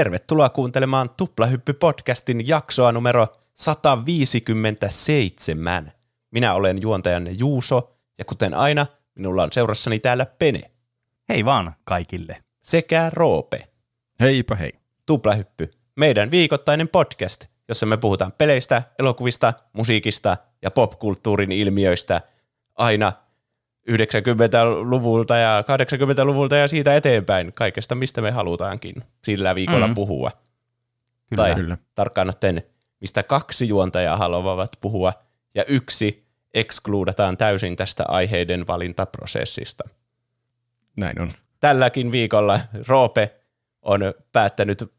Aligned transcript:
Tervetuloa 0.00 0.48
kuuntelemaan 0.48 1.10
Tuplahyppy-podcastin 1.10 2.42
jaksoa 2.46 2.92
numero 2.92 3.28
157. 3.54 5.92
Minä 6.30 6.54
olen 6.54 6.82
juontajanne 6.82 7.30
Juuso, 7.30 7.96
ja 8.18 8.24
kuten 8.24 8.54
aina, 8.54 8.86
minulla 9.14 9.42
on 9.42 9.52
seurassani 9.52 9.98
täällä 9.98 10.26
Pene. 10.26 10.70
Hei 11.28 11.44
vaan 11.44 11.74
kaikille. 11.84 12.36
Sekä 12.62 13.10
Roope. 13.14 13.68
Heipä 14.20 14.54
hei. 14.54 14.72
Tuplahyppy, 15.06 15.70
meidän 15.96 16.30
viikoittainen 16.30 16.88
podcast, 16.88 17.44
jossa 17.68 17.86
me 17.86 17.96
puhutaan 17.96 18.32
peleistä, 18.32 18.82
elokuvista, 18.98 19.54
musiikista 19.72 20.36
ja 20.62 20.70
popkulttuurin 20.70 21.52
ilmiöistä 21.52 22.20
aina 22.74 23.12
90-luvulta 23.90 25.36
ja 25.36 25.60
80-luvulta 25.60 26.56
ja 26.56 26.68
siitä 26.68 26.96
eteenpäin, 26.96 27.52
kaikesta 27.52 27.94
mistä 27.94 28.20
me 28.20 28.30
halutaankin 28.30 28.94
sillä 29.24 29.54
viikolla 29.54 29.86
mm. 29.86 29.94
puhua. 29.94 30.30
Kyllä, 31.30 31.42
tai 31.42 31.54
kyllä. 31.54 31.78
tarkkaan 31.94 32.28
ottaen, 32.28 32.62
mistä 33.00 33.22
kaksi 33.22 33.68
juontajaa 33.68 34.16
haluavat 34.16 34.70
puhua 34.80 35.12
ja 35.54 35.64
yksi 35.64 36.24
ekskluudataan 36.54 37.36
täysin 37.36 37.76
tästä 37.76 38.04
aiheiden 38.08 38.66
valintaprosessista. 38.66 39.88
Näin 40.96 41.20
on. 41.20 41.32
Tälläkin 41.60 42.12
viikolla 42.12 42.60
Roope 42.88 43.34
on 43.82 44.00
päättänyt, 44.32 44.92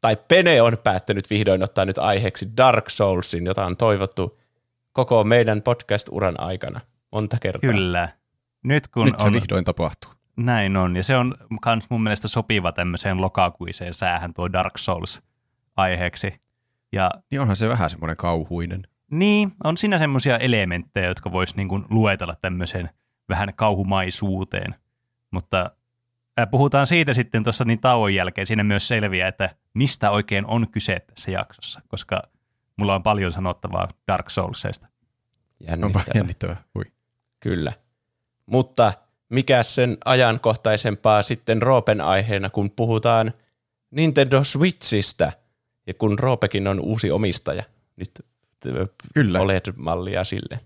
tai 0.00 0.16
Pene 0.28 0.62
on 0.62 0.78
päättänyt 0.84 1.30
vihdoin 1.30 1.62
ottaa 1.62 1.84
nyt 1.84 1.98
aiheeksi 1.98 2.48
Dark 2.56 2.90
Soulsin, 2.90 3.46
jota 3.46 3.64
on 3.64 3.76
toivottu 3.76 4.40
koko 4.92 5.24
meidän 5.24 5.62
podcast-uran 5.62 6.40
aikana 6.40 6.80
monta 7.12 7.36
kertaa. 7.40 7.70
Kyllä. 7.70 8.08
Nyt 8.66 8.88
kun 8.88 9.04
Nyt 9.06 9.14
se 9.20 9.26
on, 9.26 9.32
vihdoin 9.32 9.64
tapahtuu. 9.64 10.10
näin 10.36 10.76
on, 10.76 10.96
ja 10.96 11.02
se 11.02 11.16
on 11.16 11.34
myös 11.66 11.90
mun 11.90 12.02
mielestä 12.02 12.28
sopiva 12.28 12.72
tämmöiseen 12.72 13.20
lokakuiseen 13.20 13.94
säähän 13.94 14.34
tuo 14.34 14.52
Dark 14.52 14.78
Souls 14.78 15.22
aiheeksi. 15.76 16.40
Ja 16.92 17.10
Niin 17.30 17.40
onhan 17.40 17.56
se 17.56 17.68
vähän 17.68 17.90
semmoinen 17.90 18.16
kauhuinen. 18.16 18.86
niin, 19.10 19.52
on 19.64 19.76
siinä 19.76 19.98
semmoisia 19.98 20.38
elementtejä, 20.38 21.06
jotka 21.06 21.32
vois 21.32 21.56
niin 21.56 21.68
kuin 21.68 21.84
luetella 21.90 22.34
tämmöiseen 22.40 22.90
vähän 23.28 23.52
kauhumaisuuteen. 23.56 24.74
Mutta 25.30 25.70
äh, 26.40 26.50
puhutaan 26.50 26.86
siitä 26.86 27.14
sitten 27.14 27.42
tuossa 27.44 27.64
niin 27.64 27.80
tauon 27.80 28.14
jälkeen. 28.14 28.46
Siinä 28.46 28.64
myös 28.64 28.88
selviää, 28.88 29.28
että 29.28 29.50
mistä 29.74 30.10
oikein 30.10 30.46
on 30.46 30.68
kyse 30.70 31.00
tässä 31.00 31.30
jaksossa, 31.30 31.80
koska 31.88 32.22
mulla 32.76 32.94
on 32.94 33.02
paljon 33.02 33.32
sanottavaa 33.32 33.88
Dark 34.08 34.30
Soulsista. 34.30 34.86
Onpa 34.86 35.66
Jännittävää. 35.70 36.04
jännittävää. 36.14 36.62
Hui. 36.74 36.84
Kyllä. 37.40 37.72
Mutta 38.46 38.92
mikä 39.28 39.62
sen 39.62 39.98
ajankohtaisempaa 40.04 41.22
sitten 41.22 41.62
Roopen 41.62 42.00
aiheena, 42.00 42.50
kun 42.50 42.70
puhutaan 42.70 43.32
Nintendo 43.90 44.44
Switchistä, 44.44 45.32
ja 45.86 45.94
kun 45.94 46.18
Roopekin 46.18 46.68
on 46.68 46.80
uusi 46.80 47.10
omistaja, 47.10 47.62
nyt 47.96 48.10
Kyllä. 49.14 49.40
OLED-mallia 49.40 50.24
silleen. 50.24 50.60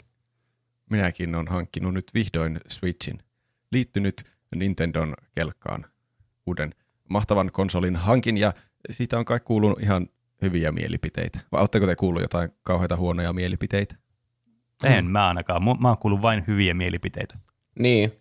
Minäkin 0.90 1.34
olen 1.34 1.48
hankkinut 1.48 1.94
nyt 1.94 2.10
vihdoin 2.14 2.60
Switchin. 2.68 3.18
Liittynyt 3.72 4.24
Nintendon 4.54 5.14
kelkkaan 5.40 5.86
uuden 6.46 6.74
mahtavan 7.08 7.52
konsolin 7.52 7.96
hankin 7.96 8.36
ja 8.36 8.52
siitä 8.90 9.18
on 9.18 9.24
kai 9.24 9.40
kuulunut 9.40 9.82
ihan 9.82 10.08
hyviä 10.42 10.72
mielipiteitä. 10.72 11.40
Vai 11.52 11.60
oletteko 11.60 11.86
te 11.86 11.96
kuullut 11.96 12.22
jotain 12.22 12.50
kauheita 12.62 12.96
huonoja 12.96 13.32
mielipiteitä? 13.32 13.96
En 14.84 15.06
mä 15.06 15.28
ainakaan. 15.28 15.64
Mä 15.64 15.88
oon 15.88 15.98
kuullut 15.98 16.22
vain 16.22 16.44
hyviä 16.46 16.74
mielipiteitä. 16.74 17.38
Niin, 17.78 18.12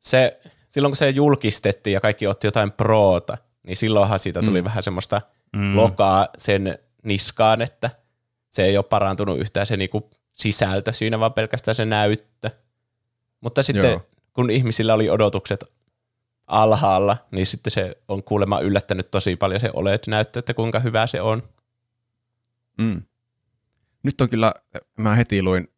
se, 0.00 0.40
silloin 0.68 0.90
kun 0.90 0.96
se 0.96 1.10
julkistettiin 1.10 1.94
ja 1.94 2.00
kaikki 2.00 2.26
otti 2.26 2.46
jotain 2.46 2.72
proota, 2.72 3.38
niin 3.62 3.76
silloinhan 3.76 4.18
siitä 4.18 4.42
tuli 4.42 4.60
mm. 4.60 4.64
vähän 4.64 4.82
semmoista 4.82 5.20
mm. 5.56 5.76
lokaa 5.76 6.28
sen 6.38 6.78
niskaan, 7.02 7.62
että 7.62 7.90
se 8.50 8.64
ei 8.64 8.76
ole 8.76 8.84
parantunut 8.84 9.38
yhtään 9.38 9.66
se 9.66 9.76
niinku 9.76 10.10
sisältö 10.34 10.92
siinä, 10.92 11.20
vaan 11.20 11.32
pelkästään 11.32 11.74
se 11.74 11.84
näyttö. 11.84 12.50
Mutta 13.40 13.62
sitten 13.62 13.90
Joo. 13.90 14.06
kun 14.32 14.50
ihmisillä 14.50 14.94
oli 14.94 15.10
odotukset 15.10 15.64
alhaalla, 16.46 17.16
niin 17.30 17.46
sitten 17.46 17.70
se 17.70 17.96
on 18.08 18.22
kuulemma 18.22 18.60
yllättänyt 18.60 19.10
tosi 19.10 19.36
paljon 19.36 19.60
se 19.60 19.70
OLED-näyttö, 19.72 20.38
että 20.38 20.54
kuinka 20.54 20.80
hyvä 20.80 21.06
se 21.06 21.20
on. 21.20 21.42
Mm. 22.78 23.02
Nyt 24.02 24.20
on 24.20 24.28
kyllä, 24.28 24.54
mä 24.96 25.14
heti 25.14 25.42
luin, 25.42 25.68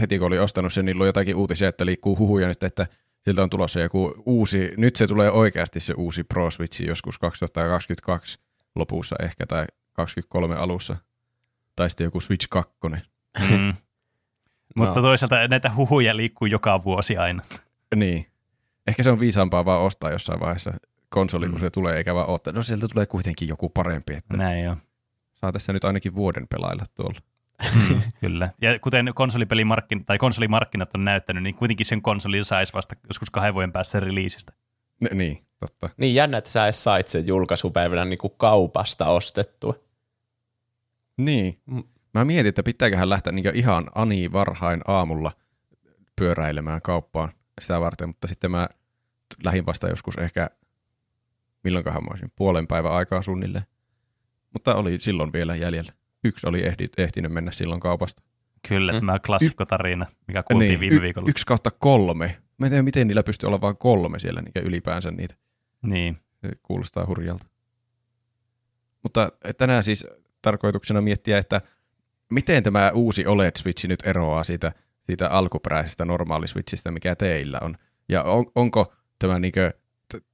heti 0.00 0.18
kun 0.18 0.26
olin 0.26 0.40
ostanut 0.40 0.72
sen, 0.72 0.84
niin 0.84 0.98
luin 0.98 1.06
jotakin 1.08 1.36
uutisia, 1.36 1.68
että 1.68 1.86
liikkuu 1.86 2.18
huhuja 2.18 2.48
nyt, 2.48 2.62
että 2.62 2.86
siltä 3.24 3.42
on 3.42 3.50
tulossa 3.50 3.80
joku 3.80 4.14
uusi, 4.26 4.70
nyt 4.76 4.96
se 4.96 5.06
tulee 5.06 5.30
oikeasti 5.30 5.80
se 5.80 5.94
uusi 5.96 6.24
Pro 6.24 6.50
Switch 6.50 6.82
joskus 6.82 7.18
2022 7.18 8.38
lopussa 8.74 9.16
ehkä 9.22 9.46
tai 9.46 9.66
2023 9.92 10.54
alussa. 10.56 10.96
Tai 11.76 11.90
sitten 11.90 12.04
joku 12.04 12.20
Switch 12.20 12.46
2. 12.50 12.74
Mm. 13.50 13.74
Mutta 14.76 14.94
No. 14.94 15.02
toisaalta 15.02 15.48
näitä 15.48 15.70
huhuja 15.76 16.16
liikkuu 16.16 16.46
joka 16.46 16.84
vuosi 16.84 17.16
aina. 17.16 17.42
Niin. 17.96 18.26
Ehkä 18.86 19.02
se 19.02 19.10
on 19.10 19.20
viisaampaa 19.20 19.64
vaan 19.64 19.80
ostaa 19.82 20.10
jossain 20.10 20.40
vaiheessa 20.40 20.72
konsoli, 21.08 21.46
mm. 21.46 21.50
kun 21.50 21.60
se 21.60 21.70
tulee, 21.70 21.96
eikä 21.96 22.14
vaan 22.14 22.28
ottaa. 22.28 22.52
No 22.52 22.62
sieltä 22.62 22.88
tulee 22.88 23.06
kuitenkin 23.06 23.48
joku 23.48 23.68
parempi, 23.68 24.14
että 24.14 24.36
Näin 24.36 24.70
on. 24.70 24.76
saa 25.34 25.52
tässä 25.52 25.72
nyt 25.72 25.84
ainakin 25.84 26.14
vuoden 26.14 26.48
pelailla 26.48 26.84
tuolla. 26.94 27.20
Mm, 27.74 28.02
kyllä. 28.20 28.50
Ja 28.60 28.78
kuten 28.78 29.12
konsolipelimarkkin, 29.14 30.04
tai 30.04 30.18
konsolimarkkinat 30.18 30.94
on 30.94 31.04
näyttänyt, 31.04 31.42
niin 31.42 31.54
kuitenkin 31.54 31.86
sen 31.86 32.02
konsolin 32.02 32.44
saisi 32.44 32.72
vasta 32.72 32.94
joskus 33.08 33.30
kahden 33.30 33.54
vuoden 33.54 33.72
päässä 33.72 34.00
releasistä. 34.00 34.52
Ne, 35.00 35.10
niin, 35.12 35.46
totta. 35.60 35.88
Niin 35.96 36.14
jännä, 36.14 36.38
että 36.38 36.50
sä 36.50 36.64
edes 36.64 36.84
sait 36.84 37.08
sen 37.08 37.26
julkaisupäivänä 37.26 38.04
niinku 38.04 38.28
kaupasta 38.28 39.06
ostettua. 39.06 39.74
Niin. 41.16 41.60
Mm. 41.66 41.82
Mä 42.14 42.24
mietin, 42.24 42.48
että 42.48 42.62
pitääköhän 42.62 43.10
lähteä 43.10 43.32
niin 43.32 43.56
ihan 43.56 43.90
ani 43.94 44.32
varhain 44.32 44.80
aamulla 44.86 45.32
pyöräilemään 46.16 46.82
kauppaan 46.82 47.32
sitä 47.60 47.80
varten, 47.80 48.08
mutta 48.08 48.28
sitten 48.28 48.50
mä 48.50 48.68
lähdin 49.44 49.66
vasta 49.66 49.88
joskus 49.88 50.16
ehkä, 50.16 50.50
milloinkohan 51.64 52.04
mä 52.04 52.08
olisin, 52.10 52.32
puolen 52.36 52.66
päivän 52.66 52.92
aikaa 52.92 53.22
suunnilleen. 53.22 53.66
Mutta 54.52 54.74
oli 54.74 55.00
silloin 55.00 55.32
vielä 55.32 55.56
jäljellä. 55.56 55.92
Yksi 56.24 56.48
oli 56.48 56.66
ehdi, 56.66 56.88
ehtinyt 56.98 57.32
mennä 57.32 57.50
silloin 57.52 57.80
kaupasta. 57.80 58.22
Kyllä, 58.68 58.92
Mm. 58.92 58.98
tämä 58.98 59.18
klassikkotarina, 59.18 60.06
mikä 60.26 60.42
kuultiin 60.42 60.68
Niin, 60.70 60.80
viime 60.80 60.96
y- 60.96 61.00
viikolla. 61.02 61.28
Yksi 61.30 61.46
kautta 61.46 61.70
kolme. 61.70 62.38
Mä 62.58 62.66
en 62.66 62.70
tiedä, 62.70 62.82
miten 62.82 63.06
niillä 63.08 63.22
pystyy 63.22 63.46
olla 63.46 63.60
vain 63.60 63.76
kolme 63.76 64.18
siellä 64.18 64.42
niin 64.42 64.66
ylipäänsä 64.66 65.10
niitä. 65.10 65.34
Niin. 65.82 66.16
Se 66.40 66.48
kuulostaa 66.62 67.06
hurjalta. 67.06 67.46
Mutta 69.02 69.32
tänään 69.58 69.84
siis 69.84 70.06
tarkoituksena 70.42 71.00
miettiä, 71.00 71.38
että 71.38 71.60
miten 72.30 72.62
tämä 72.62 72.90
uusi 72.94 73.24
OLED-switchi 73.26 73.88
nyt 73.88 74.06
eroaa 74.06 74.44
siitä, 74.44 74.72
siitä 75.02 75.28
alkuperäisestä 75.28 76.04
normaaliswitchistä, 76.04 76.90
mikä 76.90 77.16
teillä 77.16 77.58
on. 77.62 77.74
Ja 78.08 78.22
on, 78.22 78.46
onko 78.54 78.92
tämä 79.18 79.38
niinkö 79.38 79.72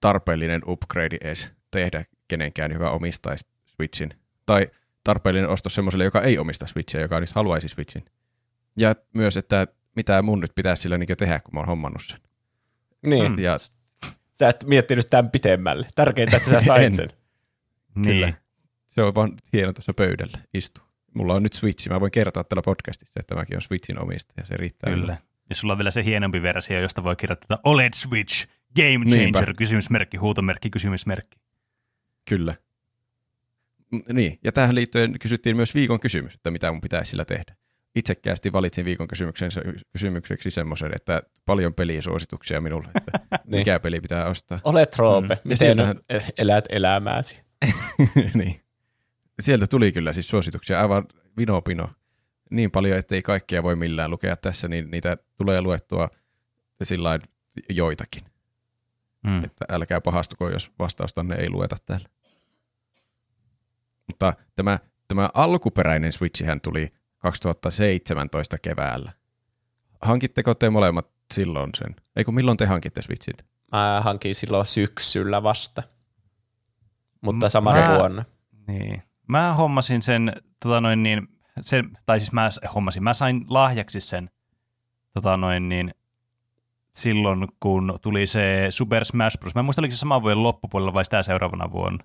tarpeellinen 0.00 0.62
upgrade 0.66 1.16
edes 1.20 1.52
tehdä 1.70 2.04
kenenkään, 2.28 2.72
joka 2.72 2.90
omistaisi 2.90 3.46
Switchin? 3.66 4.10
Tai 4.46 4.70
tarpeellinen 5.04 5.48
ostos 5.50 5.74
semmoiselle, 5.74 6.04
joka 6.04 6.22
ei 6.22 6.38
omista 6.38 6.66
Switchia, 6.66 7.00
joka 7.00 7.20
nyt 7.20 7.32
haluaisi 7.32 7.68
Switchin. 7.68 8.04
Ja 8.76 8.96
myös, 9.14 9.36
että 9.36 9.66
mitä 9.96 10.22
mun 10.22 10.40
nyt 10.40 10.52
pitäisi 10.54 10.82
sillä 10.82 10.98
niinkö 10.98 11.16
tehdä, 11.16 11.40
kun 11.40 11.54
mä 11.54 11.60
oon 11.60 11.66
hommannut 11.68 12.02
sen. 12.02 12.20
Niin, 13.06 13.32
Mm. 13.32 13.38
Ja 13.38 13.56
sä 14.32 14.48
et 14.48 14.64
miettinyt 14.66 15.08
tämän 15.10 15.30
pitemmälle. 15.30 15.86
Tärkeintä, 15.94 16.36
että 16.36 16.50
sä 16.50 16.60
sait 16.66 16.82
En. 16.84 16.92
sen. 16.92 17.08
Kyllä. 18.04 18.26
Niin. 18.26 18.36
Se 18.88 19.02
on 19.02 19.14
vaan 19.14 19.32
hieno 19.52 19.72
tuossa 19.72 19.94
pöydällä 19.94 20.38
istua. 20.54 20.84
Mulla 21.14 21.34
on 21.34 21.42
nyt 21.42 21.52
Switch. 21.52 21.88
Mä 21.88 22.00
voin 22.00 22.12
kertoa 22.12 22.44
tällä 22.44 22.62
podcastissa, 22.62 23.20
että 23.20 23.34
mäkin 23.34 23.56
on 23.56 23.62
Switchin 23.62 24.02
omistaja. 24.02 24.46
Se 24.46 24.56
riittää. 24.56 24.92
Kyllä. 24.94 25.16
Ja 25.48 25.54
sulla 25.54 25.72
on 25.74 25.78
vielä 25.78 25.90
se 25.90 26.04
hienompi 26.04 26.42
versio, 26.42 26.80
josta 26.80 27.04
voi 27.04 27.16
kirjoittaa 27.16 27.58
OLED 27.64 27.92
Switch, 27.94 28.46
Game 28.76 28.98
Niinpä. 29.04 29.38
Changer, 29.38 29.54
kysymysmerkki, 29.58 30.16
huutomerkki, 30.16 30.70
kysymysmerkki. 30.70 31.38
Kyllä. 32.28 32.54
Niin, 34.12 34.38
ja 34.44 34.52
tähän 34.52 34.74
liittyen 34.74 35.18
kysyttiin 35.20 35.56
myös 35.56 35.74
viikon 35.74 36.00
kysymys, 36.00 36.34
että 36.34 36.50
mitä 36.50 36.72
mun 36.72 36.80
pitäisi 36.80 37.10
sillä 37.10 37.24
tehdä. 37.24 37.56
Itsekkäästi 37.94 38.52
valitsin 38.52 38.84
viikon 38.84 39.08
kysymyksen, 39.08 39.50
kysymykseksi 39.92 40.50
semmoisen, 40.50 40.90
että 40.96 41.22
paljon 41.44 41.74
pelisuosituksia 41.74 42.60
minulle, 42.60 42.88
että 42.94 43.12
Niin. 43.44 43.58
mikä 43.60 43.80
peli 43.80 44.00
pitää 44.00 44.26
ostaa. 44.26 44.60
Olet 44.64 44.96
Roope, 44.98 45.34
Mm. 45.34 45.40
Miten 45.44 45.58
sieltähän- 45.58 46.00
elät 46.38 46.64
elämääsi? 46.68 47.42
niin. 48.34 48.60
Sieltä 49.42 49.66
tuli 49.66 49.92
kyllä 49.92 50.12
siis 50.12 50.28
suosituksia 50.28 50.80
aivan 50.80 51.04
vino 51.36 51.62
pino. 51.62 51.88
Niin 52.50 52.70
paljon, 52.70 52.98
ettei 52.98 53.22
kaikkia 53.22 53.62
voi 53.62 53.76
millään 53.76 54.10
lukea 54.10 54.36
tässä, 54.36 54.68
niin 54.68 54.90
niitä 54.90 55.16
tulee 55.36 55.60
luettua 55.60 56.08
sillä 56.82 57.18
joitakin. 57.68 58.24
Mm. 59.26 59.44
Että 59.44 59.64
älkää 59.68 60.00
pahastuko, 60.00 60.50
jos 60.50 60.70
vastaustanne 60.78 61.34
ei 61.36 61.50
lueta 61.50 61.76
täällä. 61.86 62.08
Mutta 64.06 64.34
tämä, 64.56 64.78
tämä 65.08 65.30
alkuperäinen 65.34 66.12
Switchihän 66.12 66.60
tuli 66.60 66.92
2017 67.18 68.58
keväällä. 68.58 69.12
Hankitteko 70.02 70.54
te 70.54 70.70
molemmat 70.70 71.06
silloin 71.34 71.70
sen? 71.74 71.96
Ei 72.16 72.24
kun 72.24 72.34
milloin 72.34 72.56
te 72.56 72.66
hankitte 72.66 73.02
Switchit? 73.02 73.44
Mä 73.72 74.00
hankin 74.04 74.34
silloin 74.34 74.66
syksyllä 74.66 75.42
vasta. 75.42 75.82
Mutta 77.20 77.48
samana 77.48 77.88
mä- 77.88 77.98
vuonna. 77.98 78.24
Niin. 78.66 79.02
Mä 79.28 79.54
hommasin 79.54 80.02
sen, 80.02 80.32
tota 80.62 80.80
noin 80.80 81.02
niin, 81.02 81.28
sen, 81.60 81.90
tai 82.06 82.20
siis 82.20 82.32
mä 82.32 82.48
hommasin, 82.74 83.02
mä 83.02 83.14
sain 83.14 83.44
lahjaksi 83.48 84.00
sen, 84.00 84.30
tota 85.14 85.36
noin 85.36 85.68
niin, 85.68 85.90
silloin 86.94 87.48
kun 87.60 87.98
tuli 88.02 88.26
se 88.26 88.66
Super 88.70 89.04
Smash 89.04 89.38
Bros. 89.38 89.54
Mä 89.54 89.60
en 89.60 89.64
muista, 89.64 89.80
oliko 89.80 89.92
se 89.92 89.98
saman 89.98 90.22
vuoden 90.22 90.42
loppupuolella 90.42 90.94
vai 90.94 91.04
sitä 91.04 91.22
seuraavana 91.22 91.72
vuonna. 91.72 92.04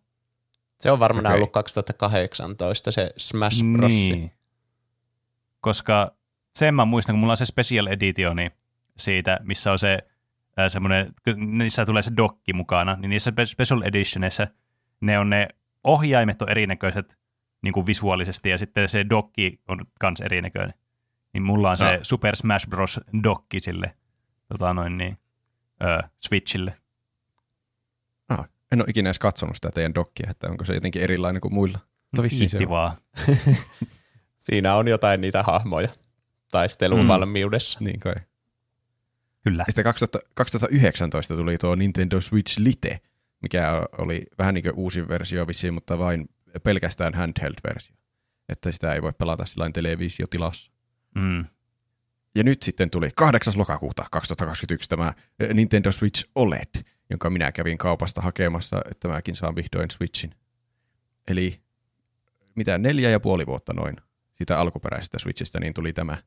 Se 0.79 0.91
on 0.91 0.99
varmaan 0.99 1.25
Okei. 1.25 1.35
ollut 1.35 1.51
2018 1.51 2.91
se 2.91 3.11
Smash 3.17 3.63
Bros. 3.77 3.91
Niin. 3.91 4.31
Koska 5.61 6.11
sen 6.55 6.75
mä 6.75 6.85
muistan, 6.85 7.13
kun 7.13 7.19
mulla 7.19 7.33
on 7.33 7.37
se 7.37 7.45
special 7.45 7.87
editioni 7.87 8.51
siitä, 8.97 9.39
missä 9.43 9.71
on 9.71 9.79
se 9.79 9.99
ää, 10.57 10.69
semmoinen, 10.69 11.13
niissä 11.35 11.85
tulee 11.85 12.03
se 12.03 12.11
dokki 12.17 12.53
mukana, 12.53 12.95
niin 12.95 13.09
niissä 13.09 13.31
spe- 13.31 13.45
special 13.45 13.81
editionissa 13.81 14.47
ne 15.01 15.19
on 15.19 15.29
ne 15.29 15.47
ohjaimet 15.83 16.41
on 16.41 16.49
erinäköiset 16.49 17.17
niin 17.61 17.73
kuin 17.73 17.85
visuaalisesti, 17.85 18.49
ja 18.49 18.57
sitten 18.57 18.89
se 18.89 19.05
dokki 19.09 19.59
on 19.67 19.85
kans 19.99 20.21
erinäköinen. 20.21 20.73
Niin 21.33 21.43
mulla 21.43 21.69
on 21.69 21.77
se 21.77 21.85
No. 21.97 21.99
Super 22.01 22.35
Smash 22.35 22.67
Bros. 22.69 22.99
dokki 23.23 23.59
sille 23.59 23.95
tota 24.47 24.73
noin 24.73 24.97
niin, 24.97 25.17
ö, 25.83 26.03
Switchille. 26.17 26.73
En 28.71 28.81
ole 28.81 28.85
ikinä 28.89 29.07
edes 29.09 29.19
katsonut 29.19 29.55
sitä 29.55 29.71
teidän 29.71 29.95
dokkia, 29.95 30.29
että 30.31 30.49
onko 30.49 30.65
se 30.65 30.73
jotenkin 30.73 31.01
erilainen 31.01 31.41
kuin 31.41 31.53
muilla. 31.53 31.79
Mutta 32.01 32.23
vissiin 32.23 32.49
se 32.49 32.57
Kiitti 32.57 32.73
on. 32.73 32.77
vaan. 32.79 32.97
Siinä 34.37 34.75
on 34.75 34.87
jotain 34.87 35.21
niitä 35.21 35.43
hahmoja 35.43 35.89
taistelun 36.51 37.01
Mm. 37.01 37.07
valmiudessa. 37.07 37.79
Niin 37.81 37.99
kai. 37.99 38.15
Kyllä. 39.43 39.63
Sitten 39.67 39.83
2000, 39.83 40.19
2019 40.35 41.35
tuli 41.35 41.57
tuo 41.57 41.75
Nintendo 41.75 42.21
Switch 42.21 42.59
Lite, 42.59 42.99
mikä 43.41 43.87
oli 43.97 44.25
vähän 44.37 44.53
niin 44.53 44.63
kuin 44.63 44.75
uusi 44.75 45.07
versio 45.07 45.47
vissiin, 45.47 45.73
mutta 45.73 45.99
vain 45.99 46.29
pelkästään 46.63 47.13
handheld-versio. 47.13 47.95
Että 48.49 48.71
sitä 48.71 48.93
ei 48.93 49.01
voi 49.01 49.13
pelata 49.13 49.45
sillä 49.45 49.69
televisiotilassa. 49.73 50.71
Mm. 51.15 51.45
Ja 52.35 52.43
nyt 52.43 52.63
sitten 52.63 52.89
tuli 52.89 53.09
8. 53.15 53.53
lokakuuta 53.57 54.05
2021 54.11 54.89
tämä 54.89 55.13
eh, 55.39 55.49
Nintendo 55.53 55.91
Switch 55.91 56.29
OLED, 56.35 56.83
jonka 57.09 57.29
minä 57.29 57.51
kävin 57.51 57.77
kaupasta 57.77 58.21
hakemassa, 58.21 58.81
että 58.91 59.07
mäkin 59.07 59.35
saan 59.35 59.55
vihdoin 59.55 59.91
Switchin. 59.91 60.35
Eli 61.27 61.59
mitä 62.55 62.77
neljä 62.77 63.09
ja 63.09 63.19
puoli 63.19 63.45
vuotta 63.45 63.73
noin 63.73 63.95
siitä 64.35 64.59
alkuperäisestä 64.59 65.19
Switchistä, 65.19 65.59
niin 65.59 65.73
tuli 65.73 65.93
tämä. 65.93 66.17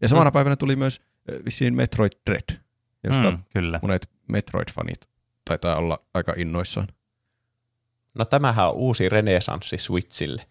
Ja 0.00 0.08
samana 0.08 0.30
Mm. 0.30 0.32
päivänä 0.32 0.56
tuli 0.56 0.76
myös 0.76 1.00
eh, 1.32 1.44
vissiin 1.44 1.74
Metroid 1.74 2.12
Dread, 2.30 2.60
josta 3.04 3.30
Mm, 3.30 3.38
kyllä. 3.52 3.78
monet 3.82 4.10
Metroid-fanit 4.32 5.08
taitaa 5.44 5.76
olla 5.76 5.98
aika 6.14 6.34
innoissaan. 6.36 6.88
No 8.14 8.24
tämähän 8.24 8.68
on 8.68 8.74
uusi 8.74 9.08
renesanssi 9.08 9.78
Switchille. 9.78 10.46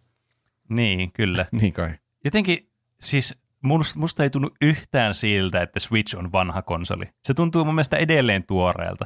Niin, 0.69 1.11
kyllä. 1.11 1.45
Niin 1.61 1.73
kai. 1.73 1.91
Jotenkin, 2.23 2.69
siis 3.01 3.35
musta, 3.65 3.99
musta 3.99 4.23
ei 4.23 4.29
tunnu 4.29 4.49
yhtään 4.61 5.13
siltä, 5.13 5.61
että 5.61 5.79
Switch 5.79 6.17
on 6.17 6.31
vanha 6.31 6.61
konsoli. 6.61 7.05
Se 7.23 7.33
tuntuu 7.33 7.65
mun 7.65 7.75
mielestä 7.75 7.97
edelleen 7.97 8.43
tuoreelta. 8.43 9.05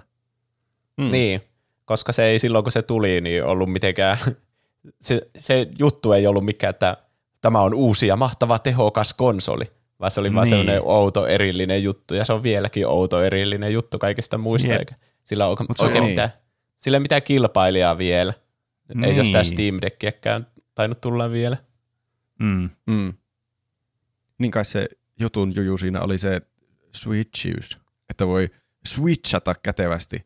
Mm. 0.98 1.12
Niin, 1.12 1.42
koska 1.86 2.12
se 2.12 2.24
ei 2.24 2.40
silloin 2.40 2.64
kun 2.66 2.72
se 2.72 2.82
tuli, 2.82 3.22
niin 3.22 3.44
ollut 3.44 3.72
mitenkään, 3.72 4.18
se, 5.02 5.22
se 5.38 5.68
juttu 5.80 6.12
ei 6.14 6.28
ollut 6.28 6.46
mikään, 6.46 6.70
että 6.70 6.98
tämä 7.42 7.62
on 7.62 7.74
uusi 7.74 8.08
ja 8.08 8.16
mahtava 8.16 8.60
tehokas 8.60 9.14
konsoli, 9.14 9.66
vaan 10.00 10.12
se 10.12 10.20
oli 10.20 10.34
vaan 10.34 10.44
Niin. 10.44 10.50
sellainen 10.50 10.82
outo 10.86 11.28
erillinen 11.28 11.84
juttu, 11.84 12.14
ja 12.14 12.26
se 12.26 12.34
on 12.34 12.44
vieläkin 12.44 12.88
outo 12.88 13.24
erillinen 13.24 13.74
juttu 13.74 14.00
kaikista 14.00 14.38
muista, 14.38 14.70
Jep. 14.72 14.80
eikä 14.80 14.96
sillä 15.24 15.48
ole 15.48 15.58
Mut 15.68 15.80
oikein 15.80 16.02
niin. 16.02 16.12
mitään, 16.12 16.30
sillä 16.78 16.96
ei 16.96 17.00
mitään 17.00 17.24
kilpailijaa 17.24 17.98
vielä. 17.98 18.34
Ei 18.90 18.96
Niin. 19.14 19.26
sitä 19.26 19.44
Steam 19.44 19.78
Deckiäkään 19.82 20.48
tainnut 20.76 21.02
tulla 21.02 21.32
vielä. 21.32 21.58
Mm. 22.40 22.70
Mm. 22.88 23.14
Niin 24.40 24.52
kai 24.52 24.66
se 24.66 24.90
jutun 25.20 25.56
juju 25.56 25.78
siinä 25.78 26.02
oli 26.02 26.18
se 26.18 26.42
switchius, 26.96 27.78
että 28.10 28.28
voi 28.28 28.50
switchata 28.88 29.54
kätevästi 29.64 30.26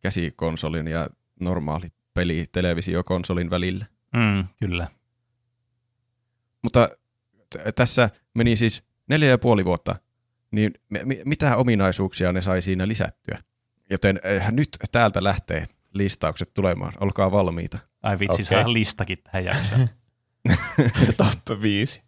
käsikonsolin 0.00 0.86
ja 0.88 1.08
normaali 1.40 1.92
peli 2.14 2.44
televisiokonsolin 2.52 3.50
välillä. 3.50 3.86
Mm, 4.16 4.44
kyllä. 4.60 4.86
Mutta 6.62 6.88
t- 7.50 7.74
tässä 7.74 8.10
meni 8.34 8.56
siis 8.56 8.84
neljä 9.08 9.28
ja 9.28 9.38
puoli 9.38 9.64
vuotta, 9.64 9.96
niin 10.50 10.74
me- 10.88 11.04
mi- 11.04 11.22
mitä 11.24 11.56
ominaisuuksia 11.56 12.32
ne 12.32 12.42
sai 12.42 12.62
siinä 12.62 12.88
lisättyä? 12.88 13.38
Joten 13.90 14.20
eh, 14.24 14.52
nyt 14.52 14.68
täältä 14.92 15.24
lähtee 15.24 15.64
listaukset 15.92 16.54
tulemaan. 16.54 16.92
Olkaa 17.00 17.32
valmiita. 17.32 17.78
Ai 18.02 18.18
vitsi, 18.18 18.42
okay. 18.42 18.62
saa 18.62 18.72
listakin 18.72 19.18
tähän 19.22 19.44
jaksoon. 19.44 19.88
Top 21.16 21.62
5, 21.62 22.02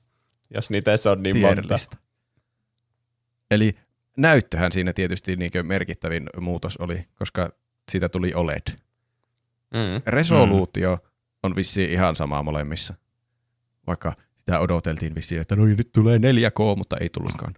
jos 0.55 0.71
niitä 0.71 0.91
edes 0.91 1.07
on 1.07 1.23
niin 1.23 1.39
monta. 1.39 1.77
Eli 3.51 3.75
näyttöhän 4.17 4.73
siinä 4.73 4.93
tietysti 4.93 5.37
niin 5.37 5.51
merkittävin 5.63 6.31
muutos 6.41 6.77
oli, 6.77 7.05
koska 7.15 7.51
siitä 7.91 8.09
tuli 8.09 8.35
OLED. 8.35 8.73
Mm. 9.75 10.03
Resoluutio 10.07 10.99
on 11.43 11.57
vissiin 11.57 11.91
ihan 11.91 12.17
sama 12.17 12.43
molemmissa. 12.43 12.95
Vaikka 13.87 14.17
sitä 14.37 14.61
odoteltiin 14.61 15.15
vissiin, 15.15 15.41
että 15.41 15.57
no 15.57 15.65
nyt 15.65 15.91
tulee 15.93 16.19
4K, 16.19 16.77
mutta 16.77 16.97
ei 16.97 17.09
tullutkaan. 17.09 17.55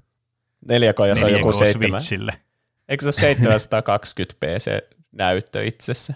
4K 0.67 1.07
ja 1.09 1.15
se 1.15 1.25
on 1.25 1.31
4K 1.31 1.37
joku 1.37 1.53
7. 1.53 2.01
Switchille. 2.01 2.33
Eikö 2.89 3.13
se 3.13 3.27
ole 3.27 3.57
720p 3.57 4.59
se 4.59 4.89
näyttö 5.13 5.65
itsessä? 5.65 6.15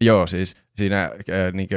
Joo, 0.00 0.26
siis 0.26 0.56
siinä 0.76 1.04
äh, 1.04 1.52
niin 1.52 1.68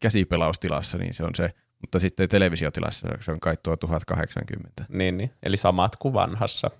käsipelaustilassa 0.00 0.98
niin 0.98 1.14
se 1.14 1.24
on 1.24 1.34
se, 1.34 1.50
mutta 1.82 2.00
sitten 2.00 2.28
televisiotilassa 2.28 3.08
se 3.20 3.32
on 3.32 3.40
kai 3.40 3.56
tuo 3.62 3.76
1080. 3.76 4.84
Niin, 4.88 5.16
niin. 5.16 5.30
Eli 5.42 5.56
samat 5.56 5.96
kuin 5.96 6.14
vanhassa. 6.14 6.70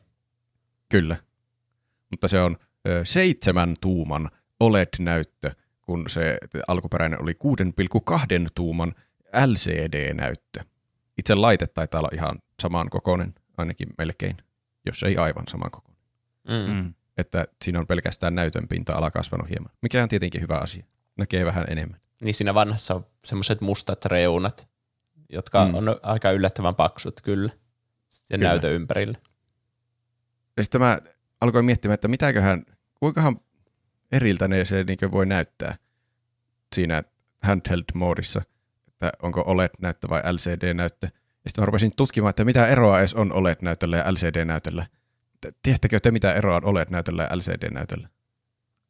Kyllä. 0.88 1.16
Mutta 2.10 2.28
se 2.28 2.40
on 2.40 2.56
ö, 2.88 3.04
seitsemän 3.04 3.76
tuuman 3.80 4.30
OLED-näyttö, 4.60 5.50
kun 5.82 6.04
se 6.08 6.38
alkuperäinen 6.68 7.22
oli 7.22 7.32
6,2 8.12 8.18
tuuman 8.54 8.94
LCD-näyttö. 9.46 10.60
Itse 11.18 11.34
laite 11.34 11.66
taitaa 11.66 12.00
olla 12.00 12.10
ihan 12.12 12.38
saman 12.62 12.90
kokoinen, 12.90 13.34
ainakin 13.56 13.88
melkein, 13.98 14.36
jos 14.86 15.02
ei 15.02 15.16
aivan 15.16 15.44
saman 15.48 15.70
kokoinen. 15.70 16.02
Mm. 16.48 16.74
Mm. 16.74 16.94
Että 17.16 17.46
siinä 17.64 17.78
on 17.78 17.86
pelkästään 17.86 18.34
näytön 18.34 18.68
pinta-ala 18.68 19.10
kasvanut 19.10 19.48
hieman, 19.48 19.72
mikä 19.82 20.02
on 20.02 20.08
tietenkin 20.08 20.40
hyvä 20.40 20.58
asia. 20.58 20.84
Näkee 21.18 21.44
vähän 21.44 21.64
enemmän. 21.68 22.00
Niin 22.20 22.34
siinä 22.34 22.54
vanhassa 22.54 22.94
on 22.94 23.06
semmoiset 23.24 23.60
mustat 23.60 24.04
reunat, 24.04 24.68
jotka 25.32 25.66
Mm. 25.66 25.74
on 25.74 25.96
aika 26.02 26.30
yllättävän 26.30 26.74
paksut 26.74 27.20
kyllä 27.22 27.50
sen 28.08 28.40
Kyllä. 28.40 28.50
näytön 28.50 28.72
ympärillä. 28.72 29.18
Ja 30.56 30.62
sitten 30.62 30.80
mä 30.80 30.98
alkoin 31.40 31.64
miettimään, 31.64 31.94
että 31.94 32.08
mitäköhän, 32.08 32.64
kuinkahan 32.94 33.40
eriltä 34.12 34.48
ne 34.48 34.64
se 34.64 34.84
niin 34.84 35.10
voi 35.12 35.26
näyttää 35.26 35.74
siinä 36.74 37.02
handheld-moodissa, 37.46 38.42
että 38.88 39.12
onko 39.22 39.42
OLED-näyttö 39.46 40.08
vai 40.08 40.22
LCD-näyttö. 40.32 41.06
Ja 41.44 41.50
sitten 41.50 41.62
mä 41.62 41.66
rupesin 41.66 41.92
tutkimaan, 41.96 42.30
että 42.30 42.44
mitä 42.44 42.66
eroa 42.66 42.98
edes 42.98 43.14
on 43.14 43.32
OLED-näytöllä 43.32 43.96
ja 43.96 44.12
LCD-näytöllä. 44.12 44.86
Tiedättekö 45.62 46.00
te, 46.00 46.10
mitä 46.10 46.34
eroa 46.34 46.56
on 46.56 46.64
OLED-näytöllä 46.64 47.22
ja 47.22 47.36
LCD-näytöllä? 47.36 48.08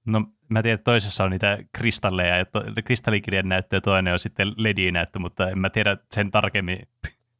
No 0.05 0.25
mä 0.49 0.63
tiedän, 0.63 0.75
että 0.75 0.85
toisessa 0.85 1.25
on 1.25 1.31
niitä 1.31 1.59
kristalleja, 1.73 2.37
ja 2.37 2.45
to, 2.45 2.63
kristallikirjan 2.85 3.49
näyttö 3.49 3.77
ja 3.77 3.81
toinen 3.81 4.13
on 4.13 4.19
sitten 4.19 4.53
LED-näyttö, 4.57 5.19
mutta 5.19 5.51
en 5.51 5.59
mä 5.59 5.71
tiedä 5.71 5.97
sen 6.15 6.31
tarkemmin, 6.31 6.79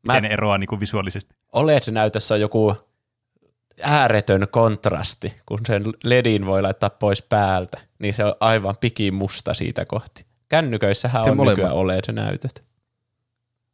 Mä- 0.07 0.15
miten 0.15 0.33
eroaa 0.33 0.59
niin 0.59 0.69
kuin 0.69 0.81
visuaalisesti. 0.81 1.35
OLED-näytössä 1.53 2.35
on 2.35 2.41
joku 2.41 2.77
ääretön 3.83 4.47
kontrasti, 4.51 5.35
kun 5.47 5.59
sen 5.67 5.85
LEDin 6.05 6.47
voi 6.47 6.63
laittaa 6.63 6.91
pois 6.91 7.23
päältä, 7.23 7.81
niin 7.99 8.15
se 8.15 8.25
on 8.25 8.35
aivan 8.41 8.75
pikimusta 8.81 9.55
siitä 9.55 9.85
kohti. 9.85 10.27
Kännyköissähän 10.49 11.25
Te 11.25 11.31
on 11.31 11.37
molemmat- 11.37 11.51
nykyään 11.51 11.75
OLED-näytöt. 11.75 12.65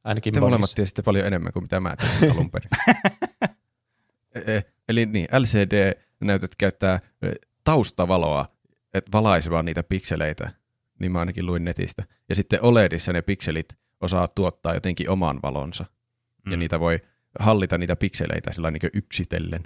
Ainakin 0.05 0.35
Te 0.35 0.41
molemmat 0.41 0.71
tiesitte 0.75 1.03
paljon 1.03 1.27
enemmän 1.27 1.53
kuin 1.53 1.63
mitä 1.63 1.81
mä 1.81 1.95
tiesin 1.97 2.33
alun 2.33 2.51
perin. 2.51 2.71
E- 4.35 4.57
e- 4.57 4.65
Eli 4.89 5.07
niin, 5.07 5.29
LCD-näytöt 5.33 6.57
käyttää 6.59 7.01
e, 7.23 7.29
taustavaloa, 7.65 8.49
että 8.95 9.13
valaisemaan 9.13 9.65
niitä 9.65 9.83
pikseleitä, 9.83 10.51
niin 11.01 11.13
mä 11.13 11.19
ainakin 11.19 11.47
luin 11.47 11.65
netistä. 11.65 12.05
Ja 12.29 12.35
sitten 12.35 12.63
OLEDissa 12.63 13.13
ne 13.13 13.23
pikselit 13.23 13.79
osaa 14.01 14.29
tuottaa 14.29 14.75
jotenkin 14.75 15.11
oman 15.11 15.41
valonsa, 15.43 15.85
mm. 16.47 16.53
ja 16.53 16.57
niitä 16.57 16.81
voi 16.81 17.01
hallita 17.39 17.79
niitä 17.79 17.97
pikseleitä 17.97 18.53
sillä 18.53 18.71
niin 18.71 18.91
yksitellen. 18.95 19.63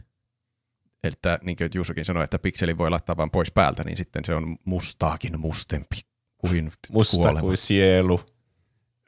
Että 1.03 1.39
niin 1.43 1.57
kuin 1.57 1.71
Juusokin 1.75 2.05
sanoi, 2.05 2.25
että 2.25 2.39
pikselin 2.39 2.79
voi 2.79 2.91
laittaa 2.91 3.17
vain 3.17 3.31
pois 3.31 3.51
päältä, 3.53 3.85
niin 3.85 3.97
sitten 3.97 4.25
se 4.25 4.35
on 4.35 4.57
mustaakin 4.65 5.41
mustempi 5.41 5.97
kuin 6.39 6.73
Musta 6.93 7.17
kuolema. 7.17 7.41
kuin 7.41 7.57
sielu. 7.57 8.21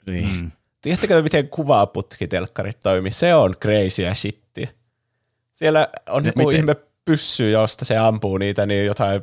Niin. 0.07 0.37
Mm. 0.37 0.51
Tiedättekö, 0.81 1.23
miten 1.23 1.49
kuvaputkitelkkarit 1.49 2.81
toimii? 2.81 3.13
Se 3.13 3.35
on 3.35 3.55
crazyä 3.63 4.15
shittiä. 4.15 4.69
Siellä 5.53 5.89
on 6.09 6.25
joku 6.25 6.51
ihme 6.51 6.77
pyssy, 7.05 7.51
josta 7.51 7.85
se 7.85 7.97
ampuu 7.97 8.39
niitä, 8.39 8.67
niin 8.67 8.87
jotain... 8.87 9.23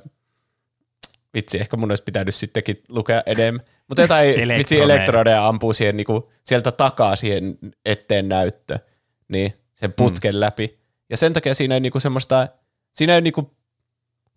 Vitsi, 1.34 1.60
ehkä 1.62 1.78
mun 1.78 1.92
olisi 1.92 2.04
pitänyt 2.04 2.36
sittenkin 2.36 2.82
lukea 2.90 3.24
enemmän. 3.26 3.66
Mutta 3.88 4.02
jotain 4.02 4.28
vitsi 4.36 4.42
Elektroneja. 4.42 4.84
elektroneja 4.84 5.48
ampuu 5.48 5.74
siihen, 5.74 5.98
niinku, 5.98 6.32
sieltä 6.44 6.72
takaa 6.72 7.16
siihen 7.16 7.58
eteen 7.86 8.30
näyttö, 8.30 8.80
niin 9.28 9.54
sen 9.74 9.94
putken 9.94 10.34
mm. 10.34 10.40
läpi. 10.40 10.80
Ja 11.10 11.18
sen 11.18 11.34
takia 11.34 11.54
siinä 11.54 11.76
ei 11.76 11.80
niinku 11.82 12.00
semmoista, 12.00 12.48
siinä 12.92 13.16
ei 13.16 13.22
niinku 13.22 13.56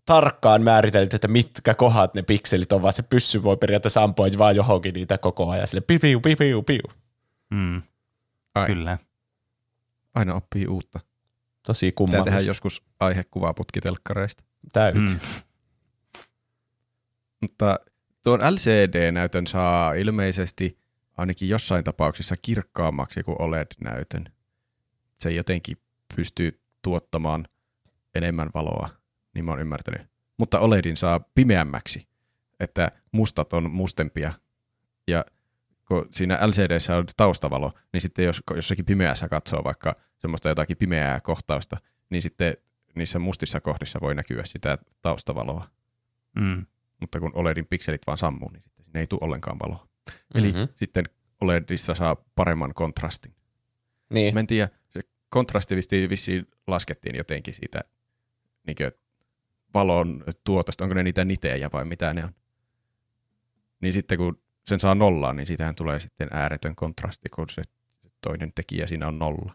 tarkkaan 0.06 0.62
määritelty, 0.62 1.16
että 1.16 1.28
mitkä 1.28 1.74
kohdat 1.74 2.14
ne 2.14 2.22
pikselit 2.22 2.72
on, 2.72 2.82
vaan 2.82 2.92
se 2.92 3.02
pyssy 3.02 3.42
voi 3.42 3.56
periaatteessa 3.56 4.02
ampua 4.02 4.26
vaan 4.38 4.56
johonkin 4.56 4.94
niitä 4.94 5.18
koko 5.18 5.50
ajan. 5.50 5.66
Sille 5.68 5.80
pipiu, 5.80 6.20
pipiu, 6.20 6.62
piu. 6.62 6.82
Mm, 7.50 7.82
Ai, 8.54 8.66
kyllä. 8.66 8.98
aina 10.14 10.34
oppii 10.34 10.66
uutta. 10.66 11.00
Tosi 11.66 11.86
Pitää 11.86 11.96
kummallista. 11.96 12.30
tehdä 12.30 12.50
joskus 12.50 12.82
aihekuvaputkitelkkareista. 13.00 14.42
Täytyy. 14.72 15.02
Mm. 15.02 15.18
Mutta 17.44 17.80
tuon 18.22 18.40
LCD-näytön 18.40 19.46
saa 19.46 19.94
ilmeisesti 19.94 20.78
ainakin 21.16 21.48
jossain 21.48 21.84
tapauksissa 21.84 22.34
kirkkaammaksi 22.42 23.22
kuin 23.22 23.42
OLED-näytön. 23.42 24.24
Se 25.20 25.30
jotenkin 25.30 25.76
pystyy 26.16 26.60
tuottamaan 26.82 27.48
enemmän 28.14 28.50
valoa, 28.54 28.88
niin 29.34 29.44
mä 29.44 29.50
oon 29.50 29.60
ymmärtänyt. 29.60 30.08
Mutta 30.36 30.60
OLEDin 30.60 30.96
saa 30.96 31.20
pimeämmäksi, 31.34 32.08
että 32.60 32.92
mustat 33.12 33.52
on 33.52 33.70
mustempia. 33.70 34.32
Ja 35.08 35.24
kun 35.88 36.08
siinä 36.10 36.38
LCDssä 36.46 36.96
on 36.96 37.04
taustavalo, 37.16 37.72
niin 37.92 38.00
sitten 38.00 38.24
jos 38.24 38.42
jossakin 38.54 38.84
pimeässä 38.84 39.28
katsoo 39.28 39.64
vaikka 39.64 39.96
semmoista 40.18 40.48
jotakin 40.48 40.76
pimeää 40.76 41.20
kohtausta, 41.20 41.76
niin 42.10 42.22
sitten 42.22 42.56
niissä 42.94 43.18
mustissa 43.18 43.60
kohdissa 43.60 43.98
voi 44.00 44.14
näkyä 44.14 44.44
sitä 44.44 44.78
taustavaloa 45.02 45.68
Mm. 46.34 46.66
Mutta 47.00 47.20
kun 47.20 47.30
OLEDin 47.34 47.66
pikselit 47.66 48.06
vaan 48.06 48.18
sammuu, 48.18 48.50
niin 48.50 48.62
sitten 48.62 48.84
sinne 48.84 49.00
ei 49.00 49.06
tule 49.06 49.20
ollenkaan 49.22 49.58
valoa. 49.58 49.88
Eli 50.34 50.52
Mhm. 50.52 50.62
sitten 50.76 51.04
OLEDissa 51.40 51.94
saa 51.94 52.16
paremman 52.34 52.74
kontrastin. 52.74 53.34
Niin. 54.14 54.34
Mä 54.34 54.40
en 54.40 54.46
tiedä, 54.46 54.68
se 54.90 55.00
kontrasti 55.28 55.76
vissiin, 56.08 56.46
laskettiin 56.66 57.16
jotenkin 57.16 57.54
siitä 57.54 57.80
niin 58.66 58.76
valon 59.74 60.24
tuotosta, 60.44 60.84
onko 60.84 60.94
ne 60.94 61.02
niitä 61.02 61.24
nitejä 61.24 61.70
vai 61.72 61.84
mitä 61.84 62.14
ne 62.14 62.24
on. 62.24 62.34
Niin 63.80 63.92
sitten 63.92 64.18
kun 64.18 64.42
sen 64.66 64.80
saa 64.80 64.94
nollaan, 64.94 65.36
niin 65.36 65.46
siitähän 65.46 65.74
tulee 65.74 66.00
sitten 66.00 66.28
ääretön 66.32 66.76
kontrasti, 66.76 67.28
kun 67.28 67.46
se 67.50 67.62
toinen 68.20 68.52
tekijä 68.54 68.86
siinä 68.86 69.08
on 69.08 69.18
nolla. 69.18 69.54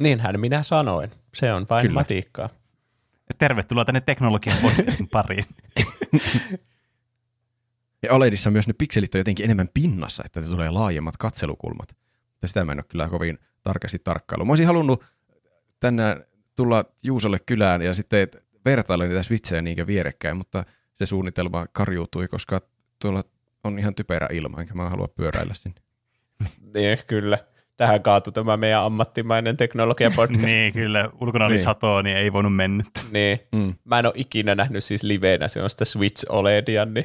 Niinhän 0.00 0.40
minä 0.40 0.62
sanoin. 0.62 1.10
Se 1.34 1.52
on 1.52 1.66
vain 1.70 1.82
Kyllä. 1.82 1.94
matiikkaa. 2.00 2.48
Tervetuloa 3.38 3.84
tänne 3.84 4.00
teknologian 4.00 4.58
podcastin 4.62 5.08
pariin. 5.08 5.44
Ja 8.02 8.14
OLEDissa 8.14 8.50
myös 8.50 8.66
ne 8.66 8.72
pikselit 8.78 9.14
on 9.14 9.18
jotenkin 9.18 9.44
enemmän 9.44 9.68
pinnassa, 9.74 10.22
että 10.26 10.42
tulee 10.42 10.70
laajemmat 10.70 11.16
katselukulmat. 11.16 11.96
Mutta 12.30 12.46
sitä 12.46 12.64
mä 12.64 12.72
en 12.72 12.78
ole 12.78 12.84
kyllä 12.88 13.08
kovin 13.08 13.38
tarkasti 13.62 13.98
tarkkailu. 14.04 14.44
Mä 14.44 14.52
olisin 14.52 14.66
halunnut 14.66 15.04
tänään 15.80 16.24
tulla 16.56 16.84
Juusolle 17.02 17.38
kylään 17.46 17.82
ja 17.82 17.94
sitten 17.94 18.28
vertailla 18.64 19.04
niitä 19.04 19.22
switchejä 19.22 19.62
niinkö 19.62 19.86
vierekkäin, 19.86 20.36
mutta 20.36 20.64
se 20.94 21.06
suunnitelma 21.06 21.66
karjuutui, 21.72 22.28
koska 22.28 22.60
tuolla 23.02 23.24
on 23.64 23.78
ihan 23.78 23.94
typerä 23.94 24.28
ilma, 24.32 24.60
enkä 24.60 24.74
mä 24.74 24.90
halua 24.90 25.08
pyöräillä 25.08 25.54
sinne. 25.54 25.80
Niin, 26.74 26.98
kyllä. 27.06 27.38
Tähän 27.78 28.02
kaatui 28.02 28.32
tämä 28.32 28.56
meidän 28.56 28.82
ammattimainen 28.82 29.56
teknologia 29.56 30.10
podcast. 30.16 30.44
niin, 30.44 30.72
kyllä. 30.72 31.08
Ulkona 31.20 31.44
oli 31.44 31.54
Niin. 31.54 31.64
satoa, 31.64 32.02
niin 32.02 32.16
ei 32.16 32.32
voinut 32.32 32.56
mennä. 32.56 32.84
niin. 33.12 33.38
Mm. 33.52 33.74
Mä 33.84 33.98
en 33.98 34.06
ole 34.06 34.12
ikinä 34.16 34.54
nähnyt 34.54 34.84
siis 34.84 35.02
liveenä 35.02 35.48
semmoista 35.48 35.84
Switch 35.84 36.24
OLEDia, 36.28 36.84
niin 36.84 37.04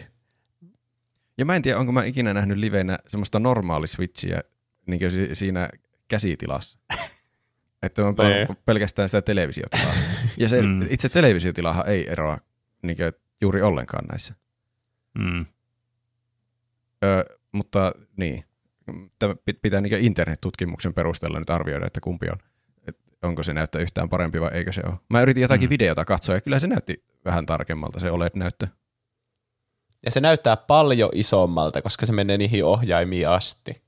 Ja 1.38 1.46
mä 1.46 1.56
en 1.56 1.62
tiedä, 1.62 1.80
onko 1.80 1.92
mä 1.92 2.03
ikinä 2.03 2.34
nähnyt 2.34 2.58
livenä 2.58 3.00
semmoista 3.08 3.39
normaali 3.39 3.88
switchiä 3.88 4.42
niin 4.86 5.12
si- 5.12 5.30
siinä 5.36 5.70
käsitilassa. 6.08 6.80
että 7.84 8.01
mä 8.01 8.08
oon 8.08 8.15
Niin. 8.20 8.58
pelkästään 8.65 9.10
sitä 9.10 9.22
televisiotilaa. 9.22 9.94
Ja 10.38 10.50
se 10.50 10.62
Mm. 10.62 10.82
itse 10.89 11.10
televisiotilahan 11.10 11.88
ei 11.88 12.10
eroa 12.10 12.38
niin 12.82 12.98
juuri 13.42 13.62
ollenkaan 13.62 14.06
näissä. 14.12 14.34
Mm. 15.18 15.46
Ö, 17.03 17.38
mutta 17.51 17.92
niin, 18.18 18.44
pitää 19.62 19.82
niin 19.82 19.94
internet-tutkimuksen 20.06 20.94
perusteella 20.94 21.40
nyt 21.40 21.50
arvioida, 21.50 21.88
että 21.88 22.02
kumpi 22.02 22.30
on. 22.30 22.38
Et 22.88 22.98
onko 23.24 23.44
se 23.44 23.54
näyttö 23.54 23.80
yhtään 23.80 24.10
parempi 24.10 24.42
vai 24.42 24.50
eikö 24.54 24.72
se 24.72 24.82
ole. 24.86 24.96
Mä 25.10 25.22
yritin 25.22 25.42
jotakin 25.42 25.70
Mm. 25.70 25.74
videota 25.74 26.06
katsoa 26.06 26.36
ja 26.36 26.42
kyllä 26.42 26.60
se 26.60 26.68
näytti 26.68 27.04
vähän 27.25 27.46
tarkemmalta 27.46 28.00
se 28.00 28.12
OLED-näyttö. 28.12 28.68
Ja 30.06 30.12
se 30.12 30.20
näyttää 30.22 30.58
paljon 30.58 31.10
isommalta, 31.13 31.82
koska 31.82 32.06
se 32.06 32.13
menee 32.13 32.38
niihin 32.38 32.66
ohjaimiin 32.66 33.30
asti. 33.30 33.82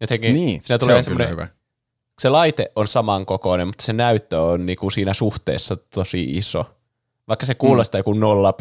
Jotenkin 0.00 0.34
Niin, 0.34 0.62
siinä 0.62 0.74
se 0.74 0.78
tulee 0.78 0.96
on 0.96 0.98
kyllä 0.98 1.02
semmoinen, 1.04 1.30
hyvä. 1.30 1.48
se 2.20 2.28
laite 2.28 2.72
on 2.76 2.88
samankokoinen, 2.88 3.66
mutta 3.66 3.84
se 3.84 3.92
näyttö 3.92 4.42
on 4.42 4.66
niinku 4.66 4.90
siinä 4.90 5.14
suhteessa 5.14 5.76
tosi 5.76 6.36
iso. 6.36 6.74
Vaikka 7.28 7.46
se 7.46 7.54
kuulostaa 7.54 7.98
joku 7.98 8.12
0, 8.12 8.52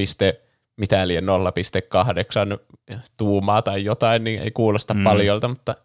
mitä 0.77 1.07
liian 1.07 1.24
0,8 1.24 2.89
tuumaa 3.17 3.62
tai 3.62 3.84
jotain, 3.84 4.24
niin 4.24 4.41
ei 4.41 4.51
kuulosta 4.51 4.93
Mm. 4.93 5.03
paljolta, 5.03 5.48
mutta 5.48 5.75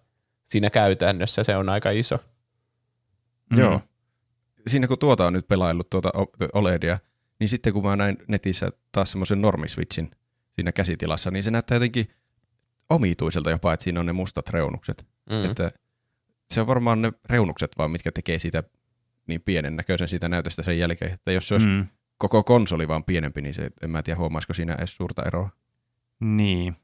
siinä 0.45 0.71
käytännössä 0.71 1.45
se 1.45 1.57
on 1.57 1.69
aika 1.69 1.91
iso. 1.91 2.19
Mm. 3.51 3.59
Joo. 3.59 3.81
Siinä 4.67 4.87
kun 4.89 4.99
tuota 4.99 5.27
on 5.27 5.33
nyt 5.33 5.49
pelaillut 5.49 5.91
tuota 5.91 6.11
OLEDia, 6.53 6.99
niin 7.41 7.49
sitten 7.49 7.73
kun 7.73 7.85
mä 7.85 7.97
näin 7.97 8.19
netissä 8.29 8.73
taas 8.93 9.11
semmoisen 9.11 9.41
normiswitchin 9.41 10.11
siinä 10.55 10.73
käsitilassa, 10.73 11.31
niin 11.31 11.43
se 11.43 11.51
näyttää 11.51 11.77
jotenkin 11.77 12.11
omituiselta 12.91 13.51
jopa, 13.51 13.73
että 13.73 13.85
siinä 13.85 14.01
on 14.01 14.07
ne 14.07 14.13
mustat 14.13 14.49
reunukset. 14.49 15.07
Mm. 15.31 15.37
Mm. 15.37 15.45
Että 15.45 15.73
se 16.51 16.61
on 16.61 16.67
varmaan 16.67 17.03
ne 17.03 17.13
reunukset 17.25 17.73
vaan, 17.79 17.91
mitkä 17.91 18.13
tekee 18.13 18.39
siitä 18.39 18.63
niin 19.27 19.41
pienen 19.41 19.77
näköisen 19.77 20.09
siitä 20.09 20.29
näytöstä 20.29 20.63
sen 20.63 20.79
jälkeen. 20.79 21.13
Että 21.13 21.33
jos 21.33 21.49
se 21.49 21.55
olisi 21.55 21.67
mm. 21.67 21.87
Koko 22.23 22.43
konsoli 22.43 22.89
vaan 22.89 23.05
pienempi, 23.05 23.43
niin 23.43 23.55
se, 23.55 23.71
en 23.83 23.91
mä 23.91 24.03
tiedä 24.03 24.19
huomaisiko 24.19 24.55
siinä 24.55 24.75
edes 24.75 24.97
suurta 24.97 25.23
eroa. 25.23 25.51
Niin. 26.21 26.77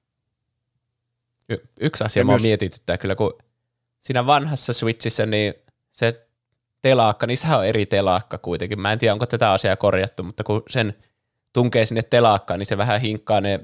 Y- 1.49 1.69
yksi 1.81 2.05
asia 2.05 2.21
Ja 2.21 2.25
mua 2.25 2.33
myös- 2.35 2.43
mietityttää 2.43 2.99
kyllä, 2.99 3.15
kun 3.15 3.39
siinä 3.99 4.27
vanhassa 4.27 4.73
Switchissä 4.73 5.27
niin 5.27 5.55
se 5.91 6.29
telakka, 6.83 7.27
niin 7.27 7.37
sehän 7.37 7.59
on 7.59 7.67
eri 7.67 7.87
telakka 7.87 8.39
kuitenkin. 8.39 8.81
Mä 8.81 8.93
en 8.93 8.99
tiedä, 8.99 9.13
onko 9.13 9.27
tätä 9.27 9.53
asiaa 9.53 9.77
korjattu, 9.77 10.23
mutta 10.23 10.45
kun 10.45 10.63
sen 10.69 10.95
tunkee 11.53 11.87
sinne 11.87 12.03
telakkaan, 12.03 12.59
niin 12.59 12.67
se 12.67 12.79
vähän 12.79 13.01
hinkkaa 13.01 13.41
ne 13.41 13.61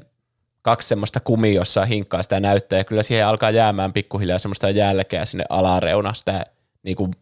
kaksi 0.62 0.88
semmoista 0.88 1.20
kumia, 1.20 1.52
jossa 1.52 1.84
hinkkaa 1.84 2.22
sitä 2.22 2.40
näyttöä, 2.40 2.78
ja 2.78 2.84
kyllä 2.84 3.02
siihen 3.02 3.26
alkaa 3.26 3.50
jäämään 3.50 3.92
pikkuhiljaa 3.92 4.38
semmoista 4.38 4.70
jälkeä 4.70 5.24
sinne 5.24 5.44
alareunasta. 5.48 6.44
Niin 6.82 6.96
kuin, 6.96 7.12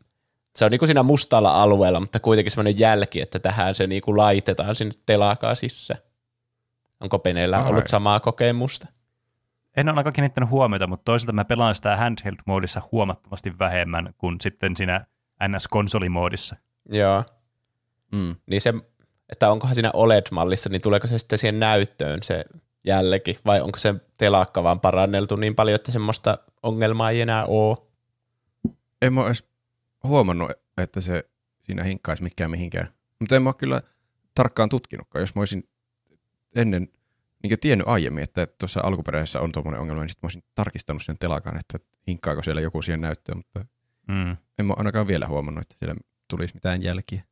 se 0.56 0.64
on 0.64 0.70
niin 0.70 0.78
kuin 0.78 0.86
siinä 0.86 1.02
mustalla 1.02 1.62
alueella, 1.62 2.00
mutta 2.00 2.20
kuitenkin 2.20 2.50
semmoinen 2.50 2.78
jälki, 2.78 3.20
että 3.20 3.38
tähän 3.38 3.74
se 3.74 3.86
niin 3.86 4.02
kuin 4.02 4.16
laitetaan 4.16 4.74
sinne 4.74 4.94
telakaan 5.06 5.56
sisään. 5.56 6.00
Onko 7.00 7.18
Penellä 7.18 7.58
Ai. 7.58 7.70
ollut 7.70 7.86
samaa 7.86 8.20
kokemusta? 8.20 8.86
En 9.76 9.88
ole 9.88 9.92
ainakaan 9.92 10.12
kiinnittänyt 10.12 10.50
huomiota, 10.50 10.86
mutta 10.86 11.04
toisaalta 11.04 11.32
mä 11.32 11.44
pelaan 11.44 11.74
sitä 11.74 11.96
handheld-moodissa 11.96 12.82
huomattavasti 12.92 13.58
vähemmän 13.58 14.14
kuin 14.18 14.36
sitten 14.40 14.76
siinä 14.76 15.06
NS-konsolimoodissa. 15.48 16.56
Joo. 16.92 17.24
Mm. 18.12 18.36
Niin 18.46 18.60
se, 18.60 18.74
että 19.28 19.50
onkohan 19.52 19.74
siinä 19.74 19.90
OLED-mallissa, 19.94 20.70
niin 20.70 20.80
tuleeko 20.80 21.06
se 21.06 21.18
sitten 21.18 21.38
siihen 21.38 21.60
näyttöön 21.60 22.22
se 22.22 22.44
jälki, 22.84 23.38
vai 23.46 23.60
onko 23.60 23.78
se 23.78 23.94
telakka 24.16 24.62
vaan 24.62 24.80
paranneltu 24.80 25.36
niin 25.36 25.54
paljon, 25.54 25.74
että 25.74 25.92
semmoista 25.92 26.38
ongelmaa 26.62 27.10
ei 27.10 27.20
enää 27.20 27.46
ole? 27.46 27.76
En 29.02 29.12
mä 29.12 29.26
edes 29.26 29.51
huomannut, 30.02 30.50
että 30.78 31.00
se 31.00 31.24
siinä 31.62 31.84
hinkkaisi 31.84 32.22
mikään 32.22 32.50
mihinkään. 32.50 32.92
Mutta 33.20 33.36
en 33.36 33.42
mä 33.42 33.48
ole 33.48 33.54
kyllä 33.58 33.82
tarkkaan 34.34 34.68
tutkinutkaan. 34.68 35.20
Jos 35.22 35.34
mä 35.34 35.40
olisin 35.40 35.68
ennen 36.54 36.88
niin 37.42 37.60
tiennyt 37.60 37.88
aiemmin, 37.88 38.22
että 38.24 38.46
tuossa 38.46 38.80
alkuperäisessä 38.84 39.40
on 39.40 39.52
tuommoinen 39.52 39.80
ongelma, 39.80 40.00
niin 40.02 40.08
sitten 40.08 40.20
mä 40.22 40.26
olisin 40.26 40.44
tarkistanut 40.54 41.02
sen 41.02 41.18
telakan, 41.18 41.56
että 41.58 41.78
hinkkaako 42.08 42.42
siellä 42.42 42.60
joku 42.60 42.82
siihen 42.82 43.00
näyttöön, 43.00 43.38
mutta 43.38 43.64
Mm. 44.08 44.36
en 44.58 44.66
mä 44.66 44.72
ainakaan 44.76 45.06
vielä 45.06 45.26
huomannut, 45.28 45.62
että 45.62 45.74
siellä 45.78 45.94
tulisi 46.28 46.54
mitään 46.54 46.82
jälkiä. 46.82 47.22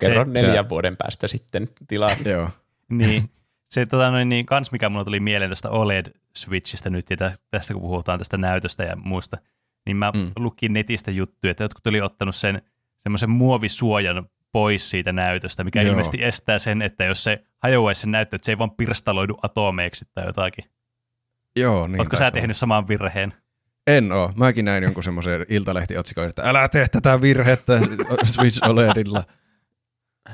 Kerro 0.00 0.24
Se- 0.24 0.30
neljän 0.30 0.68
vuoden 0.68 0.96
päästä 0.96 1.28
sitten 1.28 1.68
tilanne. 1.88 2.30
Joo. 2.30 2.50
Niin. 2.90 3.30
Se 3.70 3.86
tota, 3.86 4.10
noin, 4.10 4.28
niin, 4.28 4.46
kans 4.46 4.72
mikä 4.72 4.88
mulla 4.88 5.04
tuli 5.04 5.20
mieleen 5.20 5.50
tästä 5.50 5.68
OLED-switchistä 5.70 6.90
nyt 6.90 7.10
ja 7.10 7.16
tä- 7.16 7.34
tästä 7.50 7.74
kun 7.74 7.82
puhutaan 7.82 8.18
tästä 8.18 8.36
näytöstä 8.36 8.84
ja 8.84 8.96
muista, 8.96 9.38
niin 9.86 9.96
mä 9.96 10.12
Mm. 10.14 10.32
lukin 10.38 10.72
netistä 10.72 11.10
juttuja, 11.10 11.50
että 11.50 11.64
jotkut 11.64 11.86
oli 11.86 12.00
ottanut 12.00 12.34
sen 12.36 12.62
semmoisen 12.98 13.30
muovisuojan 13.30 14.26
pois 14.52 14.90
siitä 14.90 15.12
näytöstä, 15.12 15.64
mikä 15.64 15.82
Joo. 15.82 15.90
Ilmeisesti 15.90 16.24
estää 16.24 16.58
sen, 16.58 16.82
että 16.82 17.04
jos 17.04 17.24
se 17.24 17.44
hajoaisi 17.62 18.00
sen 18.00 18.10
näyttö, 18.10 18.36
että 18.36 18.46
se 18.46 18.52
ei 18.52 18.58
vaan 18.58 18.70
pirstaloidu 18.70 19.36
atomeiksi 19.42 20.04
tai 20.14 20.26
jotakin. 20.26 20.64
Joo, 21.56 21.86
niin 21.86 22.00
Oletko 22.00 22.16
taisi 22.16 22.18
sä 22.18 22.24
olla. 22.24 22.30
tehnyt 22.40 22.56
saman 22.56 22.88
virheen? 22.88 23.32
En 23.86 24.12
oo. 24.12 24.32
Mäkin 24.36 24.64
näin 24.64 24.84
jonkun 24.84 25.02
semmoisen 25.04 25.46
iltalehtiotsikon, 25.48 26.28
että 26.28 26.42
älä 26.42 26.68
tee 26.68 26.88
tätä 26.88 27.20
virhettä 27.20 27.80
Switch 28.24 28.68
OLEDilla. 28.70 29.24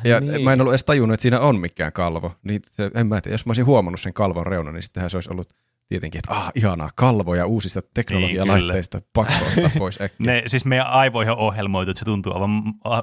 Ja. 0.04 0.20
Niin. 0.20 0.44
mä 0.44 0.52
en 0.52 0.60
ollut 0.60 0.72
edes 0.72 0.84
tajunnut, 0.84 1.14
että 1.14 1.22
siinä 1.22 1.40
on 1.40 1.58
mikään 1.60 1.92
kalvo. 1.92 2.32
Niin 2.42 2.60
se, 2.70 2.90
en 2.94 3.06
mä 3.06 3.20
tiedä, 3.20 3.34
jos 3.34 3.46
mä 3.46 3.50
olisin 3.50 3.66
huomannut 3.66 4.00
sen 4.00 4.12
kalvon 4.14 4.46
reunan, 4.46 4.74
niin 4.74 4.82
sittenhän 4.82 5.10
se 5.10 5.16
olisi 5.16 5.30
ollut 5.32 5.48
tietenkin, 5.88 6.18
että 6.18 6.34
ah, 6.34 6.52
ihanaa, 6.54 6.90
kalvoja 6.94 7.46
uusista 7.46 7.82
teknologialaitteista, 7.94 8.98
niin, 8.98 9.08
pakko 9.12 9.34
ottaa 9.48 9.70
pois 9.78 10.00
äkkiä. 10.00 10.26
Ne, 10.32 10.42
siis 10.46 10.64
meidän 10.64 10.86
aivoihin 10.86 11.32
on 11.32 11.38
ohjelmoitu, 11.38 11.90
että 11.90 11.98
se 11.98 12.04
tuntuu 12.04 12.34
aivan 12.34 12.50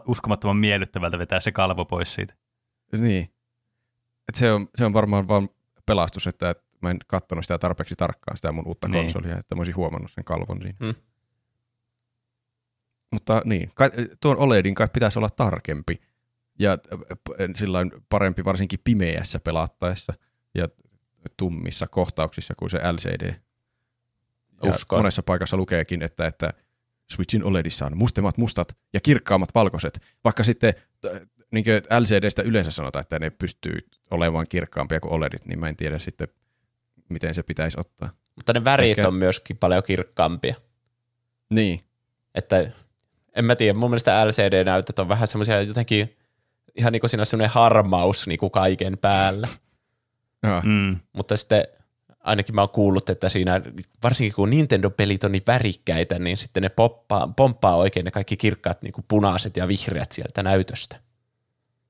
uskomattoman 0.08 0.58
miellyttävältä 0.58 1.20
vetää 1.20 1.40
se 1.40 1.52
kalvo 1.52 1.86
pois 1.86 2.16
siitä. 2.16 2.34
Niin. 2.92 3.34
Et 4.30 4.36
se, 4.36 4.52
on, 4.52 4.68
se 4.76 4.86
on 4.86 4.94
varmaan 4.94 5.28
vaan 5.28 5.50
pelastus, 5.86 6.28
että 6.28 6.50
et 6.50 6.64
mä 6.82 6.92
en 6.92 6.98
katsonut 7.08 7.46
sitä 7.46 7.58
tarpeeksi 7.58 7.96
tarkkaan, 7.96 8.38
sitä 8.38 8.52
mun 8.52 8.68
uutta 8.68 8.88
niin. 8.88 9.04
konsolia, 9.04 9.38
että 9.38 9.56
mä 9.56 9.60
olisin 9.60 9.76
huomannut 9.76 10.12
sen 10.12 10.24
kalvon 10.24 10.62
siinä. 10.62 10.78
Hmm. 10.80 10.96
Mutta 13.12 13.42
niin, 13.46 13.72
kai, 13.76 13.90
tuon 14.22 14.38
OLEDin 14.38 14.76
kai 14.76 14.88
pitäisi 14.94 15.20
olla 15.20 15.30
tarkempi 15.30 16.02
ja 16.60 16.78
sillä 17.56 17.80
parempi 18.10 18.46
varsinkin 18.46 18.80
pimeässä 18.84 19.40
pelattaessa 19.40 20.14
ja 20.56 20.68
tummissa 21.38 21.88
kohtauksissa 21.88 22.54
kuin 22.58 22.70
se 22.70 22.78
LCD. 22.78 23.34
Ja 24.64 24.70
Uskon. 24.70 25.00
monessa 25.00 25.24
paikassa 25.24 25.58
lukeekin, 25.58 26.02
että, 26.02 26.28
että 26.28 26.54
Switchin 27.12 27.44
OLEDissa 27.44 27.86
on 27.86 27.98
mustemmat 27.98 28.38
mustat 28.38 28.78
ja 28.94 29.00
kirkkaammat 29.00 29.50
valkoiset, 29.56 30.02
vaikka 30.24 30.44
sitten 30.44 30.74
niin 31.52 31.66
LCDstä 32.00 32.42
yleensä 32.42 32.72
sanotaan, 32.72 33.02
että 33.02 33.20
ne 33.20 33.30
pystyy 33.30 33.78
olemaan 34.12 34.46
kirkkaampia 34.50 35.00
kuin 35.00 35.14
OLEDit, 35.14 35.46
niin 35.46 35.60
mä 35.60 35.70
en 35.70 35.76
tiedä 35.76 36.00
sitten, 36.00 36.28
miten 37.10 37.34
se 37.36 37.44
pitäisi 37.44 37.80
ottaa. 37.80 38.10
Mutta 38.36 38.54
ne 38.54 38.64
värit 38.64 38.90
Ehkä... 38.98 39.08
on 39.08 39.14
myöskin 39.14 39.58
paljon 39.58 39.84
kirkkaampia. 39.84 40.56
Niin. 41.50 41.84
Että 42.36 42.72
en 43.36 43.46
mä 43.46 43.56
tiedä, 43.56 43.74
mun 43.74 43.90
mielestä 43.90 44.28
LCD-näytöt 44.28 45.00
on 45.00 45.10
vähän 45.10 45.28
semmoisia 45.28 45.62
jotenkin, 45.62 46.18
ihan 46.76 46.94
niin 46.94 47.00
kuin 47.00 47.10
siinä 47.10 47.22
on 47.22 47.26
semmoinen 47.26 47.54
harmaus 47.54 48.28
niin 48.28 48.40
kuin 48.40 48.52
kaiken 48.52 48.98
päällä. 48.98 49.48
Mm. 50.64 50.98
Mutta 51.14 51.38
sitten 51.38 51.68
ainakin 52.20 52.56
mä 52.56 52.62
oon 52.62 52.70
kuullut, 52.70 53.10
että 53.10 53.30
siinä, 53.30 53.62
varsinkin 54.04 54.36
kun 54.36 54.50
Nintendo-pelit 54.50 55.24
on 55.24 55.32
niin 55.32 55.44
värikkäitä, 55.48 56.20
niin 56.20 56.38
sitten 56.38 56.64
ne 56.64 56.70
poppaa, 56.70 57.34
pomppaa 57.36 57.76
oikein 57.76 58.04
ne 58.04 58.12
kaikki 58.12 58.38
kirkkaat 58.38 58.82
niin 58.82 58.94
kuin 58.94 59.06
punaiset 59.08 59.58
ja 59.58 59.68
vihreät 59.68 60.12
sieltä 60.12 60.44
näytöstä. 60.44 61.00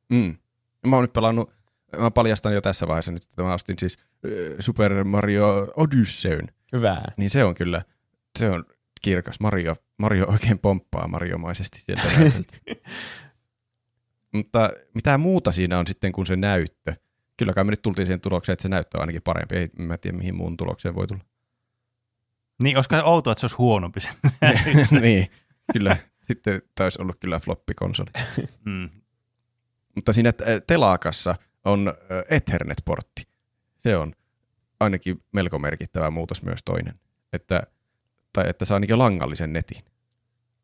Mm. 0.09 0.37
Mä 0.87 0.95
oon 0.95 1.03
nyt 1.03 1.13
pelannut, 1.13 1.51
mä 1.97 2.11
paljastan 2.11 2.53
jo 2.53 2.61
tässä 2.61 2.87
vaiheessa 2.87 3.11
nyt, 3.11 3.23
että 3.23 3.43
mä 3.43 3.53
ostin 3.53 3.75
siis 3.79 3.97
Super 4.59 5.03
Mario 5.03 5.73
Odysseyn. 5.77 6.47
Hyvä. 6.73 7.01
Niin 7.17 7.29
se 7.29 7.43
on 7.43 7.55
kyllä, 7.55 7.81
se 8.39 8.49
on 8.49 8.65
kirkas. 9.01 9.39
Mario, 9.39 9.75
Mario 9.97 10.25
oikein 10.31 10.59
pomppaa 10.59 11.07
Mariomaisesti 11.07 11.81
sieltä 11.81 12.03
Mutta 14.33 14.69
mitä 14.93 15.17
muuta 15.17 15.51
siinä 15.51 15.79
on 15.79 15.87
sitten 15.87 16.11
kuin 16.11 16.25
se 16.25 16.35
näyttö? 16.35 16.95
Kyllä 17.37 17.53
kai 17.53 17.63
me 17.63 17.71
nyt 17.71 17.81
tultiin 17.81 18.05
siihen 18.05 18.21
tulokseen, 18.21 18.53
että 18.53 18.63
se 18.63 18.69
näyttö 18.69 18.97
on 18.97 19.01
ainakin 19.01 19.21
parempi. 19.21 19.55
Ei 19.55 19.69
mä 19.77 19.97
tiedä, 19.97 20.17
mihin 20.17 20.35
muun 20.35 20.57
tulokseen 20.57 20.95
voi 20.95 21.07
tulla. 21.07 21.23
Niin, 22.63 22.77
olisiko 22.77 22.95
se 22.95 23.03
outoa, 23.03 23.31
että 23.31 23.39
se 23.39 23.45
olisi 23.45 23.57
huonompi 23.57 23.99
se 23.99 24.09
Niin, 25.01 25.31
kyllä. 25.73 25.97
Sitten 26.27 26.61
taisi 26.75 27.01
ollut 27.01 27.19
kyllä 27.19 27.39
floppikonsoli. 27.39 28.09
mm. 28.65 28.89
Mutta 29.95 30.13
siinä 30.13 30.31
telakassa 30.67 31.35
on 31.65 31.93
Ethernet-portti. 32.29 33.23
Se 33.77 33.97
on 33.97 34.13
ainakin 34.79 35.23
melko 35.31 35.59
merkittävä 35.59 36.11
muutos 36.11 36.43
myös 36.43 36.59
toinen. 36.65 36.99
Että, 37.33 37.63
tai 38.33 38.49
että 38.49 38.65
saa 38.65 38.75
ainakin 38.75 38.99
langallisen 38.99 39.53
netin, 39.53 39.83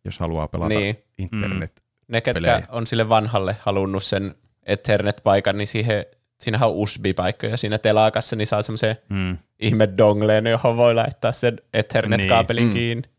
jos 0.06 0.20
haluaa 0.20 0.48
pelata 0.48 0.76
niin. 0.76 0.98
internet. 1.18 1.76
Mm. 1.76 2.14
Ne, 2.14 2.22
ketkä 2.22 2.64
on 2.70 2.88
sille 2.88 3.10
vanhalle 3.10 3.58
halunnut 3.60 4.04
sen 4.04 4.36
Ethernet-paikan, 4.64 5.58
niin 5.58 5.68
siihen 5.68 6.06
siinähän 6.42 6.70
on 6.70 6.76
USB-paikkoja 6.76 7.58
siinä 7.58 7.78
telakassa, 7.78 8.36
niin 8.36 8.48
saa 8.48 8.62
semmoisen 8.62 8.98
mm. 9.10 9.38
ihme 9.60 9.90
dongleen, 9.98 10.48
johon 10.48 10.78
voi 10.78 10.96
laittaa 10.96 11.32
sen 11.32 11.62
Ethernet-kaapelin 11.74 12.64
niin. 12.64 12.74
kiinni. 12.74 13.10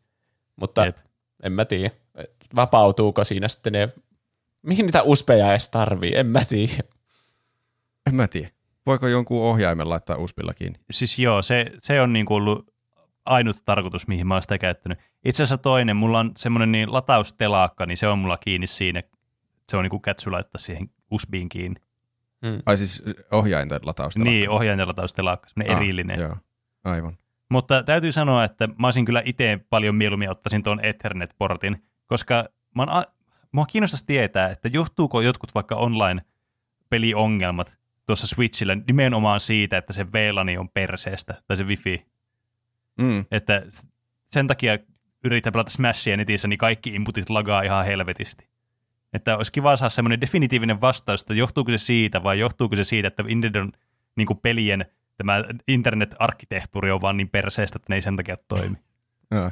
Mutta 0.57 0.85
Jep. 0.85 0.97
en 1.43 1.53
mä 1.53 1.65
tiedä, 1.65 1.91
vapautuuko 2.57 3.25
siinä 3.25 3.49
sitten 3.49 3.73
ne, 3.73 3.89
mihin 4.63 4.87
niitä 4.87 5.03
USBja 5.03 5.51
edes 5.51 5.69
tarvii, 5.69 6.17
en 6.17 6.27
mä 6.27 6.45
tiedä. 6.45 6.83
En 8.07 8.15
mä 8.15 8.29
tiedä. 8.29 8.49
Voiko 8.87 9.09
jonkun 9.09 9.43
ohjaimen 9.43 9.89
laittaa 9.89 10.17
USBilla 10.17 10.55
kiinni? 10.55 10.79
Siis 10.91 11.19
joo, 11.19 11.43
se, 11.43 11.67
se 11.79 12.01
on 12.01 12.13
niin 12.13 12.27
kuin 12.27 12.37
ollut 12.37 12.75
ainut 13.27 13.57
tarkoitus, 13.65 14.09
mihin 14.09 14.27
mä 14.27 14.35
oon 14.35 14.43
sitä 14.43 14.59
käyttänyt. 14.59 14.99
Itse 15.25 15.43
asiassa 15.43 15.59
toinen, 15.59 15.97
mulla 15.97 16.19
on 16.21 16.33
semmoinen 16.37 16.73
niin 16.73 16.93
lataustelaakka, 16.93 17.87
niin 17.87 17.97
se 17.97 18.09
on 18.09 18.19
mulla 18.19 18.37
kiinni 18.37 18.67
siinä. 18.67 19.03
Se 19.69 19.77
on 19.77 19.83
niin 19.83 19.91
kuin 19.91 20.03
kätsy 20.03 20.31
laittaa 20.31 20.59
siihen 20.59 20.91
USBiin 21.11 21.49
kiinni. 21.49 21.81
Mm. 22.43 22.63
Ai 22.67 22.77
siis 22.77 23.03
ohjainten 23.31 23.81
lataustelakka? 23.83 24.31
Niin, 24.31 24.51
ohjainten 24.51 24.89
lataustelakka, 24.89 25.49
semmoinen 25.49 25.77
ah, 25.77 25.83
erillinen. 25.83 26.21
Joo, 26.21 26.37
aivan. 26.85 27.19
Mutta 27.49 27.83
täytyy 27.83 28.13
sanoa, 28.13 28.45
että 28.45 28.67
mä 28.67 28.87
olisin 28.87 29.05
kyllä 29.05 29.23
itse 29.25 29.61
paljon 29.71 29.95
mieluummin 29.95 30.31
ottaisin 30.31 30.63
tuon 30.63 30.81
Ethernet-portin, 30.81 31.85
koska 32.07 32.45
mä 32.75 32.83
oon, 32.83 33.05
mua 33.53 33.67
kiinnostaisi 33.67 34.07
tietää, 34.07 34.49
että 34.49 34.69
johtuuko 34.73 35.21
jotkut 35.21 35.55
vaikka 35.55 35.77
online-peliongelmat 35.77 37.79
tuossa 38.07 38.27
Switchillä 38.27 38.75
nimenomaan 38.75 39.41
siitä, 39.41 39.79
että 39.79 39.93
se 39.93 40.13
VLANi 40.13 40.59
on 40.59 40.69
perseestä, 40.69 41.35
tai 41.47 41.57
se 41.57 41.65
wifi. 41.65 42.07
Mm. 42.99 43.25
Että 43.31 43.63
sen 44.31 44.47
takia 44.47 44.79
yrittää 45.25 45.53
pelata 45.53 45.71
Smashia 45.71 46.17
netissä, 46.17 46.49
niin 46.49 46.59
kaikki 46.59 46.95
inputit 46.95 47.31
lagaa 47.31 47.63
ihan 47.63 47.85
helvetisti. 47.85 48.52
Että 49.13 49.37
olisi 49.37 49.53
kiva 49.53 49.77
saada 49.77 49.91
semmoinen 49.91 50.21
definitiivinen 50.21 50.81
vastaus, 50.81 51.21
että 51.21 51.35
johtuuko 51.35 51.71
se 51.71 51.79
siitä 51.79 52.23
vai 52.23 52.39
johtuuko 52.39 52.77
se 52.77 52.85
siitä, 52.85 53.09
että 53.09 53.23
Nintendon 53.23 53.73
niin 54.17 54.29
pelien 54.43 54.87
tämä 55.17 55.45
internet-arkkitehtuuri 55.69 56.91
on 56.91 57.01
vaan 57.01 57.17
niin 57.17 57.29
perseestä, 57.29 57.77
että 57.77 57.87
ne 57.93 57.95
ei 57.95 58.03
sen 58.03 58.17
takia 58.17 58.37
toimi. 58.49 58.77
Joo. 59.31 59.51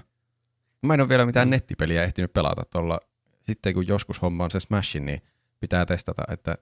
Mä 0.82 0.94
en 0.94 1.00
ole 1.00 1.08
vielä 1.08 1.26
mitään 1.26 1.50
nettipeliä 1.50 2.04
ehtinyt 2.04 2.32
pelata 2.32 2.62
tuolla. 2.72 3.00
Sitten 3.42 3.74
kun 3.74 3.88
joskus 3.88 4.22
hommaan 4.22 4.50
se 4.50 4.60
Smashin, 4.60 5.06
niin 5.06 5.22
pitää 5.60 5.86
testata, 5.86 6.22
että 6.30 6.58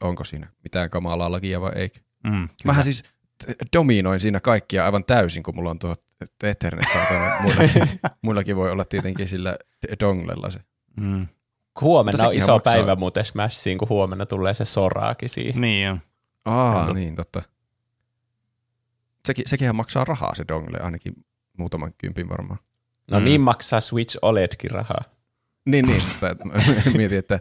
onko 0.00 0.24
siinä 0.24 0.48
mitään 0.62 0.90
kamalaa 0.90 1.32
lakia 1.32 1.60
vai 1.60 1.72
eikö. 1.74 1.98
Mm, 2.24 2.48
Mähän 2.64 2.84
siis 2.84 3.02
dominoin 3.76 4.20
siinä 4.20 4.40
kaikkia 4.40 4.84
aivan 4.84 5.04
täysin, 5.04 5.42
kun 5.42 5.54
mulla 5.54 5.70
on 5.70 5.78
tuo 5.78 5.94
Ethernet. 6.42 6.86
muillakin, 7.42 7.82
muillakin 8.22 8.56
voi 8.56 8.70
olla 8.70 8.84
tietenkin 8.84 9.28
sillä 9.28 9.56
donglella 10.00 10.50
se. 10.50 10.60
Mm. 10.96 11.26
Huomenna 11.80 12.28
on 12.28 12.34
iso 12.34 12.52
maksaa. 12.52 12.72
päivä 12.72 12.96
muuten 12.96 13.24
Smashiin, 13.24 13.78
kun 13.78 13.88
huomenna 13.88 14.26
tulee 14.26 14.54
se 14.54 14.64
soraakin 14.64 15.28
siihen. 15.28 15.60
Niin 15.60 15.86
jo. 15.86 15.96
Aa, 16.44 16.80
Entu. 16.80 16.92
niin 16.92 17.16
totta. 17.16 17.42
Sekin, 19.26 19.44
sekinhän 19.48 19.76
maksaa 19.76 20.04
rahaa 20.04 20.34
se 20.34 20.44
dongle, 20.48 20.78
ainakin 20.78 21.14
muutaman 21.58 21.94
kympin 21.98 22.28
varmaan. 22.28 22.58
No 23.10 23.18
mm. 23.18 23.24
niin 23.24 23.40
maksaa 23.40 23.80
Switch 23.80 24.18
OLEDkin 24.22 24.70
rahaa. 24.70 25.02
Niin, 25.66 25.86
niin. 25.86 26.02
mietin, 26.96 27.18
että 27.18 27.40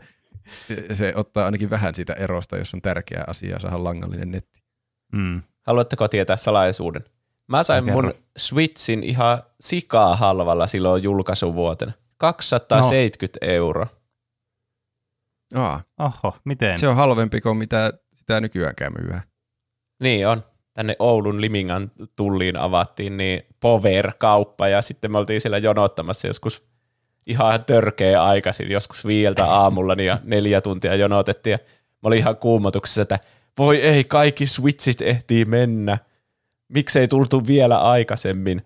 se 0.94 1.14
ottaa 1.16 1.46
ainakin 1.46 1.70
vähän 1.70 1.96
siitä 1.96 2.14
erosta, 2.14 2.58
jos 2.58 2.74
on 2.74 2.82
tärkeä 2.82 3.24
asia 3.28 3.60
saada 3.60 3.84
langallinen 3.84 4.32
netti. 4.32 4.64
Mm. 5.12 5.42
Haluatteko 5.62 6.08
tietää 6.08 6.38
salaisuuden? 6.38 7.04
Mä 7.48 7.64
sain 7.64 7.86
mun 7.86 8.14
Switchin 8.38 9.04
ihan 9.04 9.44
sikaa 9.62 10.16
halvalla 10.16 10.68
silloin 10.68 11.04
julkaisuvuotena. 11.04 11.92
270 12.18 13.46
no. 13.46 13.52
euroa. 13.52 13.88
Aa. 15.56 15.84
Oho, 16.00 16.36
miten? 16.46 16.78
Se 16.78 16.88
on 16.88 16.96
halvempi 16.96 17.42
kuin 17.42 17.58
mitä 17.58 17.94
sitä 18.16 18.42
nykyäänkään 18.42 18.94
myyä. 19.00 19.22
Niin 20.00 20.28
on. 20.28 20.44
Tänne 20.74 20.96
Oulun 21.00 21.42
Limingan 21.42 21.92
tulliin 22.16 22.58
avattiin 22.58 23.18
niin 23.18 23.42
Power-kauppa 23.60 24.68
ja 24.68 24.82
sitten 24.82 25.12
me 25.12 25.18
oltiin 25.18 25.42
siellä 25.42 25.58
jonottamassa 25.58 26.28
joskus 26.28 26.64
ihan 27.28 27.66
törkeä 27.66 28.24
aikaisin, 28.24 28.72
joskus 28.72 29.06
viieltä 29.06 29.46
aamulla 29.46 29.96
niin 29.96 30.08
ja 30.08 30.20
neljä 30.24 30.62
tuntia 30.62 30.96
jonotettiin 30.96 31.52
ja 31.52 31.58
mä 31.92 32.08
olin 32.08 32.20
ihan 32.20 32.38
kuumotuksessa, 32.38 33.02
että 33.02 33.20
voi 33.58 33.78
ei, 33.78 34.04
kaikki 34.04 34.46
switchit 34.46 35.02
ehtii 35.02 35.46
mennä. 35.46 35.98
Miksei 36.68 37.08
tultu 37.08 37.48
vielä 37.48 37.78
aikaisemmin? 37.78 38.62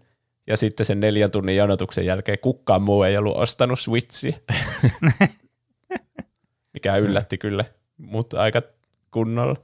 Ja 0.47 0.57
sitten 0.57 0.85
sen 0.85 0.99
neljän 0.99 1.31
tunnin 1.31 1.55
jonotuksen 1.55 2.05
jälkeen 2.05 2.39
kukaan 2.39 2.81
muu 2.81 3.03
ei 3.03 3.17
ollut 3.17 3.37
ostanut 3.37 3.79
switchiä. 3.79 4.37
mikä 6.75 6.95
yllätti 6.95 7.37
kyllä 7.37 7.65
mut 7.97 8.33
aika 8.33 8.61
kunnolla. 9.11 9.55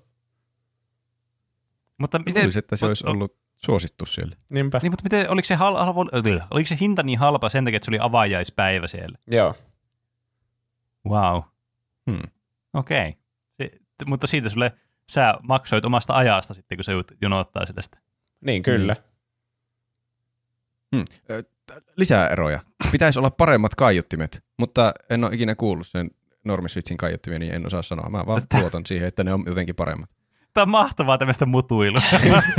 Mutta 1.98 2.20
miten, 2.20 2.42
Luulisin, 2.44 2.60
että 2.60 2.76
se 2.76 2.86
olisi 2.86 3.08
ollut 3.08 3.38
suosittu 3.58 4.06
siellä. 4.06 4.36
Niinpä. 4.52 4.80
Niin, 4.84 4.92
mutta 4.92 5.04
miten, 5.04 5.30
oliko 5.30 5.46
se, 5.46 5.56
hal, 5.56 5.76
halvo, 5.76 6.06
oliko 6.52 6.68
se 6.68 6.78
hinta 6.82 7.04
niin 7.04 7.20
halpa 7.20 7.50
sen 7.50 7.66
takia, 7.66 7.78
että 7.78 7.86
se 7.86 7.92
oli 7.92 8.00
avajaispäivä 8.02 8.88
siellä? 8.88 9.18
Joo. 9.32 9.56
Wow. 11.10 11.42
Hmm. 12.12 12.30
Okei. 12.74 13.16
Okay. 13.60 13.80
mutta 14.06 14.28
siitä 14.28 14.50
sulle, 14.50 14.72
sä 15.12 15.34
maksoit 15.42 15.86
omasta 15.86 16.14
ajasta 16.14 16.54
sitten, 16.54 16.78
kun 16.78 16.84
se 16.84 16.92
jonottaa 17.22 17.66
sitä. 17.66 17.82
Sitä. 17.82 17.98
Niin, 18.42 18.64
kyllä. 18.64 18.96
Hmm. 20.96 21.06
Hmm. 21.30 21.46
Lisää 21.96 22.28
eroja. 22.28 22.60
Pitäisi 22.92 23.20
olla 23.20 23.30
paremmat 23.30 23.76
kaiuttimet, 23.76 24.44
mutta 24.58 24.94
en 25.10 25.24
ole 25.24 25.36
ikinä 25.36 25.56
kuullut 25.56 25.88
sen 25.88 26.12
normiswitchin 26.44 26.98
kaiuttimia, 26.98 27.40
niin 27.40 27.54
en 27.54 27.66
osaa 27.66 27.82
sanoa. 27.82 28.10
Mä 28.10 28.24
vaan 28.26 28.42
luotan 28.62 28.86
siihen, 28.86 29.08
että 29.08 29.24
ne 29.24 29.34
on 29.34 29.44
jotenkin 29.48 29.76
paremmat. 29.76 30.10
Tämä 30.54 30.64
on 30.64 30.70
mahtavaa 30.70 31.18
tämmöistä 31.18 31.46
mutuilua. 31.46 32.02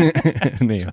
niin 0.60 0.80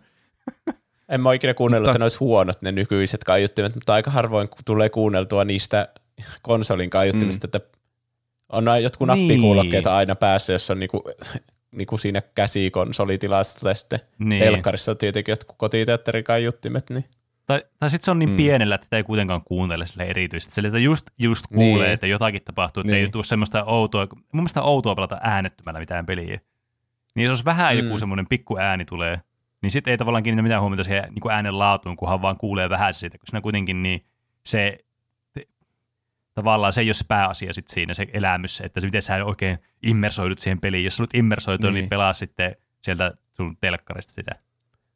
En 1.09 1.21
mä 1.21 1.29
ole 1.29 1.35
ikinä 1.35 1.53
kuunnellut, 1.53 1.85
Mutta- 1.85 1.91
että 1.91 1.99
ne 1.99 2.03
olisi 2.05 2.17
huonot 2.19 2.61
ne 2.61 2.71
nykyiset 2.71 3.23
kaiuttimet, 3.23 3.75
mutta 3.75 3.93
aika 3.93 4.11
harvoin 4.11 4.49
tulee 4.65 4.89
kuunneltua 4.89 5.45
niistä 5.45 5.87
konsolin 6.41 6.89
kaiuttimista, 6.89 7.47
mm. 7.47 7.51
että 7.55 7.79
on 8.49 8.67
aina 8.67 8.79
jotkut 8.83 9.07
Niin. 9.07 9.21
nappikuulokkeita 9.27 9.95
aina 9.95 10.15
päässä, 10.15 10.53
jos 10.53 10.71
on 10.71 10.79
niinku, 10.79 11.03
niinku 11.77 11.97
siinä 11.97 12.21
käsikonsolitilassa 12.35 13.59
tai 13.59 13.75
sitten 13.75 13.99
Niin. 14.19 14.29
niin. 14.29 14.43
telkkarissa 14.43 14.91
on 14.91 14.97
tietenkin 14.97 15.31
jotkut 15.31 15.57
kotiteatterin 15.57 16.23
kaiuttimet, 16.23 16.89
niin 16.89 17.05
Tai, 17.49 17.63
tai 17.79 17.89
sitten 17.89 18.05
se 18.05 18.11
on 18.11 18.19
niin 18.19 18.29
Mm. 18.29 18.35
pienellä, 18.37 18.75
että 18.75 18.97
ei 18.97 19.03
kuitenkaan 19.03 19.41
kuuntele 19.45 19.85
sille 19.85 20.03
erityisesti. 20.03 20.53
Sille, 20.53 20.67
että 20.67 20.79
just, 20.79 21.05
just 21.17 21.45
kuulee, 21.47 21.85
Niin. 21.87 21.93
että 21.93 22.07
jotakin 22.07 22.41
tapahtuu, 22.45 22.81
että 22.81 22.91
niin. 22.91 22.95
Niin. 22.97 23.05
ei 23.05 23.11
tule 23.11 23.23
semmoista 23.23 23.63
outoa, 23.63 24.07
mun 24.11 24.23
mielestä 24.43 24.61
outoa 24.61 24.95
pelata 24.95 25.17
äänettömällä 25.21 25.79
mitään 25.79 26.05
peliä. 26.05 26.39
Niin 27.15 27.25
jos 27.25 27.45
vähän 27.45 27.75
mm. 27.77 27.83
joku 27.83 27.95
Mm. 27.95 27.99
semmoinen 27.99 28.27
pikku 28.27 28.57
ääni 28.57 28.85
tulee, 28.85 29.21
niin 29.61 29.71
sitten 29.71 29.91
ei 29.91 29.97
tavallaan 29.97 30.23
kiinnitä 30.23 30.43
mitään 30.43 30.61
huomiota 30.61 30.83
siihen 30.83 31.03
niin 31.09 31.19
kuin 31.21 31.33
äänen 31.33 31.59
laatuun, 31.59 31.97
kunhan 31.97 32.21
vaan 32.21 32.37
kuulee 32.37 32.69
vähän 32.69 32.93
siitä, 32.93 33.17
koska 33.17 33.31
siinä 33.31 33.41
kuitenkin 33.41 33.83
niin 33.83 34.05
se 34.45 34.77
tavallaan 36.33 36.73
se 36.73 36.81
ei 36.81 36.87
ole 36.87 36.93
se 36.93 37.05
pääasia 37.07 37.53
sit 37.53 37.67
siinä, 37.67 37.93
se 37.93 38.07
elämys, 38.13 38.61
että 38.61 38.79
se 38.79 38.87
miten 38.87 39.01
sä 39.01 39.25
oikein 39.25 39.57
immersoidut 39.83 40.39
siihen 40.39 40.59
peliin. 40.61 40.83
Jos 40.85 40.95
sä 40.97 41.03
olet 41.03 41.13
immersoitu, 41.13 41.67
niin, 41.67 41.73
Niin. 41.73 41.81
niin 41.83 41.89
pelaa 41.89 42.13
sitten 42.13 42.55
sieltä 42.81 43.13
sun 43.31 43.57
telkkarista 43.61 44.13
sitä. 44.13 44.31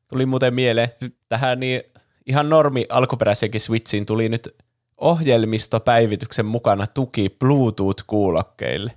tuli 0.09 0.25
muuten 0.25 0.53
mieleen 0.53 0.89
tähän 1.29 1.59
niin 1.59 1.81
ihan 2.25 2.49
normi 2.49 2.85
alkuperäisenkin 2.89 3.61
Switchiin 3.61 4.05
tuli 4.05 4.29
nyt 4.29 4.55
ohjelmistopäivityksen 4.97 6.45
mukana 6.45 6.87
tuki 6.87 7.37
Bluetooth-kuulokkeille 7.43 8.91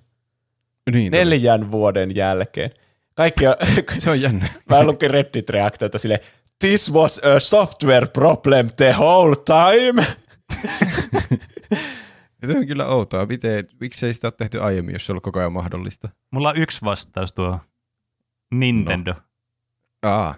Niin, 0.92 1.12
neljän 1.12 1.70
vuoden 1.70 2.16
jälkeen. 2.16 2.70
Kaikki 3.14 3.46
on, 3.46 3.54
Se 3.98 4.10
on 4.10 4.20
jännä. 4.20 4.48
mä 4.70 4.84
lukin 4.84 5.10
Reddit-reaktiota 5.10 5.98
sille, 5.98 6.20
this 6.58 6.92
was 6.92 7.20
a 7.24 7.40
software 7.40 8.06
problem 8.06 8.68
the 8.76 8.94
whole 8.98 9.34
time. 9.36 10.06
Se 12.46 12.58
on 12.58 12.66
kyllä 12.66 12.86
outoa. 12.86 13.26
Miten, 13.26 13.64
miksei 13.80 14.14
sitä 14.14 14.26
ole 14.26 14.34
tehty 14.36 14.60
aiemmin, 14.60 14.92
jos 14.92 15.06
se 15.06 15.12
on 15.12 15.14
ollut 15.14 15.22
koko 15.22 15.38
ajan 15.38 15.52
mahdollista? 15.52 16.08
Mulla 16.30 16.48
on 16.48 16.56
yksi 16.56 16.84
vastaus 16.84 17.32
tuo 17.32 17.58
Nintendo. 18.54 19.12
No. 19.12 19.20
Aa, 20.02 20.34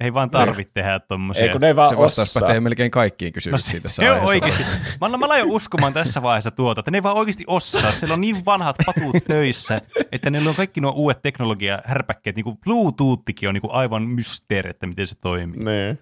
Ei 0.00 0.14
vaan 0.14 0.30
tarvitse 0.30 0.72
tehdä 0.74 1.00
tommosia. 1.00 1.44
Ei 1.44 1.50
kun 1.50 1.60
ne 1.60 1.66
ei 1.66 1.76
vaan 1.76 1.90
se 1.90 1.96
vastaus 1.98 2.34
pätee 2.40 2.60
melkein 2.60 2.90
kaikkiin 2.90 3.30
no 3.30 3.34
kysymyksiin 3.34 3.76
se, 3.76 3.80
tässä 3.82 4.02
se 4.02 4.10
on 4.10 4.28
aiheessa. 4.28 4.58
oikeasti. 4.58 4.64
Mä, 5.00 5.26
mä 5.26 5.38
jo 5.38 5.44
uskomaan 5.48 5.92
tässä 5.92 6.22
vaiheessa 6.22 6.50
tuota, 6.50 6.80
että 6.80 6.90
ne 6.90 6.98
ei 6.98 7.02
vaan 7.02 7.16
oikeasti 7.16 7.44
osaa. 7.46 7.90
Siellä 7.90 8.14
on 8.14 8.20
niin 8.20 8.44
vanhat 8.44 8.76
patut 8.86 9.24
töissä, 9.26 9.80
että 10.12 10.30
ne 10.30 10.48
on 10.48 10.54
kaikki 10.54 10.80
nuo 10.80 10.92
uudet 10.96 11.22
teknologia 11.22 11.78
härpäkkeet. 11.84 12.36
Niin 12.36 12.44
kuin 12.44 12.58
Bluetoothikin 12.64 13.48
on 13.48 13.54
niin 13.54 13.62
kuin 13.62 13.72
aivan 13.72 14.02
mysteeri, 14.02 14.70
että 14.70 14.86
miten 14.86 15.06
se 15.06 15.14
toimii. 15.20 15.64
Niin. 15.64 15.98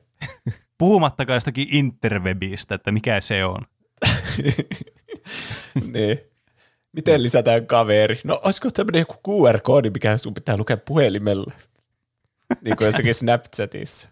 Puhumattakaan 0.78 1.36
jostakin 1.36 1.68
interwebistä, 1.70 2.74
että 2.74 2.92
mikä 2.92 3.20
se 3.20 3.44
on. 3.44 3.66
niin. 5.94 6.18
Miten 6.92 7.22
lisätään 7.22 7.66
kaveri? 7.66 8.20
No 8.24 8.40
olisiko 8.44 8.70
tämmöinen 8.70 8.98
joku 8.98 9.14
QR-koodi, 9.28 9.90
mikä 9.90 10.16
sun 10.16 10.34
pitää 10.34 10.56
lukea 10.56 10.76
puhelimella? 10.76 11.52
Niin 12.60 12.76
kuin 12.76 12.86
jossakin 12.86 13.14
Snapchatissa. 13.14 14.10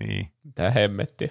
Niin. 0.00 0.30
Mitä 0.44 0.70
hemmettiä. 0.70 1.28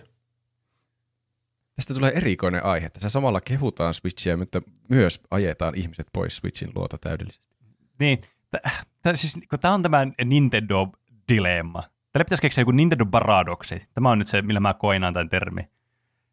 Tästä 1.75 1.93
tulee 1.93 2.11
erikoinen 2.15 2.65
aihe. 2.65 2.89
Tässä 2.89 3.09
samalla 3.09 3.41
kehutaan 3.41 3.93
Switchiä, 3.93 4.37
mutta 4.37 4.61
myös 4.89 5.21
ajetaan 5.31 5.75
ihmiset 5.75 6.07
pois 6.13 6.35
Switchin 6.35 6.71
luota 6.75 6.97
täydellisesti. 6.97 7.55
Niin, 7.99 8.19
t- 8.51 8.67
t- 9.01 9.15
siis, 9.15 9.39
kun 9.49 9.59
tämä 9.59 9.73
on 9.73 9.81
tämä 9.81 10.07
Nintendo-dilemma. 10.25 11.83
Tällä 12.11 12.25
pitäisi 12.25 12.41
keksiä 12.41 12.61
joku 12.61 12.71
Nintendo-paradoksi. 12.71 13.83
Tämä 13.93 14.11
on 14.11 14.19
nyt 14.19 14.27
se, 14.27 14.41
millä 14.41 14.59
mä 14.59 14.73
koinaan 14.73 15.13
tämän 15.13 15.29
termi. 15.29 15.61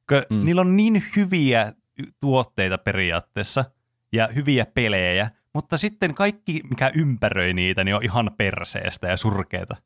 Kun 0.09 0.23
Mm. 0.31 0.45
Niillä 0.45 0.61
on 0.61 0.77
niin 0.77 1.05
hyviä 1.17 1.73
tuotteita 2.21 2.79
periaatteessa 2.79 3.65
ja 4.13 4.29
hyviä 4.35 4.67
pelejä, 4.67 5.31
mutta 5.55 5.77
sitten 5.77 6.15
kaikki, 6.15 6.61
mikä 6.71 6.91
ympäröi 6.95 7.53
niitä, 7.53 7.85
niin 7.85 7.95
on 7.95 8.05
ihan 8.05 8.31
perseestä 8.37 9.09
ja 9.09 9.17
surkeita. 9.17 9.77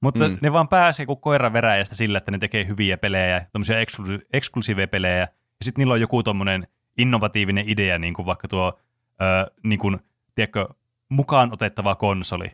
Mutta 0.00 0.28
Mm. 0.28 0.38
ne 0.40 0.52
vaan 0.52 0.68
pääsee 0.68 1.06
kuin 1.06 1.20
koira 1.20 1.52
veräjästä 1.52 1.94
sillä, 1.94 2.18
että 2.18 2.30
ne 2.30 2.38
tekee 2.38 2.66
hyviä 2.66 2.96
pelejä, 2.98 3.46
tämmöisiä 3.52 3.80
eksklu- 3.84 4.26
eksklusiiveja 4.32 4.88
pelejä, 4.88 5.16
ja 5.18 5.28
sitten 5.62 5.80
niillä 5.82 5.94
on 5.94 6.00
joku 6.00 6.22
tommonen 6.22 6.66
innovatiivinen 6.98 7.68
idea, 7.68 7.98
niin 7.98 8.14
kuin 8.14 8.26
vaikka 8.26 8.48
tuo, 8.48 8.78
ö, 9.20 9.50
niin 9.64 9.78
kuin, 9.78 9.98
tiedätkö, 10.34 10.68
mukaan 11.08 11.52
otettava 11.52 11.94
konsoli, 11.94 12.46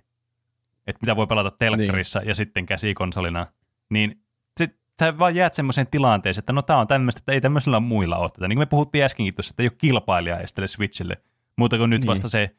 että 0.87 0.99
mitä 1.03 1.17
voi 1.17 1.27
pelata 1.27 1.51
telkkarissa 1.51 2.19
niin. 2.19 2.29
ja 2.29 2.35
sitten 2.35 2.67
käsikonsolina, 2.67 3.47
niin 3.91 4.21
sit 4.57 4.77
sä 5.01 5.19
vaan 5.19 5.35
jäät 5.35 5.55
semmoiseen 5.55 5.87
tilanteeseen, 5.91 6.43
että 6.43 6.53
no 6.53 6.63
tää 6.63 6.79
on 6.79 6.87
tämmöistä, 6.87 7.19
että 7.19 7.33
ei 7.33 7.41
tämmöisellä 7.41 7.81
muilla 7.81 8.17
ole 8.17 8.31
tätä. 8.31 8.49
Niin 8.49 8.57
kuin 8.57 8.63
me 8.63 8.67
puhuttiin 8.67 9.05
äskenkin 9.05 9.35
tuossa, 9.35 9.53
että 9.53 9.63
ei 9.63 9.67
ole 9.69 9.77
kilpailijaa 9.79 10.39
edes 10.39 10.53
tälle 10.55 10.67
Switchille, 10.67 11.17
muuta 11.57 11.79
kuin 11.79 11.91
nyt 11.91 12.01
Niin. 12.01 12.07
vasta 12.07 12.29
se, 12.29 12.57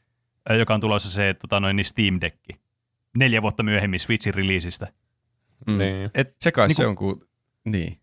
joka 0.58 0.74
on 0.74 0.80
tulossa 0.82 1.12
se 1.12 1.34
tota 1.34 1.60
noin, 1.60 1.76
niin 1.76 1.86
Steam 1.86 2.18
Deck. 2.22 2.38
Neljä 3.18 3.42
vuotta 3.42 3.64
myöhemmin 3.64 4.00
Switchin 4.00 4.34
releaseistä. 4.34 4.88
Mm. 5.68 5.78
Niin. 5.78 6.10
Et, 6.14 6.36
Se 6.42 6.52
kai 6.52 6.68
Niinku- 6.68 6.82
se 6.82 6.88
on, 6.88 6.96
kun... 6.96 7.28
Niin. 7.66 8.00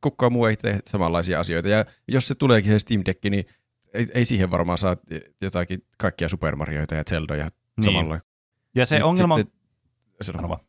Kukaan 0.00 0.32
muu 0.32 0.46
ei 0.46 0.56
tee 0.56 0.80
samanlaisia 0.86 1.40
asioita. 1.40 1.68
Ja 1.68 1.84
jos 2.08 2.28
se 2.28 2.34
tuleekin 2.34 2.72
se 2.72 2.78
Steam 2.78 3.02
Deck, 3.06 3.24
niin 3.24 3.44
ei, 3.94 4.06
ei 4.14 4.24
siihen 4.24 4.50
varmaan 4.50 4.78
saa 4.78 4.96
jotakin 5.40 5.84
kaikkia 5.98 6.28
Super 6.28 6.56
Marioita 6.56 6.94
ja 6.94 7.04
Zeldoja 7.10 7.44
Niin. 7.76 7.84
samalla. 7.84 8.20
ja 8.74 8.86
se 8.86 8.96
Nyt 8.96 9.04
ongelma 9.04 9.34
on... 9.34 9.40
Sitten, 9.40 9.58
Sano 10.22 10.48
vaan. 10.48 10.60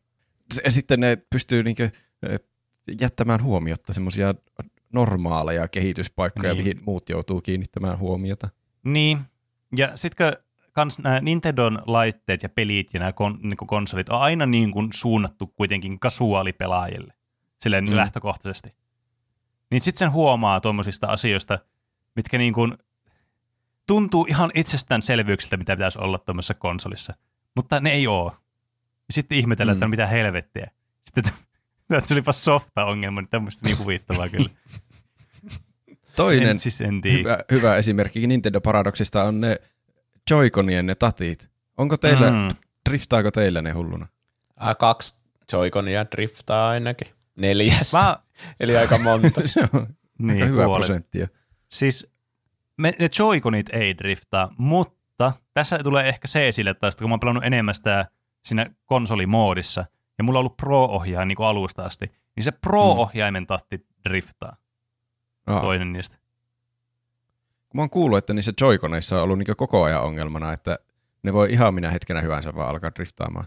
ja 0.64 0.70
sitten 0.70 1.00
ne 1.00 1.16
pystyy 1.30 1.62
niinkö, 1.62 1.90
jättämään 3.00 3.42
huomiotta 3.42 3.92
semmoisia 3.92 4.34
normaaleja 4.92 5.68
kehityspaikkoja, 5.68 6.52
Niin. 6.54 6.64
mihin 6.64 6.80
muut 6.86 7.08
joutuu 7.08 7.40
kiinnittämään 7.40 7.98
huomiota. 7.98 8.48
Niin, 8.84 9.18
ja 9.76 9.96
sitten 9.96 10.32
kans 10.76 10.98
nämä 10.98 11.20
Nintendon 11.20 11.82
laitteet 11.86 12.42
ja 12.42 12.48
pelit 12.48 12.94
ja 12.94 13.00
nämä 13.00 13.12
kon, 13.12 13.38
niin 13.42 13.56
konsolit 13.56 14.08
on 14.08 14.20
aina 14.20 14.46
niin 14.46 14.70
kuin 14.70 14.88
suunnattu 14.94 15.46
kuitenkin 15.46 16.00
kasuaalipelaajille, 16.00 17.14
silleen 17.62 17.84
Mm. 17.84 17.96
lähtökohtaisesti. 17.96 18.74
Niin 19.70 19.80
sitten 19.80 19.98
sen 19.98 20.12
huomaa 20.12 20.60
tuommoisista 20.60 21.06
asioista, 21.06 21.58
mitkä 22.16 22.38
niin 22.38 22.52
kuin 22.52 22.74
tuntuu 23.86 24.26
ihan 24.28 24.50
itsestäänselvyyksiltä, 24.54 25.56
mitä 25.56 25.76
pitäisi 25.76 25.98
olla 25.98 26.18
tuommoisessa 26.18 26.54
konsolissa, 26.54 27.14
mutta 27.56 27.80
ne 27.80 27.90
ei 27.92 28.06
ole. 28.06 28.32
Ja 29.08 29.12
sitten 29.12 29.38
ihmetellään, 29.38 29.76
Mm. 29.76 29.78
että 29.78 29.86
no 29.86 29.90
mitä 29.90 30.06
helvettiä. 30.06 30.70
Sitten 31.02 31.24
tämä 31.88 32.00
tulipa 32.00 32.32
softa-ongelma, 32.32 33.20
niin 33.20 33.28
tämmöistä 33.28 33.66
niin 33.66 33.78
huvittavaa 33.78 34.28
kyllä. 34.28 34.50
Toinen 36.16 36.48
En 36.48 36.58
siis 36.58 36.80
en 36.80 37.00
hyvä, 37.12 37.38
hyvä 37.50 37.76
esimerkki 37.76 38.26
Nintendo 38.26 38.60
Paradoxista 38.60 39.24
on 39.24 39.40
ne 39.40 39.56
Joy-Conien 40.30 40.86
ne 40.86 40.94
tatit. 40.94 41.50
Onko 41.76 41.96
teillä, 41.96 42.30
mm. 42.30 42.56
Driftaako 42.88 43.30
teillä 43.30 43.62
ne 43.62 43.70
hulluna? 43.72 44.06
Ah, 44.56 44.76
kaksi 44.76 45.22
Joy-Conia 45.52 46.06
driftaa 46.16 46.68
ainakin. 46.68 47.08
Neljästä. 47.36 47.98
Mä, 47.98 48.16
Eli 48.60 48.76
aika 48.76 48.98
monta. 48.98 49.40
se 49.48 49.60
on 49.72 49.86
niin, 50.18 50.30
aika 50.42 50.46
hyvä 50.46 50.64
puolet. 50.64 50.80
prosentti 50.86 51.18
jo. 51.18 51.26
Siis 51.70 52.14
me, 52.76 52.92
ne 52.98 53.06
Joy-Conit 53.18 53.68
ei 53.72 53.98
driftaa, 53.98 54.54
mutta 54.58 55.32
tässä 55.54 55.78
tulee 55.78 56.08
ehkä 56.08 56.28
se 56.28 56.48
esille 56.48 56.74
taas, 56.74 56.96
kun 56.96 57.10
mä 57.10 57.12
oon 57.12 57.20
pelannut 57.20 57.44
enemmän 57.44 57.74
sitä 57.74 58.06
siinä 58.44 58.66
konsolimoodissa, 58.84 59.84
ja 60.18 60.24
mulla 60.24 60.38
on 60.38 60.40
ollut 60.40 60.56
Pro-ohjaaja 60.56 61.24
niin 61.24 61.36
kuin 61.36 61.46
alusta 61.46 61.84
asti, 61.84 62.12
niin 62.36 62.44
se 62.44 62.52
Pro-ohjaimen 62.52 63.46
tatti 63.46 63.86
driftaa, 64.08 64.56
Aa. 65.46 65.60
toinen 65.60 65.92
niistä. 65.92 66.16
Mä 67.74 67.82
oon 67.82 67.90
kuullut, 67.90 68.18
että 68.18 68.34
niissä 68.34 68.52
Joy-Coneissa 68.60 69.16
on 69.16 69.22
ollut 69.22 69.38
niinku 69.38 69.54
koko 69.56 69.82
ajan 69.82 70.02
ongelmana, 70.02 70.52
että 70.52 70.78
ne 71.22 71.32
voi 71.32 71.52
ihan 71.52 71.74
minä 71.74 71.90
hetkenä 71.90 72.20
hyvänsä 72.20 72.54
vaan 72.54 72.68
alkaa 72.70 72.90
driftaamaan. 72.94 73.46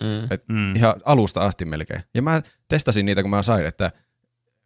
Mm. 0.00 0.32
Et 0.32 0.44
Mm. 0.48 0.76
Ihan 0.76 0.94
alusta 1.04 1.40
asti 1.40 1.64
melkein. 1.64 2.02
Ja 2.14 2.22
mä 2.22 2.42
testasin 2.68 3.06
niitä, 3.06 3.22
kun 3.22 3.30
mä 3.30 3.42
sain, 3.42 3.66
että 3.66 3.92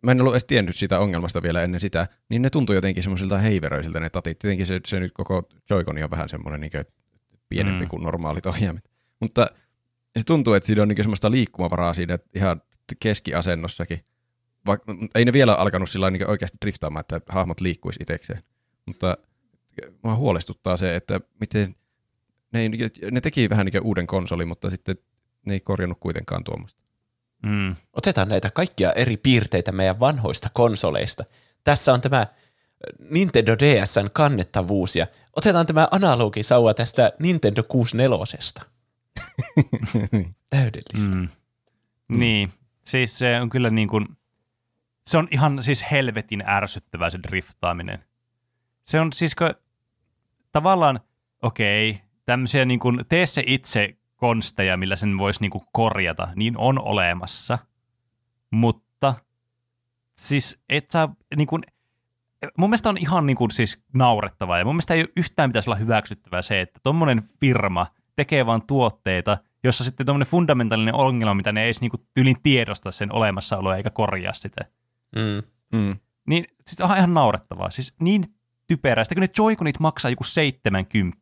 mä 0.02 0.10
en 0.10 0.20
ollut 0.20 0.32
edes 0.32 0.44
tiennyt 0.44 0.76
sitä 0.76 0.98
ongelmasta 0.98 1.42
vielä 1.42 1.62
ennen 1.62 1.80
sitä, 1.80 2.06
niin 2.28 2.42
ne 2.42 2.50
tuntui 2.50 2.76
jotenkin 2.76 3.02
semmoisilta 3.02 3.38
heiveröisiltä 3.38 4.00
ne 4.00 4.10
tatit. 4.10 4.38
Tietenkin 4.38 4.66
se, 4.66 4.80
se 4.86 5.00
nyt 5.00 5.12
koko 5.14 5.48
Joy-Con 5.70 6.02
on 6.04 6.10
vähän 6.10 6.28
semmoinen 6.28 6.60
niin 6.60 6.72
pienempi 7.48 7.84
Mm. 7.84 7.88
kuin 7.88 8.02
normaalit 8.02 8.46
ohjaimet. 8.46 8.90
Mutta 9.20 9.50
se 10.18 10.24
tuntuu, 10.26 10.54
että 10.54 10.66
siinä 10.66 10.82
on 10.82 10.88
niin 10.88 11.02
semmoista 11.02 11.30
liikkumavaraa 11.30 11.94
siinä 11.94 12.18
ihan 12.34 12.62
keskiasennossakin. 13.00 14.04
Vaikka 14.66 14.94
ei 15.14 15.24
ne 15.24 15.32
vielä 15.32 15.54
alkanut 15.54 15.90
sillä 15.90 16.10
niin 16.10 16.30
oikeasti 16.30 16.58
driftaamaan, 16.60 17.00
että 17.00 17.20
hahmot 17.28 17.60
liikkuisi 17.60 18.02
itsekseen. 18.02 18.42
Mutta 18.86 19.16
mua 20.02 20.16
huolestuttaa 20.16 20.76
se, 20.76 20.96
että 20.96 21.20
miten 21.40 21.76
ne, 22.52 22.60
ei, 22.60 22.70
ne 23.10 23.20
teki 23.20 23.50
vähän 23.50 23.66
niin 23.66 23.82
uuden 23.82 24.06
konsolin, 24.06 24.48
mutta 24.48 24.70
sitten 24.70 24.96
ne 25.46 25.54
ei 25.54 25.60
korjannut 25.60 26.00
kuitenkaan 26.00 26.44
tuommoista. 26.44 26.82
Mm. 27.42 27.76
Otetaan 27.92 28.28
näitä 28.28 28.50
kaikkia 28.50 28.92
eri 28.92 29.16
piirteitä 29.16 29.72
meidän 29.72 30.00
vanhoista 30.00 30.48
konsoleista. 30.52 31.24
Tässä 31.64 31.92
on 31.92 32.00
tämä 32.00 32.26
Nintendo 33.10 33.56
DSn 33.58 34.10
kannettavuus 34.12 34.96
ja 34.96 35.06
otetaan 35.36 35.66
tämä 35.66 35.88
analogisauva 35.90 36.74
tästä 36.74 37.12
Nintendo 37.18 37.62
64. 37.62 38.24
Täydellistä. 40.50 41.16
Mm. 41.16 41.28
Niin, 42.08 42.52
siis 42.84 43.18
se 43.18 43.40
on 43.40 43.50
kyllä 43.50 43.70
niin 43.70 43.88
kuin, 43.88 44.06
se 45.06 45.18
on 45.18 45.28
ihan 45.30 45.62
siis 45.62 45.84
helvetin 45.90 46.48
ärsyttävää 46.48 47.10
se 47.10 47.18
driftaaminen. 47.22 48.04
Se 48.86 49.00
on 49.00 49.12
siis, 49.12 49.34
kun, 49.34 49.54
tavallaan, 50.52 51.00
okei, 51.42 51.90
okay, 51.90 52.02
tämmöisiä 52.24 52.64
niin 52.64 52.80
kuin, 52.80 53.04
tee 53.08 53.26
se 53.26 53.42
itse 53.46 53.96
konsteja, 54.16 54.76
millä 54.76 54.96
sen 54.96 55.18
voisi 55.18 55.40
niin 55.40 55.50
kuin 55.50 55.64
korjata, 55.72 56.28
niin 56.34 56.58
on 56.58 56.78
olemassa. 56.78 57.58
Mutta 58.50 59.14
siis 60.18 60.62
et 60.68 60.90
saa, 60.90 61.14
niin 61.36 61.46
kuin, 61.46 61.62
mun 62.58 62.70
mielestä 62.70 62.88
on 62.88 62.98
ihan 62.98 63.26
niin 63.26 63.36
kuin, 63.36 63.50
siis 63.50 63.82
naurettavaa 63.94 64.58
ja 64.58 64.64
mun 64.64 64.74
mielestä 64.74 64.94
ei 64.94 65.08
yhtään 65.16 65.50
pitäisi 65.50 65.70
olla 65.70 65.78
hyväksyttävää 65.78 66.42
se, 66.42 66.60
että 66.60 66.80
tuommoinen 66.82 67.22
firma 67.40 67.86
tekee 68.16 68.46
vain 68.46 68.62
tuotteita, 68.66 69.38
jossa 69.64 69.84
sitten 69.84 70.06
tuommoinen 70.06 70.30
fundamentaalinen 70.30 70.94
ongelma, 70.94 71.34
mitä 71.34 71.52
ne 71.52 71.60
ei 71.60 71.66
edes 71.66 71.80
niin 71.80 71.90
kuin, 71.90 72.06
tyylin 72.14 72.36
tiedosta 72.42 72.92
sen 72.92 73.12
olemassaoloa 73.12 73.76
eikä 73.76 73.90
korjaa 73.90 74.32
sitä. 74.32 74.64
Mm. 75.16 75.42
Mm. 75.78 75.96
Niin 76.28 76.44
siis 76.66 76.80
on 76.80 76.96
ihan 76.96 77.14
naurettavaa. 77.14 77.70
Siis 77.70 77.94
niin 78.00 78.24
typerää. 78.68 79.04
Sitten 79.04 79.16
kun 79.16 79.22
ne 79.22 79.52
Joy-Conit 79.52 79.80
maksaa 79.80 80.10
joku 80.10 80.24
70. 80.24 81.16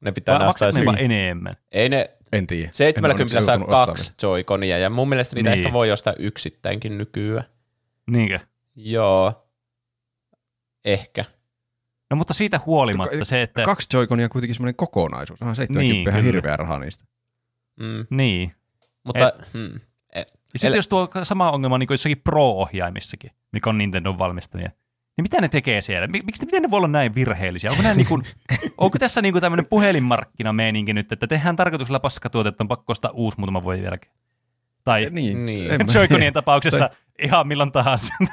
Ne 0.00 0.12
pitää 0.12 0.38
Vai 0.38 0.46
nostaa 0.46 0.70
vaan 0.84 0.98
enemmän? 0.98 1.56
Ei 1.72 1.88
ne 1.88 2.10
En 2.32 2.46
tiedä. 2.46 2.66
En 2.66 2.72
70 2.74 3.22
onneksi 3.22 3.44
saa 3.46 3.58
kaksi 3.86 4.12
Joy-Conia 4.22 4.78
ja 4.78 4.90
mun 4.90 5.08
mielestä 5.08 5.36
niitä 5.36 5.50
Niin. 5.50 5.58
ehkä 5.58 5.72
voi 5.72 5.92
ostaa 5.92 6.14
yksittäinkin 6.18 6.98
nykyään. 6.98 7.44
Niinkö? 8.10 8.38
Joo. 8.76 9.48
Ehkä. 10.84 11.24
No 12.10 12.16
mutta 12.16 12.34
siitä 12.34 12.60
huolimatta 12.66 13.24
se, 13.24 13.42
että... 13.42 13.62
Kaksi 13.62 13.96
Joy-Conia 13.96 14.26
on 14.26 14.30
kuitenkin 14.30 14.54
semmoinen 14.54 14.74
kokonaisuus. 14.74 15.42
Onhan 15.42 15.56
70 15.56 16.10
Niin, 16.12 16.24
hirveä 16.24 16.56
raha 16.56 16.78
niistä. 16.78 17.04
Mm. 17.80 18.06
Niin. 18.10 18.52
Mutta 19.04 19.32
hmm. 19.52 19.80
Ja 20.14 20.24
sitten 20.58 20.72
Ele- 20.72 20.76
jos 20.76 20.88
tuo 20.88 21.08
sama 21.22 21.50
ongelma 21.50 21.78
niin 21.78 21.86
kuin 21.86 21.94
jossakin 21.94 22.20
Pro-ohjaimissakin, 22.24 23.30
mikä 23.52 23.70
on 23.70 23.78
Nintendon 23.78 24.18
valmistamia, 24.18 24.70
niin 25.16 25.22
mitä 25.22 25.40
ne 25.40 25.48
tekee 25.48 25.80
siellä? 25.80 26.06
Mik- 26.06 26.24
Miksi 26.24 26.44
miten 26.46 26.62
ne 26.62 26.70
voi 26.70 26.76
olla 26.78 26.88
näin 26.88 27.14
virheellisiä? 27.14 27.70
Onko, 27.70 27.82
niin 27.94 28.06
kuin, 28.06 28.22
onko 28.78 28.98
tässä 28.98 29.22
niin 29.22 29.32
kuin 29.34 29.40
tämmöinen 29.40 29.66
puhelinmarkkinameininki 29.66 30.92
nyt, 30.92 31.12
että 31.12 31.26
tehdään 31.26 31.56
tarkoituksella 31.56 32.00
paskatuotetta, 32.00 32.64
on 32.64 32.68
pakko 32.68 32.90
ostaa 32.92 33.10
uusi 33.10 33.38
muutaman 33.38 33.62
vuoden 33.62 33.82
jälkeen? 33.82 34.14
Tai 34.84 35.08
Niin. 35.10 35.46
Niin. 35.46 35.70
en 35.70 35.80
mä- 35.86 35.92
Joy-Conien 36.00 36.32
tapauksessa 36.32 36.90
ihan 37.22 37.48
milloin 37.48 37.72
tahansa. 37.72 38.14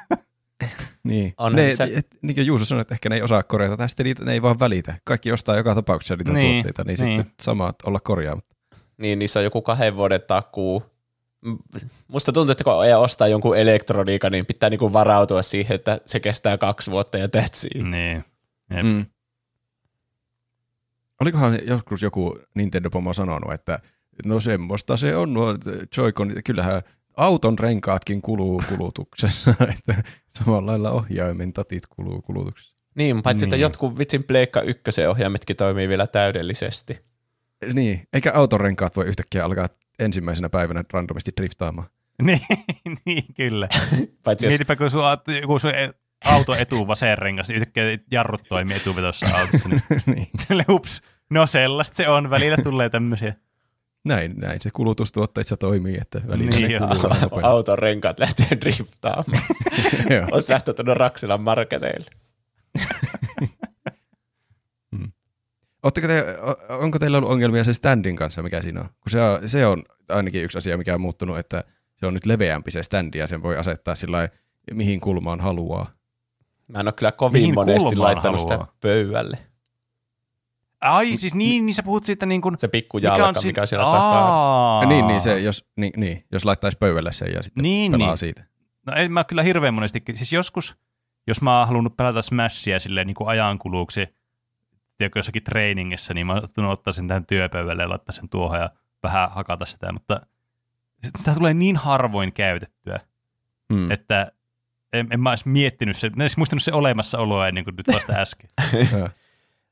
Niin. 1.04 1.34
Onhan 1.38 1.56
ne, 1.65 1.72
se- 1.72 1.91
et, 1.96 2.08
niin 2.22 2.36
kuin 2.36 2.48
Juuso 2.48 2.65
sanoi, 2.65 2.82
että 2.82 2.93
ehkä 2.96 3.10
ne 3.10 3.15
ei 3.15 3.22
osaa 3.22 3.43
korjata, 3.43 3.78
tai 3.78 3.89
sitten 3.89 4.04
niitä, 4.04 4.26
ne 4.26 4.34
ei 4.34 4.41
vaan 4.41 4.60
välitä. 4.60 4.96
Kaikki 5.04 5.32
ostaa 5.32 5.56
joka 5.58 5.76
tapauksessa 5.76 6.15
niitä 6.15 6.32
Niin, 6.34 6.54
tuotteita, 6.63 6.84
niin, 6.84 7.00
niin. 7.06 7.24
sitten 7.24 7.46
samaa 7.46 7.74
olla 7.86 8.00
korjaamatta. 8.00 8.56
niin 8.98 9.19
niissä 9.19 9.39
on 9.39 9.43
joku 9.43 9.62
kahden 9.62 9.96
vuoden 9.96 10.22
takuu. 10.28 10.84
Musta 12.08 12.32
tuntuu, 12.32 12.51
että 12.51 12.63
kun 12.63 12.86
ei 12.86 12.93
ostaa 12.93 13.27
jonkun 13.27 13.58
elektroniikan, 13.58 14.32
niin 14.32 14.45
pitää 14.45 14.69
niinku 14.69 14.93
varautua 14.93 15.41
siihen, 15.41 15.75
että 15.75 15.99
se 16.06 16.19
kestää 16.19 16.58
kaksi 16.58 16.91
vuotta 16.91 17.17
ja 17.17 17.27
that's 17.27 17.67
it. 17.75 17.88
niin. 17.88 18.23
Jep. 18.69 18.84
Mm. 18.86 19.06
Olikohan 21.21 21.60
joskus 21.67 22.01
joku 22.01 22.39
Nintendo-pomo 22.56 23.13
sanonut, 23.13 23.53
että 23.53 23.79
no 24.25 24.39
semmoista 24.39 24.97
se 24.97 25.15
on 25.15 25.34
nuo 25.34 25.53
Joy-Con, 25.97 26.34
kyllähän 26.45 26.82
auton 27.17 27.60
renkaatkin 27.60 28.21
kuluu 28.21 28.62
kulutuksessa, 28.69 29.56
että 29.77 30.03
samalla 30.38 30.71
lailla 30.71 30.91
ohjaimen 30.91 31.53
tatit 31.53 31.84
kuluu 31.89 32.21
kulutuksessa. 32.21 32.73
Niin, 32.95 33.23
paitsi 33.23 33.45
että 33.45 33.56
Niin. 33.56 33.62
jotkut 33.62 33.97
vitsin 33.97 34.23
Pleikka 34.23 34.62
ykkösen 34.62 35.10
ohjaimetkin 35.10 35.56
toimii 35.56 35.89
vielä 35.89 36.08
täydellisesti. 36.08 37.01
Niin, 37.73 38.08
eikä 38.13 38.32
auton 38.34 38.62
renkaat 38.62 38.95
voi 38.95 39.06
yhtäkkiä 39.06 39.45
alkaa 39.45 39.69
ensimmäisenä 39.99 40.49
päivänä 40.49 40.84
randomisti 40.93 41.32
driftaamaan. 41.38 41.88
niin, 42.21 42.41
niin, 43.06 43.23
kyllä. 43.36 43.67
Paitsi 44.25 44.45
jos, 44.45 44.51
Mietipä, 44.51 44.75
kun 44.75 44.89
sun, 44.89 45.01
joku 45.41 45.60
sun 45.60 45.71
auto 46.25 46.56
etu 46.56 46.88
vasen 46.88 47.17
rengas, 47.17 47.47
niin 47.47 47.56
yhtäkkiä 47.56 47.84
jarrut 48.12 48.43
toimii 48.49 48.75
etuvetossa 48.75 49.27
autossa. 49.38 49.69
Niin 49.69 49.84
niin. 50.15 50.65
ups, 50.69 51.01
no 51.29 51.47
sellaista 51.47 51.97
se 51.97 52.10
on. 52.10 52.29
Välillä 52.29 52.58
tulee 52.63 52.89
tämmöisiä. 52.89 53.34
Näin, 54.06 54.34
näin 54.38 54.62
se 54.62 54.69
kulutustuotteissa 54.73 55.58
toimii, 55.58 55.97
että 56.01 56.21
välillä 56.27 56.51
Niin 56.51 56.79
kuluu 56.79 57.43
auton 57.43 57.79
renkaat 57.79 58.19
lähtee 58.19 58.58
driftaamaan. 58.62 59.43
Joo. 60.10 60.27
on 60.32 60.41
lähtö 60.49 60.73
tuonne 60.73 60.93
Raksilan 60.93 61.41
marketeille. 61.41 62.12
Ootteko 65.84 66.08
te, 66.08 66.26
onko 66.69 67.00
teillä 67.00 67.17
ollut 67.17 67.32
ongelmia 67.32 67.63
sen 67.63 67.74
standin 67.74 68.15
kanssa, 68.15 68.43
mikä 68.43 68.62
siinä 68.62 68.80
on? 68.82 68.86
Kun 68.89 69.10
se 69.12 69.22
on, 69.22 69.50
se 69.50 69.65
on 69.65 69.84
ainakin 70.10 70.43
yksi 70.43 70.58
asia, 70.58 70.78
mikä 70.78 70.96
on 70.96 71.02
muuttunut, 71.02 71.38
että 71.38 71.63
se 71.96 72.06
on 72.06 72.13
nyt 72.13 72.26
leveämpi 72.26 72.72
se 72.72 72.84
standi 72.84 73.17
ja 73.17 73.28
sen 73.28 73.43
voi 73.43 73.58
asettaa 73.58 73.96
sillä 73.96 74.30
mihin 74.72 75.02
kulmaan 75.02 75.39
haluaa. 75.41 75.91
Mä 76.67 76.80
en 76.80 76.88
ole 76.88 76.93
kyllä 76.93 77.12
kovin 77.12 77.41
Mihin 77.41 77.56
monesti 77.56 77.96
laittanut 77.96 78.41
haluaa? 78.41 78.65
sitä 78.65 78.74
pöydälle. 78.82 79.38
Ai 80.82 81.15
siis 81.15 81.36
niin, 81.36 81.65
niin 81.65 81.74
sä 81.74 81.84
puhut 81.84 82.04
siitä 82.06 82.26
niin 82.26 82.41
kuin... 82.41 82.58
Se 82.58 82.67
pikku 82.67 82.98
jalka, 82.98 83.28
mikä, 83.28 83.39
si- 83.39 83.48
mikä 83.48 83.62
on 83.62 83.67
siellä 83.67 83.86
takaa. 83.86 84.28
Aa. 84.80 84.86
Niin, 84.86 85.08
niin, 85.08 85.22
se, 85.22 85.39
jos, 85.39 85.65
niin, 85.76 85.93
niin, 85.98 86.26
jos 86.32 86.46
laittaisi 86.46 86.78
pöydälle 86.78 87.12
sen 87.12 87.34
ja 87.34 87.43
sitten 87.43 87.62
Niin, 87.62 87.91
pelaa 87.91 88.08
niin. 88.08 88.17
siitä. 88.17 88.43
No 88.88 88.93
en 88.96 89.12
mä 89.12 89.24
kyllä 89.24 89.43
hirveän 89.43 89.74
monesti, 89.74 90.04
siis 90.13 90.34
joskus, 90.34 90.76
jos 91.28 91.41
mä 91.41 91.58
oon 91.60 91.67
halunnut 91.67 91.98
pelata 91.98 92.22
Smashia 92.22 92.80
silleen 92.80 93.08
niin 93.08 93.15
kuin 93.15 93.28
ajankuluksi, 93.30 94.08
tiedätkö, 95.04 95.20
jossakin 95.20 95.44
treeningissä, 95.44 96.13
niin 96.13 96.28
mä 96.28 96.42
sen 96.92 97.08
tähän 97.08 97.26
työpöydälle 97.26 97.84
ja 97.84 97.89
laittaa 97.89 98.13
sen 98.13 98.30
tuohon 98.30 98.60
ja 98.60 98.70
vähän 99.04 99.32
hakata 99.32 99.66
sitä, 99.66 99.92
mutta 99.92 100.22
sitä 101.18 101.34
tulee 101.34 101.54
niin 101.54 101.78
harvoin 101.78 102.34
käytettyä, 102.34 103.00
Mm. 103.70 103.92
että 103.92 104.32
en, 104.94 105.08
en 105.12 105.20
mä 105.20 105.30
edes 105.32 105.46
miettinyt 105.46 105.98
se, 105.98 106.08
en 106.08 106.22
edes 106.22 106.38
muistanut 106.38 106.63
se 106.63 106.74
olemassaoloa 106.74 107.48
ennen 107.48 107.63
kuin 107.63 107.76
nyt 107.76 107.88
vasta 107.96 108.13
äsken. 108.22 108.50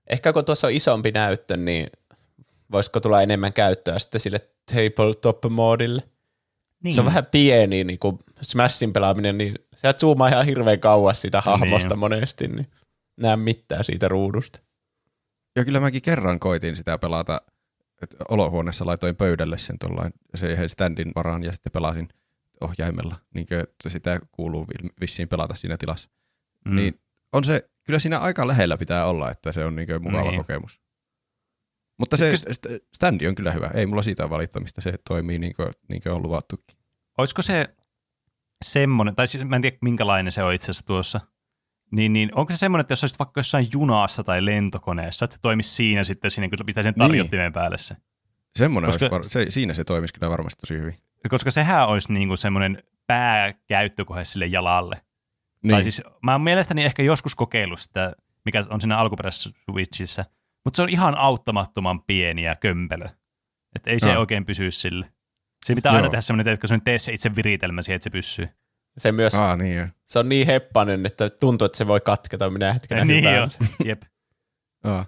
Ehkä 0.10 0.34
kun 0.34 0.46
tuossa 0.46 0.68
on 0.68 0.74
isompi 0.74 1.12
näyttö, 1.12 1.58
niin 1.58 1.88
voisiko 2.72 3.00
tulla 3.00 3.22
enemmän 3.22 3.54
käyttöä 3.54 4.00
sitten 4.00 4.22
sille 4.22 4.40
tabletop-moodille. 4.72 6.02
Niin. 6.84 6.94
Se 6.94 7.02
on 7.02 7.06
vähän 7.06 7.26
pieni, 7.26 7.84
niin 7.84 8.00
kuin 8.00 8.20
Smashin 8.42 8.94
pelaaminen, 8.94 9.38
niin 9.38 9.56
sä 9.76 9.94
zoomaa 9.94 10.28
ihan 10.28 10.46
hirveän 10.46 10.80
kauas 10.80 11.22
sitä 11.22 11.42
hahmosta 11.42 11.90
Niin. 11.90 12.00
monesti, 12.00 12.48
niin 12.48 12.68
näe 13.22 13.36
mitään 13.36 13.84
siitä 13.84 14.08
ruudusta. 14.08 14.60
Ja 15.56 15.66
kyllä 15.66 15.80
mäkin 15.80 16.02
kerran 16.02 16.40
koitin 16.40 16.76
sitä 16.76 16.98
pelata, 16.98 17.42
että 18.02 18.18
olohuoneessa 18.30 18.86
laitoin 18.86 19.16
pöydälle 19.16 19.58
sen 19.58 19.80
tuollain, 19.80 20.14
se 20.36 20.52
yhden 20.52 20.70
standin 20.70 21.12
varaan 21.16 21.44
ja 21.44 21.52
sitten 21.52 21.72
pelasin 21.72 22.10
ohjaimella, 22.62 23.16
niin 23.34 23.48
kuin, 23.48 23.60
että 23.60 23.90
sitä 23.90 24.20
kuuluu 24.32 24.68
vi- 24.68 24.90
vissiin 25.02 25.28
pelata 25.30 25.56
siinä 25.56 25.78
tilassa. 25.78 26.10
Mm. 26.66 26.76
Niin 26.76 27.00
on 27.34 27.44
se, 27.44 27.70
kyllä 27.84 28.00
siinä 28.00 28.20
aika 28.20 28.48
lähellä 28.48 28.78
pitää 28.78 29.06
olla, 29.06 29.32
että 29.32 29.52
se 29.52 29.66
on 29.66 29.76
niin 29.76 29.88
kuin 29.88 30.04
mukava 30.04 30.22
Niin. 30.22 30.32
niin. 30.32 30.40
kokemus. 30.42 30.82
Mutta 32.00 32.18
Sitten 32.18 32.38
se 32.38 32.50
st- 32.50 32.86
standi 32.96 33.28
on 33.28 33.36
kyllä 33.36 33.52
hyvä. 33.52 33.72
Ei 33.74 33.86
mulla 33.86 34.02
siitä 34.02 34.30
valittamista. 34.30 34.82
Se 34.82 34.94
toimii 35.08 35.40
niin 35.40 35.54
kuin, 35.56 35.68
niin 35.90 36.02
kuin 36.04 36.14
on 36.14 36.24
luvattukin. 36.24 36.78
Olisiko 37.18 37.42
se 37.42 37.76
semmoinen, 38.66 39.16
tai 39.16 39.28
siis 39.28 39.46
mä 39.46 39.56
en 39.56 39.62
tiedä 39.62 39.78
minkälainen 39.82 40.32
se 40.32 40.44
on 40.44 40.54
itse 40.54 40.66
asiassa 40.66 40.86
tuossa, 40.86 41.22
niin, 41.92 42.14
niin 42.14 42.30
onko 42.36 42.52
se 42.52 42.58
semmoinen, 42.58 42.82
että 42.82 42.92
jos 42.92 43.04
olisit 43.04 43.20
vaikka 43.20 43.40
jossain 43.40 43.68
junassa 43.74 44.24
tai 44.24 44.46
lentokoneessa, 44.46 45.26
että 45.26 45.36
se 45.36 45.42
toimisi 45.42 45.70
siinä 45.70 46.04
sitten, 46.04 46.32
siinä, 46.32 46.50
kun 46.50 46.66
pitää 46.66 46.84
sen 46.84 46.96
tarjottimen 46.96 47.46
niin. 47.46 47.54
päälle 47.54 47.78
se. 47.78 47.96
Semmoinen 48.56 48.90
Koska- 48.92 49.12
var- 49.12 49.24
se, 49.24 49.46
siinä 49.50 49.74
se 49.74 49.84
toimisi 49.84 50.14
kyllä 50.14 50.30
varmasti 50.30 50.62
tosi 50.62 50.74
hyvin. 50.74 50.96
Koska 51.30 51.52
sehän 51.52 51.88
olisi 51.88 52.14
niin 52.14 52.28
kuin 52.28 52.38
semmoinen 52.38 52.84
pääkäyttökohe 53.08 54.26
sille 54.26 54.46
jalalle. 54.46 55.02
Niin. 55.64 55.72
Tai 55.72 55.84
siis 55.84 56.02
mä 56.24 56.32
oon 56.32 56.42
mielestäni 56.42 56.84
ehkä 56.84 57.04
joskus 57.04 57.36
kokeillut 57.36 57.80
sitä, 57.80 58.14
mikä 58.46 58.66
on 58.70 58.82
siinä 58.82 58.98
alkuperäisessä 58.98 59.50
Switchissä, 59.72 60.26
mutta 60.66 60.76
se 60.78 60.84
on 60.84 60.90
ihan 60.90 61.16
auttamattoman 61.18 62.04
pieni 62.04 62.44
ja 62.44 62.56
kömpelö. 62.56 63.06
Että 63.76 63.90
ei 63.90 64.00
se 64.00 64.12
Ah. 64.12 64.20
oikein 64.20 64.46
pysy 64.46 64.72
sille. 64.72 65.12
Se 65.66 65.76
pitää 65.76 65.92
aina 65.92 66.04
Joo. 66.06 66.12
tehdä 66.12 66.22
semmoinen, 66.22 66.54
että 66.54 66.68
se 66.68 66.78
tee 66.86 67.00
se 67.00 67.14
itse 67.14 67.36
viritelmä 67.36 67.82
siihen, 67.82 67.96
että 67.96 68.04
se 68.04 68.10
pysyy. 68.10 68.50
Se 68.98 69.12
myös, 69.12 69.36
Aa, 69.36 69.56
niin 69.56 69.78
joo. 69.78 69.88
se 70.06 70.20
on 70.20 70.30
niin 70.30 70.48
heppanen, 70.48 71.06
että 71.06 71.30
tuntuu, 71.30 71.66
että 71.66 71.78
se 71.78 71.88
voi 71.88 72.02
katketa 72.02 72.50
minä 72.50 72.74
hetkenä 72.74 73.06
niin 73.06 73.24
joo, 73.24 73.34
hyvänsä. 73.34 73.60
jep. 73.86 74.02
Aa. 74.84 75.06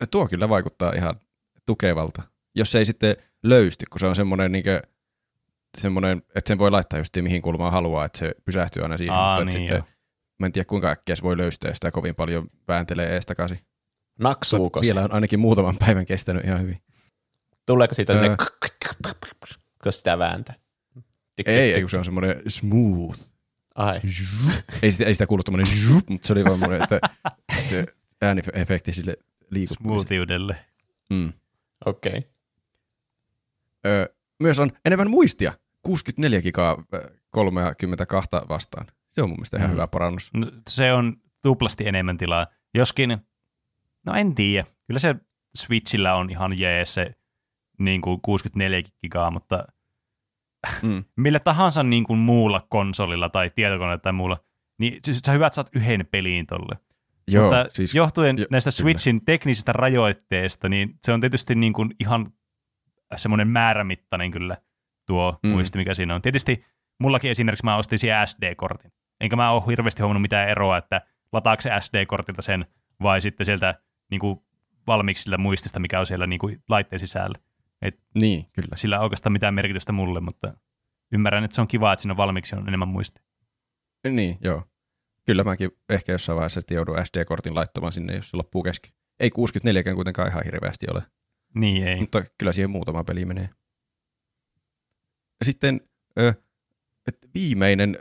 No 0.00 0.06
Tuo 0.10 0.28
kyllä 0.28 0.48
vaikuttaa 0.48 0.92
ihan 0.92 1.20
tukevalta. 1.66 2.22
Jos 2.54 2.72
se 2.72 2.78
ei 2.78 2.84
sitten 2.84 3.16
löysty, 3.42 3.84
kun 3.90 4.00
se 4.00 4.06
on 4.06 4.16
semmoinen, 4.16 4.52
niin 4.52 4.64
kuin, 4.64 4.80
semmoinen 5.78 6.22
että 6.34 6.48
sen 6.48 6.58
voi 6.58 6.70
laittaa 6.70 7.00
just 7.00 7.16
mihin 7.20 7.42
kulmaan 7.42 7.72
haluaa, 7.72 8.04
että 8.04 8.18
se 8.18 8.34
pysähtyy 8.44 8.82
aina 8.82 8.96
siihen. 8.96 9.14
Aa, 9.14 9.36
mutta 9.36 9.44
niin 9.44 9.68
sitten, 9.68 9.84
mä 10.38 10.46
en 10.46 10.52
tiedä 10.52 10.66
kuinka 10.66 10.90
äkkiä 10.90 11.16
se 11.16 11.22
voi 11.22 11.36
löystyä, 11.36 11.70
jos 11.70 11.76
sitä 11.76 11.90
kovin 11.90 12.14
paljon 12.14 12.48
vääntelee 12.68 13.14
ees 13.14 13.26
takaisin. 13.26 13.60
Naksuuko? 14.18 14.80
Vielä 14.80 15.04
on 15.04 15.12
ainakin 15.12 15.40
muutaman 15.40 15.76
päivän 15.78 16.06
kestänyt 16.06 16.44
ihan 16.44 16.60
hyvin. 16.60 16.82
Tuleeko 17.66 17.94
siitä 17.94 18.12
Öö. 18.12 18.22
öö. 18.22 18.36
kun 19.82 19.92
sitä 19.92 20.18
vääntää? 20.18 20.54
Tik, 21.36 21.48
Ei, 21.48 21.68
tik, 21.68 21.74
ei, 21.76 21.80
kun 21.82 21.90
se 21.90 21.98
on 21.98 22.04
semmoinen 22.04 22.42
smooth. 22.48 23.20
Ai. 23.74 24.00
Ei 24.82 24.92
sitä, 24.92 25.04
ei 25.04 25.14
sitä 25.14 25.26
kuulu 25.26 25.42
zhup, 25.64 26.08
mutta 26.08 26.26
se 26.26 26.32
oli 26.32 26.44
vaan 26.44 26.58
semmoinen, 26.58 26.82
että 26.82 27.00
se 27.70 27.86
ääniefekti 28.22 28.92
sille 28.92 29.16
liikuttamiselle. 29.50 29.66
Smoothiudelle. 29.98 30.56
Mm. 31.10 31.32
Okei. 31.86 32.18
Okay. 32.18 32.22
Öö, 33.86 34.06
myös 34.42 34.58
on 34.58 34.72
enemmän 34.84 35.10
muistia. 35.10 35.52
64 35.82 36.42
gigaa 36.42 36.84
ö, 36.94 37.10
32 37.30 38.28
vastaan. 38.48 38.86
Se 39.12 39.22
on 39.22 39.28
mun 39.28 39.38
mielestä 39.38 39.56
ihan 39.56 39.70
Mm. 39.70 39.72
hyvä 39.72 39.86
parannus. 39.86 40.30
No, 40.34 40.46
se 40.68 40.92
on 40.92 41.16
tuplasti 41.42 41.88
enemmän 41.88 42.16
tilaa. 42.18 42.46
Joskin, 42.74 43.18
no 44.06 44.14
en 44.14 44.34
tiedä. 44.34 44.66
Kyllä 44.86 44.98
se 45.00 45.14
Switchillä 45.56 46.14
on 46.14 46.30
ihan 46.30 46.58
jees 46.58 46.94
se 46.94 47.10
niin 47.78 48.00
kuin 48.00 48.20
64 48.20 48.82
gigaa, 49.00 49.30
mutta 49.30 49.64
Mm. 50.82 51.04
millä 51.16 51.40
tahansa 51.40 51.82
niin 51.82 52.04
kuin 52.04 52.18
muulla 52.18 52.66
konsolilla 52.68 53.28
tai 53.28 53.50
tietokoneella 53.50 53.98
tai 53.98 54.12
muulla, 54.12 54.38
niin 54.78 55.00
siis 55.04 55.18
sä 55.26 55.32
hyvä, 55.32 55.46
että 55.46 55.54
saat 55.54 55.68
yhden 55.72 56.06
peliin 56.10 56.46
tolle. 56.46 56.76
Joo, 57.28 57.44
Mutta 57.44 57.66
siis 57.70 57.94
johtuen 57.94 58.38
jo- 58.38 58.46
näistä 58.50 58.70
kyllä. 58.70 58.82
Switchin 58.82 59.20
teknisistä 59.24 59.72
rajoitteista, 59.72 60.68
niin 60.68 60.94
se 61.02 61.12
on 61.12 61.20
tietysti 61.20 61.54
niin 61.54 61.72
kuin 61.72 61.90
ihan 62.00 62.32
semmoinen 63.16 63.48
määrämittainen 63.48 64.30
kyllä 64.30 64.56
tuo 65.06 65.38
mm. 65.42 65.50
muisti, 65.50 65.78
mikä 65.78 65.94
siinä 65.94 66.14
on. 66.14 66.22
Tietysti 66.22 66.64
mullakin 66.98 67.30
esimerkiksi 67.30 67.64
mä 67.64 67.76
ostin 67.76 67.98
siihen 67.98 68.28
SD-kortin. 68.28 68.92
Enkä 69.20 69.36
mä 69.36 69.50
ole 69.50 69.62
hirveästi 69.66 70.02
huomannut 70.02 70.22
mitään 70.22 70.48
eroa, 70.48 70.76
että 70.76 71.00
lataako 71.32 71.60
se 71.60 71.70
SD-kortilta 71.80 72.42
sen 72.42 72.66
vai 73.02 73.20
sitten 73.20 73.46
sieltä 73.46 73.74
niin 74.10 74.20
kuin 74.20 74.40
valmiiksi 74.86 75.22
sillä 75.22 75.38
muistista, 75.38 75.80
mikä 75.80 76.00
on 76.00 76.06
siellä 76.06 76.26
niin 76.26 76.38
kuin 76.38 76.62
laitteen 76.68 77.00
sisällä. 77.00 77.38
Niin, 78.14 78.46
kyllä. 78.52 78.76
Sillä 78.76 78.96
ei 78.96 79.02
oikeastaan 79.02 79.32
mitään 79.32 79.54
merkitystä 79.54 79.92
mulle, 79.92 80.20
mutta 80.20 80.54
ymmärrän, 81.12 81.44
että 81.44 81.54
se 81.54 81.60
on 81.60 81.68
kiva, 81.68 81.92
että 81.92 82.02
siinä 82.02 82.16
valmiiksi 82.16 82.56
on 82.56 82.68
enemmän 82.68 82.88
muistia. 82.88 83.22
Niin, 84.10 84.38
joo. 84.40 84.62
Kyllä 85.26 85.44
mäkin 85.44 85.70
ehkä 85.88 86.12
jossain 86.12 86.36
vaiheessa 86.36 86.60
joudun 86.70 86.96
SD-kortin 87.06 87.54
laittamaan 87.54 87.92
sinne, 87.92 88.16
jos 88.16 88.30
se 88.30 88.36
loppuu 88.36 88.62
kesken. 88.62 88.92
Ei 89.20 89.30
64 89.30 89.94
kuitenkaan 89.94 90.28
ihan 90.28 90.44
hirveästi 90.44 90.86
ole, 90.90 91.02
Niin 91.54 91.86
ei. 91.86 92.00
mutta 92.00 92.24
kyllä 92.38 92.52
siihen 92.52 92.70
muutama 92.70 93.04
peli 93.04 93.24
menee. 93.24 93.48
Sitten 95.44 95.80
ö, 96.18 96.34
et 97.08 97.18
viimeinen 97.34 97.98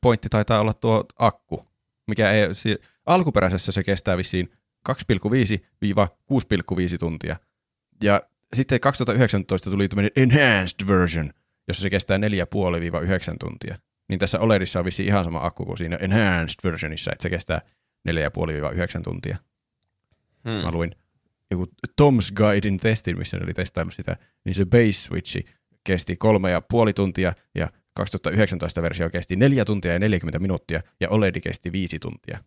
pointti 0.00 0.28
taitaa 0.28 0.60
olla 0.60 0.74
tuo 0.74 1.04
akku, 1.18 1.66
mikä 2.08 2.30
ei, 2.32 2.54
si- 2.54 2.78
alkuperäisessä 3.06 3.72
se 3.72 3.84
kestää 3.84 4.16
vissiin 4.16 4.52
2,5-6,5 4.88 6.98
tuntia. 6.98 7.36
Ja 8.02 8.20
sitten 8.56 8.80
2019 8.80 9.70
tuli 9.70 9.88
tämmöinen 9.88 10.10
enhanced 10.16 10.86
version, 10.86 11.32
jossa 11.68 11.82
se 11.82 11.90
kestää 11.90 12.18
4,5-9 12.18 12.20
tuntia. 13.40 13.78
Niin 14.08 14.18
tässä 14.18 14.40
OLEDissa 14.40 14.78
on 14.78 14.84
vissiin 14.84 15.08
ihan 15.08 15.24
sama 15.24 15.46
akku 15.46 15.64
kuin 15.64 15.78
siinä 15.78 15.96
enhanced 15.96 16.54
versionissa, 16.64 17.10
että 17.12 17.22
se 17.22 17.30
kestää 17.30 17.60
4,5-9 18.08 19.02
tuntia. 19.04 19.36
Hmm. 20.44 20.52
Mä 20.52 20.70
luin 20.72 20.90
joku 21.50 21.66
Tom's 21.88 22.34
Guidein 22.36 22.76
testin, 22.76 23.18
missä 23.18 23.36
ne 23.36 23.44
oli 23.44 23.54
testaillut 23.54 23.94
sitä, 23.94 24.16
niin 24.44 24.54
se 24.54 24.64
base 24.64 24.92
switchi 24.92 25.44
kesti 25.84 26.16
kolme 26.16 26.50
ja 26.50 26.60
puoli 26.60 26.92
tuntia 26.92 27.32
ja 27.54 27.70
2019 27.94 28.82
versio 28.82 29.10
kesti 29.10 29.36
neljä 29.36 29.64
tuntia 29.64 29.92
ja 29.92 29.98
40 29.98 30.38
minuuttia 30.38 30.80
ja 31.00 31.08
OLED 31.08 31.40
kesti 31.40 31.72
viisi 31.72 31.98
tuntia. 31.98 32.38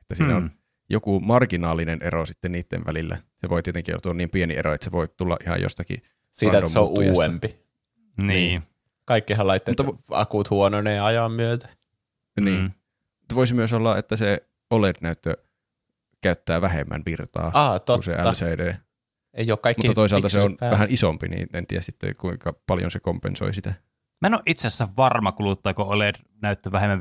Että 0.00 0.14
siinä 0.14 0.36
on 0.36 0.42
Mm. 0.42 0.50
Joku 0.90 1.20
marginaalinen 1.20 1.98
ero 2.02 2.26
sitten 2.26 2.52
niiden 2.52 2.84
välillä. 2.86 3.16
Se 3.40 3.48
voi 3.48 3.62
tietenkin 3.62 3.94
olla 4.04 4.14
niin 4.14 4.30
pieni 4.30 4.56
ero, 4.56 4.72
että 4.74 4.84
se 4.84 4.92
voi 4.92 5.08
tulla 5.16 5.36
ihan 5.46 5.62
jostakin. 5.62 6.02
Siitä, 6.30 6.58
että 6.58 6.70
se 6.70 6.78
on 6.78 6.88
uudempi. 6.88 7.56
Niin. 8.22 8.62
Kaikkihan 9.04 9.46
laitteet, 9.46 9.78
Mutta 9.84 10.02
akut 10.10 10.50
huononee 10.50 11.00
ajan 11.00 11.32
myötä. 11.32 11.68
Niin. 12.40 12.60
Mm. 12.60 12.70
Voisi 13.34 13.54
myös 13.54 13.72
olla, 13.72 13.98
että 13.98 14.16
se 14.16 14.46
OLED-näyttö 14.70 15.36
käyttää 16.20 16.60
vähemmän 16.60 17.02
virtaa 17.06 17.50
Ah, 17.54 17.80
kuin 17.86 18.02
se 18.02 18.12
totta. 18.14 18.30
LCD. 18.32 18.74
Ei 19.34 19.50
ole 19.50 19.58
kaikki 19.62 19.86
Mutta 19.88 19.94
toisaalta 19.94 20.28
se 20.28 20.40
on 20.40 20.56
päällä. 20.56 20.72
vähän 20.74 20.90
isompi, 20.90 21.28
niin 21.28 21.48
en 21.52 21.66
tiedä 21.66 21.82
sitten 21.82 22.14
kuinka 22.20 22.52
paljon 22.66 22.90
se 22.90 23.00
kompensoi 23.00 23.54
sitä. 23.54 23.74
Mä 24.20 24.26
en 24.26 24.34
ole 24.34 24.42
itse 24.46 24.66
asiassa 24.66 24.88
varma, 24.96 25.32
kuluttaako 25.32 25.82
OLED 25.82 26.14
näyttö 26.42 26.72
vähemmän 26.72 26.98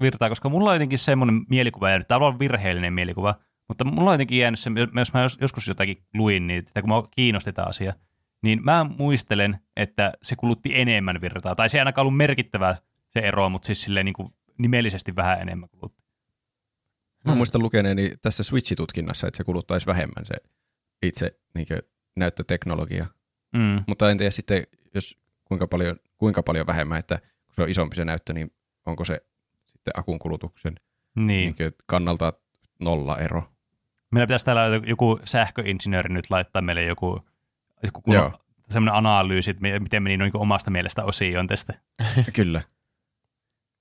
virtaa, 0.00 0.28
koska 0.28 0.48
mulla 0.48 0.70
on 0.70 0.76
jotenkin 0.76 0.98
semmoinen 0.98 1.44
mielikuva 1.48 1.88
jäänyt, 1.88 2.08
tämä 2.08 2.26
on 2.26 2.38
virheellinen 2.38 2.92
mielikuva, 2.92 3.34
mutta 3.68 3.84
mulla 3.84 4.10
on 4.10 4.14
jotenkin 4.14 4.38
jäänyt 4.38 4.58
se, 4.58 4.70
jos 4.94 5.14
mä 5.14 5.22
jos- 5.22 5.38
joskus 5.40 5.68
jotakin 5.68 6.02
luin 6.14 6.46
niitä, 6.46 6.70
tai 6.74 6.82
kun 6.82 6.90
mä 6.90 7.02
kiinnosti 7.10 7.50
asiaa, 7.66 7.94
niin 8.42 8.64
mä 8.64 8.84
muistelen, 8.98 9.58
että 9.76 10.12
se 10.22 10.36
kulutti 10.36 10.70
enemmän 10.80 11.20
virtaa, 11.20 11.54
tai 11.54 11.68
se 11.68 11.76
ei 11.78 11.80
ainakaan 11.80 12.02
ollut 12.06 12.16
merkittävä 12.16 12.76
se 13.10 13.20
ero, 13.20 13.48
mutta 13.48 13.66
siis 13.66 13.82
silleen 13.82 14.04
niin 14.06 14.14
kuin 14.14 14.28
nimellisesti 14.58 15.16
vähän 15.16 15.40
enemmän 15.40 15.68
kulutti. 15.68 16.02
Mä 17.24 17.32
Hmm. 17.32 17.36
muistan 17.36 17.62
lukeneeni 17.62 18.12
tässä 18.22 18.42
Switch-tutkinnassa, 18.42 19.26
että 19.28 19.36
se 19.36 19.44
kuluttaisi 19.44 19.86
vähemmän 19.86 20.26
se 20.26 20.34
itse 21.02 21.38
niin 21.54 21.66
näyttöteknologia. 22.16 23.06
Mm. 23.52 23.84
Mutta 23.86 24.10
en 24.10 24.18
tiedä 24.18 24.30
sitten, 24.30 24.66
jos 24.94 25.18
kuinka 25.44 25.66
paljon, 25.66 25.96
kuinka 26.18 26.42
paljon 26.42 26.66
vähemmän, 26.66 26.98
että 26.98 27.18
kun 27.18 27.54
se 27.56 27.62
on 27.62 27.68
isompi 27.70 27.96
se 27.96 28.04
näyttö, 28.04 28.32
niin 28.32 28.54
onko 28.86 29.04
se 29.04 29.20
sitten 29.66 29.92
akun 29.96 30.18
kulutuksen 30.18 30.74
Niin. 31.14 31.54
niin. 31.58 31.72
kannalta 31.86 32.32
nolla 32.80 33.18
ero. 33.18 33.42
Meillä 34.10 34.26
pitäisi 34.26 34.44
täällä 34.44 34.62
joku 34.86 35.20
sähköinsinööri 35.24 36.14
nyt 36.14 36.30
laittaa 36.30 36.62
meille 36.62 36.82
joku, 36.82 37.20
joku 37.82 38.02
semmoinen 38.70 38.94
analyysi, 38.94 39.50
että 39.50 39.60
mi- 39.62 39.78
miten 39.78 40.02
meni 40.02 40.16
noin 40.16 40.30
omasta 40.34 40.70
mielestä 40.70 41.04
osioon 41.04 41.46
tästä. 41.46 41.74
Kyllä. 42.36 42.62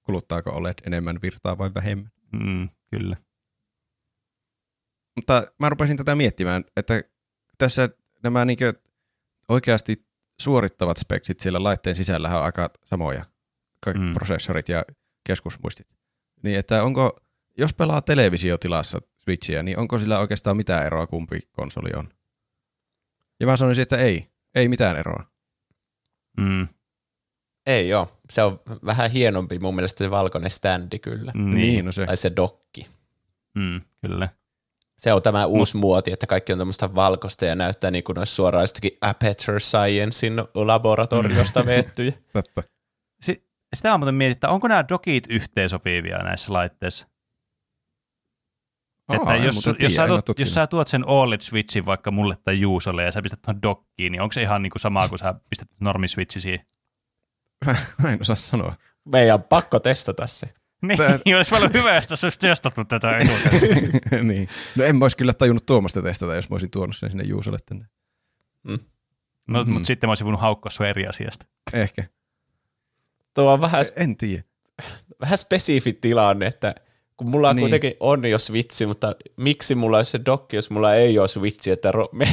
Kuluttaako 0.03 0.49
OLED 0.49 0.79
enemmän 0.85 1.19
virtaa 1.21 1.57
vai 1.57 1.73
vähemmän? 1.73 2.11
Mm, 2.31 2.69
kyllä. 2.89 3.15
Mutta 5.15 5.47
mä 5.59 5.69
rupesin 5.69 5.97
tätä 5.97 6.15
miettimään, 6.15 6.63
että 6.77 7.01
tässä 7.57 7.89
nämä 8.23 8.45
niin 8.45 8.57
oikeasti 9.49 10.04
suorittavat 10.41 10.97
speksit 10.97 11.39
siellä 11.39 11.63
laitteen 11.63 11.95
sisällä 11.95 12.37
on 12.37 12.43
aika 12.45 12.69
samoja, 12.83 13.25
kaikki 13.79 13.99
Mm. 14.01 14.07
mm. 14.07 14.13
prosessorit 14.13 14.69
ja 14.69 14.85
keskusmuistit. 15.27 15.87
Niin 16.43 16.59
että 16.59 16.83
onko, 16.83 17.19
jos 17.57 17.73
pelaa 17.73 18.01
televisiotilassa 18.01 18.99
Switchiä, 19.17 19.63
niin 19.63 19.79
onko 19.79 19.99
sillä 19.99 20.19
oikeastaan 20.19 20.57
mitään 20.57 20.85
eroa 20.85 21.07
kumpi 21.07 21.39
konsoli 21.51 21.89
on? 21.95 22.09
Ja 23.39 23.45
mä 23.47 23.57
sanoisin, 23.57 23.81
että 23.81 23.97
ei, 23.97 24.27
ei 24.55 24.67
mitään 24.67 24.97
eroa. 24.97 25.23
Mm, 26.37 26.67
Ei 27.65 27.89
joo, 27.89 28.19
se 28.29 28.43
on 28.43 28.59
vähän 28.85 29.11
hienompi 29.11 29.59
mun 29.59 29.75
mielestä 29.75 30.03
se 30.03 30.11
valkoinen 30.11 30.51
standi 30.51 30.99
kyllä. 30.99 31.31
niin, 31.35 31.55
Niin, 31.55 31.85
no 31.85 31.91
se. 31.91 32.05
Tai 32.05 32.17
se 32.17 32.31
dokki. 32.35 32.87
mm, 33.55 33.81
kyllä. 34.01 34.29
Se 34.99 35.13
on 35.13 35.21
tämä 35.21 35.45
uusi 35.45 35.77
muoti, 35.77 36.11
että 36.11 36.27
kaikki 36.27 36.53
on 36.53 36.57
tämmöistä 36.59 36.95
valkoista 36.95 37.45
ja 37.45 37.55
näyttää 37.55 37.91
niin 37.91 38.03
kuin 38.03 38.17
olisi 38.17 38.35
suoraan 38.35 38.63
jostakin 38.63 38.91
Aperture 39.01 39.59
Sciencein 39.59 40.33
laboratoriosta 40.55 41.59
Mm. 41.59 41.65
veettyjä. 41.65 42.11
Totta. 42.33 42.63
Si- 43.21 43.47
sitä 43.75 43.93
on 43.93 43.99
muuten 43.99 44.15
mietitty, 44.15 44.47
onko 44.47 44.67
nämä 44.67 44.85
dokit 44.89 45.23
yhteensopivia 45.29 46.17
näissä 46.17 46.53
laitteissa? 46.53 47.07
Aa, 49.07 49.15
että 49.15 49.35
jos, 49.35 49.63
tiedä, 49.63 49.89
sä 49.89 50.07
tuot, 50.07 50.39
jos 50.39 50.53
sä 50.53 50.67
tuot 50.67 50.87
sen 50.87 51.03
OLED-switchin 51.05 51.85
vaikka 51.85 52.11
mulle 52.11 52.35
tai 52.43 52.59
Juusolle 52.59 53.03
ja 53.03 53.11
sä 53.11 53.21
pistät 53.21 53.41
tuohon 53.41 53.61
dokkiin, 53.61 54.11
niin 54.11 54.21
onko 54.21 54.33
se 54.33 54.41
ihan 54.41 54.63
niin 54.63 54.71
kuin 54.71 54.79
sama 54.81 55.09
kuin 55.09 55.19
sä 55.19 55.33
pistät 55.49 55.67
normiswitchi 55.79 56.39
siihen? 56.39 56.65
Mä 58.03 58.11
en 58.11 58.21
osaa 58.21 58.35
sanoa. 58.35 58.75
Meidän 59.05 59.33
on 59.33 59.43
pakko 59.43 59.79
testata 59.79 60.27
se. 60.27 60.53
Niin, 60.87 60.97
Tää- 60.97 61.19
olisi 61.37 61.49
paljon 61.51 61.73
hyvä, 61.73 61.97
että 61.97 62.15
sä 62.15 62.25
olisit 62.27 62.41
testattu 62.41 62.85
tätä 62.85 63.17
etukäteen. 63.17 64.27
niin. 64.27 64.47
No 64.75 64.83
en 64.83 64.95
mä 64.95 65.05
olisi 65.05 65.17
kyllä 65.17 65.33
tajunnut 65.33 65.65
Tuomasta 65.65 66.01
testata, 66.01 66.35
jos 66.35 66.49
mä 66.49 66.53
olisin 66.53 66.71
tuonut 66.71 66.95
sen 66.95 67.09
sinne 67.09 67.23
Juusolle 67.23 67.57
tänne. 67.65 67.85
No, 69.47 69.63
Mhm. 69.63 69.71
mutta 69.71 69.87
sitten 69.87 70.07
mä 70.07 70.11
olisin 70.11 70.25
voinut 70.25 70.41
haukkoa 70.41 70.69
sun 70.69 70.85
eri 70.85 71.07
asiasta. 71.07 71.45
Ehkä. 71.73 72.03
Tuo 73.33 73.53
on 73.53 73.61
vähän, 73.61 73.85
En 73.95 74.17
tiedä. 74.17 74.43
vähän 75.21 75.37
spesifi 75.37 75.93
tilanne, 75.93 76.45
että 76.47 76.75
kun 77.17 77.29
mulla 77.29 77.53
Niin. 77.53 77.55
niin. 77.55 77.63
kuitenkin 77.63 77.93
on 77.99 78.25
jo 78.25 78.39
Switchi, 78.39 78.85
mutta 78.85 79.15
miksi 79.37 79.75
mulla 79.75 79.97
olisi 79.97 80.11
se 80.11 80.19
dokki, 80.25 80.55
jos 80.55 80.69
mulla 80.69 80.95
ei 80.95 81.19
ole 81.19 81.27
Switchi, 81.27 81.71
että 81.71 81.91
ro- 81.91 82.09
me, 82.17 82.25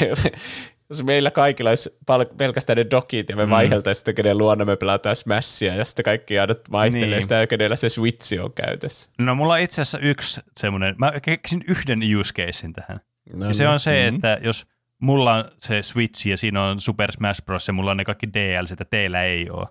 jos 0.93 1.05
meillä 1.05 1.31
kaikilla 1.31 1.71
olisi 1.71 1.99
pal- 2.07 2.27
pelkästään 2.39 2.77
ne 2.77 2.87
dokit 2.91 3.29
ja 3.29 3.37
me 3.37 3.43
Mm. 3.45 3.49
mm. 3.49 3.51
vaihdeltaisiin 3.51 4.01
sitten, 4.01 4.15
kenen 4.15 4.39
luona 4.39 4.65
me 4.65 4.77
pelataan 4.77 5.17
Smashia 5.17 5.75
ja 5.75 5.85
sitten 5.85 6.05
kaikki 6.05 6.39
aina 6.39 6.55
vaihtelee 6.73 7.07
Niin. 7.07 7.11
niin. 7.11 7.23
sitä, 7.23 7.47
kenellä 7.47 7.77
se 7.77 7.89
Switchi 7.89 8.39
on 8.39 8.53
käytössä. 8.53 9.11
No 9.19 9.35
mulla 9.35 9.55
on 9.55 9.61
itse 9.61 9.83
asiassa 9.83 9.99
yksi 9.99 10.41
semmoinen, 10.61 10.95
mä 10.99 11.13
keksin 11.23 11.65
yhden 11.69 12.01
use 12.19 12.35
casein 12.35 12.73
tähän. 12.73 13.01
No, 13.35 13.47
Ja 13.47 13.55
se 13.55 13.69
on 13.69 13.79
se, 13.81 14.07
Mhm. 14.07 14.15
että 14.17 14.39
jos 14.43 14.67
mulla 14.99 15.35
on 15.35 15.45
se 15.59 15.83
Switch 15.83 16.27
ja 16.27 16.37
siinä 16.37 16.65
on 16.65 16.81
Super 16.81 17.13
Smash 17.13 17.45
Bros. 17.45 17.69
ja 17.69 17.73
mulla 17.75 17.91
on 17.91 17.97
ne 17.97 18.05
kaikki 18.05 18.33
DLC, 18.33 18.73
että 18.73 18.85
teillä 18.85 19.23
ei 19.23 19.51
ole. 19.51 19.67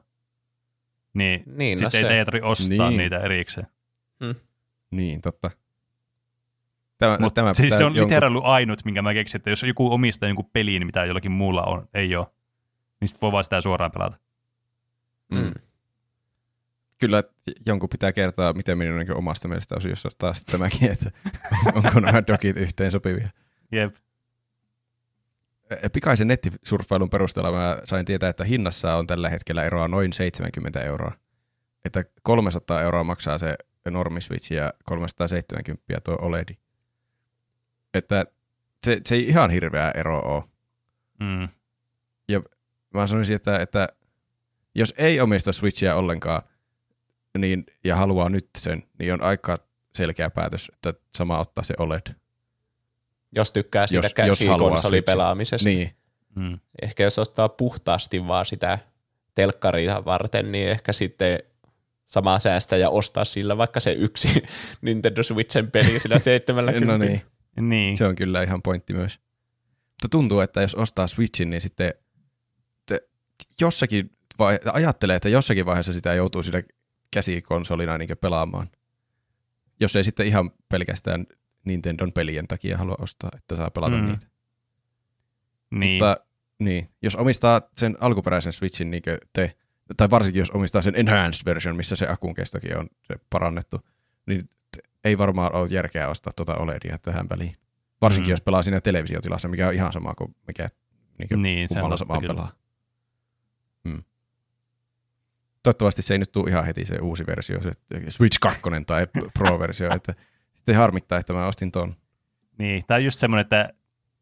Niin, 1.14 1.44
Niin, 1.46 1.80
no 1.82 1.90
sitten 1.90 2.10
se. 2.10 2.18
ei 2.20 2.26
tarvitse 2.26 2.48
ostaa 2.48 2.90
Niin. 2.90 2.98
niitä 2.98 3.20
erikseen. 3.20 3.68
Niin, 4.92 5.22
totta. 5.22 5.50
Tämä, 7.02 7.18
Mutta 7.20 7.42
tämä 7.42 7.54
siis 7.54 7.78
se 7.78 7.86
on 7.86 7.96
jonkun- 7.96 8.16
literally 8.16 8.42
ainut, 8.44 8.86
minkä 8.86 9.02
mä 9.02 9.14
keksin, 9.14 9.40
että 9.40 9.50
jos 9.50 9.64
joku 9.64 9.94
omistaa 9.94 10.30
jonkun 10.30 10.50
pelin, 10.54 10.86
mitä 10.86 11.06
jollakin 11.06 11.32
muulla 11.32 11.64
on, 11.64 11.88
ei 11.94 12.16
ole, 12.16 12.28
niin 13.00 13.08
sitten 13.08 13.22
voi 13.22 13.32
vaan 13.32 13.44
sitä 13.44 13.62
suoraan 13.62 13.92
pelata. 13.92 14.18
Mm. 15.32 15.38
Mm. 15.38 15.54
Kyllä 16.98 17.24
jonkun 17.66 17.90
pitää 17.90 18.12
kertoa, 18.12 18.54
miten 18.54 18.78
minun 18.78 19.00
niin 19.00 19.18
omasta 19.18 19.48
mielestä 19.48 19.76
osiossa 19.76 20.10
taas 20.18 20.46
tämäkin, 20.46 20.92
että 20.92 21.12
onko 21.76 22.00
nämä 22.00 22.24
dokit 22.28 22.58
yhteen 22.58 22.92
sopivia. 22.92 23.30
Jep. 23.72 23.96
Pikaisen 25.94 26.28
nettisurffailun 26.28 27.10
perusteella 27.10 27.52
mä 27.52 27.78
sain 27.84 28.06
tietää, 28.06 28.30
että 28.30 28.44
hinnassa 28.44 28.96
on 28.96 29.08
tällä 29.08 29.30
hetkellä 29.30 29.64
eroa 29.64 29.88
noin 29.88 30.14
70 30.14 30.82
euroa. 30.82 31.12
Että 31.86 32.04
300 32.22 32.82
euroa 32.82 33.04
maksaa 33.04 33.38
se 33.38 33.56
normiswitch 33.90 34.52
ja 34.52 34.74
370 34.86 36.02
tuo 36.04 36.18
OLED. 36.22 36.56
Että 37.94 38.26
se, 38.86 39.02
se 39.06 39.16
ei 39.16 39.28
ihan 39.28 39.50
hirveä 39.50 39.92
ero 39.92 40.20
ole. 40.20 40.44
Mm. 41.20 41.48
Mä 42.94 43.08
sanoisin, 43.08 43.36
että, 43.36 43.60
että 43.62 43.90
jos 44.76 44.94
ei 44.98 45.20
omista 45.22 45.52
Switchia 45.54 45.96
ollenkaan 45.96 46.42
niin, 47.38 47.66
ja 47.84 47.96
haluaa 47.96 48.30
nyt 48.30 48.50
sen, 48.58 48.84
niin 49.00 49.14
on 49.14 49.22
aika 49.22 49.58
selkeä 49.94 50.30
päätös, 50.30 50.72
että 50.74 50.94
sama 51.18 51.40
ottaa 51.40 51.64
se 51.64 51.74
OLED. 51.78 52.16
Jos 53.36 53.52
tykkää 53.52 53.88
siitä 53.88 54.08
Jos- 54.28 54.42
jos 54.42 54.58
konsolipelaamisesta. 54.60 55.70
Niin, 55.70 55.96
Mm. 56.36 56.60
Ehkä 56.82 57.04
jos 57.04 57.20
ostaa 57.20 57.50
puhtaasti 57.50 58.28
vaan 58.28 58.46
sitä 58.46 58.80
telkkaria 59.36 60.06
varten, 60.06 60.52
niin 60.52 60.70
ehkä 60.70 60.94
sitten 60.94 61.40
samaa 62.06 62.40
säästä 62.40 62.78
ja 62.78 62.90
ostaa 62.90 63.26
sillä 63.26 63.58
vaikka 63.58 63.80
se 63.80 63.92
yksi 63.94 64.44
Nintendo 64.82 65.24
Switchen 65.24 65.72
peli 65.72 66.00
sillä 66.00 66.20
70. 66.30 66.92
no 66.92 66.98
niin. 66.98 67.22
Niin. 67.62 67.98
Se 67.98 68.06
on 68.06 68.16
kyllä 68.16 68.44
ihan 68.44 68.62
pointti 68.62 68.94
myös. 68.94 69.20
Mutta 69.90 70.10
tuntuu, 70.12 70.40
että 70.40 70.62
jos 70.62 70.76
ostaa 70.76 71.08
Switchin, 71.08 71.50
niin 71.50 71.62
sitten 71.62 71.94
te 72.86 73.02
jossakin 73.62 74.12
vai, 74.40 74.60
ajattelee, 74.74 75.16
että 75.16 75.30
jossakin 75.30 75.66
vaiheessa 75.66 75.94
sitä 75.94 76.14
joutuu 76.14 76.44
sillä 76.44 76.64
käsikonsolina 77.14 77.98
niin 77.98 78.18
pelaamaan. 78.22 78.70
Jos 79.80 79.96
ei 79.96 80.04
sitten 80.04 80.28
ihan 80.28 80.52
pelkästään 80.70 81.26
Nintendon 81.66 82.12
pelien 82.12 82.48
takia 82.48 82.78
halua 82.78 82.96
ostaa, 83.00 83.30
että 83.36 83.56
saa 83.56 83.72
pelata 83.72 83.98
Mm. 83.98 84.06
niitä. 84.08 84.28
niin. 85.72 85.94
Mutta 85.94 86.18
niin, 86.60 86.90
jos 87.02 87.16
omistaa 87.16 87.62
sen 87.78 87.98
alkuperäisen 88.00 88.54
Switchin 88.54 88.92
niin 88.92 89.04
kuin 89.04 89.18
te, 89.34 89.56
tai 89.98 90.10
varsinkin 90.10 90.40
jos 90.40 90.50
omistaa 90.50 90.82
sen 90.82 90.96
enhanced 90.96 91.46
version, 91.46 91.76
missä 91.76 91.96
se 91.96 92.08
akun 92.08 92.34
kestokin 92.34 92.78
on 92.78 92.90
se 93.08 93.16
parannettu, 93.30 93.82
niin 94.26 94.50
ei 95.04 95.18
varmaan 95.18 95.56
ole 95.56 95.68
järkeä 95.72 96.10
ostaa 96.10 96.34
tuota 96.36 96.56
OLEDia 96.56 96.98
tähän 96.98 97.30
väliin. 97.30 97.56
Varsinkin 98.02 98.30
Mm. 98.30 98.32
jos 98.32 98.42
pelaa 98.42 98.64
siinä 98.64 98.82
televisiotilassa, 98.82 99.48
mikä 99.48 99.68
on 99.68 99.74
ihan 99.74 99.94
sama 99.94 100.14
kuin 100.16 100.36
mikä 100.48 100.68
niin 101.18 101.28
kuin 101.30 101.42
Niin, 101.42 101.70
se 101.70 101.74
on 101.74 101.82
kummalla 101.82 101.98
totta 101.98 102.08
vaan 102.08 102.22
kyllä. 102.22 102.34
pelaa. 102.34 102.52
Hmm. 103.90 104.04
Toivottavasti 105.64 106.02
se 106.02 106.14
ei 106.14 106.18
nyt 106.18 106.32
tule 106.32 106.50
ihan 106.50 106.66
heti 106.66 106.86
se 106.86 106.96
uusi 106.96 107.26
versio, 107.28 107.62
se 107.62 107.72
Switch 108.10 108.40
2 108.40 108.62
tai 108.88 109.08
Pro-versio, 109.34 109.94
että 109.96 110.14
sitten 110.56 110.76
harmittaa, 110.76 111.20
että 111.20 111.34
mä 111.34 111.48
ostin 111.48 111.72
ton. 111.72 111.96
Niin, 112.58 112.84
tämä 112.88 112.96
on 112.96 113.04
just 113.04 113.20
semmoinen, 113.20 113.42
että 113.42 113.70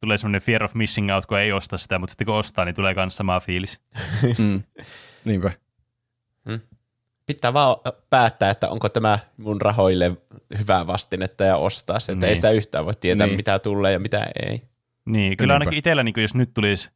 tulee 0.02 0.18
semmoinen 0.18 0.42
fear 0.42 0.64
of 0.64 0.74
missing 0.74 1.14
out, 1.14 1.26
kun 1.26 1.40
ei 1.40 1.52
osta 1.52 1.78
sitä, 1.78 2.00
mutta 2.00 2.12
sitten 2.12 2.26
kun 2.26 2.36
ostaa, 2.36 2.66
niin 2.66 2.76
tulee 2.76 2.94
myös 2.94 3.18
sama 3.18 3.40
fiilis. 3.40 3.80
Mm. 4.40 4.64
Niinpä. 5.26 5.52
Pitää 7.30 7.54
vaan 7.54 7.76
päättää, 8.10 8.50
että 8.50 8.70
onko 8.70 8.90
tämä 8.90 9.20
mun 9.38 9.62
rahoille 9.62 10.12
hyvää 10.58 10.88
vastinetta 10.88 11.44
ja 11.44 11.56
ostaa 11.58 12.00
se. 12.00 12.12
Että 12.12 12.26
Niin. 12.26 12.30
ei 12.30 12.36
sitä 12.36 12.52
yhtään 12.52 12.86
voi 12.86 12.94
tietää, 13.00 13.28
Niin. 13.28 13.38
mitä 13.38 13.60
tulee 13.60 13.92
ja 13.94 14.00
mitä 14.00 14.28
ei. 14.48 14.62
Niin, 15.06 15.38
kyllä 15.38 15.54
ainakin 15.54 15.78
itsellä, 15.78 16.04
niin 16.04 16.14
jos 16.18 16.36
nyt 16.36 16.54
tulisi, 16.54 16.92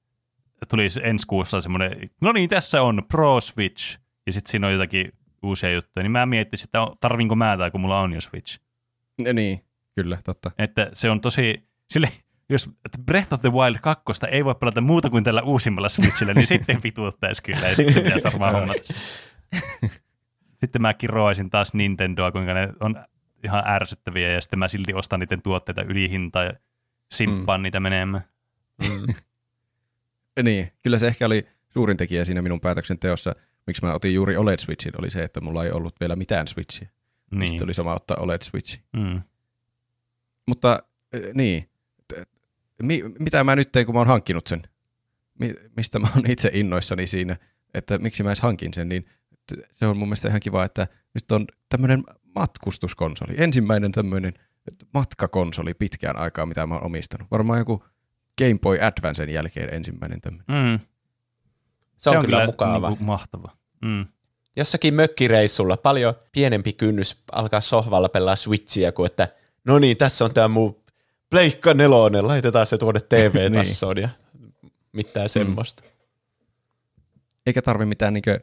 tulisi 0.69 0.99
ensi 1.03 1.27
kuussa 1.27 1.61
semmoinen, 1.61 2.09
no 2.21 2.31
niin, 2.31 2.49
tässä 2.49 2.81
on 2.81 3.03
Pro 3.07 3.41
Switch, 3.41 3.99
ja 4.25 4.33
sitten 4.33 4.51
siinä 4.51 4.67
on 4.67 4.73
jotakin 4.73 5.11
uusia 5.43 5.71
juttuja, 5.71 6.03
niin 6.03 6.11
mä 6.11 6.25
miettisin, 6.25 6.67
että 6.67 6.87
tarvinko 6.99 7.35
mä 7.35 7.57
tai 7.57 7.71
kun 7.71 7.81
mulla 7.81 7.99
on 7.99 8.13
jo 8.13 8.21
Switch. 8.21 8.59
Ja 9.25 9.33
niin, 9.33 9.63
kyllä, 9.95 10.17
totta. 10.23 10.51
Että 10.57 10.89
se 10.93 11.09
on 11.09 11.21
tosi, 11.21 11.67
sille, 11.89 12.09
jos 12.49 12.69
Breath 13.05 13.33
of 13.33 13.41
the 13.41 13.51
Wild 13.51 13.77
2 13.81 14.03
ei 14.31 14.45
voi 14.45 14.55
pelata 14.55 14.81
muuta 14.81 15.09
kuin 15.09 15.23
tällä 15.23 15.41
uusimmalla 15.41 15.89
Switchillä, 15.89 16.33
niin 16.33 16.47
sitten 16.47 16.79
vituuttaisi 16.83 17.43
kyllä, 17.43 17.67
ja 17.69 17.75
sitten 17.75 18.03
pitäisi 18.03 18.23
varmaan 18.27 18.53
hommata. 18.53 18.81
Sitten 20.63 20.81
mä 20.81 20.93
kiroaisin 20.93 21.49
taas 21.49 21.73
Nintendoa, 21.73 22.31
kuinka 22.31 22.53
ne 22.53 22.69
on 22.79 23.05
ihan 23.43 23.63
ärsyttäviä, 23.67 24.31
ja 24.31 24.41
sitten 24.41 24.59
mä 24.59 24.67
silti 24.67 24.93
ostan 24.93 25.19
niiden 25.19 25.41
tuotteita 25.41 25.81
ylihintaan 25.81 26.45
ja 26.45 26.53
simppaan 27.11 27.59
mm. 27.59 27.63
niitä 27.63 27.79
menemään. 27.79 28.23
Mm. 28.83 29.13
Niin, 30.43 30.71
kyllä 30.83 30.99
se 30.99 31.07
ehkä 31.07 31.25
oli 31.25 31.47
suurin 31.69 31.97
tekijä 31.97 32.25
siinä 32.25 32.41
minun 32.41 32.59
päätöksenteossa, 32.59 33.35
miksi 33.67 33.85
mä 33.85 33.93
otin 33.93 34.13
juuri 34.13 34.35
OLED-switchin, 34.37 34.99
oli 34.99 35.09
se, 35.09 35.23
että 35.23 35.41
mulla 35.41 35.65
ei 35.65 35.71
ollut 35.71 35.99
vielä 35.99 36.15
mitään 36.15 36.47
switchiä. 36.47 36.87
Niin. 37.31 37.39
Niin. 37.39 37.49
Sitten 37.49 37.65
oli 37.65 37.73
sama 37.73 37.93
ottaa 37.93 38.17
OLED-switchi. 38.17 38.79
Mm. 38.93 39.21
Mutta 40.47 40.83
niin, 41.33 41.69
mi- 42.83 43.03
mitä 43.19 43.43
mä 43.43 43.55
nyt 43.55 43.71
teen, 43.71 43.85
kun 43.85 43.95
mä 43.95 43.99
oon 43.99 44.07
hankkinut 44.07 44.47
sen? 44.47 44.63
Mi- 45.39 45.55
mistä 45.77 45.99
mä 45.99 46.07
oon 46.15 46.31
itse 46.31 46.51
innoissani 46.53 47.07
siinä, 47.07 47.37
että 47.73 47.97
miksi 47.97 48.23
mä 48.23 48.29
edes 48.29 48.41
hankin 48.41 48.73
sen, 48.73 48.89
niin 48.89 49.05
se 49.73 49.87
on 49.87 49.97
mun 49.97 50.07
mielestä 50.07 50.27
ihan 50.27 50.39
kiva, 50.39 50.65
että 50.65 50.87
nyt 51.13 51.31
on 51.31 51.47
tämmöinen 51.69 52.03
matkustuskonsoli. 52.35 53.33
Ensimmäinen 53.37 53.91
tämmöinen 53.91 54.33
matkakonsoli 54.93 55.73
pitkään 55.73 56.17
aikaa, 56.17 56.45
mitä 56.45 56.67
mä 56.67 56.75
oon 56.75 56.83
omistanut. 56.83 57.27
Varmaan 57.31 57.59
joku 57.59 57.83
Game 58.37 58.59
Boy 58.61 58.77
Advancen 58.81 59.29
jälkeen 59.29 59.73
ensimmäinen 59.73 60.21
tämmöinen. 60.21 60.45
Mm. 60.47 60.79
Se, 61.97 62.09
on, 62.09 62.25
kyllä, 62.25 62.45
mukava. 62.45 62.89
Niinku 62.89 63.03
mahtava. 63.03 63.51
Mm. 63.85 64.05
Jossakin 64.55 64.93
mökkireissulla 64.93 65.77
paljon 65.77 66.13
pienempi 66.31 66.73
kynnys 66.73 67.23
alkaa 67.31 67.61
sohvalla 67.61 68.09
pelaa 68.09 68.35
Switchiä 68.35 68.91
kuin 68.91 69.05
että 69.05 69.27
no 69.65 69.79
niin, 69.79 69.97
tässä 69.97 70.25
on 70.25 70.33
tämä 70.33 70.47
mun 70.47 70.83
Pleikka 71.29 71.73
nelonen, 71.73 72.27
laitetaan 72.27 72.65
se 72.65 72.77
tuonne 72.77 72.99
TV-tassoon 73.09 73.97
ja 74.01 74.09
mitään 74.91 75.29
semmoista. 75.29 75.83
Eikä 77.45 77.61
tarvi 77.61 77.85
mitään 77.85 78.13
niinkö 78.13 78.39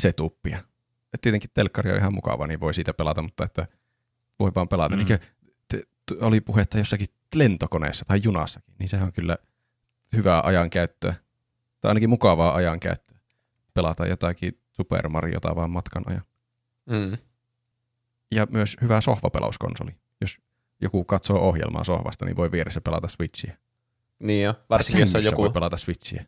setuppia. 0.00 0.58
Et 1.14 1.20
tietenkin 1.20 1.50
telkkari 1.54 1.90
on 1.90 1.98
ihan 1.98 2.14
mukava, 2.14 2.46
niin 2.46 2.60
voi 2.60 2.74
siitä 2.74 2.94
pelata, 2.94 3.22
mutta 3.22 3.44
että 3.44 3.66
voi 4.38 4.52
vaan 4.54 4.68
pelata. 4.68 4.96
Mm. 4.96 5.04
T- 5.68 6.22
oli 6.22 6.40
puhetta 6.40 6.78
jossakin 6.78 7.06
lentokoneessa 7.34 8.04
tai 8.04 8.20
junassakin, 8.24 8.74
niin 8.78 8.88
sehän 8.88 9.06
on 9.06 9.12
kyllä 9.12 9.36
hyvää 10.12 10.42
ajankäyttöä. 10.42 11.14
Tai 11.80 11.88
ainakin 11.88 12.10
mukavaa 12.10 12.54
ajankäyttöä. 12.54 13.18
Pelata 13.74 14.06
jotakin 14.06 14.60
Super 14.70 15.08
Mariota 15.08 15.56
vaan 15.56 15.70
matkan 15.70 16.02
ajan. 16.06 16.22
Mm. 16.86 17.18
Ja 18.30 18.46
myös 18.50 18.76
hyvä 18.82 19.00
sohvapelauskonsoli. 19.00 19.90
Jos 20.20 20.38
joku 20.80 21.04
katsoo 21.04 21.38
ohjelmaa 21.38 21.84
sohvasta, 21.84 22.24
niin 22.24 22.36
voi 22.36 22.52
vieressä 22.52 22.80
pelata 22.80 23.08
Switchiä. 23.08 23.56
Niin 24.18 24.44
jo, 24.44 24.54
varsinkin 24.70 25.00
jos 25.00 25.14
on 25.14 25.24
joku, 25.24 25.42
voi 25.42 25.50
pelata 25.50 25.76
Switchiä. 25.76 26.24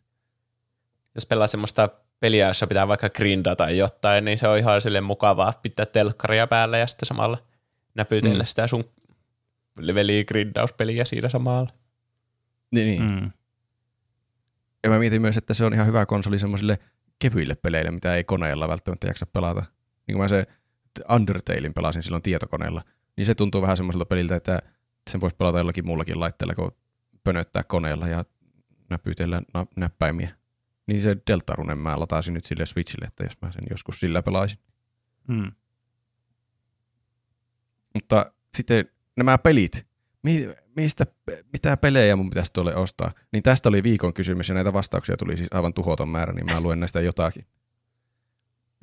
jos 1.14 1.26
pelaa 1.26 1.46
semmoista 1.46 1.88
peliä, 2.20 2.48
jossa 2.48 2.66
pitää 2.66 2.88
vaikka 2.88 3.10
grindata 3.10 3.56
tai 3.64 3.78
jotain, 3.78 4.24
niin 4.24 4.38
se 4.38 4.48
on 4.48 4.58
ihan 4.58 4.82
silleen 4.82 5.04
mukavaa 5.04 5.52
pitää 5.62 5.86
telkkaria 5.86 6.46
päällä 6.46 6.78
ja 6.78 6.86
sitten 6.86 7.06
samalla 7.06 7.38
näpytellä 7.94 8.42
Mm. 8.42 8.46
sitä 8.46 8.66
sun 8.66 8.84
leveliä 9.78 10.24
grindauspeliä 10.24 11.04
siinä 11.04 11.28
samalla. 11.28 11.70
Niin, 12.70 12.86
niin. 12.88 13.02
Mm. 13.02 13.30
Ja 14.84 14.90
mä 14.90 14.98
mietin 14.98 15.22
myös, 15.22 15.36
että 15.36 15.54
se 15.54 15.64
on 15.64 15.74
ihan 15.74 15.86
hyvä 15.86 16.06
konsoli 16.06 16.38
semmoisille 16.38 16.78
kevyille 17.18 17.54
peleille, 17.54 17.90
mitä 17.90 18.14
ei 18.14 18.24
koneella 18.24 18.68
välttämättä 18.68 19.06
jaksa 19.06 19.26
pelata. 19.26 19.60
Niin 20.06 20.16
kuin 20.16 20.22
mä 20.24 20.28
se 20.28 20.46
Undertalein 21.08 21.74
pelasin 21.74 22.02
silloin 22.02 22.22
tietokoneella, 22.22 22.82
niin 23.16 23.26
se 23.26 23.34
tuntuu 23.34 23.62
vähän 23.62 23.76
semmoiselta 23.76 24.06
peliltä, 24.06 24.36
että 24.36 24.62
sen 25.10 25.20
voisi 25.20 25.36
pelata 25.36 25.58
jollakin 25.58 25.86
muullakin 25.86 26.20
laitteella, 26.20 26.54
kun 26.54 26.72
pönöttää 27.24 27.62
koneella 27.62 28.08
ja 28.08 28.24
näpytellä 28.90 29.42
na- 29.54 29.66
näppäimiä. 29.76 30.30
Niin 30.91 31.01
se 31.01 31.16
Deltarunen 31.26 31.78
mä 31.78 32.01
lataisin 32.01 32.34
nyt 32.34 32.45
sille 32.45 32.66
Switchille, 32.66 33.07
että 33.07 33.24
jos 33.24 33.41
mä 33.43 33.53
sen 33.53 33.64
joskus 33.70 34.01
sillä 34.01 34.22
pelaisin. 34.22 34.59
Mm. 35.28 35.53
Mutta 37.95 38.32
sitten 38.55 38.88
nämä 39.16 39.38
pelit, 39.38 39.86
mi- 40.22 40.49
mistä, 40.76 41.07
mitä 41.53 41.76
pelejä 41.76 42.16
mun 42.16 42.30
pitäisi 42.30 42.53
tuolle 42.53 42.74
ostaa? 42.76 43.12
Niin 43.32 43.43
tästä 43.43 43.68
oli 43.68 43.82
viikon 43.82 44.14
kysymys 44.14 44.49
ja 44.49 44.55
näitä 44.55 44.72
vastauksia 44.72 45.16
tuli 45.16 45.36
siis 45.36 45.49
aivan 45.51 45.74
tuhoton 45.74 46.09
määrä, 46.09 46.32
niin 46.32 46.47
mä 46.47 46.61
luen 46.61 46.80
näistä 46.80 47.01
jotakin. 47.01 47.47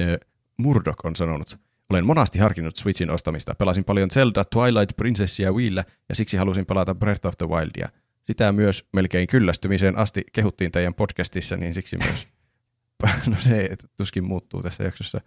Ö, 0.02 0.20
Murdoch 0.58 1.06
on 1.06 1.16
sanonut, 1.16 1.60
olen 1.90 2.06
monasti 2.06 2.40
harkinnut 2.40 2.76
Switchin 2.76 3.10
ostamista. 3.12 3.56
Pelasin 3.56 3.84
paljon 3.86 4.10
Zelda, 4.12 4.46
Twilight 4.46 4.98
Princessia 4.98 5.52
Wiillä 5.54 5.84
ja 6.10 6.16
siksi 6.16 6.38
halusin 6.38 6.66
pelata 6.66 6.96
Breath 6.96 7.28
of 7.28 7.34
the 7.38 7.48
Wildia. 7.48 7.90
Sitä 8.28 8.52
myös 8.52 8.88
melkein 8.94 9.28
kyllästymiseen 9.28 9.98
asti 9.98 10.24
kehuttiin 10.34 10.72
teidän 10.72 10.94
podcastissa, 10.94 11.58
niin 11.58 11.74
siksi 11.74 11.98
myös. 12.04 12.28
no 13.28 13.36
se 13.40 13.66
että 13.66 13.88
tuskin 13.98 14.24
muuttuu 14.24 14.62
tässä 14.62 14.84
jaksossa. 14.84 15.22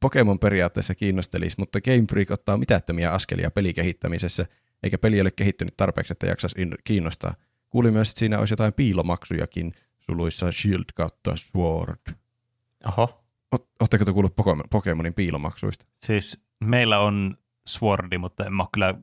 Pokemon 0.00 0.38
periaatteessa 0.38 0.94
kiinnostelisi, 0.94 1.56
mutta 1.58 1.80
Game 1.80 2.04
Freak 2.10 2.30
ottaa 2.30 2.56
mitättömiä 2.56 3.12
askelia 3.12 3.50
pelikehittämisessä, 3.50 4.46
eikä 4.82 4.98
peli 4.98 5.20
ole 5.20 5.30
kehittynyt 5.30 5.76
tarpeeksi, 5.76 6.12
että 6.12 6.26
jaksaisi 6.26 6.62
in- 6.62 6.78
kiinnostaa. 6.84 7.34
Kuulin 7.70 7.92
myös, 7.92 8.08
että 8.08 8.18
siinä 8.18 8.38
olisi 8.38 8.52
jotain 8.52 8.72
piilomaksujakin, 8.72 9.72
suluissa 9.98 10.52
Shield 10.52 10.84
kautta 10.94 11.36
Sword. 11.36 12.14
Oho. 12.88 13.22
Oletteko 13.80 14.04
te 14.04 14.12
kuullut 14.12 14.36
Pokemon, 14.36 14.64
Pokemonin 14.70 15.14
piilomaksuista? 15.14 15.86
Siis 16.00 16.44
meillä 16.64 16.98
on 16.98 17.36
Swordi, 17.68 18.18
mutta 18.18 18.44
en 18.44 18.52
mä 18.52 18.62
ole 18.62 18.68
kyllä 18.74 18.94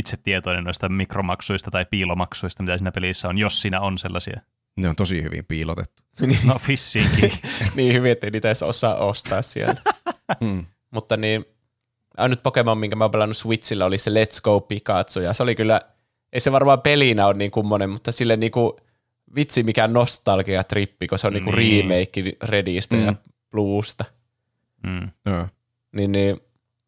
itse 0.00 0.16
tietoinen 0.16 0.64
noista 0.64 0.88
mikromaksuista 0.88 1.70
tai 1.70 1.84
piilomaksuista, 1.84 2.62
mitä 2.62 2.78
siinä 2.78 2.92
pelissä 2.92 3.28
on, 3.28 3.38
jos 3.38 3.62
siinä 3.62 3.80
on 3.80 3.98
sellaisia. 3.98 4.40
Ne 4.76 4.88
on 4.88 4.96
tosi 4.96 5.22
hyvin 5.22 5.44
piilotettu. 5.44 6.02
No 6.46 6.58
fissiinkin. 6.58 7.32
niin 7.76 7.94
hyvin, 7.94 8.12
että 8.12 8.30
niitä 8.30 8.48
edes 8.48 8.62
osaa 8.62 8.94
ostaa 8.94 9.42
sieltä. 9.42 9.82
Mm. 10.40 10.66
Mutta 10.90 11.16
niin, 11.16 11.44
ainut 12.16 12.42
Pokemon, 12.42 12.78
minkä 12.78 12.96
mä 12.96 13.04
oon 13.04 13.10
pelannut 13.10 13.36
Switchillä, 13.36 13.84
oli 13.84 13.98
se 13.98 14.10
Let's 14.10 14.40
Go 14.44 14.60
Pikachu, 14.60 15.20
ja 15.20 15.32
se 15.32 15.42
oli 15.42 15.54
kyllä, 15.54 15.80
ei 16.32 16.40
se 16.40 16.52
varmaan 16.52 16.80
pelinä 16.80 17.26
ole 17.26 17.34
niin 17.34 17.50
kummonen, 17.50 17.90
mutta 17.90 18.12
sille 18.12 18.36
niinku, 18.36 18.80
vitsi 19.34 19.62
mikä 19.62 19.88
nostalgia 19.88 20.64
trippi, 20.64 21.06
kun 21.06 21.18
se 21.18 21.26
on 21.26 21.32
niinku 21.32 21.50
Niin. 21.50 21.88
remake 21.88 22.36
Redistä 22.42 22.96
ja 22.96 23.10
Mm. 23.12 23.16
Bluesta. 23.50 24.04
Mm. 24.86 25.10
Joo. 25.26 25.48
Niin, 25.92 26.12
niin, 26.12 26.40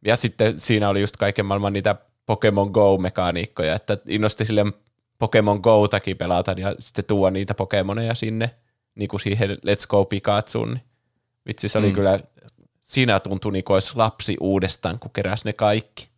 ja 0.07 0.17
sitten 0.17 0.61
siinä 0.61 0.89
oli 0.89 1.01
just 1.01 1.17
kaiken 1.17 1.47
maailman 1.47 1.73
niitä 1.73 1.97
Pokemon 2.27 2.71
Go-mekaniikkoja, 2.71 3.75
että 3.75 3.99
innosti 4.09 4.45
sille 4.45 4.65
Pokemon 5.19 5.61
Go-takin 5.61 6.17
pelata 6.17 6.53
ja 6.53 6.75
sitten 6.79 7.05
tuoda 7.05 7.31
niitä 7.31 7.55
Pokemoneja 7.55 8.15
sinne 8.15 8.51
niin 8.95 9.09
kuin 9.09 9.21
siihen 9.21 9.51
Let's 9.51 9.87
Go 9.89 10.05
Pikachuun. 10.05 10.69
Niin 10.73 10.83
vitsi, 11.47 11.69
se 11.69 11.79
oli 11.79 11.87
Mm. 11.89 11.93
kyllä, 11.95 12.21
siinä 12.81 13.21
tuntui 13.21 13.53
niin 13.53 13.65
kuin 13.65 13.75
olisi 13.75 13.97
lapsi 13.97 14.37
uudestaan, 14.41 14.99
kun 14.99 15.11
keräsi 15.11 15.45
ne 15.45 15.53
kaikki. 15.53 16.09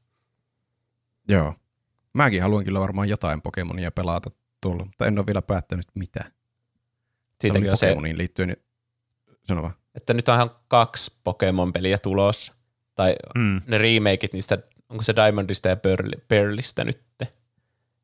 Joo. 1.29 1.55
Mäkin 2.13 2.43
haluan 2.43 2.65
kyllä 2.65 2.81
varmaan 2.81 3.09
jotain 3.09 3.43
Pokemonia 3.43 3.91
pelata 3.91 4.31
tuolla, 4.61 4.85
mutta 4.85 5.07
en 5.07 5.19
ole 5.19 5.27
vielä 5.27 5.43
päättänyt 5.43 5.87
mitä. 5.95 6.25
Siitä 7.41 7.59
oli 7.59 7.69
on 7.71 7.77
se, 7.77 7.87
Pokemoniin 7.87 8.19
liittyen, 8.19 8.49
niin 8.49 8.63
sano 9.45 9.63
vaan. 9.63 9.75
että 9.95 10.15
nyt 10.15 10.29
onhan 10.29 10.51
kaksi 10.69 11.21
Pokemon-peliä 11.25 11.99
tulossa. 11.99 12.55
Tai 12.95 13.17
Mm. 13.35 13.61
ne 13.67 13.79
remakeit 13.79 14.33
niistä, 14.33 14.59
onko 14.89 15.03
se 15.03 15.17
Diamondista 15.17 15.69
ja 15.69 15.75
Pearl- 15.75 16.21
Pearlista 16.29 16.85
nyt? 16.85 17.01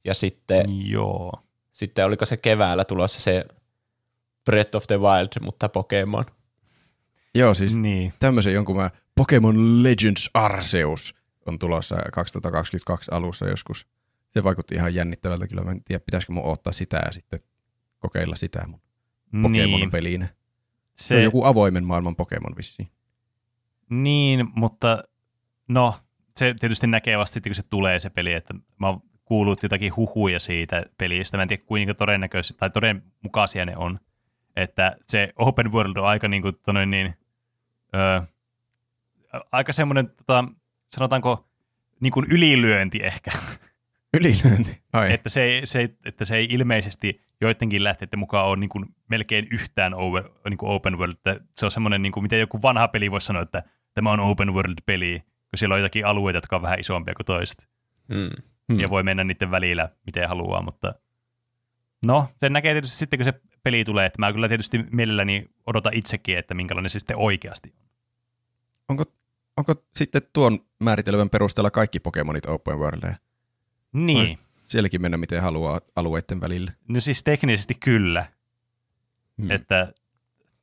Ja 0.05 0.14
sitten 0.14 0.89
Joo. 0.91 1.33
Sitten 1.72 2.05
oliko 2.05 2.26
se 2.26 2.37
keväällä 2.37 2.85
tulossa 2.85 3.20
se 3.20 3.45
Breath 4.45 4.76
of 4.76 4.87
the 4.87 5.01
Wild, 5.01 5.28
mutta 5.41 5.68
Pokemon. 5.68 6.24
Joo, 7.35 7.55
siis 7.55 7.78
Niin. 7.78 8.12
tämmöisen 8.20 8.53
jonkun 8.55 8.76
mä 8.76 8.91
Pokemon 9.14 9.83
Legends 9.83 10.31
Arceus 10.35 11.14
on 11.47 11.59
tulossa 11.59 11.97
2022 12.12 13.11
alussa 13.14 13.49
joskus. 13.49 13.87
Se 14.31 14.45
vaikutti 14.45 14.74
ihan 14.74 14.95
jännittävältä 14.95 15.47
kyllä. 15.47 15.62
Mä 15.62 15.70
en 15.70 15.85
tiedä, 15.85 16.01
pitäisikö 16.01 16.33
mun 16.33 16.45
ottaa 16.45 16.72
sitä 16.72 17.03
ja 17.07 17.12
sitten 17.12 17.41
kokeilla 17.99 18.37
sitä 18.37 18.66
mun 18.66 18.81
Pokemon 19.43 19.81
Niin. 20.03 20.28
Se, 20.95 21.16
on 21.16 21.22
joku 21.22 21.45
avoimen 21.45 21.85
maailman 21.85 22.16
Pokemon 22.16 22.57
vissiin. 22.57 22.91
Niin, 23.91 24.49
mutta 24.55 24.99
no, 25.68 25.95
se 26.37 26.55
tietysti 26.61 26.87
näkee 26.87 27.18
vasta 27.18 27.35
sitten, 27.35 27.51
kun 27.51 27.55
se 27.55 27.62
tulee 27.62 27.99
se 27.99 28.11
peli, 28.11 28.33
että 28.33 28.55
mä 28.78 28.87
oon 28.89 29.03
kuullut 29.24 29.62
jotakin 29.62 29.97
huhuja 29.97 30.41
siitä 30.41 30.85
pelistä. 30.99 31.37
Mä 31.37 31.43
en 31.43 31.49
tiedä, 31.49 31.62
kuinka 31.66 31.95
todennäköisesti 31.95 32.59
tai 32.59 32.70
todenmukaisia 32.70 33.64
ne 33.66 33.76
on. 33.76 34.01
Että 34.57 34.97
se 35.05 35.33
open 35.37 35.72
world 35.72 35.97
on 35.97 36.07
aika 36.07 36.28
niin 36.28 36.43
kuin, 36.43 36.55
tonne 36.62 36.87
niin, 36.87 37.14
ö, 37.95 38.22
aika 39.53 39.72
semmoinen, 39.72 40.11
tota, 40.16 40.45
sanotaanko, 40.89 41.49
niin 42.01 42.12
kuin 42.12 42.26
ylilyönti 42.31 43.01
ehkä. 43.03 43.31
Ylilyönti. 44.14 44.81
Ai. 44.93 45.12
että, 45.12 45.28
se, 45.28 45.43
ei- 45.43 45.66
se, 45.66 45.78
ei- 45.78 45.97
että 46.05 46.24
se 46.24 46.37
ei 46.37 46.47
ilmeisesti 46.51 47.20
joidenkin 47.41 47.85
lähteiden 47.85 48.18
mukaan 48.18 48.47
ole 48.47 48.57
niin 48.57 48.70
kuin 48.70 48.85
melkein 49.09 49.49
yhtään 49.51 49.95
over, 49.95 50.28
niin 50.49 50.59
kuin 50.59 50.72
open 50.72 50.99
world. 50.99 51.12
Että 51.12 51.41
se 51.57 51.64
on 51.66 51.70
semmoinen, 51.70 52.03
niin 52.03 52.12
kuin, 52.12 52.22
miten 52.22 52.41
joku 52.41 52.62
vanha 52.62 52.89
peli 52.89 53.11
voisi 53.11 53.26
sanoa, 53.26 53.43
että 53.43 53.62
tämä 53.95 54.12
on 54.12 54.20
open 54.20 54.55
world-peli, 54.55 55.22
kun 55.51 55.59
siellä 55.59 55.75
on 55.75 55.81
jotakin 55.81 56.07
alueita, 56.07 56.37
jotka 56.37 56.57
on 56.57 56.63
vähän 56.63 56.81
isompia 56.81 57.15
kuin 57.15 57.27
toiset. 57.27 57.69
Hmm. 58.15 58.81
Ja 58.81 58.91
voi 58.91 59.03
mennä 59.03 59.25
niiden 59.25 59.51
välillä, 59.51 59.89
miten 60.07 60.29
haluaa, 60.29 60.63
mutta 60.63 60.95
no, 62.07 62.27
sen 62.37 62.53
näkee 62.53 62.75
tietysti 62.75 62.97
sitten, 62.97 63.19
kun 63.19 63.25
se 63.25 63.41
peli 63.63 63.85
tulee, 63.85 64.07
että 64.07 64.19
mä 64.19 64.33
kyllä 64.33 64.49
tietysti 64.49 64.85
mielelläni 64.91 65.47
odotan 65.67 65.95
itsekin, 65.95 66.39
että 66.39 66.55
minkälainen 66.55 66.91
se 66.91 66.99
sitten 66.99 67.17
oikeasti 67.17 67.75
on. 67.79 67.87
Onko, 68.89 69.05
onko 69.57 69.75
sitten 69.97 70.23
tuon 70.33 70.59
määritelmän 70.79 71.31
perusteella 71.31 71.71
kaikki 71.71 72.01
Pokemonit 72.01 72.47
open 72.47 72.79
worldeja? 72.79 73.15
Niin, 73.93 74.39
Sielläkin 74.67 75.03
mennä 75.03 75.17
miten 75.17 75.43
haluaa 75.43 75.81
alueiden 75.97 76.41
välillä. 76.41 76.73
no 76.89 77.01
siis 77.01 77.23
teknisesti 77.23 77.75
kyllä, 77.75 78.27
Hmm. 79.41 79.51
Että 79.51 79.93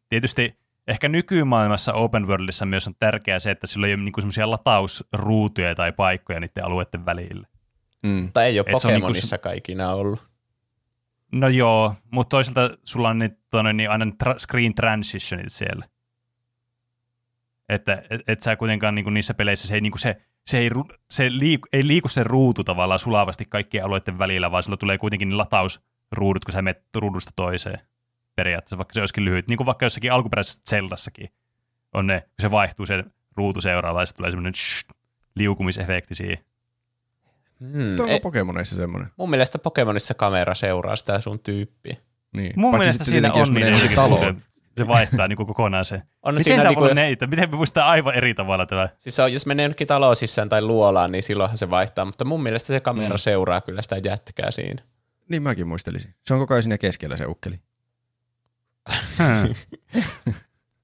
tietysti 0.09 0.55
ehkä 0.87 1.09
nykymaailmassa 1.09 1.93
open 1.93 2.27
worldissa 2.27 2.65
myös 2.65 2.87
on 2.87 2.95
tärkeää 2.99 3.39
se, 3.39 3.51
että 3.51 3.67
sillä 3.67 3.87
ei 3.87 3.93
ole 3.93 4.03
niinku 4.03 4.21
semmoisia 4.21 4.51
latausruutuja 4.51 5.75
tai 5.75 5.91
paikkoja 5.91 6.39
niiden 6.39 6.65
alueiden 6.65 7.05
välillä. 7.05 7.47
Mm. 8.03 8.31
Tai 8.33 8.45
ei 8.45 8.59
ole 8.59 8.65
Et 8.67 8.73
niinku 8.73 8.81
Pokemonissa 8.81 9.37
kaikina 9.37 9.93
ollut. 9.93 10.27
No 11.31 11.47
joo, 11.47 11.95
mutta 12.11 12.29
toisaalta 12.29 12.77
sulla 12.83 13.09
on 13.09 13.19
nyt, 13.19 13.39
tonne, 13.49 13.73
niin 13.73 13.89
aina 13.89 14.05
tra- 14.05 14.39
screen 14.39 14.75
transitionit 14.75 15.51
siellä. 15.51 15.85
Että 17.69 18.03
et, 18.09 18.21
et 18.27 18.41
sä 18.41 18.55
kuitenkaan 18.55 18.95
niinku 18.95 19.09
niissä 19.09 19.33
peleissä 19.33 19.67
se 19.67 19.75
ei, 19.75 19.81
niinku 19.81 19.97
se, 19.97 20.21
se, 20.45 20.57
ei, 20.57 20.69
ru- 20.69 20.97
se 21.09 21.29
liiku, 21.29 21.67
ei 21.73 21.87
liiku 21.87 22.07
se 22.07 22.23
ruutu 22.23 22.63
tavallaan 22.63 22.99
sulavasti 22.99 23.45
kaikkien 23.45 23.85
alueiden 23.85 24.19
välillä, 24.19 24.51
vaan 24.51 24.63
sulla 24.63 24.77
tulee 24.77 24.97
kuitenkin 24.97 25.37
latausruudut, 25.37 26.45
kun 26.45 26.53
sä 26.53 26.61
menet 26.61 26.83
ruudusta 26.95 27.31
toiseen 27.35 27.79
periaatteessa, 28.37 28.77
vaikka 28.77 28.93
se 28.93 28.99
olisikin 28.99 29.25
lyhyt. 29.25 29.47
Niin 29.47 29.57
kuin 29.57 29.65
vaikka 29.65 29.85
jossakin 29.85 30.11
alkuperäisessä 30.11 30.61
Zeldassakin 30.69 31.29
on 31.93 32.07
ne, 32.07 32.19
kun 32.21 32.29
se 32.41 32.51
vaihtuu 32.51 32.85
se 32.85 33.03
ruutu 33.37 33.61
seuraavaan, 33.61 34.03
ja 34.03 34.13
tulee 34.17 34.31
semmoinen 34.31 34.53
liukumisefekti 35.35 36.15
siihen. 36.15 36.37
Hmm. 37.59 37.91
Onko 37.91 38.07
Ei, 38.07 38.19
Pokemoneissa 38.19 38.75
semmoinen? 38.75 39.09
mun 39.17 39.29
mielestä 39.29 39.59
Pokemonissa 39.59 40.13
kamera 40.13 40.55
seuraa 40.55 40.95
sitä 40.95 41.19
sun 41.19 41.39
tyyppiä. 41.39 41.97
Niin. 42.33 42.53
Mun 42.55 42.71
Paitsi 42.71 42.83
mielestä 42.85 43.03
siinä 43.03 43.33
on 43.33 43.53
niin 43.53 43.95
taloon. 43.95 44.09
muuten, 44.09 44.43
se 44.77 44.87
vaihtaa 44.87 45.27
niin 45.27 45.37
kuin 45.37 45.47
kokonaan 45.47 45.85
se. 45.85 46.01
On 46.23 46.33
Miten 46.33 46.43
siinä 46.43 46.63
niinku, 46.63 46.85
jos, 46.85 46.95
neitä? 46.95 47.27
Miten 47.27 47.49
me 47.49 47.55
muistaa 47.55 47.89
aivan 47.89 48.15
eri 48.15 48.33
tavalla 48.33 48.65
tämä? 48.65 48.89
siis 48.97 49.15
se 49.15 49.21
on, 49.23 49.33
jos 49.33 49.45
menee 49.45 49.63
jonnekin 49.63 49.87
taloon 49.87 50.15
sisään 50.15 50.49
tai 50.49 50.61
luolaan, 50.61 51.11
niin 51.11 51.23
silloinhan 51.23 51.57
se 51.57 51.69
vaihtaa, 51.69 52.05
mutta 52.05 52.25
mun 52.25 52.43
mielestä 52.43 52.67
se 52.67 52.79
kamera 52.79 53.15
Mm. 53.15 53.17
seuraa 53.17 53.61
kyllä 53.61 53.81
sitä 53.81 53.97
jätkää 54.03 54.51
siinä. 54.51 54.81
Niin 55.29 55.43
mäkin 55.43 55.67
muistelisin. 55.67 56.13
Se 56.25 56.33
on 56.33 56.39
koko 56.39 56.53
ajan 56.53 56.63
siinä 56.63 56.77
keskellä 56.77 57.17
se 57.17 57.25
ukkeli. 57.25 57.59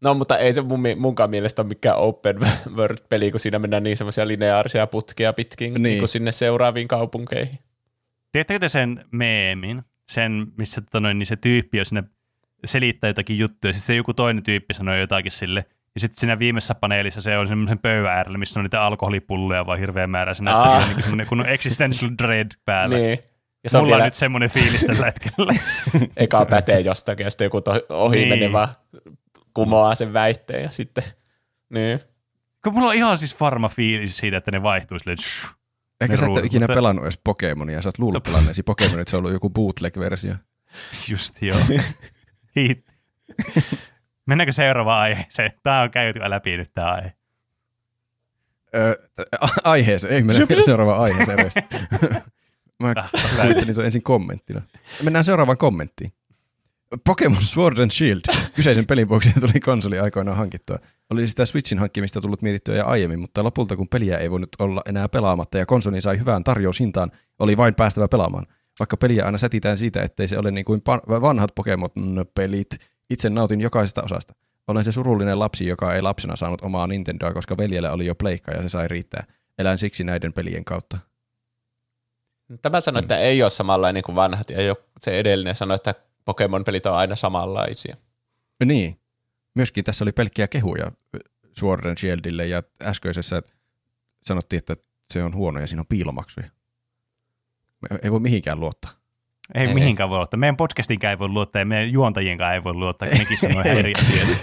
No, 0.01 0.14
mutta 0.14 0.38
ei 0.38 0.54
se 0.54 0.62
mun, 0.62 0.84
munkaan 0.97 1.30
mielestä 1.30 1.62
ole 1.62 1.68
mikään 1.68 1.97
open 1.97 2.39
world-peli, 2.78 3.32
kun 3.32 3.39
siinä 3.39 3.60
mennään 3.60 3.84
niin 3.84 3.97
semmoisia 3.97 4.28
lineaarisia 4.28 4.88
putkia 4.88 5.34
pitkin 5.34 5.74
niin. 5.74 5.84
Niin. 5.84 5.99
Kuin 5.99 6.10
sinne 6.10 6.32
seuraaviin 6.32 6.88
kaupunkeihin. 6.88 7.60
Tiedättekö 8.32 8.60
te 8.60 8.70
sen 8.70 9.06
meemin? 9.12 9.84
Sen, 10.12 10.47
missä 10.58 10.82
tota 10.82 10.99
noin, 10.99 11.20
niin 11.20 11.28
se 11.28 11.36
tyyppi 11.36 11.80
on 11.80 11.86
sinne 11.86 12.04
selittää 12.66 13.10
jotakin 13.10 13.38
juttuja, 13.38 13.74
sitten 13.74 13.88
se 13.88 13.95
joku 13.95 14.14
toinen 14.14 14.43
tyyppi 14.43 14.74
sanoo 14.74 14.95
jotakin 14.95 15.32
sille, 15.32 15.66
ja 15.95 15.99
sitten 15.99 16.20
siinä 16.20 16.39
viimeisessä 16.39 16.76
paneelissa 16.76 17.22
se 17.22 17.38
on 17.38 17.47
semmoisen 17.47 17.80
pöydän 17.80 18.12
äärellä, 18.12 18.38
missä 18.38 18.60
on 18.60 18.64
niitä 18.64 18.84
alkoholipulloja 18.84 19.66
vaan 19.66 19.80
hirveän 19.80 20.10
määrä. 20.10 20.34
Se 20.34 20.43
näyttää 20.43 20.80
siinä 20.80 20.93
niin 20.93 21.01
semmoinen 21.01 21.28
kun 21.28 21.45
existential 21.45 22.12
dread 22.24 22.51
päällä. 22.66 22.97
Niin. 22.97 23.20
Ja 23.64 23.70
se 23.70 23.78
on 23.78 23.84
Mulla 23.84 23.95
on 23.95 23.97
vielä 23.97 24.07
nyt 24.07 24.14
semmoinen 24.14 24.49
fiilis 24.49 24.82
tällä 24.86 25.05
hetkellä. 25.05 25.53
eka 26.18 26.45
pätee 26.45 26.80
jostakin, 26.80 27.24
ja 27.24 27.30
sitten 27.30 27.45
joku 27.45 27.61
to- 27.61 27.86
ohi 27.89 28.18
Niin. 28.18 28.30
menevä 28.30 28.70
kumoaa 29.53 29.95
sen 29.95 30.14
väitteen, 30.14 30.64
ja 30.64 30.70
sitten 30.72 31.03
niin. 31.70 31.99
kun 32.64 32.74
mulla 32.74 32.88
on 32.88 32.95
ihan 32.95 33.18
siis 33.18 33.39
varma 33.39 33.70
fiilis 33.70 34.18
siitä, 34.18 34.38
että 34.38 34.51
ne 34.51 34.64
vaihtuu 34.64 34.99
silleen, 34.99 35.18
shh, 35.18 35.55
Ehkä 36.01 36.14
Ne 36.14 36.18
sä 36.18 36.26
et 36.26 36.30
ole 36.30 36.36
ruudut, 36.36 36.45
ikinä 36.45 36.64
mutta- 36.64 36.74
pelannut 36.76 37.05
edes 37.05 37.20
Pokemonia, 37.24 37.82
sä 37.82 37.89
oot 37.89 37.99
luullut 37.99 38.24
pelanneesi 38.24 38.64
Pokemonia, 38.64 39.01
että 39.01 39.09
se 39.11 39.18
on 39.18 39.22
ollut 39.22 39.34
joku 39.34 39.49
bootleg-versio. 39.49 40.36
just 41.11 41.41
joo. 41.41 41.59
Hit. 42.55 42.86
Mennäänkö 44.26 44.51
seuraavaan 44.51 45.01
aiheeseen? 45.01 45.51
Tämä 45.64 45.82
on 45.82 45.91
käyty 45.91 46.20
läpi 46.30 46.57
nyt 46.57 46.72
tämä 46.74 46.91
aihe. 46.91 47.14
Öö, 48.76 48.95
aiheeseen, 49.64 50.14
ei 50.14 50.22
mennä 50.24 50.45
seuraavaan 50.66 51.01
aiheeseen. 51.01 51.38
Mä 52.80 52.93
Ah, 52.95 53.11
kuvittelin 53.41 53.74
tuon 53.74 53.86
ensin 53.86 54.03
kommenttina. 54.03 54.61
Mennään 55.03 55.26
seuraavaan 55.26 55.57
kommenttiin. 55.57 56.13
Pokemon 57.05 57.43
Sword 57.43 57.78
and 57.78 57.91
Shield. 57.91 58.21
Kyseisen 58.55 58.86
pelin 58.86 59.09
vuoksi 59.09 59.32
tuli 59.39 59.59
konsoli 59.59 59.99
aikoinaan 59.99 60.38
hankittua. 60.38 60.78
Oli 61.09 61.28
sitä 61.28 61.45
Switchin 61.45 61.80
hankkimista 61.80 62.21
tullut 62.21 62.41
mietittyä 62.41 62.76
jo 62.76 62.86
aiemmin, 62.86 63.19
mutta 63.19 63.43
lopulta 63.43 63.76
kun 63.76 63.88
peliä 63.88 64.17
ei 64.17 64.32
voinut 64.32 64.49
olla 64.59 64.82
enää 64.86 65.09
pelaamatta 65.09 65.57
ja 65.57 65.65
konsoli 65.65 66.01
sai 66.01 66.19
hyvään 66.19 66.43
tarjoushintaan, 66.43 67.11
oli 67.39 67.57
vain 67.57 67.76
päästävä 67.76 68.07
pelaamaan. 68.07 68.45
Vaikka 68.80 68.97
peliä 68.97 69.26
aina 69.26 69.38
sätitään 69.38 69.78
siitä, 69.78 70.01
ettei 70.01 70.28
se 70.28 70.38
ole 70.38 70.51
niin 70.51 70.65
kuin 70.65 70.82
vanhat 71.07 71.51
Pokemon-pelit, 71.55 72.78
itse 73.09 73.30
nautin 73.30 73.61
jokaisesta 73.61 74.03
osasta. 74.03 74.34
Olen 74.67 74.84
se 74.86 74.91
surullinen 74.91 75.39
lapsi, 75.39 75.65
joka 75.67 75.93
ei 75.93 76.01
lapsena 76.01 76.36
saanut 76.36 76.61
omaa 76.61 76.88
Nintendoa, 76.88 77.34
koska 77.34 77.57
veljellä 77.57 77.91
oli 77.91 78.05
jo 78.05 78.15
pleikka 78.15 78.51
ja 78.51 78.61
se 78.61 78.69
sai 78.69 78.88
riittää. 78.88 79.24
Elän 79.59 79.80
siksi 79.80 80.03
näiden 80.03 80.34
pelien 80.34 80.65
kautta. 80.65 80.97
Tämä 82.61 82.81
sanoi, 82.81 82.99
että 82.99 83.17
ei 83.17 83.43
ole 83.43 83.49
samanlainen 83.49 84.03
kuin 84.03 84.15
vanhat, 84.15 84.49
ja 84.49 84.61
jo 84.61 84.75
se 84.99 85.19
edellinen 85.19 85.55
sanoi, 85.55 85.75
että 85.75 85.95
Pokemon-pelit 86.25 86.85
on 86.85 86.95
aina 86.95 87.15
samanlaisia. 87.15 87.95
Niin. 88.65 88.99
Myöskin 89.55 89.83
tässä 89.83 90.03
oli 90.03 90.11
pelkkiä 90.11 90.47
kehuja 90.47 90.91
Sword 91.59 91.85
and 91.85 91.97
Shieldille 91.97 92.45
ja 92.45 92.63
äskeisessä 92.81 93.41
sanottiin, 94.23 94.57
että 94.57 94.75
se 95.13 95.23
on 95.23 95.35
huono 95.35 95.59
ja 95.59 95.67
siinä 95.67 95.81
on 95.81 95.87
piilomaksuja. 95.87 96.49
Ei 98.01 98.11
voi 98.11 98.19
mihinkään 98.19 98.59
luottaa. 98.59 98.91
Ei, 99.55 99.67
Ei. 99.67 99.73
mihinkään 99.73 100.09
voi 100.09 100.17
luottaa. 100.17 100.37
Meidän 100.37 100.57
podcastinkaan 100.57 101.11
ei 101.11 101.19
voi 101.19 101.27
luottaa 101.27 101.61
ja 101.61 101.65
meidän 101.65 101.91
juontajienkaan 101.91 102.53
ei 102.53 102.63
voi 102.63 102.73
luottaa, 102.73 103.07
kun 103.07 103.17
nekin 103.17 103.37
sanoo 103.37 103.61
ihan 103.61 103.77
eri 103.77 103.93
asioita. 103.93 104.33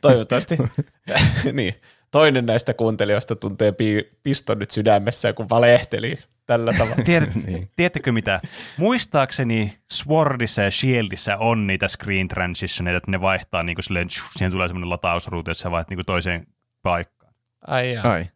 Toivottavasti. 0.00 0.56
niin. 1.52 1.74
toinen 2.10 2.46
näistä 2.46 2.74
kuuntelijoista 2.74 3.36
tuntee 3.36 3.72
pi- 3.72 4.10
piston 4.22 4.58
nyt 4.58 4.70
sydämessä, 4.70 5.32
kun 5.32 5.48
valehteli 5.48 6.18
tällä 6.50 6.72
tavalla. 6.72 7.04
Tiedät, 7.04 7.34
niin. 7.46 7.70
Tiedättekö 7.76 8.12
mitä? 8.12 8.40
Muistaakseni 8.76 9.78
Swordissa 9.90 10.62
ja 10.62 10.70
Shieldissä 10.70 11.36
on 11.36 11.66
niitä 11.66 11.88
screen 11.88 12.28
transitioneita, 12.28 12.96
että 12.96 13.10
ne 13.10 13.20
vaihtaa 13.20 13.62
niin 13.62 13.76
kuin 13.76 13.84
silleen, 13.84 14.08
tsh, 14.08 14.22
siihen 14.30 14.52
tulee 14.52 14.68
semmoinen 14.68 14.90
latausruutu, 14.90 15.50
että 15.50 15.62
sä 15.62 15.70
vaihdat 15.70 15.90
niin 15.90 15.96
kuin 15.96 16.06
toiseen 16.06 16.46
paikkaan. 16.82 17.34
Ai 17.66 17.92
jaa. 17.92 18.12
Ai. 18.12 18.26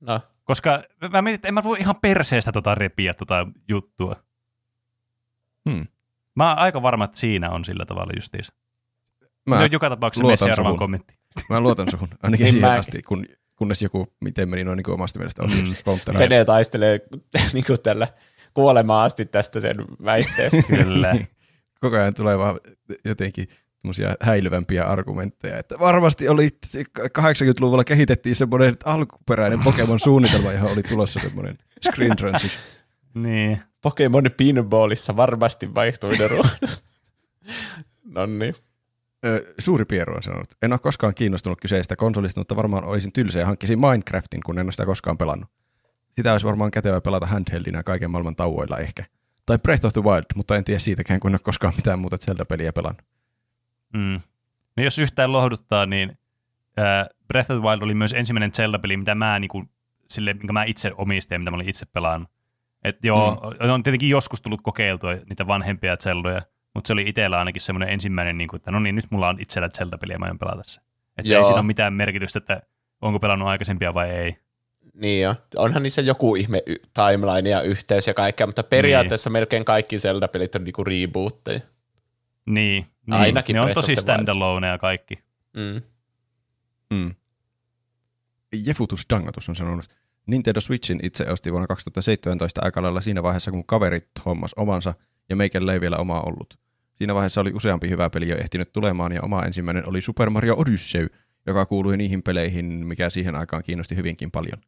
No, 0.00 0.20
Koska 0.44 0.82
mä 1.12 1.22
mietin, 1.22 1.34
että 1.34 1.48
en 1.48 1.54
mä 1.54 1.62
voi 1.62 1.78
ihan 1.80 1.96
perseestä 2.02 2.52
tota 2.52 2.74
repiä 2.74 3.14
tota 3.14 3.46
juttua. 3.68 4.16
Hmm. 5.70 5.86
Mä 6.34 6.48
oon 6.48 6.58
aika 6.58 6.82
varma, 6.82 7.04
että 7.04 7.18
siinä 7.18 7.50
on 7.50 7.64
sillä 7.64 7.84
tavalla 7.86 8.12
justiinsa. 8.16 8.52
Mä, 9.46 9.56
Mä 9.56 9.66
joka 9.72 9.90
tapauksessa 9.90 10.36
seuraavaan 10.36 10.66
suhun. 10.66 10.78
kommenttiin. 10.78 11.18
mä 11.50 11.60
luotan 11.60 11.90
suhun, 11.90 12.08
ainakin 12.22 12.44
Niin 12.44 12.52
siihen 12.52 12.68
mäkin. 12.68 12.80
asti, 12.80 13.02
kun, 13.02 13.26
kunnes 13.56 13.82
joku, 13.82 14.12
miten 14.20 14.48
meni 14.48 14.64
noin 14.64 14.76
niin 14.76 14.90
omasta 14.90 15.18
mielestä, 15.18 15.42
on 15.42 15.50
Mm. 15.50 16.18
Pene 16.18 16.44
taistelee 16.44 17.00
niin 17.52 17.64
kuin 17.66 17.82
tällä 17.82 18.08
kuolemaan 18.54 19.06
asti 19.06 19.24
tästä 19.24 19.60
sen 19.60 19.76
väitteestä. 20.04 20.62
Kyllä. 20.68 21.14
Koko 21.80 21.96
ajan 21.96 22.14
tulee 22.14 22.38
vaan 22.38 22.60
jotenkin 23.04 23.48
semmoisia 23.80 24.14
häilyvämpiä 24.20 24.84
argumentteja, 24.84 25.58
että 25.58 25.74
varmasti 25.80 26.28
oli 26.28 26.48
80-luvulla 27.18 27.84
kehitettiin 27.84 28.34
semmoinen 28.36 28.76
alkuperäinen 28.84 29.60
Pokemon-suunnitelma, 29.64 30.52
johon 30.52 30.72
oli 30.72 30.82
tulossa 30.82 31.20
semmoinen 31.20 31.58
screen 31.90 32.16
transition. 32.20 32.62
niin. 33.14 33.60
Pokemon 33.82 34.24
Pinballissa 34.36 35.16
varmasti 35.16 35.74
vaihtui 35.74 36.16
ne 36.16 36.28
ruudut. 36.28 36.84
no 38.04 38.26
niin. 38.26 38.54
Suuri 39.58 39.84
Pieru 39.84 40.14
on 40.14 40.22
sanonut, 40.22 40.48
en 40.62 40.72
ole 40.72 40.78
koskaan 40.78 41.14
kiinnostunut 41.14 41.60
kyseistä 41.60 41.96
konsolista, 41.96 42.40
mutta 42.40 42.56
varmaan 42.56 42.84
olisin 42.84 43.12
tylsä 43.12 43.38
ja 43.38 43.46
hankkisin 43.46 43.78
Minecraftin, 43.78 44.40
kun 44.46 44.58
en 44.58 44.66
ole 44.66 44.72
sitä 44.72 44.86
koskaan 44.86 45.18
pelannut. 45.18 45.50
Sitä 46.10 46.32
olisi 46.32 46.46
varmaan 46.46 46.70
kätevä 46.70 47.00
pelata 47.00 47.26
handheldinä 47.26 47.82
kaiken 47.82 48.10
maailman 48.10 48.36
tauoilla 48.36 48.78
ehkä. 48.78 49.04
Tai 49.46 49.58
Breath 49.58 49.86
of 49.86 49.92
the 49.92 50.02
Wild, 50.02 50.24
mutta 50.34 50.56
en 50.56 50.64
tiedä 50.64 50.78
siitäkään, 50.78 51.20
kun 51.20 51.30
en 51.30 51.34
ole 51.34 51.40
koskaan 51.40 51.74
mitään 51.76 51.98
muuta 51.98 52.18
Zelda-peliä 52.18 52.72
pelannut. 52.72 53.02
Mm. 53.94 54.20
No 54.76 54.82
jos 54.82 54.98
yhtään 54.98 55.32
lohduttaa, 55.32 55.86
niin 55.86 56.18
äh, 56.78 57.06
Breath 57.28 57.50
of 57.50 57.58
the 57.58 57.68
Wild 57.68 57.82
oli 57.82 57.94
myös 57.94 58.12
ensimmäinen 58.12 58.52
Zelda-peli, 58.52 58.96
mitä 58.96 59.14
mä, 59.14 59.38
niin 59.38 59.48
kuin, 59.48 59.70
sille, 60.08 60.34
minkä 60.34 60.52
mä 60.52 60.64
itse 60.64 60.92
omistin 60.96 61.34
ja 61.34 61.38
mitä 61.38 61.50
mä 61.50 61.54
olin 61.54 61.68
itse 61.68 61.86
pelannut. 61.86 62.30
Et 62.84 63.04
joo, 63.04 63.54
mm. 63.60 63.70
on 63.70 63.82
tietenkin 63.82 64.08
joskus 64.08 64.42
tullut 64.42 64.60
kokeiltua 64.62 65.12
niitä 65.12 65.46
vanhempia 65.46 65.96
Zeldoja, 65.96 66.42
mutta 66.76 66.88
se 66.88 66.92
oli 66.92 67.08
itsellä 67.08 67.38
ainakin 67.38 67.62
semmoinen 67.62 67.88
ensimmäinen, 67.88 68.38
niin 68.38 68.48
kuin, 68.48 68.58
että 68.58 68.70
no 68.70 68.80
niin, 68.80 68.94
nyt 68.94 69.04
mulla 69.10 69.28
on 69.28 69.40
itsellä 69.40 69.68
Zelda-peliä 69.68 70.14
ja 70.14 70.18
mä 70.18 70.24
aion 70.24 70.38
pelata 70.38 70.62
se. 70.64 70.80
Että 71.18 71.32
ei 71.32 71.34
Joo. 71.34 71.44
siinä 71.44 71.60
ole 71.60 71.66
mitään 71.66 71.92
merkitystä, 71.92 72.38
että 72.38 72.62
onko 73.02 73.18
pelannut 73.18 73.48
aikaisempia 73.48 73.94
vai 73.94 74.10
ei. 74.10 74.36
Niin 74.94 75.22
jo. 75.22 75.34
Onhan 75.56 75.82
niissä 75.82 76.02
joku 76.02 76.36
ihme 76.36 76.62
y- 76.66 76.76
timeline 76.94 77.50
ja 77.50 77.60
yhteys 77.60 78.06
ja 78.06 78.14
kaikkea, 78.14 78.46
mutta 78.46 78.62
periaatteessa 78.62 79.30
melkein 79.30 79.64
kaikki 79.64 79.98
Zelda-pelit 79.98 80.54
on 80.54 80.64
niinku 80.64 80.84
rebootteja. 80.84 81.60
Niin, 82.46 82.86
niin. 83.06 83.14
Ainakin 83.20 83.54
ne 83.54 83.60
on 83.60 83.74
tosi 83.74 83.86
the 83.86 83.92
Wild. 83.92 84.00
standalone 84.00 84.66
ja 84.66 84.78
kaikki. 84.78 85.18
Mm. 85.56 85.82
Mm. 86.90 87.14
Jefutus 88.64 89.06
Dangatus 89.10 89.48
on 89.48 89.56
sanonut, 89.56 89.88
Nintendo 90.26 90.60
Switchin 90.60 91.00
itse 91.02 91.30
osti 91.30 91.52
vuonna 91.52 91.66
2017 91.66 92.60
aika 92.64 92.82
lailla 92.82 93.00
siinä 93.00 93.22
vaiheessa, 93.22 93.50
kun 93.50 93.66
kaverit 93.66 94.08
hommas 94.24 94.54
omansa 94.54 94.94
ja 95.28 95.36
meikällä 95.36 95.72
ei 95.72 95.80
vielä 95.80 95.96
omaa 95.96 96.22
ollut. 96.22 96.58
Siinä 96.96 97.14
vaiheessa 97.14 97.40
oli 97.40 97.52
useampi 97.54 97.88
hyvä 97.88 98.10
peli 98.10 98.28
jo 98.28 98.36
ehtinyt 98.36 98.72
tulemaan 98.72 99.12
ja 99.12 99.22
oma 99.22 99.42
ensimmäinen 99.42 99.88
oli 99.88 100.00
Super 100.00 100.30
Mario 100.30 100.54
Odyssey, 100.56 101.06
joka 101.46 101.66
kuului 101.66 101.96
niihin 101.96 102.22
peleihin, 102.22 102.64
mikä 102.64 103.10
siihen 103.10 103.34
aikaan 103.34 103.62
kiinnosti 103.62 103.96
hyvinkin 103.96 104.30
paljon. 104.30 104.58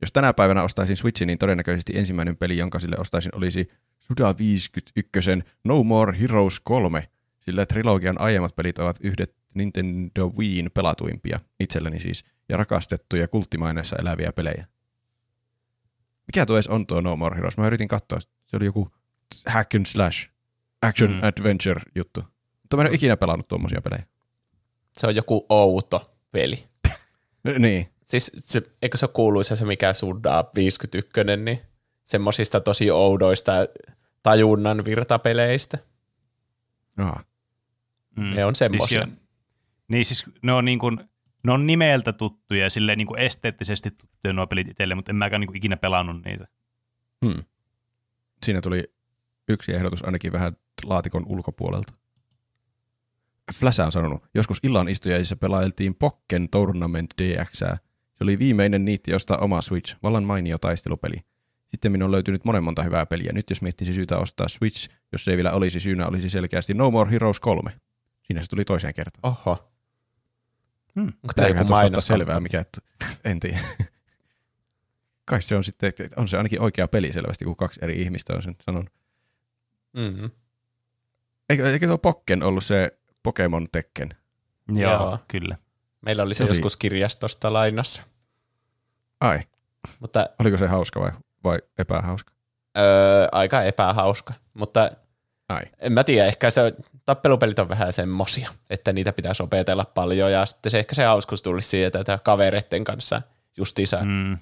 Jos 0.00 0.12
tänä 0.12 0.32
päivänä 0.32 0.62
ostaisin 0.62 0.96
Switchin, 0.96 1.26
niin 1.26 1.38
todennäköisesti 1.38 1.98
ensimmäinen 1.98 2.36
peli, 2.36 2.56
jonka 2.56 2.78
sille 2.78 2.96
ostaisin, 2.98 3.34
olisi 3.34 3.70
Suda 3.98 4.34
51 4.38 5.30
No 5.64 5.82
More 5.84 6.18
Heroes 6.20 6.60
3, 6.60 7.08
sillä 7.40 7.66
trilogian 7.66 8.20
aiemmat 8.20 8.56
pelit 8.56 8.78
ovat 8.78 8.96
yhdet 9.00 9.34
Nintendo 9.54 10.32
Wiin 10.38 10.70
pelatuimpia, 10.74 11.40
itselleni 11.60 11.98
siis, 11.98 12.24
ja 12.48 12.56
rakastettuja 12.56 13.28
kulttimaineessa 13.28 13.96
eläviä 13.96 14.32
pelejä. 14.32 14.66
Mikä 16.26 16.46
tuo 16.46 16.56
edes 16.56 16.68
on 16.68 16.86
tuo 16.86 17.00
No 17.00 17.16
More 17.16 17.36
Heroes? 17.36 17.56
Mä 17.56 17.66
yritin 17.66 17.88
katsoa, 17.88 18.20
se 18.20 18.56
oli 18.56 18.64
joku 18.64 18.88
hack 19.46 19.74
and 19.74 19.86
slash, 19.86 20.31
action 20.82 21.10
Mm. 21.10 21.16
mm. 21.16 21.22
adventure 21.24 21.80
juttu. 21.94 22.20
Mutta 22.62 22.76
mä 22.76 22.82
en 22.82 22.88
ole 22.88 22.94
ikinä 22.94 23.16
pelannut 23.16 23.48
tuommoisia 23.48 23.82
pelejä. 23.82 24.06
Se 24.92 25.06
on 25.06 25.16
joku 25.16 25.46
outo 25.48 26.16
peli. 26.32 26.64
Niin. 27.58 27.88
Siis 28.04 28.32
se, 28.36 28.62
eikö 28.82 28.96
se 28.96 29.06
ole 29.06 29.12
kuuluisa 29.14 29.56
se 29.56 29.64
mikä 29.64 29.92
Suda 29.92 30.44
51, 30.54 31.20
niin 31.44 31.60
semmosista 32.04 32.60
tosi 32.60 32.90
oudoista 32.90 33.52
tajunnan 34.22 34.84
virtapeleistä. 34.84 35.78
Aa. 36.98 37.24
Mm. 38.16 38.34
Ne 38.34 38.44
on 38.44 38.54
semmosia. 38.54 39.00
jo- 39.00 39.06
niin 39.88 40.04
siis 40.04 40.24
ne 40.42 40.52
on, 40.52 40.64
niin 40.64 40.78
kuin, 40.78 40.98
ne 41.44 41.52
on 41.52 41.66
nimeltä 41.66 42.12
tuttuja 42.12 42.62
ja 42.64 42.70
silleen 42.70 42.98
niin 42.98 43.06
kuin 43.06 43.20
esteettisesti 43.20 43.90
tuttuja 43.90 44.32
nuo 44.32 44.46
pelit 44.46 44.68
itselle, 44.68 44.94
mutta 44.94 45.12
en 45.12 45.16
mäkään 45.16 45.40
niin 45.40 45.46
kuin 45.48 45.56
ikinä 45.56 45.76
pelannut 45.76 46.24
niitä. 46.24 46.48
Hmm. 47.26 47.44
Siinä 48.44 48.60
tuli 48.60 48.94
yksi 49.52 49.72
ehdotus 49.72 50.04
ainakin 50.04 50.32
vähän 50.32 50.56
laatikon 50.84 51.26
ulkopuolelta. 51.26 51.92
Flasha 53.54 53.86
on 53.86 53.92
sanonut, 53.92 54.22
joskus 54.34 54.58
illan 54.62 54.88
istujaisissa 54.88 55.36
pelailtiin 55.36 55.94
Pokken 55.94 56.48
Tournament 56.48 57.10
DX. 57.22 57.58
Se 58.12 58.24
oli 58.24 58.38
viimeinen 58.38 58.84
niitti 58.84 59.14
ostaa 59.14 59.38
oma 59.38 59.62
Switch, 59.62 59.96
vallan 60.02 60.24
mainio 60.24 60.58
taistelupeli. 60.58 61.16
Sitten 61.68 61.92
minun 61.92 62.04
on 62.04 62.12
löytynyt 62.12 62.44
monen 62.44 62.64
monta 62.64 62.82
hyvää 62.82 63.06
peliä. 63.06 63.32
Nyt 63.32 63.50
jos 63.50 63.62
miettisi 63.62 63.94
syytä 63.94 64.18
ostaa 64.18 64.48
Switch, 64.48 64.90
jos 65.12 65.24
se 65.24 65.30
ei 65.30 65.36
vielä 65.36 65.52
olisi 65.52 65.80
syynä, 65.80 66.06
olisi 66.06 66.30
selkeästi 66.30 66.74
No 66.74 66.90
More 66.90 67.10
Heroes 67.10 67.40
3. 67.40 67.72
Siinä 68.22 68.42
se 68.42 68.48
tuli 68.48 68.64
toiseen 68.64 68.94
kertaan. 68.94 69.32
Oho. 69.32 69.72
Hmm. 70.94 71.06
Onko 71.06 71.32
tämä 71.36 71.48
joku 71.48 71.64
mainos? 71.64 72.06
selvää, 72.06 72.40
mikä, 72.40 72.64
en 73.24 73.40
tiedä. 73.40 73.58
Kai 75.24 75.42
se 75.42 75.56
on 75.56 75.64
sitten, 75.64 75.92
on 76.16 76.28
se 76.28 76.36
ainakin 76.36 76.60
oikea 76.60 76.88
peli 76.88 77.12
selvästi, 77.12 77.44
kun 77.44 77.56
kaksi 77.56 77.80
eri 77.82 78.02
ihmistä 78.02 78.34
on 78.34 78.42
sen 78.42 78.56
sanonut. 78.64 79.01
Mm-hmm. 79.92 80.30
Eikö, 81.50 81.72
eikö 81.72 81.86
tuo 81.86 81.98
Pokken 81.98 82.42
ollut 82.42 82.64
se 82.64 82.98
Pokemon 83.22 83.68
Tekken? 83.72 84.08
Joo, 84.68 84.92
Joo. 84.92 85.18
kyllä. 85.28 85.56
Meillä 86.00 86.22
oli 86.22 86.34
se 86.34 86.44
Se 86.44 86.48
joskus 86.50 86.76
kirjastosta 86.76 87.52
lainassa. 87.52 88.02
Ai, 89.20 89.40
Mutta 90.00 90.26
oliko 90.38 90.58
se 90.58 90.66
hauska 90.66 91.00
vai, 91.00 91.10
vai 91.44 91.58
epähauska? 91.78 92.32
öö, 92.78 93.28
aika 93.32 93.62
epähauska. 93.62 94.34
Mutta 94.54 94.90
Ai. 95.48 95.62
en 95.78 95.92
mä 95.92 96.04
tiedä, 96.04 96.26
ehkä 96.28 96.50
se 96.50 96.74
tappelupelit 97.06 97.58
on 97.58 97.68
vähän 97.68 97.92
semmosia, 97.92 98.50
että 98.70 98.92
niitä 98.92 99.12
pitäisi 99.12 99.42
opetella 99.42 99.84
paljon 99.84 100.32
ja 100.32 100.46
sitten 100.46 100.70
se 100.70 100.78
ehkä 100.78 100.94
se 100.94 101.04
hauskuus 101.04 101.42
tulisi 101.42 101.68
siitä, 101.68 102.00
että 102.00 102.18
kavereiden 102.24 102.84
kanssa 102.84 103.22
justiinsa 103.56 103.98
mm. 104.04 104.10
Mm, 104.10 104.38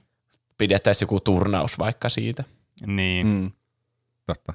pidettäisiin 0.58 1.06
joku 1.06 1.20
turnaus 1.20 1.78
vaikka 1.78 2.08
siitä. 2.08 2.44
niin. 2.86 3.26
Mm. 3.26 3.32
Mm. 3.32 3.50
Totta. 4.26 4.52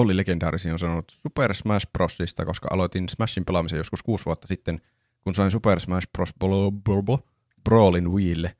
Olli 0.00 0.16
Legendaarisi 0.16 0.70
on 0.70 0.78
sanonut 0.78 1.12
Super 1.16 1.54
Smash 1.54 1.86
Brosista, 1.92 2.44
koska 2.44 2.68
aloitin 2.70 3.08
Smashin 3.08 3.44
pelaamisen 3.44 3.76
joskus 3.76 4.02
kuusi 4.02 4.24
vuotta 4.24 4.46
sitten, 4.46 4.80
kun 5.24 5.34
sain 5.34 5.50
Super 5.50 5.80
Smash 5.80 6.08
Bros. 6.12 6.34
Bro, 6.38 6.70
bro, 6.84 7.02
bro, 7.02 7.18
Brawlin 7.64 8.12
Wiille. 8.12 8.56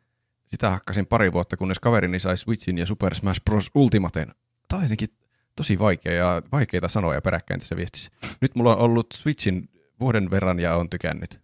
Sitä 0.46 0.70
hakkasin 0.70 1.06
pari 1.06 1.32
vuotta, 1.32 1.56
kunnes 1.56 1.78
kaverini 1.78 2.18
sai 2.18 2.36
Switchin 2.36 2.78
ja 2.78 2.86
Super 2.86 3.14
Smash 3.14 3.40
Bros. 3.44 3.70
Ultimaten. 3.74 4.34
Tämä 4.68 4.82
on 4.82 4.88
tosi 5.56 5.78
vaikea 5.78 6.12
ja 6.12 6.42
vaikeita 6.52 6.88
sanoja 6.88 7.20
peräkkäin 7.22 7.60
tässä 7.60 7.76
viestissä. 7.76 8.10
Nyt 8.40 8.54
mulla 8.54 8.76
on 8.76 8.82
ollut 8.82 9.06
Switchin 9.14 9.68
vuoden 10.00 10.30
verran 10.30 10.60
ja 10.60 10.76
on 10.76 10.90
tykännyt. 10.90 11.40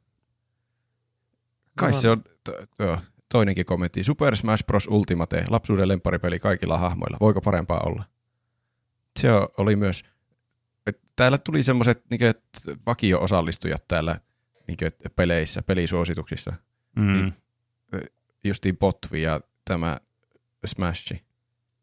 Kai 1.78 1.90
No. 1.90 2.00
se 2.00 2.10
on 2.10 2.24
to, 2.44 2.52
to, 2.76 2.98
toinenkin 3.32 3.66
kommentti. 3.66 4.04
Super 4.04 4.36
Smash 4.36 4.66
Bros. 4.66 4.86
Ultimate, 4.86 5.44
lapsuuden 5.48 5.88
lemparipeli 5.88 6.38
kaikilla 6.38 6.78
hahmoilla. 6.78 7.16
Voiko 7.20 7.40
parempaa 7.40 7.80
olla? 7.80 8.04
Se 9.16 9.28
oli 9.58 9.76
myös, 9.76 10.04
että 10.86 11.02
täällä 11.16 11.38
tuli 11.38 11.62
semmoiset 11.62 12.02
niin 12.10 12.20
vakio-osallistujat 12.86 13.84
täällä 13.88 14.20
niin 14.68 14.78
peleissä, 15.16 15.62
pelisuosituksissa. 15.62 16.52
Mm. 16.96 17.12
Niin. 17.12 17.34
Justiin 18.44 18.76
Botvi 18.76 19.22
ja 19.22 19.40
tämä 19.64 20.00
Smash. 20.66 21.12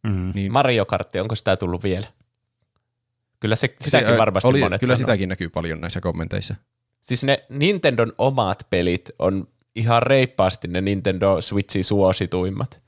Mm. 0.04 0.32
Niin 0.36 0.52
Mario 0.52 0.86
Kartti, 0.86 1.20
onko 1.20 1.36
sitä 1.36 1.58
tullut 1.58 1.84
vielä? 1.84 2.08
Kyllä 3.40 3.56
se, 3.56 3.76
sitäkin 3.82 4.10
se, 4.10 4.18
varmasti 4.18 4.48
oli, 4.48 4.60
monet 4.60 4.80
Kyllä 4.80 4.96
sanoo. 4.96 5.08
sitäkin 5.08 5.30
näkyy 5.30 5.50
paljon 5.50 5.82
näissä 5.82 6.02
kommenteissa. 6.02 6.56
Siis 7.02 7.24
ne 7.24 7.46
Nintendon 7.50 8.14
omat 8.18 8.68
pelit 8.70 9.10
on 9.20 9.48
ihan 9.76 10.04
reippaasti 10.04 10.68
ne 10.68 10.82
Nintendo 10.82 11.42
Switchin 11.42 11.84
suosituimmat. 11.84 12.84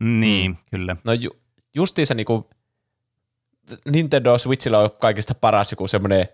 Niin, 0.00 0.50
Mm. 0.50 0.56
kyllä. 0.70 0.96
No 1.04 1.12
ju, 1.12 1.30
justiinsa 1.74 2.14
niinku 2.14 2.50
Nintendo 3.88 4.38
Switchillä 4.38 4.78
on 4.78 4.90
kaikista 5.00 5.34
paras 5.34 5.72
joku 5.72 5.88
semmoinen 5.88 6.28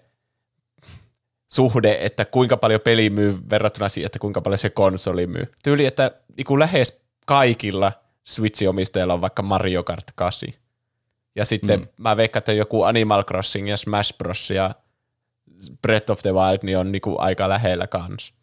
suhde, 1.49 1.99
että 2.01 2.25
kuinka 2.25 2.57
paljon 2.57 2.81
peli 2.81 3.11
myy 3.11 3.39
verrattuna 3.51 3.89
siihen, 3.89 4.07
että 4.07 4.19
kuinka 4.19 4.41
paljon 4.41 4.59
se 4.59 4.71
konsoli 4.71 5.27
myy. 5.27 5.53
Tyyli, 5.65 5.87
että 5.87 6.11
niin 6.37 6.59
lähes 6.59 7.03
kaikilla 7.27 7.93
Switch-omistajilla 8.25 9.15
on 9.15 9.21
vaikka 9.21 9.43
Mario 9.43 9.83
Kart 9.83 10.13
8. 10.15 10.49
Ja 11.37 11.45
sitten 11.45 11.81
mm. 11.81 11.87
mä 11.97 12.17
veikkaan, 12.17 12.41
että 12.41 12.53
joku 12.53 12.83
Animal 12.83 13.25
Crossing 13.25 13.69
ja 13.69 13.77
Smash 13.77 14.17
Bros. 14.19 14.51
ja 14.51 14.75
Breath 15.83 16.11
of 16.11 16.23
the 16.23 16.33
Wild 16.33 16.59
niin 16.63 16.79
on 16.79 16.93
niinku 16.93 17.17
aika 17.19 17.49
lähellä 17.49 17.87
kanssa. 17.87 18.35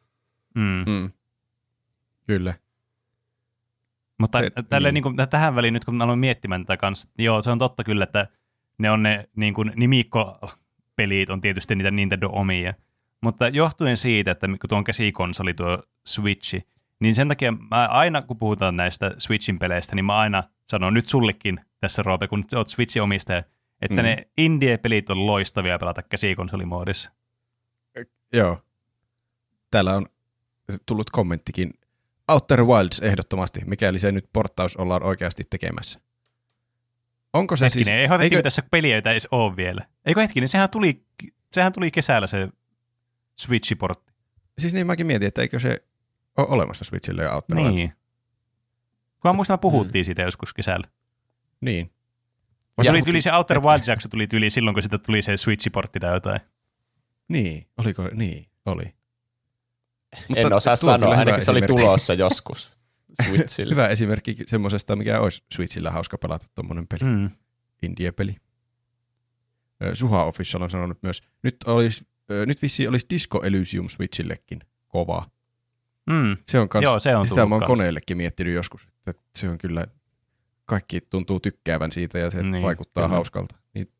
Mm. 0.55 0.83
Mm. 0.87 1.11
Kyllä. 2.27 2.53
Mutta 4.17 4.39
Se- 4.39 4.51
tälle, 4.69 4.87
niin. 4.87 4.93
niin 4.93 5.15
kuin, 5.15 5.29
tähän 5.29 5.55
väliin 5.55 5.73
nyt 5.73 5.85
kun 5.85 6.01
aloin 6.01 6.19
miettimään 6.19 6.65
tätä 6.65 6.77
kanssa, 6.77 7.09
joo, 7.17 7.41
se 7.41 7.51
on 7.51 7.59
totta 7.59 7.83
kyllä, 7.83 8.03
että 8.03 8.27
ne 8.77 8.91
on 8.91 9.03
ne 9.03 9.29
niin 9.35 9.53
kuin, 9.53 9.71
nimikkopelit 9.75 11.29
on 11.29 11.41
tietysti 11.41 11.75
niitä 11.75 11.91
Nintendo 11.91 12.29
omia. 12.31 12.73
Mutta 13.21 13.47
johtuen 13.47 13.97
siitä, 13.97 14.31
että 14.31 14.47
kun 14.47 14.69
tuo 14.69 14.77
on 14.77 14.83
käsikonsoli 14.83 15.53
tuo 15.53 15.83
Switchi, 16.05 16.67
niin 16.99 17.15
sen 17.15 17.27
takia 17.27 17.51
mä 17.51 17.87
aina 17.87 18.21
kun 18.21 18.37
puhutaan 18.37 18.75
näistä 18.75 19.11
Switchin 19.17 19.59
peleistä, 19.59 19.95
niin 19.95 20.05
mä 20.05 20.17
aina 20.17 20.43
sanon 20.67 20.93
nyt 20.93 21.05
sullekin 21.09 21.59
tässä 21.79 22.03
Roope, 22.03 22.27
kun 22.27 22.45
oot 22.55 22.67
Switchin 22.67 23.03
omistaja, 23.03 23.43
että 23.81 24.01
Mm. 24.01 24.03
ne 24.03 24.27
indie-pelit 24.37 25.09
on 25.09 25.27
loistavia 25.27 25.79
pelata 25.79 26.01
käsikonsolimoodissa. 26.03 27.11
Joo. 28.33 28.61
Täällä 29.71 29.95
on 29.95 30.05
tullut 30.85 31.09
kommenttikin. 31.09 31.73
Outer 32.27 32.63
Wilds 32.63 32.99
ehdottomasti, 32.99 33.61
mikäli 33.65 33.99
se 33.99 34.11
nyt 34.11 34.29
porttaus 34.33 34.75
ollaan 34.75 35.03
oikeasti 35.03 35.43
tekemässä. 35.49 35.99
Onko 37.33 37.55
se 37.55 37.65
Hetkinen, 37.65 37.85
siis... 37.85 37.97
ei 38.01 38.07
hoitettiin 38.07 38.37
eikö- 38.37 38.43
tässä 38.43 38.63
peliä, 38.71 38.95
joita 38.95 39.09
ei 39.09 39.13
edes 39.13 39.27
ole 39.31 39.55
vielä. 39.55 39.81
Eikö 40.05 40.21
hetkinen, 40.21 40.47
sehän 40.47 40.69
tuli, 40.69 41.05
sehän 41.51 41.73
tuli 41.73 41.91
kesällä 41.91 42.27
se 42.27 42.49
Switch-portti. 43.41 44.13
Siis 44.57 44.73
niin 44.73 44.87
mäkin 44.87 45.07
mietin, 45.07 45.27
että 45.27 45.41
eikö 45.41 45.59
se 45.59 45.83
ole 46.37 46.47
olemassa 46.47 46.85
Switchille 46.85 47.23
ja 47.23 47.41
Wilds. 47.53 47.73
Niin. 47.75 47.89
Kun 49.19 49.29
mä 49.29 49.33
muistan, 49.33 49.59
puhuttiin 49.59 50.05
siitä 50.05 50.21
joskus 50.21 50.53
kesällä. 50.53 50.87
Niin. 51.61 51.91
Ja- 52.83 52.91
tuli 52.91 53.01
tyyli 53.01 53.21
se 53.21 53.33
Outer 53.33 53.59
Wilds-jakso 53.59 54.09
tuli 54.09 54.27
tyyli 54.27 54.49
silloin, 54.49 54.73
kun 54.73 54.83
sitä 54.83 54.97
tuli 54.97 55.21
se 55.21 55.33
Switch-portti 55.37 55.99
tai 55.99 56.13
jotain. 56.13 56.39
Niin, 57.27 57.67
oliko, 57.77 58.09
niin, 58.13 58.49
oli. 58.65 58.93
en 60.35 60.53
osaa 60.53 60.77
tuo 60.77 60.93
on 60.93 60.99
sanoa, 60.99 61.15
ainakin 61.15 61.45
se 61.45 61.51
oli 61.51 61.61
tulossa 61.61 62.13
joskus 62.13 62.71
Switchille. 63.27 63.71
Hyvä 63.71 63.87
esimerkki 63.87 64.35
semmoisesta, 64.47 64.95
mikä 64.95 65.19
olisi 65.19 65.43
Switchillä 65.53 65.91
hauska 65.91 66.17
pelata 66.17 66.45
tuommoinen 66.55 66.87
peli, 66.87 67.03
Mm. 67.11 67.29
indie-peli. 67.83 68.35
Suha 69.93 70.23
Official 70.23 70.61
on 70.61 70.69
sanonut 70.69 70.97
myös, 71.03 71.21
nyt, 71.43 71.55
olisi, 71.65 72.07
nyt 72.45 72.61
vissiin 72.61 72.89
olisi 72.89 73.05
Disco 73.09 73.43
Elysium 73.43 73.89
Switchillekin 73.89 74.59
kova. 74.87 75.29
Mm. 76.09 76.37
Se 76.47 76.59
on 76.59 76.69
kans, 76.69 76.83
Joo, 76.83 76.99
se 76.99 77.15
on 77.15 77.27
sitä 77.27 77.45
mä 77.45 77.55
oon 77.55 77.59
kans. 77.59 77.67
koneellekin 77.67 78.17
miettinyt 78.17 78.53
joskus, 78.53 78.87
että 79.07 79.23
se 79.35 79.49
on 79.49 79.57
kyllä, 79.57 79.85
kaikki 80.65 81.01
tuntuu 81.01 81.39
tykkäävän 81.39 81.91
siitä 81.91 82.19
ja 82.19 82.29
se 82.29 82.43
Niin, 82.43 82.63
vaikuttaa 82.63 83.03
kyllä. 83.03 83.15
hauskalta. 83.15 83.55
Niin 83.73 83.91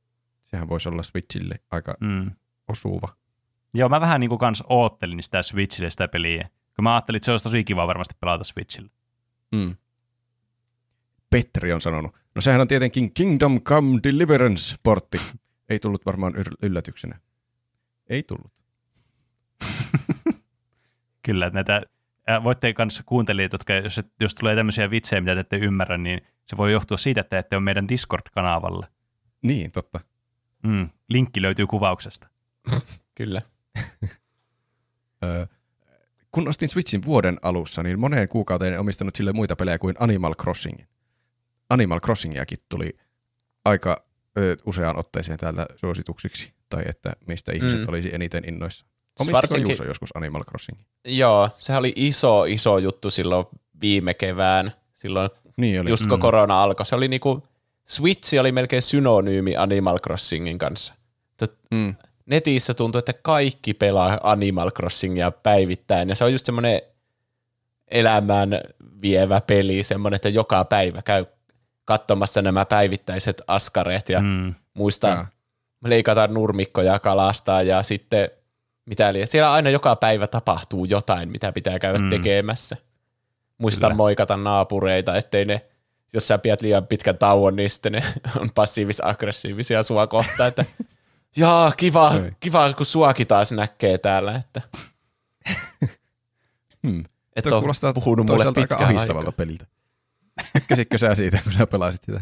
sehän 0.44 0.70
voisi 0.70 0.90
olla 0.90 1.04
Switchille 1.04 1.60
aika 1.72 1.96
Mm. 2.02 2.32
osuva. 2.68 3.16
Joo, 3.74 3.90
mä 3.90 4.02
vähän 4.02 4.20
niin 4.20 4.30
kuin 4.30 4.40
kans 4.40 4.64
oottelin 4.70 5.24
sitä 5.24 5.42
Switchille 5.44 5.90
sitä 5.90 6.08
peliä. 6.08 6.50
Kun 6.76 6.84
mä 6.84 6.94
ajattelin, 6.96 7.16
että 7.18 7.26
se 7.26 7.32
olisi 7.32 7.44
tosi 7.44 7.64
kiva 7.64 7.88
varmasti 7.88 8.16
pelata 8.20 8.44
Switchillä. 8.44 8.90
Mm. 9.54 9.76
Petri 11.30 11.74
on 11.74 11.82
sanonut, 11.82 12.16
no 12.36 12.42
sehän 12.42 12.62
on 12.62 12.68
tietenkin 12.68 13.14
Kingdom 13.14 13.62
Come 13.62 14.00
Deliverance-portti. 14.04 15.18
Ei 15.70 15.80
tullut 15.80 16.06
varmaan 16.06 16.34
yllätyksenä. 16.62 17.20
Ei 18.10 18.24
tullut. 18.24 18.64
Kyllä, 21.26 21.46
että 21.46 21.58
näitä 21.58 21.82
voitte 22.44 22.74
kanssa 22.74 23.04
kuuntelijat, 23.06 23.52
jotka, 23.52 23.74
jos, 23.74 24.02
jos 24.20 24.36
tulee 24.36 24.56
tämmöisiä 24.56 24.90
vitsejä, 24.90 25.22
mitä 25.22 25.34
te 25.34 25.40
ette 25.40 25.58
ymmärrä, 25.58 25.98
niin 25.98 26.22
se 26.48 26.58
voi 26.58 26.72
johtua 26.72 26.98
siitä, 26.98 27.22
että 27.22 27.40
ette 27.40 27.56
ole 27.56 27.64
meidän 27.64 27.88
Discord-kanavalla. 27.90 28.88
Niin, 29.42 29.72
totta. 29.72 30.00
Mm. 30.64 30.90
Linkki 31.10 31.42
löytyy 31.42 31.68
kuvauksesta. 31.68 32.28
Kyllä. 33.16 33.42
Öö, 35.24 35.46
kun 36.34 36.48
ostin 36.48 36.70
Switchin 36.70 37.06
vuoden 37.06 37.38
alussa, 37.42 37.84
niin 37.84 38.00
moneen 38.00 38.28
kuukauteen 38.28 38.74
en 38.74 38.80
omistanut 38.80 39.16
sille 39.16 39.34
muita 39.34 39.56
pelejä 39.56 39.78
kuin 39.80 39.96
Animal 40.00 40.34
Crossingin. 40.42 40.88
Animal 41.70 42.00
Crossingiakin 42.00 42.58
tuli 42.70 42.98
aika 43.66 44.04
ö, 44.38 44.58
useaan 44.66 45.00
otteeseen 45.00 45.40
täältä 45.40 45.66
suosituksiksi, 45.76 46.54
tai 46.70 46.84
että 46.86 47.14
mistä 47.28 47.52
ihmiset 47.52 47.80
Mm. 47.80 47.90
olisi 47.90 48.10
eniten 48.16 48.44
innoissa. 48.48 48.86
Omistiko 49.20 49.38
Varsinkin- 49.38 49.70
Juuso 49.72 49.84
joskus 49.84 50.10
Animal 50.16 50.44
Crossingin? 50.44 50.86
Joo, 51.06 51.50
sehän 51.58 51.80
oli 51.80 51.94
iso, 51.96 52.46
iso 52.46 52.78
juttu 52.78 53.12
silloin 53.12 53.46
viime 53.82 54.14
kevään, 54.14 54.74
silloin 54.94 55.30
Niin 55.58 55.82
oli. 55.82 55.90
just 55.90 56.08
kun 56.08 56.20
korona 56.20 56.64
alkoi. 56.64 56.86
Se 56.86 56.96
oli 56.96 57.08
niinku, 57.08 57.44
Switch 57.88 58.40
oli 58.40 58.52
melkein 58.52 58.82
synonyymi 58.82 59.56
Animal 59.58 60.00
Crossingin 60.00 60.58
kanssa. 60.58 60.94
Mm. 61.72 61.96
Netissä 62.26 62.74
tuntuu, 62.74 63.00
että 63.00 63.14
kaikki 63.14 63.74
pelaa 63.74 64.20
Animal 64.24 64.72
Crossingia 64.72 65.32
päivittäin, 65.32 66.10
ja 66.10 66.16
se 66.16 66.24
on 66.24 66.32
just 66.32 66.46
semmoinen 66.46 66.82
elämään 67.88 68.50
vievä 69.02 69.42
peli, 69.42 69.84
semmoinen, 69.84 70.16
että 70.16 70.30
joka 70.30 70.66
päivä 70.66 71.02
käy 71.02 71.26
katsomassa 71.86 72.42
nämä 72.42 72.66
päivittäiset 72.66 73.42
askareet 73.48 74.10
ja 74.10 74.22
mm. 74.22 74.54
Muistaa 74.74 75.12
Jaa. 75.12 75.28
leikataan 75.86 76.34
nurmikkoja, 76.34 77.00
kalastaa 77.00 77.62
ja 77.62 77.84
sitten 77.84 78.30
mitä 78.86 79.14
liian. 79.14 79.28
Siellä 79.28 79.52
aina 79.52 79.70
joka 79.70 79.96
päivä 79.96 80.28
tapahtuu 80.28 80.86
jotain, 80.86 81.30
mitä 81.30 81.52
pitää 81.52 81.80
käydä 81.80 82.00
mm. 82.00 82.10
tekemässä. 82.10 82.78
Muista 83.58 83.88
Kyllä. 83.88 83.96
moikata 83.96 84.38
naapureita, 84.38 85.18
ettei 85.18 85.46
ne, 85.46 85.66
jos 86.14 86.28
sä 86.28 86.38
pidät 86.38 86.62
liian 86.62 86.88
pitkän 86.88 87.18
tauon, 87.18 87.56
niin 87.56 87.70
sitten 87.70 87.92
ne 87.92 88.04
on 88.42 88.50
passiivis-aggressiivisia 88.56 89.84
sua 89.84 90.08
kohtaan, 90.08 90.48
että 90.48 90.66
jaa, 91.36 91.72
kiva, 91.72 92.10
Oi. 92.10 92.32
kiva, 92.40 92.74
kun 92.74 92.86
suakin 92.86 93.28
taas 93.28 93.52
näkee 93.52 93.98
täällä, 93.98 94.36
että 94.36 94.62
Hmm. 96.88 97.04
et 97.36 97.44
Tuo 97.44 97.54
ole 97.54 97.62
kuulostaa 97.62 97.94
puhunut 97.94 98.26
mulle 98.28 98.46
pitkään 98.56 98.84
ahdistavalta 98.84 99.20
aikaa. 99.28 99.32
peliltä. 99.32 99.66
Tykkäsitkö 100.54 100.98
sä 100.98 101.16
siitä, 101.16 101.40
kun 101.44 101.54
sä 101.54 101.68
pelasit 101.68 102.04
sitä? 102.04 102.22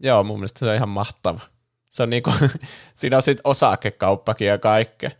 Joo, 0.00 0.24
mun 0.24 0.38
mielestä 0.38 0.58
se 0.58 0.68
on 0.68 0.74
ihan 0.74 0.88
mahtava. 0.88 1.40
Se 1.88 2.02
on 2.02 2.10
niinku, 2.10 2.32
siinä 2.94 3.16
on 3.16 3.22
sitten 3.22 3.40
osakekauppakin 3.44 4.46
ja 4.48 4.58
kaikkea. 4.58 5.10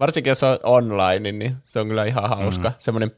Varsinkin 0.00 0.30
jos 0.30 0.42
on 0.42 0.58
online, 0.62 1.32
niin 1.32 1.56
se 1.64 1.80
on 1.80 1.88
kyllä 1.88 2.04
ihan 2.04 2.28
hauska. 2.28 2.68
Mm. 2.68 2.74
Semmoinen 2.78 3.10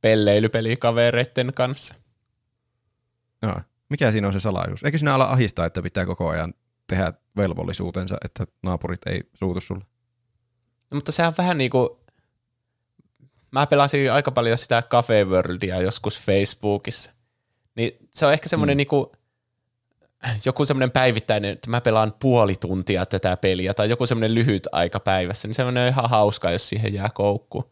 pelleilypeli 0.00 0.76
kavereiden 0.76 1.52
kanssa. 1.54 1.94
Joo. 3.42 3.60
Mikä 3.88 4.10
siinä 4.10 4.26
on 4.26 4.32
se 4.32 4.40
salaisuus? 4.40 4.84
Eikö 4.84 4.98
siinä 4.98 5.14
ala 5.14 5.24
ahistaa, 5.24 5.66
että 5.66 5.82
pitää 5.82 6.06
koko 6.06 6.28
ajan 6.28 6.54
tehdä 6.86 7.12
velvollisuutensa, 7.36 8.16
että 8.24 8.46
naapurit 8.62 9.06
ei 9.06 9.20
suutu 9.34 9.60
sulle? 9.60 9.84
No, 10.90 10.94
mutta 10.94 11.12
sehän 11.12 11.28
on 11.28 11.34
vähän 11.38 11.58
niin 11.58 11.70
kuin, 11.70 11.88
mä 13.50 13.66
pelasin 13.66 14.12
aika 14.12 14.30
paljon 14.30 14.58
sitä 14.58 14.82
Cafe 14.82 15.24
Worldia 15.24 15.80
joskus 15.80 16.20
Facebookissa. 16.20 17.12
Niin 17.76 18.08
se 18.10 18.26
on 18.26 18.32
ehkä 18.32 18.48
semmoinen 18.48 18.74
Mm. 18.74 18.76
mm. 18.76 18.78
niinku, 18.78 19.12
joku 20.44 20.64
semmoinen 20.64 20.90
päivittäinen, 20.90 21.52
että 21.52 21.70
mä 21.70 21.80
pelaan 21.80 22.14
puoli 22.20 22.54
tuntia 22.60 23.06
tätä 23.06 23.36
peliä, 23.36 23.74
tai 23.74 23.90
joku 23.90 24.06
semmoinen 24.06 24.34
lyhyt 24.34 24.68
aika 24.72 25.00
päivässä, 25.00 25.48
niin 25.48 25.54
semmoinen 25.54 25.82
on 25.82 25.88
ihan 25.88 26.10
hauska, 26.10 26.50
jos 26.50 26.68
siihen 26.68 26.94
jää 26.94 27.10
koukku 27.14 27.70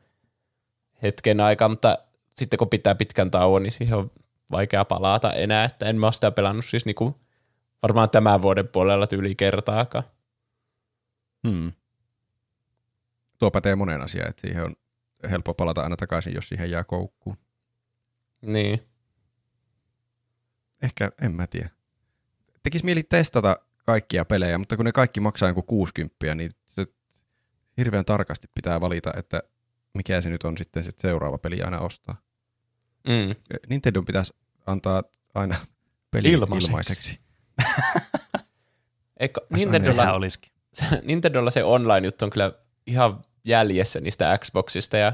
hetken 1.03 1.41
aikaa, 1.41 1.69
mutta 1.69 1.99
sitten 2.33 2.59
kun 2.59 2.69
pitää 2.69 2.95
pitkän 2.95 3.31
tauon, 3.31 3.63
niin 3.63 3.73
siihen 3.73 3.97
on 3.97 4.11
vaikea 4.51 4.85
palata 4.85 5.33
enää, 5.33 5.65
että 5.65 5.87
en 5.87 5.97
mä 5.97 6.07
ole 6.07 6.13
sitä 6.13 6.31
pelannut 6.31 6.65
siis 6.65 6.87
niinku 6.87 7.17
varmaan 7.83 8.11
tämän 8.11 8.43
vuoden 8.43 8.69
puolella 8.69 9.07
tyyli 9.07 9.35
kertaakaan. 9.35 10.05
Hmm. 11.49 11.73
Tuo 13.39 13.51
pätee 13.51 13.75
moneen 13.75 14.01
asiaan, 14.03 14.31
että 14.31 14.41
siihen 14.41 14.65
on 14.65 14.77
helppo 15.31 15.55
palata 15.55 15.83
aina 15.83 15.97
takaisin, 15.97 16.35
jos 16.35 16.49
siihen 16.49 16.71
jää 16.71 16.85
koukkuun. 16.85 17.37
Niin. 18.43 18.81
Ehkä, 20.83 21.11
en 21.23 21.33
mä 21.33 21.47
tiedä. 21.47 21.71
Tekis 22.63 22.85
mieli 22.85 23.03
testata 23.03 23.57
kaikkia 23.87 24.25
pelejä, 24.25 24.59
mutta 24.59 24.77
kun 24.77 24.85
ne 24.85 24.93
kaikki 24.93 25.21
maksaa 25.21 25.49
joku 25.49 25.63
60, 25.63 26.35
niin 26.35 26.51
se 26.67 26.87
hirveän 27.77 28.05
tarkasti 28.05 28.49
pitää 28.55 28.81
valita, 28.81 29.13
että 29.17 29.43
mikä 29.95 30.21
se 30.21 30.31
nyt 30.31 30.43
on 30.45 30.59
sitten 30.59 30.85
se 30.85 30.91
seuraava 30.99 31.39
peli 31.39 31.63
aina 31.63 31.81
ostaa. 31.81 32.17
Mm. 33.09 33.57
Nintendo 33.69 34.03
pitäisi 34.03 34.35
antaa 34.67 35.03
aina 35.35 35.57
peli 36.11 36.33
Ilmaiseksi. 36.33 36.71
ilmaiseksi. 36.71 37.21
Eikö, 39.21 39.41
Nintendolla, 39.51 40.13
olisikin. 40.13 40.53
Nintendolla 41.03 41.51
se 41.51 41.65
online-juttu 41.65 42.25
on 42.25 42.31
kyllä 42.31 42.53
ihan 42.87 43.25
jäljessä 43.45 44.01
niistä 44.01 44.39
Xboxista 44.39 44.97
ja 44.97 45.13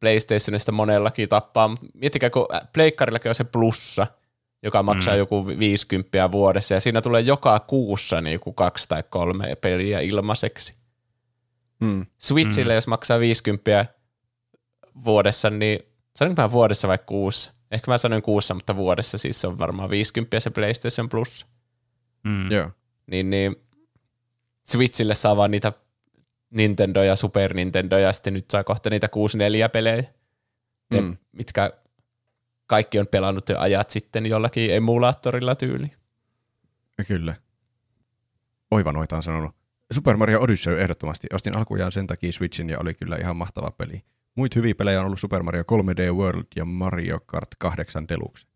PlayStationista 0.00 0.72
monellakin 0.72 1.28
tappaa. 1.28 1.74
Miettikää, 1.94 2.30
kun 2.30 2.46
Pleikkarillakin 2.72 3.28
on 3.28 3.34
se 3.34 3.44
plussa, 3.44 4.06
joka 4.62 4.82
maksaa 4.82 5.14
Mm. 5.14 5.16
mm. 5.16 5.18
joku 5.18 5.46
50 5.46 6.32
vuodessa, 6.32 6.74
ja 6.74 6.80
siinä 6.80 7.02
tulee 7.02 7.20
joka 7.20 7.60
kuussa 7.60 8.20
niin 8.20 8.32
joku 8.32 8.52
kaksi 8.52 8.88
tai 8.88 9.02
kolme 9.10 9.56
peliä 9.56 10.00
ilmaiseksi. 10.00 10.74
Mm. 11.80 12.06
Switchille, 12.18 12.72
mm. 12.72 12.74
jos 12.74 12.86
maksaa 12.86 13.20
50 13.20 13.86
vuodessa, 15.04 15.50
niin 15.50 15.80
sanoinko 16.16 16.42
mä 16.42 16.52
vuodessa 16.52 16.88
vai 16.88 16.98
kuussa? 17.06 17.52
Ehkä 17.72 17.90
mä 17.90 17.98
sanoin 17.98 18.22
kuussa, 18.22 18.54
mutta 18.54 18.76
vuodessa 18.76 19.18
siis 19.18 19.40
se 19.40 19.46
on 19.46 19.58
varmaan 19.58 19.90
50 19.90 20.40
se 20.40 20.50
PlayStation 20.50 21.08
Plus. 21.08 21.46
Mm. 22.24 22.50
Joo. 22.52 22.70
Niin, 23.06 23.30
niin 23.30 23.56
Switchille 24.64 25.14
saa 25.14 25.36
vaan 25.36 25.50
niitä 25.50 25.72
Nintendo 26.50 27.02
ja 27.02 27.16
Super 27.16 27.54
Nintendo 27.54 27.98
ja 27.98 28.12
sitten 28.12 28.34
nyt 28.34 28.50
saa 28.50 28.64
kohta 28.64 28.90
niitä 28.90 29.06
64-pelejä, 29.06 30.04
ne, 30.90 31.00
Mm. 31.00 31.16
mitkä 31.32 31.72
kaikki 32.66 32.98
on 32.98 33.06
pelannut 33.06 33.48
jo 33.48 33.58
ajat 33.58 33.90
sitten 33.90 34.26
jollakin 34.26 34.74
emulaattorilla 34.74 35.54
tyyli. 35.54 35.90
Kyllä. 37.06 37.34
Oiva 38.70 38.92
noita 38.92 39.16
on 39.16 39.22
sanonut. 39.22 39.54
Super 39.92 40.16
Mario 40.16 40.40
Odyssey 40.40 40.80
ehdottomasti. 40.80 41.26
Ostin 41.32 41.56
alkujaan 41.56 41.92
sen 41.92 42.06
takia 42.06 42.32
Switchin 42.32 42.70
ja 42.70 42.78
oli 42.80 42.94
kyllä 42.94 43.16
ihan 43.16 43.36
mahtava 43.36 43.70
peli. 43.70 44.02
Muita 44.34 44.58
hyviä 44.58 44.74
pelejä 44.74 45.00
on 45.00 45.06
ollut 45.06 45.20
Super 45.20 45.42
Mario 45.42 45.62
3D 45.62 46.12
World 46.14 46.46
ja 46.56 46.64
Mario 46.64 47.20
Kart 47.26 47.48
8 47.58 48.08
Deluxe. 48.08 48.46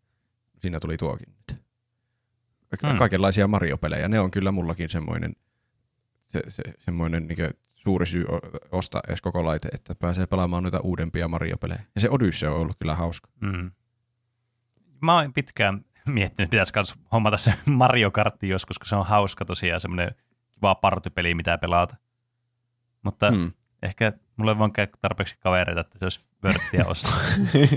Siinä 0.59 0.79
tuli 0.79 0.97
tuokin 0.97 1.33
nyt. 1.37 1.61
Hmm. 2.87 2.97
Kaikenlaisia 2.97 3.47
Mario-pelejä. 3.47 4.07
Ne 4.07 4.19
on 4.19 4.31
kyllä 4.31 4.51
mullakin 4.51 4.89
semmoinen, 4.89 5.35
se, 6.25 6.41
se, 6.47 6.63
semmoinen 6.79 7.27
niin 7.27 7.53
suuri 7.63 8.05
syy 8.05 8.25
ostaa 8.71 9.01
edes 9.07 9.21
koko 9.21 9.45
laite, 9.45 9.69
että 9.73 9.95
pääsee 9.95 10.25
pelaamaan 10.25 10.63
noita 10.63 10.79
uudempia 10.79 11.27
Mario-pelejä. 11.27 11.83
Ja 11.95 12.01
se 12.01 12.09
Odyssey 12.09 12.49
on 12.49 12.55
ollut 12.55 12.75
kyllä 12.79 12.95
hauska. 12.95 13.29
Mm. 13.39 13.71
Mä 15.01 15.15
oon 15.15 15.33
pitkään 15.33 15.85
miettinyt, 16.05 16.45
että 16.45 16.51
pitäisi 16.51 16.73
myös 16.75 16.95
hommata 17.11 17.37
se 17.37 17.53
Mario 17.65 18.11
Kartti 18.11 18.49
joskus, 18.49 18.79
kun 18.79 18.87
se 18.87 18.95
on 18.95 19.05
hauska 19.05 19.45
tosiaan, 19.45 19.81
semmoinen 19.81 20.11
kiva 20.51 20.75
partypeli, 20.75 21.35
mitä 21.35 21.57
pelata. 21.57 21.95
Mutta 23.03 23.31
mm. 23.31 23.51
Ehkä 23.83 24.13
mulla 24.37 24.51
ei 24.51 24.57
vaan 24.57 24.71
käy 24.71 24.87
tarpeeksi 25.01 25.35
kavereita, 25.39 25.81
että 25.81 25.99
se 25.99 26.05
olisi 26.05 26.27
vörttiä 26.43 26.85
ostaa. 26.93 27.19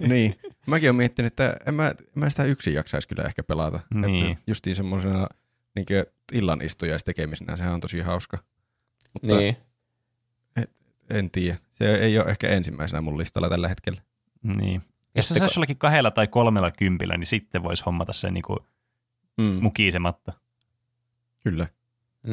niin. 0.08 0.36
Mäkin 0.66 0.86
olen 0.88 0.96
miettinyt, 0.96 1.32
että 1.32 1.56
en 1.66 1.74
mä, 1.74 1.94
mä 2.14 2.30
sitä 2.30 2.44
yksin 2.44 2.74
jaksaisi 2.74 3.08
kyllä 3.08 3.24
ehkä 3.24 3.42
pelata. 3.42 3.80
Niin. 3.94 4.30
Että 4.32 4.44
justiin 4.46 4.76
semmoisena 4.76 5.26
niin 5.74 5.86
illan 6.32 6.60
istukemisenä, 6.62 7.56
sehän 7.56 7.74
on 7.74 7.80
tosi 7.80 8.00
hauska. 8.00 8.38
Mutta 9.14 9.36
Niin. 9.36 9.56
en 11.10 11.30
tiedä. 11.30 11.58
Se 11.72 11.94
ei 11.94 12.18
ole 12.18 12.30
ehkä 12.30 12.48
ensimmäisenä 12.48 13.00
mun 13.00 13.18
listalla 13.18 13.48
tällä 13.48 13.68
hetkellä. 13.68 14.02
niin. 14.42 14.82
Jos 15.14 15.28
se 15.28 15.34
saisi 15.34 15.58
jollakin 15.58 15.78
kahdella 15.78 16.10
tai 16.10 16.26
kolmella 16.28 16.70
kympillä, 16.70 17.16
niin 17.16 17.26
sitten 17.26 17.62
voisi 17.62 17.82
hommata 17.86 18.12
sen 18.12 18.34
niin 18.34 18.42
kuin 18.42 18.58
Mm. 19.38 19.44
mukisematta. 19.62 20.32
Kyllä. 21.44 21.66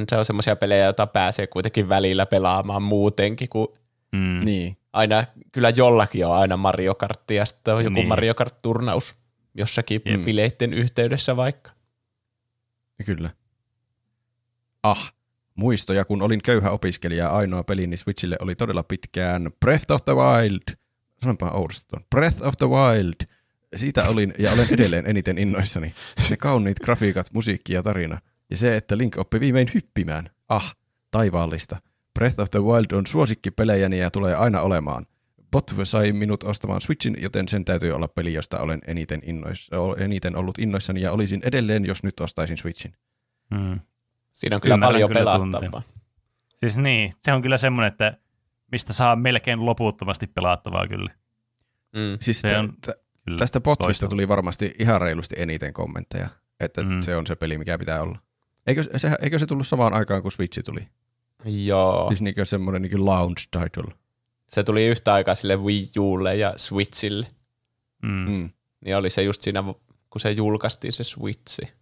Se 0.10 0.18
on 0.18 0.26
semmoisia 0.26 0.56
pelejä, 0.56 0.86
joita 0.86 1.08
pääsee 1.08 1.48
kuitenkin 1.48 1.90
välillä 1.90 2.26
pelaamaan 2.26 2.84
muutenkin, 2.84 3.50
kun 3.50 3.78
Mm. 4.12 4.46
Niin. 4.46 4.78
aina, 4.94 5.24
kyllä 5.52 5.70
jollakin 5.70 6.26
on 6.26 6.36
aina 6.36 6.58
Mario 6.58 6.96
Kartti 6.96 7.36
ja 7.36 7.46
sitten 7.46 7.74
on 7.74 7.84
joku 7.84 7.94
Niin. 7.94 8.08
Mario 8.08 8.34
Kart-turnaus 8.34 9.16
jossakin 9.56 10.02
Jep. 10.06 10.24
bileitten 10.26 10.74
yhteydessä 10.74 11.36
vaikka. 11.36 11.72
Kyllä. 13.06 13.30
Ah, 14.84 15.14
muistoja, 15.56 16.06
kun 16.06 16.22
olin 16.22 16.42
köyhä 16.42 16.72
opiskelija, 16.72 17.30
ainoa 17.30 17.64
pelini 17.64 17.98
Switchille 17.98 18.36
oli 18.40 18.56
todella 18.56 18.84
pitkään 18.84 19.52
Breath 19.60 19.92
of 19.92 20.06
the 20.06 20.14
Wild. 20.16 20.76
Sanonpa 21.22 21.52
oudosti 21.52 21.88
tuon. 21.90 22.06
Breath 22.10 22.44
of 22.44 22.54
the 22.58 22.66
Wild. 22.70 23.28
Siitä 23.76 24.10
olin 24.10 24.34
ja 24.40 24.52
olen 24.52 24.68
edelleen 24.72 25.08
eniten 25.08 25.38
innoissani. 25.38 25.94
Ne 26.30 26.38
kauniit 26.38 26.80
grafiikat, 26.80 27.34
musiikki 27.34 27.74
ja 27.74 27.84
tarina. 27.84 28.22
Ja 28.50 28.58
se, 28.58 28.76
että 28.76 28.98
Link 28.98 29.18
oppi 29.18 29.40
viimein 29.40 29.68
hyppimään. 29.74 30.30
Ah, 30.50 30.76
taivaallista. 31.12 31.78
Breath 32.14 32.40
of 32.40 32.52
the 32.52 32.60
Wild 32.60 32.92
on 32.92 33.08
suosikkipelejäni 33.08 34.00
ja 34.00 34.12
tulee 34.12 34.36
aina 34.36 34.62
olemaan. 34.62 35.06
Bot 35.52 35.72
sai 35.84 36.12
minut 36.12 36.44
ostamaan 36.44 36.82
Switchin, 36.82 37.18
joten 37.22 37.48
sen 37.48 37.66
täytyy 37.66 37.92
olla 37.92 38.08
peli, 38.08 38.34
josta 38.34 38.60
olen 38.60 38.82
eniten, 38.88 39.22
innois, 39.26 39.70
eniten 39.98 40.36
ollut 40.36 40.60
innoissani 40.60 41.02
ja 41.02 41.12
olisin 41.12 41.42
edelleen, 41.44 41.86
jos 41.86 42.04
nyt 42.04 42.20
ostaisin 42.20 42.58
Switchin. 42.58 42.94
Mm. 43.52 43.80
Siinä 44.34 44.56
on 44.56 44.62
kyllä 44.62 44.76
Ymmärrän 44.76 44.94
paljon 44.94 45.10
kyllä 45.10 45.20
pelattavaa. 45.22 45.82
Siis 46.56 46.78
niin, 46.78 47.12
se 47.20 47.34
on 47.34 47.42
kyllä 47.42 47.58
semmoinen, 47.58 47.88
että 47.88 48.18
mistä 48.72 48.94
saa 48.94 49.16
melkein 49.16 49.66
loputtomasti 49.66 50.28
pelattavaa 50.28 50.88
kyllä. 50.88 51.10
Mm. 51.94 52.18
Siis 52.20 52.42
Se 52.42 52.58
on 52.58 52.74
tä- 52.86 52.96
kyllä 53.26 53.38
tästä 53.38 53.62
loistava. 53.80 54.10
tuli 54.10 54.28
varmasti 54.28 54.76
ihan 54.80 55.02
reilusti 55.02 55.36
eniten 55.38 55.74
kommentteja, 55.74 56.30
että 56.60 56.84
mm. 56.84 57.02
se 57.02 57.16
on 57.16 57.28
se 57.28 57.36
peli, 57.36 57.58
mikä 57.58 57.78
pitää 57.78 58.02
olla. 58.02 58.20
Eikö, 58.68 58.84
se, 58.98 59.12
eikö 59.22 59.40
se 59.40 59.46
tullut 59.46 59.68
samaan 59.68 59.94
aikaan, 59.94 60.22
kun 60.22 60.32
Switch 60.32 60.64
tuli? 60.66 60.88
Joo. 61.46 62.08
Siis 62.08 62.22
niinkö 62.22 62.46
semmoinen 62.46 62.82
niin 62.82 63.06
lounge 63.06 63.42
title. 63.52 63.96
Se 64.48 64.64
tuli 64.64 64.88
yhtä 64.88 65.14
aikaa 65.14 65.36
sille 65.36 65.56
Wii 65.56 65.90
Ulle 66.00 66.36
ja 66.36 66.54
Switchille. 66.56 67.28
Mm. 68.02 68.32
Mm. 68.32 68.50
Niin 68.86 68.98
oli 68.98 69.10
se 69.10 69.24
just 69.24 69.42
siinä, 69.42 69.64
kun 70.10 70.22
se 70.22 70.32
julkaistiin 70.32 70.94
se 70.94 71.04
Switchi. 71.04 71.74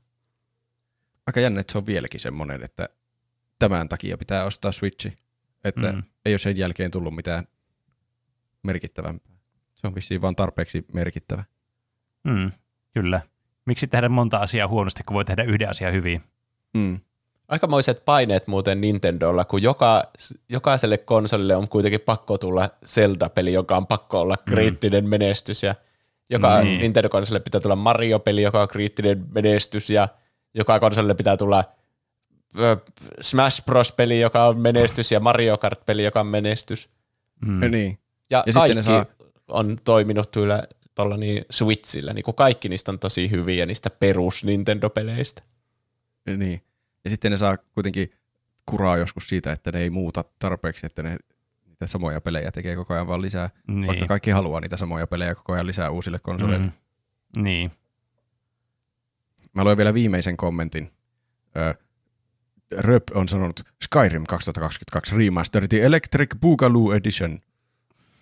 Aika 1.28 1.40
jännä, 1.40 1.62
että 1.62 1.72
se 1.72 1.78
on 1.78 1.86
vieläkin 1.86 2.20
semmoinen, 2.20 2.64
että 2.64 2.90
tämän 3.60 3.90
takia 3.90 4.18
pitää 4.18 4.46
ostaa 4.46 4.72
Switchi. 4.72 5.14
Että 5.64 5.92
mm. 5.92 6.04
ei 6.26 6.34
ole 6.34 6.40
sen 6.40 6.58
jälkeen 6.58 6.92
tullut 6.92 7.16
mitään 7.16 7.48
merkittävämpää. 8.64 9.36
Se 9.76 9.88
on 9.88 9.96
vissiin 9.96 10.22
vaan 10.22 10.36
tarpeeksi 10.36 10.86
merkittävä. 10.94 11.44
Mm. 12.24 12.52
Kyllä. 12.94 13.22
Miksi 13.66 13.88
tehdä 13.88 14.10
monta 14.10 14.38
asiaa 14.38 14.68
huonosti, 14.68 15.04
kun 15.04 15.14
voi 15.14 15.26
tehdä 15.26 15.44
yhden 15.44 15.70
asian 15.70 15.94
hyvin? 15.94 16.22
Mm. 16.76 17.00
Aikamoiset 17.48 18.06
paineet 18.06 18.48
muuten 18.48 18.82
Nintendolla, 18.82 19.46
kun 19.46 19.62
joka, 19.62 20.04
jokaiselle 20.50 20.98
konsolille 20.98 21.56
on 21.56 21.68
kuitenkin 21.68 22.02
pakko 22.02 22.38
tulla 22.38 22.70
Zelda-peli, 22.86 23.54
joka 23.54 23.78
on 23.78 23.88
pakko 23.88 24.22
olla 24.22 24.38
kriittinen 24.38 25.10
menestys, 25.10 25.64
ja 25.64 25.76
joka 26.30 26.62
Niin. 26.62 26.82
Nintendo-konsolille 26.82 27.44
pitää 27.44 27.62
tulla 27.62 27.76
Mario-peli, 27.76 28.42
joka 28.42 28.62
on 28.62 28.68
kriittinen 28.68 29.26
menestys, 29.36 29.90
ja 29.90 30.08
joka 30.54 30.80
konsolille 30.80 31.14
pitää 31.14 31.38
tulla 31.38 31.64
ö, 32.60 32.78
Smash 33.22 33.66
Bros-peli, 33.66 34.20
joka 34.20 34.48
on 34.48 34.60
menestys, 34.60 35.12
ja 35.12 35.20
Mario 35.20 35.58
Kart-peli, 35.58 36.04
joka 36.04 36.20
on 36.20 36.28
menestys. 36.28 36.90
Mm. 37.46 37.64
Ja 37.64 37.70
niin. 37.70 37.98
Ja, 38.30 38.44
Ja 38.48 38.54
kaikki 38.54 38.84
saa- 38.84 39.06
on 39.48 39.78
toiminut 39.84 40.28
kyllä 40.32 40.64
tuolla 40.96 41.18
niin 41.18 41.46
Switchillä, 41.52 42.14
niin 42.14 42.24
kuin 42.26 42.36
kaikki 42.36 42.70
niistä 42.70 42.92
on 42.92 43.00
tosi 43.00 43.32
hyviä 43.32 43.66
niistä 43.66 43.90
perus 43.90 44.44
Nintendo-peleistä. 44.46 45.42
Niin. 46.26 46.62
Ja 47.04 47.10
sitten 47.10 47.32
ne 47.32 47.38
saa 47.38 47.58
kuitenkin 47.58 48.12
kuraa 48.66 48.98
joskus 48.98 49.30
siitä, 49.30 49.52
että 49.52 49.72
ne 49.72 49.80
ei 49.80 49.90
muuta 49.90 50.24
tarpeeksi, 50.40 50.86
että 50.86 51.04
ne 51.04 51.18
niitä 51.66 51.88
samoja 51.88 52.22
pelejä 52.22 52.52
tekee 52.52 52.76
koko 52.76 52.94
ajan 52.94 53.08
vaan 53.08 53.22
lisää. 53.22 53.50
Niin. 53.68 53.88
Vaikka 53.88 54.06
kaikki 54.06 54.32
haluaa 54.32 54.62
niitä 54.62 54.78
samoja 54.78 55.08
pelejä 55.08 55.36
koko 55.36 55.54
ajan 55.54 55.68
lisää 55.68 55.90
uusille 55.90 56.20
konsoleille. 56.20 56.66
Mm. 56.66 57.44
Niin. 57.44 57.72
Mä 59.54 59.64
luen 59.64 59.78
vielä 59.78 59.94
viimeisen 59.94 60.38
kommentin. 60.38 60.92
Ö, 61.58 61.76
Röp 62.72 63.04
on 63.14 63.28
sanonut 63.28 63.64
Skyrim 63.84 64.24
2022 64.24 65.18
Remastered 65.18 65.74
Electric 65.74 66.30
Boogaloo 66.42 66.94
Edition. 66.94 67.40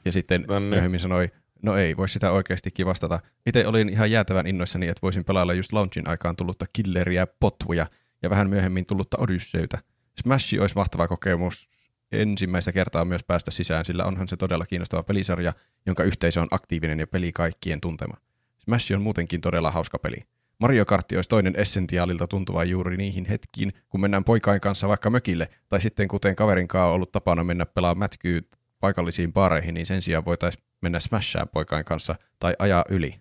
Ja 0.06 0.12
sitten 0.12 0.45
niin. 0.49 0.64
myöhemmin 0.64 0.99
sanoi, 0.99 1.32
no 1.64 1.78
ei, 1.78 1.97
voi 1.97 2.09
sitä 2.09 2.32
oikeastikin 2.32 2.86
vastata. 2.86 3.20
Itse 3.45 3.68
olin 3.68 3.89
ihan 3.89 4.11
jäätävän 4.11 4.47
innoissani, 4.47 4.88
että 4.88 5.01
voisin 5.01 5.26
pelailla 5.26 5.53
just 5.53 5.74
launchin 5.74 6.07
aikaan 6.07 6.36
tullutta 6.36 6.66
killeriä, 6.74 7.28
potvuja 7.39 7.88
ja 8.24 8.30
vähän 8.30 8.49
myöhemmin 8.49 8.86
tullutta 8.86 9.18
Odysseytä. 9.18 9.78
Smash 10.22 10.59
olisi 10.61 10.76
mahtava 10.76 11.07
kokemus 11.07 11.70
ensimmäistä 12.11 12.72
kertaa 12.72 13.05
myös 13.05 13.24
päästä 13.24 13.51
sisään, 13.51 13.86
sillä 13.86 14.05
onhan 14.05 14.28
se 14.28 14.38
todella 14.38 14.66
kiinnostava 14.66 15.03
pelisarja, 15.03 15.53
jonka 15.86 16.03
yhteisö 16.03 16.41
on 16.41 16.47
aktiivinen 16.51 16.99
ja 16.99 17.07
peli 17.07 17.32
kaikkien 17.32 17.82
tuntema. 17.82 18.18
Smash 18.59 18.93
on 18.93 19.01
muutenkin 19.01 19.41
todella 19.41 19.72
hauska 19.72 19.99
peli. 19.99 20.18
Mario 20.59 20.86
Kart 20.86 21.11
olisi 21.11 21.30
toinen 21.30 21.55
essentiaalilta 21.55 22.28
tuntuva 22.28 22.64
juuri 22.64 22.97
niihin 22.97 23.26
hetkiin, 23.26 23.74
kun 23.89 24.01
mennään 24.01 24.24
poikain 24.24 24.61
kanssa 24.61 24.88
vaikka 24.88 25.09
mökille, 25.09 25.49
tai 25.70 25.82
sitten 25.82 26.07
kuten 26.07 26.36
kaverin 26.36 26.68
kanssa 26.68 26.86
on 26.86 26.93
ollut 26.93 27.11
tapana 27.11 27.43
mennä 27.43 27.66
pelaamaan 27.66 27.97
mätkyä 27.97 28.41
paikallisiin 28.84 29.34
baareihin, 29.34 29.74
niin 29.74 29.86
sen 29.86 30.02
sijaan 30.02 30.26
voitaisiin 30.26 30.64
mennä 30.82 31.00
Smashaan 31.00 31.50
poikain 31.50 31.86
kanssa 31.86 32.16
tai 32.40 32.56
ajaa 32.60 32.86
yli. 32.90 33.16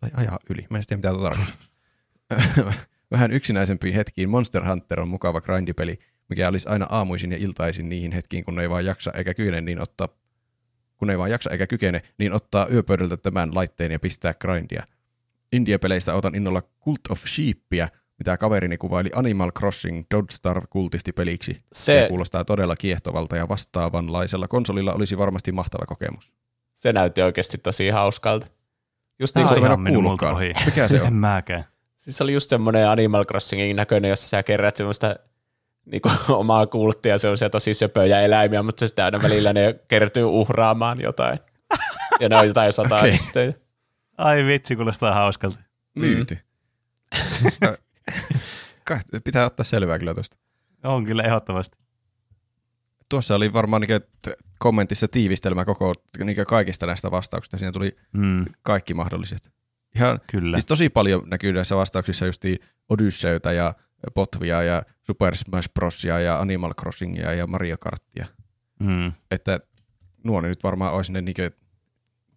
Tai 0.00 0.10
ajaa 0.14 0.38
yli, 0.50 0.66
mä 0.70 0.78
en 0.78 0.84
tiedä 0.86 0.98
mitä 0.98 1.18
tuota. 1.18 1.36
Vähän 3.14 3.32
yksinäisempiin 3.32 3.94
hetkiin 3.94 4.28
Monster 4.28 4.68
Hunter 4.68 5.00
on 5.00 5.08
mukava 5.08 5.40
grindipeli, 5.40 5.98
mikä 6.28 6.48
olisi 6.48 6.68
aina 6.68 6.86
aamuisin 6.90 7.32
ja 7.32 7.38
iltaisin 7.38 7.88
niihin 7.88 8.12
hetkiin, 8.12 8.44
kun 8.44 8.60
ei 8.60 8.70
vaan 8.70 8.84
jaksa 8.84 9.12
eikä 9.12 9.34
kykene 9.34 9.60
niin 9.60 9.82
ottaa 9.82 10.08
kun 10.96 11.10
ei 11.10 11.18
vaan 11.18 11.30
jaksa 11.30 11.50
eikä 11.50 11.66
kykene, 11.66 12.02
niin 12.18 12.32
ottaa 12.32 12.66
yöpöydältä 12.72 13.16
tämän 13.16 13.54
laitteen 13.54 13.92
ja 13.92 13.98
pistää 13.98 14.34
grindia. 14.34 14.86
Indie-peleistä 15.52 16.14
otan 16.14 16.34
innolla 16.34 16.62
Cult 16.84 17.00
of 17.10 17.24
Sheepia, 17.26 17.88
mitä 18.18 18.36
kaverini 18.36 18.78
kuvaili 18.78 19.10
Animal 19.14 19.52
Crossing 19.52 20.04
Doddstar 20.14 20.66
kultistipeliksi. 20.70 21.52
Se 21.52 21.60
Se, 21.72 22.06
kuulostaa 22.08 22.44
todella 22.44 22.76
kiehtovalta 22.76 23.36
ja 23.36 23.48
vastaavanlaisella 23.48 24.48
konsolilla 24.48 24.92
olisi 24.92 25.18
varmasti 25.18 25.52
mahtava 25.52 25.86
kokemus. 25.86 26.32
se 26.74 26.92
näytti 26.92 27.22
oikeasti 27.22 27.58
tosi 27.58 27.88
hauskalta. 27.88 28.46
Just 29.18 29.34
Tämä 29.34 29.44
niin, 29.46 29.52
on 29.52 29.60
kuin, 29.60 29.86
en 29.88 29.92
ihan 29.92 30.02
multa 30.02 30.30
ohi. 30.30 30.52
Mikä 30.66 30.88
se 30.88 30.96
En 31.00 31.02
on? 31.02 31.12
mäkään. 31.12 31.64
siis 31.96 32.16
se 32.18 32.24
oli 32.24 32.32
just 32.32 32.50
semmoinen 32.50 32.88
Animal 32.88 33.24
Crossingin 33.24 33.76
näköinen, 33.76 34.08
jossa 34.08 34.28
sä 34.28 34.42
kerät 34.42 34.76
semmoista 34.76 35.16
niinku, 35.84 36.10
omaa 36.28 36.66
kulttia, 36.66 37.18
se 37.18 37.28
on 37.28 37.38
se 37.38 37.48
tosi 37.48 37.74
söpöjä 37.74 38.20
eläimiä, 38.20 38.62
mutta 38.62 38.86
sitten 38.88 39.04
aina 39.04 39.22
välillä 39.22 39.52
ne 39.52 39.74
kertyy 39.88 40.24
uhraamaan 40.24 41.00
jotain. 41.00 41.38
Ja 42.20 42.28
ne 42.28 42.36
on 42.36 42.46
jotain 42.46 42.72
satanistöjä. 42.72 43.48
Okay. 43.50 43.60
Ai 44.18 44.44
vitsi, 44.46 44.76
kuulostaa 44.76 45.14
hauskalta. 45.14 45.58
Myyty. 45.94 46.38
Kai- 47.60 47.76
Pitää 49.24 49.46
ottaa 49.46 49.64
selvää 49.64 49.98
kyllä 49.98 50.14
tuosta. 50.14 50.36
On 50.84 51.04
kyllä 51.04 51.22
ehdottomasti. 51.22 51.78
Tuossa 53.08 53.34
oli 53.34 53.52
varmaan 53.52 53.82
niin 53.82 54.00
kommentissa 54.58 55.08
tiivistelmä 55.08 55.64
koko 55.64 55.94
niin 56.24 56.46
kaikista 56.48 56.86
näistä 56.86 57.10
vastauksista. 57.10 57.58
Siinä 57.58 57.72
tuli 57.72 57.96
Mm, 58.12 58.44
kaikki 58.62 58.94
mahdolliset. 58.94 59.52
Ihan, 59.96 60.20
kyllä. 60.26 60.56
siis 60.56 60.66
tosi 60.66 60.88
paljon 60.88 61.22
näkyy 61.26 61.52
näissä 61.52 61.76
vastauksissa 61.76 62.26
just 62.26 62.42
Odysseyta 62.88 63.52
ja 63.52 63.74
Potvia 64.14 64.62
ja 64.62 64.82
Super 65.02 65.36
Smash 65.36 65.68
Brosia 65.74 66.20
ja 66.20 66.40
Animal 66.40 66.74
Crossingia 66.74 67.32
ja 67.32 67.46
Mario 67.46 67.76
Karttia. 67.80 68.26
Mm. 68.80 69.12
Että 69.30 69.60
nuo 70.24 70.40
nyt 70.40 70.62
varmaan 70.62 70.92
olisi 70.94 71.12
ne 71.12 71.20
niin 71.20 71.34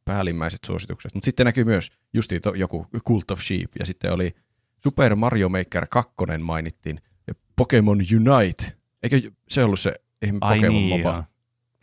päällimmäiset 0.05 0.59
suositukset. 0.65 1.13
Mutta 1.13 1.25
sitten 1.25 1.45
näkyy 1.45 1.63
myös 1.63 1.91
just 2.13 2.31
joku 2.55 2.87
Cult 3.07 3.31
of 3.31 3.39
Sheep 3.41 3.71
ja 3.79 3.85
sitten 3.85 4.13
oli 4.13 4.35
Super 4.83 5.15
Mario 5.15 5.49
Maker 5.49 5.87
2 5.89 6.13
mainittiin 6.39 7.01
ja 7.27 7.33
Pokemon 7.55 7.97
Unite. 7.97 8.63
Eikö 9.03 9.21
se 9.49 9.63
ollut 9.63 9.79
se 9.79 9.93
ihme 10.21 10.37
Ai 10.41 10.57
Pokemon 10.57 10.75
niin, 10.75 10.89
MOBA? 11.01 11.15
joo. 11.15 11.23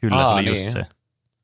Kyllä 0.01 0.17
Aa, 0.17 0.27
se 0.29 0.35
oli 0.35 0.43
niin. 0.43 0.53
just 0.53 0.71
se. 0.71 0.87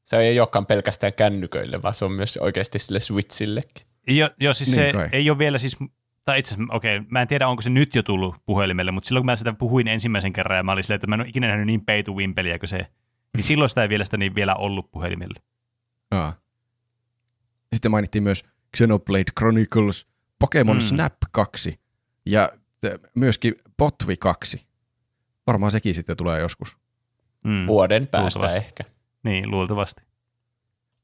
Se 0.02 0.16
ei 0.18 0.40
olekaan 0.40 0.66
pelkästään 0.66 1.12
kännyköille, 1.12 1.82
vaan 1.82 1.94
se 1.94 2.04
on 2.04 2.12
myös 2.12 2.36
oikeasti 2.36 2.78
sille 2.78 3.00
Switchillekin. 3.00 3.86
Jo, 4.06 4.30
joo, 4.40 4.52
siis 4.52 4.68
Niin 4.68 4.74
se 4.74 4.92
kai. 4.92 5.08
ei 5.12 5.30
ole 5.30 5.38
vielä 5.38 5.58
siis, 5.58 5.76
tai 6.24 6.38
itse 6.38 6.54
asiassa, 6.54 6.74
okei, 6.74 7.00
mä 7.08 7.22
en 7.22 7.28
tiedä, 7.28 7.48
onko 7.48 7.62
se 7.62 7.70
nyt 7.70 7.94
jo 7.94 8.02
tullut 8.02 8.36
puhelimelle, 8.46 8.90
mutta 8.90 9.08
silloin 9.08 9.22
kun 9.22 9.26
mä 9.26 9.36
sitä 9.36 9.52
puhuin 9.52 9.88
ensimmäisen 9.88 10.32
kerran 10.32 10.56
ja 10.56 10.62
mä 10.62 10.72
olin 10.72 10.84
silleen, 10.84 10.96
että 10.96 11.06
mä 11.06 11.14
en 11.14 11.20
ole 11.20 11.28
ikinä 11.28 11.46
nähnyt 11.46 11.66
niin 11.66 11.84
pay 11.84 12.02
to 12.02 12.12
win 12.12 12.34
peliä 12.34 12.58
kuin 12.58 12.68
se, 12.68 12.86
niin 13.36 13.44
silloin 13.44 13.68
sitä 13.68 13.82
ei 13.82 13.88
vielä 13.88 14.04
sitä 14.04 14.16
niin 14.16 14.34
vielä 14.34 14.54
ollut 14.54 14.90
puhelimelle. 14.90 15.40
Aa. 16.10 16.36
Sitten 17.72 17.90
mainittiin 17.90 18.22
myös 18.22 18.44
Xenoblade 18.76 19.24
Chronicles, 19.38 20.06
Pokemon 20.40 20.76
Mm. 20.76 20.80
Snap 20.80 21.14
2 21.32 21.80
ja 22.26 22.50
myöskin 23.14 23.54
Potvi 23.76 24.16
2. 24.16 24.66
Varmaan 25.46 25.72
sekin 25.72 25.94
sitten 25.94 26.16
tulee 26.16 26.40
joskus. 26.40 26.76
Mm. 27.44 27.66
Vuoden 27.66 28.06
päästä 28.06 28.38
Luultavasti. 28.38 28.66
ehkä. 28.66 28.84
Niin, 29.22 29.50
luultavasti. 29.50 30.02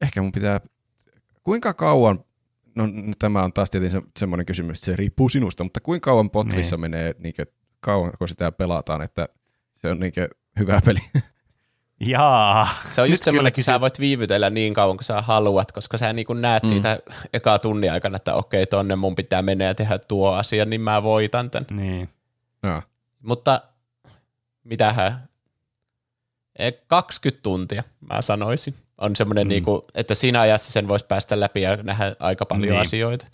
Ehkä 0.01 0.22
mun 0.22 0.32
pitää... 0.32 0.61
Kuinka 1.45 1.74
kauan... 1.74 2.24
No 2.74 2.87
n- 2.87 3.12
tämä 3.18 3.45
on 3.45 3.53
taas 3.53 3.70
tietenkin 3.70 4.01
se, 4.01 4.07
semmoinen 4.18 4.47
kysymys, 4.47 4.78
että 4.78 4.84
se 4.87 4.97
riippuu 4.97 5.28
sinusta, 5.28 5.64
mutta 5.64 5.80
kuinka 5.80 6.05
kauan 6.11 6.30
Potvissa 6.30 6.76
Niin. 6.76 6.80
menee, 6.80 7.14
niinkö, 7.18 7.47
kauan 7.80 8.12
kun 8.18 8.28
sitä 8.28 8.53
pelataan, 8.53 9.03
että 9.03 9.28
se 9.76 9.91
on 9.91 10.01
niinkö 10.01 10.28
hyvä 10.59 10.80
peli. 10.84 10.99
Jaa. 12.01 12.68
Se 12.90 13.01
on 13.01 13.05
Nyt 13.07 13.12
just 13.12 13.24
semmoinen, 13.24 13.49
että 13.49 13.62
sä 13.62 13.80
voit 13.80 14.01
viivytellä 14.01 14.51
niin 14.51 14.74
kauan 14.74 14.97
kuin 14.97 15.05
sä 15.05 15.22
haluat, 15.22 15.72
koska 15.72 15.99
sä 15.99 16.12
niin 16.12 16.26
näet 16.34 16.62
Mm. 16.62 16.68
siitä 16.68 16.99
eka 17.32 17.59
tunnin 17.59 17.92
aikana, 17.92 18.16
että 18.16 18.34
okei, 18.34 18.66
tonne 18.66 18.97
mun 18.97 19.16
pitää 19.16 19.42
mennä 19.42 19.64
ja 19.64 19.74
tehdä 19.74 19.99
tuo 20.09 20.32
asia, 20.32 20.64
niin 20.64 20.80
mä 20.80 21.03
voitan 21.03 21.51
tän. 21.51 21.66
Niin. 21.70 22.09
Aa. 22.62 22.82
Mutta 23.22 23.61
mitähän, 24.64 25.28
Eh, 26.59 26.74
20 26.86 27.42
tuntia 27.42 27.82
mä 28.12 28.22
sanoisin. 28.22 28.74
On 28.99 29.16
semmoinen, 29.16 29.47
Mm. 29.47 29.49
niinku, 29.49 29.84
että 29.94 30.14
siinä 30.14 30.40
ajassa 30.40 30.72
sen 30.72 30.88
voisi 30.88 31.07
päästä 31.07 31.40
läpi 31.40 31.62
ja 31.62 31.76
nähdä 31.76 32.16
aika 32.20 32.47
paljon 32.47 32.70
Niin. 32.70 32.80
asioita. 32.80 33.26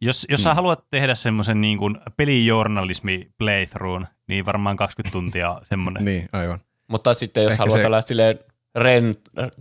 Jos, 0.00 0.26
jos 0.30 0.40
Mm. 0.40 0.44
sä 0.44 0.54
haluat 0.54 0.84
tehdä 0.90 1.14
semmoisen 1.14 1.60
niin 1.60 1.78
pelijournalismi 2.16 3.28
playthroughin, 3.38 4.06
niin 4.26 4.46
varmaan 4.46 4.76
20 4.76 5.12
tuntia 5.12 5.60
semmoinen. 5.62 6.04
Niin, 6.04 6.28
aivan. 6.32 6.60
Mutta 6.92 7.14
sitten 7.14 7.42
jos 7.42 7.52
Ehkä 7.52 7.62
haluat 7.62 7.80
se- 7.80 7.86
olla 7.86 8.00
silleen 8.00 8.38
ren, 8.74 9.14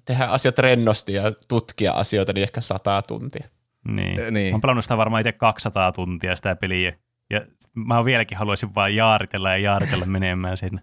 tehdä 0.05 0.25
asiat 0.25 0.59
rennosti 0.59 1.13
ja 1.13 1.23
tutkia 1.47 1.91
asioita, 1.91 2.33
niin 2.33 2.43
ehkä 2.43 2.61
100 2.61 3.01
tuntia. 3.01 3.47
Niin. 3.87 4.19
Eh, 4.19 4.31
niin. 4.31 4.51
Mä 4.51 4.55
oon 4.55 4.61
pelannut 4.61 4.85
sitä 4.85 4.97
varmaan 4.97 5.21
itse 5.21 5.31
200 5.31 5.91
tuntia 5.91 6.35
sitä 6.35 6.55
peliä. 6.55 6.93
Ja 7.29 7.41
mä 7.73 8.05
vieläkin 8.05 8.37
haluaisin 8.37 8.75
vaan 8.75 8.95
jaaritella 8.95 9.49
ja 9.49 9.57
jaaritella 9.57 10.05
menemään 10.15 10.57
sinne. 10.57 10.81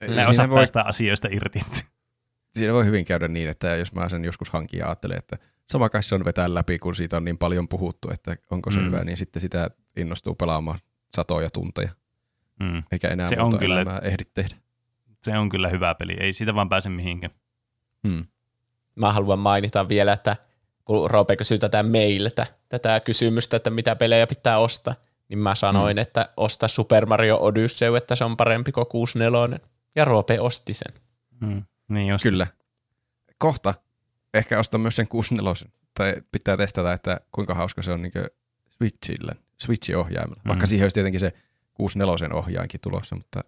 Mä 0.00 0.06
en 0.06 0.08
Siinä 0.14 0.28
osaa 0.28 0.48
voi, 0.48 0.56
päästä 0.58 0.82
asioista 0.82 1.28
irti. 1.30 1.60
siinä 2.56 2.72
voi 2.72 2.84
hyvin 2.84 3.04
käydä 3.04 3.28
niin, 3.28 3.48
että 3.48 3.76
jos 3.76 3.92
mä 3.92 4.08
sen 4.08 4.24
joskus 4.24 4.50
hankin 4.50 4.78
ja 4.78 4.86
ajattelen, 4.86 5.18
että 5.18 5.36
sama 5.70 5.88
kai 5.88 6.02
se 6.02 6.14
on 6.14 6.24
vetää 6.24 6.54
läpi, 6.54 6.78
kun 6.78 6.96
siitä 6.96 7.16
on 7.16 7.24
niin 7.24 7.38
paljon 7.38 7.68
puhuttu, 7.68 8.10
että 8.10 8.36
onko 8.50 8.70
se 8.70 8.78
Mm. 8.78 8.84
hyvä, 8.86 9.04
niin 9.04 9.16
sitten 9.16 9.40
sitä 9.40 9.70
innostuu 9.96 10.34
pelaamaan 10.34 10.78
satoja 11.16 11.50
tunteja, 11.50 11.88
Mm. 12.60 12.82
eikä 12.92 13.08
enää 13.08 13.26
Se 13.26 13.34
se 13.34 13.40
on 13.40 13.44
muuta 13.44 13.58
kyllä- 13.58 13.74
elämää 13.80 13.98
ehdi 13.98 14.22
tehdä. 14.34 14.56
Se 15.26 15.38
on 15.38 15.48
kyllä 15.48 15.68
hyvä 15.68 15.94
peli. 15.94 16.16
Ei 16.20 16.32
siitä 16.32 16.54
vaan 16.54 16.68
pääse 16.68 16.88
mihinkään. 16.88 17.34
Hmm. 18.08 18.26
Mä 18.94 19.12
haluan 19.12 19.38
mainita 19.38 19.88
vielä, 19.88 20.12
että 20.12 20.36
kun 20.84 21.10
Roope 21.10 21.36
kysyi 21.36 21.58
tätä 21.58 21.82
meiltä, 21.82 22.46
tätä 22.68 23.00
kysymystä, 23.00 23.56
että 23.56 23.70
mitä 23.70 23.96
pelejä 23.96 24.26
pitää 24.26 24.58
ostaa, 24.58 24.94
niin 25.28 25.38
mä 25.38 25.54
sanoin, 25.54 25.96
mm. 25.96 26.00
että 26.00 26.28
osta 26.36 26.68
Super 26.68 27.06
Mario 27.06 27.38
Odyssey, 27.40 27.96
että 27.96 28.16
se 28.16 28.24
on 28.24 28.36
parempi 28.36 28.72
kuin 28.72 28.86
64. 28.86 29.58
Ja 29.96 30.04
Roope 30.04 30.40
osti 30.40 30.74
sen. 30.74 30.94
Mm. 31.40 31.62
Niin 31.88 32.06
just. 32.06 32.22
Kyllä. 32.22 32.46
Kohta 33.38 33.74
ehkä 34.34 34.58
ostan 34.58 34.80
myös 34.80 34.96
sen 34.96 35.08
64. 35.08 35.72
Tai 35.94 36.14
pitää 36.32 36.56
testata, 36.56 36.92
että 36.92 37.20
kuinka 37.32 37.54
hauska 37.54 37.82
se 37.82 37.92
on 37.92 38.02
niin 38.02 38.12
Switchillä, 38.68 39.32
Switchin 39.60 39.96
ohjaimella. 39.96 40.42
Mm. 40.44 40.48
Vaikka 40.48 40.66
siihen 40.66 40.84
olisi 40.84 40.94
tietenkin 40.94 41.20
se 41.20 41.32
64 41.74 42.36
ohjainkin 42.36 42.80
tulossa, 42.80 43.16
mutta 43.16 43.44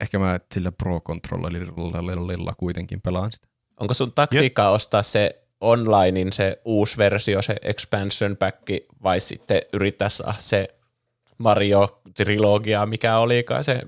ehkä 0.00 0.18
mä 0.18 0.40
sillä 0.54 0.72
Pro 0.72 1.00
Controllerilla 1.00 2.54
kuitenkin 2.56 3.00
pelaan 3.00 3.32
sitä. 3.32 3.48
Onko 3.80 3.94
sun 3.94 4.12
taktiikkaa 4.12 4.70
ostaa 4.70 5.02
se 5.02 5.42
onlinein 5.60 6.32
se 6.32 6.60
uusi 6.64 6.98
versio, 6.98 7.42
se 7.42 7.56
expansion 7.62 8.36
pack, 8.36 8.62
vai 9.02 9.20
sitten 9.20 9.62
yrittää 9.72 10.08
saada 10.08 10.34
se 10.38 10.68
Mario-trilogia, 11.38 12.86
mikä 12.86 13.18
olikaan 13.18 13.64
se 13.64 13.82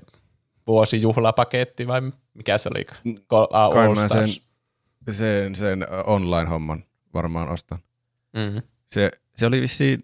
vuosijuhlapaketti, 0.67 1.87
vai 1.87 2.01
mikä 2.33 2.57
se 2.57 2.69
ah, 3.51 3.71
Kai 3.73 3.87
mä 3.87 4.07
sen, 4.07 4.27
sen, 5.09 5.55
sen 5.55 5.87
online-homman 6.05 6.83
varmaan 7.13 7.49
ostan. 7.49 7.79
Mm. 8.33 8.61
Se, 8.87 9.11
se 9.35 9.45
oli 9.45 9.61
vissiin 9.61 10.03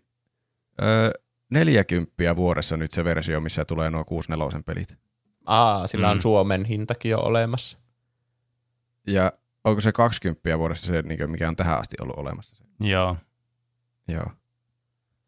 ö, 0.81 1.11
40 1.49 2.35
vuodessa 2.35 2.77
nyt 2.77 2.91
se 2.91 3.03
versio, 3.03 3.41
missä 3.41 3.65
tulee 3.65 3.91
nuo 3.91 4.05
64 4.05 4.61
pelit. 4.65 4.97
Aa, 5.47 5.87
sillä 5.87 6.09
on 6.09 6.17
Mm. 6.17 6.21
Suomen 6.21 6.65
hintakin 6.65 7.11
jo 7.11 7.19
olemassa. 7.19 7.77
Ja 9.07 9.33
onko 9.63 9.81
se 9.81 9.91
20 9.91 10.57
vuodessa 10.59 10.87
se, 10.87 11.01
niin 11.01 11.31
mikä 11.31 11.47
on 11.47 11.55
tähän 11.55 11.79
asti 11.79 11.95
ollut 12.01 12.17
olemassa? 12.17 12.55
Joo. 12.79 13.17
Joo. 14.07 14.31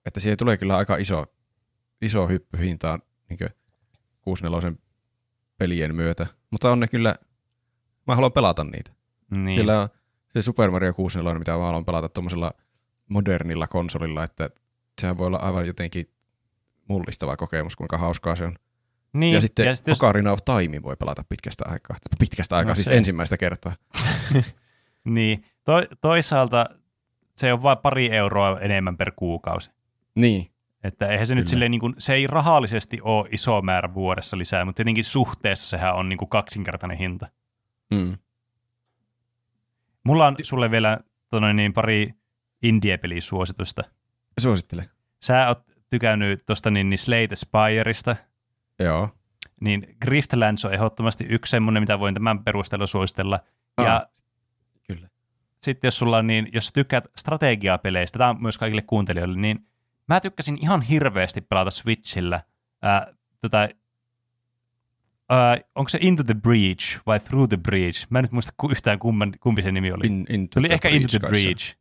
Että 0.06 0.20
siihen 0.20 0.38
tulee 0.38 0.58
kyllä 0.58 0.78
aika 0.78 0.98
iso, 0.98 1.26
iso 2.02 2.28
hyppy 2.28 2.58
hintaan 2.60 3.02
niin 3.30 3.40
64 4.22 4.80
pelien 5.58 5.96
myötä. 5.96 6.28
Mutta 6.52 6.72
on 6.72 6.80
ne 6.80 6.88
kyllä, 6.88 7.16
mä 8.08 8.16
haluan 8.16 8.32
pelata 8.32 8.64
niitä. 8.64 8.92
Niin. 9.32 9.70
On 9.70 9.90
se 10.34 10.42
Super 10.42 10.72
Mario 10.72 10.94
64, 10.94 11.40
mitä 11.40 11.52
mä 11.52 11.66
haluan 11.66 11.86
pelata 11.86 12.10
tuommoisella 12.10 12.54
modernilla 13.10 13.68
konsolilla, 13.68 14.24
että 14.24 14.50
sehän 15.02 15.18
voi 15.18 15.28
olla 15.28 15.38
aivan 15.38 15.68
jotenkin 15.68 16.12
mullistava 16.88 17.38
kokemus, 17.38 17.76
kuinka 17.76 17.98
hauskaa 17.98 18.36
se 18.36 18.46
on. 18.46 18.56
Niin. 19.14 19.34
ja 19.34 19.42
sitten 19.42 19.66
ja 19.66 19.72
jos, 19.72 19.84
Ocarina 20.04 20.32
of 20.32 20.40
Time 20.46 20.82
voi 20.84 20.96
pelata 20.96 21.24
pitkästä 21.30 21.64
aikaa. 21.68 21.98
Pitkästä 22.20 22.58
aikaa, 22.58 22.72
No 22.72 22.76
siis 22.76 22.86
se. 22.86 22.98
ensimmäistä 22.98 23.38
kertaa. 23.38 23.76
niin. 25.04 25.44
To, 25.64 25.74
toisaalta 26.02 26.66
se 27.36 27.54
on 27.54 27.64
vain 27.64 27.78
pari 27.78 28.12
euroa 28.12 28.60
enemmän 28.60 28.98
per 28.98 29.12
kuukausi. 29.16 29.72
Niin, 30.16 30.52
Että 30.84 31.08
eihän 31.08 31.28
se 31.28 31.36
nyt 31.36 31.42
Kyllä. 31.44 31.50
silleen, 31.50 31.72
niin 31.72 31.80
kuin, 31.82 31.94
se 31.98 32.14
ei 32.14 32.28
rahallisesti 32.28 33.00
ole 33.02 33.28
iso 33.32 33.62
määrä 33.62 33.94
vuodessa 33.94 34.38
lisää, 34.38 34.66
mutta 34.66 34.78
tietenkin 34.78 35.04
suhteessa 35.06 35.70
sehän 35.70 35.96
on 35.96 36.10
niin 36.10 36.18
kuin 36.18 36.30
kaksinkertainen 36.30 36.98
hinta. 36.98 37.28
mm. 37.92 38.18
Mulla 40.04 40.28
on 40.28 40.36
sulle 40.44 40.72
vielä 40.72 41.00
tonne, 41.30 41.54
niin 41.54 41.74
pari 41.74 42.14
indie-pelisuositusta. 42.64 43.84
suosittele. 44.40 44.90
Sä 45.24 45.48
oot 45.48 45.64
tykännyt 45.90 46.44
tuosta 46.46 46.72
niin, 46.72 46.90
niin 46.90 46.98
Slate 46.98 47.36
Spireista, 47.36 48.16
Joo. 48.80 49.10
niin 49.62 49.96
Griftlands 50.02 50.66
on 50.66 50.74
ehdottomasti 50.74 51.26
yksi 51.30 51.50
semmoinen, 51.50 51.84
mitä 51.84 52.00
voin 52.00 52.14
tämän 52.14 52.44
perusteella 52.44 52.88
suositella. 52.88 53.40
Ja 53.84 53.96
Ah, 53.96 54.02
Kyllä. 54.88 55.10
sitten 55.62 55.88
jos 55.88 55.98
sulla 55.98 56.18
on 56.18 56.28
niin, 56.28 56.50
jos 56.54 56.74
tykkäät 56.74 57.08
strategiapeleistä, 57.18 58.18
tämä 58.18 58.30
on 58.30 58.42
myös 58.42 58.58
kaikille 58.58 58.82
kuuntelijoille, 58.82 59.38
niin 59.40 59.68
mä 60.08 60.20
tykkäsin 60.20 60.58
ihan 60.62 60.82
hirveästi 60.82 61.42
pelata 61.42 61.72
Switchillä 61.72 62.42
ää, 62.82 63.14
tätä, 63.42 63.70
ää, 65.30 65.58
onko 65.76 65.90
se 65.90 65.98
Into 66.02 66.24
the 66.24 66.34
Breach 66.34 67.00
vai 67.06 67.20
Through 67.20 67.50
the 67.50 67.58
Breach? 67.58 68.08
Mä 68.10 68.20
en 68.20 68.24
nyt 68.24 68.32
muista 68.32 68.54
yhtään 68.70 69.00
kumman, 69.00 69.34
kumpi 69.40 69.62
se 69.62 69.72
nimi 69.72 69.92
oli. 69.92 70.08
In, 70.08 70.26
into 70.30 70.60
the 70.62 70.74
ehkä 70.74 70.90
Into 70.90 71.08
the 71.20 71.20
Breach 71.20 71.48
kanssa. 71.48 71.76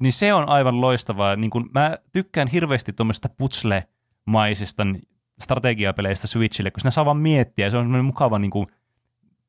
Niin 0.00 0.12
se 0.12 0.34
on 0.34 0.48
aivan 0.48 0.80
loistavaa. 0.80 1.36
Niin 1.36 1.50
kun 1.50 1.70
mä 1.74 1.98
tykkään 2.12 2.48
hirveästi 2.48 2.92
tuommoista 2.92 3.28
putsle-maisista 3.28 4.84
strategiapeleistä 5.40 6.26
Switchille, 6.26 6.70
kun 6.70 6.80
siinä 6.80 6.90
saa 6.90 7.04
vaan 7.04 7.16
miettiä. 7.16 7.70
Se 7.70 7.76
on 7.76 7.84
semmoinen 7.84 8.04
mukava 8.04 8.38
niin 8.38 8.50
kuin, 8.50 8.66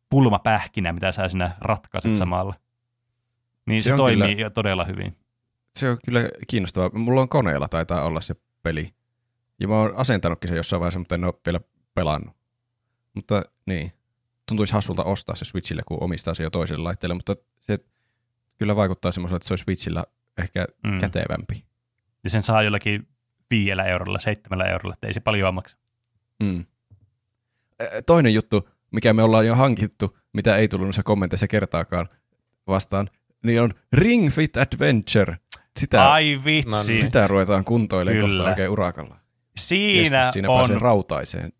pulmapähkinä, 0.10 0.94
mitä 0.94 1.12
sä 1.12 1.30
siinä 1.30 1.56
ratkaiset 1.62 2.12
mm. 2.12 2.16
samalla. 2.16 2.54
Niin 3.66 3.82
se, 3.82 3.90
se 3.90 3.96
toimii 3.96 4.36
kyllä, 4.36 4.50
todella 4.50 4.86
hyvin. 4.86 5.18
Se 5.76 5.90
on 5.90 5.98
kyllä 6.06 6.30
kiinnostavaa. 6.48 6.90
Mulla 6.94 7.22
on 7.22 7.30
koneella 7.30 7.68
taitaa 7.68 8.04
olla 8.04 8.22
se 8.22 8.36
peli. 8.64 8.94
Ja 9.60 9.68
mä 9.68 9.76
oon 9.76 9.94
asentanutkin 9.96 10.50
se 10.50 10.56
jossain 10.56 10.80
vaiheessa, 10.80 11.00
mutta 11.00 11.16
en 11.16 11.24
ole 11.24 11.34
vielä 11.46 11.60
pelannut. 11.94 12.36
Mutta 13.14 13.44
niin, 13.66 13.94
tuntuisi 14.46 14.74
hassulta 14.74 15.04
ostaa 15.04 15.36
se 15.36 15.46
Switchille, 15.46 15.82
kun 15.88 16.04
omistaa 16.04 16.34
se 16.34 16.44
jo 16.44 16.50
toiselle 16.50 16.84
laitteelle, 16.84 17.14
mutta 17.14 17.36
se 17.60 17.80
kyllä 18.58 18.76
vaikuttaa 18.76 19.12
semmoiselle, 19.12 19.38
että 19.38 19.48
se 19.48 19.54
olisi 19.54 19.64
Switchillä 19.64 20.04
ehkä 20.38 20.68
mm. 20.84 20.98
kätevämpi. 20.98 21.66
Ja 22.24 22.30
sen 22.30 22.44
saa 22.44 22.64
jollakin 22.64 23.08
viidellä 23.52 23.84
eurolla, 23.84 24.20
seitsemällä 24.20 24.66
eurolla, 24.66 24.94
että 24.94 25.08
ei 25.08 25.14
se 25.14 25.20
paljon 25.20 25.54
maksa. 25.54 25.78
Mm. 26.44 26.66
Toinen 28.06 28.34
juttu, 28.34 28.70
mikä 28.92 29.14
me 29.14 29.24
ollaan 29.24 29.48
jo 29.48 29.56
hankittu, 29.56 30.18
mitä 30.34 30.56
ei 30.56 30.68
tullut 30.68 30.88
noissa 30.88 31.04
kommenteissa 31.04 31.48
kertaakaan 31.48 32.10
vastaan, 32.68 33.10
niin 33.44 33.62
on 33.62 33.74
Ring 33.94 34.32
Fit 34.32 34.58
Adventure. 34.58 35.38
Sitä, 35.80 36.12
Ai 36.12 36.42
vitsi. 36.46 36.98
Sitä 36.98 37.28
ruvetaan 37.28 37.66
kuntoilemaan 37.66 38.30
kohta 38.30 38.44
oikein 38.44 38.70
urakalla. 38.70 39.16
Siinä 39.58 40.18
Jestas, 40.18 40.34
siinä 40.34 40.50
on... 40.50 40.82
rautaiseen. 40.82 41.54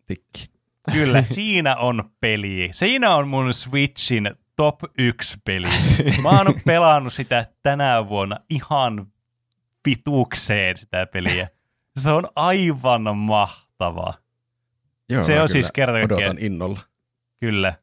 Kyllä, 0.92 1.22
siinä 1.22 1.76
on 1.76 2.10
peli. 2.20 2.68
Siinä 2.72 3.14
on 3.14 3.28
mun 3.28 3.54
Switchin 3.54 4.30
top 4.56 4.80
1 4.98 5.38
peli. 5.44 5.68
Mä 6.22 6.28
oon 6.28 6.54
pelannut 6.66 7.12
sitä 7.12 7.46
tänä 7.62 8.08
vuonna 8.08 8.36
ihan 8.50 9.06
vitukseen 9.86 10.76
sitä 10.76 11.06
peliä. 11.06 11.48
Se 12.02 12.10
on 12.10 12.28
aivan 12.36 13.16
mahtava. 13.16 14.14
Joo, 15.08 15.22
se 15.22 15.40
on 15.40 15.48
siis 15.48 15.72
kerta 15.72 15.98
Odotan 15.98 16.38
innolla. 16.38 16.80
Kyllä. 17.40 17.74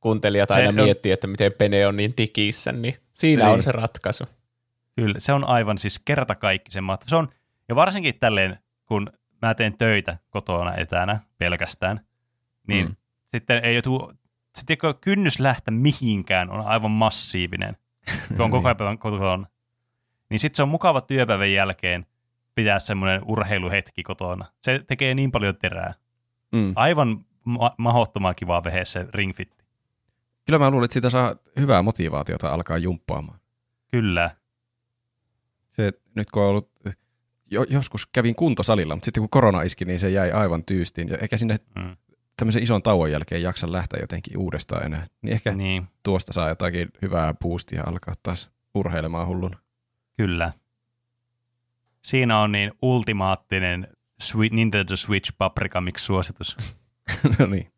Kuuntelijat 0.00 0.50
aina 0.50 0.66
se 0.66 0.72
miettii, 0.72 1.12
on... 1.12 1.14
että 1.14 1.26
miten 1.26 1.52
Pene 1.58 1.86
on 1.86 1.96
niin 1.96 2.14
tikissä, 2.14 2.72
niin 2.72 2.96
siinä 3.12 3.44
niin. 3.44 3.52
on 3.52 3.62
se 3.62 3.72
ratkaisu. 3.72 4.24
Kyllä, 4.96 5.20
se 5.20 5.32
on 5.32 5.44
aivan 5.44 5.78
siis 5.78 5.98
kertakaikkisen 5.98 6.84
mahtava. 6.84 7.08
Se 7.08 7.16
on, 7.16 7.28
ja 7.68 7.74
varsinkin 7.74 8.14
tälleen, 8.20 8.58
kun 8.86 9.12
mä 9.42 9.54
teen 9.54 9.78
töitä 9.78 10.18
kotona 10.30 10.74
etänä 10.74 11.20
pelkästään, 11.38 12.00
niin 12.66 12.86
mm. 12.86 12.96
sitten 13.24 13.64
ei 13.64 13.74
joutu, 13.74 14.12
sitten 14.54 14.78
kynnys 15.00 15.40
lähteä 15.40 15.74
mihinkään 15.74 16.50
on 16.50 16.66
aivan 16.66 16.90
massiivinen, 16.90 17.76
kun 18.28 18.40
on 18.40 18.50
koko 18.62 18.68
ajan 18.68 18.98
kotona. 18.98 19.46
Niin 20.30 20.40
sitten 20.40 20.56
se 20.56 20.62
on 20.62 20.68
mukava 20.68 21.00
työpäivän 21.00 21.52
jälkeen 21.52 22.06
pitää 22.54 22.78
semmoinen 22.78 23.20
urheiluhetki 23.26 24.02
kotona. 24.02 24.44
Se 24.62 24.80
tekee 24.86 25.14
niin 25.14 25.30
paljon 25.30 25.56
terää. 25.56 25.94
Mm. 26.52 26.72
Aivan 26.76 27.24
ma- 27.44 27.74
mahdottoman 27.78 28.34
kivaa 28.34 28.64
vehe 28.64 28.84
se 28.84 29.06
ringfitti. 29.14 29.64
Kyllä 30.46 30.58
mä 30.58 30.70
luulen, 30.70 30.84
että 30.84 30.92
siitä 30.92 31.10
saa 31.10 31.36
hyvää 31.60 31.82
motivaatiota 31.82 32.48
alkaa 32.48 32.78
jumppaamaan. 32.78 33.38
Kyllä. 33.90 34.30
Se, 35.70 35.92
nyt 36.14 36.30
kun 36.30 36.42
on 36.42 36.48
ollut, 36.48 36.70
jo, 37.50 37.62
joskus 37.62 38.06
kävin 38.06 38.34
kuntosalilla, 38.34 38.96
mutta 38.96 39.04
sitten 39.04 39.20
kun 39.20 39.30
korona 39.30 39.62
iski, 39.62 39.84
niin 39.84 39.98
se 39.98 40.10
jäi 40.10 40.32
aivan 40.32 40.64
tyystiin. 40.64 41.08
Ja 41.08 41.18
eikä 41.18 41.36
sinne 41.36 41.56
mm. 41.76 41.96
tämmöisen 42.36 42.62
ison 42.62 42.82
tauon 42.82 43.10
jälkeen 43.10 43.42
jaksa 43.42 43.72
lähteä 43.72 44.00
jotenkin 44.00 44.38
uudestaan 44.38 44.86
enää. 44.86 45.06
Niin 45.22 45.32
ehkä 45.32 45.52
niin. 45.52 45.86
tuosta 46.02 46.32
saa 46.32 46.48
jotakin 46.48 46.88
hyvää 47.02 47.34
boostia 47.34 47.82
alkaa 47.86 48.14
taas 48.22 48.50
urheilemaan 48.74 49.26
hulluna. 49.26 49.58
Kyllä. 50.16 50.52
Siinä 52.04 52.38
on 52.40 52.52
niin 52.52 52.72
ultimaattinen 52.82 53.86
Nintendo 54.50 54.96
Switch 54.96 55.32
Paprika 55.38 55.80
Mix-suositus. 55.80 56.56
no 57.38 57.46
niin. 57.46 57.72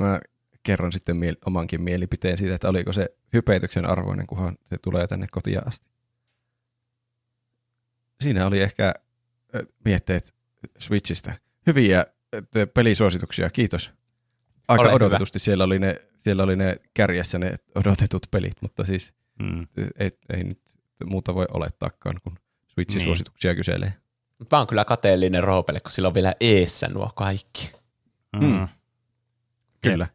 Mä 0.00 0.20
kerron 0.62 0.92
sitten 0.92 1.16
miel- 1.16 1.38
omankin 1.46 1.82
mielipiteen 1.82 2.38
siitä, 2.38 2.54
että 2.54 2.68
oliko 2.68 2.92
se 2.92 3.08
hypetyksen 3.32 3.90
arvoinen, 3.90 4.26
kunhan 4.26 4.58
se 4.64 4.76
tulee 4.82 5.06
tänne 5.06 5.26
kotiin 5.30 5.68
asti. 5.68 5.90
Siinä 8.20 8.46
oli 8.46 8.60
ehkä 8.60 8.94
mietteet 9.84 10.34
Switchistä. 10.78 11.34
Hyviä 11.66 12.04
pelisuosituksia, 12.74 13.50
kiitos. 13.50 13.92
Aika 14.68 14.82
Ole 14.82 14.92
odotetusti 14.92 15.36
hyvä. 15.36 15.44
siellä 15.44 15.64
oli, 15.64 15.78
ne, 15.78 15.96
siellä 16.18 16.42
oli 16.42 16.56
ne 16.56 16.76
kärjessä 16.94 17.38
ne 17.38 17.54
odotetut 17.74 18.26
pelit, 18.30 18.62
mutta 18.62 18.84
siis 18.84 19.14
mm. 19.42 19.66
ei, 19.98 20.10
ei 20.28 20.44
nyt 20.44 20.60
muuta 21.04 21.34
voi 21.34 21.46
olettaakaan, 21.54 22.16
kun 22.22 22.38
Switchin 22.78 22.98
niin. 22.98 23.06
suosituksia 23.06 23.54
kyselee. 23.54 23.92
Mä 24.52 24.58
oon 24.58 24.66
kyllä 24.66 24.84
kateellinen 24.84 25.44
Roopelle, 25.44 25.80
kun 25.80 25.92
sillä 25.92 26.06
on 26.06 26.14
vielä 26.14 26.34
eessä 26.40 26.88
nuo 26.88 27.10
kaikki. 27.14 27.72
Mm. 28.36 28.44
Mm. 28.44 28.68
Kyllä. 29.82 30.06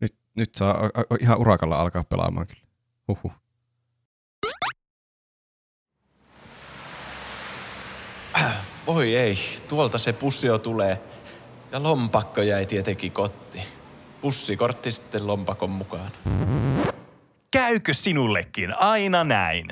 Nyt, 0.00 0.14
nyt 0.34 0.54
saa 0.54 0.76
ihan 1.20 1.38
urakalla 1.38 1.76
alkaa 1.76 2.04
pelaamaan 2.04 2.46
kyllä. 2.46 2.62
Huhhuh. 3.08 3.32
Voi 8.86 9.16
ei, 9.16 9.34
tuolta 9.68 9.98
se 9.98 10.12
pussio 10.12 10.58
tulee. 10.58 11.00
Ja 11.72 11.82
lompakko 11.82 12.42
jäi 12.42 12.66
tietenkin 12.66 13.12
kotti. 13.12 13.62
Pussikortti 14.20 14.92
sitten 14.92 15.26
lompakon 15.26 15.70
mukaan. 15.70 16.10
Käykö 17.50 17.94
sinullekin 17.94 18.78
aina 18.78 19.24
näin? 19.24 19.68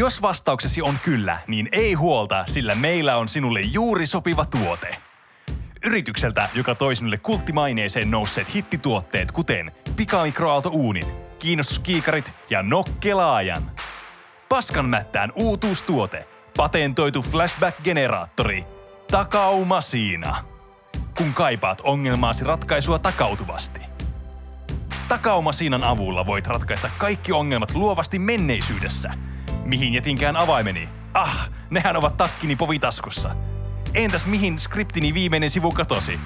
Jos 0.00 0.22
vastauksesi 0.22 0.82
on 0.82 0.98
kyllä, 1.04 1.38
niin 1.46 1.68
ei 1.72 1.94
huolta, 1.94 2.46
sillä 2.46 2.74
meillä 2.74 3.16
on 3.16 3.28
sinulle 3.28 3.60
juuri 3.60 4.06
sopiva 4.06 4.44
tuote. 4.44 4.96
Yritykseltä, 5.84 6.48
joka 6.54 6.74
toi 6.74 6.96
sinulle 6.96 7.18
kulttimaineeseen 7.18 8.10
nousseet 8.10 8.54
hittituotteet, 8.54 9.32
kuten 9.32 9.72
pikamikroaaltouunin, 9.96 11.06
kiinnostuskiikarit 11.38 12.34
ja 12.50 12.62
nokkelaajan. 12.62 13.70
Paskan 14.48 14.88
mättään 14.88 15.32
uutuustuote, 15.34 16.26
patentoitu 16.56 17.22
flashback-generaattori, 17.22 18.64
takaumasiina. 19.10 20.44
Kun 21.16 21.34
kaipaat 21.34 21.80
ongelmaasi 21.80 22.44
ratkaisua 22.44 22.98
takautuvasti. 22.98 23.80
Takaumasiinan 25.08 25.84
avulla 25.84 26.26
voit 26.26 26.46
ratkaista 26.46 26.90
kaikki 26.98 27.32
ongelmat 27.32 27.74
luovasti 27.74 28.18
menneisyydessä– 28.18 29.14
Mihin 29.64 29.92
jätinkään 29.92 30.36
avaimeni? 30.36 30.88
Ah, 31.14 31.50
nehän 31.70 31.96
ovat 31.96 32.16
takkini 32.16 32.56
povitaskussa. 32.56 33.36
Entäs 33.94 34.26
mihin 34.26 34.58
skriptini 34.58 35.14
viimeinen 35.14 35.50
sivu 35.50 35.72
katosi? 35.72 36.20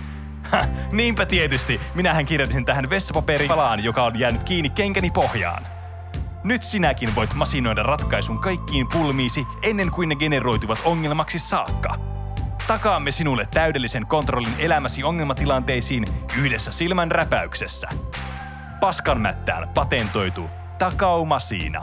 Ha, 0.50 0.64
niinpä 0.92 1.26
tietysti. 1.26 1.80
Minähän 1.94 2.26
kirjoitin 2.26 2.64
tähän 2.64 2.90
vessapaperin 2.90 3.48
palaan, 3.48 3.84
joka 3.84 4.04
on 4.04 4.18
jäänyt 4.18 4.44
kiinni 4.44 4.70
kenkäni 4.70 5.10
pohjaan. 5.10 5.66
Nyt 6.44 6.62
sinäkin 6.62 7.14
voit 7.14 7.34
masinoida 7.34 7.82
ratkaisun 7.82 8.38
kaikkiin 8.38 8.86
pulmiisi 8.92 9.46
ennen 9.62 9.90
kuin 9.90 10.08
ne 10.08 10.14
generoituvat 10.14 10.78
ongelmaksi 10.84 11.38
saakka. 11.38 11.94
Takaamme 12.66 13.10
sinulle 13.10 13.48
täydellisen 13.50 14.06
kontrollin 14.06 14.54
elämäsi 14.58 15.04
ongelmatilanteisiin 15.04 16.04
yhdessä 16.38 16.72
silmän 16.72 17.10
räpäyksessä. 17.10 17.88
Paskanmättään 18.80 19.68
patentoitu 19.68 20.50
takaumasiina. 20.78 21.80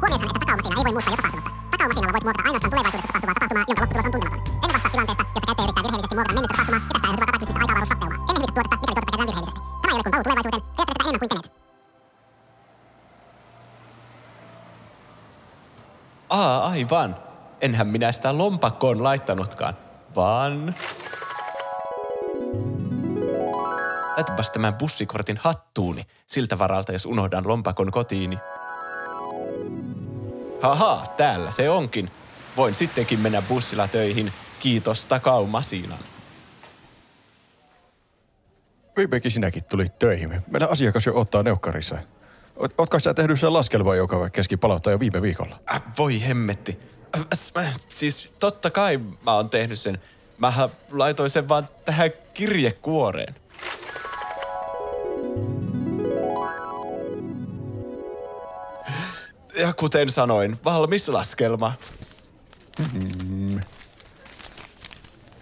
Huomioithan, 0.00 0.28
että 0.30 0.40
takaumasiina 0.42 0.76
ei 0.78 0.84
voi 0.86 0.92
muuttaa 0.96 1.12
jo 1.12 1.18
tapahtunutta. 1.20 1.50
Takaumasiinalla 1.72 2.14
voit 2.16 2.24
muokata 2.26 2.42
ainoastaan 2.46 2.70
tulevaisuudessa 2.72 3.08
tapahtuvaa 3.08 3.34
tapahtumaa, 3.36 3.64
jonka 3.68 3.80
lopputulos 3.82 4.06
on 4.08 4.12
tuntematon. 4.14 4.40
En 4.64 4.70
vastaa 4.74 4.90
tilanteesta, 4.94 5.24
jossa 5.34 5.46
käyttäjä 5.48 5.66
yrittää 5.66 5.84
virheellisesti 5.86 6.14
muokata 6.16 6.34
mennyttä 6.36 6.54
tapahtumaa 6.54 6.82
ja 6.82 6.90
tästä 6.92 7.06
aiheutuvaa 7.06 7.30
kataklysmista 7.30 7.60
aika-avaruusrappeumaa. 7.62 8.18
Ennen 8.28 8.40
hyvitä 8.42 8.52
tuotetta, 8.56 8.76
mikäli 8.80 8.94
tuotetta 8.96 9.12
käytetään 9.12 9.30
virheellisesti. 9.30 9.60
Tämä 9.82 9.90
ei 9.92 9.96
ole 9.96 10.04
kuin 10.04 10.12
paluu 10.14 10.26
tulevaisuuteen. 10.26 10.62
Ajattele 10.78 10.96
tätä 10.96 11.08
enemmän 11.10 11.22
kuin 11.22 11.30
tenet. 11.32 11.46
Aa, 16.38 16.56
aivan. 16.72 17.10
Enhän 17.60 17.88
minä 17.94 18.08
sitä 18.12 18.38
lompakkoon 18.38 18.98
laittanutkaan, 19.08 19.74
vaan... 20.16 20.74
Laitapas 24.16 24.50
tämän 24.50 24.74
bussikortin 24.74 25.38
hattuuni 25.42 26.06
siltä 26.26 26.58
varalta, 26.58 26.92
jos 26.92 27.06
unohdan 27.06 27.48
lompakon 27.48 27.90
kotiini. 27.90 28.38
Haha, 30.66 31.06
täällä 31.16 31.50
se 31.52 31.70
onkin. 31.70 32.10
Voin 32.56 32.74
sittenkin 32.74 33.20
mennä 33.20 33.42
bussilla 33.42 33.88
töihin. 33.88 34.32
Kiitos 34.60 35.06
takaumasiinan. 35.06 35.98
Viimekin 38.96 39.30
sinäkin 39.30 39.64
tulit 39.64 39.98
töihin. 39.98 40.42
Meidän 40.50 40.70
asiakas 40.70 41.06
jo 41.06 41.20
ottaa 41.20 41.42
neukkarissa. 41.42 41.98
Ootko 42.78 42.98
sä 42.98 43.14
tehnyt 43.14 43.40
sen 43.40 43.52
laskelman, 43.52 43.96
joka 43.96 44.30
keski 44.30 44.56
palauttaa 44.56 44.92
jo 44.92 45.00
viime 45.00 45.22
viikolla? 45.22 45.60
Äh, 45.74 45.82
voi 45.98 46.22
hemmetti. 46.22 46.78
Äh, 47.56 47.74
siis 47.88 48.34
totta 48.38 48.70
kai 48.70 49.00
mä 49.24 49.34
oon 49.34 49.50
tehnyt 49.50 49.78
sen. 49.78 49.98
Mä 50.38 50.68
laitoin 50.92 51.30
sen 51.30 51.48
vaan 51.48 51.68
tähän 51.84 52.10
kirjekuoreen. 52.34 53.34
Ja 59.56 59.72
kuten 59.72 60.10
sanoin, 60.10 60.56
valmis 60.64 61.08
laskelma. 61.08 61.72
Hmm. 62.92 63.60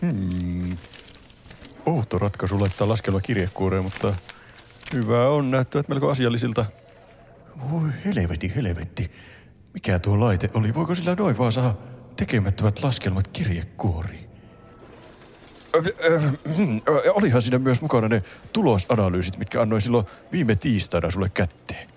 Hmm. 0.03 0.77
outo 1.86 2.19
ratkaisu 2.19 2.61
laittaa 2.61 2.89
laskelma 2.89 3.20
kirjekuoreen, 3.20 3.85
mutta 3.85 4.15
hyvä 4.93 5.28
on. 5.28 5.51
Näyttävät 5.51 5.89
melko 5.89 6.11
asiallisilta. 6.11 6.65
Voi 7.70 7.91
helvetti, 8.05 8.53
helvetti. 8.55 9.11
Mikä 9.74 9.99
tuo 9.99 10.20
laite 10.20 10.51
oli? 10.55 10.74
Voiko 10.74 10.95
sillä 10.95 11.15
noin 11.15 11.39
vaan 11.39 11.53
saada 11.53 11.74
tekemättömät 12.16 12.82
laskelmat 12.82 13.28
kirjekuoriin? 13.28 14.24
Mm, 16.57 16.81
ö, 16.89 17.12
Olihan 17.12 17.43
siinä 17.43 17.59
myös 17.59 17.81
mukana 17.81 18.09
ne 18.09 18.23
tulosanalyysit, 18.53 19.39
mitkä 19.39 19.61
annoin 19.61 19.82
silloin 19.82 20.07
viime 20.32 20.57
tiistaina 20.57 21.11
sulle 21.11 21.28
kätteen. 21.28 21.94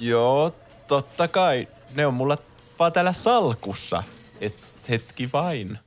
Joo, 0.00 0.54
totta 0.86 1.28
kai. 1.28 1.68
Ne 1.94 2.06
on 2.06 2.14
mulla 2.14 2.38
vaan 2.78 2.92
täällä 2.92 3.12
salkussa. 3.12 4.02
Et 4.40 4.54
hetki 4.88 5.28
vain. 5.32 5.78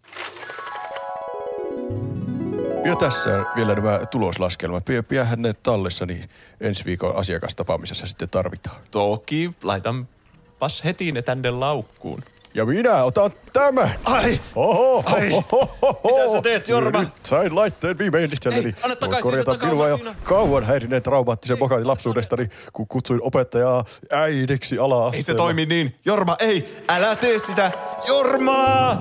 Ja 2.86 2.96
tässä 2.96 3.46
vielä 3.56 3.76
nämä 3.76 4.06
tuloslaskelmat. 4.12 4.84
Pidähän 5.08 5.42
ne 5.42 5.54
tallessa, 5.54 6.06
niin 6.06 6.30
ensi 6.62 6.86
viikon 6.86 7.16
asiakastapaamisessa 7.16 8.08
sitten 8.08 8.30
tarvitaan. 8.30 8.82
Toki, 8.92 9.52
laitanpas 9.64 10.84
heti 10.84 11.12
ne 11.12 11.22
tänne 11.22 11.52
laukkuun. 11.52 12.24
Ja 12.54 12.66
minä 12.66 13.04
otan 13.04 13.32
tämän. 13.54 13.96
Ai! 14.06 14.40
Oho, 14.56 15.04
Ai! 15.06 15.30
oho, 15.34 15.78
oho. 15.82 16.00
Mitä 16.04 16.32
sä 16.32 16.42
teet, 16.42 16.70
Jorma? 16.70 17.00
Nyt 17.00 17.10
sain 17.24 17.56
laitteen 17.56 17.98
viimein 17.98 18.34
itselleni. 18.34 18.66
Ei, 18.66 18.76
anna 18.84 18.96
takaisin 18.96 19.24
korjata 19.24 19.66
minua 19.66 19.90
jo 19.90 19.96
siinä. 19.98 20.16
kauan 20.24 20.64
häirineen 20.64 21.04
traumaattisen 21.04 21.60
mokani 21.60 21.86
lapsuudestani, 21.86 22.50
kun 22.74 22.88
kutsuin 22.88 23.20
opettajaa 23.24 23.86
äidiksi 24.10 24.78
ala 24.78 25.12
Ei 25.14 25.22
se 25.22 25.34
toimi 25.34 25.66
niin. 25.66 25.96
Jorma, 26.06 26.36
ei! 26.40 26.84
Älä 26.90 27.16
tee 27.16 27.40
sitä! 27.40 27.72
Jorma! 28.08 28.98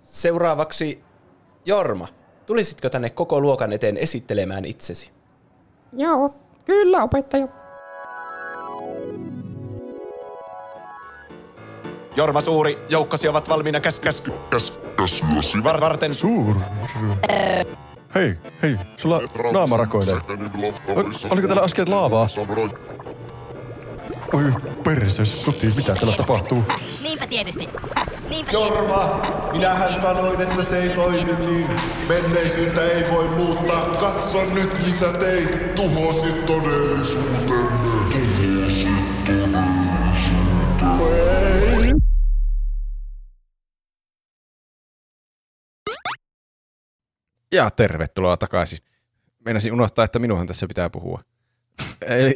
Seuraavaksi 0.00 1.02
Jorma. 1.66 2.08
Tulisitko 2.46 2.90
tänne 2.90 3.10
koko 3.10 3.40
luokan 3.40 3.72
eteen 3.72 3.96
esittelemään 3.96 4.64
itsesi? 4.64 5.10
Joo, 5.92 6.34
kyllä 6.64 7.02
opettaja. 7.02 7.48
Jorma 12.16 12.40
Suuri, 12.40 12.78
joukkosi 12.88 13.28
ovat 13.28 13.48
valmiina 13.48 13.80
käs 13.80 14.00
käs 14.00 14.22
Käs, 14.50 14.78
käsiäsi. 14.96 15.64
var, 15.64 15.80
varten. 15.80 16.14
Suur. 16.14 16.56
Hei, 18.14 18.34
hei, 18.62 18.76
sulla 18.96 19.20
naama 19.52 19.76
rakoilee. 19.76 20.14
Ol- 20.14 21.30
Oliko 21.30 21.48
täällä 21.48 21.62
äsken 21.64 21.90
laavaa? 21.90 22.26
Oi 24.32 24.52
perse, 24.84 25.24
suti, 25.24 25.66
mitä 25.76 25.94
täällä 25.94 26.16
tapahtuu? 26.16 26.62
Niinpä 27.02 27.26
tietysti. 27.26 27.68
Niinpä 28.30 28.52
Jorma, 28.52 29.20
minähän 29.52 29.96
sanoin, 29.96 30.40
että 30.40 30.64
se 30.64 30.82
ei 30.82 30.88
toimi 30.88 31.32
niin. 31.46 31.68
Menneisyyttä 32.08 32.82
ei 32.84 33.10
voi 33.10 33.28
muuttaa. 33.28 33.80
Katso 34.00 34.44
nyt, 34.44 34.86
mitä 34.86 35.12
teit. 35.12 35.74
Tuhosit 35.74 36.46
todellisuutemme. 36.46 38.61
Ja 47.52 47.70
tervetuloa 47.70 48.36
takaisin. 48.36 48.78
Meinasin 49.44 49.72
unohtaa, 49.72 50.04
että 50.04 50.18
minunhan 50.18 50.46
tässä 50.46 50.66
pitää 50.66 50.90
puhua. 50.90 51.22
Eli 52.06 52.34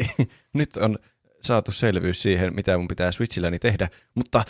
nyt 0.52 0.76
on 0.76 0.98
saatu 1.42 1.72
selvyys 1.72 2.22
siihen, 2.22 2.54
mitä 2.54 2.78
mun 2.78 2.88
pitää 2.88 3.12
Switchilläni 3.12 3.58
tehdä, 3.58 3.88
mutta 4.14 4.44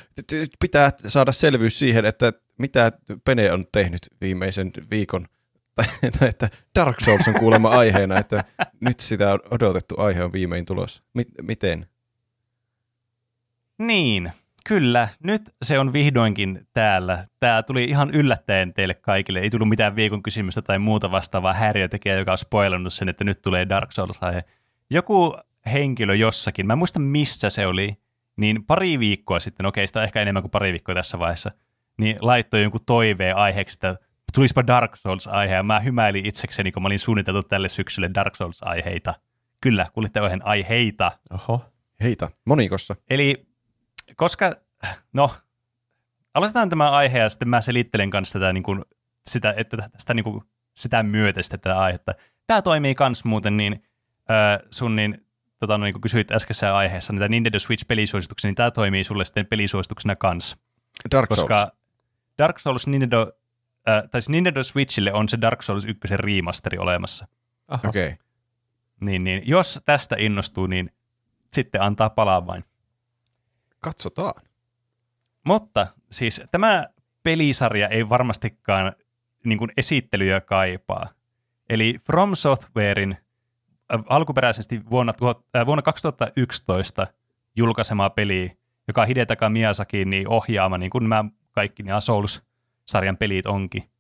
pitää 0.60 0.90
saada 1.06 1.32
selvyys 1.32 1.78
siihen, 1.78 2.04
että 2.04 2.32
mitä 2.58 2.92
Pene 3.24 3.52
on 3.52 3.66
tehnyt 3.72 4.08
viimeisen 4.20 4.72
viikon, 4.90 5.26
tai 6.18 6.28
että 6.28 6.50
Dark 6.74 7.00
Souls 7.00 7.28
on 7.28 7.34
kuulemma 7.34 7.68
aiheena, 7.80 8.18
että 8.18 8.44
nyt 8.80 9.00
sitä 9.00 9.32
on 9.32 9.40
odotettu 9.50 9.94
aihe 9.98 10.24
on 10.24 10.32
viimein 10.32 10.64
tulossa. 10.64 11.02
Mi- 11.14 11.26
miten? 11.42 11.86
Niin, 13.78 14.32
kyllä. 14.66 15.08
Nyt 15.22 15.42
se 15.62 15.78
on 15.78 15.92
vihdoinkin 15.92 16.66
täällä. 16.72 17.26
Tämä 17.40 17.62
tuli 17.62 17.84
ihan 17.84 18.10
yllättäen 18.10 18.74
teille 18.74 18.94
kaikille. 18.94 19.40
Ei 19.40 19.50
tullut 19.50 19.68
mitään 19.68 19.96
viikon 19.96 20.22
kysymystä 20.22 20.62
tai 20.62 20.78
muuta 20.78 21.10
vastaavaa 21.10 21.52
häiriötekijää, 21.52 22.18
joka 22.18 22.32
on 22.32 22.38
spoilannut 22.38 22.92
sen, 22.92 23.08
että 23.08 23.24
nyt 23.24 23.42
tulee 23.42 23.68
Dark 23.68 23.92
Souls-aihe. 23.92 24.44
Joku 24.90 25.36
henkilö 25.72 26.14
jossakin, 26.14 26.66
mä 26.66 26.72
en 26.72 26.78
muista 26.78 26.98
missä 26.98 27.50
se 27.50 27.66
oli, 27.66 27.96
niin 28.36 28.64
pari 28.64 28.98
viikkoa 28.98 29.40
sitten, 29.40 29.66
okei 29.66 29.86
sitä 29.86 29.98
on 29.98 30.04
ehkä 30.04 30.22
enemmän 30.22 30.42
kuin 30.42 30.50
pari 30.50 30.72
viikkoa 30.72 30.94
tässä 30.94 31.18
vaiheessa, 31.18 31.50
niin 31.98 32.16
laittoi 32.20 32.62
jonkun 32.62 32.84
toiveen 32.86 33.36
aiheeksi, 33.36 33.76
että 33.76 33.96
tulispa 34.34 34.66
Dark 34.66 34.96
Souls-aihe, 34.96 35.54
ja 35.54 35.62
mä 35.62 35.80
hymäilin 35.80 36.26
itsekseni, 36.26 36.72
kun 36.72 36.82
mä 36.82 36.86
olin 36.86 36.98
suunniteltu 36.98 37.42
tälle 37.42 37.68
syksylle 37.68 38.10
Dark 38.14 38.34
Souls-aiheita. 38.34 39.14
Kyllä, 39.60 39.86
kuulitte 39.92 40.20
oikein 40.20 40.44
aiheita. 40.44 41.12
Oho. 41.30 41.64
Heitä, 42.02 42.30
monikossa. 42.44 42.96
Eli 43.10 43.45
koska, 44.16 44.52
no, 45.12 45.30
aloitetaan 46.34 46.70
tämä 46.70 46.90
aihe 46.90 47.18
ja 47.18 47.28
sitten 47.28 47.48
mä 47.48 47.60
selittelen 47.60 48.10
kanssa 48.10 48.38
tätä, 48.38 48.52
niin 48.52 48.62
kuin, 48.62 48.84
sitä, 49.26 49.54
että 49.56 49.76
tästä 49.92 50.14
niin 50.14 50.24
kuin, 50.24 50.44
sitä 50.76 51.02
myötä 51.02 51.42
sitten 51.42 51.60
tätä 51.60 51.80
aihetta. 51.80 52.14
Tämä 52.46 52.62
toimii 52.62 52.94
kans 52.94 53.24
muuten 53.24 53.56
niin, 53.56 53.84
äh, 54.30 54.68
sun 54.70 54.96
niin, 54.96 55.26
tota, 55.58 55.78
no, 55.78 55.84
niin 55.84 55.94
kuin 55.94 56.02
kysyit 56.02 56.32
äskeisessä 56.32 56.76
aiheessa, 56.76 57.12
niitä 57.12 57.28
Nintendo 57.28 57.58
Switch-pelisuosituksia, 57.58 58.48
niin 58.48 58.54
tämä 58.54 58.70
toimii 58.70 59.04
sulle 59.04 59.24
sitten 59.24 59.46
pelisuosituksena 59.46 60.16
kanssa. 60.16 60.56
Dark 61.10 61.28
Souls. 61.30 61.40
Koska 61.40 61.72
Dark 62.38 62.58
Souls 62.58 62.86
Nintendo, 62.86 63.32
äh, 63.88 64.02
tai 64.10 64.22
siis 64.22 64.28
Nintendo 64.28 64.64
Switchille 64.64 65.12
on 65.12 65.28
se 65.28 65.40
Dark 65.40 65.62
Souls 65.62 65.84
1 65.84 66.16
remasteri 66.16 66.78
olemassa. 66.78 67.28
Aha. 67.68 67.88
Okei. 67.88 68.06
Okay. 68.06 68.16
Niin, 69.00 69.24
niin, 69.24 69.42
jos 69.44 69.80
tästä 69.84 70.16
innostuu, 70.18 70.66
niin 70.66 70.90
sitten 71.52 71.82
antaa 71.82 72.10
palaa 72.10 72.46
vain. 72.46 72.64
Katsotaan. 73.86 74.42
Mutta 75.44 75.86
siis 76.10 76.40
tämä 76.50 76.86
pelisarja 77.22 77.88
ei 77.88 78.08
varmastikaan 78.08 78.92
niin 79.44 79.58
kuin 79.58 79.70
esittelyä 79.76 80.40
kaipaa. 80.40 81.08
Eli 81.70 81.94
From 82.06 82.34
Softwarein 82.34 83.16
äh, 83.94 84.00
alkuperäisesti 84.08 84.80
vuonna, 84.90 85.12
äh, 85.56 85.66
vuonna 85.66 85.82
2011 85.82 87.06
julkaisema 87.56 88.10
peli, 88.10 88.58
joka 88.88 89.00
on 89.02 89.08
Hidetaka 89.08 89.48
Miyazakin 89.48 90.10
niin 90.10 90.28
ohjaama, 90.28 90.78
niin 90.78 90.90
kuin 90.90 91.08
nämä 91.08 91.24
kaikki 91.50 91.82
nämä 91.82 92.00
Souls-sarjan 92.00 93.16
pelit 93.16 93.46
onkin, 93.46 93.90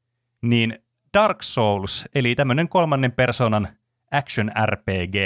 niin 0.42 0.78
Dark 1.14 1.42
Souls, 1.42 2.08
eli 2.14 2.34
tämmöinen 2.34 2.68
kolmannen 2.68 3.12
persoonan 3.12 3.68
action 4.12 4.52
RPG, 4.66 5.16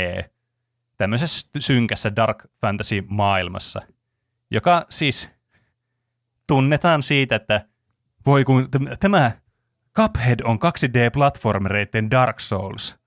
tämmöisessä 0.97 1.49
synkässä 1.59 2.17
dark 2.17 2.45
fantasy 2.61 3.05
maailmassa, 3.09 3.81
joka 4.51 4.87
siis 4.89 5.31
tunnetaan 6.47 7.03
siitä, 7.03 7.37
että 7.37 7.67
voi 8.27 8.45
kun 8.45 8.69
tämä 9.01 9.31
Cuphead 9.97 10.41
on 10.45 10.59
2D-platformereiden 10.59 12.11
Dark 12.11 12.41
Souls. 12.41 12.99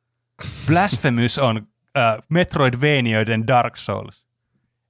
Blasphemous 0.68 1.40
on 1.40 1.68
äh, 1.98 2.18
Metroidvanioiden 2.30 3.48
Dark 3.48 3.78
Souls. 3.78 4.28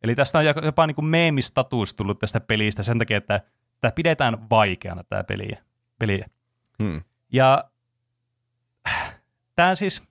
Eli 0.03 0.15
tästä 0.15 0.39
on 0.39 0.45
jopa- 0.45 0.87
niin 0.87 0.95
kuin 0.95 1.05
meemistatus 1.05 1.93
tullut 1.93 2.19
tästä 2.19 2.39
pelistä 2.39 2.83
sen 2.83 2.99
takia, 2.99 3.17
että 3.17 3.41
tämä 3.81 3.91
pidetään 3.91 4.49
vaikeana 4.49 5.03
tämä 5.03 5.23
peliä. 5.23 5.63
peliä. 5.99 6.25
Hmm. 6.83 7.01
Ja 7.33 7.63
tämä 9.55 9.75
siis, 9.75 10.03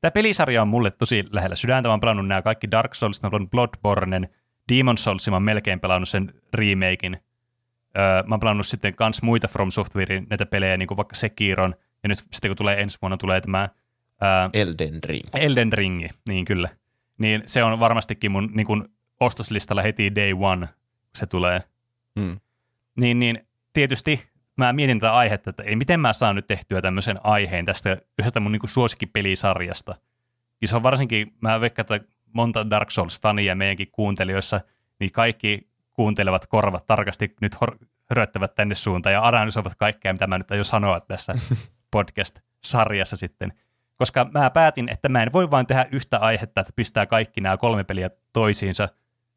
tämä 0.00 0.10
pelisarja 0.10 0.62
on 0.62 0.68
mulle 0.68 0.90
tosi 0.90 1.24
lähellä 1.30 1.56
sydäntä. 1.56 1.88
Mä 1.88 1.92
oon 1.92 2.00
pelannut 2.00 2.26
nämä 2.26 2.42
kaikki 2.42 2.70
Dark 2.70 2.94
Souls, 2.94 3.22
mä 3.22 3.26
oon 3.26 3.30
pelannut 3.30 3.50
Bloodbornen, 3.50 4.28
Demon 4.72 4.98
Souls, 4.98 5.28
mä 5.28 5.36
oon 5.36 5.42
melkein 5.42 5.80
pelannut 5.80 6.08
sen 6.08 6.34
remakein. 6.54 7.16
Öö, 7.98 8.22
mä 8.26 8.34
oon 8.34 8.40
pelannut 8.40 8.66
sitten 8.66 8.94
kans 8.94 9.22
muita 9.22 9.48
From 9.48 9.70
Softwarein 9.70 10.26
näitä 10.30 10.46
pelejä, 10.46 10.76
niin 10.76 10.86
kuin 10.86 10.96
vaikka 10.96 11.14
Sekiron, 11.14 11.74
ja 12.02 12.08
nyt 12.08 12.18
sitten 12.18 12.48
kun 12.48 12.56
tulee 12.56 12.80
ensi 12.80 12.98
vuonna 13.02 13.16
tulee 13.16 13.40
tämä 13.40 13.68
ää, 14.20 14.50
Elden 14.52 15.00
Ring. 15.04 15.28
Elden 15.34 15.72
Ringi, 15.72 16.08
niin 16.28 16.44
kyllä. 16.44 16.68
Niin 17.18 17.42
se 17.46 17.64
on 17.64 17.80
varmastikin 17.80 18.30
mun 18.30 18.50
niin 18.54 18.66
kuin 18.66 18.84
ostoslistalla 19.20 19.82
heti 19.82 20.14
day 20.14 20.32
one, 20.40 20.66
kun 20.66 20.76
se 21.14 21.26
tulee. 21.26 21.60
Hmm. 22.20 22.40
Niin, 22.96 23.18
niin 23.18 23.46
tietysti 23.72 24.20
mä 24.56 24.72
mietin 24.72 25.00
tätä 25.00 25.14
aihetta, 25.14 25.50
että 25.50 25.62
ei 25.62 25.76
miten 25.76 26.00
mä 26.00 26.12
saan 26.12 26.36
nyt 26.36 26.46
tehtyä 26.46 26.82
tämmöisen 26.82 27.18
aiheen 27.24 27.64
tästä 27.64 27.96
yhdestä 28.18 28.40
mun 28.40 28.52
niin 28.52 28.60
suosikkipelisarjasta. 28.64 29.94
Ja 30.60 30.68
se 30.68 30.76
on 30.76 30.82
varsinkin, 30.82 31.34
mä 31.40 31.60
veikkaan, 31.60 31.94
että 31.94 32.13
monta 32.34 32.70
Dark 32.70 32.88
Souls-fania 32.90 33.54
meidänkin 33.54 33.90
kuuntelijoissa, 33.92 34.60
niin 35.00 35.12
kaikki 35.12 35.68
kuuntelevat 35.92 36.46
korvat 36.46 36.86
tarkasti 36.86 37.34
nyt 37.40 37.54
hor- 37.54 37.86
höröttävät 38.10 38.54
tänne 38.54 38.74
suuntaan 38.74 39.12
ja 39.12 39.28
analysoivat 39.28 39.74
kaikkea, 39.74 40.12
mitä 40.12 40.26
mä 40.26 40.38
nyt 40.38 40.50
aion 40.50 40.64
sanoa 40.64 41.00
tässä 41.00 41.34
podcast-sarjassa 41.90 43.16
sitten. 43.16 43.52
Koska 43.96 44.30
mä 44.32 44.50
päätin, 44.50 44.88
että 44.88 45.08
mä 45.08 45.22
en 45.22 45.32
voi 45.32 45.50
vain 45.50 45.66
tehdä 45.66 45.86
yhtä 45.92 46.18
aihetta, 46.18 46.60
että 46.60 46.72
pistää 46.76 47.06
kaikki 47.06 47.40
nämä 47.40 47.56
kolme 47.56 47.84
peliä 47.84 48.10
toisiinsa 48.32 48.88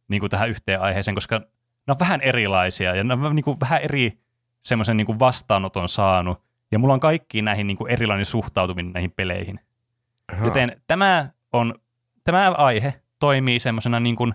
niin 0.07 0.19
kuin 0.19 0.29
tähän 0.29 0.49
yhteen 0.49 0.81
aiheeseen, 0.81 1.15
koska 1.15 1.39
ne 1.87 1.91
on 1.91 1.99
vähän 1.99 2.21
erilaisia 2.21 2.95
ja 2.95 3.03
ne 3.03 3.13
on 3.13 3.35
niin 3.35 3.43
kuin 3.43 3.59
vähän 3.59 3.81
eri 3.81 4.19
semmoisen 4.61 4.97
niin 4.97 5.05
kuin 5.05 5.19
vastaanoton 5.19 5.89
saanut, 5.89 6.43
ja 6.71 6.79
mulla 6.79 6.93
on 6.93 6.99
kaikkiin 6.99 7.45
näihin 7.45 7.67
niin 7.67 7.77
kuin 7.77 7.91
erilainen 7.91 8.25
suhtautuminen 8.25 8.93
näihin 8.93 9.11
peleihin. 9.11 9.59
Aha. 10.33 10.45
Joten 10.45 10.81
tämä, 10.87 11.29
on, 11.53 11.75
tämä 12.27 12.51
aihe 12.51 12.93
toimii 13.19 13.59
semmoisena 13.59 13.99
niin 13.99 14.15
kuin, 14.15 14.33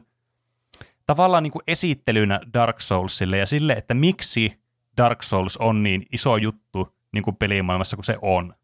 tavallaan 1.06 1.42
niin 1.42 1.50
kuin 1.50 1.62
esittelynä 1.66 2.40
Dark 2.54 2.80
Soulsille 2.80 3.38
ja 3.38 3.46
sille, 3.46 3.72
että 3.72 3.94
miksi 3.94 4.60
Dark 4.96 5.22
Souls 5.22 5.56
on 5.56 5.82
niin 5.82 6.06
iso 6.12 6.36
juttu 6.36 6.96
niin 7.12 7.22
kuin 7.24 7.36
pelimaailmassa 7.36 7.96
kuin 7.96 8.04
se 8.04 8.16
on. 8.22 8.54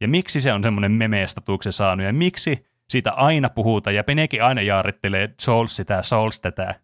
Ja 0.00 0.08
miksi 0.08 0.40
se 0.40 0.52
on 0.52 0.62
semmoinen 0.62 0.92
meme-statuksen 0.92 1.72
saanut 1.72 2.06
ja 2.06 2.12
miksi 2.12 2.66
siitä 2.88 3.12
aina 3.12 3.48
puhutaan 3.48 3.96
ja 3.96 4.04
Penekin 4.04 4.44
aina 4.44 4.62
jaarittelee 4.62 5.34
Souls 5.40 5.76
sitä, 5.76 6.02
Souls 6.02 6.40
tätä. 6.40 6.74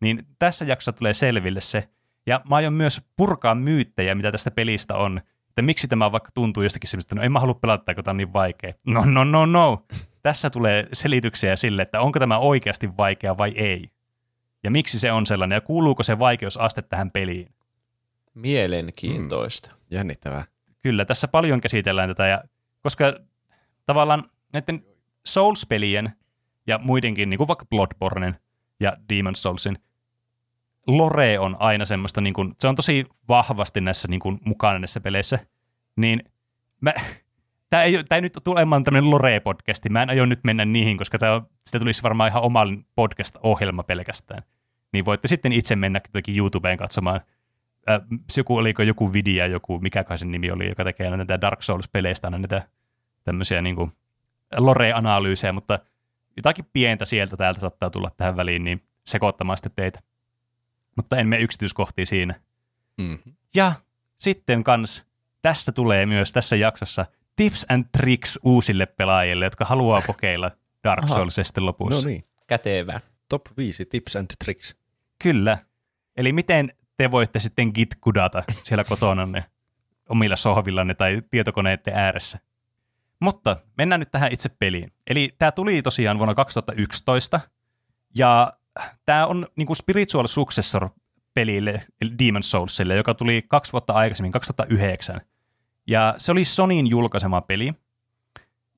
Niin 0.00 0.26
tässä 0.38 0.64
jaksossa 0.64 0.92
tulee 0.92 1.14
selville 1.14 1.60
se. 1.60 1.88
Ja 2.26 2.40
mä 2.48 2.56
aion 2.56 2.72
myös 2.72 3.00
purkaa 3.16 3.54
myyttejä, 3.54 4.14
mitä 4.14 4.32
tästä 4.32 4.50
pelistä 4.50 4.94
on. 4.94 5.20
Että 5.48 5.62
miksi 5.62 5.88
tämä 5.88 6.12
vaikka 6.12 6.30
tuntuu 6.34 6.62
jostakin 6.62 6.90
semmoista, 6.90 7.14
no 7.14 7.22
en 7.22 7.32
mä 7.32 7.40
halua 7.40 7.54
pelata, 7.54 7.94
kun 7.94 8.04
tämä 8.04 8.12
on 8.12 8.16
niin 8.16 8.32
vaikea. 8.32 8.72
No, 8.86 9.04
no, 9.04 9.24
no, 9.24 9.46
no. 9.46 9.86
Tässä 10.26 10.50
tulee 10.50 10.86
selityksiä 10.92 11.56
sille, 11.56 11.82
että 11.82 12.00
onko 12.00 12.18
tämä 12.18 12.38
oikeasti 12.38 12.96
vaikea 12.96 13.38
vai 13.38 13.52
ei. 13.56 13.90
Ja 14.62 14.70
miksi 14.70 14.98
se 14.98 15.12
on 15.12 15.26
sellainen 15.26 15.56
ja 15.56 15.60
kuuluuko 15.60 16.02
se 16.02 16.18
vaikeusaste 16.18 16.82
tähän 16.82 17.10
peliin. 17.10 17.54
Mielenkiintoista. 18.34 19.70
Jännittävää. 19.90 20.44
Kyllä, 20.82 21.04
tässä 21.04 21.28
paljon 21.28 21.60
käsitellään 21.60 22.08
tätä, 22.08 22.26
ja 22.26 22.42
koska 22.82 23.04
tavallaan 23.86 24.30
näiden 24.52 24.84
Souls-pelien 25.26 26.12
ja 26.66 26.78
muidenkin, 26.78 27.30
niin 27.30 27.38
kuin 27.38 27.48
vaikka 27.48 27.66
Bloodbornen 27.66 28.36
ja 28.80 28.96
Demon's 29.12 29.36
Soulsin, 29.36 29.78
lore 30.86 31.38
on 31.38 31.56
aina 31.58 31.84
semmoista, 31.84 32.20
niin 32.20 32.34
kuin, 32.34 32.54
se 32.58 32.68
on 32.68 32.76
tosi 32.76 33.06
vahvasti 33.28 33.80
näissä 33.80 34.08
niin 34.08 34.20
kuin, 34.20 34.38
mukana 34.44 34.78
näissä 34.78 35.00
peleissä, 35.00 35.38
niin 35.96 36.24
mä, 36.80 36.94
tämä 37.70 37.82
ei, 37.82 38.04
tämä 38.04 38.16
ei 38.16 38.22
nyt 38.22 38.38
tule 38.44 38.54
olemaan 38.54 38.84
tämmöinen 38.84 39.10
lore-podcasti, 39.10 39.88
mä 39.90 40.02
en 40.02 40.10
aio 40.10 40.26
nyt 40.26 40.40
mennä 40.44 40.64
niihin, 40.64 40.98
koska 40.98 41.18
tämä 41.18 41.42
sitä 41.64 41.78
tulisi 41.78 42.02
varmaan 42.02 42.30
ihan 42.30 42.42
oma 42.42 42.66
podcast-ohjelma 42.94 43.82
pelkästään. 43.82 44.42
Niin 44.92 45.04
voitte 45.04 45.28
sitten 45.28 45.52
itse 45.52 45.76
mennä 45.76 46.00
jotenkin 46.04 46.38
YouTubeen 46.38 46.78
katsomaan 46.78 47.20
äh, 47.90 48.00
joku, 48.36 48.56
oliko 48.56 48.82
joku 48.82 49.12
video, 49.12 49.46
joku, 49.46 49.78
mikä 49.78 50.04
kai 50.04 50.18
sen 50.18 50.30
nimi 50.30 50.50
oli, 50.50 50.68
joka 50.68 50.84
tekee 50.84 51.06
aina 51.06 51.16
näitä 51.16 51.40
Dark 51.40 51.60
Souls-peleistä 51.62 52.26
aina 52.26 52.38
näitä 52.38 52.68
tämmöisiä 53.24 53.62
niin 53.62 53.76
kuin 53.76 53.92
lore-analyysejä, 54.56 55.52
mutta 55.52 55.78
jotakin 56.36 56.66
pientä 56.72 57.04
sieltä 57.04 57.36
täältä 57.36 57.60
saattaa 57.60 57.90
tulla 57.90 58.10
tähän 58.16 58.36
väliin, 58.36 58.64
niin 58.64 58.82
sekoittamaan 59.06 59.56
sitten 59.56 59.72
teitä. 59.76 60.00
Mutta 60.96 61.16
en 61.16 61.28
mene 61.28 61.42
yksityiskohtiin 61.42 62.06
siinä. 62.06 62.34
Mm-hmm. 62.98 63.32
Ja 63.54 63.72
sitten 64.16 64.64
kans 64.64 65.04
tässä 65.42 65.72
tulee 65.72 66.06
myös 66.06 66.32
tässä 66.32 66.56
jaksossa 66.56 67.06
tips 67.36 67.66
and 67.68 67.84
tricks 67.92 68.38
uusille 68.42 68.86
pelaajille, 68.86 69.44
jotka 69.44 69.64
haluaa 69.64 70.02
kokeilla 70.02 70.50
Dark. 70.84 71.08
Souls 71.08 71.34
sitten 71.42 71.66
lopussa. 71.66 72.06
No 72.06 72.10
niin. 72.10 72.24
Kätevä. 72.46 73.00
Top 73.28 73.42
5 73.56 73.84
tips 73.84 74.16
and 74.16 74.26
tricks. 74.44 74.76
Kyllä. 75.22 75.58
Eli 76.16 76.32
miten 76.32 76.72
te 76.96 77.10
voitte 77.10 77.40
sitten 77.40 77.72
git-kudata 77.74 78.42
siellä 78.62 78.84
kotonanne 78.84 79.44
omilla 80.08 80.36
sohvillanne 80.36 80.94
tai 80.94 81.22
tietokoneiden 81.30 81.94
ääressä. 81.94 82.38
Mutta 83.20 83.56
mennään 83.76 84.00
nyt 84.00 84.10
tähän 84.10 84.32
itse 84.32 84.48
peliin. 84.48 84.92
Eli 85.06 85.34
tämä 85.38 85.52
tuli 85.52 85.82
tosiaan 85.82 86.18
vuonna 86.18 86.34
2011, 86.34 87.40
ja 88.14 88.52
tämä 89.06 89.26
on 89.26 89.46
niinku 89.56 89.74
spiritual 89.74 90.26
successor 90.26 90.88
pelille, 91.34 91.82
eli 92.00 92.10
Demon's 92.10 92.42
Soulsille, 92.42 92.96
joka 92.96 93.14
tuli 93.14 93.44
kaksi 93.48 93.72
vuotta 93.72 93.92
aikaisemmin, 93.92 94.32
2009. 94.32 95.20
Ja 95.86 96.14
se 96.18 96.32
oli 96.32 96.44
Sonyin 96.44 96.86
julkaisema 96.86 97.40
peli. 97.40 97.74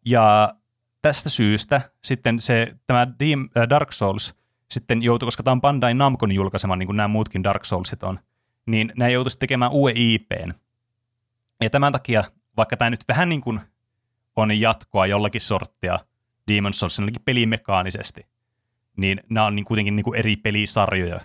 Ja 0.05 0.55
tästä 1.03 1.29
syystä 1.29 1.81
sitten 2.05 2.41
se, 2.41 2.69
tämä 2.87 3.03
äh, 3.03 3.69
Dark 3.71 3.93
Souls 3.93 4.35
sitten 4.71 5.03
joutui, 5.03 5.27
koska 5.27 5.43
tämä 5.43 5.53
on 5.53 5.61
Bandai 5.61 5.95
Namcon 5.95 6.33
julkaisema, 6.33 6.77
niin 6.77 6.87
kuin 6.87 6.97
nämä 6.97 7.09
muutkin 7.09 7.45
Dark 7.45 7.65
Soulsit 7.65 8.03
on, 8.03 8.19
niin 8.67 8.93
nämä 8.97 9.09
joutuisi 9.09 9.39
tekemään 9.39 9.73
uuden 9.73 9.97
IPn. 9.97 10.53
Ja 11.63 11.71
tämän 11.71 11.93
takia, 11.93 12.25
vaikka 12.57 12.77
tämä 12.77 12.91
nyt 12.91 13.05
vähän 13.09 13.29
niin 13.29 13.41
kuin 13.41 13.61
on 14.37 14.61
jatkoa 14.61 15.07
jollakin 15.07 15.41
sorttia 15.41 15.99
Demon's 16.51 16.73
Souls, 16.73 17.01
ainakin 17.01 17.23
pelimekaanisesti, 17.25 18.27
niin 18.97 19.21
nämä 19.31 19.47
on 19.47 19.57
niin 19.57 19.65
kuitenkin 19.65 19.97
niin 19.97 20.05
kuin 20.05 20.19
eri 20.19 20.37
pelisarjoja 20.37 21.21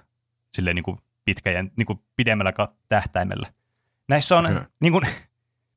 silleen 0.51 0.75
niin 0.75 0.83
kuin 0.83 0.99
pitkäjän, 1.25 1.71
niin 1.77 1.85
kuin 1.85 1.99
pidemmällä 2.15 2.53
tähtäimellä. 2.89 3.53
Näissä 4.07 4.37
on, 4.37 4.45
Okei. 4.45 4.57
niin 4.79 4.93
kuin, 4.93 5.07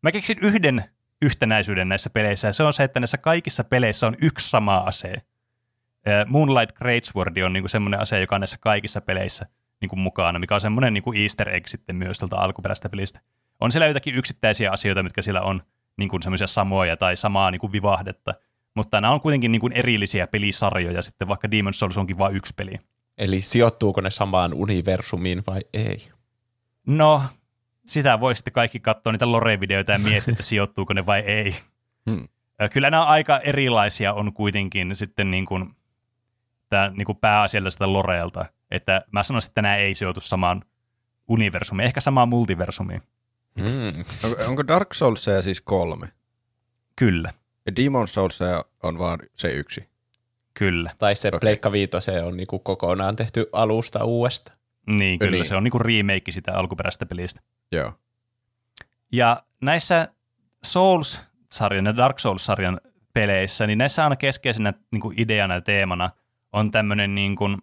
mä 0.03 0.13
keksin 0.13 0.39
yhden 0.43 0.85
yhtenäisyyden 1.23 1.89
näissä 1.89 2.11
peleissä, 2.11 2.49
ja 2.49 2.53
se 2.53 2.63
on 2.63 2.73
se, 2.73 2.85
että 2.85 3.01
näissä 3.01 3.19
kaikissa 3.19 3.65
peleissä 3.65 4.07
on 4.07 4.17
yksi 4.23 4.51
sama 4.51 4.77
ase. 4.77 5.15
Moonlight 6.27 6.77
Greatsword 6.77 7.37
on 7.37 7.53
niin 7.53 7.69
semmoinen 7.69 8.01
ase, 8.01 8.21
joka 8.21 8.35
on 8.35 8.41
näissä 8.41 8.59
kaikissa 8.61 9.01
peleissä 9.01 9.47
niin 9.81 9.89
kuin 9.89 10.01
mukana, 10.01 10.39
mikä 10.39 10.55
on 10.55 10.61
semmoinen 10.61 10.95
niin 10.95 11.03
kuin 11.03 11.23
easter 11.23 11.49
egg 11.49 11.67
sitten 11.67 11.97
myös 11.97 12.19
tuolta 12.19 12.37
alkuperäistä 12.37 12.89
pelistä. 12.89 13.21
On 13.61 13.73
siellä 13.73 13.87
jotakin 13.87 14.15
yksittäisiä 14.15 14.71
asioita, 14.71 15.03
mitkä 15.03 15.23
siellä 15.23 15.43
on 15.43 15.63
niin 15.97 16.09
kuin 16.09 16.23
semmoisia 16.23 16.47
samoja 16.47 16.97
tai 16.97 17.17
samaa 17.17 17.51
niin 17.51 17.61
kuin 17.61 17.73
vivahdetta, 17.73 18.35
mutta 18.75 19.01
nämä 19.01 19.15
on 19.15 19.21
kuitenkin 19.21 19.53
niin 19.53 19.61
kuin 19.61 19.73
erillisiä 19.73 20.27
pelisarjoja 20.27 21.03
sitten, 21.03 21.29
vaikka 21.29 21.49
Demon's 21.49 21.73
Souls 21.73 21.99
onkin 21.99 22.19
vain 22.19 22.37
yksi 22.37 22.55
peli. 22.57 22.79
Eli 23.19 23.41
sijoittuuko 23.41 24.01
ne 24.01 24.11
samaan 24.11 24.55
universumiin 24.55 25.43
vai 25.47 25.61
ei? 25.73 26.09
No, 26.87 27.23
sitä 27.87 28.21
voi 28.21 28.35
sitten 28.35 28.53
kaikki 28.53 28.81
katsoa 28.81 29.13
niitä 29.13 29.27
lore-videoita 29.27 29.93
ja 29.93 29.99
miettiä, 29.99 30.33
että 30.33 30.43
sijoittuuko 30.43 30.93
ne 30.95 31.07
vai 31.07 31.21
ei. 31.21 31.57
Hmm. 32.11 32.29
Kyllä 32.73 32.91
nämä 32.91 33.05
aika 33.05 33.39
erilaisia 33.39 34.13
on 34.13 34.33
kuitenkin 34.33 34.97
sitten 34.97 35.31
niin 35.31 35.47
kuin, 35.47 35.77
tää, 36.69 36.91
niin 36.91 37.07
kuin 37.07 37.19
pääasialliselta 37.19 37.93
loreelta. 37.93 38.47
Että 38.71 39.03
mä 39.13 39.23
sanoisin, 39.23 39.51
että 39.51 39.63
nämä 39.63 39.77
ei 39.77 39.95
sijoitu 39.95 40.21
samaan 40.21 40.63
universumiin, 41.29 41.87
ehkä 41.87 42.01
samaan 42.01 42.29
multiversumiin. 42.29 43.03
Mm. 43.61 44.05
Onko, 44.49 44.67
Dark 44.67 44.95
Soulsia 44.95 45.43
siis 45.43 45.61
kolme? 45.61 46.09
Kyllä, 46.97 47.33
Ja 47.67 47.77
Demon 47.77 48.09
Soulsia 48.09 48.65
on 48.83 48.99
vaan 48.99 49.19
se 49.35 49.49
yksi. 49.49 49.89
kyllä. 50.55 50.91
Tai 50.99 51.17
se 51.17 51.29
okay. 51.29 51.41
Pleikka 51.41 51.73
Viitose 51.73 52.23
on 52.23 52.37
niinku 52.37 52.59
kokonaan 52.59 53.17
tehty 53.17 53.47
alusta 53.53 54.05
uudesta. 54.05 54.53
Niin, 54.87 55.19
kyllä. 55.19 55.31
Niin. 55.31 55.47
Se 55.47 55.57
on 55.57 55.65
niin 55.65 55.73
kuin 55.73 55.85
remake 55.85 56.33
sitä 56.33 56.55
alkuperäisestä 56.55 57.07
pelistä. 57.07 57.41
Joo. 57.73 57.93
Ja 59.13 59.43
näissä 59.61 60.09
Souls-sarjan 60.65 61.87
ja 61.87 61.97
Dark 61.97 62.19
Souls-sarjan 62.19 62.81
peleissä, 63.13 63.67
niin 63.67 63.79
näissä 63.79 64.05
aina 64.05 64.17
keskeisenä 64.17 64.73
niin 64.93 65.01
kuin 65.01 65.21
ideana 65.21 65.55
ja 65.55 65.61
teemana 65.61 66.11
on 66.53 66.71
tämmöinen 66.71 67.15
niin 67.15 67.37
kuin, 67.37 67.57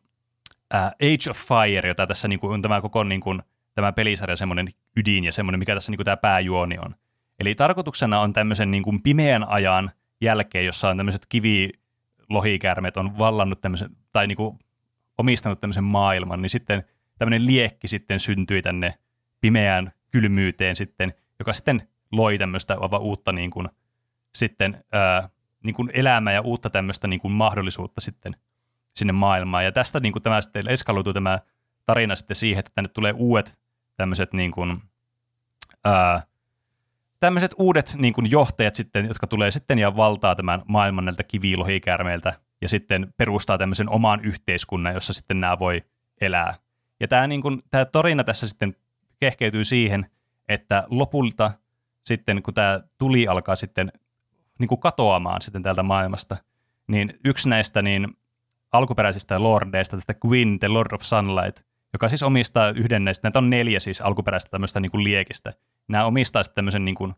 äh, 0.76 0.86
Age 0.86 1.30
of 1.30 1.38
Fire, 1.38 1.88
jota 1.88 2.08
tässä 2.08 2.28
niin 2.28 2.40
kuin, 2.40 2.54
on 2.54 2.62
tämä 2.62 2.82
koko 2.82 3.04
niin 3.04 3.22
kuin, 3.22 3.42
tämä 3.76 3.92
pelisarja 3.92 4.36
semmoinen 4.36 4.70
ydin 4.98 5.24
ja 5.24 5.32
semmoinen, 5.32 5.60
mikä 5.60 5.74
tässä 5.74 5.92
niin 5.92 5.98
kuin, 5.98 6.06
tämä 6.06 6.18
pääjuoni 6.18 6.78
on. 6.78 6.96
Eli 7.40 7.56
tarkoituksena 7.56 8.20
on 8.20 8.34
tämmöisen 8.34 8.72
niin 8.72 8.84
kuin, 8.84 9.04
pimeän 9.04 9.48
ajan 9.48 9.92
jälkeen, 10.22 10.66
jossa 10.66 10.90
on 10.90 10.98
tämmöiset 10.98 11.26
kivilohikäärmeet 11.30 12.98
on 12.98 13.18
vallannut 13.18 13.62
tämmöisen, 13.62 13.90
tai 14.12 14.28
niin 14.28 14.36
kuin, 14.36 14.60
omistanut 15.18 15.60
tämmöisen 15.60 15.84
maailman, 15.84 16.42
niin 16.42 16.50
sitten 16.50 16.84
tämmöinen 17.18 17.46
liekki 17.46 17.88
sitten 17.88 18.20
syntyi 18.20 18.62
tänne 18.62 18.94
pimeään 19.44 19.92
kylmyyteen 20.12 20.76
sitten, 20.76 21.14
joka 21.40 21.54
sitten 21.54 21.88
loi 22.12 22.38
tämmöistä 22.38 22.78
aivan 22.80 23.02
uutta 23.02 23.32
niin 23.32 23.52
kuin, 23.52 23.70
sitten, 24.36 24.84
ää, 24.92 25.30
niin 25.64 25.76
kuin 25.76 25.90
elämää 25.94 26.34
ja 26.34 26.42
uutta 26.42 26.70
tämmöistä 26.70 27.08
niin 27.08 27.20
kuin 27.20 27.32
mahdollisuutta 27.32 28.02
sitten 28.02 28.36
sinne 28.96 29.14
maailmaan. 29.14 29.64
Ja 29.64 29.72
tästä 29.72 30.00
niin 30.00 30.14
kuin 30.14 30.24
tämä 30.24 30.42
sitten 30.42 30.70
eskaloituu 30.70 31.14
tämä 31.14 31.40
tarina 31.86 32.16
sitten 32.16 32.36
siihen, 32.36 32.60
että 32.60 32.72
tänne 32.76 32.88
tulee 32.88 33.14
uudet 33.16 33.60
tämmöiset 33.96 34.34
niin 34.34 34.52
kuin, 34.52 34.82
ää, 35.86 36.24
tämmöiset 37.20 37.52
uudet 37.58 37.96
niin 37.98 38.14
kuin 38.14 38.32
johtajat 38.32 38.76
sitten, 38.76 39.06
jotka 39.06 39.28
tulee 39.28 39.52
sitten 39.52 39.80
ja 39.80 39.96
valtaa 39.96 40.36
tämän 40.36 40.62
maailman 40.68 41.06
näiltä 41.06 41.24
kivilohikäärmeiltä 41.24 42.34
ja 42.62 42.70
sitten 42.70 43.14
perustaa 43.18 43.58
tämmöisen 43.58 43.90
oman 43.90 44.22
yhteiskunnan, 44.22 44.94
jossa 44.94 45.14
sitten 45.14 45.42
nämä 45.42 45.60
voi 45.60 45.84
elää. 46.22 46.56
Ja 47.00 47.08
tämä, 47.08 47.28
niin 47.28 47.42
kuin, 47.42 47.62
tämä 47.70 47.86
tarina 47.86 48.24
tässä 48.24 48.48
sitten 48.48 48.76
kehkeytyy 49.24 49.64
siihen, 49.64 50.06
että 50.50 50.84
lopulta 50.90 51.52
sitten, 52.02 52.44
kun 52.44 52.54
tämä 52.54 52.82
tuli 52.98 53.28
alkaa 53.28 53.56
sitten 53.56 53.92
niin 54.60 54.68
kuin 54.68 54.80
katoamaan 54.80 55.42
sitten 55.42 55.64
täältä 55.64 55.84
maailmasta, 55.84 56.38
niin 56.88 57.20
yksi 57.26 57.50
näistä 57.50 57.82
niin 57.82 58.08
alkuperäisistä 58.72 59.44
lordeista, 59.44 59.98
tästä 59.98 60.14
Gwyn, 60.14 60.60
the 60.60 60.68
Lord 60.68 60.92
of 60.92 61.02
Sunlight, 61.02 61.66
joka 61.94 62.10
siis 62.10 62.24
omistaa 62.24 62.70
yhden 62.70 63.06
näistä, 63.06 63.28
näitä 63.28 63.40
on 63.40 63.50
neljä 63.50 63.80
siis 63.80 64.02
alkuperäistä 64.02 64.50
tämmöistä 64.50 64.80
niin 64.80 64.92
kuin 64.92 65.04
liekistä. 65.04 65.54
Nämä 65.88 66.06
omistaa 66.06 66.44
sitten 66.44 66.56
tämmöisen 66.56 66.86
niin 66.86 66.96
kuin 66.96 67.14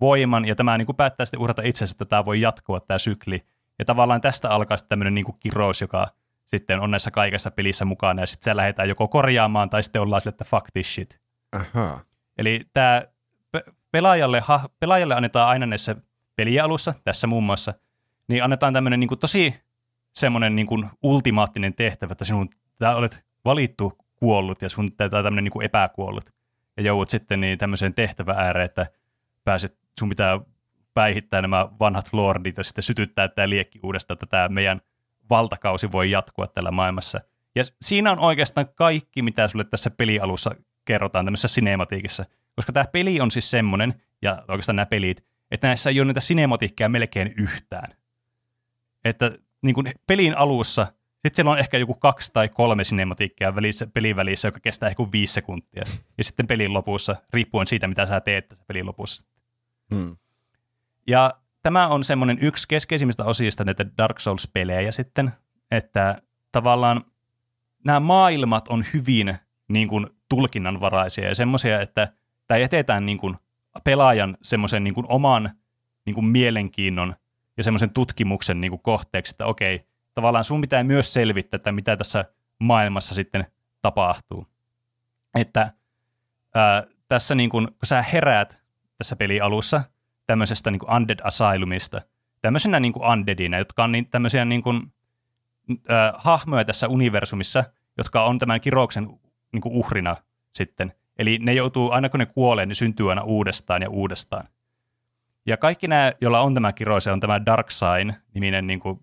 voiman, 0.00 0.44
ja 0.44 0.54
tämä 0.54 0.78
niin 0.78 0.86
kuin 0.86 0.96
päättää 0.96 1.26
sitten 1.26 1.40
uhrata 1.40 1.62
itsensä, 1.62 1.92
että 1.92 2.04
tämä 2.04 2.24
voi 2.24 2.40
jatkua 2.40 2.80
tämä 2.80 2.98
sykli. 2.98 3.42
Ja 3.78 3.84
tavallaan 3.84 4.20
tästä 4.20 4.50
alkaa 4.50 4.76
sitten 4.76 4.88
tämmöinen 4.88 5.14
niin 5.14 5.24
kuin 5.24 5.36
kirous, 5.40 5.80
joka 5.80 6.08
sitten 6.44 6.80
on 6.80 6.90
näissä 6.90 7.10
kaikessa 7.10 7.50
pelissä 7.50 7.84
mukana, 7.84 8.22
ja 8.22 8.26
sitten 8.26 8.44
se 8.44 8.56
lähdetään 8.56 8.88
joko 8.88 9.08
korjaamaan, 9.08 9.70
tai 9.70 9.82
sitten 9.82 10.02
ollaan 10.02 10.20
sille, 10.20 10.30
että 10.30 10.44
fuck 10.44 10.66
this 10.72 10.94
shit. 10.94 11.27
Ahaa. 11.52 12.00
Eli 12.38 12.60
tämä 12.72 13.02
pelaajalle, 13.90 14.40
ha, 14.40 14.60
pelaajalle 14.80 15.14
annetaan 15.14 15.48
aina 15.48 15.66
näissä 15.66 15.96
pelialussa, 16.36 16.94
tässä 17.04 17.26
muun 17.26 17.44
muassa, 17.44 17.74
niin 18.28 18.44
annetaan 18.44 18.72
tämmöinen 18.72 19.00
niin 19.00 19.18
tosi 19.20 19.54
semmoinen 20.14 20.56
niin 20.56 20.66
kuin 20.66 20.90
ultimaattinen 21.02 21.74
tehtävä, 21.74 22.12
että 22.12 22.24
sinun 22.24 22.48
tää 22.78 22.96
olet 22.96 23.24
valittu 23.44 23.98
kuollut 24.16 24.62
ja 24.62 24.68
sun 24.68 24.96
tämä 24.96 25.10
tämmöinen 25.10 25.44
niin 25.44 25.62
epäkuollut. 25.62 26.30
Ja 26.76 26.82
joudut 26.82 27.10
sitten 27.10 27.40
niin 27.40 27.58
tämmöiseen 27.58 27.94
tehtävä 27.94 28.32
ääreen, 28.32 28.64
että 28.64 28.86
pääset, 29.44 29.78
sun 29.98 30.08
pitää 30.08 30.40
päihittää 30.94 31.42
nämä 31.42 31.68
vanhat 31.80 32.08
lordit 32.12 32.56
ja 32.56 32.64
sitten 32.64 32.82
sytyttää 32.82 33.28
tämä 33.28 33.48
liekki 33.48 33.80
uudestaan, 33.82 34.14
että 34.14 34.26
tämä 34.26 34.48
meidän 34.48 34.80
valtakausi 35.30 35.92
voi 35.92 36.10
jatkua 36.10 36.46
tällä 36.46 36.70
maailmassa. 36.70 37.20
Ja 37.54 37.64
siinä 37.80 38.12
on 38.12 38.18
oikeastaan 38.18 38.68
kaikki, 38.74 39.22
mitä 39.22 39.48
sulle 39.48 39.64
tässä 39.64 39.90
pelialussa 39.90 40.54
kerrotaan 40.88 41.26
tämmöisessä 41.26 41.48
sinematiikissa. 41.48 42.24
Koska 42.56 42.72
tämä 42.72 42.84
peli 42.92 43.20
on 43.20 43.30
siis 43.30 43.50
semmoinen, 43.50 44.02
ja 44.22 44.44
oikeastaan 44.48 44.76
nämä 44.76 44.86
pelit, 44.86 45.24
että 45.50 45.66
näissä 45.66 45.90
ei 45.90 46.00
ole 46.00 46.06
niitä 46.06 46.20
sinematiikkeja 46.20 46.88
melkein 46.88 47.34
yhtään. 47.36 47.96
Että 49.04 49.32
niin 49.62 49.74
kuin 49.74 49.92
pelin 50.06 50.38
alussa, 50.38 50.86
sitten 51.12 51.34
siellä 51.34 51.50
on 51.50 51.58
ehkä 51.58 51.78
joku 51.78 51.94
kaksi 51.94 52.32
tai 52.32 52.48
kolme 52.48 52.84
sinematiikkia 52.84 53.54
välissä, 53.54 53.86
pelin 53.86 54.16
välissä, 54.16 54.48
joka 54.48 54.60
kestää 54.60 54.88
ehkä 54.88 55.02
viisi 55.12 55.32
sekuntia. 55.32 55.84
Ja 56.18 56.24
sitten 56.24 56.46
pelin 56.46 56.72
lopussa, 56.72 57.16
riippuen 57.32 57.66
siitä, 57.66 57.88
mitä 57.88 58.06
sä 58.06 58.20
teet 58.20 58.48
tässä 58.48 58.64
pelin 58.68 58.86
lopussa. 58.86 59.26
Hmm. 59.94 60.16
Ja 61.06 61.34
tämä 61.62 61.88
on 61.88 62.04
semmoinen 62.04 62.38
yksi 62.40 62.68
keskeisimmistä 62.68 63.24
osista 63.24 63.64
näitä 63.64 63.86
Dark 63.98 64.20
Souls-pelejä 64.20 64.92
sitten, 64.92 65.32
että 65.70 66.22
tavallaan 66.52 67.04
nämä 67.84 68.00
maailmat 68.00 68.68
on 68.68 68.84
hyvin 68.94 69.36
niin 69.68 69.88
kuin, 69.88 70.06
tulkinnanvaraisia 70.28 71.28
ja 71.28 71.34
semmoisia, 71.34 71.80
että 71.80 72.12
tämä 72.46 72.58
jätetään 72.58 73.06
niin 73.06 73.18
kuin, 73.18 73.36
pelaajan 73.84 74.36
semmoisen 74.42 74.84
niin 74.84 74.94
kuin, 74.94 75.06
oman 75.08 75.50
niin 76.06 76.14
kuin, 76.14 76.26
mielenkiinnon 76.26 77.14
ja 77.56 77.62
semmoisen 77.62 77.90
tutkimuksen 77.90 78.60
niin 78.60 78.70
kuin, 78.70 78.82
kohteeksi, 78.82 79.34
että 79.34 79.46
okei, 79.46 79.86
tavallaan 80.14 80.44
sun 80.44 80.60
pitää 80.60 80.84
myös 80.84 81.12
selvittää, 81.12 81.56
että 81.56 81.72
mitä 81.72 81.96
tässä 81.96 82.24
maailmassa 82.58 83.14
sitten 83.14 83.46
tapahtuu. 83.82 84.46
Että 85.34 85.72
ää, 86.54 86.84
tässä 87.08 87.34
niin 87.34 87.50
kuin, 87.50 87.66
kun 87.66 87.86
sä 87.86 88.02
heräät 88.02 88.60
tässä 88.98 89.16
pelialussa 89.16 89.82
tämmöisestä 90.26 90.70
niin 90.70 90.80
kuin 90.80 90.96
Undead 90.96 91.20
Asylumista, 91.24 92.00
tämmöisenä 92.40 92.80
niin 92.80 92.92
kuin 92.92 93.10
undeadina, 93.10 93.58
jotka 93.58 93.84
on 93.84 93.92
niin, 93.92 94.08
tämmöisiä 94.08 94.44
niin 94.44 94.62
kuin, 94.62 94.92
ää, 95.88 96.12
hahmoja 96.16 96.64
tässä 96.64 96.88
universumissa, 96.88 97.64
jotka 97.98 98.24
on 98.24 98.38
tämän 98.38 98.60
kirouksen 98.60 99.20
niin 99.52 99.60
kuin 99.60 99.74
uhrina 99.74 100.16
sitten. 100.54 100.92
Eli 101.18 101.38
ne 101.38 101.52
joutuu, 101.52 101.90
aina 101.90 102.08
kun 102.08 102.20
ne 102.20 102.26
kuolee, 102.26 102.66
ne 102.66 102.74
syntyy 102.74 103.10
aina 103.10 103.22
uudestaan 103.22 103.82
ja 103.82 103.90
uudestaan. 103.90 104.48
Ja 105.46 105.56
kaikki 105.56 105.88
nämä, 105.88 106.12
joilla 106.20 106.40
on 106.40 106.54
tämä 106.54 106.72
kirous, 106.72 107.06
on 107.06 107.20
tämä 107.20 107.46
Dark 107.46 107.70
Sign-niminen, 107.70 108.66
niin 108.66 108.80
kuin, 108.80 109.00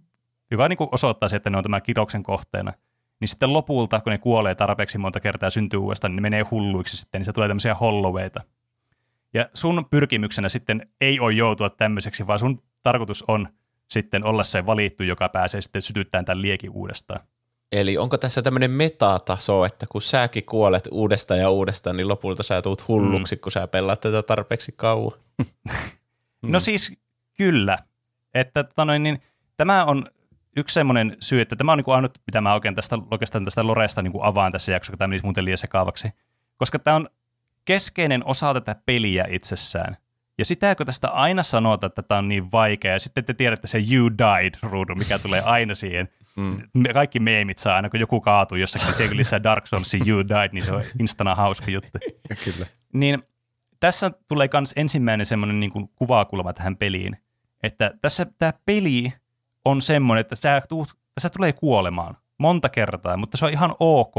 joka 0.51 0.67
niin 0.67 0.77
kuin 0.77 0.89
osoittaa 0.91 1.29
se, 1.29 1.35
että 1.35 1.49
ne 1.49 1.57
on 1.57 1.63
tämän 1.63 1.81
kirouksen 1.81 2.23
kohteena. 2.23 2.73
Niin 3.19 3.27
sitten 3.27 3.53
lopulta, 3.53 4.01
kun 4.01 4.11
ne 4.11 4.17
kuolee 4.17 4.55
tarpeeksi 4.55 4.97
monta 4.97 5.19
kertaa 5.19 5.47
ja 5.47 5.51
syntyy 5.51 5.79
uudestaan, 5.79 6.11
niin 6.11 6.15
ne 6.15 6.21
menee 6.21 6.41
hulluiksi 6.51 6.97
sitten, 6.97 7.19
niin 7.19 7.25
se 7.25 7.33
tulee 7.33 7.49
tämmöisiä 7.49 7.75
holloweita. 7.75 8.43
Ja 9.33 9.49
sun 9.53 9.85
pyrkimyksenä 9.89 10.49
sitten 10.49 10.81
ei 11.01 11.19
ole 11.19 11.33
joutua 11.33 11.69
tämmöiseksi, 11.69 12.27
vaan 12.27 12.39
sun 12.39 12.63
tarkoitus 12.83 13.23
on 13.27 13.47
sitten 13.89 14.23
olla 14.23 14.43
se 14.43 14.65
valittu, 14.65 15.03
joka 15.03 15.29
pääsee 15.29 15.61
sitten 15.61 15.81
sytyttämään 15.81 16.25
tämän 16.25 16.41
liekin 16.41 16.71
uudestaan. 16.71 17.19
Eli 17.75 17.97
onko 17.97 18.17
tässä 18.17 18.41
tämmöinen 18.41 18.71
metataso, 18.71 19.65
että 19.65 19.85
kun 19.89 20.01
säkin 20.01 20.45
kuolet 20.45 20.87
uudestaan 20.91 21.39
ja 21.39 21.49
uudestaan, 21.49 21.97
niin 21.97 22.07
lopulta 22.07 22.43
sä 22.43 22.61
tuut 22.61 22.87
hulluksi, 22.87 23.35
mm. 23.35 23.39
kun 23.39 23.51
sä 23.51 23.67
pelaat 23.67 24.01
tätä 24.01 24.23
tarpeeksi 24.23 24.73
kauan? 24.75 25.11
No 26.41 26.59
siis 26.59 26.97
kyllä. 27.37 27.77
Että 28.33 28.63
tota 28.63 28.85
noin, 28.85 29.03
niin, 29.03 29.21
tämä 29.57 29.85
on 29.85 30.05
yksi 30.57 30.73
semmoinen 30.73 31.17
syy, 31.19 31.41
että 31.41 31.55
tämä 31.55 31.71
on 31.71 31.77
niin 31.77 31.85
kuin 31.85 31.95
ainut, 31.95 32.17
mitä 32.27 32.41
mä 32.41 32.53
oikein 32.53 32.75
tästä, 32.75 32.97
oikeastaan 33.11 33.45
tästä 33.45 33.67
Loresta 33.67 34.01
niin 34.01 34.11
kuin 34.11 34.23
avaan 34.23 34.51
tässä 34.51 34.71
jaksossa, 34.71 34.91
kun 34.91 34.97
tämä 34.97 35.07
menisi 35.07 35.25
muuten 35.25 35.45
liian 35.45 35.57
sekaavaksi. 35.57 36.07
Koska 36.57 36.79
tämä 36.79 36.95
on 36.95 37.09
keskeinen 37.65 38.25
osa 38.25 38.53
tätä 38.53 38.75
peliä 38.85 39.25
itsessään. 39.29 39.97
Ja 40.37 40.45
sitä, 40.45 40.75
kun 40.75 40.85
tästä 40.85 41.07
aina 41.07 41.43
sanotaan, 41.43 41.87
että 41.87 42.01
tämä 42.01 42.19
on 42.19 42.27
niin 42.27 42.51
vaikea, 42.51 42.93
ja 42.93 42.99
sitten 42.99 43.25
te 43.25 43.33
tiedätte 43.33 43.67
se 43.67 43.77
you 43.91 44.09
died-ruudun, 44.09 44.97
mikä 44.97 45.19
tulee 45.19 45.41
aina 45.41 45.73
siihen. 45.73 46.09
Mm. 46.35 46.83
Kaikki 46.93 47.19
meemit 47.19 47.57
saa 47.57 47.75
aina, 47.75 47.89
kun 47.89 47.99
joku 47.99 48.21
kaatuu 48.21 48.57
jossakin, 48.57 48.93
se 48.93 49.09
lisää 49.11 49.43
Dark 49.43 49.67
Soulsin 49.67 50.09
you 50.09 50.27
died, 50.27 50.49
niin 50.53 50.63
se 50.63 50.71
on 50.71 50.83
instana 50.99 51.35
hauska 51.35 51.71
juttu. 51.71 51.99
Kyllä. 52.45 52.65
Niin 52.93 53.23
tässä 53.79 54.11
tulee 54.27 54.49
myös 54.53 54.73
ensimmäinen 54.75 55.25
semmoinen 55.25 55.59
niin 55.59 55.71
kuin 55.71 55.89
kuvakulma 55.95 56.53
tähän 56.53 56.77
peliin, 56.77 57.17
että 57.63 57.91
tässä 58.01 58.25
tämä 58.39 58.53
peli 58.65 59.13
on 59.65 59.81
semmoinen, 59.81 60.21
että 60.21 60.35
sä, 60.35 60.61
tuut, 60.69 60.97
sä 61.19 61.29
tulee 61.29 61.53
kuolemaan 61.53 62.17
monta 62.37 62.69
kertaa, 62.69 63.17
mutta 63.17 63.37
se 63.37 63.45
on 63.45 63.51
ihan 63.51 63.75
ok. 63.79 64.15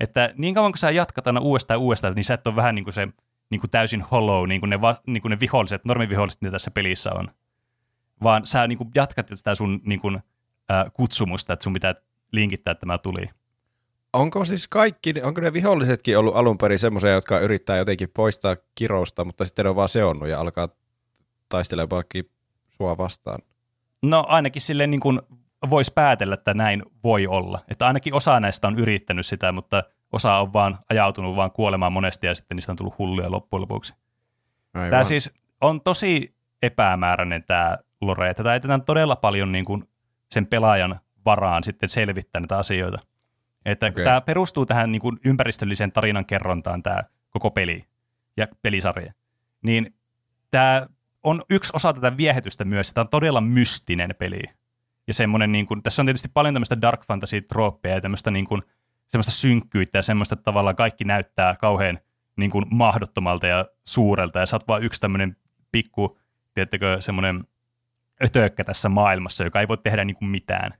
Että 0.00 0.34
niin 0.36 0.54
kauan 0.54 0.72
kun 0.72 0.78
sä 0.78 0.90
jatkat 0.90 1.26
aina 1.26 1.40
uudestaan 1.40 1.80
uudestaan, 1.80 2.14
niin 2.14 2.24
sä 2.24 2.34
et 2.34 2.46
ole 2.46 2.56
vähän 2.56 2.74
niin 2.74 2.84
kuin 2.84 2.94
se 2.94 3.08
niin 3.50 3.60
kuin 3.60 3.70
täysin 3.70 4.02
hollow, 4.02 4.48
niin 4.48 4.60
kuin 4.60 4.70
ne, 4.70 4.80
va, 4.80 4.96
niin 5.06 5.22
kuin 5.22 5.30
ne 5.30 5.40
viholliset, 5.40 5.84
normiviholliset, 5.84 6.42
mitä 6.42 6.52
tässä 6.52 6.70
pelissä 6.70 7.12
on. 7.12 7.30
Vaan 8.22 8.46
sä 8.46 8.66
niin 8.66 8.78
kuin 8.78 8.90
jatkat 8.94 9.28
sitä 9.34 9.54
sun 9.54 9.80
niin 9.84 10.00
kuin, 10.00 10.20
äh, 10.70 10.84
kutsumusta, 10.92 11.52
että 11.52 11.64
sun 11.64 11.72
pitää 11.72 11.94
linkittää, 12.32 12.72
että 12.72 12.80
tämä 12.80 12.98
tuli. 12.98 13.30
Onko 14.12 14.44
siis 14.44 14.68
kaikki, 14.68 15.14
onko 15.22 15.40
ne 15.40 15.52
vihollisetkin 15.52 16.18
ollut 16.18 16.36
alun 16.36 16.58
perin 16.58 16.78
semmoisia, 16.78 17.10
jotka 17.10 17.38
yrittää 17.38 17.76
jotenkin 17.76 18.08
poistaa 18.14 18.56
kirousta, 18.74 19.24
mutta 19.24 19.44
sitten 19.44 19.66
on 19.66 19.76
vaan 19.76 19.88
seonnut 19.88 20.28
ja 20.28 20.40
alkaa 20.40 20.68
taistelemaan 21.48 22.04
sua 22.68 22.98
vastaan? 22.98 23.38
No 24.02 24.24
ainakin 24.28 24.62
silleen 24.62 24.90
niin 24.90 25.00
kuin 25.00 25.20
voisi 25.70 25.92
päätellä, 25.94 26.34
että 26.34 26.54
näin 26.54 26.82
voi 27.04 27.26
olla. 27.26 27.60
Että 27.68 27.86
ainakin 27.86 28.14
osa 28.14 28.40
näistä 28.40 28.68
on 28.68 28.78
yrittänyt 28.78 29.26
sitä, 29.26 29.52
mutta 29.52 29.84
osa 30.12 30.36
on 30.36 30.52
vaan 30.52 30.78
ajautunut 30.90 31.36
vaan 31.36 31.50
kuolemaan 31.50 31.92
monesti 31.92 32.26
ja 32.26 32.34
sitten 32.34 32.56
niistä 32.56 32.72
on 32.72 32.76
tullut 32.76 32.98
hulluja 32.98 33.30
loppujen 33.30 33.60
lopuksi. 33.60 33.94
Aivan. 34.74 34.90
Tämä 34.90 35.04
siis 35.04 35.34
on 35.60 35.80
tosi 35.80 36.34
epämääräinen 36.62 37.44
tämä 37.44 37.78
lore. 38.00 38.34
Tätä 38.34 38.52
jätetään 38.52 38.82
todella 38.82 39.16
paljon 39.16 39.52
niin 39.52 39.64
kuin 39.64 39.88
sen 40.30 40.46
pelaajan 40.46 41.00
varaan 41.24 41.64
sitten 41.64 41.88
selvittää 41.88 42.40
näitä 42.40 42.58
asioita. 42.58 42.98
Että 43.64 43.86
okay. 43.86 44.04
tämä 44.04 44.20
perustuu 44.20 44.66
tähän 44.66 44.92
niin 44.92 45.02
kuin 45.02 45.18
ympäristölliseen 45.24 45.92
tarinan 45.92 46.26
kerrontaan 46.26 46.82
tämä 46.82 47.02
koko 47.30 47.50
peli 47.50 47.84
ja 48.36 48.46
pelisarja. 48.62 49.12
Niin 49.62 49.94
tämä 50.50 50.86
on 51.22 51.42
yksi 51.50 51.72
osa 51.74 51.92
tätä 51.92 52.16
viehetystä 52.16 52.64
myös. 52.64 52.92
Tämä 52.92 53.02
on 53.02 53.08
todella 53.08 53.40
mystinen 53.40 54.14
peli. 54.18 54.42
Ja 55.06 55.14
semmoinen, 55.14 55.52
niin 55.52 55.66
kuin, 55.66 55.82
tässä 55.82 56.02
on 56.02 56.06
tietysti 56.06 56.28
paljon 56.34 56.54
tämmöistä 56.54 56.80
dark 56.80 57.04
fantasy 57.06 57.40
trooppeja 57.40 57.94
ja 57.94 58.00
tämmöistä 58.00 58.30
niin 58.30 58.46
kuin, 58.46 58.62
semmoista 59.08 59.32
synkkyyttä 59.32 59.98
ja 59.98 60.02
semmoista, 60.02 60.34
että 60.34 60.44
tavallaan 60.44 60.76
kaikki 60.76 61.04
näyttää 61.04 61.54
kauhean 61.60 61.98
niin 62.36 62.50
kuin 62.50 62.64
mahdottomalta 62.70 63.46
ja 63.46 63.66
suurelta. 63.84 64.38
Ja 64.38 64.46
sä 64.46 64.56
oot 64.56 64.68
vaan 64.68 64.82
yksi 64.82 65.00
tämmöinen 65.00 65.36
pikku, 65.72 66.18
tiedättekö, 66.54 66.96
semmoinen 67.00 67.44
ötökkä 68.24 68.64
tässä 68.64 68.88
maailmassa, 68.88 69.44
joka 69.44 69.60
ei 69.60 69.68
voi 69.68 69.78
tehdä 69.78 70.04
niin 70.04 70.16
kuin 70.16 70.28
mitään. 70.28 70.74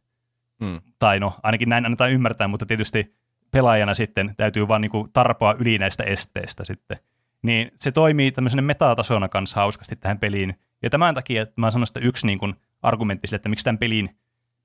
Mm. 0.60 0.80
Tai 0.98 1.20
no, 1.20 1.34
ainakin 1.42 1.68
näin 1.68 1.84
annetaan 1.84 2.10
ymmärtää, 2.10 2.48
mutta 2.48 2.66
tietysti 2.66 3.16
pelaajana 3.52 3.94
sitten 3.94 4.34
täytyy 4.36 4.68
vaan 4.68 4.80
niin 4.80 4.90
kuin 4.90 5.10
tarpoa 5.12 5.54
yli 5.58 5.78
näistä 5.78 6.04
esteistä 6.04 6.64
sitten. 6.64 6.98
Niin 7.42 7.70
se 7.74 7.92
toimii 7.92 8.32
tämmöisenä 8.32 8.62
metatasona 8.62 9.28
kanssa 9.28 9.56
hauskasti 9.56 9.96
tähän 9.96 10.18
peliin. 10.18 10.58
Ja 10.82 10.90
tämän 10.90 11.14
takia 11.14 11.42
että 11.42 11.54
mä 11.56 11.70
sanon, 11.70 11.86
että 11.88 12.00
yksi 12.00 12.26
niin 12.26 12.38
kuin 12.38 12.54
argumentti 12.82 13.26
sille, 13.26 13.36
että 13.36 13.48
miksi 13.48 13.64
tämän 13.64 13.78
pelin 13.78 14.16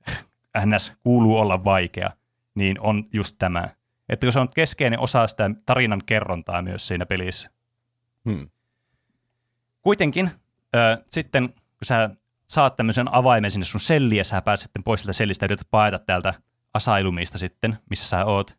NS 0.65 0.93
kuuluu 1.03 1.37
olla 1.37 1.63
vaikea, 1.63 2.09
niin 2.55 2.79
on 2.79 3.03
just 3.13 3.35
tämä. 3.39 3.69
Että 4.09 4.25
kun 4.25 4.33
se 4.33 4.39
on 4.39 4.49
keskeinen 4.49 4.99
osa 4.99 5.27
sitä 5.27 5.49
tarinan 5.65 6.01
kerrontaa 6.05 6.61
myös 6.61 6.87
siinä 6.87 7.05
pelissä. 7.05 7.49
Hmm. 8.29 8.49
Kuitenkin 9.81 10.31
ö, 10.75 11.03
sitten, 11.07 11.49
kun 11.49 11.85
sä 11.85 12.09
saat 12.51 12.75
tämmöisen 12.75 13.13
avaimen 13.13 13.51
sinne 13.51 13.65
sun 13.65 13.81
selliin 13.81 14.17
ja 14.17 14.23
sä 14.23 14.41
pääset 14.41 14.63
sitten 14.63 14.83
pois 14.83 15.01
sieltä 15.01 15.13
sellistä 15.13 15.43
ja 15.43 15.47
yrität 15.47 15.67
paeta 15.71 15.99
täältä 15.99 16.33
asailumista 16.73 17.37
sitten, 17.37 17.77
missä 17.89 18.07
sä 18.07 18.25
oot, 18.25 18.57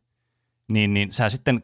niin, 0.69 0.95
niin 0.95 1.13
sä 1.13 1.31
sitten 1.31 1.63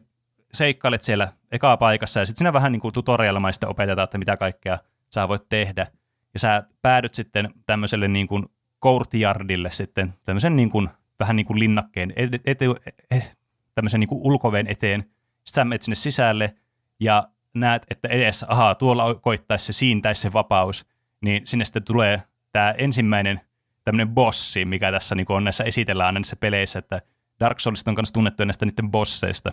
seikkailet 0.53 1.01
siellä 1.01 1.33
ekaa 1.51 1.77
paikassa 1.77 2.19
ja 2.19 2.25
sitten 2.25 2.37
siinä 2.37 2.53
vähän 2.53 2.71
niin 2.71 2.79
kuin 2.79 2.93
tutorialmaista 2.93 3.67
opetetaan, 3.67 4.03
että 4.03 4.17
mitä 4.17 4.37
kaikkea 4.37 4.77
sä 5.13 5.27
voit 5.27 5.49
tehdä. 5.49 5.87
Ja 6.33 6.39
sä 6.39 6.63
päädyt 6.81 7.13
sitten 7.13 7.53
tämmöiselle 7.65 8.07
niin 8.07 8.27
kuin 8.27 8.45
courtyardille 8.83 9.71
sitten, 9.71 10.13
tämmöisen 10.25 10.55
niin 10.55 10.69
kuin, 10.69 10.89
vähän 11.19 11.35
niin 11.35 11.45
kuin 11.45 11.59
linnakkeen, 11.59 12.13
ete, 12.15 12.39
ete, 12.45 12.65
eh, 13.11 13.35
tämmöisen 13.75 13.99
niin 13.99 14.07
kuin 14.07 14.21
ulkoveen 14.23 14.67
eteen. 14.67 15.01
Sitten 15.01 15.53
sä 15.53 15.65
menet 15.65 15.81
sinne 15.81 15.95
sisälle 15.95 16.55
ja 16.99 17.29
näet, 17.53 17.85
että 17.89 18.07
edessä, 18.07 18.45
ahaa, 18.49 18.75
tuolla 18.75 19.15
koittaisi 19.15 19.65
se 19.65 19.73
siintäisi 19.73 20.21
se 20.21 20.33
vapaus, 20.33 20.85
niin 21.21 21.47
sinne 21.47 21.65
sitten 21.65 21.83
tulee 21.83 22.23
tämä 22.51 22.71
ensimmäinen 22.71 23.41
tämmöinen 23.83 24.09
bossi, 24.09 24.65
mikä 24.65 24.91
tässä 24.91 25.15
niin 25.15 25.25
on 25.29 25.43
näissä 25.43 25.63
esitellään 25.63 26.13
näissä 26.13 26.35
peleissä, 26.35 26.79
että 26.79 27.01
Dark 27.39 27.59
Souls 27.59 27.83
on 27.87 27.95
myös 27.97 28.11
tunnettu 28.11 28.45
näistä 28.45 28.65
niiden 28.65 28.91
bosseista. 28.91 29.51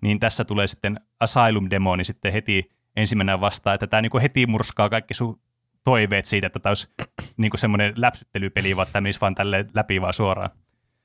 niin 0.00 0.20
tässä 0.20 0.44
tulee 0.44 0.66
sitten 0.66 1.00
Asylum-demoni 1.20 2.04
sitten 2.04 2.32
heti 2.32 2.70
ensimmäisenä 2.96 3.40
vastaan, 3.40 3.74
että 3.74 3.86
tämä 3.86 4.02
niinku 4.02 4.18
heti 4.18 4.46
murskaa 4.46 4.88
kaikki 4.88 5.14
sun 5.14 5.40
toiveet 5.84 6.26
siitä, 6.26 6.46
että 6.46 6.58
tämä 6.58 6.70
olisi 6.70 6.88
niinku 7.36 7.56
semmoinen 7.56 7.92
läpsyttelypeli, 7.96 8.76
vaan 8.76 8.86
tämä 8.92 9.00
menisi 9.00 9.20
vaan 9.20 9.34
tälle 9.34 9.66
läpi 9.74 10.00
vaan 10.00 10.12
suoraan. 10.12 10.50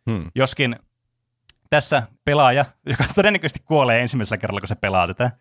Hmm. 0.10 0.32
Joskin 0.36 0.76
tässä 1.70 2.04
pelaaja, 2.26 2.66
joka 2.86 3.04
todennäköisesti 3.16 3.60
kuolee 3.66 4.02
ensimmäisellä 4.02 4.38
kerralla, 4.38 4.62
kun 4.62 4.68
se 4.68 4.76
pelaa 4.76 5.08
tätä, 5.08 5.32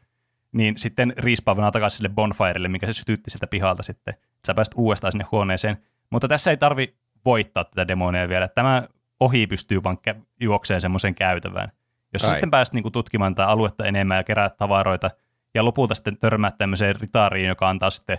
niin 0.53 0.79
sitten 0.79 1.13
respawnaa 1.19 1.71
takaisin 1.71 1.97
sille 1.97 2.09
bonfirelle, 2.09 2.69
mikä 2.69 2.87
se 2.87 2.93
sytytti 2.93 3.31
sieltä 3.31 3.47
pihalta 3.47 3.83
sitten. 3.83 4.15
Sä 4.47 4.55
pääset 4.55 4.75
uudestaan 4.77 5.13
sinne 5.13 5.27
huoneeseen. 5.33 5.77
Mutta 6.11 6.29
tässä 6.29 6.51
ei 6.51 6.57
tarvi 6.57 6.95
voittaa 7.25 7.65
tätä 7.65 7.89
demonia 7.89 8.29
vielä. 8.29 8.49
Tämä 8.49 8.89
ohi 9.21 9.47
pystyy 9.47 9.83
vaan 9.83 9.99
kä- 10.11 10.21
juokseen 10.41 10.81
semmoisen 10.81 11.15
käytävään. 11.15 11.73
Jos 12.13 12.25
Ai. 12.25 12.31
sitten 12.31 12.51
pääset 12.51 12.75
niinku 12.75 12.91
tutkimaan 12.91 13.35
tätä 13.35 13.49
aluetta 13.49 13.87
enemmän 13.87 14.17
ja 14.17 14.25
kerää 14.25 14.51
tavaroita, 14.51 15.11
ja 15.55 15.65
lopulta 15.65 15.95
sitten 15.95 16.19
törmäät 16.19 16.59
tämmöiseen 16.59 16.97
ritaariin, 17.01 17.49
joka 17.49 17.69
antaa 17.69 17.91
sitten 17.91 18.19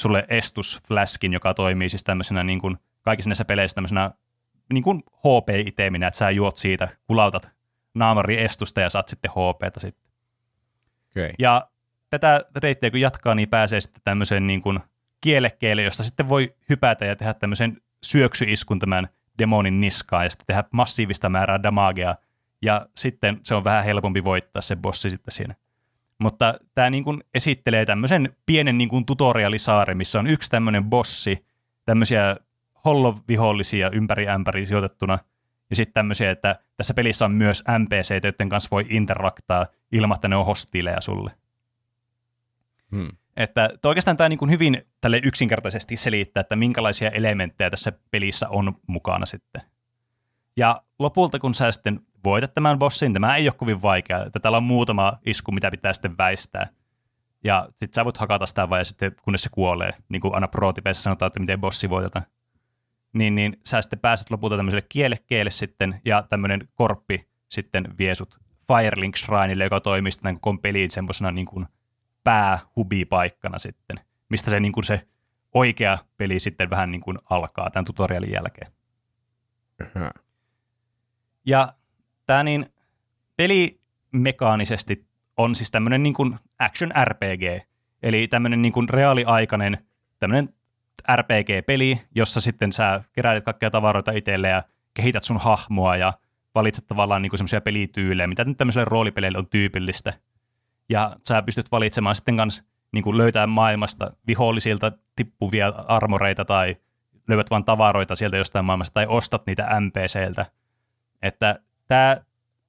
sulle 0.00 0.24
estusfläskin, 0.28 1.32
joka 1.32 1.54
toimii 1.54 1.88
siis 1.88 2.04
tämmöisenä 2.04 2.42
niin 2.42 2.60
kuin 2.60 2.78
kaikissa 3.02 3.28
näissä 3.28 3.44
peleissä 3.44 3.74
tämmöisenä 3.74 4.10
niin 4.72 4.84
kuin 4.84 5.02
HP-iteminä, 5.18 6.06
että 6.06 6.18
sä 6.18 6.30
juot 6.30 6.56
siitä, 6.56 6.88
kulautat 7.06 7.50
naamari 7.94 8.40
estusta 8.40 8.80
ja 8.80 8.90
saat 8.90 9.08
sitten 9.08 9.30
HPtä 9.30 9.80
sitten. 9.80 10.12
Okay. 11.16 11.30
Ja 11.38 11.68
tätä 12.20 12.44
reittiä 12.62 12.90
kun 12.90 13.00
jatkaa, 13.00 13.34
niin 13.34 13.48
pääsee 13.48 13.80
sitten 13.80 14.02
tämmöiseen 14.04 14.46
niin 14.46 14.62
kuin 14.62 14.80
kielekkeelle, 15.20 15.82
josta 15.82 16.02
sitten 16.02 16.28
voi 16.28 16.54
hypätä 16.68 17.04
ja 17.04 17.16
tehdä 17.16 17.34
tämmöisen 17.34 17.76
syöksyiskun 18.02 18.78
tämän 18.78 19.08
demonin 19.38 19.80
niskaan 19.80 20.24
ja 20.24 20.30
sitten 20.30 20.46
tehdä 20.46 20.64
massiivista 20.72 21.28
määrää 21.28 21.62
damagea. 21.62 22.14
Ja 22.62 22.86
sitten 22.96 23.40
se 23.42 23.54
on 23.54 23.64
vähän 23.64 23.84
helpompi 23.84 24.24
voittaa 24.24 24.62
se 24.62 24.76
bossi 24.76 25.10
sitten 25.10 25.32
siinä. 25.32 25.54
Mutta 26.18 26.54
tämä 26.74 26.90
niin 26.90 27.04
kuin 27.04 27.24
esittelee 27.34 27.86
tämmöisen 27.86 28.36
pienen 28.46 28.78
niin 28.78 28.88
kuin 28.88 29.06
tutorialisaari, 29.06 29.94
missä 29.94 30.18
on 30.18 30.26
yksi 30.26 30.50
tämmöinen 30.50 30.84
bossi, 30.84 31.46
tämmöisiä 31.84 32.36
hollovihollisia 32.84 33.90
ympäri 33.90 34.28
ämpäri 34.28 34.66
sijoitettuna, 34.66 35.18
ja 35.70 35.76
sitten 35.76 35.94
tämmöisiä, 35.94 36.30
että 36.30 36.56
tässä 36.76 36.94
pelissä 36.94 37.24
on 37.24 37.32
myös 37.32 37.64
NPC, 37.78 38.24
joiden 38.24 38.48
kanssa 38.48 38.68
voi 38.70 38.86
interaktaa 38.88 39.66
ilman, 39.92 40.14
että 40.14 40.28
ne 40.28 40.36
on 40.36 40.46
hostiileja 40.46 41.00
sulle. 41.00 41.30
Hmm. 42.92 43.08
Että 43.36 43.70
oikeastaan 43.84 44.16
tämä 44.16 44.28
niin 44.28 44.50
hyvin 44.50 44.82
tälle 45.00 45.20
yksinkertaisesti 45.24 45.96
selittää, 45.96 46.40
että 46.40 46.56
minkälaisia 46.56 47.10
elementtejä 47.10 47.70
tässä 47.70 47.92
pelissä 48.10 48.48
on 48.48 48.74
mukana 48.86 49.26
sitten. 49.26 49.62
Ja 50.56 50.82
lopulta, 50.98 51.38
kun 51.38 51.54
sä 51.54 51.72
sitten 51.72 52.00
voitat 52.24 52.54
tämän 52.54 52.78
bossin, 52.78 53.12
tämä 53.12 53.36
ei 53.36 53.48
ole 53.48 53.54
kovin 53.56 53.82
vaikea, 53.82 54.24
että 54.24 54.40
täällä 54.40 54.56
on 54.56 54.62
muutama 54.62 55.18
isku, 55.26 55.52
mitä 55.52 55.70
pitää 55.70 55.92
sitten 55.92 56.18
väistää. 56.18 56.68
Ja 57.44 57.68
sitten 57.70 57.94
sä 57.94 58.04
voit 58.04 58.16
hakata 58.16 58.46
sitä 58.46 58.70
vai 58.70 58.84
sitten 58.84 59.12
kunnes 59.24 59.42
se 59.42 59.48
kuolee, 59.52 59.92
niin 60.08 60.20
kuin 60.20 60.34
aina 60.34 60.48
pro 60.48 60.72
sanotaan, 60.92 61.26
että 61.26 61.40
miten 61.40 61.60
bossi 61.60 61.90
voitetaan. 61.90 62.26
Niin, 63.12 63.34
niin 63.34 63.56
sä 63.66 63.82
sitten 63.82 63.98
pääset 63.98 64.30
lopulta 64.30 64.56
tämmöiselle 64.56 64.86
kielekkeelle 64.88 65.50
sitten, 65.50 66.00
ja 66.04 66.22
tämmöinen 66.22 66.68
korppi 66.74 67.28
sitten 67.50 67.98
vie 67.98 68.14
sut 68.14 68.38
Firelink 68.68 69.16
Shrineille, 69.16 69.64
joka 69.64 69.80
toimii 69.80 70.12
sitten 70.12 70.40
koko 70.40 70.58
pelin 70.58 70.90
semmoisena 70.90 71.30
niin 71.30 71.46
kuin 71.46 71.66
päähubipaikkana 72.24 73.58
sitten, 73.58 74.00
mistä 74.28 74.50
se, 74.50 74.60
niin 74.60 74.72
kuin 74.72 74.84
se 74.84 75.06
oikea 75.54 75.98
peli 76.16 76.38
sitten 76.38 76.70
vähän 76.70 76.90
niin 76.90 77.00
kuin 77.00 77.18
alkaa 77.30 77.70
tämän 77.70 77.84
tutorialin 77.84 78.32
jälkeen. 78.32 78.72
Aha. 79.96 80.10
Ja 81.46 81.72
tämä 82.26 82.42
niin 82.42 82.66
pelimekaanisesti 83.36 85.06
on 85.36 85.54
siis 85.54 85.70
tämmöinen 85.70 86.02
niin 86.02 86.14
kuin 86.14 86.38
action 86.58 86.92
RPG, 87.04 87.66
eli 88.02 88.28
tämmöinen 88.28 88.62
niin 88.62 88.72
kuin 88.72 88.88
reaaliaikainen 88.88 89.86
tämmöinen 90.18 90.54
RPG-peli, 91.16 92.00
jossa 92.14 92.40
sitten 92.40 92.72
sä 92.72 93.04
keräilet 93.12 93.44
kaikkia 93.44 93.70
tavaroita 93.70 94.12
itselle 94.12 94.48
ja 94.48 94.62
kehität 94.94 95.24
sun 95.24 95.40
hahmoa 95.40 95.96
ja 95.96 96.12
valitset 96.54 96.86
tavallaan 96.86 97.22
niin 97.22 97.38
semmoisia 97.38 97.60
pelityylejä, 97.60 98.26
mitä 98.26 98.44
nyt 98.44 98.56
tämmöiselle 98.56 98.84
roolipeleille 98.84 99.38
on 99.38 99.46
tyypillistä. 99.46 100.12
Ja 100.92 101.16
sä 101.28 101.42
pystyt 101.42 101.72
valitsemaan 101.72 102.16
sitten 102.16 102.36
kanssa 102.36 102.64
niin 102.92 103.04
kuin 103.04 103.18
löytää 103.18 103.46
maailmasta 103.46 104.12
vihollisilta 104.26 104.92
tippuvia 105.16 105.68
armoreita 105.68 106.44
tai 106.44 106.76
löydät 107.28 107.50
vaan 107.50 107.64
tavaroita 107.64 108.16
sieltä 108.16 108.36
jostain 108.36 108.64
maailmasta 108.64 108.94
tai 108.94 109.06
ostat 109.06 109.46
niitä 109.46 109.80
NPCltä. 109.80 110.46
Että 111.22 111.60
tämä 111.88 112.16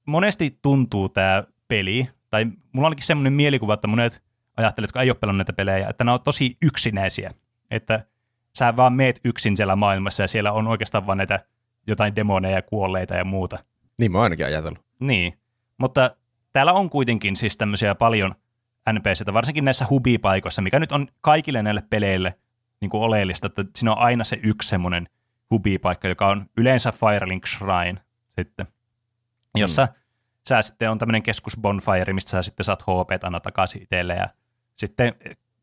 monesti 0.06 0.58
tuntuu 0.62 1.08
tämä 1.08 1.44
peli, 1.68 2.08
tai 2.30 2.44
mulla 2.44 2.56
on 2.74 2.84
ainakin 2.84 3.06
semmoinen 3.06 3.32
mielikuva, 3.32 3.74
että 3.74 3.86
monet 3.86 4.22
ajattelet, 4.56 4.88
jotka 4.88 5.02
ei 5.02 5.10
ole 5.10 5.16
pelannut 5.20 5.38
näitä 5.38 5.52
pelejä, 5.52 5.88
että 5.88 6.04
ne 6.04 6.12
on 6.12 6.22
tosi 6.22 6.56
yksinäisiä. 6.62 7.34
Että 7.70 8.04
sä 8.58 8.76
vaan 8.76 8.92
meet 8.92 9.20
yksin 9.24 9.56
siellä 9.56 9.76
maailmassa 9.76 10.22
ja 10.22 10.28
siellä 10.28 10.52
on 10.52 10.66
oikeastaan 10.66 11.06
vaan 11.06 11.18
näitä 11.18 11.40
jotain 11.86 12.16
demoneja, 12.16 12.62
kuolleita 12.62 13.14
ja 13.14 13.24
muuta. 13.24 13.58
Niin 13.98 14.12
mä 14.12 14.18
oon 14.18 14.22
ainakin 14.22 14.46
ajatellut. 14.46 14.84
Niin, 15.00 15.38
mutta 15.78 16.16
täällä 16.54 16.72
on 16.72 16.90
kuitenkin 16.90 17.36
siis 17.36 17.56
tämmöisiä 17.58 17.94
paljon 17.94 18.34
NPCtä, 18.92 19.32
varsinkin 19.32 19.64
näissä 19.64 19.86
hubipaikoissa, 19.90 20.62
mikä 20.62 20.78
nyt 20.78 20.92
on 20.92 21.06
kaikille 21.20 21.62
näille 21.62 21.82
peleille 21.90 22.34
niin 22.80 22.90
kuin 22.90 23.02
oleellista, 23.02 23.46
että 23.46 23.64
siinä 23.76 23.92
on 23.92 23.98
aina 23.98 24.24
se 24.24 24.40
yksi 24.42 24.68
semmoinen 24.68 25.08
hubipaikka, 25.50 26.08
joka 26.08 26.28
on 26.28 26.46
yleensä 26.56 26.92
Firelink 26.92 27.46
Shrine 27.46 28.00
sitten, 28.28 28.66
jossa 29.54 29.88
sä 30.48 30.62
sitten 30.62 30.90
on 30.90 30.98
tämmöinen 30.98 31.22
keskusbonfire, 31.22 32.12
mistä 32.12 32.30
sä 32.30 32.42
sitten 32.42 32.64
saat 32.64 32.82
HP 32.82 33.24
aina 33.24 33.40
takaisin 33.40 33.82
itselle 33.82 34.14
ja 34.14 34.28
sitten 34.74 35.14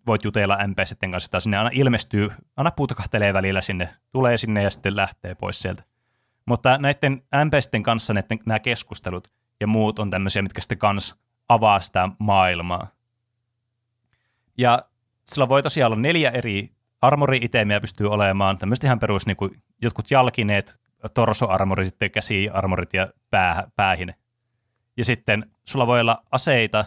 voit 0.08 0.24
jutella 0.24 0.58
NPCten 0.68 1.12
kanssa, 1.12 1.32
tai 1.32 1.42
sinne 1.42 1.58
aina 1.58 1.70
ilmestyy, 1.74 2.32
aina 2.58 2.72
puutakahtelee 2.72 3.34
välillä 3.34 3.62
sinne, 3.62 3.90
tulee 4.12 4.38
sinne 4.38 4.64
ja 4.64 4.72
sitten 4.72 4.96
lähtee 4.96 5.36
pois 5.36 5.62
sieltä. 5.62 5.84
Mutta 6.46 6.78
näiden 6.78 7.24
NPCten 7.46 7.84
kanssa 7.84 8.14
näiden, 8.14 8.40
nämä 8.46 8.60
keskustelut 8.60 9.32
ja 9.62 9.68
muut 9.68 10.00
on 10.00 10.10
tämmöisiä, 10.10 10.42
mitkä 10.42 10.62
sitten 10.62 10.78
kans 10.78 11.16
avaa 11.50 11.80
sitä 11.80 12.10
maailmaa. 12.20 12.88
Ja 14.58 14.86
sillä 15.26 15.50
voi 15.50 15.64
tosiaan 15.64 15.92
olla 15.92 16.02
neljä 16.02 16.30
eri 16.30 16.70
armori-itemiä 17.02 17.82
pystyy 17.82 18.12
olemaan, 18.12 18.58
tämmöiset 18.58 18.84
ihan 18.84 19.00
perus 19.00 19.26
niin 19.26 19.38
kuin 19.38 19.64
jotkut 19.82 20.12
jalkineet, 20.12 20.80
torso-armorit, 21.14 21.88
sitten 21.88 22.12
käsi-armorit 22.12 22.94
ja 22.94 23.08
pää, 23.30 23.68
päähin. 23.76 24.14
Ja 24.98 25.06
sitten 25.06 25.52
sulla 25.68 25.88
voi 25.88 26.00
olla 26.00 26.24
aseita, 26.32 26.86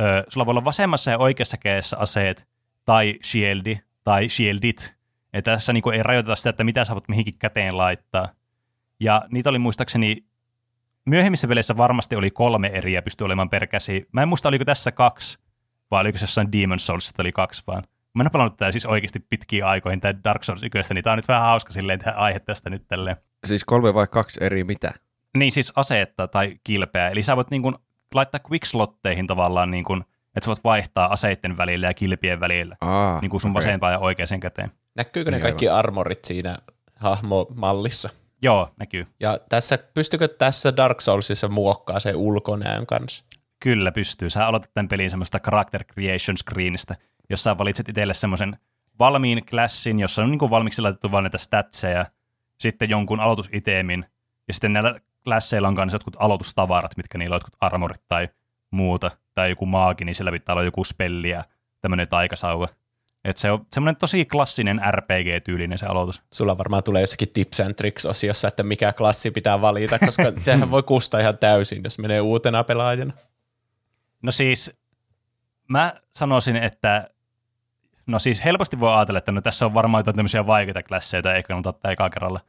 ö, 0.00 0.24
sulla 0.28 0.46
voi 0.46 0.52
olla 0.52 0.64
vasemmassa 0.64 1.10
ja 1.10 1.18
oikeassa 1.18 1.56
kädessä 1.56 1.96
aseet, 1.98 2.48
tai 2.84 3.18
shieldi, 3.24 3.80
tai 4.04 4.28
shieldit. 4.28 4.96
Ja 5.32 5.42
tässä 5.42 5.72
niin 5.72 5.82
kuin 5.82 5.96
ei 5.96 6.02
rajoiteta 6.02 6.36
sitä, 6.36 6.50
että 6.50 6.64
mitä 6.64 6.84
sä 6.84 6.92
voit 6.92 7.08
mihinkin 7.08 7.38
käteen 7.38 7.78
laittaa. 7.78 8.28
Ja 9.00 9.22
niitä 9.30 9.50
oli 9.50 9.58
muistaakseni, 9.58 10.24
myöhemmissä 11.06 11.48
peleissä 11.48 11.76
varmasti 11.76 12.16
oli 12.16 12.30
kolme 12.30 12.70
eriä 12.74 13.02
pystyi 13.02 13.24
olemaan 13.24 13.50
per 13.50 13.66
käsi. 13.66 14.08
Mä 14.12 14.22
en 14.22 14.28
muista, 14.28 14.48
oliko 14.48 14.64
tässä 14.64 14.92
kaksi, 14.92 15.38
vai 15.90 16.00
oliko 16.00 16.18
se 16.18 16.22
jossain 16.22 16.52
Demon 16.52 16.78
Souls, 16.78 17.08
että 17.08 17.22
oli 17.22 17.32
kaksi 17.32 17.62
vaan. 17.66 17.82
Mä 18.14 18.22
en 18.22 18.26
ole 18.26 18.30
pelannut 18.30 18.56
tätä 18.56 18.72
siis 18.72 18.86
oikeasti 18.86 19.20
pitkiä 19.20 19.68
aikoihin, 19.68 20.00
tämä 20.00 20.14
Dark 20.24 20.44
Souls 20.44 20.62
1, 20.62 20.94
niin 20.94 21.04
tää 21.04 21.12
on 21.12 21.18
nyt 21.18 21.28
vähän 21.28 21.42
hauska 21.42 21.72
silleen 21.72 21.98
tehdä 21.98 22.12
aihe 22.12 22.40
tästä 22.40 22.70
nyt 22.70 22.88
tälleen. 22.88 23.16
Siis 23.44 23.64
kolme 23.64 23.94
vai 23.94 24.06
kaksi 24.06 24.44
eri 24.44 24.64
mitä? 24.64 24.94
Niin 25.36 25.52
siis 25.52 25.72
aseetta 25.76 26.28
tai 26.28 26.56
kilpeä. 26.64 27.08
Eli 27.08 27.22
sä 27.22 27.36
voit 27.36 27.50
niin 27.50 27.62
kuin 27.62 27.74
laittaa 28.14 28.40
quickslotteihin 28.50 29.26
tavallaan, 29.26 29.70
niin 29.70 29.84
kuin, 29.84 30.00
että 30.36 30.44
sä 30.44 30.48
voit 30.48 30.64
vaihtaa 30.64 31.12
aseiden 31.12 31.56
välillä 31.56 31.86
ja 31.86 31.94
kilpien 31.94 32.40
välillä. 32.40 32.76
Aa, 32.80 33.20
niin 33.20 33.30
kuin 33.30 33.40
sun 33.40 33.50
okei. 33.50 33.58
vasempaan 33.58 33.92
ja 33.92 33.98
oikeaan 33.98 34.40
käteen. 34.40 34.72
Näkyykö 34.96 35.30
ne 35.30 35.36
Niin, 35.36 35.42
kaikki 35.42 35.68
armorit 35.68 36.24
siinä 36.24 36.56
hahmomallissa? 36.96 38.10
Joo, 38.42 38.70
näkyy. 38.78 39.06
Ja 39.20 39.38
tässä, 39.48 39.78
pystykö 39.94 40.28
tässä 40.28 40.76
Dark 40.76 41.00
Soulsissa 41.00 41.48
muokkaa 41.48 42.00
se 42.00 42.14
ulkonäön 42.14 42.86
kanssa? 42.86 43.24
Kyllä 43.60 43.92
pystyy. 43.92 44.30
Sä 44.30 44.46
aloitat 44.46 44.70
tämän 44.74 44.88
pelin 44.88 45.10
semmoista 45.10 45.40
character 45.40 45.84
creation 45.84 46.36
screenistä, 46.36 46.96
jossa 47.30 47.58
valitset 47.58 47.88
itselle 47.88 48.14
semmoisen 48.14 48.56
valmiin 48.98 49.46
klassin, 49.46 50.00
jossa 50.00 50.22
on 50.22 50.30
niin 50.30 50.50
valmiiksi 50.50 50.82
laitettu 50.82 51.12
vaan 51.12 51.24
näitä 51.24 51.38
statseja, 51.38 52.06
sitten 52.60 52.90
jonkun 52.90 53.20
aloitusitemin, 53.20 54.04
ja 54.48 54.54
sitten 54.54 54.72
näillä 54.72 54.94
klasseilla 55.24 55.68
on 55.68 55.74
myös 55.74 55.92
jotkut 55.92 56.16
aloitustavarat, 56.18 56.96
mitkä 56.96 57.18
niillä 57.18 57.34
on 57.34 57.36
jotkut 57.36 57.56
armorit 57.60 58.02
tai 58.08 58.28
muuta, 58.70 59.10
tai 59.34 59.50
joku 59.50 59.66
maagi, 59.66 60.04
niin 60.04 60.14
siellä 60.14 60.32
pitää 60.32 60.52
olla 60.52 60.62
joku 60.62 60.84
spelli 60.84 61.30
ja 61.30 61.44
tämmöinen 61.80 62.08
taikasauva. 62.08 62.68
Et 63.24 63.36
se 63.36 63.50
on 63.50 63.66
semmoinen 63.72 63.96
tosi 63.96 64.24
klassinen 64.24 64.80
RPG-tyylinen 64.90 65.78
se 65.78 65.86
aloitus. 65.86 66.22
Sulla 66.32 66.58
varmaan 66.58 66.82
tulee 66.82 67.02
jossakin 67.02 67.28
tips 67.32 67.60
and 67.60 67.74
tricks-osiossa, 67.74 68.48
että 68.48 68.62
mikä 68.62 68.92
klassi 68.92 69.30
pitää 69.30 69.60
valita, 69.60 69.98
koska 69.98 70.22
sehän 70.42 70.70
voi 70.70 70.82
kustaa 70.82 71.20
ihan 71.20 71.38
täysin, 71.38 71.80
jos 71.84 71.98
menee 71.98 72.20
uutena 72.20 72.64
pelaajana. 72.64 73.12
No 74.22 74.32
siis, 74.32 74.76
mä 75.68 75.94
sanoisin, 76.14 76.56
että 76.56 77.10
no 78.06 78.18
siis 78.18 78.44
helposti 78.44 78.80
voi 78.80 78.94
ajatella, 78.94 79.18
että 79.18 79.32
no 79.32 79.40
tässä 79.40 79.66
on 79.66 79.74
varmaan 79.74 80.00
jotain 80.00 80.16
tämmöisiä 80.16 80.46
vaikeita 80.46 80.82
klasseja, 80.82 81.18
joita 81.18 81.34
ei 81.34 81.42
kannata 81.42 81.68
ottaa 81.68 81.92
ekaa 81.92 82.10
kerralla. 82.10 82.40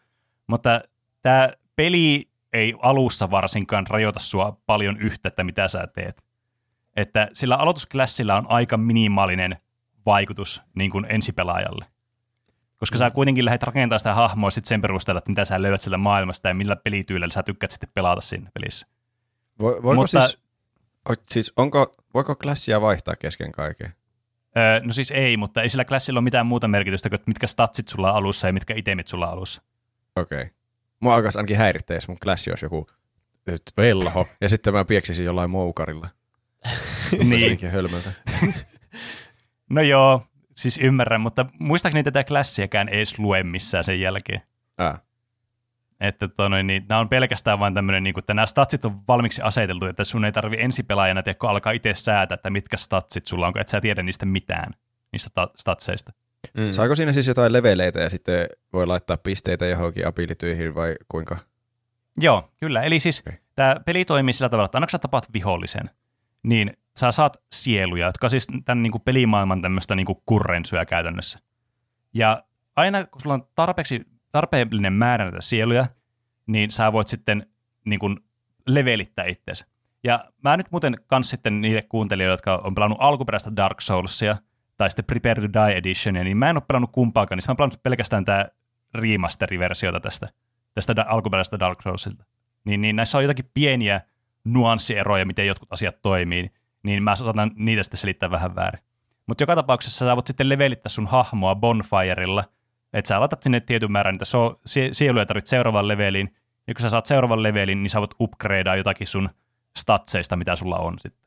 Mutta 0.48 0.82
tämä 1.22 1.50
peli 1.76 2.30
ei 2.54 2.74
alussa 2.82 3.32
varsinkaan 3.32 3.88
rajoita 3.90 4.20
sua 4.20 4.58
paljon 4.66 4.98
yhtä, 4.98 5.28
että 5.28 5.44
mitä 5.44 5.68
sä 5.68 5.88
teet. 5.88 6.24
Että 6.96 7.28
sillä 7.34 7.56
aloitusklassilla 7.56 8.36
on 8.36 8.46
aika 8.50 8.78
minimaalinen 8.78 9.58
vaikutus 10.06 10.62
niin 10.76 10.92
kuin 10.92 11.06
ensipelaajalle. 11.10 11.86
Koska 12.78 12.98
sä 12.98 13.12
kuitenkin 13.12 13.46
lähdet 13.46 13.64
rakentamaan 13.64 14.00
sitä 14.00 14.14
hahmoa 14.14 14.50
sit 14.50 14.66
sen 14.66 14.82
perusteella, 14.82 15.18
että 15.18 15.32
mitä 15.32 15.46
sä 15.46 15.62
löydät 15.62 15.82
sieltä 15.82 15.98
maailmasta 15.98 16.48
ja 16.48 16.54
millä 16.54 16.76
pelityylillä 16.76 17.34
sä 17.34 17.44
tykkäät 17.44 17.72
sitten 17.72 17.90
pelata 17.94 18.22
siinä 18.22 18.52
pelissä. 18.54 18.88
Vo, 19.62 19.68
voiko 19.84 19.94
Mutta- 20.02 20.22
siis, 20.22 20.38
o- 21.10 21.24
siis 21.30 21.54
onko, 21.56 21.96
voiko 22.14 22.36
klassia 22.36 22.82
vaihtaa 22.82 23.16
kesken 23.16 23.52
kaiken? 23.52 23.94
Öö, 24.58 24.80
no 24.84 24.92
siis 24.94 25.12
ei, 25.12 25.38
mutta 25.38 25.62
ei 25.62 25.70
sillä 25.70 25.86
klassilla 25.86 26.18
ole 26.18 26.24
mitään 26.24 26.46
muuta 26.46 26.68
merkitystä 26.68 27.10
kuin, 27.10 27.20
mitkä 27.26 27.48
statsit 27.48 27.88
sulla 27.88 28.12
on 28.12 28.18
alussa 28.18 28.48
ja 28.48 28.54
mitkä 28.54 28.74
itemit 28.78 29.08
sulla 29.08 29.28
on 29.28 29.34
alussa. 29.34 29.62
Okei. 30.16 30.42
Okay. 30.42 30.54
Mua 31.00 31.16
alkaisi 31.16 31.38
ainakin 31.40 31.58
häirittää, 31.58 31.98
jos 31.98 32.08
mun 32.08 32.18
klassi 32.24 32.52
olisi 32.52 32.66
joku 32.66 32.88
velho, 33.78 34.28
ja 34.42 34.50
sitten 34.50 34.74
mä 34.74 34.86
pieksisin 34.86 35.26
jollain 35.26 35.50
moukarilla. 35.50 36.10
niin. 37.12 37.30
niin. 37.30 37.72
hölmöltä. 37.72 38.12
No 39.70 39.82
joo, 39.82 40.24
siis 40.56 40.78
ymmärrän, 40.78 41.22
mutta 41.22 41.46
muistaakseni 41.60 42.04
tätä 42.04 42.24
klassiäkään 42.24 42.90
ei 42.90 42.98
edes 42.98 43.20
lue 43.20 43.44
missään 43.44 43.84
sen 43.84 44.00
jälkeen. 44.00 44.42
Ah. 44.78 45.02
Että 46.00 46.28
tonoin, 46.28 46.68
niin, 46.68 46.86
nämä 46.90 47.00
on 47.00 47.10
pelkästään 47.10 47.60
vain 47.60 47.74
tämmöinen, 47.74 48.04
niin 48.04 48.14
kuin, 48.14 48.22
että 48.22 48.34
nämä 48.34 48.46
statsit 48.46 48.86
on 48.86 49.00
valmiiksi 49.08 49.42
aseteltu, 49.42 49.86
että 49.86 50.04
sun 50.04 50.26
ei 50.26 50.32
tarvi 50.32 50.56
ensipelaajana 50.60 51.24
tiedä, 51.24 51.40
kun 51.40 51.50
alkaa 51.50 51.72
itse 51.72 51.94
säätää, 51.94 52.36
että 52.36 52.50
mitkä 52.50 52.78
statsit 52.78 53.26
sulla 53.26 53.48
on, 53.48 53.54
kun 53.54 53.62
et 53.62 53.68
sä 53.68 53.82
tiedä 53.82 54.04
niistä 54.04 54.26
mitään, 54.26 54.74
niistä 55.12 55.30
ta- 55.34 55.52
statseista. 55.58 56.12
Mm. 56.54 56.72
Saako 56.72 56.96
siinä 56.96 57.14
siis 57.14 57.28
jotain 57.28 57.54
leveleitä 57.54 58.00
ja 58.00 58.10
sitten 58.10 58.48
voi 58.74 58.88
laittaa 58.88 59.18
pisteitä 59.18 59.66
johonkin 59.66 60.08
abilityihin 60.08 60.76
vai 60.76 60.96
kuinka? 61.10 61.38
Joo, 62.18 62.52
kyllä. 62.60 62.82
Eli 62.82 63.00
siis 63.00 63.24
okay. 63.28 63.40
tämä 63.56 63.76
peli 63.86 64.06
toimii 64.06 64.34
sillä 64.34 64.50
tavalla, 64.50 64.66
että 64.66 64.78
aina 64.78 64.86
kun 64.86 64.92
sä 64.92 65.00
tapaat 65.00 65.34
vihollisen, 65.34 65.90
niin 66.44 66.74
sä 67.00 67.12
saat 67.12 67.38
sieluja, 67.56 68.06
jotka 68.06 68.30
siis 68.30 68.48
tämän 68.66 68.84
niin 68.84 68.92
kuin 68.92 69.02
pelimaailman 69.02 69.62
tämmöistä 69.62 69.96
niin 69.96 70.08
kurrensyä 70.26 70.86
käytännössä. 70.86 71.40
Ja 72.14 72.44
aina 72.76 73.06
kun 73.06 73.22
sulla 73.22 73.34
on 73.34 73.48
tarpeeksi, 73.56 74.02
tarpeellinen 74.32 74.94
määrä 74.94 75.26
näitä 75.26 75.42
sieluja, 75.42 75.88
niin 76.48 76.72
sä 76.72 76.92
voit 76.92 77.08
sitten 77.08 77.48
niin 77.86 78.00
kuin 78.00 78.18
levelittää 78.68 79.26
itseäsi. 79.26 79.66
Ja 80.04 80.26
mä 80.44 80.58
nyt 80.58 80.72
muuten 80.72 80.98
kans 81.08 81.30
sitten 81.30 81.62
niille 81.62 81.82
kuuntelijoille, 81.82 82.34
jotka 82.34 82.56
on 82.56 82.76
pelannut 82.76 82.98
alkuperäistä 83.02 83.52
Dark 83.56 83.82
Soulsia, 83.82 84.38
tai 84.78 84.90
sitten 84.90 85.06
Prepare 85.06 85.48
to 85.48 85.54
Die 85.54 85.78
Editionia, 85.78 86.24
niin 86.24 86.38
mä 86.38 86.50
en 86.50 86.58
ole 86.58 86.64
pelannut 86.68 86.92
kumpaakaan, 86.92 87.38
niin 87.38 87.44
mä 87.48 87.52
oon 87.52 87.58
pelannut 87.58 87.84
pelkästään 87.84 88.26
tämä 88.26 88.46
remasteri-versiota 88.94 90.00
tästä, 90.00 90.30
tästä 90.74 91.06
alkuperäisestä 91.08 91.60
Dark 91.60 91.82
Soulsilta. 91.82 92.26
Niin, 92.66 92.82
niin 92.82 92.96
näissä 92.96 93.18
on 93.18 93.24
jotakin 93.24 93.50
pieniä 93.54 94.02
nuanssieroja, 94.44 95.26
miten 95.26 95.48
jotkut 95.48 95.74
asiat 95.74 96.02
toimii, 96.02 96.52
niin 96.84 97.04
mä 97.04 97.16
saatan 97.16 97.52
niitä 97.56 97.84
sitten 97.84 97.98
selittää 97.98 98.32
vähän 98.32 98.56
väärin. 98.56 98.84
Mutta 99.28 99.44
joka 99.44 99.56
tapauksessa 99.56 100.06
sä 100.06 100.16
voit 100.16 100.28
sitten 100.28 100.50
levelittää 100.50 100.90
sun 100.90 101.08
hahmoa 101.08 101.56
Bonfirella, 101.56 102.44
että 102.94 103.08
sä 103.08 103.20
laitat 103.20 103.44
sinne 103.44 103.60
tietyn 103.60 103.92
määrän 103.92 104.14
niitä 104.14 104.26
so- 104.26 104.56
sie- 104.66 104.94
sieluja 104.94 105.26
tarvit 105.26 105.48
seuraavan 105.48 105.88
leveliin, 105.88 106.36
ja 106.68 106.74
kun 106.74 106.82
sä 106.82 106.90
saat 106.90 107.06
seuraavan 107.06 107.44
levelin, 107.44 107.84
niin 107.84 107.90
sä 107.90 108.00
voit 108.00 108.16
upgradea 108.20 108.76
jotakin 108.76 109.08
sun 109.08 109.30
statseista, 109.78 110.36
mitä 110.36 110.56
sulla 110.56 110.78
on 110.78 111.00
sitten. 111.00 111.24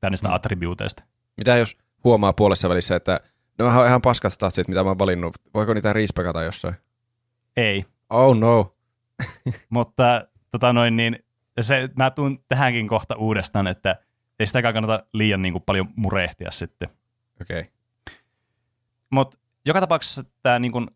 Tai 0.00 0.10
niistä 0.10 0.28
mm. 0.28 0.34
attribuuteista. 0.34 1.04
Mitä 1.36 1.56
jos 1.56 1.76
huomaa 2.04 2.32
puolessa 2.32 2.68
välissä, 2.68 2.96
että 2.96 3.20
nämä 3.58 3.80
on 3.80 3.86
ihan 3.86 4.02
paskat 4.02 4.32
statsit, 4.32 4.68
mitä 4.68 4.82
mä 4.82 4.90
oon 4.90 4.98
valinnut. 4.98 5.34
Voiko 5.54 5.74
niitä 5.74 5.92
riispekata 5.92 6.42
jossain? 6.42 6.74
Ei, 7.56 7.84
Oh 8.12 8.36
no. 8.36 8.74
mutta 9.70 10.26
tota 10.50 10.72
noin, 10.72 10.96
niin 10.96 11.18
se, 11.60 11.88
mä 11.96 12.10
tuun 12.10 12.44
tähänkin 12.48 12.88
kohta 12.88 13.16
uudestaan, 13.16 13.66
että 13.66 13.96
ei 14.38 14.46
sitäkään 14.46 14.74
kannata 14.74 15.06
liian 15.12 15.42
niin 15.42 15.52
kuin, 15.52 15.62
paljon 15.66 15.88
murehtia 15.96 16.50
sitten. 16.50 16.88
Okei. 17.42 17.60
Okay. 17.60 17.72
Mutta 19.10 19.38
joka 19.66 19.80
tapauksessa 19.80 20.22
tämä 20.42 20.58
niin 20.58 20.72
kun, 20.72 20.88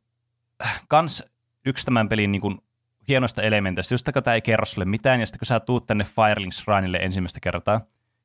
kans 0.89 1.25
yksi 1.67 1.85
tämän 1.85 2.09
pelin 2.09 2.33
niin 2.33 2.43
kun, 2.43 2.59
hienoista 3.09 3.43
elementeistä, 3.43 3.95
just 3.95 4.09
kun 4.13 4.23
tämä 4.23 4.35
ei 4.35 4.43
kerro 4.43 4.65
sulle 4.65 4.85
mitään, 4.85 5.21
ja 5.21 5.27
sitten 5.27 5.39
kun 5.39 5.47
sä 5.47 5.61
tuut 5.61 5.87
tänne 5.87 6.05
Firelink 6.05 6.53
Shrinelle 6.53 6.99
ensimmäistä 6.99 7.41
kertaa, 7.41 7.81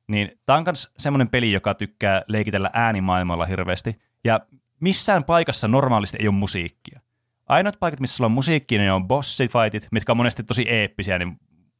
niin 0.08 0.38
tämä 0.46 0.58
on 0.58 0.64
myös 0.66 0.92
semmoinen 0.98 1.28
peli, 1.28 1.52
joka 1.52 1.74
tykkää 1.74 2.22
leikitellä 2.28 2.70
äänimaailmalla 2.72 3.46
hirveästi, 3.46 4.00
ja 4.24 4.40
missään 4.80 5.24
paikassa 5.24 5.68
normaalisti 5.68 6.16
ei 6.20 6.28
ole 6.28 6.34
musiikkia. 6.34 7.00
Ainoat 7.46 7.76
paikat, 7.80 8.00
missä 8.00 8.16
sulla 8.16 8.26
on 8.26 8.32
musiikkia, 8.32 8.78
ne 8.78 8.92
on 8.92 9.08
bossifightit, 9.08 9.88
mitkä 9.90 10.12
on 10.12 10.16
monesti 10.16 10.42
tosi 10.42 10.68
eeppisiä 10.68 11.18
ne 11.18 11.26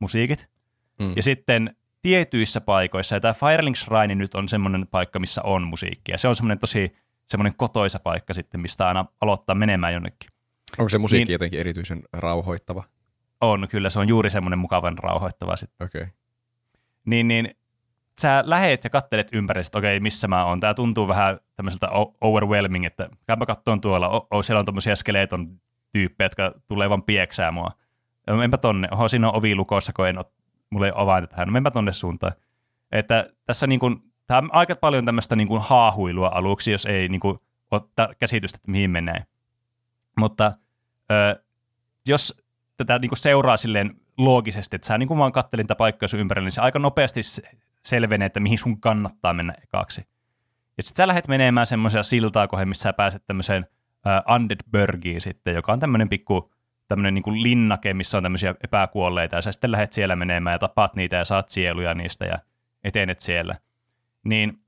musiikit. 0.02 0.48
Mm. 0.98 1.12
Ja 1.16 1.22
sitten 1.22 1.76
tietyissä 2.02 2.60
paikoissa, 2.60 3.16
ja 3.16 3.20
tämä 3.20 3.34
Firelink 3.34 3.76
Shrine 3.76 4.14
nyt 4.14 4.34
on 4.34 4.48
semmoinen 4.48 4.86
paikka, 4.86 5.18
missä 5.18 5.42
on 5.42 5.62
musiikkia. 5.62 6.18
Se 6.18 6.28
on 6.28 6.34
semmoinen 6.34 6.58
tosi 6.58 6.96
semmoinen 7.28 7.54
kotoisa 7.56 7.98
paikka 7.98 8.34
sitten, 8.34 8.60
mistä 8.60 8.88
aina 8.88 9.04
aloittaa 9.20 9.54
menemään 9.54 9.92
jonnekin. 9.92 10.30
Onko 10.78 10.88
se 10.88 10.98
musiikki 10.98 11.24
Niin- 11.24 11.34
jotenkin 11.34 11.60
erityisen 11.60 12.02
rauhoittava? 12.12 12.84
On, 13.40 13.68
kyllä 13.70 13.90
se 13.90 13.98
on 14.00 14.08
juuri 14.08 14.30
semmoinen 14.30 14.58
mukavan 14.58 14.98
rauhoittava 14.98 15.56
sitten. 15.56 15.86
Okei. 15.86 16.02
Okay. 16.02 16.12
Niin, 17.04 17.28
niin 17.28 17.50
sä 18.20 18.42
lähet 18.46 18.84
ja 18.84 18.90
kattelet 18.90 19.28
ympäri, 19.32 19.60
että 19.60 19.78
okei, 19.78 20.00
missä 20.00 20.28
mä 20.28 20.44
oon. 20.44 20.60
Tää 20.60 20.74
tuntuu 20.74 21.08
vähän 21.08 21.38
tämmöiseltä 21.56 21.88
overwhelming, 22.20 22.84
että 22.84 23.08
käypä 23.26 23.46
kattoon 23.46 23.80
tuolla, 23.80 24.08
o- 24.08 24.26
o, 24.30 24.42
siellä 24.42 24.58
on 24.60 24.64
tommosia 24.64 24.96
skeleton 24.96 25.60
tyyppejä, 25.92 26.24
jotka 26.24 26.52
tulee 26.68 26.90
vaan 26.90 27.02
pieksää 27.02 27.50
mua. 27.50 27.70
Ja 28.27 28.35
menpä 28.35 28.59
tonne, 28.59 28.89
oho, 28.90 29.09
siinä 29.09 29.28
on 29.28 29.36
ovi 29.36 29.55
lukossa, 29.55 29.93
kun 29.93 30.09
en 30.09 30.19
ole, 30.19 30.24
mulla 30.70 30.86
ei 30.86 30.93
ole 30.93 31.03
avainta 31.03 31.31
tähän, 31.31 31.49
no 31.49 31.53
menpä 31.53 31.70
tonne 31.70 31.93
suuntaan. 31.93 32.32
Että 32.93 33.31
tässä 33.47 33.66
niin 33.66 33.81
kuin, 33.81 33.97
tää 34.27 34.39
on 34.39 34.49
aika 34.53 34.77
paljon 34.77 35.05
tämmöistä 35.05 35.36
niin 35.36 35.49
kuin 35.49 35.62
haahuilua 35.62 36.31
aluksi, 36.35 36.73
jos 36.73 36.86
ei 36.86 37.09
niin 37.09 37.20
kuin, 37.20 37.39
ta- 37.97 38.15
käsitystä, 38.19 38.57
että 38.57 38.70
mihin 38.70 38.90
menee. 38.90 39.24
Mutta 40.16 40.53
ö, 41.11 41.43
jos 42.09 42.43
tätä 42.77 42.99
niin 42.99 43.09
kuin 43.09 43.19
seuraa 43.19 43.57
silleen 43.57 43.90
loogisesti, 44.19 44.77
että 44.77 44.86
sä 44.86 44.99
niin 44.99 45.09
kuin 45.09 45.19
vaan 45.19 45.32
kattelin 45.32 45.66
tätä 45.66 45.78
paikkaa 45.78 46.09
sun 46.09 46.20
ympärillä, 46.20 46.47
niin 46.47 46.53
se 46.53 46.61
aika 46.61 46.78
nopeasti 46.78 47.23
se- 47.23 47.43
selvenee, 47.85 48.27
että 48.27 48.40
mihin 48.40 48.59
sun 48.59 48.81
kannattaa 48.81 49.35
mennä 49.35 49.55
ekaksi. 49.62 50.01
Ja 50.77 50.82
sitten 50.82 50.97
sä 51.03 51.09
lähdet 51.09 51.28
menemään 51.28 51.66
semmoisia 51.66 52.03
siltaa 52.03 52.49
kohden, 52.49 52.69
missä 52.69 52.82
sä 52.82 52.93
pääset 52.93 53.27
tämmöiseen 53.27 53.66
Undead 54.35 54.61
Burgiin 54.73 55.20
sitten, 55.20 55.55
joka 55.55 55.73
on 55.73 55.81
tämmöinen 55.81 56.09
pikku 56.09 56.51
tämmöinen 56.88 57.14
niin 57.14 57.42
linnake, 57.42 57.94
missä 57.94 58.16
on 58.16 58.22
tämmöisiä 58.22 58.54
epäkuolleita, 58.64 59.36
ja 59.36 59.42
sä 59.42 59.52
sitten 59.52 59.72
lähdet 59.72 59.92
siellä 59.92 60.16
menemään 60.16 60.54
ja 60.54 60.59
tapaat 60.59 60.96
niitä 60.96 61.16
ja 61.16 61.24
saat 61.24 61.48
sieluja 61.48 61.94
niistä 61.94 62.24
ja 62.24 62.38
etenet 62.84 63.20
siellä. 63.20 63.56
Niin 64.24 64.60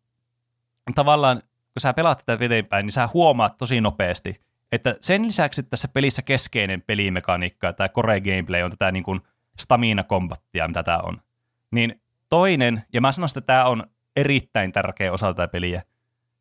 tavallaan, 0.95 1.37
kun 1.41 1.81
sä 1.81 1.93
pelaat 1.93 2.23
tätä 2.27 2.45
eteenpäin, 2.45 2.87
niin 2.87 2.93
sä 2.93 3.09
huomaat 3.15 3.57
tosi 3.57 3.81
nopeasti, 3.81 4.41
että 4.73 4.97
sen 5.01 5.27
lisäksi 5.27 5.61
että 5.61 5.71
tässä 5.71 5.89
pelissä 5.89 6.23
keskeinen 6.23 6.83
pelimekaniikka, 6.83 7.73
tämä 7.73 7.89
core 7.89 8.21
gameplay 8.21 8.63
on 8.63 8.71
tätä 8.71 8.93
niin 8.93 9.05
stamina-kombattia, 9.59 10.69
mitä 10.69 10.83
tämä 10.83 10.99
on. 10.99 11.21
Niin 11.71 12.01
toinen, 12.29 12.83
ja 12.93 13.01
mä 13.01 13.13
sanoisin, 13.13 13.39
että 13.39 13.47
tämä 13.47 13.65
on 13.65 13.85
erittäin 14.17 14.73
tärkeä 14.73 15.13
osa 15.13 15.35
tätä 15.35 15.49
peliä, 15.49 15.83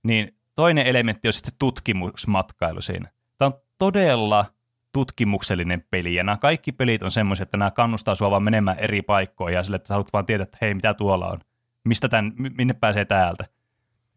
niin 0.03 0.35
toinen 0.55 0.87
elementti 0.87 1.27
on 1.27 1.33
sitten 1.33 1.51
se 1.51 1.57
tutkimusmatkailu 1.59 2.81
siinä. 2.81 3.11
Tämä 3.37 3.47
on 3.47 3.61
todella 3.79 4.45
tutkimuksellinen 4.93 5.81
peli, 5.91 6.15
ja 6.15 6.23
nämä 6.23 6.37
kaikki 6.37 6.71
pelit 6.71 7.03
on 7.03 7.11
semmoisia, 7.11 7.43
että 7.43 7.57
nämä 7.57 7.71
kannustaa 7.71 8.15
sua 8.15 8.31
vaan 8.31 8.43
menemään 8.43 8.79
eri 8.79 9.01
paikkoihin, 9.01 9.55
ja 9.55 9.63
sille, 9.63 9.75
että 9.75 9.87
sä 9.87 9.93
haluat 9.93 10.13
vaan 10.13 10.25
tietää, 10.25 10.43
että 10.43 10.57
hei, 10.61 10.73
mitä 10.73 10.93
tuolla 10.93 11.27
on, 11.27 11.39
mistä 11.83 12.09
tämän, 12.09 12.33
minne 12.37 12.73
pääsee 12.73 13.05
täältä. 13.05 13.45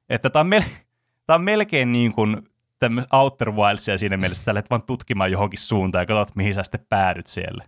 Että 0.08 0.30
tämä 0.30 0.40
on, 0.40 0.52
mel- 0.52 0.84
tämä 1.26 1.34
on 1.34 1.44
melkein 1.44 1.92
niin 1.92 2.12
kuin 2.12 2.48
tämmöistä 2.78 3.16
Outer 3.16 3.52
Wildsia 3.52 3.98
siinä 3.98 4.16
mielessä, 4.16 4.42
että 4.42 4.50
sä 4.50 4.54
lähdet 4.54 4.70
vaan 4.70 4.82
tutkimaan 4.82 5.32
johonkin 5.32 5.60
suuntaan 5.60 6.02
ja 6.02 6.06
katsot, 6.06 6.36
mihin 6.36 6.54
sä 6.54 6.62
sitten 6.62 6.86
päädyt 6.88 7.26
siellä. 7.26 7.64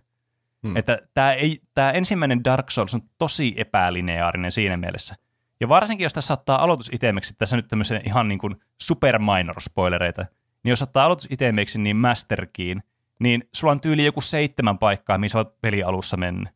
Hmm. 0.63 0.77
Että 0.77 0.99
tämä, 1.13 1.33
ei, 1.33 1.59
tämä 1.75 1.91
ensimmäinen 1.91 2.43
Dark 2.43 2.71
Souls 2.71 2.95
on 2.95 3.01
tosi 3.17 3.53
epälineaarinen 3.57 4.51
siinä 4.51 4.77
mielessä. 4.77 5.15
Ja 5.59 5.69
varsinkin, 5.69 6.05
jos 6.05 6.13
tässä 6.13 6.33
ottaa 6.33 6.63
aloitusitemeksi, 6.63 7.33
tässä 7.37 7.55
nyt 7.55 7.67
tämmöisen 7.67 8.01
ihan 8.05 8.27
niin 8.27 8.39
kuin 8.39 8.55
super 8.81 9.19
minor 9.19 9.61
spoilereita, 9.61 10.25
niin 10.63 10.69
jos 10.69 10.81
ottaa 10.81 11.05
aloitusitemeksi 11.05 11.79
niin 11.79 11.97
Master 11.97 12.47
Keyin, 12.53 12.83
niin 13.19 13.43
sulla 13.55 13.71
on 13.71 13.81
tyyli 13.81 14.05
joku 14.05 14.21
seitsemän 14.21 14.77
paikkaa, 14.77 15.17
missä 15.17 15.37
olet 15.37 15.61
peli 15.61 15.83
alussa 15.83 16.17
mennyt. 16.17 16.49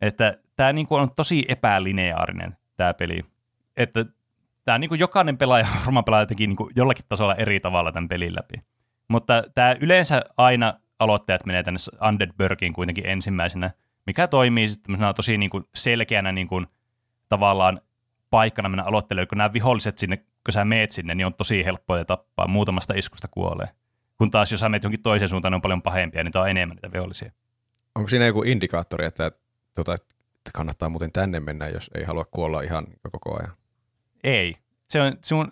Että 0.00 0.38
tämä 0.56 0.72
niin 0.72 0.86
kuin 0.86 1.02
on 1.02 1.10
tosi 1.16 1.44
epälineaarinen 1.48 2.56
tämä 2.76 2.94
peli. 2.94 3.22
Että 3.76 4.04
tämä 4.64 4.78
niin 4.78 4.88
kuin 4.88 4.98
jokainen 4.98 5.38
pelaaja 5.38 5.66
varmaan 5.84 6.04
pelaa 6.04 6.20
jotenkin 6.20 6.50
niin 6.50 6.56
kuin 6.56 6.72
jollakin 6.76 7.04
tasolla 7.08 7.34
eri 7.34 7.60
tavalla 7.60 7.92
tämän 7.92 8.08
pelin 8.08 8.34
läpi. 8.36 8.54
Mutta 9.08 9.42
tämä 9.54 9.76
yleensä 9.80 10.22
aina 10.36 10.80
aloittajat 10.98 11.46
menee 11.46 11.62
tänne 11.62 11.78
Undead 12.08 12.30
Burgiin 12.38 12.72
kuitenkin 12.72 13.06
ensimmäisenä, 13.06 13.70
mikä 14.06 14.28
toimii 14.28 14.68
sitten 14.68 14.96
tosi 15.16 15.38
niin 15.38 15.50
kuin 15.50 15.64
selkeänä 15.74 16.32
niin 16.32 16.48
kuin 16.48 16.66
tavallaan 17.28 17.80
paikkana 18.30 18.68
mennä 18.68 18.84
aloittelemaan, 18.84 19.28
kun 19.28 19.38
nämä 19.38 19.52
viholliset 19.52 19.98
sinne, 19.98 20.16
kun 20.16 20.52
sä 20.52 20.64
meet 20.64 20.90
sinne, 20.90 21.14
niin 21.14 21.26
on 21.26 21.34
tosi 21.34 21.64
helppoa 21.64 22.04
tappaa, 22.04 22.48
muutamasta 22.48 22.94
iskusta 22.96 23.28
kuolee. 23.30 23.68
Kun 24.18 24.30
taas 24.30 24.52
jos 24.52 24.60
sä 24.60 24.68
meet 24.68 24.82
jonkin 24.82 25.02
toiseen 25.02 25.28
suuntaan, 25.28 25.52
ne 25.52 25.56
on 25.56 25.62
paljon 25.62 25.82
pahempia, 25.82 26.24
niin 26.24 26.32
tää 26.32 26.42
on 26.42 26.50
enemmän 26.50 26.74
niitä 26.76 26.92
vihollisia. 26.92 27.32
Onko 27.94 28.08
siinä 28.08 28.26
joku 28.26 28.42
indikaattori, 28.42 29.06
että, 29.06 29.32
tota, 29.74 29.94
että 29.94 30.14
kannattaa 30.54 30.88
muuten 30.88 31.12
tänne 31.12 31.40
mennä, 31.40 31.68
jos 31.68 31.90
ei 31.94 32.04
halua 32.04 32.24
kuolla 32.30 32.62
ihan 32.62 32.86
koko 33.12 33.38
ajan? 33.38 33.52
Ei. 34.24 34.56
Se 34.86 35.00
on, 35.02 35.12
sun, 35.24 35.48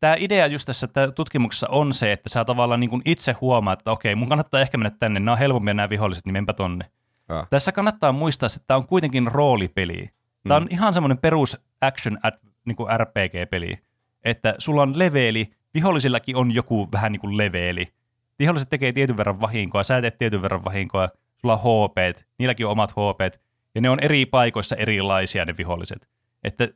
tämä 0.00 0.16
idea 0.18 0.46
just 0.46 0.66
tässä 0.66 0.84
että 0.84 1.10
tutkimuksessa 1.10 1.68
on 1.68 1.92
se, 1.92 2.12
että 2.12 2.28
sä 2.28 2.44
tavallaan 2.44 2.80
niin 2.80 3.02
itse 3.04 3.32
huomaat, 3.32 3.80
että 3.80 3.90
okei, 3.90 4.14
mun 4.14 4.28
kannattaa 4.28 4.60
ehkä 4.60 4.78
mennä 4.78 4.96
tänne, 5.00 5.20
nämä 5.20 5.32
on 5.32 5.38
helpompia 5.38 5.74
nämä 5.74 5.88
viholliset, 5.88 6.24
niin 6.26 6.32
menpä 6.32 6.52
tonne. 6.52 6.90
Ah. 7.28 7.48
Tässä 7.50 7.72
kannattaa 7.72 8.12
muistaa, 8.12 8.46
että 8.46 8.64
tämä 8.66 8.78
on 8.78 8.86
kuitenkin 8.86 9.26
roolipeli. 9.26 10.08
Tämä 10.48 10.56
on 10.56 10.62
Mm. 10.62 10.68
ihan 10.70 10.94
semmoinen 10.94 11.18
perus 11.18 11.56
action 11.80 12.18
ad, 12.22 12.34
niin 12.64 12.76
RPG-peli, 12.96 13.78
että 14.24 14.54
sulla 14.58 14.82
on 14.82 14.98
leveli, 14.98 15.50
vihollisillakin 15.74 16.36
on 16.36 16.54
joku 16.54 16.88
vähän 16.92 17.12
niin 17.12 17.20
kuin 17.20 17.36
leveli. 17.36 17.88
Viholliset 18.38 18.70
tekee 18.70 18.92
tietyn 18.92 19.16
verran 19.16 19.40
vahinkoa, 19.40 19.82
sä 19.82 20.00
teet 20.00 20.18
tietyn 20.18 20.42
verran 20.42 20.64
vahinkoa, 20.64 21.08
sulla 21.40 21.60
on 21.62 21.88
HP, 21.88 21.96
niilläkin 22.38 22.66
on 22.66 22.72
omat 22.72 22.90
HP, 22.90 23.40
ja 23.74 23.80
ne 23.80 23.90
on 23.90 24.00
eri 24.00 24.26
paikoissa 24.26 24.76
erilaisia 24.76 25.44
ne 25.44 25.54
viholliset. 25.58 26.08
Että 26.44 26.68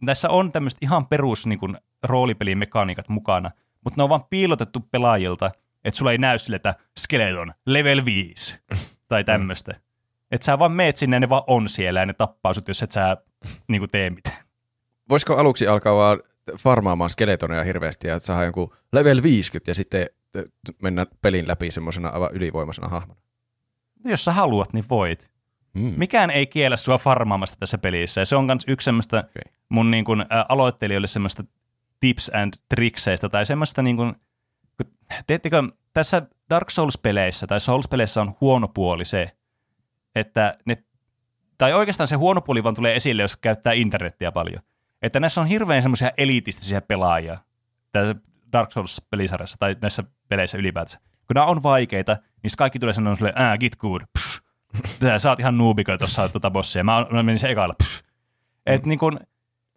näissä 0.00 0.30
on 0.30 0.52
tämmöiset 0.52 0.78
ihan 0.82 1.06
perus 1.06 1.46
niin 1.46 1.58
kuin, 1.58 1.76
roolipelimekaniikat 2.02 3.08
mukana, 3.08 3.50
mutta 3.84 3.96
ne 3.96 4.02
on 4.02 4.08
vaan 4.08 4.24
piilotettu 4.30 4.80
pelaajilta, 4.80 5.50
että 5.84 5.98
sulla 5.98 6.12
ei 6.12 6.18
näy 6.18 6.38
sille, 6.38 6.56
että 6.56 6.74
skeleton, 6.98 7.52
level 7.66 8.04
5, 8.04 8.54
tai 9.08 9.24
tämmöistä. 9.24 9.74
Että 10.30 10.44
sä 10.44 10.58
vaan 10.58 10.72
meet 10.72 10.96
sinne 10.96 11.16
ja 11.16 11.20
ne 11.20 11.28
vaan 11.28 11.42
on 11.46 11.68
siellä 11.68 12.00
ja 12.00 12.06
ne 12.06 12.12
tappaa 12.12 12.54
sut, 12.54 12.68
jos 12.68 12.82
et 12.82 12.92
sä 12.92 13.16
niin 13.68 13.80
kuin, 13.80 13.90
tee 13.90 14.10
mitään. 14.10 14.36
Voisiko 15.08 15.36
aluksi 15.36 15.66
alkaa 15.66 15.94
vaan 15.96 16.22
farmaamaan 16.58 17.10
skeletoneja 17.10 17.64
hirveästi 17.64 18.08
ja 18.08 18.18
saada 18.18 18.44
jonkun 18.44 18.74
level 18.92 19.22
50 19.22 19.70
ja 19.70 19.74
sitten 19.74 20.06
mennä 20.82 21.06
pelin 21.22 21.48
läpi 21.48 21.70
semmoisena 21.70 22.08
aivan 22.08 22.32
ylivoimaisena 22.32 22.88
hahmona? 22.88 23.20
Jos 24.04 24.24
sä 24.24 24.32
haluat, 24.32 24.72
niin 24.72 24.84
voit. 24.90 25.30
Mm. 25.74 25.94
Mikään 25.96 26.30
ei 26.30 26.46
kiellä 26.46 26.76
sua 26.76 26.98
farmaamasta 26.98 27.56
tässä 27.60 27.78
pelissä. 27.78 28.20
Ja 28.20 28.24
se 28.24 28.36
on 28.36 28.44
myös 28.44 28.64
yksi 28.66 28.84
semmoista 28.84 29.18
Okei. 29.18 29.52
mun 29.68 29.90
niin 29.90 30.04
kuin, 30.04 30.20
ä, 30.20 30.26
aloittelijoille 30.48 31.06
semmoista 31.06 31.44
tips 32.00 32.30
and 32.34 32.52
trickseistä 32.68 33.28
tai 33.28 33.46
semmoista 33.46 33.82
niin 33.82 33.96
kuin, 33.96 34.14
kun- 34.76 34.92
teettekö, 35.26 35.62
tässä 35.94 36.22
Dark 36.50 36.70
Souls-peleissä 36.70 37.46
tai 37.46 37.60
Souls-peleissä 37.60 38.20
on 38.20 38.34
huono 38.40 38.68
puoli 38.68 39.04
se, 39.04 39.30
että 40.14 40.58
ne, 40.64 40.82
tai 41.58 41.72
oikeastaan 41.72 42.08
se 42.08 42.16
huono 42.16 42.40
puoli 42.40 42.64
vaan 42.64 42.74
tulee 42.74 42.96
esille, 42.96 43.22
jos 43.22 43.36
käyttää 43.36 43.72
internettiä 43.72 44.32
paljon. 44.32 44.62
Että 45.02 45.20
näissä 45.20 45.40
on 45.40 45.46
hirveän 45.46 45.82
semmoisia 45.82 46.10
elitistisiä 46.18 46.80
pelaajia 46.80 47.38
tässä 47.92 48.14
Dark 48.52 48.70
Souls-pelisarjassa 48.72 49.56
tai 49.58 49.76
näissä 49.82 50.04
peleissä 50.28 50.58
ylipäätänsä. 50.58 50.98
Kun 50.98 51.34
nämä 51.34 51.46
on 51.46 51.62
vaikeita, 51.62 52.16
niin 52.42 52.50
kaikki 52.58 52.78
tulee 52.78 52.92
sanoa 52.92 53.14
sulle, 53.14 53.32
ää, 53.36 53.58
get 53.58 53.76
good, 53.76 54.02
psh. 54.18 54.42
Tää, 54.98 55.18
sä 55.18 55.30
oot 55.30 55.40
ihan 55.40 55.58
noobiko 55.58 55.98
tuossa 55.98 56.28
tuota 56.28 56.50
bossia. 56.50 56.84
Mä, 56.84 57.06
mä 57.10 57.22
menin 57.22 57.38
se 57.38 57.50
ekalla. 57.50 57.74
Pff. 57.82 58.00
Et 58.66 58.86
niin 58.86 58.98
kun, 58.98 59.20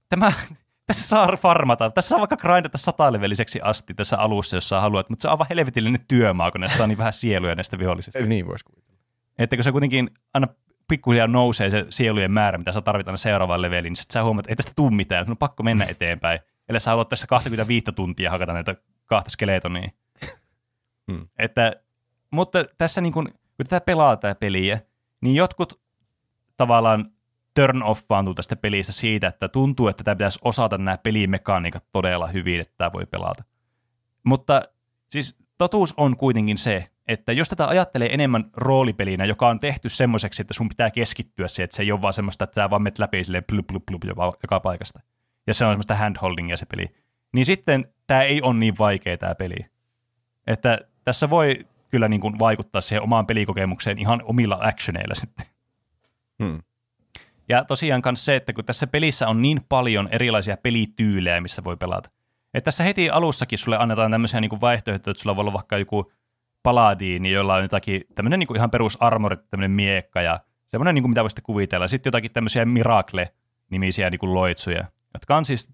tämä, 0.09 0.33
tässä 0.87 1.07
saa 1.07 1.37
farmata. 1.37 1.91
Tässä 1.91 2.09
saa 2.09 2.19
vaikka 2.19 2.37
grindata 2.37 2.77
sataleveliseksi 2.77 3.59
asti 3.63 3.93
tässä 3.93 4.17
alussa, 4.17 4.57
jos 4.57 4.69
sä 4.69 4.81
haluat, 4.81 5.09
mutta 5.09 5.21
se 5.21 5.27
on 5.27 5.31
aivan 5.31 5.47
helvetillinen 5.49 6.05
työmaa, 6.07 6.51
kun 6.51 6.61
näistä 6.61 6.77
saa 6.77 6.87
niin 6.87 6.97
vähän 6.97 7.13
sieluja 7.13 7.55
näistä 7.55 7.79
vihollisista. 7.79 8.19
Eli 8.19 8.27
niin 8.27 8.47
voisi 8.47 8.65
kuvitella. 8.65 8.99
Että 9.39 9.55
kun 9.55 9.63
se 9.63 9.71
kuitenkin 9.71 10.09
aina 10.33 10.47
pikkuhiljaa 10.87 11.27
nousee 11.27 11.69
se 11.69 11.85
sielujen 11.89 12.31
määrä, 12.31 12.57
mitä 12.57 12.71
sä 12.71 12.81
tarvit 12.81 13.07
aina 13.07 13.17
seuraavaan 13.17 13.61
leveliin, 13.61 13.91
niin 13.91 13.95
sit 13.95 14.11
sä 14.11 14.23
huomaat, 14.23 14.45
että 14.45 14.51
ei 14.51 14.55
tästä 14.55 14.71
tule 14.75 14.91
mitään, 14.91 15.25
sun 15.25 15.31
on 15.31 15.37
pakko 15.37 15.63
mennä 15.63 15.85
eteenpäin. 15.85 16.39
Eli 16.69 16.79
sä 16.79 16.91
haluat 16.91 17.09
tässä 17.09 17.27
25 17.27 17.85
tuntia 17.95 18.31
hakata 18.31 18.53
näitä 18.53 18.75
kahta 19.05 19.29
skeletonia. 19.29 19.89
Hmm. 21.11 21.27
Että, 21.39 21.73
mutta 22.31 22.65
tässä 22.77 23.01
niin 23.01 23.13
kun, 23.13 23.25
kun 23.57 23.65
tätä 23.69 23.81
pelaa 23.81 24.17
tätä 24.17 24.35
peliä, 24.35 24.81
niin 25.21 25.35
jotkut 25.35 25.81
tavallaan 26.57 27.11
turn 27.53 27.83
off 27.83 28.03
vaan 28.09 28.35
tästä 28.35 28.55
pelistä 28.55 28.93
siitä, 28.93 29.27
että 29.27 29.47
tuntuu, 29.47 29.87
että 29.87 30.03
tämä 30.03 30.15
pitäisi 30.15 30.39
osata 30.43 30.77
nämä 30.77 30.97
pelimekaniikat 30.97 31.83
todella 31.91 32.27
hyvin, 32.27 32.59
että 32.59 32.73
tämä 32.77 32.93
voi 32.93 33.05
pelata. 33.05 33.43
Mutta 34.23 34.61
siis 35.09 35.37
totuus 35.57 35.93
on 35.97 36.17
kuitenkin 36.17 36.57
se, 36.57 36.91
että 37.07 37.31
jos 37.31 37.49
tätä 37.49 37.67
ajattelee 37.67 38.13
enemmän 38.13 38.49
roolipelinä, 38.57 39.25
joka 39.25 39.49
on 39.49 39.59
tehty 39.59 39.89
semmoiseksi, 39.89 40.41
että 40.41 40.53
sun 40.53 40.69
pitää 40.69 40.91
keskittyä 40.91 41.47
siihen, 41.47 41.63
että 41.63 41.75
se 41.75 41.83
ei 41.83 41.91
ole 41.91 42.01
vaan 42.01 42.13
semmoista, 42.13 42.43
että 42.43 42.61
sä 42.61 42.69
vaan 42.69 42.81
menet 42.81 42.99
läpi 42.99 43.23
silleen 43.23 43.43
plup, 43.43 43.67
plup, 43.67 43.83
plup, 43.85 44.03
joka, 44.03 44.33
joka 44.43 44.59
paikasta. 44.59 44.99
Ja 45.47 45.53
se 45.53 45.65
on 45.65 45.71
semmoista 45.71 45.95
handholdingia 45.95 46.57
se 46.57 46.65
peli. 46.65 46.85
Niin 47.33 47.45
sitten 47.45 47.93
tämä 48.07 48.21
ei 48.21 48.41
ole 48.41 48.53
niin 48.53 48.77
vaikea 48.79 49.17
tämä 49.17 49.35
peli. 49.35 49.65
Että 50.47 50.79
tässä 51.03 51.29
voi 51.29 51.65
kyllä 51.89 52.07
niin 52.07 52.21
kuin 52.21 52.39
vaikuttaa 52.39 52.81
siihen 52.81 53.03
omaan 53.03 53.25
pelikokemukseen 53.25 53.99
ihan 53.99 54.21
omilla 54.25 54.57
actioneilla 54.61 55.15
sitten. 55.15 55.45
Hmm. 56.43 56.59
Ja 57.49 57.65
tosiaan 57.65 58.01
myös 58.05 58.25
se, 58.25 58.35
että 58.35 58.53
kun 58.53 58.65
tässä 58.65 58.87
pelissä 58.87 59.27
on 59.27 59.41
niin 59.41 59.61
paljon 59.69 60.09
erilaisia 60.11 60.57
pelityylejä, 60.57 61.41
missä 61.41 61.63
voi 61.63 61.77
pelata. 61.77 62.09
Että 62.53 62.65
tässä 62.65 62.83
heti 62.83 63.09
alussakin 63.09 63.59
sulle 63.59 63.77
annetaan 63.77 64.11
tämmöisiä 64.11 64.41
niin 64.41 64.61
vaihtoehtoja, 64.61 65.11
että 65.11 65.21
sulla 65.21 65.35
voi 65.35 65.41
olla 65.41 65.53
vaikka 65.53 65.77
joku 65.77 66.11
paladiini, 66.63 67.31
jolla 67.31 67.55
on 67.55 67.61
jotakin 67.61 68.01
tämmöinen 68.15 68.39
niin 68.39 68.55
ihan 68.55 68.71
perus 68.71 68.97
armori, 69.01 69.37
tämmöinen 69.49 69.71
miekka 69.71 70.21
ja 70.21 70.39
semmoinen, 70.67 70.95
niin 70.95 71.03
kuin 71.03 71.11
mitä 71.11 71.21
voisitte 71.21 71.41
kuvitella. 71.41 71.87
Sitten 71.87 72.07
jotakin 72.09 72.31
tämmöisiä 72.31 72.65
Miracle-nimisiä 72.65 74.09
niin 74.09 74.19
kuin 74.19 74.33
loitsuja, 74.33 74.85
jotka 75.13 75.37
on 75.37 75.45
siis, 75.45 75.69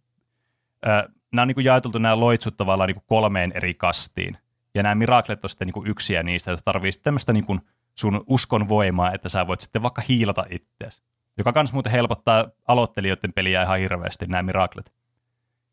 äh, 0.88 1.04
nämä 1.34 1.42
on 1.42 1.48
niin 1.48 1.56
kuin 1.56 1.66
jaetultu 1.66 1.98
nämä 1.98 2.20
loitsut 2.20 2.58
tavallaan 2.58 2.88
niin 2.88 3.04
kolmeen 3.06 3.52
eri 3.56 3.74
kastiin. 3.74 4.38
Ja 4.76 4.84
nämä 4.84 4.96
Miraclet 4.96 5.44
on 5.44 5.50
sitten 5.50 5.68
niin 5.68 5.88
yksiä 5.88 6.24
niistä, 6.24 6.52
jotka 6.52 6.64
tarvii 6.64 6.92
sitten 6.92 7.04
tämmöistä 7.04 7.34
niin 7.34 7.62
sun 7.96 8.24
uskon 8.28 8.70
voimaa, 8.70 9.12
että 9.14 9.30
sä 9.30 9.48
voit 9.48 9.62
sitten 9.62 9.82
vaikka 9.84 10.02
hiilata 10.10 10.44
itseäsi. 10.50 11.04
Joka 11.38 11.54
kans 11.54 11.74
muuten 11.74 11.92
helpottaa 11.92 12.46
aloittelijoiden 12.68 13.34
peliä 13.34 13.64
ihan 13.64 13.80
hirveästi, 13.80 14.26
nämä 14.28 14.44
Miraclet. 14.44 14.94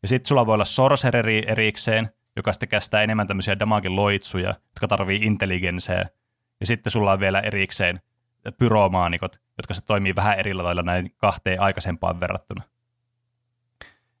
Ja 0.01 0.07
sitten 0.07 0.27
sulla 0.27 0.45
voi 0.45 0.53
olla 0.53 0.65
Sorcereri 0.65 1.43
erikseen, 1.47 2.09
joka 2.35 2.53
sitten 2.53 2.69
kästää 2.69 3.01
enemmän 3.01 3.27
tämmöisiä 3.27 3.59
damagin 3.59 3.95
loitsuja, 3.95 4.49
jotka 4.49 4.87
tarvii 4.87 5.21
intelligenseä. 5.23 6.09
Ja 6.59 6.65
sitten 6.65 6.91
sulla 6.91 7.11
on 7.11 7.19
vielä 7.19 7.39
erikseen 7.39 8.01
pyromaanikot, 8.57 9.41
jotka 9.57 9.73
se 9.73 9.85
toimii 9.85 10.15
vähän 10.15 10.39
eri 10.39 10.53
lailla 10.53 10.81
näin 10.81 11.11
kahteen 11.17 11.61
aikaisempaan 11.61 12.19
verrattuna. 12.19 12.63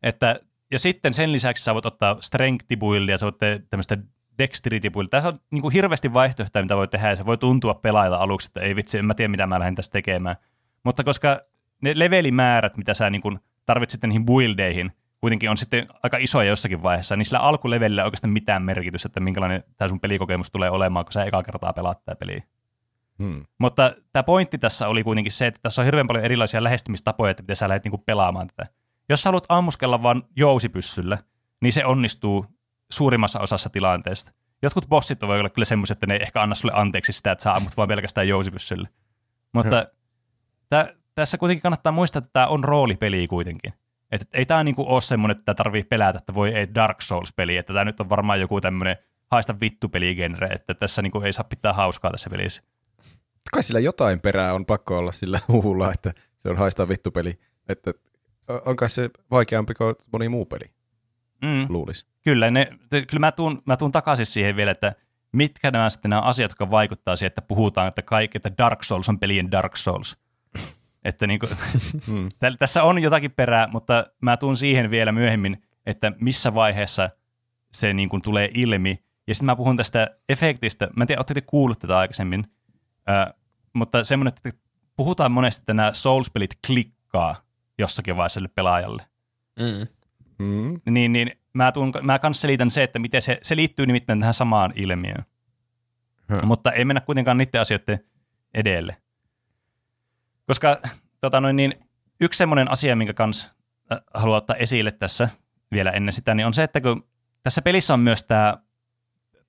Että, 0.05 0.39
ja 0.71 0.79
sitten 0.79 1.13
sen 1.13 1.31
lisäksi 1.31 1.63
sä 1.63 1.73
voit 1.73 1.85
ottaa 1.85 2.17
strength 2.21 2.65
buildia, 2.79 3.17
sä 3.17 3.25
voit 3.25 3.37
tehdä 3.37 3.59
tämmöistä 3.69 3.97
dexterity 4.37 4.89
buildia. 4.89 5.09
Tässä 5.09 5.29
on 5.29 5.39
niin 5.51 5.61
kuin 5.61 5.73
hirveästi 5.73 6.13
vaihtoehtoja, 6.13 6.63
mitä 6.63 6.75
voi 6.75 6.87
tehdä, 6.87 7.09
ja 7.09 7.15
se 7.15 7.25
voi 7.25 7.37
tuntua 7.37 7.73
pelaajalla 7.73 8.17
aluksi, 8.17 8.47
että 8.47 8.61
ei 8.61 8.75
vitsi, 8.75 8.97
en 8.97 9.05
mä 9.05 9.13
tiedä, 9.13 9.31
mitä 9.31 9.47
mä 9.47 9.59
lähden 9.59 9.75
tässä 9.75 9.91
tekemään. 9.91 10.35
Mutta 10.83 11.03
koska 11.03 11.41
ne 11.81 11.93
levelimäärät, 11.95 12.77
mitä 12.77 12.93
sä 12.93 13.09
niin 13.09 13.21
kuin 13.21 13.39
tarvitset 13.65 14.01
niihin 14.03 14.25
buildeihin, 14.25 14.91
kuitenkin 15.21 15.49
on 15.49 15.57
sitten 15.57 15.87
aika 16.03 16.17
isoja 16.17 16.49
jossakin 16.49 16.83
vaiheessa, 16.83 17.15
niin 17.15 17.25
sillä 17.25 17.39
alkulevelillä 17.39 18.01
ei 18.01 18.05
oikeastaan 18.05 18.33
mitään 18.33 18.63
merkitystä, 18.63 19.07
että 19.07 19.19
minkälainen 19.19 19.63
tämä 19.77 19.89
sun 19.89 19.99
pelikokemus 19.99 20.51
tulee 20.51 20.69
olemaan, 20.69 21.05
kun 21.05 21.11
sä 21.11 21.23
eka 21.23 21.43
kertaa 21.43 21.73
pelaat 21.73 22.05
tätä 22.05 22.15
peliä. 22.15 22.43
Hmm. 23.19 23.45
Mutta 23.57 23.93
tämä 24.13 24.23
pointti 24.23 24.57
tässä 24.57 24.87
oli 24.87 25.03
kuitenkin 25.03 25.31
se, 25.31 25.47
että 25.47 25.59
tässä 25.63 25.81
on 25.81 25.85
hirveän 25.85 26.07
paljon 26.07 26.25
erilaisia 26.25 26.63
lähestymistapoja, 26.63 27.31
että 27.31 27.43
miten 27.43 27.55
sä 27.55 27.69
lähdet 27.69 27.83
niinku 27.83 27.97
pelaamaan 27.97 28.47
tätä. 28.47 28.71
Jos 29.09 29.21
sä 29.21 29.29
haluat 29.29 29.45
ammuskella 29.49 30.03
vaan 30.03 30.23
jousipyssyllä, 30.35 31.17
niin 31.61 31.73
se 31.73 31.85
onnistuu 31.85 32.45
suurimmassa 32.91 33.39
osassa 33.39 33.69
tilanteesta. 33.69 34.31
Jotkut 34.61 34.89
bossit 34.89 35.21
voi 35.21 35.39
olla 35.39 35.49
kyllä 35.49 35.65
semmoiset, 35.65 35.95
että 35.95 36.07
ne 36.07 36.13
ei 36.13 36.21
ehkä 36.21 36.41
anna 36.41 36.55
sulle 36.55 36.73
anteeksi 36.75 37.11
sitä, 37.13 37.31
että 37.31 37.43
sä 37.43 37.55
ammut 37.55 37.77
vaan 37.77 37.87
pelkästään 37.87 38.27
jousipyssyllä. 38.27 38.87
Mutta 39.53 39.87
tää, 40.69 40.93
tässä 41.15 41.37
kuitenkin 41.37 41.61
kannattaa 41.61 41.91
muistaa, 41.91 42.17
että 42.17 42.29
tämä 42.33 42.47
on 42.47 42.63
roolipeli 42.63 43.27
kuitenkin. 43.27 43.73
Että 44.11 44.25
ei 44.33 44.45
tämä 44.45 44.63
niinku 44.63 44.85
ole 44.87 45.01
semmoinen, 45.01 45.37
että 45.37 45.53
tarvii 45.53 45.83
pelätä, 45.83 46.17
että 46.17 46.33
voi 46.33 46.55
ei 46.55 46.75
Dark 46.75 47.01
Souls-peli, 47.01 47.57
että 47.57 47.73
tämä 47.73 47.85
nyt 47.85 47.99
on 47.99 48.09
varmaan 48.09 48.39
joku 48.39 48.61
tämmöinen 48.61 48.97
haista 49.31 49.59
vittu 49.61 49.89
peligenre, 49.89 50.47
että 50.47 50.73
tässä 50.73 51.01
niinku 51.01 51.21
ei 51.21 51.33
saa 51.33 51.43
pitää 51.43 51.73
hauskaa 51.73 52.11
tässä 52.11 52.29
pelissä. 52.29 52.63
Kai 53.53 53.63
sillä 53.63 53.79
jotain 53.79 54.19
perää 54.19 54.53
on 54.53 54.65
pakko 54.65 54.97
olla 54.97 55.11
sillä 55.11 55.39
huhulla, 55.47 55.91
että 55.91 56.13
se 56.37 56.49
on 56.49 56.57
haistaa 56.57 56.87
vittupeli. 56.87 57.39
Että 57.69 57.93
on 58.65 58.75
kai 58.75 58.89
se 58.89 59.09
vaikeampi 59.31 59.73
kuin 59.73 59.95
moni 60.11 60.29
muu 60.29 60.45
peli, 60.45 60.71
Mm. 61.41 61.65
luulisi. 61.69 62.05
Kyllä, 62.23 62.51
ne, 62.51 62.69
te, 62.89 63.05
kyllä 63.05 63.19
mä 63.19 63.31
tuun, 63.31 63.61
mä 63.65 63.77
tuun 63.77 63.91
takaisin 63.91 64.25
siihen 64.25 64.55
vielä, 64.55 64.71
että 64.71 64.95
mitkä 65.31 65.71
nämä 65.71 65.89
sitten 65.89 66.09
nämä 66.09 66.21
asiat, 66.21 66.51
jotka 66.51 66.69
vaikuttaa 66.71 67.15
siihen, 67.15 67.27
että 67.27 67.41
puhutaan, 67.41 67.87
että 67.87 68.01
kaikki, 68.01 68.37
että 68.37 68.51
Dark 68.57 68.83
Souls 68.83 69.09
on 69.09 69.19
pelien 69.19 69.51
Dark 69.51 69.75
Souls. 69.75 70.17
että 71.05 71.27
niin 71.27 71.39
kuin, 71.39 71.49
Hmm. 72.07 72.29
tä- 72.39 72.51
tässä 72.59 72.83
on 72.83 72.99
jotakin 73.03 73.31
perää, 73.31 73.67
mutta 73.67 74.05
mä 74.21 74.37
tuun 74.37 74.57
siihen 74.57 74.91
vielä 74.91 75.11
myöhemmin, 75.11 75.63
että 75.85 76.11
missä 76.19 76.53
vaiheessa 76.53 77.09
se 77.71 77.93
niin 77.93 78.09
kuin 78.09 78.21
tulee 78.21 78.49
ilmi. 78.53 79.03
Ja 79.27 79.35
sitten 79.35 79.45
mä 79.45 79.55
puhun 79.55 79.77
tästä 79.77 80.07
efektistä. 80.29 80.89
Mä 80.95 81.03
en 81.03 81.07
tiedä, 81.07 81.19
oletteko 81.19 81.39
te 81.39 81.45
kuullut 81.47 81.79
tätä 81.79 81.97
aikaisemmin, 81.97 82.47
äh, 83.09 83.33
mutta 83.73 84.03
semmoinen, 84.03 84.33
että 84.37 84.59
puhutaan 84.95 85.31
monesti, 85.31 85.61
että 85.61 85.73
nämä 85.73 85.91
Souls-pelit 85.93 86.57
klikkaa 86.67 87.44
jossakin 87.77 88.17
vaiheessa 88.17 88.33
sille 88.33 88.47
pelaajalle 88.47 89.05
Mm. 89.59 89.87
Hmm. 90.43 90.81
niin, 90.89 91.13
niin 91.13 91.31
mä, 91.53 91.71
tuun, 91.71 91.93
mä 92.01 92.19
kans 92.19 92.41
selitän 92.41 92.71
se, 92.71 92.83
että 92.83 92.99
miten 92.99 93.21
se, 93.21 93.37
se 93.41 93.55
liittyy 93.55 93.85
nimittäin 93.85 94.19
tähän 94.19 94.33
samaan 94.33 94.73
ilmiöön. 94.75 95.25
Huh. 96.33 96.43
Mutta 96.43 96.71
ei 96.71 96.85
mennä 96.85 97.01
kuitenkaan 97.01 97.37
niiden 97.37 97.61
asioiden 97.61 97.99
edelle. 98.53 98.97
Koska 100.47 100.77
tota 101.21 101.41
noin, 101.41 101.55
niin, 101.55 101.73
yksi 102.21 102.37
semmoinen 102.37 102.71
asia, 102.71 102.95
minkä 102.95 103.13
kans 103.13 103.51
äh, 103.91 103.99
haluan 104.13 104.37
ottaa 104.37 104.55
esille 104.55 104.91
tässä 104.91 105.29
vielä 105.71 105.91
ennen 105.91 106.13
sitä, 106.13 106.35
niin 106.35 106.47
on 106.47 106.53
se, 106.53 106.63
että 106.63 106.81
kun 106.81 107.07
tässä 107.43 107.61
pelissä 107.61 107.93
on 107.93 107.99
myös 107.99 108.23
tämä 108.23 108.57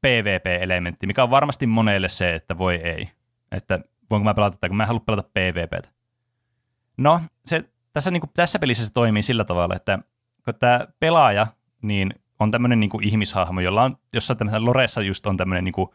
PvP-elementti, 0.00 1.06
mikä 1.06 1.22
on 1.22 1.30
varmasti 1.30 1.66
monelle 1.66 2.08
se, 2.08 2.34
että 2.34 2.58
voi 2.58 2.74
ei. 2.74 3.10
Että 3.52 3.80
voinko 4.10 4.24
mä 4.24 4.34
pelata 4.34 4.56
tätä, 4.56 4.68
kun 4.68 4.76
mä 4.76 4.82
en 4.82 4.86
halua 4.86 5.02
pelata 5.06 5.28
PvPtä. 5.34 5.88
No, 6.96 7.20
se, 7.44 7.64
tässä, 7.96 8.10
niin 8.10 8.20
kuin, 8.20 8.30
tässä 8.34 8.58
pelissä 8.58 8.86
se 8.86 8.92
toimii 8.92 9.22
sillä 9.22 9.44
tavalla, 9.44 9.76
että 9.76 9.98
kun 10.44 10.54
tämä 10.54 10.86
pelaaja 11.00 11.46
niin 11.82 12.14
on 12.38 12.50
tämmöinen 12.50 12.80
niin 12.80 13.02
ihmishahmo, 13.02 13.60
jolla 13.60 13.82
on 13.82 13.96
jossain 14.12 14.38
tämmöisessä 14.38 14.64
Loressa 14.64 15.02
just 15.02 15.26
on 15.26 15.36
tämmöinen 15.36 15.64
niin 15.64 15.72
kuin 15.72 15.88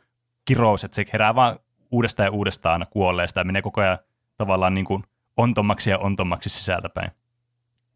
kirous, 0.46 0.84
että 0.84 0.96
se 0.96 1.06
herää 1.14 1.36
vaan 1.36 1.60
uudestaan 1.92 2.28
ja 2.28 2.32
uudestaan 2.32 2.86
kuolleesta 2.90 3.40
ja 3.40 3.44
menee 3.44 3.62
koko 3.62 3.82
ajan 3.82 3.98
tavallaan 4.38 4.74
niin 4.74 4.86
kuin 4.86 5.04
ontommaksi 5.38 5.90
ja 5.90 5.98
ontommaksi 5.98 6.50
sisältäpäin. 6.50 7.12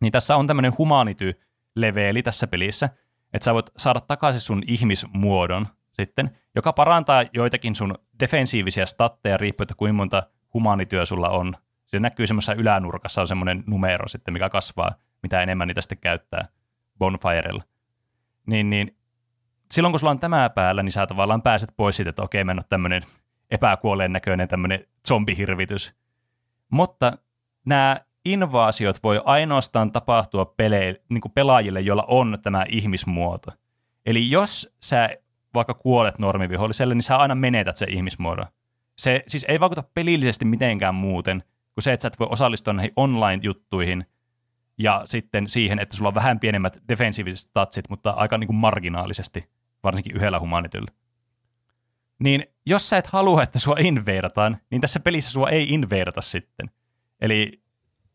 Niin 0.01 0.11
tässä 0.11 0.35
on 0.35 0.47
tämmöinen 0.47 0.77
humanity-leveeli 0.77 2.23
tässä 2.23 2.47
pelissä, 2.47 2.89
että 3.33 3.45
sä 3.45 3.53
voit 3.53 3.71
saada 3.77 3.99
takaisin 4.01 4.41
sun 4.41 4.63
ihmismuodon 4.67 5.67
sitten, 5.93 6.37
joka 6.55 6.73
parantaa 6.73 7.23
joitakin 7.33 7.75
sun 7.75 7.95
defensiivisiä 8.19 8.85
statteja 8.85 9.37
riippuen, 9.37 9.65
että 9.65 9.75
kuinka 9.77 9.93
monta 9.93 10.23
humanityö 10.53 11.05
sulla 11.05 11.29
on. 11.29 11.55
Se 11.95 11.99
näkyy 11.99 12.27
semmoisessa 12.27 12.53
ylänurkassa 12.53 13.21
on 13.21 13.27
semmoinen 13.27 13.63
numero 13.67 14.07
sitten, 14.07 14.33
mikä 14.33 14.49
kasvaa, 14.49 14.91
mitä 15.23 15.41
enemmän 15.41 15.67
niitä 15.67 15.81
sitten 15.81 15.97
käyttää 15.97 16.47
bonfirella. 16.97 17.63
Niin, 18.45 18.69
niin 18.69 18.97
silloin 19.71 19.93
kun 19.93 19.99
sulla 19.99 20.11
on 20.11 20.19
tämä 20.19 20.49
päällä, 20.49 20.83
niin 20.83 20.91
sä 20.91 21.07
tavallaan 21.07 21.41
pääset 21.41 21.69
pois 21.77 21.95
siitä, 21.95 22.09
että 22.09 22.23
okei, 22.23 22.43
mä 22.43 22.51
en 22.51 22.59
ole 22.59 22.65
tämmöinen 22.69 23.01
epäkuolleen 23.51 24.13
näköinen 24.13 24.47
tämmöinen 24.47 24.85
zombihirvitys. 25.07 25.95
Mutta 26.69 27.17
nämä 27.65 28.01
invaasiot 28.25 29.03
voi 29.03 29.21
ainoastaan 29.25 29.91
tapahtua 29.91 30.45
pele- 30.45 31.01
niin 31.09 31.21
pelaajille, 31.33 31.81
joilla 31.81 32.05
on 32.07 32.37
tämä 32.41 32.65
ihmismuoto. 32.69 33.51
Eli 34.05 34.31
jos 34.31 34.75
sä 34.81 35.09
vaikka 35.53 35.73
kuolet 35.73 36.19
normiviholliselle, 36.19 36.95
niin 36.95 37.03
sä 37.03 37.17
aina 37.17 37.35
menetät 37.35 37.77
sen 37.77 37.93
ihmismuodon. 37.93 38.45
Se 38.97 39.23
siis 39.27 39.45
ei 39.49 39.59
vaikuta 39.59 39.83
pelillisesti 39.93 40.45
mitenkään 40.45 40.95
muuten, 40.95 41.43
kuin 41.75 41.83
se, 41.83 41.93
että 41.93 42.01
sä 42.01 42.07
et 42.07 42.19
voi 42.19 42.27
osallistua 42.31 42.73
näihin 42.73 42.93
online-juttuihin 42.95 44.05
ja 44.77 45.01
sitten 45.05 45.49
siihen, 45.49 45.79
että 45.79 45.97
sulla 45.97 46.07
on 46.07 46.15
vähän 46.15 46.39
pienemmät 46.39 46.77
defensiiviset 46.89 47.39
statsit, 47.39 47.89
mutta 47.89 48.09
aika 48.09 48.37
niin 48.37 48.47
kuin 48.47 48.57
marginaalisesti, 48.57 49.49
varsinkin 49.83 50.15
yhdellä 50.15 50.39
humanityllä. 50.39 50.91
Niin 52.19 52.45
jos 52.65 52.89
sä 52.89 52.97
et 52.97 53.07
halua, 53.07 53.43
että 53.43 53.59
sua 53.59 53.75
inveidataan, 53.79 54.57
niin 54.71 54.81
tässä 54.81 54.99
pelissä 54.99 55.31
sua 55.31 55.49
ei 55.49 55.69
inveidata 55.69 56.21
sitten. 56.21 56.71
Eli 57.21 57.61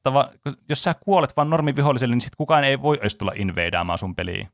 tava, 0.02 0.30
jos 0.68 0.82
sä 0.82 0.94
kuolet 0.94 1.36
vaan 1.36 1.50
normiviholliselle, 1.50 2.14
niin 2.14 2.20
sit 2.20 2.36
kukaan 2.36 2.64
ei 2.64 2.82
voi 2.82 2.98
edes 3.00 3.16
tulla 3.16 3.32
inveidaamaan 3.34 3.98
sun 3.98 4.14
peliin. 4.14 4.48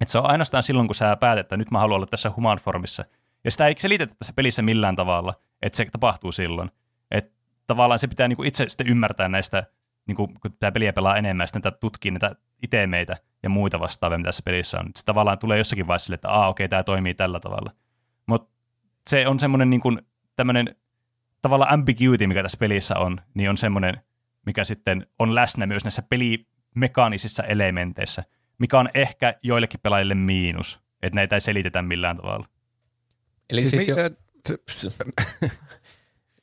Et 0.00 0.08
se 0.08 0.18
on 0.18 0.30
ainoastaan 0.30 0.62
silloin, 0.62 0.88
kun 0.88 0.94
sä 0.94 1.16
päätät, 1.16 1.40
että 1.40 1.56
nyt 1.56 1.70
mä 1.70 1.78
haluan 1.78 1.96
olla 1.96 2.06
tässä 2.06 2.32
human 2.36 2.58
formissa. 2.58 3.04
Ja 3.44 3.50
sitä 3.50 3.66
ei 3.66 3.74
selitetä 3.78 4.14
tässä 4.18 4.32
pelissä 4.32 4.62
millään 4.62 4.96
tavalla, 4.96 5.34
että 5.62 5.76
se 5.76 5.84
tapahtuu 5.84 6.32
silloin. 6.32 6.70
Että 7.10 7.37
tavallaan 7.68 7.98
se 7.98 8.06
pitää 8.06 8.28
niinku 8.28 8.42
itse 8.42 8.68
sitten 8.68 8.88
ymmärtää 8.88 9.28
näistä, 9.28 9.66
niinku, 10.06 10.26
kun 10.26 10.56
tämä 10.60 10.72
peliä 10.72 10.92
pelaa 10.92 11.16
enemmän, 11.16 11.48
sitten 11.48 11.72
tutkii 11.80 12.10
näitä 12.10 12.36
itemeitä 12.62 13.16
ja 13.42 13.48
muita 13.48 13.80
vastaavia, 13.80 14.18
mitä 14.18 14.28
tässä 14.28 14.42
pelissä 14.44 14.78
on. 14.78 14.90
Se 14.96 15.04
tavallaan 15.04 15.38
tulee 15.38 15.58
jossakin 15.58 15.86
vaiheessa 15.86 16.06
sille, 16.06 16.14
että 16.14 16.30
aa, 16.30 16.48
okei, 16.48 16.68
tämä 16.68 16.82
toimii 16.82 17.14
tällä 17.14 17.40
tavalla. 17.40 17.72
Mutta 18.26 18.50
se 19.10 19.28
on 19.28 19.38
semmoinen 19.38 19.70
niinku, 19.70 19.98
tämmöinen 20.36 20.76
tavallaan 21.42 21.72
ambiguity, 21.72 22.26
mikä 22.26 22.42
tässä 22.42 22.58
pelissä 22.58 22.98
on, 22.98 23.20
niin 23.34 23.50
on 23.50 23.56
semmoinen, 23.56 23.94
mikä 24.46 24.64
sitten 24.64 25.06
on 25.18 25.34
läsnä 25.34 25.66
myös 25.66 25.84
näissä 25.84 26.02
pelimekaanisissa 26.02 27.42
elementeissä– 27.42 28.24
mikä 28.58 28.78
on 28.78 28.88
ehkä 28.94 29.34
joillekin 29.42 29.80
pelaajille 29.80 30.14
miinus, 30.14 30.80
että 31.02 31.14
näitä 31.14 31.36
ei 31.36 31.40
selitetä 31.40 31.82
millään 31.82 32.16
tavalla. 32.16 32.46
Eli 33.50 33.60
siis, 33.60 33.70
siis 33.70 33.88
jo, 33.88 33.96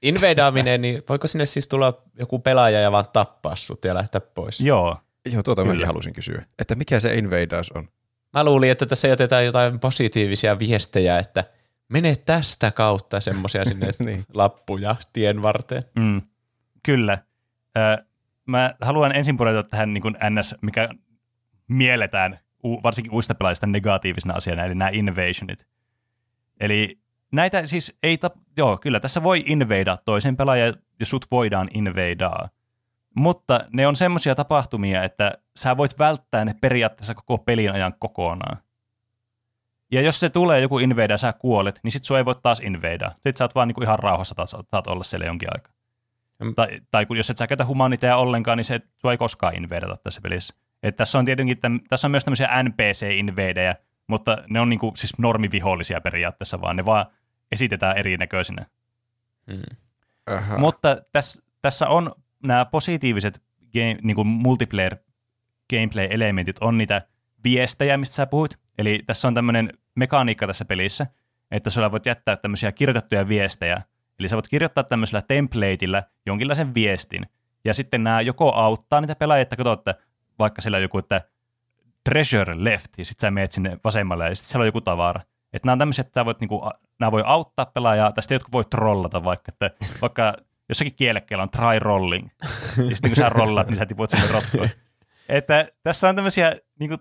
inveidaaminen, 0.08 0.82
niin 0.82 1.04
voiko 1.10 1.28
sinne 1.28 1.46
siis 1.46 1.68
tulla 1.68 2.02
joku 2.20 2.40
pelaaja 2.40 2.80
ja 2.80 2.92
vaan 2.92 3.06
tappaa 3.14 3.56
sut 3.56 3.86
ja 3.86 3.96
lähteä 3.96 4.22
pois? 4.22 4.62
Joo. 4.62 4.98
Joo, 5.32 5.44
tuota 5.44 5.66
mäkin 5.66 5.88
halusin 5.88 6.14
kysyä. 6.14 6.46
Että 6.60 6.76
mikä 6.76 7.00
se 7.00 7.16
inveidaus 7.16 7.72
on? 7.72 7.90
Mä 8.34 8.44
luulin, 8.44 8.72
että 8.72 8.86
tässä 8.86 9.08
jätetään 9.08 9.46
jotain 9.46 9.80
positiivisia 9.80 10.60
viestejä, 10.60 11.20
että 11.20 11.44
mene 11.90 12.16
tästä 12.16 12.72
kautta 12.72 13.20
semmoisia 13.20 13.66
sinne 13.70 13.92
niin. 14.06 14.26
lappuja 14.34 14.96
tien 15.14 15.42
varteen. 15.42 15.84
Mm, 15.96 16.22
kyllä. 16.84 17.18
Ö, 17.78 18.04
mä 18.46 18.76
haluan 18.82 19.16
ensin 19.16 19.38
pureutua 19.38 19.64
tähän 19.64 19.94
niin 19.94 20.02
kuin 20.02 20.16
NS, 20.30 20.56
mikä 20.62 20.90
mielletään 21.68 22.40
varsinkin 22.84 23.12
uusista 23.14 23.36
pelaajista 23.36 23.68
negatiivisena 23.68 24.34
asiana, 24.34 24.66
eli 24.66 24.76
nämä 24.76 24.90
invasionit. 24.94 25.68
Eli 26.60 27.00
näitä 27.32 27.66
siis 27.66 27.98
ei, 28.04 28.18
ta- 28.18 28.32
joo, 28.58 28.78
kyllä 28.78 29.00
tässä 29.00 29.24
voi 29.24 29.44
inveidaa 29.46 29.98
toisen 29.98 30.38
pelaajan 30.38 30.74
ja 31.00 31.06
sut 31.06 31.26
voidaan 31.32 31.68
inveidaa. 31.74 32.50
Mutta 33.16 33.60
ne 33.74 33.88
on 33.88 33.96
semmoisia 33.96 34.36
tapahtumia, 34.36 35.04
että 35.04 35.32
sä 35.60 35.78
voit 35.78 36.00
välttää 36.00 36.46
ne 36.46 36.56
periaatteessa 36.62 37.16
koko 37.16 37.38
pelin 37.38 37.72
ajan 37.72 37.94
kokonaan. 38.00 38.58
Ja 39.92 40.02
jos 40.02 40.20
se 40.20 40.30
tulee 40.30 40.62
joku 40.62 40.80
inveida 40.80 41.18
sä 41.18 41.34
kuolet, 41.34 41.80
niin 41.84 41.92
sit 41.92 42.04
sua 42.04 42.18
ei 42.18 42.26
voi 42.26 42.36
taas 42.36 42.60
inveidaa. 42.60 43.12
Sitten 43.12 43.38
sä 43.38 43.44
oot 43.44 43.56
vaan 43.56 43.68
niinku 43.68 43.82
ihan 43.82 44.00
rauhassa 44.00 44.36
taas, 44.36 44.52
saat 44.52 44.88
olla 44.88 45.04
siellä 45.04 45.26
jonkin 45.26 45.50
aikaa. 45.52 45.74
Mm. 46.40 46.56
Tai, 46.56 46.80
tai 46.92 47.06
kun 47.06 47.18
jos 47.18 47.30
et 47.30 47.38
sä 47.38 47.48
käytä 47.48 47.66
humaniteja 47.66 48.18
ollenkaan, 48.18 48.58
niin 48.58 48.66
se 48.66 48.82
sua 49.02 49.12
ei 49.12 49.18
koskaan 49.18 49.56
inveidata 49.56 49.98
tässä 49.98 50.22
pelissä. 50.22 50.56
Et 50.84 50.96
tässä 50.96 51.20
on 51.20 51.26
tietenkin, 51.26 51.58
tässä 51.90 52.08
on 52.08 52.12
myös 52.12 52.26
tämmöisiä 52.26 52.64
NPC-invadejä, 52.64 53.76
mutta 54.08 54.38
ne 54.50 54.60
on 54.60 54.70
niinku 54.70 54.94
siis 54.96 55.18
normivihollisia 55.18 56.02
periaatteessa, 56.02 56.62
vaan 56.62 56.76
ne 56.76 56.86
vaan 56.86 57.06
esitetään 57.52 57.98
erinäköisinä. 57.98 58.66
Hmm. 59.52 60.60
Mutta 60.60 60.98
tässä, 61.12 61.44
tässä 61.62 61.88
on 61.88 62.12
nämä 62.44 62.66
positiiviset 62.66 63.44
game, 63.74 63.98
niin 64.04 64.16
kuin 64.16 64.28
multiplayer 64.28 64.98
gameplay-elementit, 65.70 66.58
on 66.62 66.78
niitä 66.78 67.02
viestejä, 67.44 67.98
mistä 67.98 68.16
sä 68.16 68.26
puhuit. 68.26 68.60
Eli 68.78 69.04
tässä 69.06 69.28
on 69.28 69.34
tämmöinen 69.34 69.70
mekaniikka 69.96 70.48
tässä 70.48 70.66
pelissä, 70.66 71.08
että 71.52 71.70
sulla 71.70 71.92
voit 71.92 72.06
jättää 72.06 72.36
tämmöisiä 72.36 72.72
kirjoitettuja 72.72 73.28
viestejä. 73.28 73.82
Eli 74.20 74.28
sä 74.28 74.36
voit 74.36 74.48
kirjoittaa 74.48 74.84
tämmöisellä 74.84 75.22
templateillä 75.22 76.04
jonkinlaisen 76.26 76.74
viestin, 76.74 77.26
ja 77.66 77.74
sitten 77.74 78.04
nämä 78.04 78.22
joko 78.22 78.54
auttaa 78.54 79.02
niitä 79.02 79.16
pelaajia, 79.16 79.42
että 79.42 79.56
katsoo, 79.56 79.74
että 79.74 79.96
vaikka 80.40 80.62
siellä 80.62 80.76
on 80.76 80.82
joku, 80.82 80.98
että 80.98 81.22
treasure 82.10 82.54
left, 82.58 82.98
ja 82.98 83.06
sitten 83.06 83.28
sä 83.28 83.32
menet 83.32 83.52
sinne 83.52 83.78
vasemmalle, 83.84 84.30
ja 84.30 84.36
sitten 84.36 84.52
siellä 84.52 84.64
on 84.64 84.68
joku 84.68 84.82
tavara. 84.82 85.22
Että 85.54 85.68
nämä 85.68 85.74
on 85.74 85.80
tämmöisiä, 85.80 86.02
että 86.02 86.26
voit, 86.26 86.40
niinku, 86.40 86.70
nämä 87.00 87.12
voi 87.12 87.24
auttaa 87.26 87.66
pelaajaa, 87.66 88.12
tästä 88.12 88.34
jotkut 88.34 88.52
voi 88.52 88.66
trollata 88.66 89.24
vaikka, 89.24 89.52
että 89.52 89.72
vaikka 90.02 90.34
jossakin 90.70 90.96
kielekkeellä 90.96 91.44
on 91.44 91.50
try 91.50 91.80
rolling, 91.80 92.30
ja 92.90 92.96
sitten 92.96 93.12
kun 93.12 93.16
sä 93.16 93.30
rollat, 93.30 93.68
niin 93.68 93.78
sä 93.78 93.86
tiput 93.86 94.10
sinne 94.10 94.28
rotkoon. 94.32 94.70
Että 95.30 95.68
tässä 95.84 96.10
on 96.10 96.16
tämmöisiä 96.16 96.56
niin 96.80 96.90
kuin, 96.90 97.00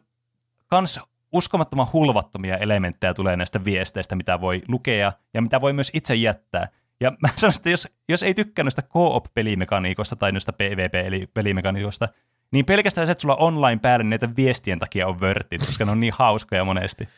kans 0.67 1.01
uskomattoman 1.33 1.87
hulvattomia 1.93 2.57
elementtejä 2.57 3.15
tulee 3.15 3.37
näistä 3.37 3.65
viesteistä, 3.65 4.17
mitä 4.17 4.41
voi 4.41 4.61
lukea 4.69 5.13
ja 5.35 5.43
mitä 5.43 5.61
voi 5.61 5.73
myös 5.73 5.91
itse 5.95 6.15
jättää. 6.15 6.69
Ja 7.01 7.13
mä 7.23 7.29
sanoisin, 7.37 7.61
että 7.61 7.71
jos, 7.71 7.89
jos 8.09 8.23
ei 8.23 8.35
tykkää 8.35 8.63
noista 8.63 8.83
co-op-pelimekaniikoista 8.83 10.17
tai 10.17 10.33
noista 10.33 10.53
PvP-pelimekaniikoista, 10.53 12.09
niin 12.55 12.65
pelkästään 12.67 13.07
se, 13.07 13.13
että 13.13 13.23
sulla 13.23 13.37
online 13.37 13.81
päälle 13.83 14.03
niin 14.03 14.11
näitä 14.11 14.37
viestien 14.37 14.79
takia 14.79 15.07
on 15.07 15.21
vörtit, 15.21 15.67
koska 15.67 15.85
ne 15.85 15.91
on 15.91 16.01
niin 16.01 16.13
hauskoja 16.17 16.65
monesti. 16.65 17.09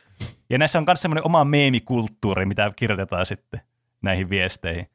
Ja 0.51 0.59
näissä 0.59 0.79
on 0.79 0.85
myös 0.87 1.03
semmoinen 1.03 1.27
oma 1.27 1.45
meemikulttuuri, 1.45 2.47
mitä 2.47 2.73
kirjoitetaan 2.77 3.27
sitten 3.27 3.61
näihin 4.03 4.31
viesteihin. 4.31 4.87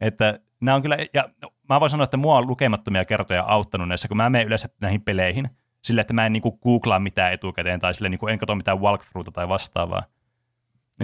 Että 0.00 0.40
nämä 0.60 0.74
on 0.74 0.82
kyllä, 0.82 0.96
ja 1.14 1.28
mä 1.68 1.80
voin 1.80 1.90
sanoa, 1.90 2.04
että 2.04 2.16
mua 2.16 2.38
on 2.38 2.46
lukemattomia 2.46 3.04
kertoja 3.04 3.44
auttanut 3.44 3.88
näissä, 3.88 4.08
kun 4.08 4.16
mä 4.16 4.30
menen 4.30 4.46
yleensä 4.46 4.68
näihin 4.80 5.02
peleihin, 5.02 5.50
sille, 5.84 6.00
että 6.00 6.14
mä 6.14 6.26
en 6.26 6.32
niinku 6.32 6.58
googlaa 6.58 6.98
mitään 6.98 7.32
etukäteen, 7.32 7.80
tai 7.80 7.94
sille 7.94 8.08
niinku 8.08 8.26
en 8.26 8.38
katso 8.38 8.54
mitään 8.54 8.80
walkthroughta 8.80 9.32
tai 9.32 9.48
vastaavaa. 9.48 10.02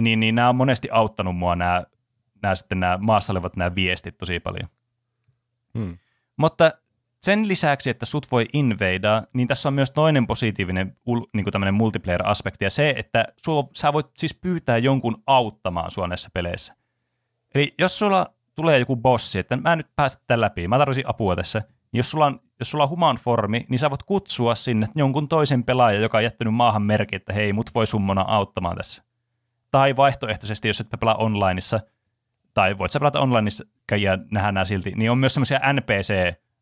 Niin, 0.01 0.19
niin 0.19 0.35
nämä 0.35 0.49
on 0.49 0.55
monesti 0.55 0.89
auttanut 0.91 1.37
mua 1.37 1.55
nämä, 1.55 1.83
nämä 2.41 2.55
sitten 2.55 2.79
nämä 2.79 2.97
maassa 3.01 3.33
olevat 3.33 3.55
nämä 3.55 3.75
viestit 3.75 4.17
tosi 4.17 4.39
paljon. 4.39 4.69
Hmm. 5.77 5.97
Mutta 6.37 6.71
sen 7.25 7.47
lisäksi, 7.47 7.89
että 7.89 8.05
sut 8.05 8.27
voi 8.31 8.45
invadaa, 8.53 9.23
niin 9.33 9.47
tässä 9.47 9.69
on 9.69 9.73
myös 9.73 9.91
toinen 9.91 10.27
positiivinen 10.27 10.97
niin 11.33 11.45
tämmöinen 11.51 11.73
multiplayer-aspekti, 11.73 12.65
ja 12.65 12.69
se, 12.69 12.93
että 12.97 13.25
sua, 13.37 13.63
sä 13.73 13.93
voit 13.93 14.07
siis 14.17 14.35
pyytää 14.35 14.77
jonkun 14.77 15.23
auttamaan 15.27 15.91
sua 15.91 16.07
näissä 16.07 16.29
peleissä. 16.33 16.75
Eli 17.55 17.73
jos 17.79 17.99
sulla 17.99 18.27
tulee 18.55 18.79
joku 18.79 18.95
bossi, 18.95 19.39
että 19.39 19.55
mä 19.57 19.71
en 19.71 19.77
nyt 19.77 19.95
pääse 19.95 20.17
tämän 20.27 20.41
läpi, 20.41 20.67
mä 20.67 20.77
tarvitsin 20.77 21.09
apua 21.09 21.35
tässä, 21.35 21.59
niin 21.91 21.99
jos 21.99 22.11
sulla 22.11 22.25
on, 22.25 22.39
jos 22.59 22.71
sulla 22.71 22.83
on 22.83 22.89
human 22.89 23.15
formi, 23.15 23.65
niin 23.69 23.79
sä 23.79 23.89
voit 23.89 24.03
kutsua 24.03 24.55
sinne 24.55 24.87
jonkun 24.95 25.27
toisen 25.27 25.63
pelaajan, 25.63 26.01
joka 26.01 26.17
on 26.17 26.23
jättänyt 26.23 26.53
maahan 26.53 26.81
merkin, 26.81 27.17
että 27.17 27.33
hei, 27.33 27.53
mut 27.53 27.75
voi 27.75 27.87
summona 27.87 28.25
auttamaan 28.27 28.77
tässä. 28.77 29.03
Tai 29.71 29.95
vaihtoehtoisesti, 29.95 30.67
jos 30.67 30.79
et 30.79 30.87
pelaa 30.99 31.15
onlineissa, 31.15 31.79
tai 32.53 32.77
voit 32.77 32.91
sä 32.91 32.99
pelata 32.99 33.19
onlineissa 33.19 33.65
ja 33.97 34.17
nähdä 34.31 34.51
nämä 34.51 34.65
silti, 34.65 34.93
niin 34.95 35.11
on 35.11 35.17
myös 35.17 35.33
semmoisia 35.33 35.59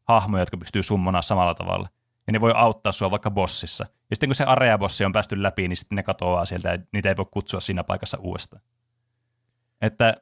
NPC-hahmoja, 0.04 0.42
jotka 0.42 0.58
pystyy 0.58 0.84
summonaa 0.84 1.22
samalla 1.22 1.56
tavalla. 1.56 1.90
Ja 2.28 2.34
ne 2.34 2.42
voi 2.42 2.52
auttaa 2.56 2.92
sua 2.92 3.12
vaikka 3.12 3.32
bossissa. 3.32 3.86
Ja 4.10 4.16
sitten 4.16 4.30
kun 4.30 4.36
se 4.36 4.44
area-bossi 4.44 5.06
on 5.06 5.12
päästy 5.12 5.44
läpi, 5.44 5.68
niin 5.68 5.78
sitten 5.78 5.96
ne 5.96 6.04
katoaa 6.04 6.46
sieltä 6.46 6.70
ja 6.70 6.80
niitä 6.94 7.10
ei 7.10 7.18
voi 7.18 7.26
kutsua 7.32 7.60
siinä 7.60 7.84
paikassa 7.84 8.18
uudestaan. 8.18 8.62
Että 9.82 10.14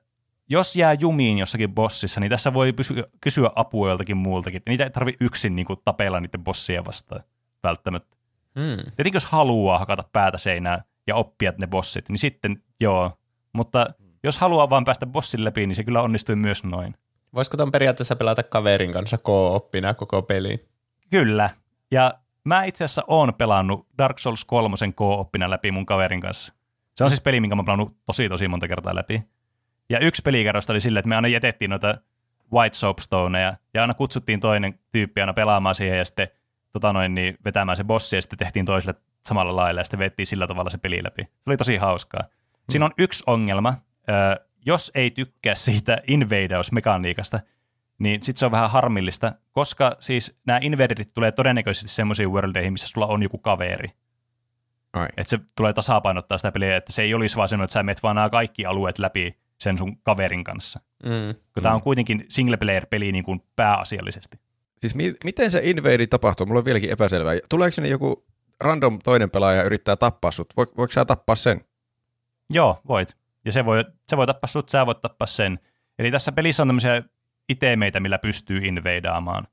jos 0.50 0.76
jää 0.76 0.94
jumiin 0.94 1.38
jossakin 1.38 1.74
bossissa, 1.74 2.20
niin 2.20 2.30
tässä 2.30 2.54
voi 2.54 2.74
kysyä 3.22 3.50
apua 3.56 3.90
joltakin 3.90 4.18
muultakin. 4.18 4.62
Niitä 4.70 4.84
ei 4.84 4.90
tarvi 4.90 5.16
yksin 5.20 5.56
niin 5.56 5.66
kuin, 5.66 5.80
tapella 5.86 6.20
niiden 6.20 6.44
bossien 6.44 6.86
vastaan 6.86 7.24
välttämättä. 7.64 8.18
Hmm. 8.56 8.92
Tietenkin 8.96 9.14
jos 9.14 9.26
haluaa 9.26 9.80
hakata 9.80 10.04
päätä 10.14 10.38
seinään 10.38 10.84
ja 11.08 11.16
oppia 11.16 11.54
ne 11.58 11.68
bossit, 11.68 12.10
niin 12.10 12.20
sitten 12.20 12.64
joo. 12.80 13.18
Mutta 13.54 13.86
jos 14.24 14.38
haluaa 14.38 14.70
vaan 14.70 14.86
päästä 14.86 15.06
bossin 15.06 15.44
läpi, 15.44 15.68
niin 15.68 15.76
se 15.76 15.84
kyllä 15.84 16.02
onnistui 16.02 16.36
myös 16.36 16.64
noin. 16.64 16.96
Voisiko 17.36 17.58
ton 17.58 17.72
periaatteessa 17.72 18.16
pelata 18.16 18.44
kaverin 18.44 18.94
kanssa 18.94 19.18
co-oppina 19.18 19.94
koko 19.94 20.22
peliin? 20.22 20.60
Kyllä. 21.10 21.50
Ja 21.92 22.14
mä 22.44 22.64
itse 22.64 22.84
asiassa 22.84 23.04
oon 23.08 23.34
pelannut 23.34 23.88
Dark 23.98 24.20
Souls 24.20 24.46
3 24.46 24.76
co-oppina 24.96 25.50
läpi 25.50 25.72
mun 25.72 25.86
kaverin 25.86 26.22
kanssa. 26.22 26.54
Se 26.96 27.04
on 27.04 27.10
siis 27.10 27.22
peli, 27.22 27.40
minkä 27.40 27.56
mä 27.56 27.60
oon 27.60 27.66
pelannut 27.66 27.98
tosi 28.06 28.30
tosi 28.30 28.48
monta 28.48 28.68
kertaa 28.68 28.96
läpi. 28.96 29.24
Ja 29.90 30.00
yksi 30.00 30.22
pelikerrosta 30.22 30.74
oli 30.74 30.82
silleen, 30.82 31.00
että 31.00 31.10
me 31.10 31.16
aina 31.16 31.28
jätettiin 31.28 31.70
noita 31.70 31.98
White 32.54 32.78
Soapstoneja 32.78 33.54
ja 33.74 33.82
aina 33.82 33.94
kutsuttiin 33.94 34.40
toinen 34.40 34.80
tyyppi 34.92 35.22
aina 35.22 35.34
pelaamaan 35.34 35.76
siihen 35.76 35.98
ja 35.98 36.06
sitten 36.06 36.28
tota 36.74 36.94
noin, 36.94 37.16
niin 37.16 37.38
vetämään 37.46 37.78
se 37.78 37.84
bossi 37.84 38.16
ja 38.16 38.22
sitten 38.22 38.40
tehtiin 38.40 38.66
toiselle 38.66 38.96
samalla 39.26 39.56
lailla 39.56 39.82
ja 39.82 39.86
sitten 39.86 40.00
vettiin 40.00 40.28
sillä 40.28 40.48
tavalla 40.48 40.70
se 40.70 40.78
peli 40.78 41.04
läpi. 41.04 41.24
Se 41.24 41.44
oli 41.48 41.58
tosi 41.58 41.78
hauskaa. 41.78 42.24
Siinä 42.70 42.86
on 42.86 42.92
yksi 42.98 43.24
ongelma. 43.28 43.74
Jos 44.66 44.92
ei 44.96 45.12
tykkää 45.12 45.56
siitä 45.56 45.98
invadaus-mekaniikasta, 46.08 47.40
niin 48.00 48.24
sitten 48.24 48.40
se 48.40 48.46
on 48.46 48.52
vähän 48.52 48.72
harmillista, 48.72 49.34
koska 49.52 49.96
siis 50.00 50.40
nämä 50.48 50.60
invaderit 50.62 51.10
tulee 51.14 51.32
todennäköisesti 51.32 51.88
semmoisiin 51.88 52.32
worldeihin, 52.32 52.74
missä 52.74 52.88
sulla 52.88 53.08
on 53.08 53.24
joku 53.24 53.38
kaveri. 53.38 53.92
Että 55.18 55.30
se 55.30 55.40
tulee 55.56 55.74
tasapainottaa 55.74 56.38
sitä 56.38 56.52
peliä, 56.52 56.78
että 56.78 56.94
se 56.94 57.02
ei 57.02 57.14
olisi 57.14 57.36
vaan 57.36 57.50
semmoinen, 57.50 57.66
että 57.66 57.74
sä 57.74 57.84
menet 57.84 58.04
vaan 58.04 58.16
nämä 58.16 58.30
kaikki 58.30 58.66
alueet 58.66 59.00
läpi 59.00 59.38
sen 59.60 59.78
sun 59.78 59.98
kaverin 59.98 60.44
kanssa. 60.44 60.80
Mm. 61.04 61.36
Kun 61.54 61.64
tämä 61.64 61.76
on 61.76 61.82
kuitenkin 61.82 62.26
single 62.30 62.58
player 62.58 62.86
peli 62.86 63.12
niin 63.12 63.24
kuin 63.24 63.44
pääasiallisesti. 63.56 64.38
Siis 64.78 64.96
mi- 64.96 65.16
miten 65.24 65.52
se 65.52 65.62
invade 65.64 66.08
tapahtuu? 66.08 66.46
Mulla 66.46 66.60
on 66.60 66.66
vieläkin 66.66 66.92
epäselvää. 66.92 67.34
Tuleeko 67.50 67.72
sinne 67.74 67.90
joku 67.90 68.26
random 68.60 69.00
toinen 69.04 69.30
pelaaja 69.30 69.58
ja 69.58 69.64
yrittää 69.64 69.96
tappaa 69.96 70.32
sut? 70.32 70.54
Vo- 70.54 70.74
voiko 70.78 70.92
sä 70.92 71.06
tappaa 71.06 71.36
sen? 71.36 71.66
Joo, 72.50 72.82
voit. 72.88 73.18
Ja 73.46 73.52
se 73.52 73.66
voi, 73.66 73.86
se 74.10 74.18
voi 74.18 74.28
tappaa 74.28 74.48
sut, 74.48 74.70
sä 74.70 74.86
voit 74.86 75.02
tappaa 75.02 75.28
sen. 75.28 75.60
Eli 76.00 76.12
tässä 76.12 76.32
pelissä 76.32 76.64
on 76.64 76.68
tämmöisiä 76.70 77.04
itemeitä, 77.50 78.00
millä 78.00 78.18
pystyy 78.18 78.58
invadaamaan. 78.58 79.48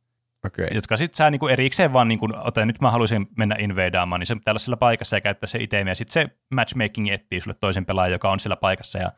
Okay. 0.46 0.68
Jotka 0.74 0.96
sitten 0.96 1.16
sä 1.16 1.30
niinku 1.30 1.48
erikseen 1.48 1.92
vaan, 1.92 2.08
niinku, 2.08 2.28
ota, 2.44 2.66
nyt 2.66 2.80
mä 2.80 2.90
haluaisin 2.90 3.28
mennä 3.38 3.56
invadaamaan, 3.58 4.20
niin 4.20 4.26
se 4.26 4.34
pitää 4.34 4.54
olla 4.68 4.76
paikassa 4.76 5.16
ja 5.16 5.20
käyttää 5.20 5.46
se 5.46 5.58
itemi. 5.58 5.90
Ja 5.90 5.94
sitten 5.94 6.12
se 6.12 6.36
matchmaking 6.54 7.08
etsii 7.08 7.40
sulle 7.40 7.56
toisen 7.60 7.86
pelaajan, 7.86 8.12
joka 8.12 8.30
on 8.30 8.40
sillä 8.40 8.56
paikassa 8.56 8.98
ja 8.98 9.12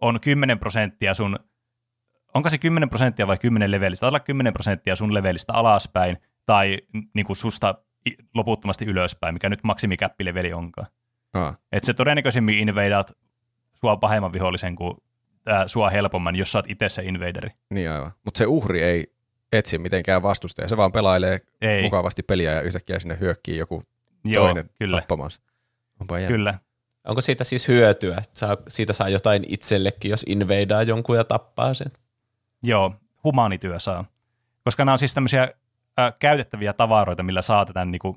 on 0.00 0.20
10 0.20 0.58
prosenttia 0.58 1.14
sun, 1.14 1.38
onko 2.34 2.50
se 2.50 2.58
10 2.58 2.88
prosenttia 2.88 3.26
vai 3.26 3.38
10 3.38 3.70
levelistä, 3.70 4.08
olla 4.08 4.20
10 4.20 4.52
prosenttia 4.52 4.96
sun 4.96 5.14
levelistä 5.14 5.52
alaspäin 5.52 6.16
tai 6.46 6.78
niin 7.14 7.26
kuin 7.26 7.36
susta 7.36 7.74
loputtomasti 8.34 8.84
ylöspäin, 8.84 9.34
mikä 9.34 9.48
nyt 9.48 9.64
maksimikäppileveli 9.64 10.52
onkaan. 10.52 10.88
Ah. 11.32 11.58
Että 11.72 11.86
se 11.86 11.94
todennäköisemmin 11.94 12.58
invadaat 12.58 13.12
sua 13.76 13.96
pahemman 13.96 14.32
vihollisen 14.32 14.76
kuin 14.76 14.96
ää, 15.46 15.68
sua 15.68 15.90
helpomman, 15.90 16.36
jos 16.36 16.52
sä 16.52 16.58
oot 16.58 16.70
itse 16.70 16.88
se 16.88 17.02
invaderi. 17.02 17.50
Niin 17.70 17.90
aivan. 17.90 18.12
Mutta 18.24 18.38
se 18.38 18.46
uhri 18.46 18.82
ei 18.82 19.12
etsi 19.52 19.78
mitenkään 19.78 20.22
vastustajaa. 20.22 20.68
Se 20.68 20.76
vaan 20.76 20.92
pelailee 20.92 21.40
Ei, 21.60 21.82
mukavasti 21.82 22.22
peliä 22.22 22.52
ja 22.52 22.60
yhtäkkiä 22.60 22.98
sinne 22.98 23.16
hyökkii 23.20 23.58
joku 23.58 23.82
joo, 24.24 24.44
toinen 24.44 24.70
kyllä, 24.78 25.00
tappamaan 25.00 25.30
se. 25.30 25.40
Onpa 26.00 26.18
jännä. 26.18 26.36
kyllä. 26.36 26.58
Onko 27.06 27.20
siitä 27.20 27.44
siis 27.44 27.68
hyötyä? 27.68 28.16
että 28.16 28.38
Saa, 28.38 28.56
siitä 28.68 28.92
saa 28.92 29.08
jotain 29.08 29.44
itsellekin, 29.48 30.10
jos 30.10 30.24
invadaa 30.28 30.82
jonkun 30.82 31.16
ja 31.16 31.24
tappaa 31.24 31.74
sen. 31.74 31.92
Joo, 32.62 32.94
humaanityö 33.24 33.80
saa. 33.80 34.04
Koska 34.64 34.84
nämä 34.84 34.92
on 34.92 34.98
siis 34.98 35.14
tämmöisiä 35.14 35.48
ä, 36.00 36.12
käytettäviä 36.18 36.72
tavaroita, 36.72 37.22
millä 37.22 37.42
saatetaan 37.42 37.90
niinku, 37.90 38.16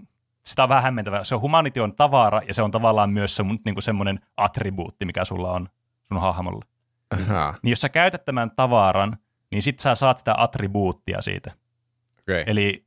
sitä 0.49 0.63
on 0.63 0.69
vähän 0.69 0.83
hämmentävää. 0.83 1.23
Se 1.23 1.35
on 1.35 1.41
humanity 1.41 1.79
on 1.79 1.95
tavara 1.95 2.41
ja 2.47 2.53
se 2.53 2.61
on 2.61 2.71
tavallaan 2.71 3.09
myös 3.09 3.35
se, 3.35 3.43
niinku 3.65 3.81
semmoinen 3.81 4.19
attribuutti, 4.37 5.05
mikä 5.05 5.25
sulla 5.25 5.51
on 5.51 5.69
sun 6.07 6.21
hahmolla. 6.21 6.65
Ahaa, 7.09 7.55
Niin 7.63 7.69
jos 7.69 7.81
sä 7.81 7.89
käytät 7.89 8.25
tämän 8.25 8.51
tavaran, 8.55 9.17
niin 9.51 9.61
sit 9.61 9.79
sä 9.79 9.95
saat 9.95 10.17
sitä 10.17 10.33
attribuuttia 10.37 11.21
siitä. 11.21 11.51
Okay. 12.21 12.43
Eli, 12.47 12.85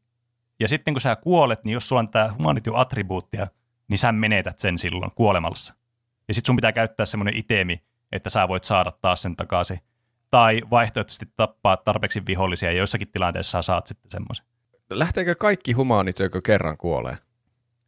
ja 0.60 0.68
sitten 0.68 0.94
kun 0.94 1.00
sä 1.00 1.16
kuolet, 1.16 1.64
niin 1.64 1.74
jos 1.74 1.88
sulla 1.88 2.00
on 2.00 2.08
tämä 2.08 2.34
humanity-attribuuttia, 2.38 3.46
niin 3.88 3.98
sä 3.98 4.12
menetät 4.12 4.58
sen 4.58 4.78
silloin 4.78 5.12
kuolemassa. 5.14 5.74
Ja 6.28 6.34
sitten 6.34 6.46
sun 6.46 6.56
pitää 6.56 6.72
käyttää 6.72 7.06
semmoinen 7.06 7.36
itemi, 7.36 7.82
että 8.12 8.30
sä 8.30 8.48
voit 8.48 8.64
saada 8.64 8.92
taas 9.00 9.22
sen 9.22 9.36
takaisin. 9.36 9.80
Tai 10.30 10.62
vaihtoehtoisesti 10.70 11.26
tappaa 11.36 11.76
tarpeeksi 11.76 12.22
vihollisia, 12.26 12.70
ja 12.70 12.78
joissakin 12.78 13.08
tilanteissa 13.08 13.50
sä 13.50 13.62
saat 13.62 13.86
sitten 13.86 14.10
semmoisen. 14.10 14.46
Lähteekö 14.90 15.34
kaikki 15.34 15.72
humaanit, 15.72 16.18
jotka 16.18 16.40
kerran 16.40 16.76
kuolee? 16.76 17.18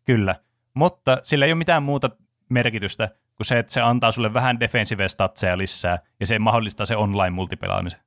Kyllä, 0.05 0.37
mutta 0.75 1.19
sillä 1.23 1.45
ei 1.45 1.53
ole 1.53 1.59
mitään 1.59 1.83
muuta 1.83 2.11
merkitystä 2.49 3.09
kuin 3.37 3.47
se, 3.47 3.59
että 3.59 3.73
se 3.73 3.81
antaa 3.81 4.13
sulle 4.13 4.35
vähän 4.35 4.61
defensive 4.61 5.09
statseja 5.09 5.59
lisää, 5.59 5.99
ja 6.21 6.27
se 6.27 6.39
mahdollistaa 6.39 6.87
se 6.87 6.97
online 6.97 7.31
multipelaamisen. 7.31 8.01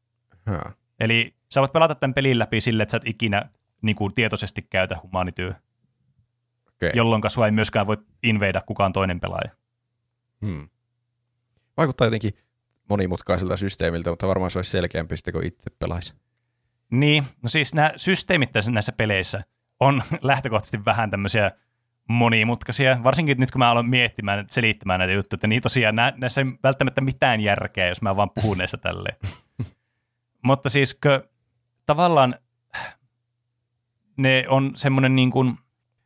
Ahaa. 0.46 0.74
Eli 1.00 1.36
sä 1.52 1.62
voit 1.62 1.74
pelata 1.74 1.96
tämän 1.96 2.14
pelin 2.14 2.40
läpi 2.40 2.62
sille, 2.62 2.84
että 2.84 2.92
sä 2.92 2.98
et 2.98 3.08
ikinä 3.08 3.50
niin 3.82 3.96
kuin, 3.96 4.14
tietoisesti 4.14 4.62
käytä 4.62 4.98
humanityö, 5.04 5.54
Okei. 6.68 6.92
jolloin 6.96 7.22
sua 7.28 7.46
ei 7.46 7.52
myöskään 7.52 7.88
voi 7.88 7.98
invada 8.24 8.62
kukaan 8.62 8.94
toinen 8.94 9.20
pelaaja. 9.20 9.52
Hmm. 10.46 10.70
Vaikuttaa 11.78 12.08
jotenkin 12.08 12.34
monimutkaiselta 12.90 13.58
systeemiltä, 13.58 14.10
mutta 14.10 14.28
varmaan 14.28 14.52
se 14.52 14.60
olisi 14.60 14.72
selkeämpi 14.72 15.18
sitten, 15.18 15.34
kun 15.34 15.46
itse 15.46 15.70
pelaisi. 15.80 16.14
Niin, 16.92 17.24
no 17.44 17.50
siis 17.50 17.74
nämä 17.74 17.94
systeemit 17.96 18.52
tässä 18.52 18.72
näissä 18.72 18.92
peleissä 18.92 19.44
on 19.80 20.04
lähtökohtaisesti 20.22 20.86
vähän 20.86 21.10
tämmöisiä 21.10 21.52
monimutkaisia, 22.08 23.04
varsinkin 23.04 23.38
nyt 23.40 23.52
kun 23.52 23.60
mä 23.60 23.72
aloin 23.72 23.90
miettimään, 23.90 24.46
selittämään 24.50 25.00
näitä 25.00 25.14
juttuja, 25.14 25.38
että 25.38 25.48
niin 25.48 25.62
tosiaan 25.62 25.96
nä- 25.96 26.14
näissä 26.18 26.42
ei 26.42 26.48
välttämättä 26.64 27.02
mitään 27.02 27.42
järkeä, 27.42 27.88
jos 27.88 28.02
mä 28.02 28.16
vaan 28.16 28.30
puhun 28.30 28.58
näistä 28.58 28.78
tälleen. 28.78 29.16
Mutta 30.48 30.70
siis 30.70 30.96
kun 30.96 31.30
tavallaan 31.86 32.36
ne 34.18 34.46
on 34.48 34.72
semmoinen 34.76 35.16
niin 35.16 35.32
kuin, 35.32 35.58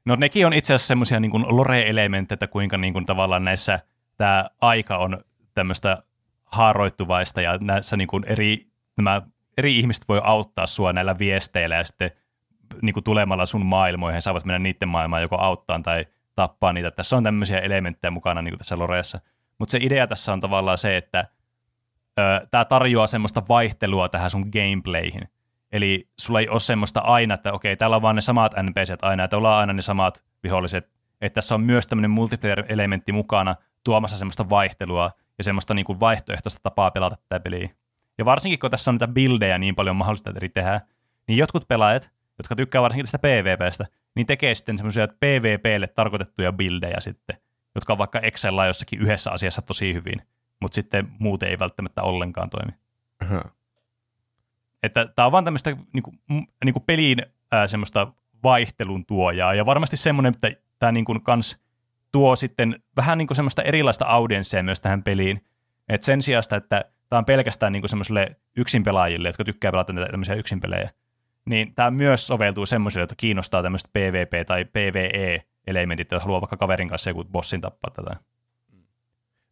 no 0.05 0.15
nekin 0.15 0.45
on 0.45 0.53
itse 0.53 0.73
asiassa 0.73 0.87
semmoisia 0.87 1.19
niin 1.19 1.31
kuin 1.31 1.45
lore-elementtejä, 1.47 2.47
kuinka 2.47 2.77
niin 2.77 2.93
kuin 2.93 3.05
tavallaan 3.05 3.43
näissä 3.43 3.79
tämä 4.17 4.49
aika 4.61 4.97
on 4.97 5.23
tämmöistä 5.53 6.03
haaroittuvaista 6.45 7.41
ja 7.41 7.57
näissä 7.61 7.97
niin 7.97 8.07
kuin 8.07 8.23
eri, 8.27 8.67
nämä 8.97 9.21
eri 9.57 9.79
ihmiset 9.79 10.07
voi 10.07 10.21
auttaa 10.23 10.67
sua 10.67 10.93
näillä 10.93 11.19
viesteillä 11.19 11.75
ja 11.75 11.83
sitten 11.83 12.11
niin 12.81 12.93
kuin 12.93 13.03
tulemalla 13.03 13.45
sun 13.45 13.65
maailmoihin 13.65 14.21
saavat 14.21 14.45
mennä 14.45 14.59
niiden 14.59 14.89
maailmaan 14.89 15.21
joko 15.21 15.37
auttaa 15.37 15.79
tai 15.83 16.05
tappaa 16.35 16.73
niitä. 16.73 16.91
Tässä 16.91 17.17
on 17.17 17.23
tämmöisiä 17.23 17.59
elementtejä 17.59 18.11
mukana 18.11 18.41
niin 18.41 18.51
kuin 18.51 18.57
tässä 18.57 18.79
loreessa. 18.79 19.19
Mutta 19.59 19.71
se 19.71 19.79
idea 19.81 20.07
tässä 20.07 20.33
on 20.33 20.39
tavallaan 20.39 20.77
se, 20.77 20.97
että 20.97 21.27
tämä 22.51 22.65
tarjoaa 22.65 23.07
semmoista 23.07 23.43
vaihtelua 23.49 24.09
tähän 24.09 24.29
sun 24.29 24.49
gameplayhin. 24.53 25.29
Eli 25.71 26.09
sulla 26.19 26.39
ei 26.39 26.49
ole 26.49 26.59
semmoista 26.59 26.99
aina, 26.99 27.33
että 27.33 27.53
okei, 27.53 27.75
täällä 27.75 27.95
on 27.95 28.01
vaan 28.01 28.15
ne 28.15 28.21
samat 28.21 28.53
NPCt 28.61 29.03
aina, 29.03 29.23
että 29.23 29.37
ollaan 29.37 29.59
aina 29.59 29.73
ne 29.73 29.81
samat 29.81 30.23
viholliset. 30.43 30.91
Että 31.21 31.35
tässä 31.35 31.55
on 31.55 31.61
myös 31.61 31.87
tämmöinen 31.87 32.11
multiplayer-elementti 32.11 33.11
mukana 33.11 33.55
tuomassa 33.83 34.17
semmoista 34.17 34.49
vaihtelua 34.49 35.11
ja 35.37 35.43
semmoista 35.43 35.73
niin 35.73 35.85
kuin 35.85 35.99
vaihtoehtoista 35.99 36.59
tapaa 36.63 36.91
pelata 36.91 37.15
tätä 37.15 37.39
peliä. 37.39 37.69
Ja 38.17 38.25
varsinkin, 38.25 38.59
kun 38.59 38.71
tässä 38.71 38.91
on 38.91 38.95
niitä 38.95 39.07
buildejä 39.07 39.57
niin 39.57 39.75
paljon 39.75 39.95
mahdollista 39.95 40.31
eri 40.35 40.49
tehdä, 40.49 40.81
niin 41.27 41.37
jotkut 41.37 41.67
pelaajat, 41.67 42.11
jotka 42.41 42.55
tykkää 42.55 42.81
varsinkin 42.81 43.05
tästä 43.05 43.19
PvPstä, 43.19 43.85
niin 44.15 44.27
tekee 44.27 44.55
sitten 44.55 44.77
semmoisia 44.77 45.07
PvPlle 45.07 45.87
tarkoitettuja 45.87 46.53
buildejä 46.53 46.99
sitten, 46.99 47.37
jotka 47.75 47.93
on 47.93 47.99
vaikka 47.99 48.19
Excella 48.19 48.65
jossakin 48.65 48.99
yhdessä 49.01 49.31
asiassa 49.31 49.61
tosi 49.61 49.93
hyvin, 49.93 50.21
mutta 50.59 50.75
sitten 50.75 51.07
muuten 51.19 51.49
ei 51.49 51.59
välttämättä 51.59 52.01
ollenkaan 52.01 52.49
toimi. 52.49 52.71
Ahaa. 53.19 53.51
Että 54.83 55.07
tämä 55.15 55.25
on 55.25 55.31
vaan 55.31 55.43
tämmöistä 55.45 55.77
niinku, 55.93 56.13
niinku 56.65 56.79
peliin 56.79 57.25
ää, 57.51 57.67
semmoista 57.67 58.13
vaihtelun 58.43 59.05
tuojaa, 59.05 59.53
ja 59.53 59.65
varmasti 59.65 59.97
semmoinen, 59.97 60.33
että 60.33 60.61
tämä 60.79 60.91
niinku 60.91 61.19
kans 61.19 61.59
tuo 62.11 62.35
sitten 62.35 62.79
vähän 62.97 63.17
niinku 63.17 63.33
semmoista 63.33 63.61
erilaista 63.61 64.05
audienssia 64.05 64.63
myös 64.63 64.81
tähän 64.81 65.03
peliin, 65.03 65.45
että 65.89 66.05
sen 66.05 66.21
sijasta, 66.21 66.55
että 66.55 66.85
tämä 67.09 67.17
on 67.17 67.25
pelkästään 67.25 67.71
niinku 67.73 67.87
semmoiselle 67.87 68.35
yksinpelaajille, 68.57 69.29
jotka 69.29 69.43
tykkää 69.43 69.71
pelata 69.71 69.93
näitä 69.93 70.11
tämmöisiä 70.11 70.35
yksinpelejä, 70.35 70.89
niin 71.45 71.75
tämä 71.75 71.91
myös 71.91 72.27
soveltuu 72.27 72.65
semmoisille, 72.65 73.03
jotka 73.03 73.15
kiinnostaa 73.17 73.63
tämmöistä 73.63 73.89
PvP- 73.97 74.45
tai 74.45 74.65
PvE-elementit, 74.65 76.11
jotka 76.11 76.23
haluaa 76.23 76.41
vaikka 76.41 76.57
kaverin 76.57 76.89
kanssa 76.89 77.09
joku 77.09 77.23
bossin 77.23 77.61
tappaa 77.61 77.91
tätä. 77.91 78.15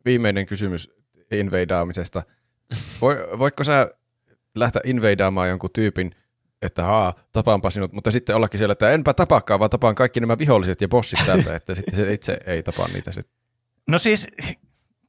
Viimeinen 0.06 0.46
kysymys 0.46 0.92
inveidaamisesta. 1.32 2.24
Voi, 3.02 3.16
voitko 3.40 3.64
sä 3.64 3.92
lähteä 4.56 4.82
invadaamaan 4.86 5.50
jonkun 5.50 5.70
tyypin, 5.74 6.12
että 6.62 6.84
haa, 6.84 7.14
tapaanpa 7.32 7.70
sinut, 7.70 7.94
mutta 7.94 8.12
sitten 8.12 8.36
ollakin 8.36 8.58
siellä, 8.58 8.72
että 8.72 8.92
enpä 8.92 9.14
tapaakaan, 9.14 9.60
vaan 9.60 9.70
tapaan 9.70 9.96
kaikki 9.96 10.20
nämä 10.20 10.38
viholliset 10.38 10.82
ja 10.82 10.88
bossit 10.88 11.20
täältä, 11.26 11.56
että 11.56 11.76
sitten 11.76 11.96
se 11.96 12.14
itse 12.14 12.38
ei 12.46 12.64
tapaa 12.64 12.88
niitä 12.94 13.12
sitten. 13.12 13.36
No 13.88 13.98
siis 13.98 14.28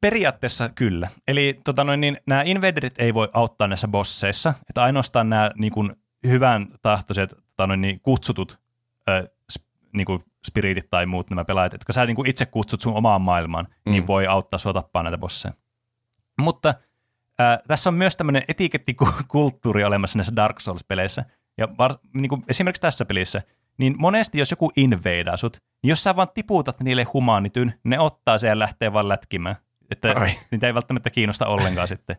periaatteessa 0.01 0.69
kyllä. 0.69 1.09
Eli 1.28 1.61
tota 1.65 1.85
noin, 1.85 2.01
niin, 2.01 2.16
nämä 2.27 2.43
invaderit 2.43 2.94
ei 2.98 3.15
voi 3.15 3.28
auttaa 3.32 3.69
näissä 3.69 3.89
bosseissa, 3.89 4.55
että 4.69 4.82
ainoastaan 4.82 5.31
nämä 5.31 5.51
niin 5.59 5.73
kuin, 5.73 5.93
hyvän 6.27 6.69
tahtoiset 6.83 7.31
tota 7.31 7.67
noin, 7.67 7.81
niin, 7.81 8.01
kutsutut 8.01 8.59
ö, 9.09 9.31
sp, 9.55 9.65
niin 9.93 10.05
kuin 10.05 10.25
spiritit 10.47 10.91
tai 10.91 11.07
muut 11.07 11.31
nämä 11.31 11.45
pelaajat, 11.45 11.73
jotka 11.73 11.93
sä 11.93 12.07
niin 12.07 12.17
kuin 12.17 12.31
itse 12.31 12.47
kutsut 12.47 12.81
sun 12.81 12.95
omaan 12.95 13.23
maailmaan, 13.23 13.69
mm. 13.87 13.93
niin 13.93 14.07
voi 14.07 14.27
auttaa 14.27 14.59
sua 14.59 14.73
tappaa 14.73 15.03
näitä 15.03 15.19
bosseja. 15.19 15.55
Mutta 16.41 16.75
ää, 17.39 17.59
tässä 17.69 17.91
on 17.91 17.95
myös 17.95 18.17
tämmöinen 18.17 18.43
etikettikulttuuri 18.49 19.85
olemassa 19.85 20.19
näissä 20.19 20.37
Dark 20.37 20.61
Souls-peleissä. 20.61 21.25
Ja 21.59 21.69
var, 21.79 21.95
niin 22.15 22.29
kuin 22.29 22.45
esimerkiksi 22.49 22.83
tässä 22.83 23.05
pelissä, 23.05 23.43
niin 23.79 23.95
monesti 23.99 24.39
jos 24.39 24.51
joku 24.51 24.73
invadaa 24.77 25.37
sut, 25.37 25.63
niin 25.83 25.89
jos 25.89 26.03
sä 26.03 26.17
vaan 26.17 26.29
tiputat 26.35 26.81
niille 26.81 27.05
humanityn, 27.05 27.75
ne 27.85 27.99
ottaa 27.99 28.39
sen 28.39 28.49
ja 28.49 28.59
lähtee 28.59 28.93
vaan 28.93 29.09
lätkimään. 29.09 29.57
Että 29.91 30.15
Ai. 30.17 30.31
niitä 30.51 30.67
ei 30.67 30.75
välttämättä 30.75 31.11
kiinnosta 31.11 31.47
ollenkaan 31.47 31.89
sitten. 31.89 32.17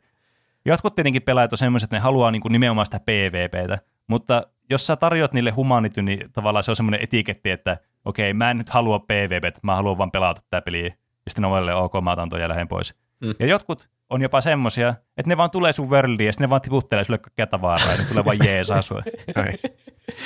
Jotkut 0.66 0.96
tietenkin 0.96 1.22
pelaajat 1.22 1.52
on 1.52 1.58
semmoiset, 1.58 1.88
että 1.88 1.96
ne 1.96 2.00
haluaa 2.00 2.32
niin 2.32 2.42
kuin 2.42 2.52
nimenomaan 2.52 2.86
sitä 2.86 3.00
PvPtä, 3.00 3.80
mutta 4.08 4.44
jos 4.70 4.88
sä 4.88 4.96
tarjoat 4.96 5.34
niille 5.34 5.52
humanityn, 5.52 6.06
niin 6.06 6.32
tavallaan 6.34 6.64
se 6.64 6.72
on 6.72 6.76
semmoinen 6.76 7.02
etiketti, 7.02 7.50
että 7.50 7.78
okei, 8.06 8.34
mä 8.34 8.52
en 8.52 8.58
nyt 8.58 8.70
halua 8.70 9.00
PvPtä, 9.00 9.60
mä 9.64 9.76
haluan 9.76 9.98
vaan 9.98 10.12
pelata 10.12 10.42
tätä 10.50 10.62
peliä. 10.62 10.86
Ja 10.86 11.32
sitten 11.32 11.46
on 11.46 11.70
ok, 11.70 11.94
mä 12.04 12.12
otan 12.12 12.30
toi 12.30 12.42
ja 12.42 12.50
lähden 12.50 12.68
pois. 12.68 12.96
Mm. 13.20 13.34
Ja 13.40 13.46
jotkut 13.46 13.90
on 14.10 14.22
jopa 14.22 14.42
semmosia, 14.42 14.90
että 15.18 15.30
ne 15.30 15.38
vaan 15.38 15.52
tulee 15.52 15.74
sun 15.74 15.90
worldiin 15.90 16.26
ja 16.26 16.34
sitten 16.34 16.46
ne 16.46 16.50
vaan 16.50 16.62
tiputtelee 16.62 17.04
sulle 17.04 17.18
kaikkea 17.18 17.48
tavaraa 17.48 17.92
ja 17.92 17.98
ne 17.98 18.10
tulee 18.10 18.26
vaan 18.26 18.38
jeesaa 18.46 18.82
sua. 18.82 19.02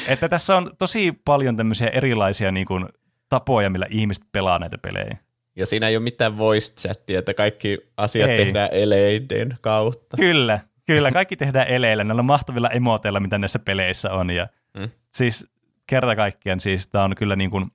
Että 0.08 0.30
tässä 0.30 0.58
on 0.58 0.72
tosi 0.78 1.12
paljon 1.26 1.58
tämmöisiä 1.58 1.88
erilaisia 1.88 2.52
niin 2.52 2.66
kuin, 2.66 2.86
tapoja, 3.30 3.70
millä 3.70 3.86
ihmiset 3.90 4.24
pelaa 4.32 4.60
näitä 4.60 4.78
pelejä. 4.78 5.18
Ja 5.56 5.66
siinä 5.66 5.88
ei 5.88 5.98
ole 5.98 6.04
mitään 6.04 6.38
voice 6.38 6.74
chattia, 6.74 7.20
että 7.20 7.34
kaikki 7.34 7.78
asiat 7.98 8.30
Ei. 8.30 8.38
tehdään 8.38 8.70
eleiden 8.72 9.58
kautta. 9.62 10.18
Kyllä, 10.18 10.60
kyllä. 10.86 11.12
Kaikki 11.12 11.36
tehdään 11.38 11.68
eleillä, 11.68 12.04
näillä 12.04 12.24
mahtavilla 12.24 12.70
emoteilla, 12.70 13.20
mitä 13.20 13.38
näissä 13.38 13.60
peleissä 13.60 14.12
on. 14.14 14.30
Ja 14.30 14.48
Mm. 14.78 14.90
siis 15.10 15.48
kerta 15.88 16.16
kaikkiaan 16.16 16.60
siis 16.60 16.88
tämä 16.88 17.04
on 17.04 17.16
kyllä 17.16 17.36
niin 17.36 17.50
kuin, 17.50 17.72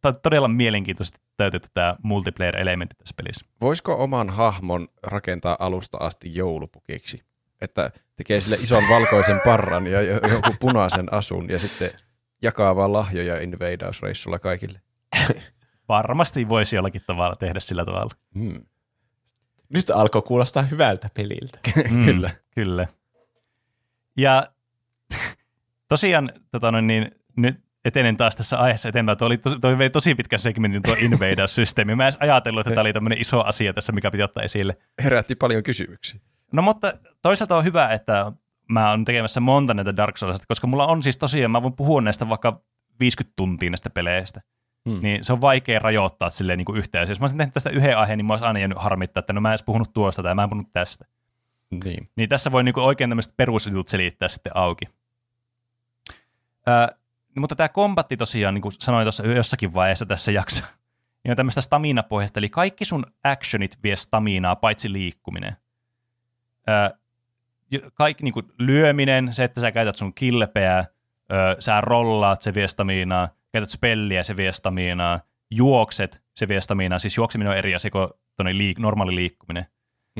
tää 0.00 0.08
on 0.08 0.20
todella 0.22 0.48
mielenkiintoisesti 0.48 1.20
täytetty 1.36 1.68
tämä 1.74 1.96
multiplayer-elementti 2.02 2.94
tässä 2.98 3.14
pelissä. 3.16 3.46
Voisiko 3.60 3.94
oman 4.02 4.30
hahmon 4.30 4.88
rakentaa 5.02 5.56
alusta 5.60 5.98
asti 6.00 6.34
joulupukiksi? 6.34 7.22
Että 7.60 7.90
tekee 8.16 8.40
sille 8.40 8.56
ison 8.56 8.82
valkoisen 8.90 9.40
parran 9.44 9.86
ja 9.86 10.02
jo- 10.02 10.20
jonkun 10.30 10.56
punaisen 10.60 11.12
asun 11.12 11.48
ja 11.50 11.58
sitten 11.58 11.90
jakaa 12.42 12.76
vaan 12.76 12.92
lahjoja 12.92 13.40
invadausreissulla 13.40 14.38
kaikille. 14.38 14.80
Varmasti 15.88 16.48
voisi 16.48 16.76
jollakin 16.76 17.02
tavalla 17.06 17.36
tehdä 17.36 17.60
sillä 17.60 17.84
tavalla. 17.84 18.14
Hmm. 18.38 18.64
Nyt 19.68 19.90
alkoi 19.90 20.22
kuulostaa 20.22 20.62
hyvältä 20.62 21.08
peliltä. 21.14 21.58
Mm, 21.90 22.04
Kyllä. 22.06 22.30
Kyllä. 22.54 22.86
Ja 24.16 24.48
tosiaan 25.88 26.30
tota 26.50 26.72
noin, 26.72 26.86
niin, 26.86 27.10
nyt 27.36 27.64
etenen 27.84 28.16
taas 28.16 28.36
tässä 28.36 28.58
aiheessa 28.58 28.88
eteenpäin. 28.88 29.18
Tuo, 29.18 29.26
oli 29.26 29.38
tosi, 29.38 29.60
toi 29.60 29.78
vei 29.78 29.90
tosi 29.90 30.14
pitkän 30.14 30.38
segmentin 30.38 30.82
tuo 30.82 30.94
Invaders-systeemi. 31.06 31.94
Mä 31.94 32.02
en 32.02 32.04
edes 32.04 32.16
ajatellut, 32.20 32.60
että 32.60 32.70
tämä 32.70 32.80
oli 32.80 32.92
tämmöinen 32.92 33.20
iso 33.20 33.40
asia 33.40 33.72
tässä, 33.72 33.92
mikä 33.92 34.10
piti 34.10 34.22
ottaa 34.22 34.42
esille. 34.42 34.76
Herätti 35.02 35.34
paljon 35.34 35.62
kysymyksiä. 35.62 36.20
No 36.52 36.62
mutta 36.62 36.92
toisaalta 37.22 37.56
on 37.56 37.64
hyvä, 37.64 37.88
että 37.88 38.32
mä 38.68 38.90
oon 38.90 39.04
tekemässä 39.04 39.40
monta 39.40 39.74
näitä 39.74 39.96
Dark 39.96 40.16
Souls, 40.16 40.40
koska 40.48 40.66
mulla 40.66 40.86
on 40.86 41.02
siis 41.02 41.18
tosiaan, 41.18 41.50
mä 41.50 41.62
voin 41.62 41.76
puhua 41.76 42.00
näistä 42.00 42.28
vaikka 42.28 42.60
50 43.00 43.32
tuntia 43.36 43.70
näistä 43.70 43.90
peleistä. 43.90 44.40
Hmm. 44.90 44.98
Niin 45.02 45.24
se 45.24 45.32
on 45.32 45.40
vaikea 45.40 45.78
rajoittaa 45.78 46.30
silleen 46.30 46.58
niin 46.58 46.64
kuin 46.64 46.78
yhteen. 46.78 47.08
Jos 47.08 47.20
mä 47.20 47.24
olisin 47.24 47.38
tehnyt 47.38 47.54
tästä 47.54 47.70
yhden 47.70 47.98
aiheen, 47.98 48.18
niin 48.18 48.26
mä 48.26 48.32
olisin 48.32 48.46
aina 48.46 48.58
jäänyt 48.58 48.78
harmittaa, 48.78 49.18
että 49.18 49.32
no 49.32 49.40
mä 49.40 49.48
en 49.48 49.52
edes 49.52 49.62
puhunut 49.62 49.92
tuosta 49.92 50.22
tai 50.22 50.34
mä 50.34 50.42
en 50.42 50.48
puhunut 50.48 50.72
tästä. 50.72 51.04
Niin. 51.84 52.10
Niin 52.16 52.28
tässä 52.28 52.52
voi 52.52 52.64
niinku 52.64 52.80
oikein 52.80 53.10
tämmöiset 53.10 53.36
perusjutut 53.36 53.88
selittää 53.88 54.28
sitten 54.28 54.56
auki. 54.56 54.84
Ää, 56.66 56.88
mutta 57.36 57.56
tämä 57.56 57.68
kombatti 57.68 58.16
tosiaan, 58.16 58.54
niin 58.54 58.62
kuin 58.62 58.72
sanoin 58.78 59.04
tuossa 59.04 59.26
jossakin 59.26 59.74
vaiheessa 59.74 60.06
tässä 60.06 60.32
jaksossa, 60.32 60.64
niin 61.24 61.30
on 61.30 61.36
tämmöistä 61.36 61.60
stamina-pohjasta, 61.60 62.40
eli 62.40 62.48
kaikki 62.48 62.84
sun 62.84 63.04
actionit 63.24 63.78
vie 63.82 63.96
staminaa, 63.96 64.56
paitsi 64.56 64.92
liikkuminen. 64.92 65.56
Jo- 67.70 67.90
kaikki 67.94 68.24
niin 68.24 68.34
kuin 68.34 68.46
lyöminen, 68.58 69.32
se, 69.32 69.44
että 69.44 69.60
sä 69.60 69.72
käytät 69.72 69.96
sun 69.96 70.14
kilpeä, 70.14 70.78
ö, 71.32 71.56
sä 71.58 71.80
rollaat, 71.80 72.42
se 72.42 72.54
vie 72.54 72.68
staminaa, 72.68 73.28
käytät 73.54 73.70
spelliä, 73.70 74.22
se 74.22 74.36
vie 74.36 74.52
staminaa, 74.52 75.20
juokset, 75.50 76.22
se 76.34 76.48
vie 76.48 76.60
staminaa, 76.60 76.98
siis 76.98 77.16
juokseminen 77.16 77.50
on 77.50 77.58
eri 77.58 77.74
asia 77.74 77.90
kuin 77.90 78.08
liik- 78.40 78.80
normaali 78.80 79.14
liikkuminen. 79.14 79.66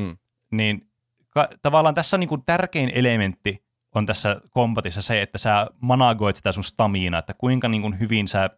Hmm. 0.01 0.17
Niin 0.51 0.89
ka- 1.31 1.49
tavallaan 1.63 1.95
tässä 1.95 2.17
on 2.17 2.21
niin 2.21 2.29
kuin 2.29 2.43
tärkein 2.47 2.91
elementti 2.95 3.65
on 3.95 4.07
tässä 4.07 4.41
kombatissa 4.51 5.03
se, 5.03 5.23
että 5.23 5.39
sä 5.39 5.67
managoit 5.81 6.37
sitä 6.37 6.53
sun 6.53 6.65
staminaa, 6.65 7.19
että 7.19 7.35
kuinka 7.35 7.69
niin 7.69 7.83
kuin 7.83 8.01
hyvin 8.01 8.29
sä 8.29 8.51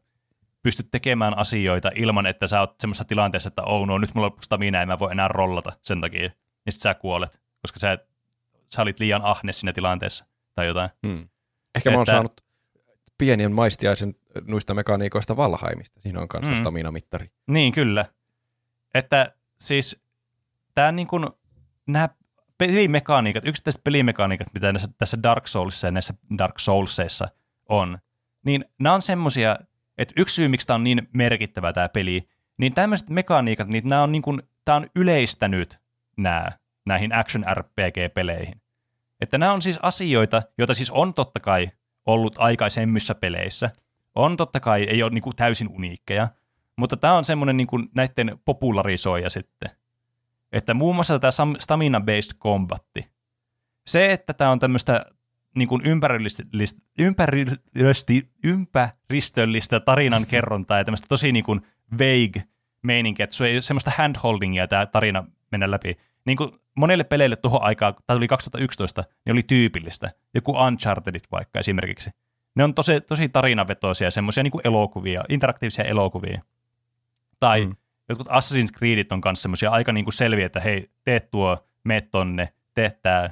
pystyt 0.62 0.88
tekemään 0.90 1.38
asioita 1.38 1.90
ilman, 1.94 2.26
että 2.26 2.46
sä 2.46 2.60
oot 2.60 2.74
semmoisessa 2.80 3.04
tilanteessa, 3.04 3.48
että 3.48 3.62
oh 3.62 3.86
no, 3.86 3.98
nyt 3.98 4.14
mulla 4.14 4.26
on 4.26 4.36
stamina 4.42 4.80
ja 4.80 4.86
mä 4.86 4.98
voin 4.98 5.12
enää 5.12 5.28
rollata 5.28 5.72
sen 5.82 6.00
takia. 6.00 6.30
Ja 6.66 6.72
sit 6.72 6.82
sä 6.82 6.94
kuolet, 6.94 7.40
koska 7.62 7.80
sä, 7.80 7.98
sä 8.74 8.82
olit 8.82 9.00
liian 9.00 9.22
ahne 9.22 9.52
siinä 9.52 9.72
tilanteessa 9.72 10.26
tai 10.54 10.66
jotain. 10.66 10.90
Hmm. 11.06 11.28
Ehkä 11.74 11.90
mä 11.90 11.96
oon 11.96 12.02
Että- 12.02 12.12
saanut 12.12 12.40
pienen 13.18 13.52
maistiaisen 13.52 14.14
noista 14.46 14.74
mekaniikoista 14.74 15.36
Valhaimista. 15.36 16.00
Siinä 16.00 16.20
on 16.20 16.28
kanssa 16.28 16.52
Mm. 16.52 16.56
stamina-mittari. 16.56 17.30
Niin, 17.46 17.72
kyllä. 17.72 18.04
Että 18.94 19.32
siis 19.58 20.02
tämä 20.74 20.92
niin 20.92 21.08
kuin, 21.08 21.26
nämä 21.86 22.08
pelimekaniikat, 22.58 23.46
yksittäiset 23.46 23.84
pelimekaniikat, 23.84 24.48
mitä 24.54 24.72
näissä, 24.72 24.88
tässä 24.98 25.22
Dark 25.22 25.46
Soulsissa 25.46 25.86
ja 25.86 25.90
näissä 25.90 26.14
Dark 26.38 26.58
Soulsissa 26.58 27.28
on, 27.68 27.98
niin 28.44 28.64
nämä 28.78 28.94
on 28.94 29.02
semmosia, 29.02 29.56
että 29.98 30.14
yksi 30.16 30.34
syy, 30.34 30.48
miksi 30.48 30.66
tämä 30.66 30.74
on 30.74 30.84
niin 30.84 31.08
merkittävä 31.12 31.72
tämä 31.72 31.88
peli, 31.88 32.28
niin 32.58 32.74
tämmöiset 32.74 33.10
mekaniikat, 33.10 33.68
niin 33.68 33.88
nämä 33.88 34.02
on, 34.02 34.12
niin 34.12 34.22
kuin, 34.22 34.42
tämä 34.64 34.76
on 34.76 34.86
yleistänyt 34.96 35.78
nämä 36.16 36.52
näihin 36.86 37.14
action 37.14 37.44
RPG-peleihin. 37.54 38.60
Että 39.20 39.38
nämä 39.38 39.52
on 39.52 39.62
siis 39.62 39.78
asioita, 39.82 40.42
joita 40.58 40.74
siis 40.74 40.90
on 40.90 41.14
totta 41.14 41.40
kai 41.40 41.70
ollut 42.06 42.34
aikaisemmissa 42.38 43.14
peleissä. 43.14 43.70
On 44.16 44.36
totta 44.36 44.60
kai, 44.60 44.82
ei 44.82 45.02
ole 45.02 45.10
niin 45.10 45.22
kuin 45.22 45.36
täysin 45.36 45.68
uniikkeja, 45.68 46.28
mutta 46.76 46.96
tämä 46.96 47.14
on 47.14 47.24
semmoinen 47.24 47.56
niin 47.56 47.68
näiden 47.94 48.38
popularisoija 48.44 49.30
sitten. 49.30 49.70
Että 50.52 50.74
muun 50.74 50.94
muassa 50.94 51.18
tämä 51.18 51.30
stamina-based 51.58 52.38
combatti. 52.38 53.06
Se, 53.86 54.12
että 54.12 54.34
tämä 54.34 54.50
on 54.50 54.58
tämmöistä 54.58 55.04
niin 55.56 55.68
kuin 55.68 55.82
ympäristöllistä 58.44 59.80
tarinan 59.80 60.26
kerrontaa 60.26 60.78
ja 60.78 60.84
tämmöistä 60.84 61.06
tosi 61.08 61.32
niin 61.32 61.44
kuin 61.44 61.60
vague 61.92 62.44
meininkiä, 62.82 63.24
että 63.24 63.36
se 63.36 63.46
ei 63.46 63.56
ole 63.56 63.62
semmoista 63.62 63.92
handholdingia 63.98 64.68
tämä 64.68 64.86
tarina 64.86 65.24
mennä 65.52 65.70
läpi. 65.70 65.96
Niin 66.24 66.36
kuin 66.36 66.50
monelle 66.76 67.04
peleille 67.04 67.36
tuohon 67.36 67.62
aikaan, 67.62 67.94
tämä 68.06 68.16
tuli 68.16 68.28
2011, 68.28 69.04
niin 69.24 69.32
oli 69.32 69.42
tyypillistä. 69.42 70.10
Joku 70.34 70.52
Unchartedit 70.52 71.24
vaikka 71.32 71.58
esimerkiksi. 71.58 72.10
Ne 72.56 72.64
on 72.64 72.74
tosi, 72.74 73.00
tosi 73.00 73.28
tarinavetoisia, 73.28 74.10
semmoisia 74.10 74.42
niin 74.42 74.60
elokuvia, 74.64 75.24
interaktiivisia 75.28 75.84
elokuvia. 75.84 76.42
Tai 77.40 77.66
mm. 77.66 77.76
Jotkut 78.08 78.28
Assassin's 78.28 78.78
Creedit 78.78 79.12
on 79.12 79.20
kanssa 79.20 79.42
semmoisia 79.42 79.70
aika 79.70 79.92
niin 79.92 80.04
kuin 80.04 80.12
selviä, 80.12 80.46
että 80.46 80.60
hei, 80.60 80.90
teet 81.04 81.30
tuo, 81.30 81.68
meet 81.84 82.10
tonne, 82.10 82.52
teet 82.74 83.02
tää 83.02 83.30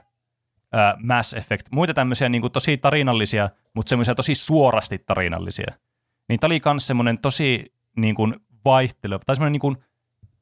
ää, 0.72 0.94
Mass 1.02 1.34
Effect. 1.34 1.66
Muita 1.72 1.94
tämmöisiä 1.94 2.28
niin 2.28 2.40
kuin 2.40 2.52
tosi 2.52 2.76
tarinallisia, 2.76 3.50
mutta 3.74 3.90
semmoisia 3.90 4.14
tosi 4.14 4.34
suorasti 4.34 4.98
tarinallisia. 4.98 5.74
Niin 6.28 6.40
tää 6.40 6.48
oli 6.48 6.60
kans 6.60 6.86
semmoinen 6.86 7.18
tosi 7.18 7.74
niin 7.96 8.14
kuin 8.14 8.34
vaihteleva, 8.64 9.22
tai 9.26 9.36
semmoinen 9.36 9.52
niin 9.52 9.60
kuin, 9.60 9.76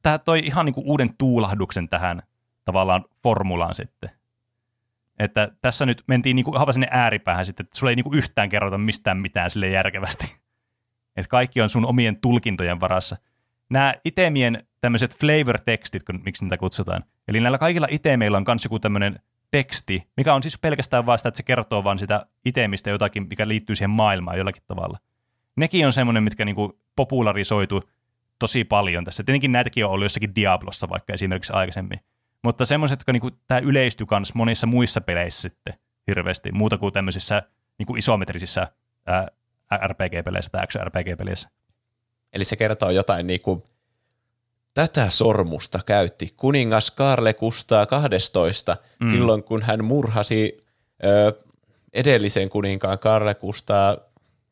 tää 0.01 0.17
toi 0.17 0.39
ihan 0.39 0.65
niin 0.65 0.73
kuin 0.73 0.87
uuden 0.87 1.17
tuulahduksen 1.17 1.89
tähän 1.89 2.21
tavallaan 2.65 3.05
formulaan 3.23 3.75
sitten. 3.75 4.09
Että 5.19 5.51
tässä 5.61 5.85
nyt 5.85 6.03
mentiin 6.07 6.35
niin 6.35 6.43
kuin 6.43 6.55
ihan 6.55 6.67
vaan 6.67 6.73
sinne 6.73 6.87
ääripäähän 6.91 7.45
sitten, 7.45 7.63
että 7.63 7.79
sulle 7.79 7.91
ei 7.91 7.95
niin 7.95 8.03
kuin 8.03 8.17
yhtään 8.17 8.49
kerrota 8.49 8.77
mistään 8.77 9.17
mitään 9.17 9.51
sille 9.51 9.69
järkevästi. 9.69 10.25
Että 11.17 11.29
kaikki 11.29 11.61
on 11.61 11.69
sun 11.69 11.85
omien 11.85 12.21
tulkintojen 12.21 12.79
varassa. 12.79 13.17
Nämä 13.69 13.93
itemien 14.05 14.63
tämmöiset 14.81 15.17
flavor-tekstit, 15.17 16.03
kun, 16.03 16.21
miksi 16.25 16.45
niitä 16.45 16.57
kutsutaan. 16.57 17.03
Eli 17.27 17.39
näillä 17.39 17.57
kaikilla 17.57 17.87
itemeillä 17.89 18.37
on 18.37 18.43
myös 18.47 18.63
joku 18.63 18.79
tämmöinen 18.79 19.19
teksti, 19.51 20.07
mikä 20.17 20.33
on 20.33 20.43
siis 20.43 20.59
pelkästään 20.59 21.05
vaan 21.05 21.17
sitä, 21.17 21.29
että 21.29 21.37
se 21.37 21.43
kertoo 21.43 21.83
vaan 21.83 21.99
sitä 21.99 22.21
itemistä 22.45 22.89
jotakin, 22.89 23.27
mikä 23.29 23.47
liittyy 23.47 23.75
siihen 23.75 23.89
maailmaan 23.89 24.37
jollakin 24.37 24.63
tavalla. 24.67 24.99
Nekin 25.55 25.85
on 25.85 25.93
semmoinen, 25.93 26.23
mitkä 26.23 26.45
niinku 26.45 26.79
popularisoitu 26.95 27.89
tosi 28.39 28.63
paljon 28.63 29.03
tässä. 29.03 29.23
Tietenkin 29.23 29.51
näitäkin 29.51 29.85
on 29.85 29.91
ollut 29.91 30.05
jossakin 30.05 30.35
Diablossa 30.35 30.89
vaikka 30.89 31.13
esimerkiksi 31.13 31.53
aikaisemmin. 31.53 31.99
Mutta 32.43 32.65
semmoiset, 32.65 32.99
jotka 32.99 33.11
niinku, 33.11 33.31
tämä 33.47 33.59
yleistyi 33.59 34.07
myös 34.11 34.33
monissa 34.33 34.67
muissa 34.67 35.01
peleissä 35.01 35.41
sitten 35.41 35.73
hirveästi, 36.07 36.51
muuta 36.51 36.77
kuin 36.77 36.93
tämmöisissä 36.93 37.43
niinku 37.77 37.95
isometrisissä 37.95 38.67
ää, 39.05 39.27
RPG-peleissä 39.87 40.51
tai 40.51 40.63
action 40.63 40.87
RPG-peleissä. 40.87 41.49
Eli 42.33 42.43
se 42.43 42.55
kertoo 42.55 42.89
jotain 42.89 43.27
niin 43.27 43.41
kuin, 43.41 43.63
tätä 44.73 45.09
sormusta 45.09 45.79
käytti 45.85 46.33
kuningas 46.37 46.91
Karle 46.91 47.33
Kustaa 47.33 47.85
12 47.85 48.77
mm. 48.99 49.07
silloin, 49.07 49.43
kun 49.43 49.61
hän 49.61 49.85
murhasi 49.85 50.65
ö, 51.03 51.33
edellisen 51.93 52.49
kuninkaan 52.49 52.99
Karle 52.99 53.35
Kustaa 53.35 53.97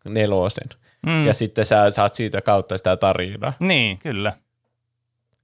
nelosen. 0.05 0.69
Mm. 1.05 1.26
Ja 1.26 1.34
sitten 1.34 1.65
sä 1.65 1.91
saat 1.91 2.13
siitä 2.13 2.41
kautta 2.41 2.77
sitä 2.77 2.97
tarinaa. 2.97 3.53
Niin, 3.59 3.97
kyllä. 3.97 4.34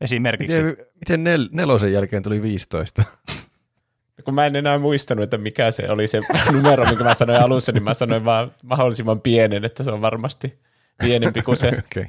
Esimerkiksi. 0.01 0.61
Miten, 0.61 0.85
miten 0.95 1.23
nel, 1.23 1.49
nelosen 1.51 1.93
jälkeen 1.93 2.23
tuli 2.23 2.41
15? 2.41 3.03
Kun 4.25 4.33
mä 4.33 4.45
en 4.45 4.55
enää 4.55 4.77
muistanut, 4.77 5.23
että 5.23 5.37
mikä 5.37 5.71
se 5.71 5.89
oli 5.89 6.07
se 6.07 6.21
numero, 6.51 6.85
minkä 6.85 7.03
mä 7.03 7.13
sanoin 7.13 7.41
alussa, 7.41 7.71
niin 7.71 7.83
mä 7.83 7.93
sanoin 7.93 8.25
vaan 8.25 8.51
mahdollisimman 8.63 9.21
pienen, 9.21 9.65
että 9.65 9.83
se 9.83 9.91
on 9.91 10.01
varmasti 10.01 10.59
pienempi 10.99 11.41
kuin 11.41 11.57
se 11.57 11.67
okay. 11.91 12.05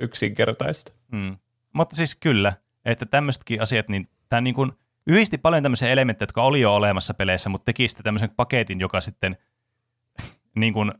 yksinkertaista. 0.00 0.92
Mm. 1.12 1.36
Mutta 1.72 1.96
siis 1.96 2.14
kyllä, 2.14 2.52
että 2.84 3.06
tämmöisetkin 3.06 3.62
asiat, 3.62 3.88
niin 3.88 4.08
tämä 4.28 4.40
niin 4.40 4.54
kuin 4.54 4.72
yhdisti 5.06 5.38
paljon 5.38 5.62
tämmöisiä 5.62 5.90
elementtejä, 5.90 6.26
jotka 6.26 6.42
oli 6.42 6.60
jo 6.60 6.74
olemassa 6.74 7.14
peleissä, 7.14 7.48
mutta 7.48 7.64
teki 7.64 7.88
sitten 7.88 8.04
tämmöisen 8.04 8.30
paketin, 8.30 8.80
joka 8.80 9.00
sitten 9.00 9.36
niin 10.56 10.72
kuin, 10.72 10.92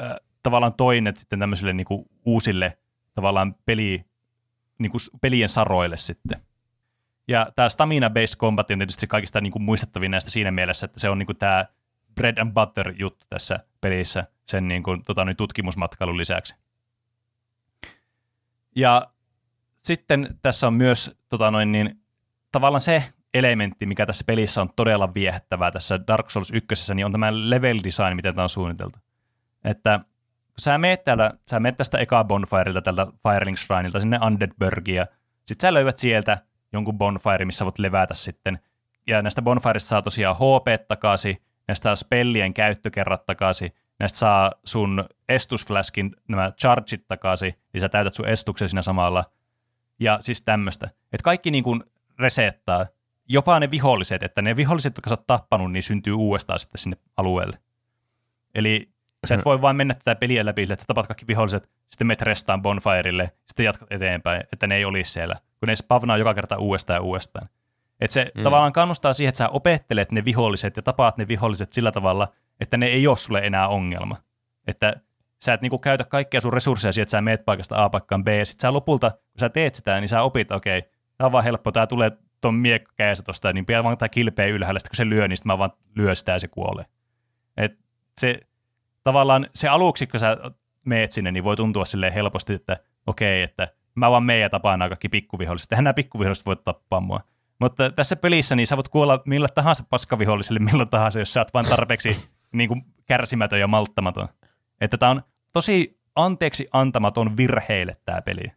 äh, 0.00 0.16
tavallaan 0.42 0.74
toinen 0.74 1.16
sitten 1.16 1.38
tämmöisille 1.38 1.72
niin 1.72 1.84
kuin 1.84 2.04
uusille 2.24 2.78
tavallaan 3.14 3.54
peli, 3.66 4.04
niin 4.82 4.92
kuin 4.92 5.00
pelien 5.20 5.48
saroille 5.48 5.96
sitten. 5.96 6.42
Ja 7.28 7.46
tämä 7.56 7.68
stamina-based 7.68 8.36
combat 8.38 8.70
on 8.70 8.78
tietysti 8.78 9.06
kaikista 9.06 9.40
niin 9.40 9.52
kuin 9.52 9.62
muistettavin 9.62 10.10
näistä 10.10 10.30
siinä 10.30 10.50
mielessä, 10.50 10.84
että 10.84 11.00
se 11.00 11.08
on 11.08 11.18
niin 11.18 11.26
kuin 11.26 11.36
tämä 11.36 11.66
bread 12.14 12.38
and 12.38 12.52
butter 12.52 12.94
juttu 12.98 13.26
tässä 13.28 13.60
pelissä 13.80 14.24
sen 14.46 14.68
niin 14.68 14.82
kuin, 14.82 15.02
tota, 15.02 15.24
niin 15.24 15.36
tutkimusmatkailun 15.36 16.16
lisäksi. 16.16 16.54
Ja 18.76 19.10
sitten 19.76 20.38
tässä 20.42 20.66
on 20.66 20.74
myös 20.74 21.18
tota 21.28 21.50
noin, 21.50 21.72
niin, 21.72 22.00
tavallaan 22.52 22.80
se 22.80 23.04
elementti, 23.34 23.86
mikä 23.86 24.06
tässä 24.06 24.24
pelissä 24.26 24.62
on 24.62 24.70
todella 24.76 25.14
viehättävää 25.14 25.70
tässä 25.70 26.06
Dark 26.06 26.30
Souls 26.30 26.50
1, 26.50 26.94
niin 26.94 27.06
on 27.06 27.12
tämä 27.12 27.30
level 27.32 27.78
design, 27.84 28.16
miten 28.16 28.34
tämä 28.34 28.42
on 28.42 28.48
suunniteltu. 28.48 28.98
Että 29.64 30.00
sä 30.62 30.78
meet, 30.78 31.04
täällä, 31.04 31.32
sä 31.50 31.60
meet 31.60 31.76
tästä 31.76 31.98
eka 31.98 32.24
bonfireilta, 32.24 32.82
tältä 32.82 33.06
Fireling 33.22 33.56
Shrineilta 33.56 34.00
sinne 34.00 34.18
Undead 34.26 34.52
sit 35.44 35.60
sä 35.60 35.74
löydät 35.74 35.98
sieltä 35.98 36.38
jonkun 36.72 36.98
bonfire, 36.98 37.44
missä 37.44 37.64
voit 37.64 37.78
levätä 37.78 38.14
sitten. 38.14 38.58
Ja 39.06 39.22
näistä 39.22 39.42
bonfireista 39.42 39.88
saa 39.88 40.02
tosiaan 40.02 40.36
HP 40.36 40.86
takaisin, 40.88 41.36
näistä 41.68 41.82
saa 41.82 41.96
spellien 41.96 42.54
käyttökerrat 42.54 43.26
takaisin, 43.26 43.72
näistä 43.98 44.18
saa 44.18 44.52
sun 44.64 45.04
estusflaskin 45.28 46.16
nämä 46.28 46.52
chargit 46.60 47.08
takaisin, 47.08 47.54
niin 47.72 47.80
sä 47.80 47.88
täytät 47.88 48.14
sun 48.14 48.28
estuksen 48.28 48.68
siinä 48.68 48.82
samalla. 48.82 49.24
Ja 50.00 50.18
siis 50.20 50.42
tämmöistä. 50.42 50.86
Että 50.86 51.24
kaikki 51.24 51.50
niin 51.50 51.64
kuin 51.64 51.84
resettaa, 52.18 52.86
jopa 53.28 53.60
ne 53.60 53.70
viholliset, 53.70 54.22
että 54.22 54.42
ne 54.42 54.56
viholliset, 54.56 54.96
jotka 54.96 55.08
sä 55.08 55.12
oot 55.12 55.26
tappanut, 55.26 55.72
niin 55.72 55.82
syntyy 55.82 56.12
uudestaan 56.12 56.58
sitten 56.58 56.78
sinne 56.78 56.96
alueelle. 57.16 57.58
Eli 58.54 58.91
sä 59.26 59.34
et 59.34 59.44
voi 59.44 59.60
vain 59.60 59.76
mennä 59.76 59.94
tätä 59.94 60.14
peliä 60.14 60.44
läpi, 60.44 60.62
että 60.62 60.84
tapat 60.86 61.06
kaikki 61.06 61.26
viholliset, 61.26 61.70
sitten 61.90 62.06
menet 62.06 62.22
restaan 62.22 62.62
bonfirelle, 62.62 63.32
sitten 63.46 63.64
jatkat 63.64 63.92
eteenpäin, 63.92 64.42
että 64.52 64.66
ne 64.66 64.76
ei 64.76 64.84
olisi 64.84 65.12
siellä, 65.12 65.34
kun 65.60 65.66
ne 65.66 65.76
spavnaa 65.76 66.16
joka 66.16 66.34
kerta 66.34 66.58
uudestaan 66.58 66.96
ja 66.96 67.02
uudestaan. 67.02 67.48
Että 68.00 68.14
se 68.14 68.32
mm. 68.34 68.42
tavallaan 68.42 68.72
kannustaa 68.72 69.12
siihen, 69.12 69.28
että 69.28 69.38
sä 69.38 69.48
opettelet 69.48 70.12
ne 70.12 70.24
viholliset 70.24 70.76
ja 70.76 70.82
tapaat 70.82 71.16
ne 71.16 71.28
viholliset 71.28 71.72
sillä 71.72 71.92
tavalla, 71.92 72.28
että 72.60 72.76
ne 72.76 72.86
ei 72.86 73.06
ole 73.06 73.16
sulle 73.16 73.40
enää 73.40 73.68
ongelma. 73.68 74.16
Että 74.66 74.92
sä 75.44 75.52
et 75.52 75.60
niinku 75.60 75.78
käytä 75.78 76.04
kaikkia 76.04 76.40
sun 76.40 76.52
resursseja 76.52 76.92
siihen, 76.92 77.02
että 77.02 77.10
sä 77.10 77.20
meet 77.20 77.44
paikasta 77.44 77.84
A 77.84 77.90
paikkaan 77.90 78.24
B, 78.24 78.28
ja 78.28 78.44
sit 78.44 78.60
sä 78.60 78.72
lopulta, 78.72 79.10
kun 79.10 79.40
sä 79.40 79.48
teet 79.48 79.74
sitä, 79.74 80.00
niin 80.00 80.08
sä 80.08 80.22
opit, 80.22 80.50
okei, 80.50 80.78
okay, 80.78 80.90
tämä 81.16 81.26
on 81.26 81.32
vaan 81.32 81.44
helppo, 81.44 81.72
tämä 81.72 81.86
tulee 81.86 82.12
ton 82.40 82.54
miekka 82.54 82.92
kädessä 82.96 83.24
tosta, 83.24 83.52
niin 83.52 83.66
pian 83.66 83.84
vaan 83.84 83.98
tämä 83.98 84.08
kilpeä 84.08 84.46
ylhäällä, 84.46 84.80
sitten 84.80 84.90
kun 84.90 84.96
se 84.96 85.08
lyö, 85.08 85.28
niin 85.28 85.36
sitten 85.36 85.52
mä 85.52 85.58
vaan 85.58 85.72
lyö 85.96 86.14
sitä 86.14 86.32
ja 86.32 86.38
se 86.38 86.48
kuolee. 86.48 86.84
Et 87.56 87.78
se 88.20 88.40
tavallaan 89.04 89.46
se 89.54 89.68
aluksi, 89.68 90.06
kun 90.06 90.20
sä 90.20 90.36
meet 90.84 91.12
sinne, 91.12 91.32
niin 91.32 91.44
voi 91.44 91.56
tuntua 91.56 91.84
sille 91.84 92.14
helposti, 92.14 92.54
että 92.54 92.76
okei, 93.06 93.44
okay, 93.44 93.50
että 93.50 93.68
mä 93.94 94.10
vaan 94.10 94.30
ja 94.40 94.50
tapaan 94.50 94.78
nämä 94.78 94.88
kaikki 94.88 95.08
pikkuviholliset. 95.08 95.72
Eihän 95.72 95.84
nämä 95.84 95.94
pikkuviholliset 95.94 96.46
voi 96.46 96.56
tappaa 96.56 97.00
mua. 97.00 97.20
Mutta 97.58 97.90
tässä 97.90 98.16
pelissä 98.16 98.56
niin 98.56 98.66
sä 98.66 98.76
voit 98.76 98.88
kuolla 98.88 99.22
millä 99.26 99.48
tahansa 99.48 99.84
paskaviholliselle, 99.90 100.60
milloin 100.60 100.88
tahansa, 100.88 101.18
jos 101.18 101.32
sä 101.32 101.40
oot 101.40 101.54
vain 101.54 101.66
tarpeeksi 101.66 102.28
niin 102.52 102.68
kuin 102.68 102.82
kärsimätön 103.06 103.60
ja 103.60 103.66
malttamaton. 103.66 104.28
Että 104.80 104.98
tämä 104.98 105.10
on 105.10 105.22
tosi 105.52 106.00
anteeksi 106.16 106.68
antamaton 106.72 107.36
virheille 107.36 107.96
tämä 108.04 108.22
peli. 108.22 108.52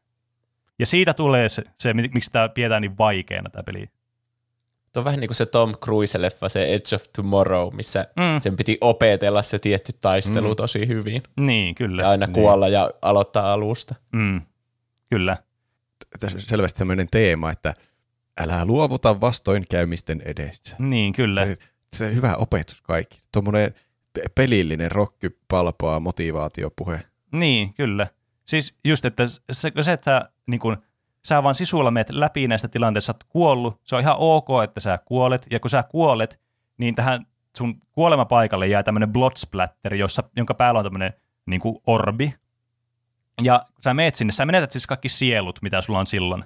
Ja 0.80 0.86
siitä 0.86 1.14
tulee 1.14 1.50
se, 1.50 1.64
se 1.76 1.94
miksi 1.94 2.32
tämä 2.32 2.50
pidetään 2.50 2.82
niin 2.82 2.98
vaikeana 2.98 3.50
tämä 3.50 3.64
peli. 3.64 3.90
Tuo 4.96 5.02
on 5.02 5.06
vähän 5.06 5.20
niin 5.20 5.28
kuin 5.28 5.36
se 5.36 5.46
Tom 5.46 5.72
Cruise-leffa, 5.72 6.50
se 6.50 6.66
Edge 6.66 6.96
of 6.96 7.04
Tomorrow, 7.16 7.76
missä 7.76 8.08
mm. 8.16 8.40
sen 8.40 8.56
piti 8.56 8.78
opetella 8.82 9.42
se 9.42 9.60
tietty 9.60 9.94
taistelu 10.02 10.50
mm. 10.50 10.56
tosi 10.56 10.88
hyvin. 10.88 11.24
Niin, 11.40 11.76
kyllä. 11.76 12.02
Ja 12.02 12.10
aina 12.10 12.26
niin. 12.26 12.34
kuolla 12.34 12.68
ja 12.68 12.92
aloittaa 13.02 13.54
alusta. 13.54 13.96
Mm. 14.12 14.42
Kyllä. 15.10 15.38
Tässä 16.20 16.38
on 16.38 16.42
selvästi 16.42 16.78
tämmöinen 16.78 17.08
teema, 17.12 17.52
että 17.52 17.74
älä 18.38 18.66
luovuta 18.66 19.22
vastoinkäymisten 19.22 20.22
edessä. 20.26 20.76
Niin, 20.80 21.14
kyllä. 21.14 21.48
Se, 21.96 22.16
hyvä 22.16 22.36
opetus 22.36 22.82
kaikki. 22.82 23.22
Tuommoinen 23.32 23.76
pelillinen 24.36 24.92
rokky 24.92 25.40
palpoa 25.48 26.00
motivaatiopuhe. 26.00 27.02
Niin, 27.32 27.74
kyllä. 27.74 28.08
Siis 28.46 28.78
just, 28.86 29.06
että 29.06 29.28
se, 29.28 29.72
se 29.82 29.92
että 29.94 30.06
sä, 30.06 30.30
niin 30.48 30.60
kun, 30.60 30.78
sä 31.26 31.44
vaan 31.44 31.56
sisulla 31.56 31.92
meet 31.92 32.10
läpi 32.10 32.48
näistä 32.48 32.68
tilanteista, 32.68 33.06
sä 33.06 33.12
oot 33.12 33.24
kuollut, 33.24 33.82
se 33.84 33.96
on 33.96 34.02
ihan 34.02 34.16
ok, 34.20 34.48
että 34.64 34.80
sä 34.80 35.00
kuolet, 35.06 35.48
ja 35.52 35.60
kun 35.60 35.70
sä 35.70 35.84
kuolet, 35.84 36.40
niin 36.78 36.96
tähän 36.96 37.26
sun 37.58 37.82
kuolemapaikalle 37.92 38.68
jää 38.68 38.84
tämmöinen 38.84 39.14
blood 39.14 39.32
splatter, 39.38 39.96
jossa, 39.96 40.24
jonka 40.36 40.54
päällä 40.54 40.78
on 40.78 40.86
tämmöinen 40.86 41.14
niin 41.46 41.62
kuin 41.62 41.78
orbi, 41.88 42.34
ja 43.42 43.66
kun 43.74 43.84
sä 43.84 43.94
meet 43.94 44.16
sinne, 44.16 44.34
sä 44.34 44.46
menetät 44.46 44.72
siis 44.72 44.88
kaikki 44.88 45.10
sielut, 45.10 45.62
mitä 45.62 45.82
sulla 45.82 46.00
on 46.00 46.06
silloin 46.06 46.46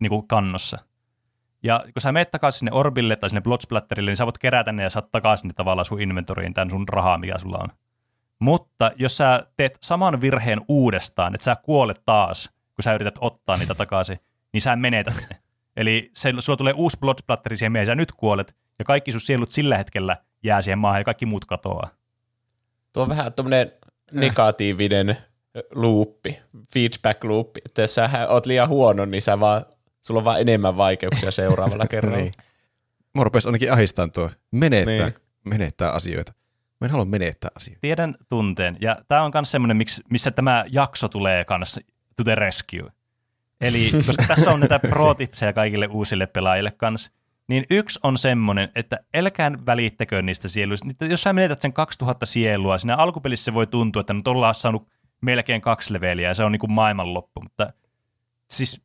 niin 0.00 0.10
kuin 0.10 0.26
kannossa. 0.26 0.78
Ja 1.62 1.84
kun 1.92 2.00
sä 2.00 2.12
menet 2.12 2.30
takaisin 2.30 2.58
sinne 2.58 2.72
orbille 2.72 3.16
tai 3.16 3.30
sinne 3.30 3.40
bloodsplatterille, 3.40 4.10
niin 4.10 4.16
sä 4.16 4.26
voit 4.26 4.38
kerätä 4.38 4.72
ne 4.72 4.82
ja 4.82 4.90
saat 4.90 5.10
takaisin 5.10 5.48
ne 5.48 5.54
tavallaan 5.54 5.84
sun 5.84 6.00
inventoriin 6.00 6.54
tämän 6.54 6.70
sun 6.70 6.88
rahaa, 6.88 7.18
mikä 7.18 7.38
sulla 7.38 7.58
on. 7.62 7.68
Mutta 8.38 8.92
jos 8.96 9.16
sä 9.16 9.46
teet 9.56 9.78
saman 9.82 10.20
virheen 10.20 10.60
uudestaan, 10.68 11.34
että 11.34 11.44
sä 11.44 11.56
kuolet 11.56 12.02
taas, 12.06 12.50
kun 12.74 12.82
sä 12.82 12.94
yrität 12.94 13.18
ottaa 13.20 13.56
niitä 13.56 13.74
takaisin, 13.74 14.18
niin 14.52 14.60
sä 14.60 14.76
menetät 14.76 15.14
ne. 15.30 15.36
Eli 15.76 16.10
se, 16.14 16.32
sulla 16.38 16.56
tulee 16.56 16.72
uusi 16.72 16.96
bloodsplatteri 17.00 17.56
siihen 17.56 17.72
mieleen, 17.72 17.86
sä 17.86 17.94
nyt 17.94 18.12
kuolet, 18.12 18.56
ja 18.78 18.84
kaikki 18.84 19.12
sun 19.12 19.20
sielut 19.20 19.52
sillä 19.52 19.78
hetkellä 19.78 20.16
jää 20.42 20.62
siihen 20.62 20.78
maahan, 20.78 21.00
ja 21.00 21.04
kaikki 21.04 21.26
muut 21.26 21.44
katoaa. 21.44 21.90
Tuo 22.92 23.02
on 23.02 23.08
vähän 23.08 23.32
tämmöinen 23.32 23.72
negatiivinen 24.12 25.16
luuppi, 25.74 26.38
feedback 26.74 27.24
luuppi, 27.24 27.60
että 27.64 27.82
jos 27.82 27.94
sä 27.94 28.10
oot 28.28 28.46
liian 28.46 28.68
huono, 28.68 29.04
niin 29.04 29.22
sä 29.22 29.40
vaan, 29.40 29.64
sulla 30.00 30.18
on 30.18 30.24
vaan 30.24 30.40
enemmän 30.40 30.76
vaikeuksia 30.76 31.30
seuraavalla 31.30 31.86
kerralla. 31.90 32.18
niin. 32.18 32.32
Mua 33.14 33.24
rupesi 33.24 33.48
ainakin 33.48 33.72
ahistaan 33.72 34.12
tuo 34.12 34.30
menettää, 34.50 34.94
niin. 34.94 35.14
menettää 35.44 35.90
asioita. 35.90 36.32
Mä 36.80 36.86
en 36.86 36.90
halua 36.90 37.04
menettää 37.04 37.50
asioita. 37.54 37.80
Tiedän 37.80 38.14
tunteen, 38.28 38.76
ja 38.80 38.96
tämä 39.08 39.22
on 39.22 39.30
myös 39.34 39.50
semmoinen, 39.50 39.76
missä 40.10 40.30
tämä 40.30 40.64
jakso 40.70 41.08
tulee 41.08 41.44
kanssa 41.44 41.80
to 42.16 42.24
the 42.24 42.34
rescue. 42.34 42.92
Eli 43.60 43.90
koska 44.06 44.24
tässä 44.28 44.50
on 44.50 44.60
näitä 44.60 44.78
pro 44.78 45.14
kaikille 45.54 45.86
uusille 45.86 46.26
pelaajille 46.26 46.70
kanssa, 46.70 47.12
niin 47.48 47.66
yksi 47.70 48.00
on 48.02 48.18
semmoinen, 48.18 48.68
että 48.74 48.98
älkään 49.14 49.66
välittäkö 49.66 50.22
niistä 50.22 50.48
sieluista. 50.48 51.04
Jos 51.04 51.22
sä 51.22 51.32
menetät 51.32 51.60
sen 51.60 51.72
2000 51.72 52.26
sielua, 52.26 52.78
siinä 52.78 52.96
alkupelissä 52.96 53.44
se 53.44 53.54
voi 53.54 53.66
tuntua, 53.66 54.00
että 54.00 54.14
nyt 54.14 54.28
ollaan 54.28 54.54
saanut 54.54 54.88
melkein 55.20 55.60
kaksi 55.60 55.92
leveliä 55.92 56.28
ja 56.28 56.34
se 56.34 56.44
on 56.44 56.52
niin 56.52 56.60
kuin 56.60 56.72
maailmanloppu, 56.72 57.40
mutta 57.40 57.72
siis 58.50 58.84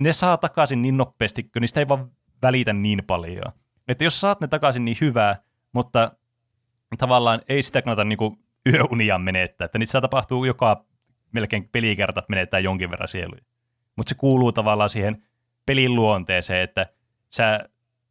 ne 0.00 0.12
saa 0.12 0.36
takaisin 0.36 0.82
niin 0.82 0.96
nopeasti, 0.96 1.42
kun 1.42 1.60
niistä 1.60 1.80
ei 1.80 1.88
vaan 1.88 2.10
välitä 2.42 2.72
niin 2.72 3.02
paljon. 3.06 3.52
Että 3.88 4.04
jos 4.04 4.20
saat 4.20 4.40
ne 4.40 4.48
takaisin 4.48 4.84
niin 4.84 4.96
hyvää, 5.00 5.36
mutta 5.72 6.12
tavallaan 6.98 7.40
ei 7.48 7.62
sitä 7.62 7.82
kannata 7.82 8.04
niin 8.04 8.18
kuin 8.18 8.36
yöunia 8.66 9.18
menettää, 9.18 9.64
että 9.64 9.78
niitä 9.78 10.00
tapahtuu 10.00 10.44
joka 10.44 10.84
melkein 11.32 11.68
pelikerta, 11.68 12.18
että 12.18 12.30
menettää 12.30 12.60
jonkin 12.60 12.90
verran 12.90 13.08
sieluja. 13.08 13.42
Mutta 13.96 14.08
se 14.08 14.14
kuuluu 14.14 14.52
tavallaan 14.52 14.90
siihen 14.90 15.22
pelin 15.66 15.96
luonteeseen, 15.96 16.62
että 16.62 16.86
sä 17.30 17.60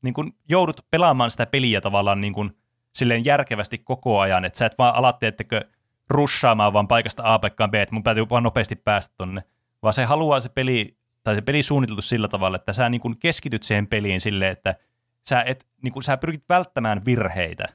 niin 0.02 0.14
kun 0.14 0.34
joudut 0.50 0.86
pelaamaan 0.92 1.32
sitä 1.32 1.46
peliä 1.46 1.82
tavallaan 1.82 2.22
niin 2.22 2.34
kun 2.34 2.56
silleen 2.94 3.26
järkevästi 3.26 3.78
koko 3.78 4.20
ajan, 4.20 4.46
että 4.46 4.60
sä 4.60 4.66
et 4.66 4.78
vaan 4.78 4.96
ala 4.96 5.14
teettekö 5.14 5.62
rushaamaan 6.10 6.74
vaan 6.74 6.88
paikasta 6.88 7.34
A 7.34 7.40
paikkaan 7.40 7.72
B, 7.72 7.76
että 7.76 7.96
mun 7.96 8.04
täytyy 8.04 8.30
vaan 8.30 8.44
nopeasti 8.44 8.76
päästä 8.76 9.16
tonne, 9.18 9.44
vaan 9.82 9.94
se 9.94 10.06
haluaa 10.06 10.40
se 10.40 10.50
peli 10.50 10.98
tai 11.24 11.36
se 11.36 11.42
peli 11.42 11.64
suunniteltu 11.64 12.02
sillä 12.02 12.28
tavalla, 12.28 12.56
että 12.56 12.74
sä 12.74 12.90
niin 12.90 13.02
kuin 13.02 13.20
keskityt 13.20 13.64
siihen 13.64 13.88
peliin 13.88 14.22
silleen, 14.22 14.52
että 14.52 14.76
sä, 15.30 15.44
et, 15.44 15.68
niin 15.84 15.94
kuin, 15.94 16.04
sä 16.04 16.18
pyrit 16.18 16.44
välttämään 16.50 17.06
virheitä. 17.06 17.66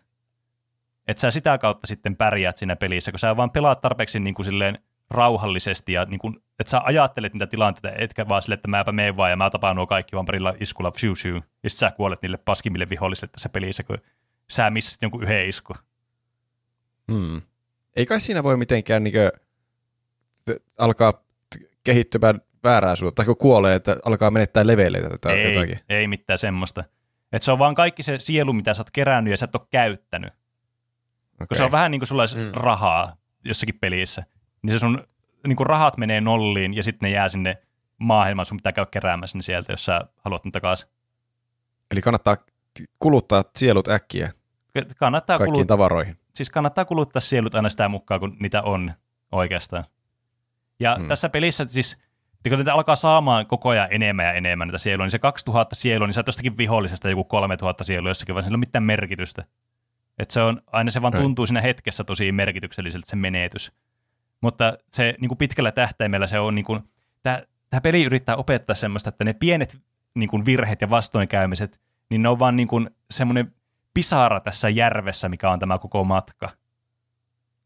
Että 1.06 1.20
sä 1.20 1.30
sitä 1.30 1.58
kautta 1.58 1.86
sitten 1.86 2.16
pärjäät 2.16 2.56
siinä 2.56 2.76
pelissä, 2.76 3.12
kun 3.12 3.18
sä 3.18 3.36
vaan 3.36 3.50
pelaat 3.50 3.80
tarpeeksi 3.80 4.20
niin 4.20 4.34
kuin 4.34 4.46
silleen 4.46 4.78
rauhallisesti 5.10 5.92
ja 5.92 6.04
niin 6.04 6.18
kuin, 6.18 6.36
että 6.60 6.70
sä 6.70 6.80
ajattelet 6.84 7.32
niitä 7.32 7.46
tilanteita, 7.46 7.90
etkä 7.98 8.28
vaan 8.28 8.42
silleen, 8.42 8.58
että 8.58 8.68
mäpä 8.68 8.92
meen 8.92 9.16
vaan 9.16 9.30
ja 9.30 9.36
mä 9.36 9.50
tapaan 9.50 9.76
nuo 9.76 9.86
kaikki 9.86 10.16
vaan 10.16 10.26
parilla 10.26 10.54
iskulla 10.60 10.90
psyu, 10.90 11.12
psyu, 11.12 11.40
ja 11.62 11.70
sit 11.70 11.78
sä 11.78 11.90
kuolet 11.90 12.22
niille 12.22 12.36
paskimmille 12.36 12.88
vihollisille 12.90 13.30
tässä 13.32 13.48
pelissä, 13.48 13.82
kun 13.82 13.98
sä 14.50 14.70
missasit 14.70 15.02
jonkun 15.02 15.22
yhden 15.22 15.48
isku. 15.48 15.74
Hmm. 17.12 17.42
Ei 17.96 18.06
kai 18.06 18.20
siinä 18.20 18.42
voi 18.42 18.56
mitenkään 18.56 19.04
niinkö, 19.04 19.32
t- 20.44 20.62
alkaa 20.78 21.12
t- 21.12 21.62
kehittymään 21.84 22.40
väärää 22.64 22.96
suuntaan, 22.96 23.14
tai 23.14 23.24
kun 23.24 23.36
kuolee, 23.36 23.74
että 23.74 23.96
alkaa 24.04 24.30
menettää 24.30 24.66
leveleitä 24.66 25.18
tai 25.20 25.38
ei, 25.38 25.48
jotakin. 25.54 25.80
ei 25.88 26.08
mitään 26.08 26.38
semmoista. 26.38 26.84
Et 27.32 27.42
se 27.42 27.52
on 27.52 27.58
vaan 27.58 27.74
kaikki 27.74 28.02
se 28.02 28.18
sielu, 28.18 28.52
mitä 28.52 28.74
sä 28.74 28.80
oot 28.80 28.90
kerännyt 28.90 29.30
ja 29.30 29.36
sä 29.36 29.44
et 29.44 29.54
ole 29.54 29.66
käyttänyt. 29.70 30.32
Okay. 31.34 31.46
Kun 31.46 31.56
se 31.56 31.64
on 31.64 31.72
vähän 31.72 31.90
niin 31.90 32.00
kuin 32.00 32.08
sulla 32.08 32.22
olisi 32.22 32.36
Mm. 32.36 32.50
rahaa 32.52 33.16
jossakin 33.44 33.78
pelissä. 33.80 34.24
Niin 34.66 34.72
se 34.72 34.78
sun 34.78 35.04
niin 35.46 35.56
kuin 35.56 35.66
rahat 35.66 35.96
menee 35.96 36.20
nolliin 36.20 36.74
ja 36.74 36.82
sitten 36.82 37.06
ne 37.06 37.10
jää 37.10 37.28
sinne 37.28 37.58
maailmaan. 37.98 38.46
Sun 38.46 38.58
pitää 38.58 38.72
käydä 38.72 38.88
keräämässä 38.90 39.38
ne 39.38 39.42
sieltä, 39.42 39.72
jos 39.72 39.84
sä 39.84 40.00
haluat 40.24 40.44
ne 40.44 40.50
takaisin. 40.50 40.88
Eli 41.90 42.00
kannattaa 42.02 42.36
kuluttaa 42.98 43.44
sielut 43.56 43.88
äkkiä 43.88 44.32
Kannattaa, 44.96 45.38
kaikkiin 45.38 45.54
kulut, 45.54 45.66
tavaroihin. 45.68 46.16
siis 46.34 46.50
kannattaa 46.50 46.84
kuluttaa 46.84 47.20
sielut 47.20 47.54
aina 47.54 47.68
sitä 47.68 47.88
mukaan, 47.88 48.20
kun 48.20 48.36
niitä 48.40 48.62
on 48.62 48.92
oikeastaan. 49.32 49.84
Ja 50.80 50.96
Mm. 50.96 51.02
mm. 51.02 51.08
tässä 51.08 51.28
pelissä 51.28 51.64
siis, 51.68 51.98
kun 52.48 52.58
niitä 52.58 52.74
alkaa 52.74 52.96
saamaan 52.96 53.46
koko 53.46 53.68
ajan 53.68 53.88
enemmän 53.90 54.24
ja 54.26 54.32
enemmän 54.32 54.68
niitä 54.68 54.78
sieluja, 54.78 55.04
niin 55.04 55.10
se 55.10 55.18
2000 55.18 55.74
sielua, 55.74 56.06
niin 56.06 56.14
sä 56.14 56.22
jostakin 56.26 56.56
vihollisesta 56.56 57.10
joku 57.10 57.24
3000 57.24 57.84
sielua 57.84 58.10
jossakin, 58.10 58.34
vaan 58.34 58.42
sillä 58.44 58.54
ei 58.54 58.56
ole 58.56 58.60
mitään 58.60 58.82
merkitystä. 58.84 59.44
Et 60.18 60.30
se 60.30 60.40
on, 60.40 60.62
aina 60.66 60.90
se 60.90 61.02
vaan 61.02 61.16
Ei. 61.16 61.22
tuntuu 61.22 61.46
siinä 61.46 61.60
hetkessä 61.60 62.04
tosi 62.04 62.32
merkitykselliseltä 62.32 63.06
se 63.10 63.16
menetys. 63.16 63.72
Mutta 64.40 64.78
se 64.92 65.14
niin 65.20 65.28
kuin 65.28 65.38
pitkällä 65.38 65.72
tähtäimellä 65.72 66.26
se 66.26 66.38
on, 66.38 66.54
niin 66.54 66.64
kuin, 66.64 66.80
tämä, 67.22 67.42
tämä 67.70 67.80
peli 67.80 68.04
yrittää 68.04 68.36
opettaa 68.36 68.76
semmoista, 68.76 69.08
että 69.08 69.24
ne 69.24 69.32
pienet 69.32 69.78
niin 70.14 70.28
kuin 70.28 70.46
virheet 70.46 70.80
ja 70.80 70.90
vastoinkäymiset, 70.90 71.80
niin 72.10 72.22
ne 72.22 72.28
on 72.28 72.38
vaan 72.38 72.56
niin 72.56 72.68
kuin 72.68 72.90
semmoinen 73.10 73.54
pisara 73.94 74.40
tässä 74.40 74.68
järvessä, 74.68 75.28
mikä 75.28 75.50
on 75.50 75.58
tämä 75.58 75.78
koko 75.78 76.04
matka. 76.04 76.50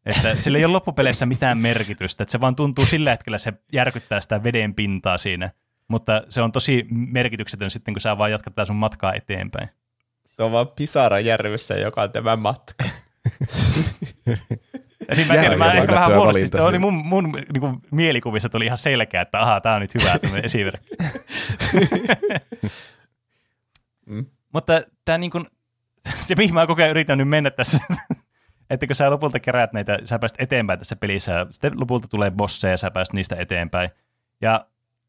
Että 0.07 0.35
sillä 0.43 0.59
ei 0.59 0.65
ole 0.65 0.73
loppupeleissä 0.73 1.27
mitään 1.27 1.59
merkitystä, 1.59 2.23
että 2.23 2.33
se 2.33 2.41
vaan 2.41 2.57
tuntuu 2.57 2.87
sillä 2.87 3.11
hetkellä, 3.11 3.39
se 3.39 3.53
järkyttää 3.73 4.21
sitä 4.21 4.43
veden 4.43 4.75
pintaa 4.75 5.19
siinä, 5.19 5.51
mutta 5.89 6.23
se 6.29 6.43
on 6.43 6.53
tosi 6.53 6.87
merkityksetön 6.91 7.71
sitten, 7.71 7.95
kun 7.95 8.01
sä 8.01 8.19
vaan 8.19 8.31
jatkat 8.31 8.55
tää 8.55 8.65
sun 8.65 8.77
matkaa 8.77 9.15
eteenpäin. 9.15 9.69
Se 10.27 10.43
on 10.43 10.53
vaan 10.53 10.69
pisara 10.69 11.21
järvessä, 11.21 11.75
joka 11.75 12.03
on 12.03 12.13
tämä 12.13 12.37
matka. 12.37 12.85
Niin 15.17 15.29
mä, 15.29 15.35
en 15.35 15.41
tiedä, 15.41 15.57
mä 15.57 15.73
ehkä 15.73 15.95
vähän 15.95 16.15
huonosti, 16.15 16.59
oli 16.61 16.79
mun, 16.79 16.95
mun 16.95 17.33
niin 17.33 17.61
kuin, 17.61 17.83
mielikuvissa 17.91 18.49
oli 18.55 18.67
ihan 18.67 18.79
selkeä, 18.79 19.21
että 19.21 19.41
ahaa, 19.41 19.61
tää 19.61 19.75
on 19.75 19.81
nyt 19.81 19.95
hyvä 19.95 20.19
tämmöinen 20.19 20.45
esimerkki. 20.45 20.89
Mm. 24.07 24.27
Mutta 24.53 24.83
tämä 25.05 25.19
niin 25.19 25.31
kuin, 25.31 25.47
se 26.15 26.35
mihin 26.35 26.55
mä 26.55 26.67
koko 26.67 26.83
ajan 26.83 26.91
yritän 26.91 27.19
nyt 27.19 27.29
mennä 27.29 27.51
tässä, 27.51 27.79
että 28.71 28.87
kun 28.87 28.97
sä 28.97 29.11
lopulta 29.11 29.41
keräät 29.41 29.73
näitä, 29.73 29.99
sä 30.05 30.19
pääset 30.19 30.41
eteenpäin 30.41 30.79
tässä 30.79 30.97
pelissä, 30.97 31.33
ja 31.33 31.47
sitten 31.51 31.81
lopulta 31.81 32.09
tulee 32.09 32.31
bosseja 32.31 32.73
ja 32.73 32.77
sä 32.77 32.91
pääset 32.91 33.15
niistä 33.15 33.37
eteenpäin. 33.39 33.91
Ja 34.41 34.67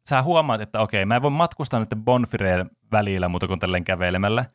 sä 0.10 0.22
huomaat, 0.22 0.62
että 0.62 0.80
okei, 0.80 1.06
mä 1.06 1.16
en 1.16 1.22
voi 1.22 1.32
matkustaa 1.32 1.80
näiden 1.80 2.04
bonfireen 2.04 2.70
välillä 2.92 3.30
muuta 3.30 3.48
kuin 3.48 3.60
tälleen 3.60 3.84
kävelemällä. 3.84 4.46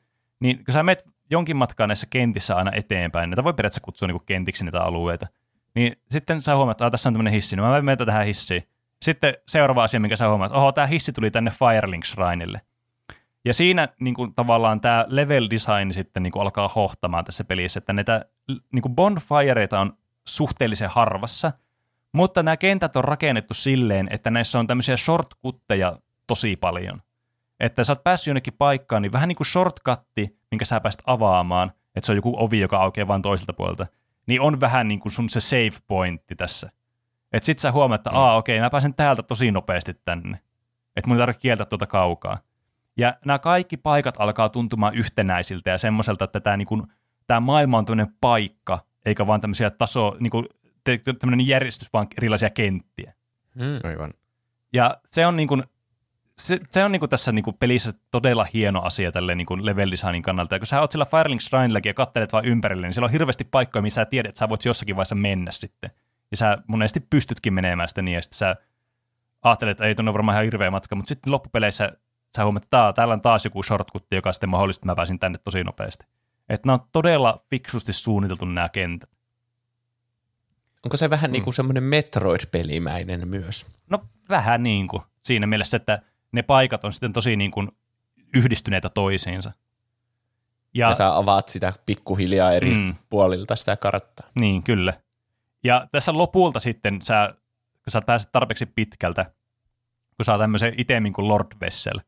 Niin 0.40 0.64
kun 0.64 0.72
sä 0.72 0.82
menet 0.82 1.04
jonkin 1.30 1.56
matkaa 1.56 1.86
näissä 1.86 2.06
kentissä 2.10 2.56
aina 2.56 2.70
eteenpäin, 2.74 3.30
näitä 3.30 3.44
voi 3.44 3.54
periaatteessa 3.54 3.80
kutsua 3.80 4.08
niin 4.08 4.26
kentiksi 4.26 4.64
niitä 4.64 4.82
alueita, 4.82 5.26
niin 5.74 5.96
sitten 6.10 6.42
sä 6.42 6.56
huomaat, 6.56 6.80
että 6.80 6.90
tässä 6.90 7.08
on 7.08 7.12
tämmöinen 7.12 7.32
hissi, 7.32 7.56
niin 7.56 7.64
mä 7.64 7.82
menen 7.82 8.06
tähän 8.06 8.26
hissiin. 8.26 8.62
Sitten 9.02 9.34
seuraava 9.48 9.84
asia, 9.84 10.00
minkä 10.00 10.16
sä 10.16 10.28
huomaat, 10.28 10.52
oho, 10.52 10.72
tämä 10.72 10.86
hissi 10.86 11.12
tuli 11.12 11.30
tänne 11.30 11.50
Firelink 11.50 12.04
Shrinelle. 12.04 12.60
Ja 13.44 13.54
siinä 13.54 13.88
niin 14.00 14.14
kuin, 14.14 14.34
tavallaan 14.34 14.80
tämä 14.80 15.04
level 15.08 15.48
design 15.50 15.92
sitten 15.92 16.22
niin 16.22 16.30
kuin, 16.30 16.42
alkaa 16.42 16.68
hohtamaan 16.68 17.24
tässä 17.24 17.44
pelissä, 17.44 17.78
että 17.78 17.92
näitä 17.92 18.24
niin 18.72 18.82
kuin 18.82 18.94
bonfireita 18.94 19.80
on 19.80 19.92
suhteellisen 20.28 20.90
harvassa, 20.90 21.52
mutta 22.12 22.42
nämä 22.42 22.56
kentät 22.56 22.96
on 22.96 23.04
rakennettu 23.04 23.54
silleen, 23.54 24.08
että 24.10 24.30
näissä 24.30 24.58
on 24.58 24.66
tämmöisiä 24.66 24.96
shortcutteja 24.96 25.98
tosi 26.26 26.56
paljon. 26.56 27.02
Että 27.60 27.84
sä 27.84 27.92
oot 27.92 28.04
päässyt 28.04 28.26
jonnekin 28.26 28.54
paikkaan, 28.58 29.02
niin 29.02 29.12
vähän 29.12 29.28
niin 29.28 29.36
kuin 29.36 29.46
shortcutti, 29.46 30.38
minkä 30.50 30.64
sä 30.64 30.80
pääst 30.80 31.02
avaamaan, 31.06 31.72
että 31.94 32.06
se 32.06 32.12
on 32.12 32.16
joku 32.16 32.34
ovi, 32.44 32.60
joka 32.60 32.78
aukeaa 32.78 33.08
vain 33.08 33.22
toiselta 33.22 33.52
puolelta, 33.52 33.86
niin 34.26 34.40
on 34.40 34.60
vähän 34.60 34.88
niin 34.88 35.00
kuin 35.00 35.12
sun 35.12 35.30
se 35.30 35.40
save 35.40 35.78
pointti 35.86 36.36
tässä. 36.36 36.70
Että 37.32 37.46
sit 37.46 37.58
sä 37.58 37.72
huomaat, 37.72 37.98
että 37.98 38.10
aa 38.10 38.36
okei, 38.36 38.60
mä 38.60 38.70
pääsen 38.70 38.94
täältä 38.94 39.22
tosi 39.22 39.50
nopeasti 39.50 39.94
tänne. 40.04 40.40
Että 40.96 41.08
mun 41.08 41.16
ei 41.16 41.20
tarvitse 41.20 41.40
kieltää 41.40 41.66
tuota 41.66 41.86
kaukaa. 41.86 42.38
Ja 42.96 43.14
nämä 43.24 43.38
kaikki 43.38 43.76
paikat 43.76 44.14
alkaa 44.18 44.48
tuntumaan 44.48 44.94
yhtenäisiltä 44.94 45.70
ja 45.70 45.78
semmoiselta, 45.78 46.24
että 46.24 46.40
tämä 46.40 46.56
niinku, 46.56 46.82
tää 47.26 47.40
maailma 47.40 47.78
on 47.78 47.84
tämmöinen 47.84 48.14
paikka, 48.20 48.84
eikä 49.04 49.26
vaan 49.26 49.40
tämmöisiä 49.40 49.70
taso, 49.70 50.16
niinku, 50.20 50.44
te- 50.84 51.00
tämmöinen 51.18 51.46
järjestys, 51.46 51.92
vaan 51.92 52.06
erilaisia 52.18 52.50
kenttiä. 52.50 53.12
Mm. 53.54 53.90
Aivan. 53.90 54.12
Ja 54.72 54.96
se 55.10 55.26
on, 55.26 55.36
niinku, 55.36 55.62
se, 56.38 56.60
se 56.70 56.84
on 56.84 56.92
niinku 56.92 57.08
tässä 57.08 57.32
niinku 57.32 57.52
pelissä 57.52 57.92
todella 58.10 58.46
hieno 58.54 58.82
asia 58.82 59.12
tälle 59.12 59.34
niinku 59.34 59.66
level 59.66 59.90
designin 59.90 60.22
kannalta. 60.22 60.54
Ja 60.54 60.58
kun 60.58 60.66
sä 60.66 60.80
oot 60.80 60.92
sillä 60.92 61.04
Firelink 61.04 61.40
Shrinelläkin 61.40 61.90
ja 61.90 61.94
kattelet 61.94 62.32
vaan 62.32 62.44
ympärille, 62.44 62.86
niin 62.86 62.94
siellä 62.94 63.06
on 63.06 63.12
hirveästi 63.12 63.44
paikkoja, 63.44 63.82
missä 63.82 64.00
sä 64.00 64.04
tiedät, 64.04 64.28
että 64.28 64.38
sä 64.38 64.48
voit 64.48 64.64
jossakin 64.64 64.96
vaiheessa 64.96 65.14
mennä 65.14 65.50
sitten. 65.50 65.90
Ja 66.30 66.36
sä 66.36 66.58
monesti 66.66 67.00
pystytkin 67.00 67.54
menemään 67.54 67.88
sitten 67.88 68.04
niin, 68.04 68.14
ja 68.14 68.22
sitten 68.22 68.38
sä 68.38 68.56
ajattelet, 69.42 69.70
että 69.70 69.84
ei 69.84 69.94
tuonne 69.94 70.12
varmaan 70.12 70.34
ihan 70.34 70.44
hirveä 70.44 70.70
matka, 70.70 70.96
mutta 70.96 71.08
sitten 71.08 71.32
loppupeleissä 71.32 71.92
sä 72.36 72.44
huomaat, 72.44 72.64
että 72.64 72.76
tää, 72.76 72.92
täällä 72.92 73.14
on 73.14 73.20
taas 73.20 73.44
joku 73.44 73.62
shortcutti, 73.62 74.16
joka 74.16 74.32
sitten 74.32 74.48
mahdollisesti 74.48 74.86
mä 74.86 74.96
pääsin 74.96 75.18
tänne 75.18 75.38
tosi 75.38 75.64
nopeasti. 75.64 76.06
Että 76.48 76.66
nämä 76.66 76.74
on 76.74 76.88
todella 76.92 77.44
fiksusti 77.50 77.92
suunniteltu 77.92 78.44
nämä 78.44 78.68
kentät. 78.68 79.10
Onko 80.84 80.96
se 80.96 81.10
vähän 81.10 81.32
niin 81.32 81.44
kuin 81.44 81.54
semmoinen 81.54 81.82
Metroid-pelimäinen 81.82 83.28
myös? 83.28 83.66
No 83.90 84.04
vähän 84.28 84.62
niin 84.62 84.88
kuin 84.88 85.02
siinä 85.22 85.46
mielessä, 85.46 85.76
että 85.76 86.02
ne 86.36 86.42
paikat 86.42 86.84
on 86.84 86.92
sitten 86.92 87.12
tosi 87.12 87.36
niin 87.36 87.50
kuin 87.50 87.68
yhdistyneitä 88.34 88.88
toisiinsa. 88.88 89.52
Ja, 90.74 90.88
ja 90.88 90.94
sä 90.94 91.16
avaat 91.16 91.48
sitä 91.48 91.72
pikkuhiljaa 91.86 92.52
eri 92.52 92.74
Mm. 92.74 92.94
puolilta 93.10 93.56
sitä 93.56 93.76
karttaa. 93.76 94.28
Niin, 94.34 94.62
kyllä. 94.62 94.92
Ja 95.64 95.86
tässä 95.92 96.12
lopulta 96.12 96.60
sitten, 96.60 97.02
sä, 97.02 97.34
kun 97.84 97.90
sä 97.90 98.02
pääset 98.02 98.32
tarpeeksi 98.32 98.66
pitkältä, 98.66 99.24
kun 100.16 100.24
saa 100.24 100.38
tämmöisen 100.38 100.74
itemin 100.78 101.12
kuin 101.12 101.28
Lord 101.28 101.46
Vessel, 101.60 102.00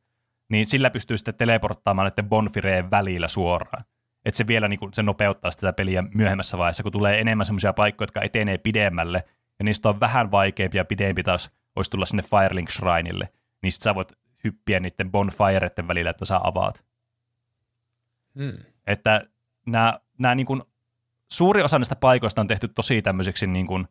niin 0.49 0.67
sillä 0.67 0.91
pystyy 0.91 1.19
sitten 1.19 1.35
teleporttaamaan 1.35 2.05
näiden 2.11 2.29
bonfireen 2.29 2.91
välillä 2.91 3.29
suoraan. 3.29 3.85
Että 4.25 4.39
se 4.39 4.47
vielä 4.47 4.69
niin 4.69 4.79
kuin, 4.79 4.95
se 4.95 5.03
nopeuttaa 5.03 5.51
sitä 5.51 5.73
peliä 5.73 6.05
myöhemmässä 6.15 6.59
vaiheessa, 6.59 6.83
kun 6.83 6.93
tulee 6.93 7.21
enemmän 7.21 7.47
semmoisia 7.47 7.73
paikkoja, 7.73 8.05
jotka 8.05 8.23
etenee 8.23 8.59
pidemmälle, 8.59 9.25
ja 9.59 9.65
niistä 9.65 9.89
on 9.89 10.01
vähän 10.01 10.31
vaikeampi 10.31 10.77
ja 10.77 10.85
pidempi 10.85 11.23
taas 11.23 11.51
olisi 11.77 11.91
tulla 11.91 12.07
sinne 12.07 12.23
Firelink 12.23 12.71
Shrinelle, 12.71 13.29
niin 13.63 13.73
sit 13.73 13.83
sä 13.83 13.95
voit 13.95 14.13
hyppiä 14.45 14.81
niiden 14.81 15.11
bonfireiden 15.11 15.89
välillä, 15.89 16.11
että 16.11 16.25
sä 16.25 16.41
avaat. 16.43 16.85
Mm. 18.35 18.59
Että 18.87 19.27
nämä, 19.67 20.01
nämä 20.19 20.35
niin 20.35 20.47
kuin, 20.47 20.63
suuri 21.29 21.63
osa 21.63 21.79
näistä 21.79 21.97
paikoista 21.97 22.41
on 22.41 22.47
tehty 22.47 22.69
tosi 22.69 23.03
tämmöiseksi 23.03 23.47
niin 23.47 23.67
kuin 23.67 23.89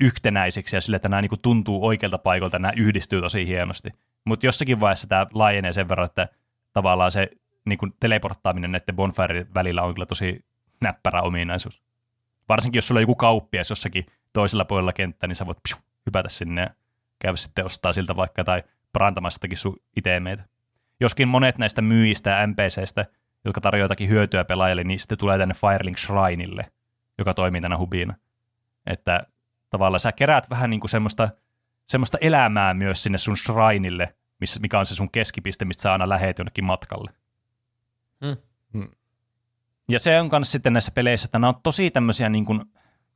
yhtenäisiksi 0.00 0.76
ja 0.76 0.80
sille, 0.80 0.96
että 0.96 1.08
nämä 1.08 1.22
niin 1.22 1.28
kuin 1.28 1.40
tuntuu 1.40 1.86
oikealta 1.86 2.18
paikalta, 2.18 2.58
nämä 2.58 2.72
yhdistyy 2.76 3.20
tosi 3.20 3.46
hienosti. 3.46 3.90
Mutta 4.24 4.46
jossakin 4.46 4.80
vaiheessa 4.80 5.08
tämä 5.08 5.26
laajenee 5.32 5.72
sen 5.72 5.88
verran, 5.88 6.06
että 6.06 6.28
tavallaan 6.72 7.10
se 7.10 7.30
niin 7.64 7.78
kuin 7.78 7.94
teleporttaaminen 8.00 8.72
näiden 8.72 8.96
bonfire 8.96 9.46
välillä 9.54 9.82
on 9.82 9.94
kyllä 9.94 10.06
tosi 10.06 10.44
näppärä 10.80 11.22
ominaisuus. 11.22 11.82
Varsinkin 12.48 12.78
jos 12.78 12.88
sulla 12.88 12.98
on 12.98 13.02
joku 13.02 13.14
kauppias 13.14 13.70
jossakin 13.70 14.06
toisella 14.32 14.64
puolella 14.64 14.92
kenttää, 14.92 15.28
niin 15.28 15.36
sä 15.36 15.46
voit 15.46 15.62
psiu, 15.62 15.78
hypätä 16.06 16.28
sinne 16.28 16.60
ja 16.60 16.70
käydä 17.18 17.36
sitten 17.36 17.64
ostaa 17.64 17.92
siltä 17.92 18.16
vaikka 18.16 18.44
tai 18.44 18.62
parantamassakin 18.92 19.58
sun 19.58 19.76
itemeitä. 19.96 20.44
Joskin 21.00 21.28
monet 21.28 21.58
näistä 21.58 21.82
myyjistä 21.82 22.30
ja 22.30 22.46
NPCistä, 22.46 23.06
jotka 23.44 23.60
tarjoavat 23.60 23.84
jotakin 23.84 24.08
hyötyä 24.08 24.44
pelaajalle, 24.44 24.84
niin 24.84 25.00
sitten 25.00 25.18
tulee 25.18 25.38
tänne 25.38 25.54
Firelink 25.54 25.98
Shrinelle, 25.98 26.66
joka 27.18 27.34
toimii 27.34 27.60
tänä 27.60 27.78
hubina. 27.78 28.14
Että 28.86 29.26
tavallaan 29.70 30.00
sä 30.00 30.12
keräät 30.12 30.50
vähän 30.50 30.70
niin 30.70 30.80
kuin 30.80 30.90
semmoista, 30.90 31.28
semmoista 31.86 32.18
elämää 32.20 32.74
myös 32.74 33.02
sinne 33.02 33.18
sun 33.18 33.36
shrinelle, 33.36 34.14
missä, 34.40 34.60
mikä 34.60 34.78
on 34.78 34.86
se 34.86 34.94
sun 34.94 35.10
keskipiste, 35.10 35.64
mistä 35.64 35.82
sä 35.82 35.92
aina 35.92 36.08
lähet 36.08 36.38
jonnekin 36.38 36.64
matkalle. 36.64 37.10
Hmm. 38.24 38.36
Hmm. 38.72 38.90
Ja 39.88 39.98
se 39.98 40.20
on 40.20 40.28
myös 40.32 40.52
sitten 40.52 40.72
näissä 40.72 40.92
peleissä, 40.92 41.26
että 41.26 41.38
nämä 41.38 41.48
on 41.48 41.62
tosi 41.62 41.90
tämmöisiä 41.90 42.28
niin 42.28 42.44
kuin 42.44 42.62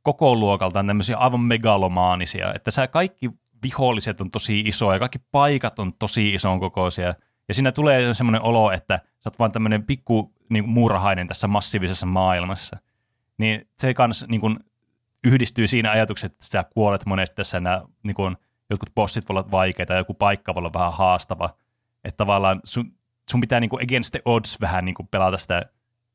koko 0.01 0.35
luokaltaan 0.35 0.87
tämmöisiä 0.87 1.17
aivan 1.17 1.39
megalomaanisia, 1.39 2.53
että 2.53 2.71
sä 2.71 2.87
kaikki 2.87 3.29
viholliset 3.63 4.21
on 4.21 4.31
tosi 4.31 4.59
isoja, 4.59 4.99
kaikki 4.99 5.19
paikat 5.31 5.79
on 5.79 5.93
tosi 5.93 6.33
ison 6.33 6.59
kokoisia. 6.59 7.13
Ja 7.47 7.53
siinä 7.53 7.71
tulee 7.71 8.13
semmoinen 8.13 8.41
olo, 8.41 8.71
että 8.71 8.99
sä 9.03 9.29
oot 9.29 9.39
vaan 9.39 9.51
tämmöinen 9.51 9.83
pikku 9.83 10.33
niin 10.49 10.63
kuin 10.63 10.73
muurahainen 10.73 11.27
tässä 11.27 11.47
massiivisessa 11.47 12.05
maailmassa. 12.05 12.77
Niin 13.37 13.67
se 13.77 13.93
kans 13.93 14.25
niin 14.27 14.41
kuin, 14.41 14.57
yhdistyy 15.23 15.67
siinä 15.67 15.91
ajatuksessa, 15.91 16.25
että 16.25 16.45
sä 16.45 16.63
kuolet 16.63 17.05
monesti 17.05 17.35
tässä 17.35 17.59
nämä 17.59 17.81
niin 18.03 18.15
kuin, 18.15 18.37
jotkut 18.69 18.95
bossit 18.95 19.29
voi 19.29 19.33
olla 19.33 19.51
vaikeita, 19.51 19.93
joku 19.93 20.13
paikka 20.13 20.55
voi 20.55 20.59
olla 20.59 20.73
vähän 20.73 20.93
haastava. 20.93 21.55
Että 22.03 22.17
tavallaan 22.17 22.61
sun, 22.63 22.93
sun 23.31 23.41
pitää 23.41 23.59
niin 23.59 23.69
kuin 23.69 23.83
against 23.83 24.11
the 24.11 24.21
odds 24.25 24.61
vähän 24.61 24.85
niin 24.85 24.95
kuin 24.95 25.07
pelata 25.07 25.37
sitä 25.37 25.65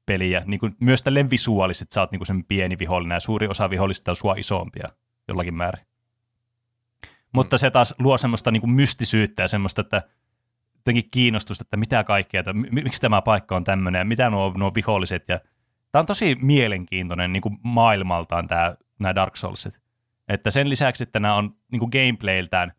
peliä. 0.06 0.42
Niin 0.46 0.60
kuin, 0.60 0.72
myös 0.80 1.02
tälleen 1.02 1.30
visuaalisesti 1.30 1.94
sä 1.94 2.00
oot 2.00 2.12
niin 2.12 2.18
kuin 2.18 2.26
sen 2.26 2.44
pieni 2.44 2.78
vihollinen 2.78 3.16
ja 3.16 3.20
suuri 3.20 3.48
osa 3.48 3.70
vihollisista 3.70 4.12
on 4.12 4.16
sua 4.16 4.34
isompia 4.38 4.88
jollakin 5.28 5.54
määrin. 5.54 5.86
Mutta 7.34 7.58
se 7.58 7.70
taas 7.70 7.94
luo 7.98 8.18
semmoista 8.18 8.50
niin 8.50 8.60
kuin 8.60 8.70
mystisyyttä 8.70 9.42
ja 9.42 9.48
semmoista, 9.48 9.80
että 9.80 10.02
jotenkin 10.76 11.10
kiinnostusta, 11.10 11.62
että 11.62 11.76
mitä 11.76 12.04
kaikkea, 12.04 12.40
että 12.40 12.52
mi- 12.52 12.68
miksi 12.70 13.00
tämä 13.00 13.22
paikka 13.22 13.56
on 13.56 13.64
tämmöinen 13.64 13.98
ja 13.98 14.04
mitä 14.04 14.30
nuo, 14.30 14.52
nuo 14.56 14.74
viholliset. 14.74 15.28
Ja 15.28 15.40
tämä 15.92 16.00
on 16.00 16.06
tosi 16.06 16.36
mielenkiintoinen 16.40 17.32
niin 17.32 17.40
kuin 17.40 17.58
maailmaltaan 17.62 18.48
tämä, 18.48 18.76
nämä 18.98 19.14
Dark 19.14 19.36
Soulsit. 19.36 19.80
Että 20.28 20.50
sen 20.50 20.68
lisäksi, 20.68 21.02
että 21.02 21.20
nämä 21.20 21.34
on 21.34 21.54
niin 21.72 21.80
kuin 21.80 21.90
gameplayltään 21.90 22.72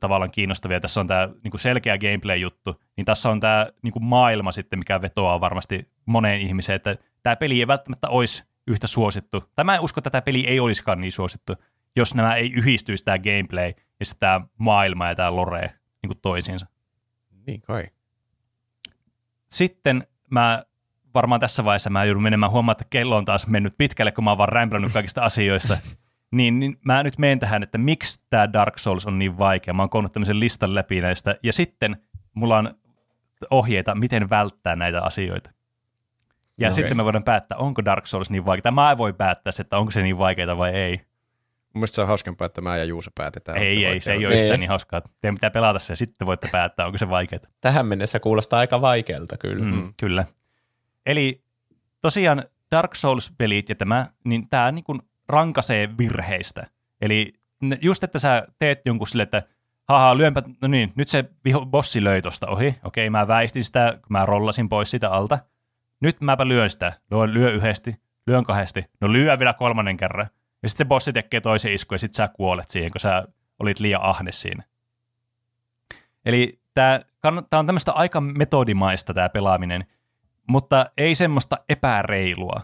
tavallaan 0.00 0.30
kiinnostavia, 0.30 0.80
tässä 0.80 1.00
on 1.00 1.06
tämä 1.06 1.28
niin 1.44 1.50
kuin 1.50 1.60
selkeä 1.60 1.98
gameplay-juttu, 1.98 2.80
niin 2.96 3.04
tässä 3.04 3.30
on 3.30 3.40
tämä 3.40 3.66
niin 3.82 3.92
kuin 3.92 4.04
maailma 4.04 4.52
sitten, 4.52 4.78
mikä 4.78 5.02
vetoaa 5.02 5.40
varmasti 5.40 5.88
moneen 6.06 6.40
ihmiseen, 6.40 6.76
että 6.76 6.96
tämä 7.22 7.36
peli 7.36 7.60
ei 7.60 7.66
välttämättä 7.66 8.08
olisi 8.08 8.44
yhtä 8.66 8.86
suosittu. 8.86 9.44
Tämä 9.54 9.74
en 9.74 9.80
usko, 9.80 9.98
että 10.00 10.10
tämä 10.10 10.22
peli 10.22 10.46
ei 10.46 10.60
olisikaan 10.60 11.00
niin 11.00 11.12
suosittu, 11.12 11.56
jos 11.96 12.14
nämä 12.14 12.34
ei 12.36 12.52
yhdistyisi 12.52 13.04
tämä 13.04 13.18
gameplay 13.18 13.72
ja 14.00 14.06
tämä 14.20 14.40
maailma 14.58 15.08
ja 15.08 15.14
tämä 15.14 15.36
lore 15.36 15.60
niin 16.02 16.08
kuin 16.08 16.18
toisiinsa. 16.22 16.66
Niin 17.46 17.60
kai. 17.60 17.86
Sitten 19.50 20.02
mä 20.30 20.62
varmaan 21.14 21.40
tässä 21.40 21.64
vaiheessa 21.64 21.90
mä 21.90 22.04
joudun 22.04 22.22
menemään 22.22 22.52
huomaa, 22.52 22.72
että 22.72 22.84
kello 22.90 23.16
on 23.16 23.24
taas 23.24 23.46
mennyt 23.46 23.74
pitkälle, 23.78 24.12
kun 24.12 24.24
mä 24.24 24.30
oon 24.30 24.38
vaan 24.38 24.48
rämplännyt 24.48 24.92
kaikista 24.92 25.24
asioista. 25.30 25.78
Niin, 26.30 26.60
niin 26.60 26.78
mä 26.84 27.02
nyt 27.02 27.18
menen 27.18 27.38
tähän, 27.38 27.62
että 27.62 27.78
miksi 27.78 28.26
tämä 28.30 28.52
Dark 28.52 28.78
Souls 28.78 29.06
on 29.06 29.18
niin 29.18 29.38
vaikea. 29.38 29.74
Mä 29.74 29.82
oon 29.82 29.90
koonnut 29.90 30.12
tämmöisen 30.12 30.40
listan 30.40 30.74
läpi 30.74 31.00
näistä. 31.00 31.34
Ja 31.42 31.52
sitten 31.52 31.96
mulla 32.34 32.58
on 32.58 32.74
ohjeita, 33.50 33.94
miten 33.94 34.30
välttää 34.30 34.76
näitä 34.76 35.02
asioita. 35.02 35.50
Ja 36.58 36.68
Okei. 36.68 36.72
sitten 36.72 36.96
me 36.96 37.04
voidaan 37.04 37.24
päättää, 37.24 37.58
onko 37.58 37.84
Dark 37.84 38.06
Souls 38.06 38.30
niin 38.30 38.46
vaikeaa. 38.46 38.72
Mä 38.72 38.90
en 38.90 38.98
voi 38.98 39.12
päättää, 39.12 39.50
että 39.60 39.78
onko 39.78 39.90
se 39.90 40.02
niin 40.02 40.18
vaikeaa 40.18 40.58
vai 40.58 40.70
ei. 40.70 41.00
Mun 41.74 41.80
mielestä 41.80 41.94
se 41.94 42.00
on 42.02 42.08
hauskempaa, 42.08 42.46
että 42.46 42.60
mä 42.60 42.76
ja 42.76 42.84
Juuso 42.84 43.10
päätetään. 43.14 43.58
ei, 43.58 43.86
ei, 43.86 44.00
se 44.00 44.12
ei 44.12 44.26
ole 44.26 44.40
yhtään 44.40 44.60
niin 44.60 44.68
hauskaa. 44.68 45.02
Teidän 45.20 45.34
pitää 45.34 45.50
pelata 45.50 45.78
se 45.78 45.92
ja 45.92 45.96
sitten 45.96 46.26
voitte 46.26 46.48
päättää, 46.52 46.86
onko 46.86 46.98
se 46.98 47.10
vaikeaa. 47.10 47.42
Tähän 47.60 47.86
mennessä 47.86 48.20
kuulostaa 48.20 48.58
aika 48.58 48.80
vaikealta 48.80 49.36
kyllä. 49.36 49.64
Mm, 49.64 49.74
mm. 49.74 49.94
Kyllä. 49.96 50.24
Eli 51.06 51.42
tosiaan 52.00 52.44
Dark 52.70 52.94
Souls-pelit 52.94 53.68
ja 53.68 53.74
tämä, 53.74 54.06
niin 54.24 54.48
tämä 54.48 54.72
niin 54.72 54.84
kuin 54.84 55.02
rankasee 55.28 55.88
virheistä. 55.98 56.66
Eli 57.00 57.32
just, 57.82 58.04
että 58.04 58.18
sä 58.18 58.46
teet 58.58 58.80
jonkun 58.86 59.08
sille, 59.08 59.22
että 59.22 59.42
haha, 59.88 60.16
lyönpä, 60.16 60.42
no 60.62 60.68
niin, 60.68 60.92
nyt 60.96 61.08
se 61.08 61.24
viho, 61.44 61.66
bossi 61.66 62.04
löi 62.04 62.22
tosta 62.22 62.46
ohi. 62.46 62.74
Okei, 62.84 63.10
mä 63.10 63.28
väistin 63.28 63.64
sitä, 63.64 63.92
kun 63.92 64.06
mä 64.08 64.26
rollasin 64.26 64.68
pois 64.68 64.90
sitä 64.90 65.10
alta. 65.10 65.38
Nyt 66.00 66.20
mäpä 66.20 66.48
lyön 66.48 66.70
sitä. 66.70 66.92
Lyön, 67.10 67.34
lyö 67.34 67.50
yhdesti, 67.50 67.96
lyön 68.26 68.44
kahdesti. 68.44 68.84
No 69.00 69.12
lyö 69.12 69.38
vielä 69.38 69.54
kolmannen 69.54 69.96
kerran. 69.96 70.26
Ja 70.62 70.68
sitten 70.68 70.86
se 70.86 70.88
bossi 70.88 71.12
tekee 71.12 71.40
toisen 71.40 71.72
iskun 71.72 71.94
ja 71.94 71.98
sitten 71.98 72.16
sä 72.16 72.28
kuolet 72.28 72.70
siihen, 72.70 72.90
kun 72.92 73.00
sä 73.00 73.24
olit 73.58 73.80
liian 73.80 74.02
ahne 74.02 74.32
siinä. 74.32 74.64
Eli 76.24 76.60
tämä 76.74 77.00
on 77.52 77.66
tämmöistä 77.66 77.92
aika 77.92 78.20
metodimaista 78.20 79.14
tämä 79.14 79.28
pelaaminen, 79.28 79.84
mutta 80.48 80.86
ei 80.96 81.14
semmoista 81.14 81.56
epäreilua. 81.68 82.60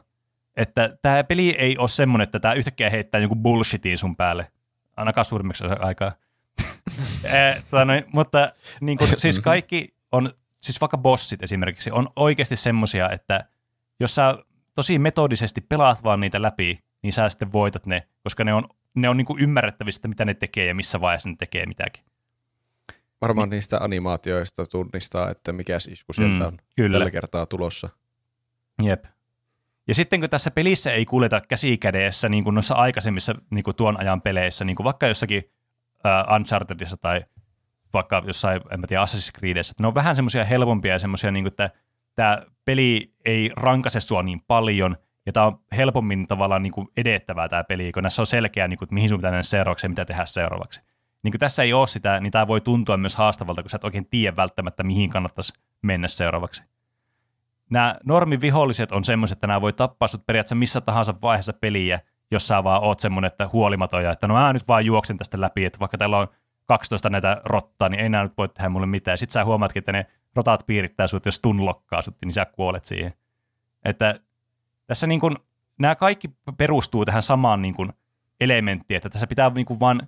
Että 0.57 0.97
tämä 1.03 1.25
peli 1.25 1.51
ei 1.51 1.79
ole 1.79 1.89
semmoinen, 1.89 2.23
että 2.23 2.41
tämä 2.41 2.55
yhtäkkiä 2.55 2.91
heittää 2.91 3.21
jonkun 3.21 3.43
bullshitin 3.43 3.99
sun 3.99 4.17
päälle, 4.17 4.53
ainakaan 4.97 5.25
suurimmaksi 5.25 5.65
aikaa. 5.79 6.13
Tota 7.71 7.85
noin, 7.85 8.05
mutta 8.13 8.53
niin 8.81 8.99
kuin, 8.99 9.11
siis 9.17 9.41
kaikki 9.41 9.95
on, 10.13 10.33
siis 10.61 10.81
vaikka 10.81 10.99
bossit 10.99 11.43
esimerkiksi, 11.43 11.91
on 11.93 12.09
oikeasti 12.17 12.57
semmoisia, 12.57 13.11
että 13.11 13.45
jos 14.01 14.15
sä 14.15 14.35
tosi 14.75 14.99
metodisesti 14.99 15.61
pelaat 15.61 16.05
vaan 16.05 16.21
niitä 16.21 16.43
läpi, 16.43 16.85
niin 17.09 17.13
sä 17.15 17.29
sitten 17.29 17.53
voitat 17.53 17.87
ne, 17.87 18.07
koska 18.23 18.45
ne 18.45 18.55
on, 18.55 18.69
ne 18.95 19.09
on 19.09 19.17
niin 19.17 19.25
kuin 19.27 19.41
ymmärrettävistä, 19.43 20.09
mitä 20.09 20.25
ne 20.25 20.35
tekee 20.35 20.67
ja 20.67 20.75
missä 20.75 21.01
vaiheessa 21.01 21.31
ne 21.31 21.37
tekee 21.39 21.67
mitäkin. 21.67 22.05
Varmaan 23.21 23.51
niistä 23.51 23.79
animaatioista 23.81 24.67
tunnistaa, 24.67 25.31
että 25.31 25.53
mikä 25.53 25.77
isku 25.91 26.13
sieltä 26.13 26.35
Mm, 26.41 26.47
on 26.47 26.59
kyllä. 26.77 26.99
tällä 26.99 27.11
kertaa 27.11 27.47
tulossa. 27.47 27.89
Jep. 28.83 29.05
Ja 29.89 29.95
sitten 29.95 30.21
kun 30.21 30.31
tässä 30.31 30.51
pelissä 30.51 30.93
ei 30.93 31.05
kuljeta 31.07 31.41
käsi 31.41 31.79
kädessä 31.79 32.29
niin 32.29 32.45
kuin 32.45 32.55
noissa 32.55 32.75
aikaisemmissa 32.75 33.35
niin 33.51 33.65
kuin 33.65 33.77
tuon 33.77 34.01
ajan 34.01 34.23
peleissä, 34.23 34.65
niin 34.65 34.77
kuin 34.77 34.85
vaikka 34.85 35.07
jossakin 35.07 35.51
uh, 35.95 36.35
Unchartedissa 36.35 36.97
tai 36.97 37.25
vaikka 37.93 38.23
jossain, 38.27 38.61
en 38.71 38.81
mä 38.81 38.87
tiedä, 38.87 39.05
Assassin's 39.05 39.39
Creedissä, 39.39 39.73
että 39.73 39.83
ne 39.83 39.87
on 39.87 39.95
vähän 39.95 40.17
semmoisia 40.17 40.45
helpompia 40.45 40.93
ja 40.93 40.99
semmoisia, 40.99 41.31
niin 41.31 41.45
kuin, 41.45 41.53
että 41.53 41.71
tämä 42.15 42.43
peli 42.65 43.15
ei 43.25 43.51
rankase 43.57 44.01
sua 44.01 44.23
niin 44.23 44.41
paljon, 44.47 44.97
ja 45.29 45.33
tämä 45.33 45.47
on 45.47 45.59
helpommin 45.77 46.27
tavallaan 46.27 46.63
niin 46.63 46.73
kuin 46.73 46.89
edettävää 46.97 47.49
tämä 47.49 47.65
peli, 47.65 47.93
kun 47.93 48.03
näissä 48.03 48.23
on 48.23 48.27
selkeä, 48.27 48.69
niin 48.69 48.79
kuin, 48.79 48.87
että 48.87 48.95
mihin 48.95 49.09
sun 49.09 49.19
pitää 49.19 49.31
mennä 49.31 49.43
seuraavaksi 49.43 49.87
ja 49.87 49.89
mitä 49.89 50.05
tehdä 50.05 50.25
seuraavaksi. 50.25 50.81
Niin 51.23 51.33
kuin 51.33 51.41
tässä 51.41 51.63
ei 51.63 51.73
ole 51.73 51.87
sitä, 51.87 52.21
niin 52.21 52.31
tämä 52.31 52.47
voi 52.47 52.61
tuntua 52.61 52.97
myös 52.97 53.17
haastavalta, 53.17 53.63
kun 53.63 53.71
sä 53.71 53.77
et 53.77 53.85
oikein 53.85 54.07
tiedä 54.07 54.37
välttämättä, 54.37 54.83
mihin 54.83 55.11
kannattaisi 55.11 55.53
mennä 55.83 56.09
seuraavaksi 56.09 56.63
nämä 57.71 57.97
normiviholliset 58.05 58.93
on 58.93 59.05
semmoiset, 59.05 59.37
että 59.37 59.47
nämä 59.47 59.61
voi 59.61 59.73
tappaa 59.73 60.09
sut 60.09 60.27
periaatteessa 60.27 60.55
missä 60.55 60.81
tahansa 60.81 61.15
vaiheessa 61.23 61.53
peliä, 61.53 62.01
jos 62.31 62.49
sä 62.49 62.65
vaan 62.65 62.83
oot 62.83 63.01
semmoinen, 63.01 63.27
että 63.27 63.49
huolimaton 63.53 64.05
ja 64.05 64.13
että 64.13 64.29
no 64.29 64.35
mä 64.35 64.53
nyt 64.53 64.69
vaan 64.69 64.87
juoksen 64.87 65.19
tästä 65.19 65.41
läpi, 65.41 65.65
että 65.65 65.79
vaikka 65.79 65.99
täällä 65.99 66.19
on 66.19 66.29
12 66.67 67.11
näitä 67.11 67.41
rottaa, 67.45 67.89
niin 67.89 68.01
ei 68.01 68.09
nämä 68.09 68.23
nyt 68.23 68.39
voi 68.39 68.49
tehdä 68.49 68.69
mulle 68.69 68.87
mitään. 68.87 69.19
Sitten 69.19 69.33
sä 69.33 69.45
huomaatkin, 69.45 69.81
että 69.81 69.93
ne 69.93 70.07
rotat 70.35 70.67
piirittää 70.67 71.07
sut, 71.07 71.27
jos 71.27 71.41
tunlokkaa 71.41 72.03
sut, 72.03 72.17
niin 72.25 72.33
sä 72.33 72.45
kuolet 72.45 72.85
siihen. 72.85 73.13
Että 73.85 74.21
tässä 74.89 75.07
niin 75.07 75.21
kuin, 75.21 75.37
nämä 75.79 75.95
kaikki 75.95 76.31
perustuu 76.59 77.05
tähän 77.05 77.23
samaan 77.23 77.63
niin 77.63 77.75
kuin 77.75 77.93
elementtiin, 78.41 78.97
että 78.97 79.09
tässä 79.09 79.27
pitää 79.27 79.51
niin 79.55 79.67
kuin 79.67 79.81
vaan, 79.81 80.01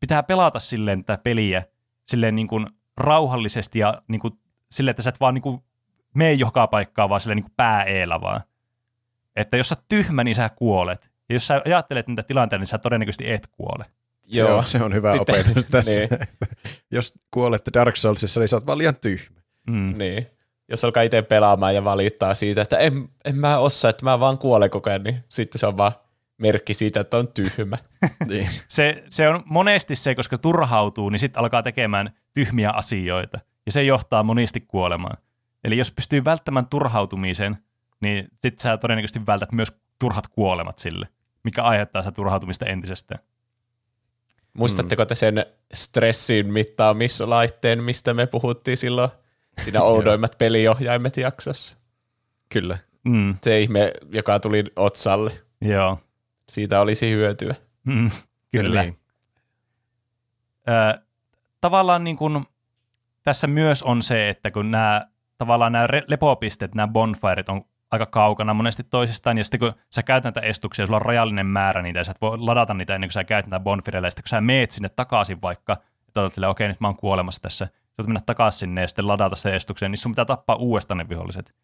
pitää 0.00 0.22
pelata 0.22 0.60
silleen 0.60 1.04
tätä 1.04 1.22
peliä 1.22 1.62
silleen 2.06 2.36
niin 2.36 2.48
kuin 2.48 2.66
rauhallisesti 2.96 3.78
ja 3.78 4.02
niin 4.08 4.20
kuin 4.20 4.34
silleen, 4.70 4.90
että 4.90 5.02
sä 5.02 5.10
et 5.10 5.20
vaan 5.20 5.34
niin 5.34 5.42
kuin 5.42 5.60
mene 6.14 6.32
joka 6.32 6.66
paikkaan 6.66 7.08
vaan 7.08 7.20
silleen 7.20 7.36
niin 7.36 7.44
kuin 7.44 7.54
pää 7.56 7.82
eellä 7.82 8.20
vaan. 8.20 8.40
Että 9.36 9.56
jos 9.56 9.68
sä 9.68 9.76
tyhmä, 9.88 10.24
niin 10.24 10.34
sä 10.34 10.48
kuolet. 10.48 11.10
Ja 11.28 11.34
jos 11.34 11.46
sä 11.46 11.62
ajattelet 11.64 12.08
niitä 12.08 12.22
tilanteita, 12.22 12.60
niin 12.60 12.66
sä 12.66 12.78
todennäköisesti 12.78 13.32
et 13.32 13.46
kuole. 13.46 13.84
Se, 14.22 14.44
on, 14.44 14.66
se 14.66 14.82
on 14.82 14.94
hyvä 14.94 15.12
Sitten- 15.16 15.40
opetus 15.40 15.66
tässä. 15.66 16.00
niin. 16.00 16.08
Jos 16.90 17.14
kuolette 17.30 17.70
Dark 17.74 17.96
Soulsissa, 17.96 18.40
niin 18.40 18.48
sä 18.48 18.56
oot 18.56 18.66
vaan 18.66 18.78
liian 18.78 18.96
tyhmä. 18.96 19.40
Mm. 19.70 19.94
Niin. 19.98 20.26
Jos 20.68 20.84
alkaa 20.84 21.02
itse 21.02 21.22
pelaamaan 21.22 21.74
ja 21.74 21.84
valittaa 21.84 22.34
siitä, 22.34 22.62
että 22.62 22.78
en, 22.78 23.08
en 23.24 23.36
mä 23.36 23.58
osaa, 23.58 23.88
että 23.88 24.04
mä 24.04 24.20
vaan 24.20 24.38
kuolen 24.38 24.70
koko 24.70 24.90
ajan, 24.90 25.02
niin 25.02 25.24
sitten 25.28 25.58
se 25.58 25.66
on 25.66 25.76
vaan 25.76 25.92
merkki 26.38 26.74
siitä, 26.74 27.00
että 27.00 27.16
on 27.16 27.28
tyhmä. 27.28 27.78
Niin. 28.28 28.48
Se, 28.68 29.04
se 29.08 29.28
on 29.28 29.42
monesti 29.44 29.96
se, 29.96 30.14
koska 30.14 30.38
turhautuu, 30.38 31.08
niin 31.08 31.18
sitten 31.18 31.40
alkaa 31.40 31.62
tekemään 31.62 32.10
tyhmiä 32.34 32.70
asioita. 32.70 33.40
Ja 33.66 33.72
se 33.72 33.82
johtaa 33.82 34.22
monesti 34.22 34.60
kuolemaan. 34.60 35.16
Eli 35.64 35.78
jos 35.78 35.90
pystyy 35.90 36.24
välttämään 36.24 36.66
turhautumisen, 36.66 37.58
niin 38.00 38.28
sitten 38.32 38.62
sä 38.62 38.76
todennäköisesti 38.76 39.26
vältät 39.26 39.52
myös 39.52 39.72
turhat 39.98 40.28
kuolemat 40.28 40.78
sille, 40.78 41.08
mikä 41.42 41.62
aiheuttaa 41.62 42.02
sitä 42.02 42.12
turhautumista 42.12 42.66
entisestään. 42.66 43.20
Muistatteko 44.52 45.06
te 45.06 45.14
sen 45.14 45.46
stressin 45.74 46.52
mittaamislaitteen, 46.52 47.82
mistä 47.82 48.14
me 48.14 48.26
puhuttiin 48.26 48.76
silloin 48.76 49.10
siinä 49.64 49.82
oudoimmat 49.82 50.38
peliohjaimet 50.38 51.16
jaksossa? 51.16 51.76
Kyllä. 52.48 52.78
Mm, 53.04 53.34
Se 53.42 53.60
ihme, 53.60 53.92
joka 54.12 54.40
tuli 54.40 54.64
otsalle. 54.76 55.32
joo. 55.60 55.98
Siitä 56.48 56.80
olisi 56.80 57.10
hyötyä. 57.10 57.54
Mm, 57.84 58.10
kyllä. 58.52 58.82
Niin. 58.82 58.98
Ö, 60.68 61.00
tavallaan 61.60 62.04
niin 62.04 62.16
kuin, 62.16 62.44
tässä 63.22 63.46
myös 63.46 63.82
on 63.82 64.02
se, 64.02 64.28
että 64.28 64.50
kun 64.50 64.70
nämä 64.70 65.02
tavallaan 65.38 65.72
nämä 65.72 65.88
lepopisteet, 66.06 66.74
nämä 66.74 66.88
bonfiret 66.92 67.48
on 67.48 67.62
aika 67.90 68.06
kaukana 68.06 68.54
monesti 68.54 68.84
toisistaan, 68.84 69.38
ja 69.38 69.44
sitten 69.44 69.60
kun 69.60 69.72
sä 69.94 70.02
käytät 70.02 70.24
näitä 70.34 70.48
estuksia, 70.48 70.86
sulla 70.86 70.96
on 70.96 71.02
rajallinen 71.02 71.46
määrä 71.46 71.82
niitä, 71.82 72.00
ja 72.00 72.04
sä 72.04 72.10
et 72.10 72.20
voi 72.20 72.38
ladata 72.38 72.74
niitä 72.74 72.94
ennen 72.94 73.08
kuin 73.08 73.12
sä 73.12 73.24
käytät 73.24 73.50
näitä 73.50 73.64
bonfireilla, 73.64 74.06
ja 74.06 74.10
sitten 74.10 74.22
kun 74.22 74.28
sä 74.28 74.40
meet 74.40 74.70
sinne 74.70 74.88
takaisin 74.88 75.42
vaikka, 75.42 75.76
että 76.08 76.48
okei, 76.48 76.68
nyt 76.68 76.80
mä 76.80 76.88
oon 76.88 76.96
kuolemassa 76.96 77.42
tässä, 77.42 77.68
sä 78.02 78.06
mennä 78.06 78.20
takaisin 78.26 78.58
sinne 78.58 78.80
ja 78.80 78.88
sitten 78.88 79.08
ladata 79.08 79.36
se 79.36 79.56
estuksen, 79.56 79.90
niin 79.90 79.98
sun 79.98 80.12
pitää 80.12 80.24
tappaa 80.24 80.56
uudestaan 80.56 80.98
ne 80.98 81.08
viholliset. 81.08 81.54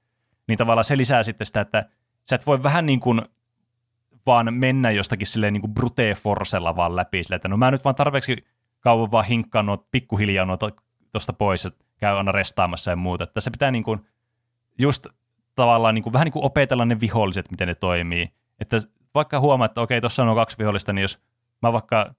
Niin 0.48 0.58
tavallaan 0.58 0.84
se 0.84 0.96
lisää 0.96 1.22
sitten 1.22 1.46
sitä, 1.46 1.60
että 1.60 1.88
sä 2.30 2.36
et 2.36 2.46
voi 2.46 2.62
vähän 2.62 2.86
niin 2.86 3.00
kuin 3.00 3.22
vaan 4.26 4.54
mennä 4.54 4.90
jostakin 4.90 5.26
silleen 5.26 5.52
niin 5.52 5.60
kuin 5.60 5.74
brute 5.74 6.14
forcella 6.14 6.76
vaan 6.76 6.96
läpi, 6.96 7.24
silleen, 7.24 7.36
että 7.36 7.48
no 7.48 7.56
mä 7.56 7.70
nyt 7.70 7.84
vaan 7.84 7.94
tarpeeksi 7.94 8.36
kauan 8.80 9.10
vaan 9.10 9.24
hinkkaa 9.24 9.62
nuo 9.62 9.86
pikkuhiljaa 9.90 10.46
nuo 10.46 10.58
tuosta 11.12 11.32
pois 11.32 11.64
ja 11.64 11.70
käy 11.98 12.16
aina 12.16 12.32
restaamassa 12.32 12.90
ja 12.90 12.96
muuta. 12.96 13.24
Että 13.24 13.40
se 13.40 13.50
pitää 13.50 13.70
niin 13.70 13.84
kuin 13.84 14.00
just 14.78 15.06
tavallaan 15.54 15.94
niin 15.94 16.02
kuin, 16.02 16.12
vähän 16.12 16.24
niin 16.24 16.32
kuin 16.32 16.44
opetella 16.44 16.84
ne 16.84 17.00
viholliset, 17.00 17.50
miten 17.50 17.68
ne 17.68 17.74
toimii. 17.74 18.32
Että 18.60 18.76
vaikka 19.14 19.40
huomaa, 19.40 19.64
että 19.64 19.80
okei, 19.80 20.00
tuossa 20.00 20.22
on 20.22 20.36
kaksi 20.36 20.58
vihollista, 20.58 20.92
niin 20.92 21.02
jos 21.02 21.18
mä 21.62 21.72
vaikka 21.72 22.14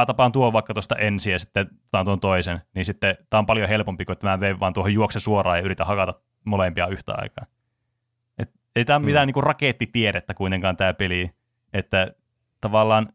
mä 0.00 0.06
tapaan 0.06 0.32
tuon 0.32 0.52
vaikka 0.52 0.74
tuosta 0.74 0.96
ensin 0.96 1.32
ja 1.32 1.38
sitten 1.38 1.68
otan 1.92 2.04
tuon 2.04 2.20
toisen, 2.20 2.60
niin 2.74 2.84
sitten 2.84 3.16
tämä 3.30 3.38
on 3.38 3.46
paljon 3.46 3.68
helpompi 3.68 4.04
kuin, 4.04 4.12
että 4.12 4.26
mä 4.26 4.40
veen 4.40 4.60
vaan 4.60 4.72
tuohon 4.72 4.92
juokse 4.94 5.20
suoraan 5.20 5.58
ja 5.58 5.64
yritän 5.64 5.86
hakata 5.86 6.14
molempia 6.44 6.86
yhtä 6.86 7.14
aikaa. 7.18 7.46
Et 8.38 8.50
ei 8.76 8.84
tämä 8.84 8.96
ole 8.96 9.02
Mm. 9.02 9.06
mitään 9.06 9.26
niin 9.26 9.34
kuin 9.34 9.44
rakettitiedettä 9.44 10.34
kuitenkaan 10.34 10.76
tämä 10.76 10.94
peli, 10.94 11.30
että 11.72 12.08
tavallaan 12.60 13.12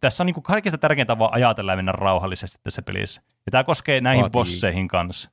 tässä 0.00 0.22
on 0.22 0.26
niin 0.26 0.34
kuin 0.34 0.44
kaikista 0.44 0.78
tärkeintä 0.78 1.18
vaan 1.18 1.34
ajatella 1.34 1.72
ja 1.72 1.76
mennä 1.76 1.92
rauhallisesti 1.92 2.58
tässä 2.62 2.82
pelissä. 2.82 3.22
Ja 3.46 3.50
tämä 3.50 3.64
koskee 3.64 4.00
näihin 4.00 4.22
Vaatii- 4.22 4.32
bosseihin 4.32 4.88
kanssa. 4.88 5.30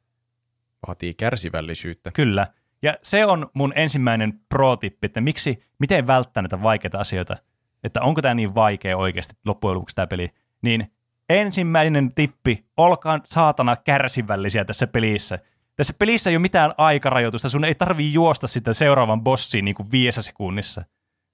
Vaatii 0.88 1.14
kärsivällisyyttä. 1.14 2.12
Kyllä. 2.12 2.48
Ja 2.82 2.98
se 3.04 3.26
on 3.26 3.50
mun 3.54 3.74
ensimmäinen 3.76 4.40
pro-tippi, 4.50 5.06
että 5.06 5.22
miksi, 5.22 5.64
miten 5.80 6.08
välttää 6.08 6.42
näitä 6.44 6.64
vaikeita 6.64 6.98
asioita. 7.00 7.38
Että 7.84 8.02
onko 8.02 8.22
tämä 8.22 8.34
niin 8.34 8.56
vaikea 8.56 8.98
oikeasti 8.98 9.36
loppujen 9.46 9.76
lopuksi 9.76 9.96
tämä 9.96 10.08
peli. 10.08 10.30
Niin 10.62 10.92
ensimmäinen 11.30 12.12
tippi, 12.16 12.66
olkaa 12.78 13.20
saatana 13.26 13.76
kärsivällisiä 13.76 14.66
tässä 14.66 14.88
pelissä. 14.88 15.40
Tässä 15.76 15.94
pelissä 16.00 16.30
ei 16.30 16.36
ole 16.36 16.42
mitään 16.42 16.72
aikarajoitusta, 16.78 17.50
sun 17.50 17.66
ei 17.66 17.76
tarvii 17.76 18.14
juosta 18.14 18.48
sitä 18.48 18.74
seuraavan 18.74 19.22
bossiin 19.22 19.66
niin 19.66 19.76
kuin 19.76 19.92
viidessä 19.92 20.22
sekunnissa. 20.22 20.86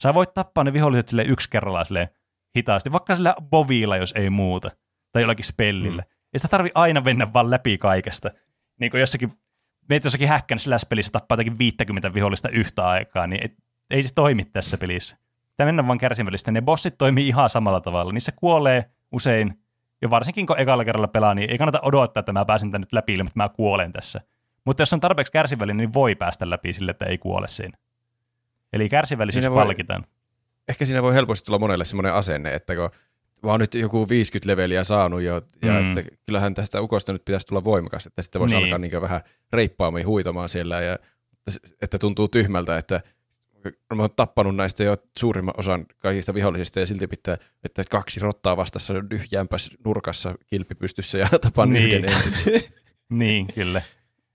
Sä 0.03 0.13
voit 0.13 0.33
tappaa 0.33 0.63
ne 0.63 0.73
viholliset 0.73 1.07
sille 1.07 1.23
yksi 1.23 1.49
kerrallaan 1.49 1.85
sille 1.85 2.09
hitaasti, 2.57 2.91
vaikka 2.91 3.15
sillä 3.15 3.35
bovilla, 3.49 3.97
jos 3.97 4.11
ei 4.11 4.29
muuta, 4.29 4.71
tai 5.11 5.21
jollakin 5.21 5.45
spellillä. 5.45 6.01
Mm. 6.01 6.07
Ei 6.33 6.39
sitä 6.39 6.47
tarvi 6.47 6.69
aina 6.75 7.01
mennä 7.01 7.33
vaan 7.33 7.51
läpi 7.51 7.77
kaikesta. 7.77 8.31
Niin 8.79 8.91
kuin 8.91 8.99
jossakin 8.99 9.33
meet 9.89 10.03
jossakin 10.03 10.27
häkkän 10.27 10.57
pelissä 10.89 11.11
tappaa 11.11 11.35
jotakin 11.35 11.57
50 11.57 12.13
vihollista 12.13 12.49
yhtä 12.49 12.87
aikaa, 12.87 13.27
niin 13.27 13.45
et, 13.45 13.53
ei 13.89 14.03
se 14.03 14.13
toimi 14.13 14.45
tässä 14.45 14.77
pelissä. 14.77 15.17
Tämä 15.57 15.65
mennään 15.65 15.87
vaan 15.87 15.97
kärsivällisesti. 15.97 16.51
Ne 16.51 16.61
bossit 16.61 16.97
toimii 16.97 17.27
ihan 17.27 17.49
samalla 17.49 17.81
tavalla. 17.81 18.11
Niissä 18.11 18.31
kuolee 18.31 18.89
usein, 19.15 19.59
ja 20.01 20.09
varsinkin 20.09 20.47
kun 20.47 20.59
ekalla 20.59 20.85
kerralla 20.85 21.07
pelaa, 21.07 21.33
niin 21.35 21.49
ei 21.49 21.57
kannata 21.57 21.79
odottaa, 21.81 22.19
että 22.19 22.33
mä 22.33 22.45
pääsen 22.45 22.71
tänne 22.71 22.85
nyt 22.85 22.93
läpi, 22.93 23.13
ilman, 23.13 23.27
että 23.27 23.39
mä 23.39 23.49
kuolen 23.49 23.91
tässä. 23.93 24.21
Mutta 24.65 24.81
jos 24.81 24.93
on 24.93 24.99
tarpeeksi 24.99 25.31
kärsivällinen, 25.33 25.77
niin 25.77 25.93
voi 25.93 26.15
päästä 26.15 26.49
läpi 26.49 26.73
sille, 26.73 26.91
että 26.91 27.05
ei 27.05 27.17
kuole 27.17 27.47
siinä. 27.47 27.77
Eli 28.73 28.89
kärsivällisyys 28.89 29.43
Siinä 29.43 29.55
voi- 29.55 29.63
palkitaan. 29.65 30.05
Ehkä 30.67 30.85
siinä 30.85 31.03
voi 31.03 31.13
helposti 31.13 31.45
tulla 31.45 31.59
monelle 31.59 31.85
semmoinen 31.85 32.13
asenne, 32.13 32.53
että 32.53 32.75
kun 32.75 32.89
mä 33.43 33.51
oon 33.51 33.59
nyt 33.59 33.75
joku 33.75 34.09
50 34.09 34.51
leveliä 34.51 34.83
saanut 34.83 35.21
jo, 35.21 35.41
ja 35.61 35.81
Mm. 35.81 35.97
että 35.97 36.11
kyllähän 36.25 36.53
tästä 36.53 36.81
ukosta 36.81 37.13
nyt 37.13 37.25
pitäisi 37.25 37.47
tulla 37.47 37.63
voimakas, 37.63 38.05
että 38.07 38.21
sitten 38.21 38.39
voisi 38.39 38.55
niin. 38.55 38.63
alkaa 38.65 38.79
niin 38.79 39.01
vähän 39.01 39.21
reippaammin 39.53 40.07
huitomaan 40.07 40.49
siellä, 40.49 40.81
ja 40.81 40.97
että 41.81 41.97
tuntuu 41.97 42.27
tyhmältä, 42.27 42.77
että 42.77 43.01
mä 43.95 44.03
oon 44.03 44.09
tappanut 44.15 44.55
näistä 44.55 44.83
jo 44.83 44.97
suurimman 45.19 45.53
osan 45.57 45.85
kaikista 45.97 46.33
vihollisista, 46.33 46.79
ja 46.79 46.85
silti 46.85 47.07
pitää, 47.07 47.37
että 47.63 47.83
kaksi 47.91 48.19
rottaa 48.19 48.57
vastassa 48.57 48.93
dyhjäänpäs 49.09 49.71
nurkassa 49.85 50.35
kilpi 50.47 50.75
pystyssä 50.75 51.17
ja 51.17 51.27
tapan 51.41 51.69
Niin. 51.69 52.05
yhden. 52.05 52.11
Niin, 53.09 53.47
kyllä. 53.55 53.81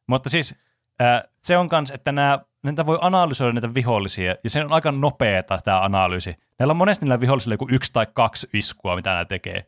Mutta 0.07 0.29
siis 0.29 0.55
äh, 1.01 1.23
se 1.43 1.57
on 1.57 1.69
kans, 1.69 1.91
että 1.91 2.13
nämä, 2.13 2.39
näitä 2.63 2.87
voi 2.87 2.99
analysoida 3.01 3.53
näitä 3.53 3.75
vihollisia, 3.75 4.35
ja 4.45 4.51
se 4.51 4.65
on 4.65 4.73
aika 4.73 4.93
nopeeta 4.93 5.59
tämä 5.65 5.81
analyysi. 5.81 6.37
Näillä 6.59 6.71
on 6.71 6.77
monesti 6.77 7.05
niillä 7.05 7.21
vihollisilla 7.21 7.55
joku 7.55 7.69
yksi 7.71 7.93
tai 7.93 8.07
kaksi 8.15 8.49
iskua, 8.53 8.97
mitä 8.97 9.11
nämä 9.11 9.25
tekee. 9.25 9.67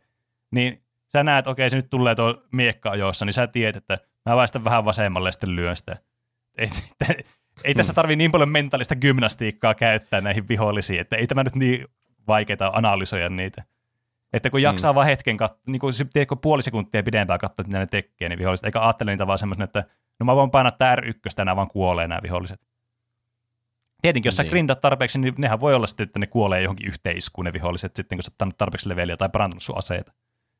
Niin 0.50 0.82
sä 1.12 1.22
näet, 1.22 1.46
okei, 1.46 1.70
se 1.70 1.76
nyt 1.76 1.90
tulee 1.90 2.14
tuo 2.14 2.42
miekka 2.52 2.90
ajoissa, 2.90 3.24
niin 3.24 3.32
sä 3.32 3.46
tiedät, 3.46 3.76
että 3.76 3.98
mä 4.26 4.36
väistän 4.36 4.64
vähän 4.64 4.84
vasemmalle 4.84 5.28
ja 5.28 5.32
sitten 5.32 5.56
lyön 5.56 5.76
sitä. 5.76 5.96
Ei, 6.58 6.68
ei 7.64 7.74
tässä 7.74 7.92
tarvii 7.92 8.16
niin 8.16 8.32
paljon 8.32 8.48
mentaalista 8.48 8.96
gymnastiikkaa 8.96 9.74
käyttää 9.74 10.20
näihin 10.20 10.48
vihollisiin, 10.48 11.00
että 11.00 11.16
ei 11.16 11.26
tämä 11.26 11.44
nyt 11.44 11.56
niin 11.56 11.86
vaikeaa 12.28 12.70
analysoida 12.72 13.28
niitä. 13.28 13.64
Että 14.32 14.50
kun 14.50 14.62
jaksaa 14.62 14.92
mm. 14.92 14.94
vaan 14.94 15.06
hetken 15.06 15.36
katsoa, 15.36 15.62
niin 15.66 15.80
kun 15.80 15.92
se 15.92 16.04
tiedätkö, 16.12 16.36
puoli 16.36 16.62
sekuntia 16.62 17.02
pidempään 17.02 17.38
katsoa, 17.38 17.64
mitä 17.66 17.78
ne 17.78 17.86
tekee, 17.86 18.28
niin 18.28 18.38
viholliset, 18.38 18.66
eikä 18.66 18.80
ajattele 18.80 19.10
niitä 19.10 19.26
vaan 19.26 19.38
semmoisena, 19.38 19.64
että 19.64 19.84
no 20.20 20.24
mä 20.24 20.36
voin 20.36 20.50
painaa 20.50 20.72
tää 20.72 20.96
R1, 20.96 21.10
nämä 21.38 21.56
vaan 21.56 21.68
kuolee 21.68 22.08
nämä 22.08 22.20
viholliset. 22.22 22.60
Tietenkin, 24.02 24.28
jos 24.28 24.36
sä 24.36 24.42
Niin. 24.42 24.50
grindat 24.50 24.80
tarpeeksi, 24.80 25.18
niin 25.18 25.34
nehän 25.38 25.60
voi 25.60 25.74
olla 25.74 25.86
sitten, 25.86 26.04
että 26.04 26.18
ne 26.18 26.26
kuolee 26.26 26.62
johonkin 26.62 26.86
yhteen 26.86 27.16
iskuun 27.16 27.44
ne 27.44 27.52
viholliset 27.52 27.96
sitten, 27.96 28.18
kun 28.18 28.22
sä 28.22 28.32
oot 28.44 28.58
tarpeeksi 28.58 28.88
leveliä 28.88 29.16
tai 29.16 29.28
parantanut 29.28 29.62
sun 29.62 29.78
aseita. 29.78 30.12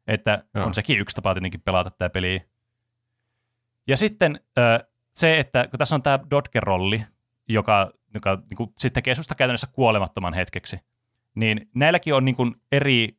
Että 0.06 0.44
Joo. 0.54 0.66
on 0.66 0.74
sekin 0.74 0.98
yksi 0.98 1.16
tapa 1.16 1.34
tietenkin 1.34 1.60
pelata 1.60 1.90
tämä 1.90 2.08
peli. 2.08 2.42
Ja 3.86 3.96
sitten 3.96 4.40
ö, 4.58 4.86
se, 5.12 5.40
että 5.40 5.68
kun 5.68 5.78
tässä 5.78 5.94
on 5.94 6.02
tämä 6.02 6.18
Dodge-rolli, 6.30 7.04
joka, 7.48 7.90
joka 8.14 8.42
niin 8.50 8.56
kuin, 8.56 8.72
sitten 8.78 8.94
tekee 8.94 9.14
susta 9.14 9.34
käytännössä 9.34 9.66
kuolemattoman 9.72 10.34
hetkeksi, 10.34 10.80
niin 11.34 11.70
näilläkin 11.74 12.14
on 12.14 12.24
niin 12.24 12.36
kuin, 12.36 12.54
eri 12.72 13.16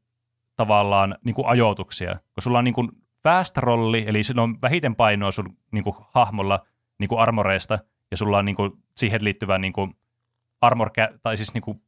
tavallaan 0.56 1.16
niin 1.26 1.36
kuin 1.36 1.48
ajoituksia, 1.48 2.14
kun 2.34 2.44
sulla 2.44 2.58
on 2.58 2.64
niin 2.64 2.74
kuin 2.74 2.90
fast 3.24 3.58
rolli, 3.58 4.04
eli 4.08 4.24
sillä 4.24 4.42
on 4.42 4.62
vähiten 4.62 4.96
painoa 4.96 5.32
sun 5.32 5.58
niin 5.72 5.84
kuin, 5.84 5.96
hahmolla 6.00 6.66
niin 7.00 7.10
kuin 7.10 7.20
armoreista, 7.20 7.80
ja 8.12 8.18
sulla 8.18 8.38
on 8.38 8.46
niin 8.46 8.56
kuin, 8.56 8.72
siihen 8.96 9.24
liittyvä 9.24 9.58
niin 9.58 9.74
kuin, 9.74 9.96
armor, 10.62 10.92
tai 11.22 11.38
siis 11.38 11.54
niin 11.54 11.62
kuin, 11.62 11.82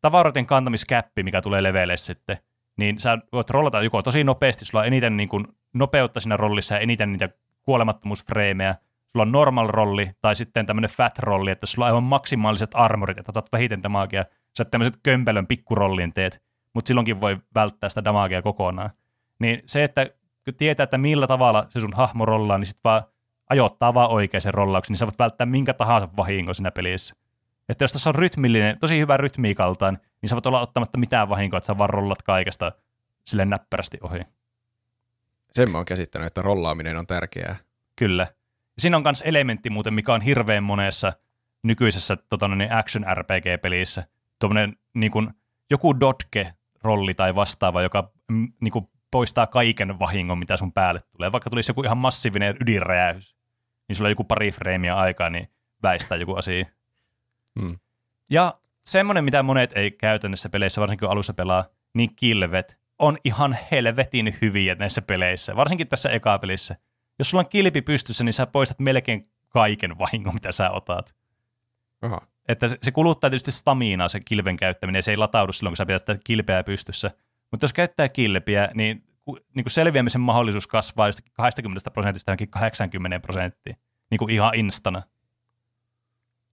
tavaroiden 0.00 0.46
kantamiskäppi, 0.46 1.22
mikä 1.22 1.42
tulee 1.42 1.62
leveille 1.62 1.96
sitten, 1.96 2.38
niin 2.76 3.00
sä 3.00 3.18
voit 3.32 3.50
rollata 3.50 3.82
joko 3.82 4.02
tosi 4.02 4.24
nopeasti, 4.24 4.64
sulla 4.64 4.80
on 4.80 4.86
eniten 4.86 5.16
niin 5.16 5.28
kuin, 5.28 5.46
nopeutta 5.72 6.20
siinä 6.20 6.36
rollissa 6.36 6.74
ja 6.74 6.80
eniten 6.80 7.12
niitä 7.12 7.28
kuolemattomuusfreimejä, 7.62 8.74
sulla 9.12 9.22
on 9.22 9.32
normal 9.32 9.68
rolli 9.68 10.10
tai 10.20 10.36
sitten 10.36 10.66
tämmöinen 10.66 10.90
fat 10.90 11.18
rolli, 11.18 11.50
että 11.50 11.66
sulla 11.66 11.86
on 11.86 11.86
aivan 11.86 12.02
maksimaaliset 12.02 12.70
armorit, 12.74 13.18
että 13.18 13.30
otat 13.30 13.52
vähiten 13.52 13.82
damagea, 13.82 14.24
sä 14.58 14.64
tämmöiset 14.64 15.00
kömpelön 15.02 15.46
pikkurollin 15.46 16.12
teet, 16.12 16.42
mutta 16.74 16.88
silloinkin 16.88 17.20
voi 17.20 17.38
välttää 17.54 17.88
sitä 17.88 18.04
damagea 18.04 18.42
kokonaan. 18.42 18.90
Niin 19.38 19.62
se, 19.66 19.84
että 19.84 20.06
kun 20.44 20.54
tietää, 20.54 20.84
että 20.84 20.98
millä 20.98 21.26
tavalla 21.26 21.66
se 21.68 21.80
sun 21.80 21.94
hahmo 21.94 22.26
rollaa, 22.26 22.58
niin 22.58 22.66
sit 22.66 22.84
vaan 22.84 23.02
ajoittaa 23.50 23.94
vaan 23.94 24.10
oikein 24.10 24.40
sen 24.40 24.54
rollauksen, 24.54 24.92
niin 24.92 24.98
sä 24.98 25.06
voit 25.06 25.18
välttää 25.18 25.46
minkä 25.46 25.74
tahansa 25.74 26.08
vahingon 26.16 26.54
siinä 26.54 26.70
pelissä. 26.70 27.14
Että 27.68 27.84
jos 27.84 27.92
tässä 27.92 28.10
on 28.10 28.14
rytmillinen, 28.14 28.78
tosi 28.78 28.98
hyvä 28.98 29.16
rytmiikaltaan, 29.16 29.98
niin 30.22 30.30
sä 30.30 30.36
voit 30.36 30.46
olla 30.46 30.60
ottamatta 30.60 30.98
mitään 30.98 31.28
vahinkoa, 31.28 31.58
että 31.58 31.66
sä 31.66 31.78
vaan 31.78 31.90
rollat 31.90 32.22
kaikesta 32.22 32.72
sille 33.24 33.44
näppärästi 33.44 33.98
ohi. 34.02 34.20
Sen 35.52 35.70
mä 35.70 35.78
oon 35.78 35.84
käsittänyt, 35.84 36.26
että 36.26 36.42
rollaaminen 36.42 36.96
on 36.96 37.06
tärkeää. 37.06 37.56
Kyllä. 37.96 38.26
Siinä 38.80 38.96
on 38.96 39.02
myös 39.02 39.22
elementti 39.26 39.70
muuten, 39.70 39.94
mikä 39.94 40.14
on 40.14 40.20
hirveän 40.20 40.62
monessa 40.62 41.12
nykyisessä 41.62 42.16
tota, 42.16 42.48
niin 42.48 42.72
action 42.72 43.04
RPG-pelissä. 43.14 44.04
Tuommoinen 44.38 44.76
niin 44.94 45.12
kuin, 45.12 45.30
joku 45.70 46.00
dotke-rolli 46.00 47.14
tai 47.14 47.34
vastaava, 47.34 47.82
joka 47.82 48.12
mm, 48.28 48.52
niin 48.60 48.72
kuin, 48.72 48.88
poistaa 49.10 49.46
kaiken 49.46 49.98
vahingon, 49.98 50.38
mitä 50.38 50.56
sun 50.56 50.72
päälle 50.72 51.00
tulee. 51.12 51.32
Vaikka 51.32 51.50
tulisi 51.50 51.70
joku 51.70 51.82
ihan 51.82 51.98
massiivinen 51.98 52.56
ydinräjäys, 52.60 53.36
niin 53.88 53.96
sulla 53.96 54.08
on 54.08 54.12
joku 54.12 54.24
pari 54.24 54.52
freimiä 54.52 54.96
aikaa, 54.96 55.30
niin 55.30 55.48
väistää 55.82 56.18
joku 56.18 56.34
asia. 56.34 56.64
Hmm. 57.60 57.78
Ja 58.30 58.54
semmoinen, 58.84 59.24
mitä 59.24 59.42
monet 59.42 59.72
ei 59.74 59.90
käytännössä 59.90 60.48
peleissä, 60.48 60.80
varsinkin 60.80 61.06
kun 61.06 61.12
alussa 61.12 61.34
pelaa, 61.34 61.64
niin 61.94 62.10
kilvet 62.16 62.78
on 62.98 63.18
ihan 63.24 63.58
helvetin 63.70 64.38
hyviä 64.42 64.74
näissä 64.74 65.02
peleissä, 65.02 65.56
varsinkin 65.56 65.88
tässä 65.88 66.10
eka 66.10 66.38
pelissä. 66.38 66.76
Jos 67.20 67.30
sulla 67.30 67.42
on 67.42 67.48
kilpi 67.48 67.82
pystyssä, 67.82 68.24
niin 68.24 68.32
sä 68.32 68.46
poistat 68.46 68.78
melkein 68.78 69.30
kaiken 69.48 69.98
vahingon, 69.98 70.34
mitä 70.34 70.52
sä 70.52 70.70
otat. 70.70 71.14
Aha. 72.02 72.20
Että 72.48 72.68
se, 72.68 72.78
se 72.82 72.90
kuluttaa 72.92 73.30
tietysti 73.30 73.52
staminaa 73.52 74.08
se 74.08 74.20
kilven 74.20 74.56
käyttäminen, 74.56 74.98
ja 74.98 75.02
se 75.02 75.10
ei 75.10 75.16
lataudu 75.16 75.52
silloin, 75.52 75.70
kun 75.72 75.76
sä 75.76 75.86
pidät 75.86 76.02
sitä 76.02 76.18
kilpeä 76.24 76.64
pystyssä. 76.64 77.10
Mutta 77.50 77.64
jos 77.64 77.72
käyttää 77.72 78.08
kilpiä, 78.08 78.68
niin, 78.74 79.04
ku- 79.24 79.38
niin 79.54 79.64
kuin 79.64 79.70
selviämisen 79.72 80.20
mahdollisuus 80.20 80.66
kasvaa 80.66 81.08
jostakin 81.08 81.32
20 81.32 81.90
prosentista 81.90 82.30
johonkin 82.30 82.48
80 82.48 83.20
prosenttiin, 83.20 83.76
niin 84.10 84.18
kuin 84.18 84.30
ihan 84.30 84.54
instana. 84.54 85.02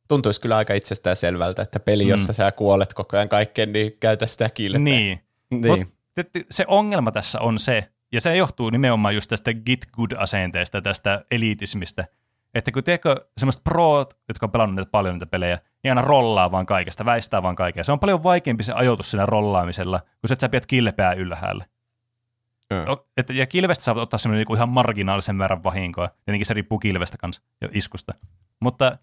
Tuntuisi 0.07 0.41
kyllä 0.41 0.57
aika 0.57 0.73
itsestään 0.73 1.15
selvältä, 1.15 1.61
että 1.61 1.79
peli, 1.79 2.03
Mm. 2.03 2.09
jossa 2.09 2.33
sä 2.33 2.51
kuolet 2.51 2.93
koko 2.93 3.17
ajan 3.17 3.29
kaikkeen, 3.29 3.73
niin 3.73 3.91
käytä 3.99 4.27
sitä 4.27 4.49
kilpeä. 4.49 4.79
Niin. 4.79 5.19
Niin. 5.49 5.67
Mut 5.77 5.87
se 6.49 6.65
ongelma 6.67 7.11
tässä 7.11 7.39
on 7.39 7.59
se, 7.59 7.91
ja 8.11 8.21
se 8.21 8.35
johtuu 8.35 8.69
nimenomaan 8.69 9.15
just 9.15 9.29
tästä 9.29 9.53
get 9.53 9.85
good-asenteesta, 9.91 10.81
tästä 10.81 11.25
elitismistä, 11.31 12.05
että 12.53 12.71
kun 12.71 12.83
tiedätkö, 12.83 13.25
semmoiset 13.37 13.63
proot, 13.63 14.17
jotka 14.27 14.45
on 14.45 14.51
pelannut 14.51 14.75
näitä 14.75 14.91
paljon 14.91 15.15
niitä 15.15 15.25
pelejä, 15.25 15.59
niin 15.83 15.91
aina 15.91 16.01
rollaa 16.01 16.51
vaan 16.51 16.65
kaikesta, 16.65 17.05
väistää 17.05 17.43
vaan 17.43 17.55
kaikkea. 17.55 17.83
Se 17.83 17.91
on 17.91 17.99
paljon 17.99 18.23
vaikeampi 18.23 18.63
se 18.63 18.73
ajoitus 18.73 19.11
siinä 19.11 19.25
rollaamisella, 19.25 19.99
kun 19.99 20.27
se, 20.27 20.33
että 20.33 20.41
sä 20.41 20.49
pidät 20.49 20.65
kilpeää 20.65 21.13
ylhäällä. 21.13 21.65
Että, 23.17 23.33
ja 23.33 23.45
kilvestä 23.45 23.95
voit 23.95 24.03
ottaa 24.03 24.17
semmoinen 24.17 24.39
niinku 24.39 24.55
ihan 24.55 24.69
marginaalisen 24.69 25.35
määrän 25.35 25.63
vahinkoa. 25.63 26.09
Tietenkin 26.25 26.45
se 26.45 26.53
riippuu 26.53 26.79
kilvestä 26.79 27.17
kanssa 27.17 27.43
ja 27.61 27.69
iskusta. 27.73 28.13
Mutta 28.59 28.97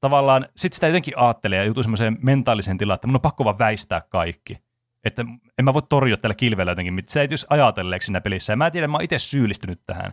tavallaan 0.00 0.48
sit 0.56 0.72
sitä 0.72 0.86
jotenkin 0.86 1.18
ajattelee 1.18 1.58
ja 1.58 1.64
joutuu 1.64 1.82
semmoiseen 1.82 2.18
mentaaliseen 2.22 2.78
tilaan, 2.78 2.94
että 2.94 3.06
mun 3.06 3.14
on 3.14 3.20
pakko 3.20 3.44
vaan 3.44 3.58
väistää 3.58 4.00
kaikki. 4.00 4.58
Että 5.06 5.24
en 5.58 5.64
mä 5.64 5.74
voi 5.74 5.82
torjua 5.88 6.16
tällä 6.16 6.34
kilvellä 6.34 6.72
jotenkin, 6.72 7.04
se 7.08 7.20
ei 7.20 7.28
just 7.30 7.46
ajatelleeksi 7.50 8.06
siinä 8.06 8.20
pelissä. 8.20 8.52
Ja 8.52 8.56
mä 8.56 8.70
tiedän, 8.70 8.90
mä 8.90 8.96
oon 8.96 9.04
itse 9.04 9.18
syyllistynyt 9.18 9.80
tähän. 9.86 10.12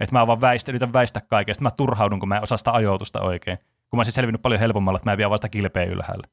Että 0.00 0.12
mä 0.12 0.26
vaan 0.26 0.40
väistä, 0.40 0.70
yritän 0.70 0.92
väistää 0.92 1.22
kaikesta. 1.22 1.62
Mä 1.62 1.70
turhaudun, 1.70 2.20
kun 2.20 2.28
mä 2.28 2.36
en 2.36 2.42
osaa 2.42 2.58
sitä 2.58 2.72
ajoitusta 2.72 3.20
oikein. 3.20 3.58
Kun 3.58 3.96
mä 3.96 3.98
olisin 3.98 4.12
selvinnyt 4.12 4.42
paljon 4.42 4.60
helpommalla, 4.60 4.96
että 4.96 5.10
mä 5.10 5.12
en 5.12 5.18
vie 5.18 5.30
vasta 5.30 5.48
kilpeä 5.48 5.84
ylhäällä. 5.84 6.28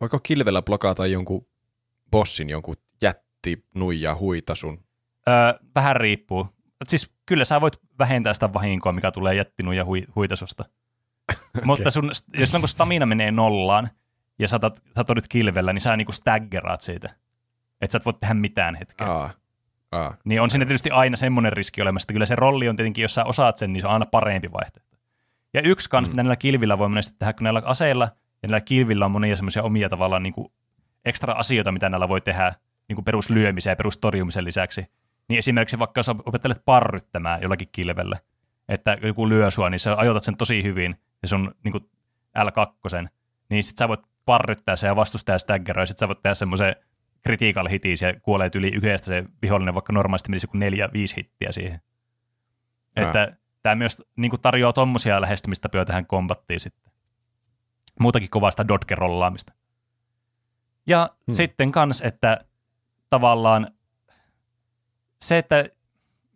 Voiko 0.00 0.18
kilvellä 0.22 0.62
blokata 0.62 1.06
jonkun 1.06 1.46
bossin, 2.10 2.50
jonkun 2.50 2.76
jätti, 3.02 3.64
nuija, 3.74 4.14
huitasun? 4.14 4.84
Öö, 5.28 5.34
vähän 5.74 5.96
riippuu. 5.96 6.46
Siis 6.88 7.10
kyllä 7.26 7.44
sä 7.44 7.60
voit 7.60 7.80
vähentää 7.98 8.34
sitä 8.34 8.52
vahinkoa, 8.52 8.92
mikä 8.92 9.10
tulee 9.10 9.34
jättinut 9.34 9.74
ja 9.74 9.84
hui, 9.84 10.02
huitasusta. 10.16 10.64
okay. 11.30 11.64
Mutta 11.64 11.90
sun, 11.90 12.08
jos 12.08 12.50
silloin 12.50 12.62
kun 12.62 12.68
stamina 12.68 13.06
menee 13.06 13.30
nollaan 13.30 13.90
ja 14.38 14.48
sä 14.48 14.56
otat, 14.56 14.82
sä 14.96 15.04
kilvellä, 15.28 15.72
niin 15.72 15.80
sä 15.80 15.96
niinku 15.96 16.12
staggeraat 16.12 16.80
siitä. 16.80 17.14
Että 17.80 17.92
sä 17.92 17.96
et 17.96 18.04
voi 18.04 18.14
tehdä 18.14 18.34
mitään 18.34 18.74
hetkeä. 18.74 19.06
Aa. 19.06 19.30
Aa. 19.92 20.16
Niin 20.24 20.40
on 20.40 20.50
siinä 20.50 20.66
tietysti 20.66 20.90
aina 20.90 21.16
semmoinen 21.16 21.52
riski 21.52 21.82
olemassa, 21.82 22.04
että 22.04 22.12
kyllä 22.12 22.26
se 22.26 22.36
rolli 22.36 22.68
on 22.68 22.76
tietenkin, 22.76 23.02
jos 23.02 23.14
sä 23.14 23.24
osaat 23.24 23.56
sen, 23.56 23.72
niin 23.72 23.80
se 23.80 23.86
on 23.86 23.92
aina 23.92 24.06
parempi 24.06 24.52
vaihtoehto. 24.52 24.96
Ja 25.54 25.62
yksi 25.62 25.90
kans, 25.90 26.08
mm. 26.08 26.12
mitä 26.12 26.22
näillä 26.22 26.36
kilvillä 26.36 26.78
voi 26.78 26.88
monesti 26.88 27.14
tehdä, 27.18 27.32
kun 27.32 27.44
näillä 27.44 27.62
aseilla 27.64 28.04
ja 28.42 28.48
näillä 28.48 28.60
kilvillä 28.60 29.04
on 29.04 29.10
monia 29.10 29.36
semmoisia 29.36 29.62
omia 29.62 29.88
tavallaan 29.88 30.22
niin 30.22 30.32
kuin 30.32 30.52
ekstra 31.04 31.32
asioita, 31.32 31.72
mitä 31.72 31.88
näillä 31.88 32.08
voi 32.08 32.20
tehdä 32.20 32.54
niin 32.88 32.94
kuin 32.94 33.04
peruslyömisen 33.04 33.70
ja 33.70 33.76
perustorjumisen 33.76 34.44
lisäksi. 34.44 34.86
Niin 35.28 35.38
esimerkiksi 35.38 35.78
vaikka 35.78 35.98
jos 35.98 36.08
opettelet 36.08 36.62
parryttämään 36.64 37.42
jollakin 37.42 37.68
kilvellä, 37.72 38.18
että 38.68 38.98
joku 39.02 39.28
lyö 39.28 39.50
sua, 39.50 39.70
niin 39.70 39.78
sä 39.78 39.96
ajoitat 39.96 40.24
sen 40.24 40.36
tosi 40.36 40.62
hyvin, 40.62 40.96
ja 41.22 41.28
sun 41.28 41.54
niin 41.64 41.72
kuin 41.72 41.90
L2, 42.38 43.08
niin 43.48 43.62
sit 43.62 43.76
sä 43.76 43.88
voit 43.88 44.00
parryttää 44.24 44.76
sen 44.76 44.88
ja 44.88 44.96
vastustaa 44.96 45.38
staggeroi, 45.38 45.82
ja 45.82 45.86
sit 45.86 45.98
sä 45.98 46.08
voit 46.08 46.22
tehdä 46.22 46.34
semmoisen 46.34 46.76
critical 47.22 47.68
hitis 47.68 48.02
ja 48.02 48.20
kuolee 48.20 48.50
yli 48.54 48.68
yhdestä 48.68 49.06
se 49.06 49.24
vihollinen, 49.42 49.74
vaikka 49.74 49.92
normaalisti 49.92 50.30
menisi 50.30 50.44
joku 50.44 50.58
neljä, 50.58 50.88
viisi 50.92 51.16
hittiä 51.16 51.52
siihen. 51.52 51.80
Ää. 52.96 53.06
Että 53.06 53.36
tämä 53.62 53.74
myös 53.74 54.02
niin 54.16 54.30
kuin 54.30 54.40
tarjoaa 54.40 54.72
tommosia 54.72 55.20
lähestymistapoja 55.20 55.84
tähän 55.84 56.06
kombattiin 56.06 56.60
sitten. 56.60 56.92
Muutakin 58.00 58.30
kovasta 58.30 58.68
dodge-rollaamista. 58.68 59.52
Ja 60.86 61.10
hmm. 61.26 61.32
sitten 61.32 61.72
kans, 61.72 62.00
että 62.00 62.44
tavallaan 63.10 63.70
se, 65.20 65.38
että 65.38 65.68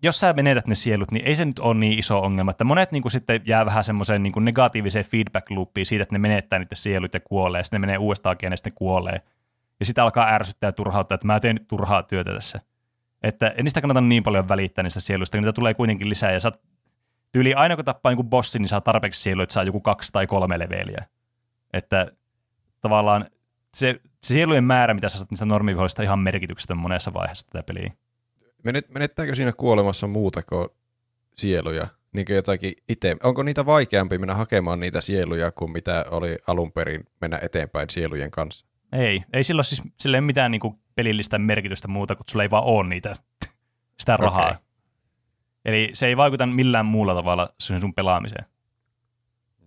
jos 0.03 0.21
sä 0.21 0.33
menetät 0.33 0.67
ne 0.67 0.75
sielut, 0.75 1.11
niin 1.11 1.27
ei 1.27 1.37
se 1.37 1.45
nyt 1.45 1.59
ole 1.59 1.75
niin 1.75 1.99
iso 1.99 2.21
ongelma, 2.21 2.51
että 2.51 2.65
monet 2.65 2.93
niin 2.93 3.03
kuin 3.03 3.13
sitten 3.13 3.41
jää 3.45 3.67
vähän 3.67 3.85
semmoiseen 3.85 4.23
niin 4.23 4.33
negatiiviseen 4.41 5.05
feedback 5.05 5.51
loopiin 5.51 5.87
siitä, 5.87 6.03
että 6.03 6.15
ne 6.15 6.19
menettää 6.19 6.59
niitä 6.59 6.75
sielut 6.75 7.15
ja 7.15 7.21
kuolee, 7.21 7.65
sitten 7.65 7.81
ne 7.81 7.87
menee 7.87 7.99
uudestaan 7.99 8.37
ja 8.43 8.57
sitten 8.57 8.71
ne 8.71 8.75
kuolee. 8.75 9.23
Ja 9.81 9.87
sitten 9.87 10.05
alkaa 10.05 10.29
ärsyttää 10.29 10.69
ja 10.69 10.73
turhauttaa, 10.73 11.15
että 11.15 11.27
mä 11.27 11.41
teen 11.41 11.57
nyt 11.57 11.69
turhaa 11.69 12.03
työtä 12.03 12.35
tässä. 12.35 12.61
Että 13.23 13.49
en 13.49 13.65
niistä 13.65 13.81
kannata 13.81 14.01
niin 14.01 14.23
paljon 14.23 14.49
välittää 14.49 14.83
niistä 14.83 15.01
sieluista, 15.01 15.39
niitä 15.39 15.53
tulee 15.53 15.75
kuitenkin 15.75 16.09
lisää, 16.09 16.33
ja 16.33 16.41
sä 16.41 16.53
tyyli 17.33 17.55
aina 17.55 17.77
kun 17.77 17.85
tappaa 17.85 18.13
joku 18.13 18.25
bossi, 18.25 18.59
niin 18.59 18.69
saa 18.69 18.81
tarpeeksi 18.81 19.23
sieluja, 19.23 19.43
että 19.43 19.53
saa 19.53 19.63
joku 19.63 19.81
kaksi 19.81 20.13
tai 20.13 20.27
kolme 20.27 20.59
leveliä. 20.59 21.05
Että 21.73 22.07
tavallaan 22.81 23.27
se, 23.75 24.01
se 24.23 24.35
sielujen 24.35 24.65
määrä, 24.65 24.95
mitä 24.95 25.09
sä 25.09 25.19
saat 25.19 25.31
niistä 25.31 25.45
normivihoista, 25.45 26.03
ihan 26.03 26.19
merkityksetön 26.19 26.79
monessa 26.79 27.15
vaiheessa 27.15 27.47
tätä 27.47 27.63
peliä. 27.63 27.93
Menet, 28.67 28.89
menettääkö 28.89 29.35
siinä 29.35 29.53
kuolemassa 29.53 30.07
muuta 30.07 30.43
kuin 30.43 30.69
sieluja? 31.35 31.89
Niin 32.13 32.27
jotakin 32.31 32.73
ite, 32.89 33.17
onko 33.23 33.43
niitä 33.43 33.67
vaikeampi 33.67 34.19
mennä 34.19 34.35
hakemaan 34.35 34.81
niitä 34.81 35.01
sieluja 35.01 35.51
kuin 35.51 35.73
mitä 35.73 36.05
oli 36.11 36.39
alun 36.47 36.73
perin 36.73 37.05
mennä 37.21 37.39
eteenpäin 37.43 37.91
sielujen 37.91 38.31
kanssa? 38.31 38.67
Ei, 38.93 39.23
ei 39.33 39.45
sillä 39.45 39.59
ole 39.59 39.65
siis 39.65 39.83
sille 40.01 40.21
mitään 40.21 40.51
niin 40.51 40.61
kuin 40.61 40.79
pelillistä 40.95 41.39
merkitystä 41.39 41.89
muuta, 41.89 42.15
kun 42.15 42.25
sulla 42.29 42.43
ei 42.43 42.51
vaan 42.51 42.65
ole 42.65 42.89
niitä, 42.89 43.17
sitä 44.01 44.17
rahaa. 44.17 44.47
Okay. 44.47 44.59
Eli 45.65 45.91
se 45.95 46.07
ei 46.07 46.17
vaikuta 46.17 46.47
millään 46.47 46.87
muulla 46.87 47.15
tavalla 47.15 47.55
sun, 47.61 47.81
sun 47.81 47.95
pelaamiseen. 47.95 48.45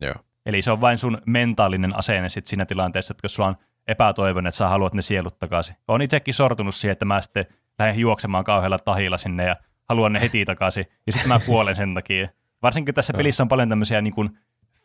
Joo. 0.01 0.15
Eli 0.45 0.61
se 0.61 0.71
on 0.71 0.81
vain 0.81 0.97
sun 0.97 1.21
mentaalinen 1.25 1.97
asenne 1.97 2.29
sit 2.29 2.45
siinä 2.45 2.65
tilanteessa, 2.65 3.11
että 3.11 3.25
jos 3.25 3.33
sulla 3.33 3.49
on 3.49 3.57
epätoivon, 3.87 4.47
että 4.47 4.57
sä 4.57 4.67
haluat 4.67 4.93
ne 4.93 5.01
sielut 5.01 5.39
takaisin. 5.39 5.75
Olen 5.87 6.01
itsekin 6.01 6.33
sortunut 6.33 6.75
siihen, 6.75 6.91
että 6.91 7.05
mä 7.05 7.21
sitten 7.21 7.45
lähden 7.79 7.99
juoksemaan 7.99 8.43
kauhealla 8.43 8.79
tahilla 8.79 9.17
sinne 9.17 9.45
ja 9.45 9.55
haluan 9.89 10.13
ne 10.13 10.21
heti 10.21 10.45
takaisin, 10.45 10.85
ja 11.05 11.11
sitten 11.11 11.29
mä 11.29 11.39
kuolen 11.45 11.75
sen 11.75 11.93
takia. 11.93 12.29
Varsinkin 12.61 12.95
tässä 12.95 13.13
pelissä 13.13 13.43
on 13.43 13.49
paljon 13.49 13.69
tämmöisiä 13.69 14.01
niin 14.01 14.13
kuin 14.13 14.29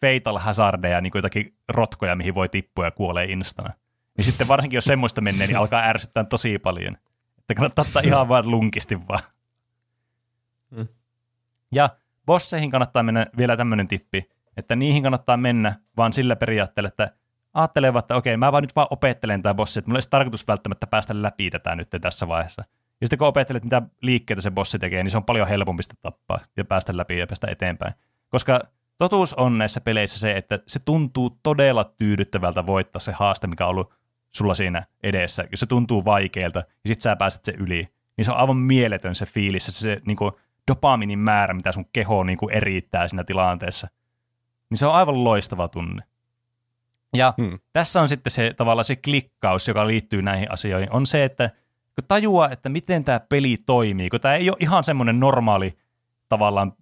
fatal 0.01 0.39
hazardeja, 0.39 1.01
niin 1.01 1.11
kuin 1.11 1.19
jotakin 1.19 1.55
rotkoja, 1.69 2.17
mihin 2.17 2.35
voi 2.35 2.49
tippua 2.49 2.85
ja 2.85 2.91
kuolee 2.91 3.25
instana. 3.25 3.73
Niin 4.17 4.25
sitten 4.31 4.49
varsinkin, 4.49 4.77
jos 4.77 4.85
semmoista 4.85 5.21
menee, 5.21 5.47
niin 5.47 5.57
alkaa 5.57 5.83
ärsyttää 5.83 6.25
tosi 6.25 6.59
paljon. 6.59 6.97
Että 7.39 7.55
kannattaa 7.55 7.85
ottaa 7.89 8.03
ihan 8.05 8.29
vaan 8.29 8.51
lunkisti 8.51 9.09
vaan. 9.09 9.23
Mm. 10.71 10.89
Ja 11.73 11.91
bosseihin 12.27 12.71
kannattaa 12.71 13.03
mennä 13.03 13.27
vielä 13.37 13.57
tämmöinen 13.57 13.89
tippi, 13.89 14.31
että 14.57 14.77
niihin 14.77 15.03
kannattaa 15.03 15.37
mennä 15.37 15.75
vaan 15.97 16.13
sillä 16.13 16.37
periaatteella, 16.37 16.89
että 16.89 17.11
ajattelevat, 17.55 18.05
että 18.05 18.17
okei, 18.17 18.37
mä 18.37 18.53
vaan 18.53 18.63
nyt 18.63 18.77
vaan 18.77 18.87
opettelen 18.91 19.43
tämä 19.43 19.55
bossi, 19.55 19.79
että 19.79 19.89
mulla 19.89 19.97
olisi 19.97 20.11
tarkoitus 20.11 20.49
välttämättä 20.49 20.87
päästä 20.87 21.23
läpi 21.23 21.51
tätä 21.51 21.77
nyt 21.77 21.89
tässä 22.01 22.29
vaiheessa. 22.29 22.65
Ja 23.01 23.07
sitten 23.07 23.19
kun 23.19 23.29
opettelet, 23.29 23.65
mitä 23.65 23.83
liikkeitä 24.03 24.43
se 24.43 24.51
bossi 24.51 24.79
tekee, 24.79 25.03
niin 25.03 25.11
se 25.11 25.17
on 25.17 25.25
paljon 25.25 25.49
helpompi 25.49 25.83
sitä 25.83 25.95
tappaa 26.03 26.41
ja 26.57 26.65
päästä 26.65 26.97
läpi 26.97 27.19
ja 27.19 27.27
päästä 27.27 27.47
eteenpäin. 27.51 27.95
Koska 28.29 28.61
totuus 28.99 29.35
on 29.35 29.59
näissä 29.59 29.81
peleissä 29.81 30.19
se, 30.19 30.37
että 30.37 30.59
se 30.67 30.81
tuntuu 30.85 31.39
todella 31.43 31.85
tyydyttävältä 31.85 32.67
voittaa 32.67 33.01
se 33.01 33.13
haaste, 33.13 33.47
mikä 33.47 33.65
on 33.67 33.71
ollut 33.71 33.95
sulla 34.35 34.55
siinä 34.55 34.87
edessä. 35.03 35.45
Jos 35.51 35.61
se 35.61 35.67
tuntuu 35.67 36.05
vaikealta 36.05 36.59
ja 36.59 36.89
sitten 36.89 37.03
sä 37.03 37.17
pääset 37.17 37.45
se 37.45 37.53
yli, 37.59 37.89
niin 38.17 38.25
se 38.25 38.31
on 38.31 38.37
aivan 38.37 38.57
mieletön 38.57 39.15
se 39.15 39.27
fiilis, 39.27 39.67
se, 39.67 39.73
se 39.73 40.01
niin 40.07 40.17
kuin 40.17 40.33
dopaminin 40.69 41.19
määrä, 41.19 41.55
mitä 41.55 41.73
sun 41.73 41.89
keho 41.93 42.25
niin 42.25 42.39
kuin 42.39 42.55
erittää 42.55 43.09
siinä 43.09 43.25
tilanteessa. 43.25 43.89
Niin 44.71 44.79
se 44.79 44.87
on 44.87 44.95
aivan 44.95 45.25
loistava 45.25 45.69
tunne. 45.69 46.03
Ja 47.15 47.35
hmm. 47.37 47.59
tässä 47.73 48.01
on 48.01 48.09
sitten 48.09 48.31
se 48.31 48.55
tavallaan 48.57 48.85
se 48.85 48.97
klikkaus, 48.97 49.69
joka 49.69 49.87
liittyy 49.87 50.23
näihin 50.23 50.51
asioihin, 50.51 50.93
on 50.93 51.07
se, 51.07 51.25
että 51.25 51.51
kun 51.95 52.05
tajuaa, 52.09 52.51
että 52.51 52.69
miten 52.69 53.05
tämä 53.05 53.21
peli 53.21 53.57
toimii, 53.67 54.11
kun 54.11 54.21
tämä 54.21 54.35
ei 54.35 54.51
ole 54.51 54.57
ihan 54.61 54.85
semmoinen 54.85 55.21
normaali 55.21 55.79
tavallaan 56.29 56.73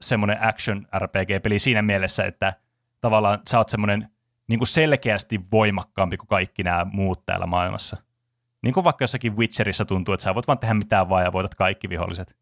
semmoinen 0.00 0.42
action 0.42 0.86
RPG-peli 0.98 1.58
siinä 1.58 1.82
mielessä, 1.82 2.24
että 2.24 2.54
tavallaan 3.00 3.38
sä 3.48 3.58
oot 3.58 3.68
semmoinen 3.68 4.08
niin 4.48 4.58
kuin 4.58 4.68
selkeästi 4.68 5.40
voimakkaampi 5.52 6.16
kuin 6.16 6.28
kaikki 6.28 6.62
nämä 6.62 6.86
muut 6.92 7.26
täällä 7.26 7.46
maailmassa. 7.46 7.96
Niin 8.62 8.74
kuin 8.74 8.84
vaikka 8.84 9.02
jossakin 9.02 9.36
Witcherissa 9.36 9.84
tuntuu, 9.84 10.14
että 10.14 10.24
sä 10.24 10.34
voit 10.34 10.46
vaan 10.46 10.58
tehdä 10.58 10.74
mitään 10.74 11.08
vaan 11.08 11.24
ja 11.24 11.32
voitat 11.32 11.54
kaikki 11.54 11.88
viholliset. 11.88 12.36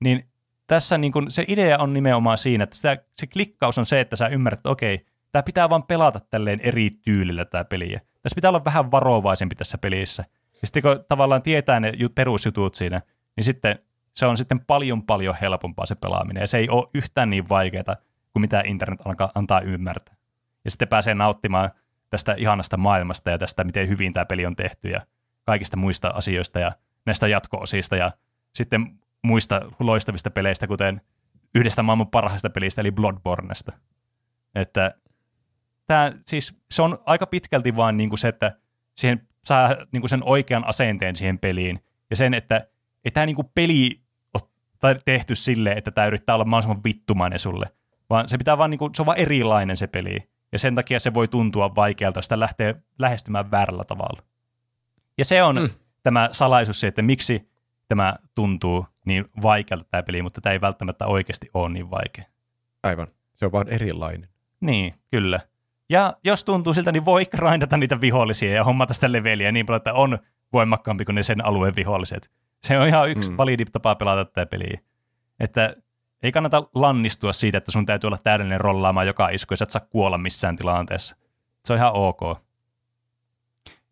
Niin 0.00 0.28
tässä 0.66 0.98
niin 0.98 1.12
kuin 1.12 1.30
se 1.30 1.44
idea 1.48 1.78
on 1.78 1.92
nimenomaan 1.92 2.38
siinä, 2.38 2.64
että 2.64 2.76
sitä, 2.76 2.96
se 3.14 3.26
klikkaus 3.26 3.78
on 3.78 3.86
se, 3.86 4.00
että 4.00 4.16
sä 4.16 4.28
ymmärrät, 4.28 4.58
että 4.58 4.70
okei, 4.70 5.06
tämä 5.32 5.42
pitää 5.42 5.70
vaan 5.70 5.82
pelata 5.82 6.20
tälleen 6.20 6.60
eri 6.60 6.90
tyylillä 6.90 7.44
tämä 7.44 7.64
peli. 7.64 7.96
Tässä 8.22 8.34
pitää 8.34 8.48
olla 8.48 8.64
vähän 8.64 8.90
varovaisempi 8.90 9.54
tässä 9.54 9.78
pelissä. 9.78 10.24
Ja 10.66 10.68
sitten 10.68 10.82
kun 10.82 11.04
tavallaan 11.08 11.42
tietää 11.42 11.80
ne 11.80 11.92
perusjutut 12.14 12.74
siinä, 12.74 13.02
niin 13.36 13.44
sitten 13.44 13.78
se 14.14 14.26
on 14.26 14.36
sitten 14.36 14.60
paljon 14.60 15.02
paljon 15.02 15.36
helpompaa 15.40 15.86
se 15.86 15.94
pelaaminen. 15.94 16.40
Ja 16.40 16.46
se 16.46 16.58
ei 16.58 16.68
ole 16.68 16.88
yhtään 16.94 17.30
niin 17.30 17.48
vaikeaa 17.48 17.96
kuin 18.32 18.40
mitä 18.40 18.62
internet 18.66 19.00
alkaa 19.04 19.32
antaa 19.34 19.60
ymmärtää. 19.60 20.16
Ja 20.64 20.70
sitten 20.70 20.88
pääsee 20.88 21.14
nauttimaan 21.14 21.70
tästä 22.10 22.34
ihanasta 22.38 22.76
maailmasta 22.76 23.30
ja 23.30 23.38
tästä, 23.38 23.64
miten 23.64 23.88
hyvin 23.88 24.12
tämä 24.12 24.24
peli 24.24 24.46
on 24.46 24.56
tehty 24.56 24.88
ja 24.88 25.00
kaikista 25.44 25.76
muista 25.76 26.08
asioista 26.08 26.58
ja 26.58 26.72
näistä 27.06 27.28
jatko-osista 27.28 27.96
ja 27.96 28.12
sitten 28.54 28.98
muista 29.22 29.60
loistavista 29.80 30.30
peleistä, 30.30 30.66
kuten 30.66 31.00
yhdestä 31.54 31.82
maailman 31.82 32.10
parhaista 32.10 32.50
pelistä, 32.50 32.80
eli 32.80 32.92
Bloodbornesta. 32.92 33.72
Että 34.54 34.94
tämä, 35.86 36.12
siis, 36.24 36.54
se 36.70 36.82
on 36.82 36.98
aika 37.06 37.26
pitkälti 37.26 37.76
vaan 37.76 37.96
niin 37.96 38.08
kuin 38.08 38.18
se, 38.18 38.28
että 38.28 38.52
siihen 38.96 39.28
saa 39.46 39.76
niin 39.92 40.00
kuin 40.00 40.08
sen 40.08 40.24
oikean 40.24 40.66
asenteen 40.66 41.16
siihen 41.16 41.38
peliin. 41.38 41.80
Ja 42.10 42.16
sen, 42.16 42.34
että 42.34 42.66
ei 43.04 43.10
tämä 43.10 43.26
niin 43.26 43.36
kuin 43.36 43.50
peli 43.54 44.00
ole 44.82 45.00
tehty 45.04 45.34
sille, 45.34 45.72
että 45.72 45.90
tämä 45.90 46.06
yrittää 46.06 46.34
olla 46.34 46.44
mahdollisimman 46.44 46.84
vittumainen 46.84 47.38
sulle, 47.38 47.66
vaan 48.10 48.28
se 48.28 48.38
pitää 48.38 48.58
vaan, 48.58 48.70
niin 48.70 48.78
kuin, 48.78 48.94
se 48.94 49.02
on 49.02 49.06
vaan 49.06 49.18
erilainen 49.18 49.76
se 49.76 49.86
peli. 49.86 50.18
Ja 50.52 50.58
sen 50.58 50.74
takia 50.74 51.00
se 51.00 51.14
voi 51.14 51.28
tuntua 51.28 51.74
vaikealta, 51.74 52.18
jos 52.18 52.24
sitä 52.24 52.40
lähtee 52.40 52.74
lähestymään 52.98 53.50
väärällä 53.50 53.84
tavalla. 53.84 54.22
Ja 55.18 55.24
se 55.24 55.42
on 55.42 55.56
mm. 55.56 55.68
tämä 56.02 56.28
salaisuus 56.32 56.80
se, 56.80 56.86
että 56.86 57.02
miksi 57.02 57.50
tämä 57.88 58.14
tuntuu 58.34 58.86
niin 59.04 59.24
vaikealta 59.42 59.86
tämä 59.90 60.02
peli, 60.02 60.22
mutta 60.22 60.40
tämä 60.40 60.52
ei 60.52 60.60
välttämättä 60.60 61.06
oikeasti 61.06 61.50
ole 61.54 61.68
niin 61.68 61.90
vaikea. 61.90 62.24
Aivan. 62.82 63.06
Se 63.34 63.46
on 63.46 63.52
vaan 63.52 63.68
erilainen. 63.68 64.28
Niin, 64.60 64.94
kyllä. 65.10 65.40
Ja 65.90 66.16
jos 66.24 66.44
tuntuu 66.44 66.74
siltä, 66.74 66.92
niin 66.92 67.04
voi 67.04 67.26
grindata 67.26 67.76
niitä 67.76 68.00
vihollisia 68.00 68.54
ja 68.54 68.64
hommata 68.64 68.94
sitä 68.94 69.12
leveliä 69.12 69.52
niin 69.52 69.66
paljon, 69.66 69.76
että 69.76 69.94
on 69.94 70.18
voimakkaampi 70.52 71.04
kuin 71.04 71.14
ne 71.14 71.22
sen 71.22 71.44
alueen 71.44 71.76
viholliset. 71.76 72.30
Se 72.62 72.78
on 72.78 72.88
ihan 72.88 73.10
yksi 73.10 73.30
mm. 73.30 73.36
validi 73.36 73.64
tapa 73.64 73.94
pelata 73.94 74.24
tätä 74.24 74.46
peliä. 74.46 74.80
Että 75.40 75.76
ei 76.22 76.32
kannata 76.32 76.62
lannistua 76.74 77.32
siitä, 77.32 77.58
että 77.58 77.72
sun 77.72 77.86
täytyy 77.86 78.08
olla 78.08 78.18
täydellinen 78.18 78.60
rollaamaan 78.60 79.06
joka 79.06 79.28
isku 79.28 79.52
ja 79.52 79.56
sä 79.56 79.62
et 79.62 79.70
saa 79.70 79.86
kuolla 79.90 80.18
missään 80.18 80.56
tilanteessa. 80.56 81.16
Se 81.64 81.72
on 81.72 81.78
ihan 81.78 81.92
ok. 81.92 82.20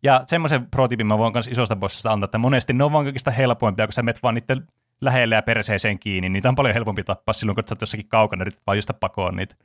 Ja 0.03 0.23
semmoisen 0.25 0.65
pro-tipin 0.65 1.07
mä 1.07 1.17
voin 1.17 1.33
myös 1.33 1.47
isosta 1.47 1.75
bossista 1.75 2.11
antaa, 2.11 2.25
että 2.25 2.37
monesti 2.37 2.73
ne 2.73 2.83
on 2.83 2.91
vaan 2.91 3.05
kaikista 3.05 3.31
helpoimpia, 3.31 3.87
kun 3.87 3.93
sä 3.93 4.03
met 4.03 4.23
vaan 4.23 4.35
niiden 4.35 4.67
lähelle 5.01 5.35
ja 5.35 5.41
perseeseen 5.41 5.99
kiinni. 5.99 6.29
Niitä 6.29 6.49
on 6.49 6.55
paljon 6.55 6.73
helpompi 6.73 7.03
tappaa 7.03 7.33
silloin, 7.33 7.55
kun 7.55 7.63
sä 7.67 7.73
oot 7.73 7.81
jossakin 7.81 8.07
kaukana, 8.07 8.41
yrität 8.41 8.61
vaan 8.67 8.77
just 8.77 8.89
pakoon 8.99 9.35
niitä. 9.35 9.55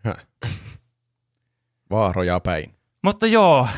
Vaaroja 1.91 2.41
päin. 2.41 2.75
Mutta 3.05 3.27
joo, 3.27 3.69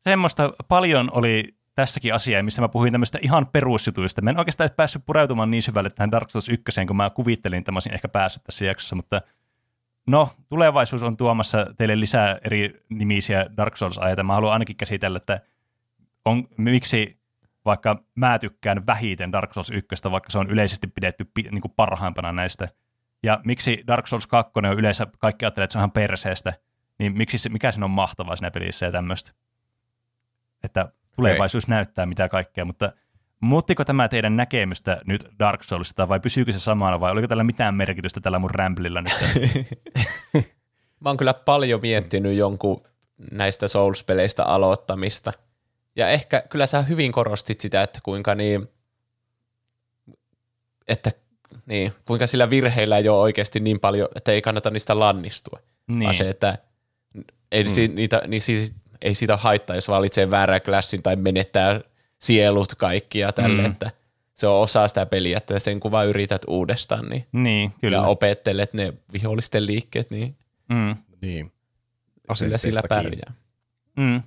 semmoista 0.00 0.52
paljon 0.68 1.08
oli 1.12 1.44
tässäkin 1.74 2.14
asiaa, 2.14 2.42
missä 2.42 2.62
mä 2.62 2.68
puhuin 2.68 2.92
tämmöistä 2.92 3.18
ihan 3.22 3.46
perusjutuista. 3.46 4.22
Mä 4.22 4.30
en 4.30 4.38
oikeastaan 4.38 4.70
päässyt 4.76 5.06
pureutumaan 5.06 5.50
niin 5.50 5.62
syvälle 5.62 5.90
tähän 5.90 6.10
Dark 6.10 6.30
Souls 6.30 6.48
1, 6.48 6.86
kun 6.86 6.96
mä 6.96 7.10
kuvittelin, 7.10 7.58
että 7.58 7.72
mä 7.72 7.76
olisin 7.76 7.94
ehkä 7.94 8.08
päässyt 8.08 8.44
tässä 8.44 8.64
jaksossa, 8.64 8.96
mutta 8.96 9.20
no, 10.06 10.28
tulevaisuus 10.48 11.02
on 11.02 11.16
tuomassa 11.16 11.66
teille 11.78 12.00
lisää 12.00 12.38
eri 12.44 12.80
nimisiä 12.88 13.46
Dark 13.56 13.76
Souls-aiheita. 13.76 14.22
Mä 14.22 14.34
haluan 14.34 14.52
ainakin 14.52 14.76
käsitellä, 14.76 15.16
että 15.16 15.40
on, 16.24 16.48
miksi 16.56 17.18
vaikka 17.64 18.04
mä 18.14 18.38
tykkään 18.38 18.86
vähiten 18.86 19.32
Dark 19.32 19.54
Souls 19.54 19.70
1, 19.70 20.10
vaikka 20.10 20.30
se 20.30 20.38
on 20.38 20.50
yleisesti 20.50 20.86
pidetty 20.86 21.24
pi, 21.34 21.42
niin 21.42 21.62
kuin 21.62 21.72
parhaimpana 21.76 22.32
näistä. 22.32 22.68
Ja 23.22 23.40
miksi 23.44 23.84
Dark 23.86 24.06
Souls 24.06 24.26
2 24.26 24.52
on 24.54 24.64
yleensä, 24.64 25.06
kaikki 25.18 25.44
ajattelee, 25.44 25.64
että 25.64 25.72
se 25.72 25.78
on 25.78 25.80
ihan 25.80 25.92
perseestä, 25.92 26.52
niin 26.98 27.16
miksi 27.16 27.38
se, 27.38 27.48
mikä 27.48 27.72
siinä 27.72 27.84
on 27.84 27.90
mahtavaa 27.90 28.36
siinä 28.36 28.50
pelissä 28.50 28.86
ja 28.86 28.92
tämmöistä. 28.92 29.32
Että 30.64 30.92
tulevaisuus 31.16 31.64
okay. 31.64 31.74
näyttää 31.74 32.06
mitä 32.06 32.28
kaikkea, 32.28 32.64
mutta 32.64 32.92
muuttiko 33.40 33.84
tämä 33.84 34.08
teidän 34.08 34.36
näkemystä 34.36 35.00
nyt 35.06 35.28
Dark 35.38 35.62
Soulsista 35.62 36.08
vai 36.08 36.20
pysyykö 36.20 36.52
se 36.52 36.60
samana 36.60 37.00
vai 37.00 37.12
oliko 37.12 37.28
tällä 37.28 37.44
mitään 37.44 37.74
merkitystä 37.74 38.20
tällä 38.20 38.38
mun 38.38 38.50
rämplillä 38.50 39.02
nyt? 39.02 39.12
Mä 41.00 41.08
oon 41.08 41.16
kyllä 41.16 41.34
paljon 41.34 41.80
miettinyt 41.80 42.36
jonkun 42.36 42.84
näistä 43.30 43.66
Souls-peleistä 43.66 44.44
aloittamista. 44.44 45.32
Ja 45.96 46.08
ehkä 46.08 46.42
kyllä 46.48 46.66
sä 46.66 46.82
hyvin 46.82 47.12
korostit 47.12 47.60
sitä, 47.60 47.82
että 47.82 47.98
kuinka 48.02 48.34
niin, 48.34 48.68
että 50.88 51.12
niin, 51.66 51.92
kuinka 52.04 52.26
sillä 52.26 52.50
virheillä 52.50 52.98
ei 52.98 53.08
ole 53.08 53.20
oikeasti 53.20 53.60
niin 53.60 53.80
paljon, 53.80 54.08
että 54.14 54.32
ei 54.32 54.42
kannata 54.42 54.70
niistä 54.70 54.98
lannistua. 54.98 55.60
Niin. 55.86 56.02
Vaan 56.02 56.14
se, 56.14 56.30
että 56.30 56.58
ei, 57.52 57.64
mm. 57.64 57.70
si, 57.70 57.88
niitä, 57.88 58.22
niin 58.26 58.42
siis, 58.42 58.74
ei 59.02 59.14
siitä 59.14 59.36
haittaa, 59.36 59.76
jos 59.76 59.88
valitsee 59.88 60.30
väärän 60.30 60.60
klassin 60.62 61.02
tai 61.02 61.16
menettää 61.16 61.80
sielut 62.18 62.74
kaikki 62.74 63.18
ja 63.18 63.32
tälle, 63.32 63.62
Mm. 63.62 63.66
että 63.70 63.90
se 64.34 64.46
on 64.46 64.62
osa 64.62 64.88
sitä 64.88 65.06
peliä, 65.06 65.36
että 65.36 65.58
sen 65.58 65.80
kun 65.80 65.90
vaan 65.90 66.06
yrität 66.08 66.42
uudestaan 66.46 67.08
niin, 67.08 67.26
niin, 67.32 67.72
kyllä. 67.80 67.96
ja 67.96 68.02
opettelet 68.02 68.74
ne 68.74 68.92
vihollisten 69.12 69.66
liikkeet, 69.66 70.10
niin 70.10 70.36
Mm. 70.68 70.96
Niin. 71.20 71.52
kyllä 72.38 72.58
sillä 72.58 72.82
pärjää. 72.88 73.32
Mm. 73.96 74.22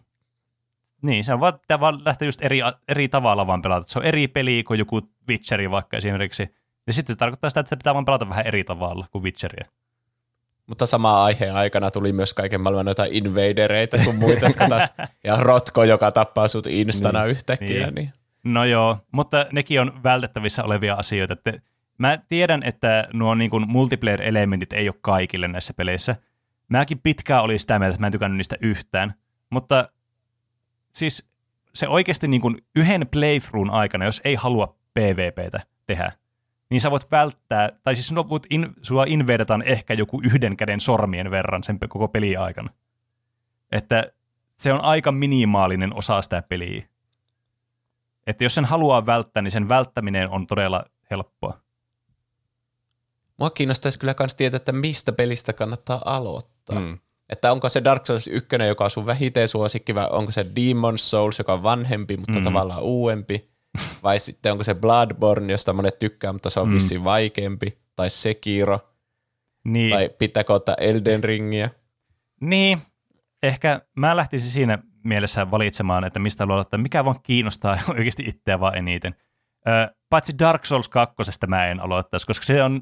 Niin, 1.02 1.24
se 1.24 1.34
on 1.34 1.40
vaan, 1.40 1.60
pitää 1.60 1.80
vaan 1.80 2.02
lähteä 2.06 2.26
just 2.28 2.42
eri, 2.42 2.60
eri 2.88 3.08
tavalla 3.10 3.48
vaan 3.48 3.62
pelata. 3.62 3.88
Se 3.88 4.00
on 4.00 4.06
eri 4.06 4.28
peli 4.28 4.64
kuin 4.64 4.80
joku 4.80 5.02
Witcheri 5.30 5.72
vaikka 5.72 5.98
esimerkiksi. 5.98 6.56
Ja 6.88 6.94
sitten 6.94 7.14
se 7.14 7.18
tarkoittaa 7.18 7.50
sitä, 7.50 7.60
että 7.60 7.78
pitää 7.78 7.94
vaan 7.94 8.06
pelata 8.06 8.30
vähän 8.30 8.48
eri 8.48 8.64
tavalla 8.64 9.06
kuin 9.12 9.24
Witcheria. 9.24 9.66
Mutta 10.70 10.86
samaan 10.86 11.24
aiheen 11.24 11.56
aikana 11.56 11.92
tuli 11.92 12.12
myös 12.12 12.34
kaiken 12.34 12.62
maailman 12.62 12.86
noita 12.86 13.06
invadereita 13.12 13.98
sun 13.98 14.16
muita, 14.16 14.46
jotka 14.46 14.70
taas, 14.70 14.94
ja 15.24 15.36
rotko, 15.36 15.84
joka 15.84 16.12
tappaa 16.12 16.48
sut 16.48 16.68
instana 16.68 17.22
niin, 17.22 17.32
yhtäkkiä. 17.32 17.68
niin. 17.70 17.96
Niin. 17.96 17.96
Niin. 17.96 18.14
No 18.44 18.66
joo, 18.66 18.98
mutta 19.12 19.46
nekin 19.52 19.82
on 19.82 20.04
vältettävissä 20.04 20.64
olevia 20.64 20.96
asioita. 20.96 21.34
Että 21.34 21.54
mä 21.98 22.18
tiedän, 22.30 22.64
että 22.64 23.08
nuo 23.14 23.36
niin 23.36 23.50
kuin 23.50 23.66
multiplayer-elementit 23.68 24.74
ei 24.74 24.90
ole 24.90 24.96
kaikille 25.02 25.48
näissä 25.48 25.74
peleissä. 25.74 26.16
Mäkin 26.70 27.00
pitkään 27.00 27.44
oli 27.44 27.60
sitä 27.60 27.80
mieltä, 27.80 27.94
että 27.94 28.02
mä 28.02 28.08
en 28.08 28.12
tykännyt 28.12 28.38
niistä 28.38 28.56
yhtään. 28.62 29.14
Mutta 29.50 29.90
siis 30.94 31.30
se 31.74 31.88
oikeasti 31.88 32.28
niin 32.28 32.42
kuin 32.42 32.58
yhden 32.76 33.08
playthroughin 33.08 33.74
aikana, 33.74 34.06
jos 34.06 34.22
ei 34.24 34.36
halua 34.36 34.76
PvPtä 34.94 35.60
tehdä, 35.88 36.12
niin 36.70 36.82
sä 36.82 36.92
voit 36.92 37.12
välttää, 37.12 37.70
tai 37.84 37.96
siis 37.96 38.08
sinua, 38.08 38.30
voit 38.30 38.46
in, 38.50 38.74
sua 38.82 39.06
invadetaan 39.08 39.62
ehkä 39.62 39.94
joku 39.94 40.22
yhden 40.24 40.58
käden 40.58 40.80
sormien 40.80 41.32
verran 41.32 41.64
sen 41.64 41.80
koko 41.80 42.08
peli 42.08 42.38
aikana. 42.38 42.70
Että 43.72 44.12
se 44.58 44.74
on 44.74 44.82
aika 44.82 45.12
minimaalinen 45.12 45.96
osa 45.96 46.22
sitä 46.22 46.42
peliä. 46.42 46.84
Että 48.28 48.44
jos 48.44 48.56
sen 48.56 48.66
haluaa 48.66 49.06
välttää, 49.06 49.44
niin 49.44 49.52
sen 49.52 49.70
välttäminen 49.70 50.30
on 50.30 50.48
todella 50.48 50.86
helppoa. 51.12 51.60
Mua 53.38 53.50
kiinnostaisi 53.50 54.00
kyllä 54.00 54.16
myös 54.20 54.36
tietää, 54.36 54.58
että 54.58 54.72
mistä 54.72 55.12
pelistä 55.12 55.54
kannattaa 55.54 56.02
aloittaa. 56.06 56.80
Mm. 56.80 56.98
Että 57.30 57.52
onko 57.52 57.70
se 57.70 57.84
Dark 57.84 58.06
Souls 58.06 58.28
1, 58.28 58.56
joka 58.68 58.84
on 58.84 58.90
sun 58.90 59.06
vähiten 59.06 59.48
suosikki, 59.48 59.96
vai 59.96 60.08
onko 60.12 60.32
se 60.32 60.44
Demon's 60.44 60.98
Souls, 60.98 61.40
joka 61.40 61.54
on 61.54 61.64
vanhempi, 61.64 62.18
mutta 62.18 62.34
Mm. 62.34 62.40
mm. 62.40 62.44
tavallaan 62.44 62.84
uudempi, 62.84 63.50
vai 64.04 64.20
sitten 64.20 64.52
onko 64.52 64.64
se 64.64 64.74
Bloodborne, 64.76 65.54
josta 65.54 65.74
monet 65.74 66.00
tykkää, 66.00 66.34
mutta 66.34 66.50
se 66.50 66.60
on 66.60 66.68
Mm. 66.68 66.74
vissiin 66.74 67.04
vaikeampi, 67.04 67.78
tai 67.96 68.10
Sekiro, 68.10 68.80
Niin, 69.64 69.92
tai 69.96 70.10
pitääkö 70.18 70.54
ottaa 70.54 70.76
Elden 70.76 71.24
Ringiä. 71.24 71.70
niin, 72.42 72.82
ehkä 73.44 73.82
mä 73.96 74.16
lähtisin 74.18 74.52
siinä 74.52 74.80
mielessä 75.04 75.52
valitsemaan, 75.52 76.04
että 76.04 76.20
mistä 76.20 76.42
haluaa 76.44 76.56
aloittaa, 76.56 76.78
mikä 76.80 77.06
vaan 77.06 77.20
kiinnostaa 77.24 77.80
oikeasti 77.98 78.24
itseä 78.28 78.60
vaan 78.60 78.78
eniten. 78.78 79.16
Ö, 79.68 79.94
paitsi 80.10 80.34
Dark 80.40 80.66
Souls 80.66 80.90
2. 80.90 81.16
mä 81.48 81.68
en 81.68 81.80
aloittaisi, 81.80 82.28
koska 82.28 82.46
se 82.46 82.64
on, 82.64 82.82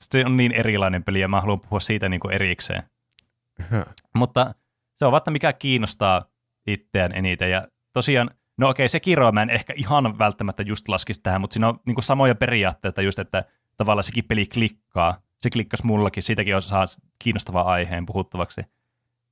se 0.00 0.24
on 0.26 0.36
niin 0.36 0.52
erilainen 0.52 1.04
peli 1.04 1.20
ja 1.20 1.28
mä 1.28 1.40
haluan 1.40 1.60
puhua 1.60 1.80
siitä 1.80 2.08
niin 2.08 2.20
kuin 2.20 2.34
erikseen. 2.34 2.82
Höh. 3.60 3.84
Mutta 4.14 4.54
se 4.94 5.04
on 5.06 5.12
vaikka 5.12 5.30
mikä 5.30 5.52
kiinnostaa 5.52 6.24
itseään 6.66 7.12
eniten. 7.12 7.50
Ja 7.50 7.68
tosiaan, 7.92 8.30
no 8.60 8.68
okei, 8.68 8.88
se 8.88 9.00
kiroa 9.00 9.32
mä 9.32 9.42
en 9.42 9.50
ehkä 9.50 9.72
ihan 9.76 10.18
välttämättä 10.18 10.62
just 10.62 10.88
laskisi 10.88 11.20
tähän, 11.22 11.40
mutta 11.40 11.54
siinä 11.54 11.68
on 11.68 11.80
niin 11.86 12.02
samoja 12.02 12.34
periaatteita 12.34 13.02
just, 13.02 13.18
että 13.18 13.44
tavallaan 13.76 14.04
sekin 14.04 14.24
peli 14.24 14.46
klikkaa. 14.46 15.14
Se 15.38 15.50
klikkasi 15.50 15.86
mullakin, 15.86 16.22
siitäkin 16.22 16.56
on 16.56 16.62
saa 16.62 16.84
kiinnostava 17.18 17.62
aiheen 17.62 18.06
puhuttavaksi. 18.06 18.60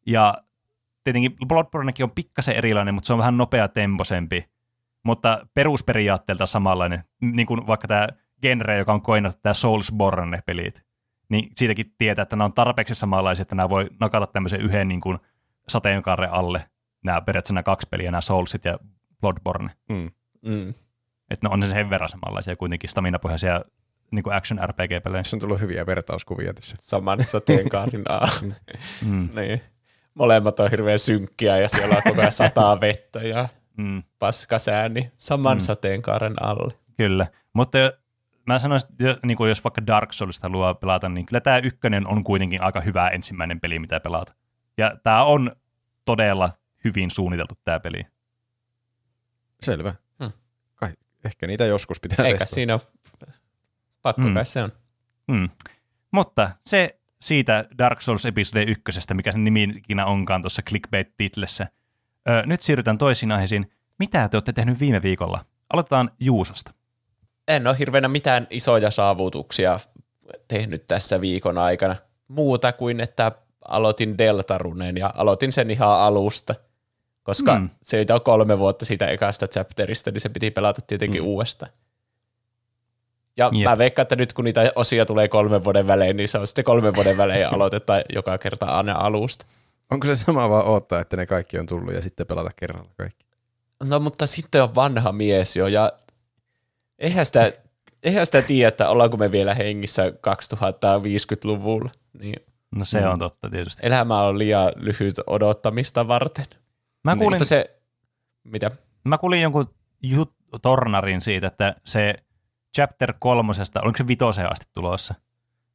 Ja 0.07 0.34
tietenkin 1.05 1.36
Bloodbornekin 1.48 2.05
on 2.05 2.10
pikkasen 2.10 2.57
erilainen, 2.57 2.94
mutta 2.94 3.07
se 3.07 3.12
on 3.12 3.18
vähän 3.18 3.36
nopea 3.36 3.68
temposempi. 3.68 4.48
Mutta 5.02 5.47
perusperiaatteelta 5.55 6.47
samanlainen, 6.47 7.05
niin 7.20 7.47
kuin 7.47 7.66
vaikka 7.66 7.89
tämä 7.89 8.07
genre, 8.42 8.78
joka 8.78 8.92
on 8.92 9.02
koinut 9.02 9.42
tämä 9.42 9.55
Soulsborne-pelit 9.55 10.89
niin 11.28 11.50
siitäkin 11.55 11.94
tietää, 11.98 12.23
että 12.23 12.36
nämä 12.36 12.44
on 12.44 12.52
tarpeeksi 12.52 12.94
samanlaisia, 12.94 13.42
että 13.42 13.55
nämä 13.55 13.68
voi 13.68 13.90
nakata 14.00 14.26
tämmöisen 14.26 14.60
yhden 14.60 14.89
niin 14.89 15.00
kuin 15.00 15.18
sateenkaaren 15.68 16.32
alle, 16.32 16.70
nämä 17.05 17.20
periaatteessa 17.20 17.55
nämä 17.55 17.62
kaksi 17.62 17.89
peliä, 17.90 18.10
nämä 18.10 18.20
Soulsit 18.20 18.65
ja 18.65 18.78
Bloodborne. 19.20 19.70
Mm. 19.88 20.10
Mm. 20.42 20.68
Että 21.30 21.48
ne 21.48 21.52
on 21.52 21.60
ne 21.60 21.66
sen 21.66 21.90
verran 21.90 22.08
samanlaisia 22.08 22.56
kuitenkin 22.56 22.90
staminapohjaisia 22.90 23.60
niin 24.10 24.22
kuin 24.22 24.36
action 24.36 24.60
RPG-pelejä. 24.68 25.22
Tässä 25.22 25.36
on 25.36 25.40
tullut 25.40 25.60
hyviä 25.60 25.86
vertauskuvia 25.86 26.55
tässä. 26.55 26.76
Saman 26.80 27.24
sateenkaarin 27.24 28.02
alla. 28.08 28.52
Mm. 29.06 29.28
niin. 29.34 29.60
Molemmat 30.14 30.60
on 30.60 30.70
hirveän 30.70 30.98
synkkiä 30.98 31.56
ja 31.58 31.68
siellä 31.68 31.97
on 31.97 32.02
koko 32.05 32.20
ajan 32.20 32.32
sataa 32.32 32.80
vettä 32.80 33.18
ja 33.22 33.48
Mm, 33.76 34.02
paskasääni 34.18 35.12
saman 35.18 35.56
Mm. 35.56 35.62
mm. 35.62 35.64
sateenkaaren 35.66 36.42
alle. 36.42 36.72
kyllä. 36.97 37.26
Mutta 37.52 37.78
mä 38.47 38.58
sanoisin, 38.58 38.90
että 38.92 39.05
jo- 39.06 39.16
niin 39.26 39.36
kuin 39.36 39.48
jos 39.48 39.64
vaikka 39.64 39.86
Dark 39.86 40.12
Souls 40.12 40.40
haluaa 40.42 40.74
pelata, 40.74 41.08
niin 41.08 41.26
kyllä 41.26 41.40
tämä 41.40 41.58
ykkönen 41.58 42.06
on 42.06 42.24
kuitenkin 42.24 42.62
aika 42.62 42.80
hyvä 42.80 43.08
ensimmäinen 43.08 43.60
peli, 43.60 43.78
mitä 43.78 44.00
pelata. 44.00 44.34
Ja 44.78 44.97
tämä 45.02 45.24
on 45.24 45.52
todella 46.05 46.50
hyvin 46.84 47.10
suunniteltu 47.10 47.55
tämä 47.64 47.80
peli. 47.80 48.06
Selvä. 49.62 49.94
Hmm. 50.22 50.32
Kai, 50.74 50.90
ehkä 51.24 51.46
niitä 51.46 51.64
joskus 51.64 52.00
pitää 52.00 52.26
Eikä 52.26 52.38
testata. 52.38 52.54
siinä 52.54 52.72
ole, 52.74 52.80
pakko 54.02 54.22
Mm. 54.22 54.28
mm. 54.28 54.34
kai 54.34 54.46
se 54.46 54.62
on. 54.62 54.72
Mm. 55.28 55.48
Mutta 56.10 56.50
se 56.60 56.98
siitä 57.20 57.64
Dark 57.78 58.02
Souls 58.02 58.26
episode 58.26 58.62
ykkösestä, 58.62 59.14
mikä 59.14 59.32
sen 59.32 59.44
nimi 59.44 59.62
ikinä 59.62 60.06
onkaan 60.06 60.42
tuossa 60.42 60.62
clickbait-titlessä. 60.62 61.66
Öö, 62.28 62.46
nyt 62.46 62.62
siirrytään 62.62 62.98
toisiin 62.98 63.32
aiheisiin. 63.32 63.70
Mitä 63.98 64.28
te 64.28 64.36
olette 64.36 64.52
tehnyt 64.52 64.80
viime 64.80 65.02
viikolla? 65.02 65.44
Aloitetaan 65.72 66.10
Juusosta. 66.20 66.72
En 67.48 67.66
ole 67.66 67.78
hirveänä 67.78 68.08
mitään 68.08 68.46
isoja 68.50 68.90
saavutuksia 68.90 69.80
tehnyt 70.48 70.86
tässä 70.86 71.20
viikon 71.20 71.58
aikana. 71.58 71.96
Muuta 72.28 72.72
kuin, 72.72 73.00
että 73.00 73.32
aloitin 73.68 74.18
Deltaruneen 74.18 74.96
ja 74.96 75.12
aloitin 75.16 75.52
sen 75.52 75.70
ihan 75.70 75.90
alusta. 76.00 76.54
Koska 77.28 77.58
Mm. 77.58 77.68
se 77.82 78.07
on 78.15 78.20
kolme 78.20 78.58
vuotta 78.58 78.84
siitä 78.84 79.07
ekasta 79.07 79.48
chapterista, 79.48 80.10
niin 80.10 80.20
se 80.20 80.28
piti 80.28 80.50
pelata 80.50 80.82
tietenkin 80.86 81.23
Mm. 81.23 81.26
uudestaan. 81.26 81.73
Ja 83.36 83.50
Jep. 83.52 83.65
mä 83.65 83.78
veikkaan, 83.78 84.02
että 84.02 84.16
nyt 84.16 84.32
kun 84.32 84.44
niitä 84.44 84.73
osia 84.76 85.07
tulee 85.07 85.28
kolmen 85.28 85.65
vuoden 85.65 85.86
välein, 85.86 86.16
niin 86.16 86.28
se 86.28 86.39
on 86.39 86.47
sitten 86.47 86.65
kolmen 86.65 86.94
vuoden 86.94 87.16
välein 87.16 87.40
ja 87.40 87.50
aloitetaan 87.50 88.02
joka 88.15 88.39
kerta 88.39 88.66
aina 88.66 88.92
alusta. 88.92 89.47
Onko 89.90 90.07
se 90.07 90.16
sama 90.16 90.50
vaan 90.50 90.65
odottaa, 90.66 91.00
että 91.00 91.16
ne 91.16 91.26
kaikki 91.26 91.58
on 91.58 91.66
tullut 91.66 91.94
ja 91.94 92.02
sitten 92.02 92.26
pelata 92.26 92.50
kerralla 92.57 92.90
kaikki? 92.97 93.26
No 93.84 94.00
mutta 94.00 94.26
sitten 94.26 94.62
on 94.62 94.74
vanha 94.74 95.12
mies 95.12 95.57
jo 95.57 95.66
ja 95.66 95.92
eihän 96.98 97.26
sitä, 97.26 97.52
eihän 98.02 98.26
sitä 98.26 98.42
tiedä, 98.42 98.68
että 98.68 98.89
ollaanko 98.89 99.16
me 99.16 99.32
vielä 99.32 99.55
hengissä 99.55 100.10
2050-luvulla. 100.10 101.90
Niin 102.18 102.34
No 102.76 102.84
se 102.84 103.00
Mm. 103.00 103.10
on 103.12 103.18
totta 103.18 103.50
tietysti. 103.50 103.86
elämä 103.86 104.23
on 104.23 104.39
liian 104.39 104.73
lyhyt 104.76 105.15
odottamista 105.26 106.08
varten. 106.08 106.47
Mä 107.04 107.12
Niin, 107.12 107.18
kuulin, 107.18 107.34
Mutta 107.36 107.44
se, 107.44 107.80
Mitä? 108.44 108.70
Mä 109.04 109.18
kuulin 109.18 109.42
jonkun 109.42 109.74
jut, 110.02 110.34
tornarin 110.62 111.20
siitä, 111.20 111.46
että 111.46 111.74
se 111.84 112.14
chapter 112.76 113.14
kolmosesta, 113.18 113.80
oliko 113.82 113.96
se 113.98 114.08
vitoseen 114.08 114.52
asti 114.52 114.66
tulossa, 114.74 115.14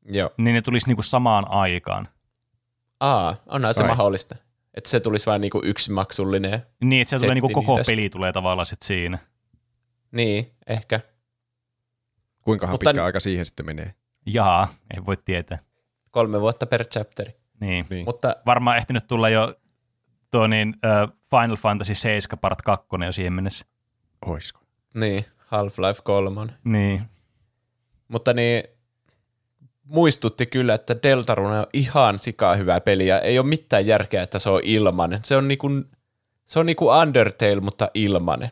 Joo. 0.06 0.32
niin 0.38 0.54
ne 0.54 0.62
tulisi 0.62 0.88
niinku 0.88 1.02
samaan 1.02 1.52
aikaan. 1.52 2.08
Aa, 3.00 3.36
onhan 3.46 3.74
se 3.74 3.84
Ai. 3.84 3.90
mahdollista. 3.90 4.36
Että 4.74 4.90
se 4.90 5.00
tulisi 5.00 5.26
vain 5.26 5.42
niinku 5.42 5.62
yksi 5.64 5.92
maksullinen. 5.92 6.66
Niin, 6.84 7.02
että 7.02 7.10
se 7.10 7.18
tulee 7.24 7.34
niinku 7.36 7.50
koko 7.50 7.76
niitä 7.78 7.88
peli 7.92 8.10
tulee 8.10 8.32
tavallaan 8.32 8.66
sit 8.66 8.82
siinä. 8.82 9.18
Niin, 10.12 10.52
ehkä. 10.68 11.00
Kuinkahan 12.42 12.74
Mutta- 12.74 12.90
pitkä 12.90 13.06
aika 13.06 13.20
siihen 13.20 13.46
sitten 13.46 13.66
menee? 13.66 13.94
Jaa, 14.26 14.68
ei 14.94 15.06
voi 15.06 15.18
tietää. 15.26 15.60
Kolme 16.12 16.42
vuotta 16.42 16.66
per 16.66 16.86
chapteri. 16.86 17.32
Niin. 17.60 17.86
Niin. 17.90 18.06
Mutta 18.06 18.36
Varmaan 18.46 18.78
ehtinyt 18.78 19.08
tulla 19.08 19.30
jo 19.30 19.54
tuo 20.34 20.48
niin, 20.48 20.70
uh, 20.70 21.18
Final 21.30 21.56
Fantasy 21.56 21.96
7 21.96 22.40
part 22.40 22.62
2 22.62 22.88
jo 23.06 23.12
siihen 23.12 23.34
mennessä. 23.34 23.66
Oisko? 24.26 24.60
niin, 24.94 25.26
Half-Life 25.38 26.02
3. 26.04 26.54
Niin. 26.64 27.02
Mutta 28.08 28.34
niin, 28.34 28.64
muistutti 29.84 30.46
kyllä, 30.46 30.74
että 30.74 30.96
Deltarune 31.04 31.60
on 31.60 31.68
ihan 31.74 32.20
sikaa 32.20 32.56
hyvä 32.56 32.82
peli 32.82 33.08
ja 33.08 33.20
ei 33.20 33.40
ole 33.40 33.48
mitään 33.48 33.86
järkeä, 33.86 34.24
että 34.24 34.40
se 34.40 34.50
on 34.50 34.62
ilmanen. 34.64 35.20
Se 35.24 35.36
on 35.36 35.48
niinku, 35.48 35.68
se 36.46 36.60
on 36.60 36.66
niinku 36.66 36.88
Undertale, 36.88 37.60
mutta 37.60 37.90
ilmanen. 37.94 38.52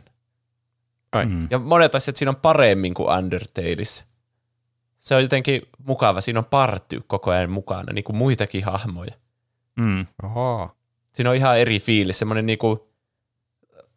Ai. 1.11 1.25
Mm. 1.25 1.47
Ja 1.51 1.59
monet 1.59 1.95
asiat 1.95 2.17
siinä 2.17 2.29
on 2.29 2.35
paremmin 2.35 2.93
kuin 2.93 3.17
Undertaleissa. 3.17 4.05
Se 4.99 5.15
on 5.15 5.21
jotenkin 5.21 5.61
mukava. 5.85 6.21
Siinä 6.21 6.39
on 6.39 6.45
party 6.45 7.01
koko 7.07 7.31
ajan 7.31 7.51
mukana, 7.51 7.93
niin 7.93 8.03
kuin 8.03 8.17
muitakin 8.17 8.63
hahmoja. 8.63 9.13
Mm. 9.75 10.05
Ahaa. 10.23 10.80
Siinä 11.13 11.29
on 11.29 11.35
ihan 11.35 11.59
eri 11.59 11.79
fiilis, 11.79 12.19
semmoinen 12.19 12.45
niinku 12.45 12.91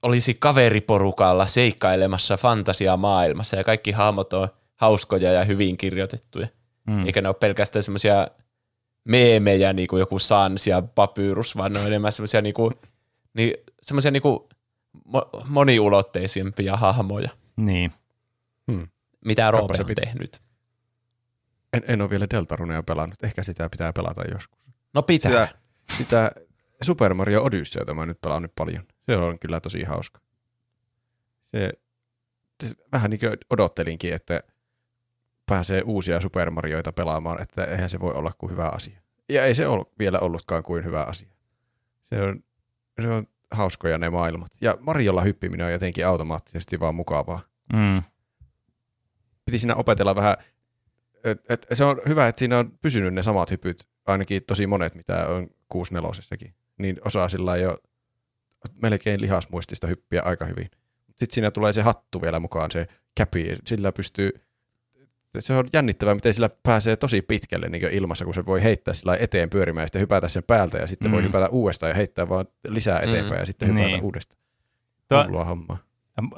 olisi 0.02 0.34
kaveriporukalla 0.34 1.47
seikkailemassa 1.47 2.36
fantasiamaailmassa 2.36 3.57
ja 3.57 3.65
kaikki 3.65 3.91
hahmot 3.91 4.33
on 4.33 4.49
hauskoja 4.76 5.33
ja 5.33 5.44
hyvin 5.44 5.76
kirjoitettuja. 5.76 6.49
Mm. 6.86 7.07
Eikä 7.07 7.20
ne 7.23 7.28
ole 7.28 7.36
pelkästään 7.41 7.83
semmoisia 7.83 8.28
meemejä, 9.05 9.73
niin 9.73 9.89
kuin 9.89 10.01
joku 10.01 10.18
Sans 10.18 10.67
ja 10.67 10.83
Papyrus, 10.83 11.57
vaan 11.57 11.73
ne 11.73 11.78
on 11.81 11.86
enemmän 11.86 12.12
semmoisia 12.12 12.43
niinku, 12.43 12.73
niin, 13.34 13.55
semmoisia 13.83 14.10
niinku 14.10 14.49
mo- 15.09 15.43
moniulotteisempia 15.49 16.76
hahmoja, 16.76 17.28
Niin. 17.57 17.93
mitä 19.25 19.51
Roope 19.51 19.75
on 19.81 19.86
pit- 19.91 19.94
tehnyt. 19.94 20.41
En, 21.73 21.83
en 21.89 22.01
ole 22.01 22.10
vielä 22.10 22.26
Deltarunea 22.31 22.83
pelannut. 22.83 23.23
Ehkä 23.23 23.43
sitä 23.43 23.68
pitää 23.68 23.93
pelata 23.93 24.23
joskus. 24.33 24.59
No 24.94 25.02
pitää. 25.02 25.31
Sitä, 25.31 25.49
sitä 25.99 26.31
Super 26.82 27.14
Mario 27.14 27.42
Odysseyta 27.42 27.94
mä 27.94 28.06
nyt 28.06 28.20
pelaan 28.20 28.42
nyt 28.42 28.52
paljon. 28.54 28.84
Se 29.06 29.16
on 29.16 29.38
kyllä 29.38 29.60
tosi 29.60 29.82
hauska. 29.82 30.20
Se, 31.46 31.72
se 32.62 32.74
vähän 32.92 33.10
niin 33.10 33.20
kuin 33.20 33.38
odottelinkin, 33.50 34.14
että 34.14 34.42
pääsee 35.46 35.82
uusia 35.82 36.20
Super 36.20 36.50
Marioita 36.50 36.92
pelaamaan, 36.92 37.42
että 37.42 37.64
eihän 37.64 37.90
se 37.90 38.00
voi 38.00 38.14
olla 38.14 38.32
kuin 38.38 38.52
hyvä 38.52 38.68
asia. 38.68 39.00
Ja 39.28 39.44
ei 39.44 39.54
se 39.54 39.66
ole 39.66 39.86
vielä 39.98 40.18
ollutkaan 40.18 40.62
kuin 40.62 40.84
hyvä 40.84 41.02
asia. 41.02 41.34
Se 42.04 42.22
on, 42.22 42.44
se 43.02 43.08
on 43.08 43.26
hauskoja 43.50 43.98
ne 43.98 44.10
maailmat. 44.10 44.50
Ja 44.60 44.78
Mariolla 44.80 45.22
hyppiminen 45.22 45.66
on 45.66 45.72
jotenkin 45.72 46.06
automaattisesti 46.06 46.80
vaan 46.80 46.94
mukavaa. 46.94 47.40
Mm. 47.72 48.02
piti 49.44 49.58
siinä 49.58 49.74
opetella 49.74 50.16
vähän, 50.16 50.36
et, 51.24 51.44
et, 51.48 51.66
se 51.72 51.84
on 51.84 52.00
hyvä, 52.08 52.28
että 52.28 52.38
siinä 52.38 52.58
on 52.58 52.78
pysynyt 52.82 53.14
ne 53.14 53.22
samat 53.22 53.50
hypyt, 53.50 53.88
ainakin 54.06 54.42
tosi 54.46 54.66
monet, 54.66 54.94
mitä 54.94 55.26
on 55.26 55.48
64 55.68 56.10
niin 56.78 56.96
osaa 57.04 57.28
sillä 57.28 57.56
jo 57.56 57.76
melkein 58.82 59.20
lihasmuistista 59.20 59.86
hyppiä 59.86 60.22
aika 60.22 60.44
hyvin. 60.44 60.70
Sitten 61.06 61.34
siinä 61.34 61.50
tulee 61.50 61.72
se 61.72 61.82
hattu 61.82 62.22
vielä 62.22 62.40
mukaan, 62.40 62.70
se 62.70 62.86
käpi, 63.14 63.56
sillä 63.66 63.92
pystyy, 63.92 64.30
se 65.38 65.54
on 65.54 65.68
jännittävää, 65.72 66.14
miten 66.14 66.34
sillä 66.34 66.50
pääsee 66.62 66.96
tosi 66.96 67.22
pitkälle 67.22 67.68
niin 67.68 67.92
ilmassa, 67.92 68.24
kun 68.24 68.34
se 68.34 68.46
voi 68.46 68.62
heittää 68.62 68.94
sillä 68.94 69.16
eteen 69.16 69.50
pyörimään 69.50 69.82
ja 69.82 69.86
sitten 69.86 70.00
hypätä 70.00 70.28
sen 70.28 70.42
päältä 70.46 70.78
ja 70.78 70.86
sitten 70.86 71.08
mm. 71.10 71.12
voi 71.12 71.22
Mm. 71.22 71.26
hypätä 71.26 71.48
uudestaan 71.48 71.90
ja 71.90 71.96
heittää 71.96 72.28
vaan 72.28 72.46
lisää 72.68 73.00
eteenpäin 73.00 73.38
ja 73.38 73.46
sitten 73.46 73.68
hypätä 73.68 73.86
Niin. 73.86 74.02
uudestaan. 74.02 74.42
Tuo, 75.08 75.44
hommaa. 75.44 75.78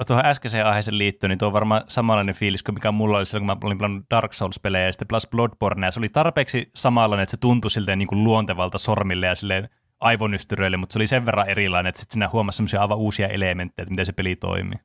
Tuohon 0.07 0.25
äskeiseen 0.25 0.65
aiheeseen 0.65 0.97
liittyen, 0.97 1.29
niin 1.29 1.37
tuo 1.37 1.47
on 1.47 1.53
varmaan 1.53 1.83
samanlainen 1.87 2.35
fiilis 2.35 2.63
kuin 2.63 2.75
mikä 2.75 2.91
mulla 2.91 3.17
oli 3.17 3.25
silloin, 3.25 3.47
kun 3.47 3.57
mä 3.63 3.67
olin 3.67 3.77
pelannut 3.77 4.05
Dark 4.11 4.33
Souls-pelejä 4.33 4.85
ja 4.85 4.91
sitten 4.91 5.07
plus 5.07 5.27
Bloodborne, 5.27 5.87
ja 5.87 5.91
se 5.91 5.99
oli 5.99 6.09
tarpeeksi 6.09 6.69
samanlainen, 6.75 7.23
että 7.23 7.31
se 7.31 7.37
tuntui 7.37 7.71
silleen 7.71 7.99
niin 7.99 8.07
kuin 8.07 8.23
luontevalta 8.23 8.77
sormille 8.77 9.27
ja 9.27 9.35
silleen 9.35 9.69
aivonystyröille, 9.99 10.77
mutta 10.77 10.93
se 10.93 10.99
oli 10.99 11.07
sen 11.07 11.25
verran 11.25 11.49
erilainen, 11.49 11.89
että 11.89 11.99
sitten 12.01 12.13
siinä 12.13 12.29
huomasi 12.29 12.55
semmoisia 12.55 12.81
aivan 12.81 12.97
uusia 12.97 13.27
elementtejä, 13.27 13.83
että 13.83 13.91
miten 13.91 14.05
se 14.05 14.11
peli 14.13 14.35
toimii. 14.35 14.79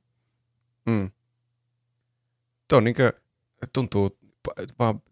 Mm. 0.86 1.10
Tuo 2.68 2.76
on 2.76 2.84
niinkö, 2.84 3.12
tuntuu 3.72 4.18
pa- 4.48 4.66
vaan 4.78 5.02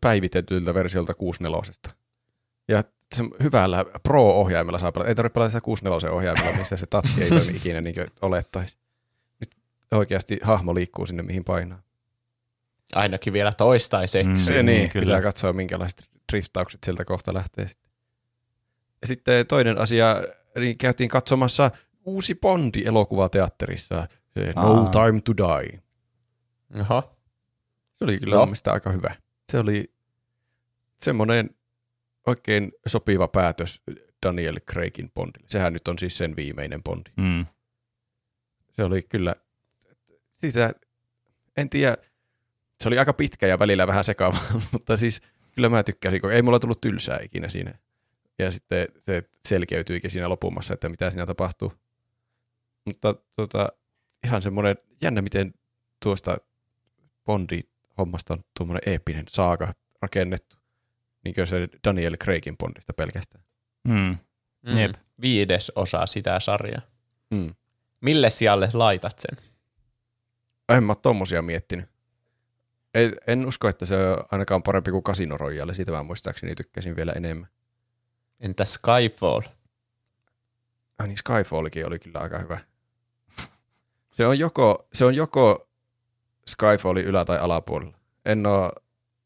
päivitetyltä 0.00 0.74
versiolta 0.74 1.14
64. 1.14 1.72
Ja 2.68 2.84
se 3.14 3.24
hyvällä 3.42 3.84
Pro-ohjaimella 4.02 4.78
saa 4.78 4.92
pelata. 4.92 5.08
Ei 5.08 5.14
tarvitse 5.14 5.34
pelata 5.34 5.50
sitä 5.50 5.60
64 5.60 6.16
ohjaimella, 6.16 6.56
missä 6.58 6.76
se 6.76 6.86
touch 6.86 7.18
ei 7.18 7.28
toimi 7.28 7.56
ikinä 7.56 7.80
niin 7.80 7.94
kuin 7.94 8.06
olettaisi. 8.22 8.78
Nyt 9.40 9.50
oikeasti 9.90 10.38
hahmo 10.42 10.74
liikkuu 10.74 11.06
sinne, 11.06 11.22
mihin 11.22 11.44
painaa. 11.44 11.82
Ainakin 12.94 13.32
vielä 13.32 13.52
toistaiseksi. 13.52 14.28
Mm. 14.28 14.36
Se 14.36 14.52
niin, 14.52 14.66
niin, 14.66 14.90
kyllä. 14.90 15.04
pitää 15.04 15.22
katsoa, 15.22 15.52
minkälaiset 15.52 16.08
driftaukset 16.32 16.80
sieltä 16.84 17.04
kohta 17.04 17.34
lähtee 17.34 17.68
sitten. 17.68 17.90
Sitten 19.04 19.46
toinen 19.46 19.78
asia, 19.78 20.16
niin 20.56 20.78
käytiin 20.78 21.08
katsomassa 21.08 21.70
uusi 22.04 22.34
Bondi 22.34 22.82
elokuvateatterissa, 22.84 24.08
se 24.34 24.52
No 24.56 24.62
Aa. 24.80 24.88
Time 24.88 25.20
to 25.20 25.32
Die. 25.36 25.82
Oho. 26.80 27.16
Se 27.92 28.04
oli 28.04 28.18
kyllä 28.18 28.34
No. 28.34 28.40
no. 28.40 28.46
mielestä 28.46 28.72
aika 28.72 28.90
hyvä. 28.90 29.16
Se 29.52 29.58
oli 29.58 29.92
semmoinen 31.02 31.50
oikein 32.26 32.72
sopiva 32.86 33.28
päätös 33.28 33.82
Daniel 34.26 34.60
Craigin 34.70 35.10
Bondille. 35.14 35.46
Sehän 35.48 35.72
nyt 35.72 35.88
on 35.88 35.98
siis 35.98 36.18
sen 36.18 36.36
viimeinen 36.36 36.82
Bondi. 36.82 37.10
Mm. 37.16 37.46
Se 38.76 38.84
oli 38.84 39.02
kyllä, 39.02 39.34
siitä, 40.32 40.74
en 41.56 41.70
tiedä, 41.70 41.96
se 42.80 42.88
oli 42.88 42.98
aika 42.98 43.12
pitkä 43.12 43.46
ja 43.46 43.58
välillä 43.58 43.86
vähän 43.86 44.04
sekava, 44.04 44.38
mutta 44.72 44.96
siis 44.96 45.20
kyllä 45.54 45.68
mä 45.68 45.82
tykkäsin, 45.82 46.20
kun 46.20 46.32
ei 46.32 46.42
mulla 46.42 46.58
tullut 46.58 46.80
tylsää 46.80 47.18
ikinä 47.22 47.48
siinä. 47.48 47.74
Ja 48.38 48.52
sitten 48.52 48.88
se 49.00 49.22
selkeytyikin 49.44 50.10
siinä 50.10 50.28
lopumassa, 50.28 50.74
että 50.74 50.88
mitä 50.88 51.10
siinä 51.10 51.26
tapahtuu. 51.26 51.72
Mutta 52.84 53.14
tota, 53.36 53.68
ihan 54.24 54.42
semmoinen 54.42 54.76
jännä, 55.02 55.22
miten 55.22 55.54
tuosta 56.02 56.36
Bondi-hommasta 57.24 58.34
on 58.34 58.44
tuommoinen 58.56 58.92
eeppinen 58.92 59.24
saaga 59.28 59.70
rakennettu. 60.02 60.56
Niin 61.24 61.34
kuin 61.34 61.46
se 61.46 61.68
Daniel 61.84 62.16
Craigin 62.16 62.56
Bondista 62.56 62.92
pelkästään. 62.92 63.44
Mm. 63.88 64.16
Mm. 64.62 64.78
Jep. 64.78 64.94
Viides 65.20 65.72
osa 65.74 66.06
sitä 66.06 66.40
sarjaa. 66.40 66.82
Mm. 67.30 67.54
Mille 68.00 68.30
sijalle 68.30 68.68
laitat 68.72 69.18
sen? 69.18 69.44
En 70.68 70.84
mä 70.84 70.90
ole 70.90 70.98
tommosia 71.02 71.42
miettinyt. 71.42 71.86
Ei, 72.94 73.12
en 73.26 73.46
usko, 73.46 73.68
että 73.68 73.84
se 73.84 73.96
on 73.96 74.24
ainakaan 74.30 74.62
parempi 74.62 74.90
kuin 74.90 75.02
Casino 75.02 75.36
Royale. 75.36 75.74
Siitä 75.74 75.92
mä 75.92 76.02
muistaakseni 76.02 76.54
tykkäsin 76.54 76.96
vielä 76.96 77.12
enemmän. 77.12 77.48
Entä 78.40 78.64
Skyfall? 78.64 79.40
Ah 80.98 81.06
niin, 81.06 81.18
Skyfallikin 81.18 81.86
oli 81.86 81.98
kyllä 81.98 82.20
aika 82.20 82.38
hyvä. 82.38 82.60
Se 84.16 84.26
on 84.26 84.38
joko, 84.38 84.88
se 84.92 85.04
on 85.04 85.14
joko 85.14 85.68
Skyfallin 86.48 87.04
ylä- 87.04 87.24
tai 87.24 87.38
alapuolella. 87.38 87.96
En 88.24 88.46
ole 88.46 88.72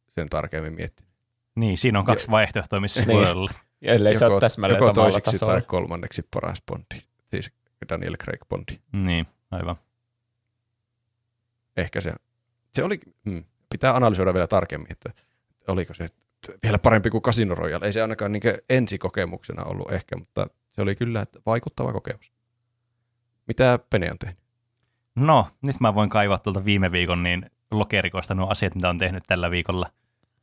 sen 0.09 0.29
tarkemmin 0.29 0.73
miettinyt. 0.75 1.13
Niin, 1.55 1.79
siinä 1.79 1.99
on 1.99 2.05
kaksi 2.05 2.31
vaihtoehtoa, 2.31 2.81
missä 2.81 3.01
se 3.01 3.07
Niin. 3.07 3.19
voi 3.19 3.31
olla. 3.31 3.51
Ellei 3.83 4.15
se 4.15 4.27
ole 4.27 4.41
täsmälleen 4.41 4.77
joko 4.77 4.85
samalla 4.95 5.05
toiseksi 5.05 5.31
tasolla. 5.31 5.53
tai 5.53 5.63
kolmanneksi 5.63 6.23
paras 6.35 6.63
Bondi. 6.67 7.03
Siis 7.29 7.51
Daniel 7.89 8.17
Craig 8.17 8.41
Bondi. 8.49 8.79
Niin, 8.93 9.27
aivan. 9.51 9.77
Ehkä 11.77 12.01
se. 12.01 12.13
Se 12.75 12.85
oli, 12.85 13.01
hmm, 13.25 13.45
pitää 13.71 13.97
analysoida 13.97 14.35
vielä 14.35 14.47
tarkemmin, 14.47 14.93
että 14.93 15.11
oliko 15.69 15.95
se 15.95 16.09
vielä 16.63 16.79
parempi 16.79 17.11
kuin 17.11 17.23
Casino 17.23 17.55
Royale. 17.55 17.87
Ei 17.87 17.93
se 17.93 18.03
ainakaan 18.03 18.33
niin 18.33 18.43
ensikokemuksena 18.71 19.65
ollut 19.65 19.93
ehkä, 19.93 20.17
mutta 20.17 20.47
se 20.71 20.83
oli 20.83 20.97
kyllä 20.97 21.27
vaikuttava 21.47 21.93
kokemus. 21.93 22.33
Mitä 23.47 23.79
Pene 23.91 24.11
on 24.11 24.19
tehnyt? 24.19 24.39
No, 25.17 25.47
nyt 25.63 25.81
mä 25.81 25.95
voin 25.95 26.11
kaivaa 26.11 26.39
tuolta 26.39 26.65
viime 26.65 26.93
viikon 26.93 27.23
niin 27.23 27.51
lokerikoista 27.71 28.35
nuo 28.35 28.49
asiat, 28.49 28.75
mitä 28.75 28.89
on 28.89 28.99
tehnyt 28.99 29.23
tällä 29.27 29.51
viikolla. 29.51 29.87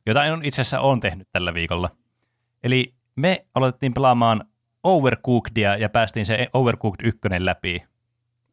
Jota 0.06 0.24
en 0.24 0.44
itse 0.44 0.60
asiassa 0.60 0.80
on 0.80 1.00
tehnyt 1.00 1.28
tällä 1.32 1.54
viikolla. 1.54 1.90
Eli 2.62 2.94
me 3.16 3.46
aloitettiin 3.54 3.94
pelaamaan 3.94 4.44
Overcookedia 4.84 5.76
ja 5.76 5.88
päästiin 5.88 6.26
se 6.26 6.46
Overcooked 6.52 7.06
1 7.06 7.20
läpi. 7.38 7.82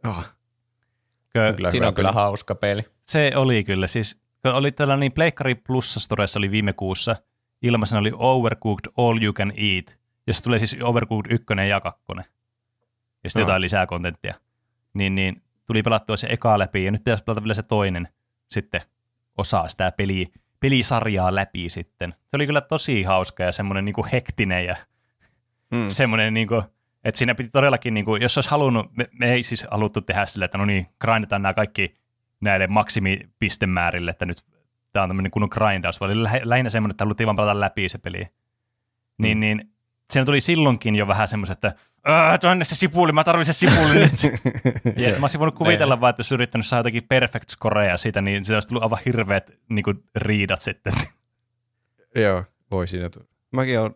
Ah, 0.04 0.36
Kö, 1.30 1.54
kyllä 1.56 1.72
Siinä 1.72 1.88
on 1.88 1.94
kyllä 1.94 2.12
hauska 2.12 2.56
peli. 2.56 2.82
se 3.02 3.32
oli 3.36 3.64
kyllä 3.64 3.88
siis, 3.88 4.22
oli 4.54 4.72
tällainen 4.72 5.00
niin 5.00 5.14
Pleikkari 5.14 5.56
Plussa 5.56 6.00
Storessa 6.00 6.40
oli 6.40 6.52
viime 6.52 6.74
kuussa, 6.74 7.16
ilmaisena 7.64 8.00
oli 8.00 8.12
Overcooked 8.14 8.92
All 8.98 9.24
You 9.24 9.34
Can 9.34 9.54
Eat, 9.58 10.00
jossa 10.28 10.44
tulee 10.44 10.60
siis 10.60 10.78
Overcooked 10.82 11.32
1 11.32 11.46
ja 11.70 11.82
2. 11.82 12.04
Ja 12.10 12.24
sitten 13.30 13.42
Joo. 13.42 13.48
jotain 13.48 13.62
lisää 13.62 13.86
kontenttia. 13.86 14.34
niin, 14.94 15.16
niin 15.16 15.44
tuli 15.66 15.82
pelattua 15.82 16.18
se 16.18 16.28
eka 16.30 16.60
läpi, 16.60 16.86
ja 16.86 16.92
nyt 16.92 17.04
pitäisi 17.04 17.24
pelata 17.24 17.44
vielä 17.44 17.54
se 17.54 17.64
toinen 17.64 18.08
sitten 18.50 18.82
osaa 19.38 19.68
sitä 19.68 19.92
peli, 19.92 20.32
pelisarjaa 20.60 21.36
läpi 21.36 21.70
sitten. 21.70 22.16
Se 22.28 22.36
oli 22.36 22.46
kyllä 22.46 22.62
tosi 22.62 23.04
hauska 23.04 23.44
ja 23.44 23.52
semmoinen 23.52 23.86
niin 23.86 24.10
hektinen 24.12 24.66
ja 24.66 24.76
mm. 25.72 25.90
semmoinen, 26.00 26.34
niin 26.34 26.48
kuin, 26.48 26.64
että 27.04 27.18
siinä 27.18 27.36
piti 27.36 27.50
todellakin, 27.50 27.94
niin 27.94 28.06
kuin, 28.06 28.22
jos 28.22 28.38
olisi 28.38 28.50
halunnut, 28.50 28.98
me, 28.98 29.08
me 29.20 29.34
ei 29.34 29.44
siis 29.44 29.68
haluttu 29.72 30.02
tehdä 30.02 30.26
sille, 30.26 30.46
että 30.46 30.58
no 30.58 30.66
niin, 30.66 30.88
grindetaan 31.00 31.42
nämä 31.42 31.54
kaikki 31.54 31.96
näille 32.42 32.68
maksimipistemäärille, 32.68 34.12
että 34.12 34.26
nyt 34.26 34.44
tämä 34.94 35.04
on 35.04 35.10
tämmöinen 35.10 35.32
kunnon 35.32 35.50
grindaus, 35.52 36.00
vaan 36.00 36.12
oli 36.12 36.24
lä- 36.24 36.42
lähinnä 36.44 36.70
semmoinen, 36.70 36.92
että 36.94 37.04
haluttiin 37.04 37.28
vaan 37.28 37.36
pelata 37.36 37.60
läpi 37.60 37.90
se 37.90 37.98
peli. 37.98 38.28
Niin, 39.18 39.38
mm. 39.38 39.40
niin 39.40 39.74
siinä 40.12 40.26
tuli 40.26 40.42
silloinkin 40.42 40.96
jo 40.96 41.08
vähän 41.08 41.28
semmoiset, 41.28 41.54
että 41.54 41.76
tuonne 42.42 42.66
se 42.66 42.76
sipuli, 42.76 43.12
mä 43.12 43.24
tarvitsen 43.24 43.54
se 43.54 43.60
sipuli 43.60 43.94
nyt. 43.94 44.14
ja 45.06 45.10
mä 45.10 45.24
olisin 45.24 45.40
voinut 45.40 45.56
kuvitella 45.56 46.02
vaan, 46.02 46.10
että 46.10 46.20
jos 46.20 46.32
yrittänyt 46.32 46.66
saada 46.66 46.80
jotakin 46.80 47.04
perfect 47.10 47.50
scorea 47.50 47.98
siitä, 47.98 48.22
niin 48.22 48.46
se 48.46 48.54
olisi 48.54 48.68
tullut 48.68 48.84
aivan 48.84 49.00
hirveät 49.06 49.52
niin 49.70 49.84
kuin, 49.84 50.04
riidat 50.16 50.62
sitten. 50.62 50.94
Joo, 52.24 52.44
voi 52.72 52.88
siinä. 52.88 53.10
Mäkin 53.52 53.80
on, 53.80 53.96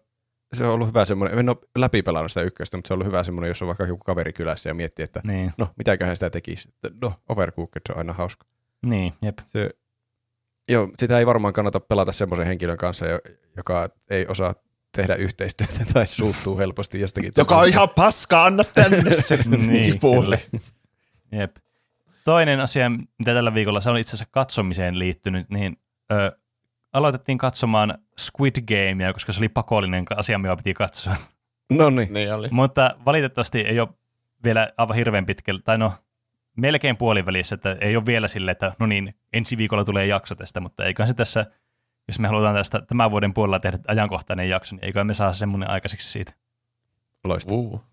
se 0.54 0.66
on 0.66 0.74
ollut 0.74 0.88
hyvä 0.88 1.06
semmoinen, 1.06 1.40
en 1.40 1.50
ole 1.50 1.58
läpipelannut 1.78 2.32
sitä 2.32 2.42
ykköstä, 2.42 2.78
mutta 2.78 2.88
se 2.88 2.94
on 2.94 2.96
ollut 2.96 3.08
hyvä 3.08 3.24
semmoinen, 3.24 3.48
jos 3.48 3.62
on 3.62 3.68
vaikka 3.68 3.84
joku 3.86 4.04
kaveri 4.04 4.34
kylässä 4.34 4.70
ja 4.70 4.74
miettii, 4.74 5.04
että 5.04 5.22
Niin, 5.24 5.52
no, 5.58 5.70
mitäköhän 5.78 6.16
sitä 6.16 6.30
tekisi. 6.30 6.70
No, 7.02 7.14
Overcooked 7.30 7.82
on 7.90 7.98
aina 7.98 8.14
hauska. 8.14 8.46
niin 8.86 9.14
jep. 9.22 9.38
Se, 9.46 9.70
joo, 10.70 10.90
sitä 10.98 11.20
ei 11.20 11.26
varmaan 11.26 11.54
kannata 11.54 11.80
pelata 11.80 12.12
semmoisen 12.12 12.48
henkilön 12.48 12.78
kanssa, 12.78 13.06
jo- 13.08 13.20
joka 13.58 13.90
ei 14.10 14.26
osaa 14.28 14.54
tehdä 14.96 15.16
yhteistyötä 15.16 15.86
tai 15.94 16.08
suuttuu 16.08 16.58
helposti 16.58 17.00
jostakin. 17.00 17.32
Joka 17.38 17.58
on 17.58 17.68
ihan 17.68 17.90
paska, 17.90 18.44
anna 18.46 18.64
tänne 18.64 19.14
se 19.14 19.40
Niin, 19.58 19.92
sipulle. 19.92 20.40
Jep. 21.32 21.56
Toinen 22.26 22.60
asia, 22.60 22.90
mitä 22.90 23.34
tällä 23.34 23.54
viikolla, 23.54 23.82
se 23.82 23.90
on 23.90 23.98
itse 23.98 24.10
asiassa 24.16 24.32
katsomiseen 24.32 25.00
liittynyt, 25.00 25.50
niin 25.50 25.78
ö, 26.12 26.32
aloitettiin 26.94 27.38
katsomaan 27.38 27.98
Squid 28.20 28.56
Gamea, 28.68 29.14
koska 29.14 29.34
se 29.34 29.40
oli 29.40 29.50
pakollinen 29.50 30.06
asia, 30.16 30.38
mitä 30.38 30.56
piti 30.56 30.74
katsoa. 30.74 31.16
No 31.70 31.90
niin. 31.90 32.14
Niin 32.14 32.34
oli. 32.34 32.48
Mutta 32.52 32.96
valitettavasti 33.06 33.60
ei 33.62 33.80
ole 33.80 33.90
vielä 34.44 34.70
aivan 34.78 34.96
hirveän 34.96 35.26
pitkällä, 35.26 35.62
tai 35.64 35.78
no 35.78 35.94
melkein 36.58 36.98
puolivälissä, 36.98 37.56
että 37.56 37.78
ei 37.82 37.96
ole 37.96 38.06
vielä 38.06 38.28
sille, 38.28 38.52
että 38.52 38.72
no 38.80 38.86
niin, 38.86 39.16
ensi 39.34 39.58
viikolla 39.58 39.86
tulee 39.86 40.06
jakso 40.06 40.36
tästä, 40.36 40.60
mutta 40.60 40.86
eiköhän 40.86 41.08
se 41.08 41.14
tässä, 41.14 41.46
jos 42.08 42.20
me 42.20 42.28
halutaan 42.28 42.56
tästä 42.56 42.82
tämän 42.82 43.12
vuoden 43.12 43.34
puolella 43.34 43.60
tehdä 43.60 43.80
ajankohtainen 43.88 44.50
jakso, 44.50 44.76
niin 44.76 44.86
eiköhän 44.86 45.08
me 45.08 45.14
saa 45.14 45.34
semmoinen 45.34 45.70
aikaiseksi 45.70 46.12
siitä. 46.12 46.34
Loistavaa. 47.24 47.60
Uh. 47.62 47.84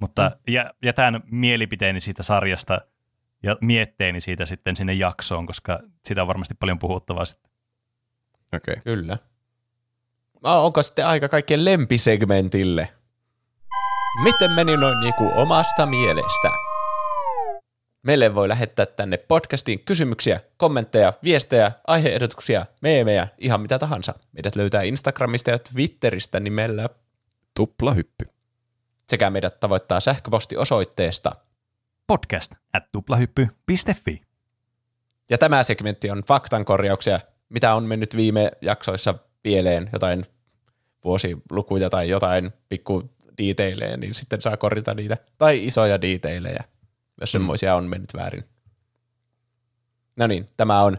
Mutta 0.00 0.28
Mm. 0.28 0.52
jä, 0.52 0.70
jätän 0.82 1.20
mielipiteeni 1.30 2.00
siitä 2.00 2.22
sarjasta 2.22 2.80
ja 3.42 3.56
mietteeni 3.60 4.20
siitä 4.20 4.46
sitten 4.46 4.76
sinne 4.76 4.92
jaksoon, 4.92 5.46
koska 5.46 5.80
siitä 6.04 6.22
on 6.22 6.28
varmasti 6.28 6.54
paljon 6.54 6.78
puhuttavaa 6.78 7.24
sitten. 7.24 7.50
Okei. 8.52 8.72
Okay. 8.72 8.82
Kyllä. 8.82 9.16
No, 10.42 10.64
onko 10.64 10.82
sitten 10.82 11.06
aika 11.06 11.28
kaikkien 11.28 11.64
lempisegmentille? 11.64 12.88
Miten 14.22 14.52
meni 14.52 14.76
noin 14.76 15.00
niinku 15.00 15.30
omasta 15.34 15.86
mielestä? 15.86 16.69
Meille 18.02 18.34
voi 18.34 18.48
lähettää 18.48 18.86
tänne 18.86 19.16
podcastiin 19.16 19.84
kysymyksiä, 19.84 20.40
kommentteja, 20.56 21.12
viestejä, 21.24 21.72
aiheehdotuksia, 21.86 22.66
meemejä, 22.82 23.28
ihan 23.38 23.60
mitä 23.60 23.78
tahansa. 23.78 24.14
Meidät 24.32 24.56
löytää 24.56 24.82
Instagramista 24.82 25.50
ja 25.50 25.58
Twitteristä 25.58 26.40
nimellä 26.40 26.88
Tupla 27.54 27.94
hyppy. 27.94 28.24
sekä 29.08 29.30
meidät 29.30 29.60
tavoittaa 29.60 30.00
sähköpostiosoitteesta. 30.00 31.32
Podcast 32.06 32.52
at 32.72 32.92
tuplahyppy.fi. 32.92 34.22
Ja 35.30 35.38
tämä 35.38 35.62
segmentti 35.62 36.10
on 36.10 36.22
faktankorjauksia, 36.26 37.20
mitä 37.48 37.74
on 37.74 37.84
mennyt 37.84 38.16
viime 38.16 38.50
jaksoissa 38.60 39.14
pieleen, 39.42 39.90
jotain 39.92 40.24
vuosilukuja 41.04 41.90
tai 41.90 42.08
jotain 42.08 42.50
pikku 42.68 43.10
detaileja, 43.38 43.96
niin 43.96 44.14
sitten 44.14 44.42
saa 44.42 44.56
korjata 44.56 44.94
niitä. 44.94 45.16
Tai 45.38 45.66
isoja 45.66 46.00
detaileja, 46.00 46.64
jos 47.20 47.32
semmoisia 47.32 47.74
on 47.74 47.84
mennyt 47.84 48.14
väärin. 48.14 48.44
No 50.16 50.26
niin, 50.26 50.48
tämä 50.56 50.82
on 50.82 50.98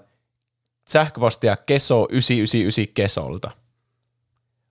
sähköpostia 0.89 1.53
keso999 1.55 2.91
kesolta. 2.93 3.51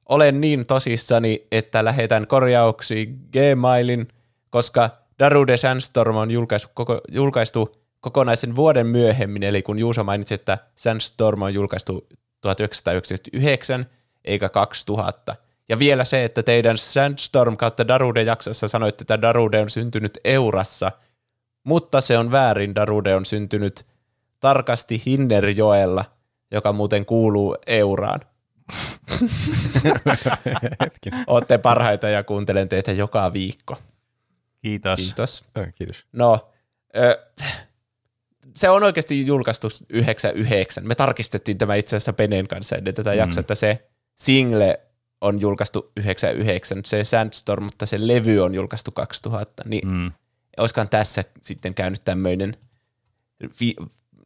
Olen 0.09 0.41
niin 0.41 0.67
tosissani, 0.67 1.47
että 1.53 1.85
lähetän 1.85 2.27
korjauksiin 2.27 3.29
Gmailin, 3.33 4.09
koska 4.51 4.91
Darude 5.19 5.57
Sandstorm 5.57 6.17
on 6.17 6.31
julkaistu, 6.31 6.69
koko, 6.75 7.01
julkaistu 7.09 7.73
kokonaisen 8.01 8.57
vuoden 8.57 8.87
myöhemmin, 8.87 9.43
eli 9.43 9.63
kun 9.63 9.79
Juuso 9.79 10.05
mainitsi, 10.05 10.35
että 10.35 10.59
Sandstorm 10.77 11.43
on 11.43 11.55
julkaistu 11.55 12.07
1999 12.41 13.87
eikä 14.25 14.49
2000. 14.49 15.37
Ja 15.69 15.79
vielä 15.79 16.05
se, 16.05 16.25
että 16.25 16.43
teidän 16.43 16.79
Sandstorm 16.79 17.57
kautta 17.57 17.89
Darude 17.89 18.23
jaksossa 18.23 18.69
sanoitte, 18.69 19.03
että 19.03 19.23
Darude 19.23 19.61
on 19.61 19.71
syntynyt 19.71 20.19
Eurassa, 20.25 20.93
mutta 21.65 22.01
se 22.01 22.19
on 22.19 22.31
väärin. 22.31 22.75
Darude 22.75 23.15
on 23.15 23.25
syntynyt 23.25 23.87
tarkasti 24.41 25.03
Hinnerjoella, 25.07 26.05
joka 26.51 26.73
muuten 26.73 27.07
kuuluu 27.07 27.57
Euraan. 27.67 28.21
Olette 31.27 31.59
parhaita 31.59 32.09
ja 32.09 32.25
kuuntelen 32.25 32.69
teitä 32.69 32.93
joka 32.93 33.33
viikko. 33.33 33.77
Kiitos. 34.63 35.01
Kiitos. 35.01 35.45
Äh, 35.59 35.75
Kiitos. 35.75 36.07
No, 36.13 36.51
ö, 36.97 37.27
se 38.57 38.69
on 38.71 38.83
oikeasti 38.83 39.27
julkaistu 39.27 39.69
99. 39.89 40.87
Me 40.87 40.95
tarkistettiin 40.95 41.59
tämä 41.59 41.75
itse 41.75 41.97
asiassa 41.97 42.13
Penen 42.13 42.49
kanssa 42.49 42.77
ennen 42.77 42.95
tätä 42.95 43.11
mm. 43.11 43.19
jaksoa, 43.19 43.41
että 43.41 43.55
se 43.55 43.89
single 44.17 44.81
on 45.21 45.41
julkaistu 45.41 45.93
99, 45.97 46.79
se 46.85 47.05
Sandstorm, 47.05 47.65
mutta 47.65 47.87
se 47.87 48.07
levy 48.07 48.41
on 48.41 48.55
julkaistu 48.55 48.91
2000, 48.91 49.63
niin 49.67 49.89
mm. 49.89 50.13
Olisikohan 50.57 50.89
tässä 50.89 51.25
sitten 51.41 51.75
käynyt 51.75 52.01
tämmöinen 52.05 52.57
vi, 53.61 53.75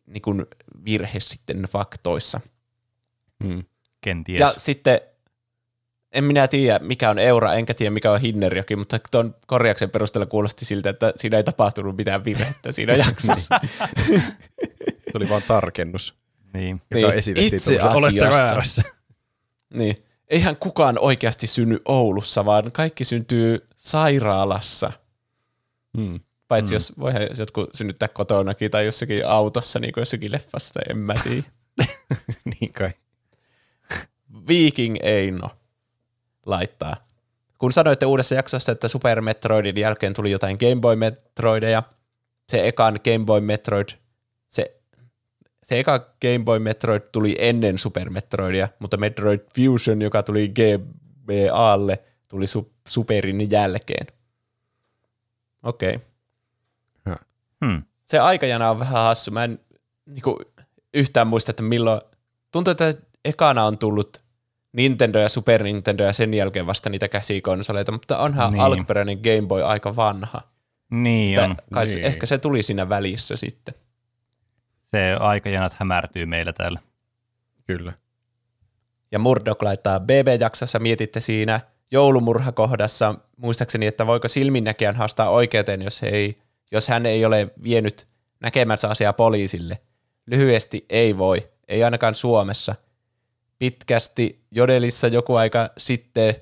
niin 0.07 0.23
kuin 0.23 0.47
virhe 0.85 1.20
sitten 1.20 1.62
faktoissa. 1.62 2.41
Mm. 3.44 3.65
Kenties. 4.01 4.41
Ja 4.41 4.55
sitten, 4.57 5.01
en 6.12 6.25
minä 6.25 6.49
tiedä 6.49 6.78
mikä 6.78 7.11
on 7.11 7.19
eura, 7.19 7.55
enkä 7.55 7.75
tiedä 7.75 7.91
mikä 7.91 8.12
on 8.12 8.20
hinnerjoki, 8.20 8.77
mutta 8.77 8.99
tuon 9.11 9.35
korjauksen 9.47 9.91
perusteella 9.91 10.27
kuulosti 10.27 10.65
siltä, 10.65 10.91
että 10.91 11.12
siinä 11.17 11.36
ei 11.36 11.44
tapahtunut 11.44 11.97
mitään 11.97 12.25
virhettä 12.25 12.73
siinä 12.73 12.93
jaksossa. 13.07 13.61
Tuli 15.12 15.28
vaan 15.28 15.43
tarkennus, 15.49 16.15
niin. 16.55 16.83
joka 16.91 17.07
Niin, 17.07 17.19
esitettiin 17.19 17.55
itse 17.55 17.81
asiassa. 17.81 18.83
niin. 19.75 19.94
Eihän 20.28 20.57
kukaan 20.57 20.99
oikeasti 20.99 21.47
synny 21.47 21.81
Oulussa, 21.85 22.44
vaan 22.44 22.73
kaikki 22.73 23.05
syntyy 23.05 23.67
sairaalassa. 23.77 24.93
Mm. 25.97 26.20
Paitsi 26.48 26.74
mm. 26.74 26.76
jos 26.76 26.98
voihan 26.98 27.23
jotkut 27.39 27.70
synnyttää 27.74 28.08
kotonakin 28.08 28.70
tai 28.70 28.86
jossakin 28.86 29.26
autossa, 29.26 29.78
niin 29.78 29.92
kuin 29.92 30.02
jossakin 30.02 30.32
leffassa, 30.32 30.81
en 30.90 30.98
mä 30.98 31.14
tiedä. 31.23 31.42
niin 32.60 32.73
kai. 32.73 32.90
Viking 34.48 34.97
Eino 35.02 35.50
laittaa. 36.47 36.97
Kun 37.58 37.73
sanoitte 37.73 38.06
uudessa 38.06 38.34
jaksossa, 38.34 38.73
että 38.73 38.89
Super 38.89 39.20
Metroidin 39.20 39.76
jälkeen 39.76 40.14
tuli 40.14 40.31
jotain 40.31 40.56
Game 40.60 40.81
Boy 40.81 40.97
Metroideja, 40.97 41.82
se 42.48 42.68
ekan 42.68 43.00
Game 43.05 43.24
Boy 43.24 43.40
Metroid, 43.40 43.89
se, 44.48 44.76
se 45.62 45.78
eka 45.78 45.98
Game 45.98 46.44
Boy 46.44 46.58
Metroid 46.58 47.02
tuli 47.12 47.36
ennen 47.39 47.78
Super 47.78 48.10
Metroidia, 48.10 48.68
mutta 48.78 48.97
Metroid 48.97 49.40
Fusion, 49.56 50.02
joka 50.02 50.23
tuli 50.23 50.48
GBAlle, 50.48 52.02
tuli 52.28 52.44
su- 52.44 52.73
Superin 52.89 53.50
jälkeen. 53.50 54.06
Okei. 55.65 55.94
Okay. 55.94 57.17
Hmm. 57.65 57.83
Se 58.07 58.18
aikajana 58.18 58.70
on 58.70 58.78
vähän 58.78 59.02
hassu. 59.02 59.31
Mä 59.31 59.44
en 59.44 59.60
niinku, 60.07 60.39
yhtään 60.94 61.26
muista, 61.26 61.51
että 61.51 61.62
milloin... 61.62 62.01
Tuntuu, 62.52 62.70
että 62.70 62.94
ekana 63.25 63.65
on 63.65 63.78
tullut 63.78 64.25
Nintendo 64.73 65.18
ja 65.18 65.28
Super 65.28 65.62
Nintendo 65.62 66.05
ja 66.05 66.12
sen 66.12 66.34
jälkeen 66.34 66.67
vasta 66.67 66.91
niitä 66.91 67.09
käsikonsoleita, 67.09 67.93
mutta 67.93 68.18
onhan 68.18 68.47
Niin. 68.47 68.52
niin. 68.52 68.65
alkuperäinen 68.65 69.18
Game 69.18 69.47
Boy 69.49 69.62
aika 69.62 69.97
vanha. 69.97 70.41
Niin 70.91 71.41
on. 71.41 71.57
Kai 71.73 71.84
niin. 71.84 71.94
Niin. 71.94 72.05
ehkä 72.05 72.26
se 72.26 72.39
tuli 72.39 72.62
siinä 72.62 72.89
välissä 72.89 73.36
sitten. 73.36 73.75
Se 74.83 75.17
aikajanat 75.20 75.73
hämärtyy 75.75 76.26
meillä 76.26 76.52
täällä. 76.52 76.78
Kyllä. 77.67 77.93
Ja 79.12 79.18
Murdoch 79.18 79.62
laittaa 79.62 80.01
BB-jaksossa, 80.01 80.78
mietitte 80.78 81.20
siinä 81.20 81.60
joulumurhakohdassa, 81.91 83.15
muistaakseni, 83.37 83.87
että 83.87 84.07
voiko 84.07 84.29
silminnäkijän 84.29 84.97
haastaa 84.97 85.31
oikeuteen, 85.31 85.83
jos, 85.83 86.03
ei, 86.03 86.39
jos 86.71 86.89
hän 86.89 87.07
ei 87.07 87.25
ole 87.25 87.51
vienyt 87.63 88.07
näkemänsä 88.41 88.89
asiaa 88.89 89.13
poliisille. 89.13 89.79
Lyhyesti 90.27 90.87
ei 90.91 91.19
voi, 91.19 91.51
ei 91.69 91.85
ainakaan 91.85 92.15
Suomessa. 92.15 92.75
Pitkästi 93.59 94.45
Jodelissa 94.51 95.09
joku 95.09 95.35
aika 95.35 95.71
sitten 95.79 96.37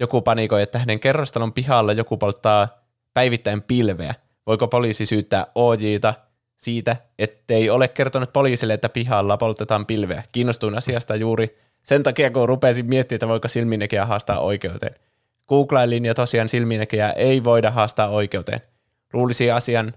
joku 0.00 0.22
panikoi, 0.22 0.62
että 0.62 0.78
hänen 0.78 1.00
kerrostalon 1.00 1.52
pihalla 1.52 1.92
joku 1.92 2.16
polttaa 2.16 2.68
päivittäin 3.14 3.62
pilveä. 3.62 4.14
voiko 4.46 4.68
poliisi 4.68 5.06
syyttää 5.06 5.46
OJta 5.54 6.14
siitä, 6.56 6.96
ettei 7.18 7.70
ole 7.70 7.88
kertonut 7.88 8.32
poliisille, 8.32 8.74
että 8.74 8.88
pihalla 8.88 9.36
poltetaan 9.36 9.86
pilveä. 9.86 10.22
Kiinnostuin 10.32 10.78
asiasta 10.78 11.16
juuri 11.16 11.58
sen 11.88 12.02
takia, 12.02 12.30
kun 12.30 12.48
rupesin 12.48 12.86
miettimään, 12.86 13.16
että 13.16 13.28
voiko 13.28 13.48
silminnäkijä 13.48 14.06
haastaa 14.06 14.40
oikeuteen. 14.40 14.94
Googlailin 15.48 16.04
ja 16.04 16.14
tosiaan 16.14 16.48
silminnäkijää 16.48 17.12
ei 17.12 17.44
voida 17.44 17.70
haastaa 17.70 18.08
oikeuteen. 18.08 18.60
Luulisi 19.12 19.50
asian 19.50 19.94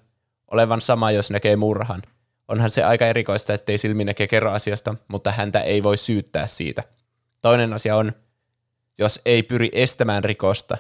olevan 0.52 0.82
sama, 0.82 1.12
jos 1.12 1.32
näkee 1.32 1.56
murhan. 1.56 2.02
Onhan 2.48 2.70
se 2.70 2.84
aika 2.84 3.08
erikoista, 3.08 3.54
ettei 3.54 3.78
silminnäkijä 3.78 4.28
kerro 4.28 4.52
asiasta, 4.52 4.96
mutta 5.08 5.32
häntä 5.32 5.60
ei 5.60 5.84
voi 5.84 5.98
syyttää 5.98 6.48
siitä. 6.48 6.84
Toinen 7.42 7.74
asia 7.74 7.96
on, 7.96 8.12
jos 8.98 9.22
ei 9.26 9.44
pyri 9.44 9.70
estämään 9.74 10.24
rikosta. 10.24 10.78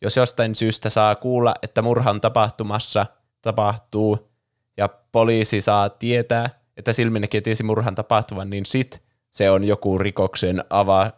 Jos 0.00 0.16
jostain 0.16 0.54
syystä 0.54 0.90
saa 0.90 1.14
kuulla, 1.14 1.54
että 1.62 1.82
murhan 1.82 2.20
tapahtumassa 2.20 3.06
tapahtuu 3.42 4.28
ja 4.76 4.88
poliisi 4.88 5.60
saa 5.60 5.88
tietää, 5.88 6.50
että 6.76 6.92
silminnäkijä 6.92 7.40
tiesi 7.40 7.62
murhan 7.62 7.94
tapahtuvan, 7.94 8.50
niin 8.50 8.66
sit 8.66 9.11
se 9.32 9.50
on 9.50 9.64
joku 9.64 9.98
rikoksen 9.98 10.64
ava, 10.70 11.10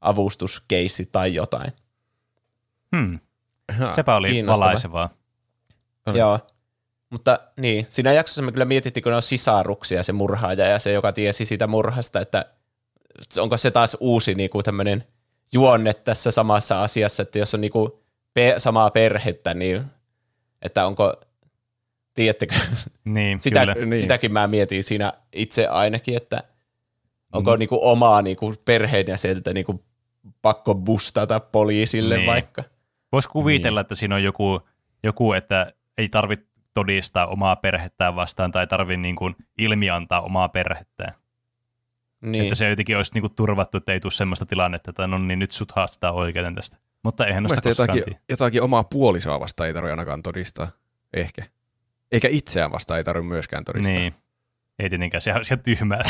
avustuskeissi 0.00 1.08
tai 1.12 1.34
jotain. 1.34 1.72
Hmm. 2.96 3.18
Ha, 3.72 3.92
Sepä 3.92 4.16
oli 4.16 4.30
kiinnostava. 4.30 4.64
valaisevaa. 4.66 5.10
Oli. 6.06 6.18
Joo. 6.18 6.38
Mutta 7.10 7.38
niin, 7.60 7.86
siinä 7.90 8.12
jaksossa 8.12 8.42
me 8.42 8.52
kyllä 8.52 8.64
mietittiin, 8.64 9.02
kun 9.02 9.10
ne 9.10 9.16
on 9.16 9.22
sisaruksia 9.22 10.02
se 10.02 10.12
murhaaja 10.12 10.66
ja 10.68 10.78
se, 10.78 10.92
joka 10.92 11.12
tiesi 11.12 11.44
siitä 11.44 11.66
murhasta, 11.66 12.20
että 12.20 12.44
onko 13.38 13.56
se 13.56 13.70
taas 13.70 13.96
uusi 14.00 14.34
niin 14.34 14.50
kuin 14.50 14.64
tämmöinen 14.64 15.04
juonne 15.52 15.94
tässä 15.94 16.30
samassa 16.30 16.82
asiassa, 16.82 17.22
että 17.22 17.38
jos 17.38 17.54
on 17.54 17.60
niin 17.60 17.72
kuin 17.72 17.92
pe- 18.34 18.54
samaa 18.58 18.90
perhettä, 18.90 19.54
niin 19.54 19.84
että 20.62 20.86
onko, 20.86 21.14
tiedättekö, 22.14 22.54
Niin, 23.04 23.40
sitä, 23.40 23.60
kyllä. 23.60 23.86
Niin. 23.86 24.00
sitäkin 24.00 24.32
mä 24.32 24.46
mietin 24.46 24.84
siinä 24.84 25.12
itse 25.32 25.66
ainakin, 25.66 26.16
että 26.16 26.42
onko 27.34 27.52
Mm. 27.52 27.58
niinku 27.58 27.78
omaa 27.82 28.22
niinku 28.22 28.54
perheenjäsentä 28.64 29.52
niinku 29.54 29.84
pakko 30.42 30.74
bustata 30.74 31.40
poliisille 31.40 32.16
Niin. 32.16 32.26
vaikka. 32.26 32.64
Voisi 33.12 33.28
kuvitella, 33.28 33.80
että 33.80 33.94
siinä 33.94 34.14
on 34.14 34.22
joku, 34.22 34.60
joku 35.02 35.32
että 35.32 35.72
ei 35.98 36.08
tarvitse 36.08 36.46
todistaa 36.74 37.26
omaa 37.26 37.56
perhettään 37.56 38.16
vastaan 38.16 38.52
tai 38.52 38.66
tarvitse 38.66 39.00
niin 39.00 39.16
kuin 39.16 39.36
ilmiantaa 39.58 40.20
omaa 40.20 40.48
perhettään. 40.48 41.14
Niin. 42.20 42.32
Niin. 42.32 42.44
Että 42.44 42.54
se 42.54 42.68
jotenkin 42.70 42.96
olisi 42.96 43.14
niin 43.14 43.22
kuin 43.22 43.34
turvattu, 43.34 43.78
että 43.78 43.92
ei 43.92 44.00
tule 44.00 44.12
semmoista 44.12 44.46
tilannetta, 44.46 44.90
että 44.90 45.06
no 45.06 45.18
niin 45.18 45.38
nyt 45.38 45.50
sut 45.50 45.72
haastetaan 45.72 46.14
oikeuden 46.14 46.54
tästä. 46.54 46.76
Mutta 47.02 47.26
eihän 47.26 47.42
noista 47.42 47.68
jotakin, 47.68 48.04
jotakin 48.28 48.62
omaa 48.62 48.84
puolisoa 48.84 49.40
vastaan 49.40 49.66
ei 49.66 49.74
tarvitse 49.74 49.92
ainakaan 49.92 50.22
todistaa. 50.22 50.68
Ehkä. 51.14 51.42
Eikä 52.12 52.28
itseään 52.30 52.72
vastaan 52.72 52.98
ei 52.98 53.04
tarvitse 53.04 53.28
myöskään 53.28 53.64
todistaa. 53.64 53.94
Niin. 53.94 54.14
Ei 54.78 54.90
tietenkään, 54.90 55.20
sehän 55.20 55.38
olisi 55.38 55.54
ihan 55.54 55.62
tyhmää. 55.62 56.02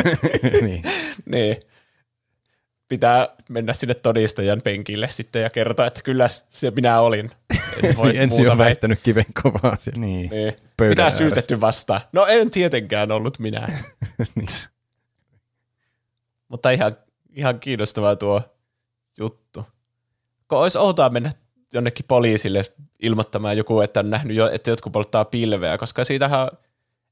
niin. 0.62 0.82
niin. 1.26 1.56
Pitää 2.88 3.28
mennä 3.48 3.74
sinne 3.74 3.94
todistajan 3.94 4.60
penkille 4.64 5.08
sitten 5.08 5.42
ja 5.42 5.50
kertoa, 5.50 5.86
että 5.86 6.02
kyllä 6.02 6.28
se 6.50 6.70
minä 6.70 7.00
olin. 7.00 7.30
En 7.82 7.96
voi 7.96 8.12
Niin 8.12 8.22
ensin 8.22 8.38
muuta 8.38 8.52
on 8.52 8.58
väittää. 8.58 8.66
väittänyt 8.66 9.00
kiven 9.02 9.24
kovaa 9.42 9.76
siellä 9.80 10.00
niin. 10.00 10.30
Niin. 10.30 10.52
Mitä 10.88 11.10
syytetty 11.10 11.60
vastaan? 11.60 12.00
No 12.12 12.26
en 12.26 12.50
tietenkään 12.50 13.12
ollut 13.12 13.38
minä. 13.38 13.68
Niin. 14.34 14.48
Mutta 16.48 16.70
ihan, 16.70 16.96
ihan 17.36 17.60
kiinnostavaa 17.60 18.16
tuo 18.16 18.42
juttu. 19.18 19.66
Kun 20.48 20.58
olisi 20.58 20.78
outoa 20.78 21.08
mennä 21.08 21.30
jonnekin 21.72 22.04
poliisille 22.08 22.64
ilmoittamaan 23.02 23.56
joku, 23.56 23.80
että 23.80 24.00
on 24.00 24.10
nähnyt 24.10 24.36
jo, 24.36 24.50
että 24.50 24.70
jotkut 24.70 24.92
polttaa 24.92 25.24
pilveä, 25.24 25.78
koska 25.78 26.04
siitähän, 26.04 26.48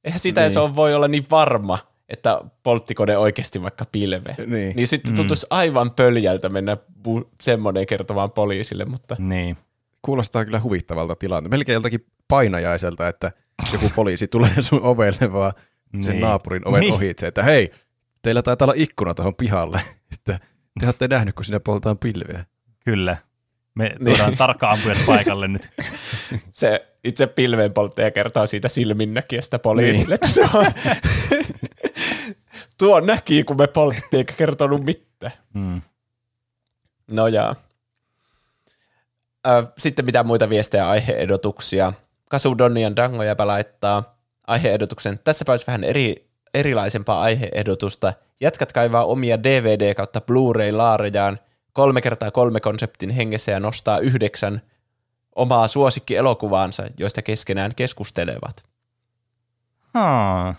eihän 0.05 0.19
sitä 0.21 0.41
Niin. 0.41 0.45
niin. 0.45 0.51
se 0.55 0.61
on, 0.61 0.77
voi 0.77 0.95
olla 0.95 1.09
niin 1.09 1.27
varma, 1.31 1.79
että 2.09 2.41
polttiko 2.63 3.05
ne 3.05 3.17
oikeasti 3.19 3.63
vaikka 3.63 3.85
pilveä. 3.93 4.35
Niin. 4.47 4.77
Niin 4.77 4.87
sitten 4.87 5.13
Mm. 5.13 5.17
tuntuisi 5.17 5.47
aivan 5.51 5.91
pöljältä 5.91 6.49
mennä 6.49 6.77
bu- 7.09 7.29
semmoinen 7.41 7.87
kertomaan 7.87 8.31
poliisille, 8.31 8.85
mutta 8.85 9.17
niin. 9.19 9.57
Kuulostaa 10.03 10.45
kyllä 10.45 10.61
huvittavalta 10.61 11.15
tilanteelta. 11.17 11.57
Melkein 11.57 11.75
joltakin 11.75 12.07
painajaiselta, 12.29 13.09
että 13.09 13.33
joku 13.73 13.91
poliisi 13.97 14.29
tulee 14.29 14.55
sun 14.61 14.83
ovelle 14.83 15.33
vaan 15.33 15.53
sen 16.01 16.13
Niin. 16.13 16.21
naapurin 16.21 16.69
oven 16.69 16.81
Niin. 16.81 16.95
ohitse, 16.95 17.27
että 17.27 17.43
hei, 17.43 17.71
teillä 18.23 18.43
taitaa 18.43 18.67
olla 18.67 18.75
ikkuna 18.77 19.15
tuohon 19.15 19.35
pihalle, 19.35 19.81
että 20.15 20.41
te 20.81 20.87
olette 20.87 21.09
nähnyt, 21.09 21.35
kun 21.35 21.45
sinne 21.45 21.59
poltaan 21.59 21.99
pilveä. 21.99 22.45
Kyllä. 22.85 23.17
Me 23.75 23.95
tuodaan 24.05 24.37
tarkka 24.37 24.71
ampujat 24.71 24.99
paikalle 25.07 25.49
nyt. 25.49 25.71
se 26.53 26.87
itse 27.05 27.27
pilvenpolttaja 27.27 28.11
kertoo 28.11 28.47
siitä 28.47 28.69
silminnäkijästä 28.69 29.59
poliisille, 29.59 30.15
että 30.15 30.29
tuo, 30.35 30.65
tuo 32.79 33.01
näki, 33.01 33.45
kun 33.45 33.57
me 33.57 33.67
poltettiin, 33.67 34.19
eikä 34.19 34.33
kertonut 34.33 34.85
mitään. 34.85 35.33
Mm. 35.55 35.83
No 37.11 37.27
jaa. 37.27 37.57
Ö, 39.47 39.67
Sitten 39.79 40.05
mitä 40.05 40.23
muita 40.25 40.49
viestejä 40.49 40.83
ja 40.83 40.91
aiheedotuksia. 40.91 41.93
Kasu 42.29 42.59
Donnian 42.59 42.97
Dangojäpä 42.97 43.47
laittaa 43.47 44.19
aiheedotuksen. 44.47 45.21
Tässä 45.25 45.45
olisi 45.49 45.67
vähän 45.67 45.85
eri, 45.85 46.29
erilaisempaa 46.55 47.21
aiheedotusta. 47.21 48.13
Jätkät 48.41 48.73
kaivaa 48.73 49.05
omia 49.05 49.43
DVD 49.43 49.95
kautta 49.95 50.21
Blu-ray-laarejaan 50.21 51.39
kolme 51.73 52.01
kertaa 52.01 52.31
kolme 52.31 52.61
konseptin 52.61 53.11
hengessä 53.11 53.53
ja 53.53 53.61
nostaa 53.61 53.99
yhdeksän 53.99 54.63
omaa 55.37 55.69
suosikkielokuvaansa, 55.69 56.83
joista 56.99 57.23
keskenään 57.23 57.75
keskustelevat. 57.75 58.65
Haa. 59.95 60.55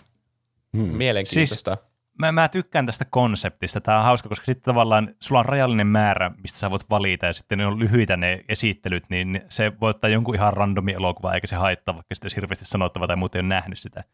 Hmm. 0.76 0.82
Mielenkiintoista. 0.82 1.76
Mä, 2.18 2.32
mä 2.32 2.48
tykkään 2.48 2.86
tästä 2.86 3.04
konseptista. 3.04 3.80
Tämä 3.80 3.98
on 3.98 4.04
hauska, 4.04 4.28
koska 4.28 4.46
sitten 4.46 4.64
tavallaan 4.74 5.14
sulla 5.20 5.38
on 5.38 5.44
rajallinen 5.44 5.86
määrä, 5.86 6.30
mistä 6.42 6.58
sä 6.58 6.70
voit 6.70 6.90
valita, 6.90 7.26
ja 7.26 7.32
sitten 7.32 7.58
ne 7.58 7.66
on 7.66 7.78
lyhyitä 7.78 8.16
ne 8.16 8.44
esittelyt, 8.48 9.04
niin 9.08 9.42
se 9.48 9.72
voi 9.80 9.90
ottaa 9.90 10.10
jonkun 10.10 10.34
ihan 10.34 10.52
randomi 10.52 10.92
elokuva, 10.92 11.34
eikä 11.34 11.46
se 11.46 11.56
haittaa, 11.56 11.94
vaikka 11.94 12.14
sitten 12.14 12.30
hirveästi 12.36 12.64
sanottava 12.64 13.06
tai 13.06 13.16
muuten 13.16 13.38
ei 13.38 13.42
ole 13.42 13.48
nähnyt 13.48 13.78
sitä. 13.78 14.04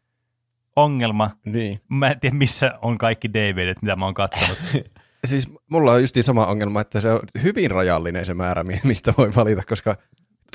Ongelma. 0.77 1.31
Niin. 1.45 1.81
Mä 1.89 2.11
en 2.11 2.21
tiedä, 2.21 2.37
missä 2.37 2.79
on 2.83 2.99
kaikki 2.99 3.33
DVDt, 3.33 3.83
mitä 3.83 3.97
mä 3.97 4.05
oon 4.05 4.15
katsonut. 4.15 4.65
Siis 5.25 5.49
mulla 5.71 5.93
on 5.93 6.01
justiin 6.01 6.25
sama 6.25 6.47
ongelma, 6.47 6.81
että 6.81 7.01
se 7.01 7.13
on 7.13 7.21
hyvin 7.43 7.71
rajallinen 7.71 8.27
se 8.27 8.35
määrä, 8.35 8.65
mi- 8.65 8.81
mistä 8.85 9.15
voi 9.19 9.35
valita, 9.37 9.63
koska 9.69 9.97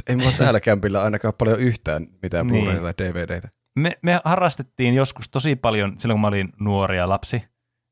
ei 0.07 0.15
mulla 0.15 0.32
täällä 0.38 0.59
kämpillä 0.59 1.03
ainakaan 1.03 1.33
paljon 1.38 1.59
yhtään 1.59 2.07
mitään 2.22 2.48
Niin. 2.48 2.65
Blu-rayta 2.65 2.93
tai 2.93 3.07
DVDtä. 3.07 3.49
Me, 3.75 3.91
me 4.01 4.19
harrastettiin 4.24 4.93
joskus 4.93 5.30
tosi 5.30 5.56
paljon, 5.56 5.93
silloin 5.98 6.15
kun 6.15 6.22
mä 6.22 6.27
olin 6.27 6.49
nuori 6.59 6.98
ja 6.98 7.09
lapsi, 7.09 7.43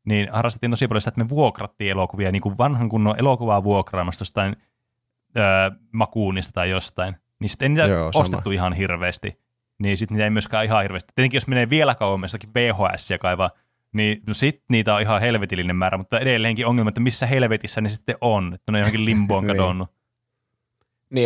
niin 0.06 0.28
harrastettiin 0.32 0.70
tosi 0.72 0.88
paljon 0.88 1.02
sitä, 1.02 1.10
että 1.10 1.24
me 1.24 1.30
vuokrattiin 1.30 1.92
elokuvia, 1.92 2.32
niin 2.32 2.42
kuin 2.42 2.58
vanhan 2.58 2.90
kunnon 2.90 3.20
elokuvaa 3.20 3.64
vuokraamasta 3.64 4.22
jostain 4.22 4.56
öö, 5.38 5.44
makuunista 5.92 6.52
tai 6.54 6.70
jostain. 6.70 7.16
Niin 7.40 7.50
sitten 7.50 7.66
ei 7.66 7.70
niitä 7.70 7.88
Joo, 7.88 7.98
Joo, 7.98 8.12
sama. 8.12 8.22
ostettu 8.22 8.52
ihan 8.52 8.74
hirveästi. 8.74 9.40
Niin 9.80 9.98
sitten 9.98 10.16
niitä 10.16 10.24
ei 10.24 10.30
myöskään 10.30 10.66
ihan 10.66 10.82
hirveästi. 10.82 11.14
Tietenkin 11.16 11.38
jos 11.38 11.48
menee 11.48 11.70
vielä 11.70 11.96
kauemmas 11.96 12.34
jotakin 12.34 12.54
VHS 12.54 13.12
ja 13.12 13.18
kaivaa, 13.18 13.52
niin 13.94 14.22
no 14.28 14.34
sit 14.34 14.64
niitä 14.70 14.96
on 14.96 15.02
ihan 15.02 15.22
helvetillinen 15.22 15.76
määrä, 15.76 15.98
mutta 15.98 16.20
edelleenkin 16.20 16.66
ongelma, 16.68 16.90
että 16.90 17.02
missä 17.02 17.26
helvetissä 17.26 17.82
ne 17.82 17.90
sitten 17.90 18.16
on, 18.22 18.52
että 18.54 18.72
ne 18.72 18.76
on 18.78 18.80
johonkin 18.80 19.06
limboon 19.06 19.44
Niin. 19.48 19.58
kadonnut. 19.58 19.88
Niin 19.90 20.03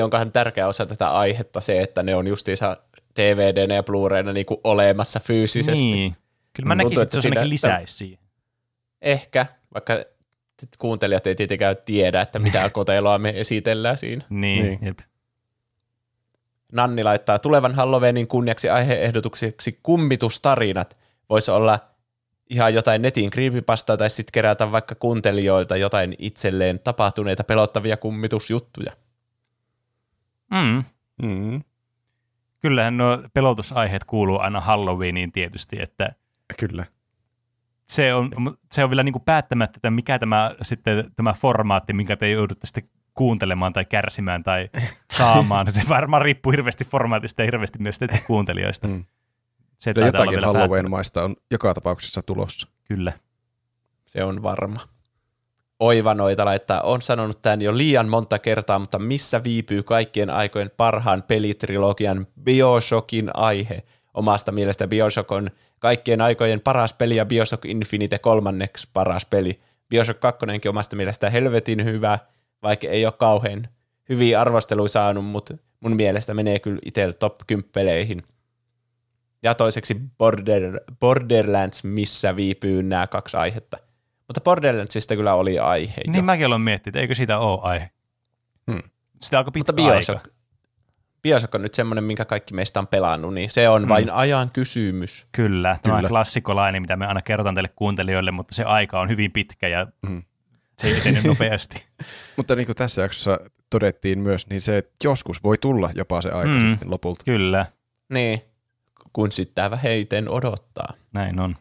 onkohan 0.04 0.32
tärkeä 0.32 0.68
osa 0.68 0.86
tätä 0.86 1.10
aihetta 1.10 1.62
se, 1.62 1.82
että 1.82 2.04
ne 2.04 2.16
on 2.16 2.28
justiinsa 2.28 2.78
DVDnä 3.20 3.76
ja 3.76 3.84
Blu-rayna 3.84 4.34
niinku 4.34 4.62
olemassa 4.64 5.20
fyysisesti. 5.20 5.86
Niin. 5.86 6.16
Kyllä 6.54 6.68
mä 6.68 6.74
Tuntuu, 6.74 6.90
näkisin, 6.90 7.04
että 7.04 7.18
että 7.18 7.22
se 7.22 7.28
ainakin 7.28 7.50
lisäisi 7.50 7.98
siihen. 7.98 8.20
Ehkä, 9.02 9.46
vaikka 9.74 10.04
kuuntelijat 10.78 11.28
ei 11.28 11.36
tietenkään 11.36 11.76
tiedä, 11.86 12.22
että 12.22 12.40
mitä 12.40 12.70
koteloa 12.70 13.18
me 13.18 13.34
esitellään 13.36 13.98
siinä. 13.98 14.26
Niin, 14.30 14.64
Niin. 14.64 14.66
niin. 14.66 14.86
Jep. 14.86 15.00
Nanni 16.72 17.04
laittaa 17.04 17.40
tulevan 17.40 17.76
Halloweenin 17.76 18.28
kunniaksi 18.28 18.70
aiheehdotukseksi 18.70 19.80
kummitustarinat. 19.84 20.98
Voisi 21.30 21.52
olla 21.52 21.80
ihan 22.50 22.74
jotain 22.74 23.02
netin 23.02 23.30
creepypastaa 23.30 23.98
tai 23.98 24.10
sitten 24.10 24.32
kerätä 24.32 24.72
vaikka 24.72 24.96
kuuntelijoilta 24.96 25.78
jotain 25.78 26.16
itselleen 26.20 26.80
tapahtuneita 26.80 27.44
pelottavia 27.44 27.98
kummitusjuttuja. 27.98 28.94
Mm. 30.52 30.84
Mm. 31.22 31.62
Kyllähän 32.60 32.98
nuo 32.98 33.24
pelotusaiheet 33.34 34.04
kuuluu 34.04 34.40
aina 34.40 34.62
Halloweeniin 34.62 35.32
tietysti, 35.32 35.82
että 35.82 36.10
Kyllä. 36.60 36.86
se 37.86 38.14
on, 38.14 38.32
se 38.72 38.84
on 38.84 38.90
vielä 38.90 39.04
niin 39.04 39.14
kuin 39.14 39.24
päättämättä, 39.26 39.78
että 39.78 39.92
mikä 39.92 40.20
tämä, 40.20 40.56
sitten, 40.62 41.12
tämä 41.16 41.34
formaatti, 41.34 41.94
minkä 41.94 42.18
te 42.18 42.30
joudutte 42.30 42.68
sitten 42.68 42.90
kuuntelemaan 43.14 43.74
tai 43.74 43.86
kärsimään 43.86 44.44
tai 44.44 44.70
saamaan. 45.18 45.72
Se 45.72 45.82
varmaan 45.90 46.22
riippuu 46.22 46.52
hirveästi 46.52 46.86
formaatista 46.86 47.42
ja 47.42 47.46
hirveästi 47.46 47.80
myös 47.80 48.00
teitä 48.00 48.18
kuuntelijoista. 48.28 48.88
Mm. 48.88 49.06
Se 49.78 49.94
jotakin 50.06 50.44
Halloween-maista 50.44 51.24
on 51.24 51.36
joka 51.52 51.74
tapauksessa 51.74 52.22
tulossa. 52.22 52.68
Kyllä. 52.84 53.14
Se 54.06 54.24
on 54.24 54.44
varma. 54.44 54.80
Oivanoita 55.80 56.46
laittaa, 56.46 56.82
on 56.82 57.02
sanonut 57.02 57.42
tämän 57.42 57.62
jo 57.62 57.78
liian 57.78 58.10
monta 58.10 58.40
kertaa, 58.40 58.80
mutta 58.80 59.00
missä 59.00 59.44
viipyy 59.44 59.84
kaikkien 59.84 60.30
aikojen 60.30 60.72
parhaan 60.78 61.24
pelitrilogian 61.24 62.28
Bioshockin 62.44 63.32
aihe? 63.34 63.84
Omasta 64.14 64.52
mielestä 64.52 64.88
Bioshock 64.88 65.32
on 65.32 65.50
kaikkien 65.80 66.22
aikojen 66.22 66.62
paras 66.62 66.94
peli 66.94 67.16
ja 67.16 67.26
Bioshock 67.26 67.66
Infinite 67.66 68.20
kolmanneksi 68.20 68.88
paras 68.94 69.26
peli. 69.26 69.60
Bioshock 69.90 70.20
2 70.20 70.46
omasta 70.70 70.96
mielestä 70.96 71.30
helvetin 71.30 71.86
hyvä, 71.86 72.20
vaikka 72.64 72.88
ei 72.88 73.06
ole 73.06 73.14
kauhean 73.14 73.68
hyviä 74.10 74.42
arvosteluja 74.42 74.90
saanut, 74.90 75.26
mutta 75.26 75.58
mun 75.80 75.96
mielestä 75.96 76.34
menee 76.34 76.60
kyllä 76.60 76.80
itsellä 76.86 77.14
top 77.14 77.36
10 77.48 77.70
peleihin. 77.74 78.24
Ja 79.44 79.56
toiseksi 79.56 80.02
Border, 80.18 80.80
Borderlands, 81.00 81.84
missä 81.84 82.36
viipyy 82.36 82.84
nämä 82.84 83.08
kaksi 83.08 83.38
aihetta. 83.38 83.78
Mutta 84.28 84.42
Borderlandsista 84.42 85.16
kyllä 85.16 85.34
oli 85.34 85.60
aihe. 85.60 86.02
jo. 86.08 86.12
Niin 86.12 86.26
mäkin 86.26 86.46
olen 86.48 86.62
miettinyt, 86.62 86.96
että 86.96 87.00
eikö 87.02 87.16
siitä 87.16 87.40
ole 87.40 87.60
aihe. 87.62 87.90
Hmm. 88.72 88.82
Sitä 89.22 89.38
alkoi 89.38 89.52
pitkä 89.52 89.72
Mutta 89.72 89.74
Bioshock, 89.84 90.26
aika. 90.26 90.38
Bioshock 91.22 91.56
on 91.56 91.62
nyt 91.62 91.74
semmoinen, 91.74 92.04
minkä 92.04 92.26
kaikki 92.26 92.54
meistä 92.54 92.80
on 92.80 92.88
pelannut, 92.88 93.34
niin 93.34 93.50
se 93.50 93.70
on 93.70 93.90
vain 93.90 94.10
ajan 94.10 94.50
kysymys. 94.50 95.28
Kyllä, 95.32 95.78
tämä 95.84 95.96
Kyllä. 95.96 96.06
on 96.06 96.10
klassikolainen, 96.10 96.82
mitä 96.82 96.96
me 96.96 97.06
aina 97.08 97.22
kerrotaan 97.22 97.56
teille 97.56 97.70
kuuntelijoille, 97.76 98.32
mutta 98.32 98.56
se 98.56 98.64
aika 98.64 99.00
on 99.00 99.10
hyvin 99.10 99.32
pitkä 99.32 99.68
ja 99.68 99.88
Mm. 100.02 100.24
se 100.78 100.88
ei 100.88 100.98
etene 100.98 101.22
nopeasti. 101.28 101.86
Mutta 102.38 102.56
niin 102.56 102.66
kuin 102.66 102.76
tässä 102.76 103.02
jaksossa 103.02 103.40
todettiin 103.70 104.20
myös, 104.20 104.48
niin 104.50 104.62
se 104.62 104.78
että 104.78 104.94
joskus 105.04 105.44
voi 105.44 105.58
tulla 105.58 105.90
jopa 105.96 106.22
se 106.22 106.30
aika 106.30 106.50
Mm. 106.50 106.64
mm. 106.64 106.70
sitten 106.70 106.92
lopulta. 106.92 107.24
Kyllä, 107.26 107.66
Niin, 108.10 108.42
kun 109.14 109.32
sitä 109.32 109.72
vähiten 109.72 110.30
odottaa. 110.30 110.94
näin 111.14 111.40
on. 111.40 111.56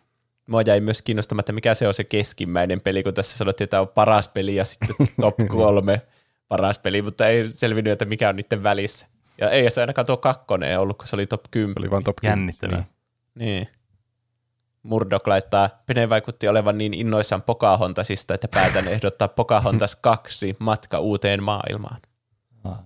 Mua 0.46 0.62
jäi 0.62 0.80
myös 0.80 1.02
kiinnostamaan, 1.02 1.40
että 1.40 1.52
mikä 1.52 1.74
se 1.74 1.88
on 1.88 1.94
se 1.94 2.04
keskimmäinen 2.04 2.80
peli, 2.80 3.02
kun 3.02 3.14
tässä 3.14 3.38
sanottiin, 3.38 3.64
että 3.66 3.80
on 3.80 3.88
paras 3.88 4.28
peli 4.28 4.54
ja 4.54 4.64
sitten 4.64 4.96
top 5.20 5.34
kolme 5.48 6.02
paras 6.48 6.78
peli, 6.78 7.02
mutta 7.02 7.26
ei 7.26 7.48
selvinnyt, 7.48 7.92
että 7.92 8.04
mikä 8.04 8.28
on 8.28 8.36
niiden 8.36 8.62
välissä. 8.62 9.06
Ja 9.38 9.50
ei 9.50 9.70
se 9.70 9.80
ainakaan 9.80 10.06
tuo 10.06 10.16
kakkonen 10.16 10.80
ollut, 10.80 10.98
kun 10.98 11.06
se 11.06 11.16
oli 11.16 11.26
top 11.26 11.44
10. 11.50 11.74
Se 11.74 11.80
oli 11.80 11.90
vaan 11.90 12.04
top 12.04 12.16
10. 12.16 12.38
Jännittävää. 12.38 12.78
Niin. 12.78 12.86
Niin. 13.34 13.68
Murdoch 14.82 15.28
laittaa, 15.28 15.70
Pene 15.86 16.08
vaikutti 16.08 16.48
olevan 16.48 16.78
niin 16.78 16.94
innoissaan 16.94 17.42
Pocahontasista, 17.42 18.34
että 18.34 18.48
päätän 18.48 18.88
ehdottaa 18.88 19.28
Pocahontas 19.28 19.96
2 20.02 20.56
matka 20.58 20.98
uuteen 20.98 21.42
maailmaan. 21.42 22.00
Ah. 22.64 22.78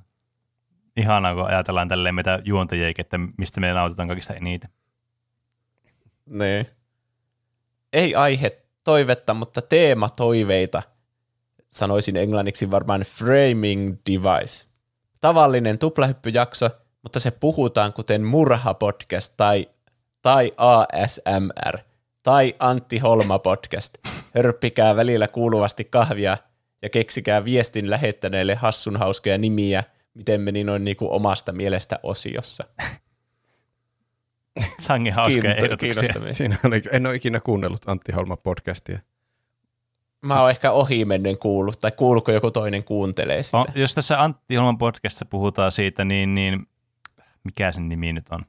Ihanaa, 0.96 1.34
kun 1.34 1.46
ajatellaan 1.46 1.88
tälleen 1.88 2.14
meitä 2.14 2.40
juontajiakin, 2.44 3.04
että 3.04 3.18
mistä 3.36 3.60
me 3.60 3.72
nautitaan 3.72 4.08
kaikista 4.08 4.34
eniten. 4.34 4.70
Niin. 6.26 6.66
Ei 7.92 8.14
aihe 8.14 8.62
toivetta, 8.84 9.34
mutta 9.34 9.62
teema 9.62 10.08
toiveita. 10.10 10.82
Sanoisin 11.70 12.16
englanniksi 12.16 12.70
varmaan 12.70 13.00
framing 13.00 13.96
device. 14.06 14.66
Tavallinen 15.20 15.78
tuplahyppyjakso, 15.78 16.70
mutta 17.02 17.20
se 17.20 17.30
puhutaan 17.30 17.92
kuten 17.92 18.22
murha-podcast 18.22 19.34
tai, 19.36 19.68
tai 20.22 20.52
ASMR 20.56 21.78
tai 22.22 22.54
Antti 22.58 22.98
Holma 22.98 23.38
podcast. 23.38 23.94
Hörppikää 24.34 24.96
välillä 24.96 25.28
kuuluvasti 25.28 25.84
kahvia 25.84 26.36
ja 26.82 26.88
keksikää 26.88 27.44
viestin 27.44 27.90
lähettäneille 27.90 28.54
hassun 28.54 28.96
hauskoja 28.96 29.38
nimiä, 29.38 29.84
miten 30.14 30.40
meni 30.40 30.64
noin 30.64 30.84
niinku 30.84 31.12
omasta 31.14 31.52
mielestä 31.52 31.98
osiossa. 32.02 32.64
Sangen 34.78 35.14
hauskoja 35.14 35.54
ehdotuksia. 35.54 36.32
Siinä 36.32 36.58
on, 36.64 36.72
en 36.92 37.06
ole 37.06 37.14
ikinä 37.14 37.40
kuunnellut 37.40 37.88
Antti 37.88 38.12
Holma 38.12 38.36
podcastia. 38.36 38.98
Mä 40.22 40.40
oon 40.40 40.50
ehkä 40.50 40.70
ohimennen 40.70 41.38
kuullut, 41.38 41.80
tai 41.80 41.90
kuuluuko 41.90 42.32
joku 42.32 42.50
toinen 42.50 42.84
kuuntelee 42.84 43.42
sitä. 43.42 43.58
On, 43.58 43.64
jos 43.74 43.94
tässä 43.94 44.22
Antti 44.22 44.54
Holman 44.54 44.78
podcastissa 44.78 45.24
puhutaan 45.24 45.72
siitä, 45.72 46.04
niin, 46.04 46.34
niin 46.34 46.66
mikä 47.44 47.72
sen 47.72 47.88
nimi 47.88 48.12
nyt 48.12 48.26
on? 48.30 48.44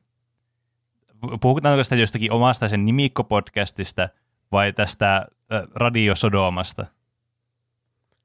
Puhutaanko 1.41 1.83
sitä 1.83 1.95
jostakin 1.95 2.31
omasta 2.31 2.69
sen 2.69 2.85
nimikko-podcastista 2.85 4.09
vai 4.51 4.73
tästä 4.73 5.15
äh, 5.17 5.63
Radio 5.75 6.15
Sodomasta? 6.15 6.85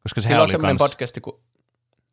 Koska 0.02 0.20
sehän 0.20 0.30
Sillä 0.30 0.40
on 0.40 0.44
oli 0.44 0.50
semmoinen 0.50 0.76
kans... 0.76 0.90
podcast, 0.90 1.18
kun, 1.22 1.40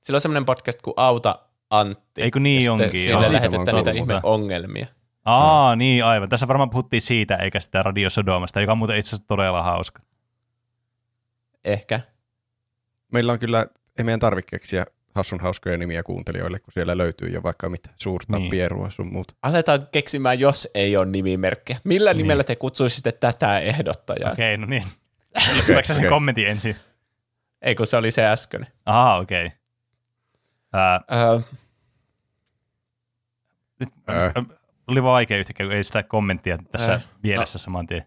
sillä 0.01 0.17
on 0.17 0.21
semmoinen 0.21 0.45
podcast 0.45 0.81
kuin 0.81 0.93
Auta 0.97 1.39
Antti. 1.69 2.21
Eikö 2.21 2.39
niin 2.39 2.71
onkin. 2.71 2.99
Siitä 2.99 3.17
mä 3.17 3.33
lähetetään 3.33 3.75
niitä 3.75 3.91
ihme 3.91 4.19
ongelmia. 4.23 4.87
Aa, 5.25 5.75
niin 5.75 6.05
aivan. 6.05 6.29
Tässä 6.29 6.47
varmaan 6.47 6.69
puhuttiin 6.69 7.01
siitä, 7.01 7.35
eikä 7.35 7.59
sitä 7.59 7.83
Radio 7.83 8.09
Sodomasta, 8.09 8.61
joka 8.61 8.71
on 8.71 8.77
muuten 8.77 8.97
itse 8.97 9.09
asiassa 9.09 9.27
todella 9.27 9.63
hauska. 9.63 10.01
Ehkä. 11.65 11.99
Meillä 13.11 13.33
on 13.33 13.39
kyllä, 13.39 13.65
ei 13.97 14.03
meidän 14.05 14.19
tarvitse 14.19 14.49
keksiä 14.51 14.85
hassun 15.15 15.39
hauskoja 15.39 15.77
nimiä 15.77 16.03
kuuntelijoille, 16.03 16.59
kun 16.59 16.73
siellä 16.73 16.97
löytyy 16.97 17.29
jo 17.29 17.43
vaikka 17.43 17.69
mitä 17.69 17.89
suurta 17.95 18.37
Niin. 18.39 18.49
pierua 18.49 18.89
sun 18.89 19.13
muuta. 19.13 19.33
Aletaan 19.41 19.87
keksimään, 19.91 20.39
jos 20.39 20.67
ei 20.73 20.97
ole 20.97 21.05
nimimerkkejä. 21.05 21.79
Millä 21.83 22.13
Niin. 22.13 22.17
nimellä 22.17 22.43
te 22.43 22.55
kutsuisitte 22.55 23.11
tätä 23.11 23.59
ehdottajaa? 23.59 24.19
Okay. 24.31 24.33
Okei, 24.33 24.57
no 24.57 24.65
niin. 24.65 24.83
Lueeko 25.69 25.87
sä 25.87 25.93
sen 25.93 26.09
kommentin 26.09 26.47
ensin? 26.47 26.75
Ei, 27.61 27.75
kun 27.75 27.87
se 27.87 27.97
oli 27.97 28.11
se 28.11 28.25
äsken. 28.25 28.67
Aha, 28.85 29.15
okei. 29.17 29.51
Ää, 30.73 31.01
Öö, 31.13 31.39
nyt, 33.79 33.89
Ää. 34.07 34.33
Oli 34.87 35.03
vaikea 35.03 35.37
yhtäkkiä, 35.37 35.65
kun 35.65 35.75
ei 35.75 35.83
sitä 35.83 36.03
kommenttia 36.03 36.57
tässä 36.71 36.91
Ää. 36.91 37.01
mielessä 37.23 37.59
saman 37.59 37.87
tien. 37.87 38.05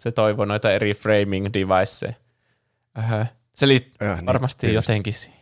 se 0.00 0.10
toivoo 0.12 0.44
noita 0.44 0.70
eri 0.72 0.94
framing 0.94 1.46
deviceja. 1.54 2.12
Öö, 3.12 3.24
se 3.54 3.68
liittyy 3.68 4.08
Äh, 4.08 4.16
niin, 4.16 4.26
varmasti 4.26 4.60
tietysti. 4.60 4.92
jotenkin 4.92 5.12
siihen. 5.12 5.40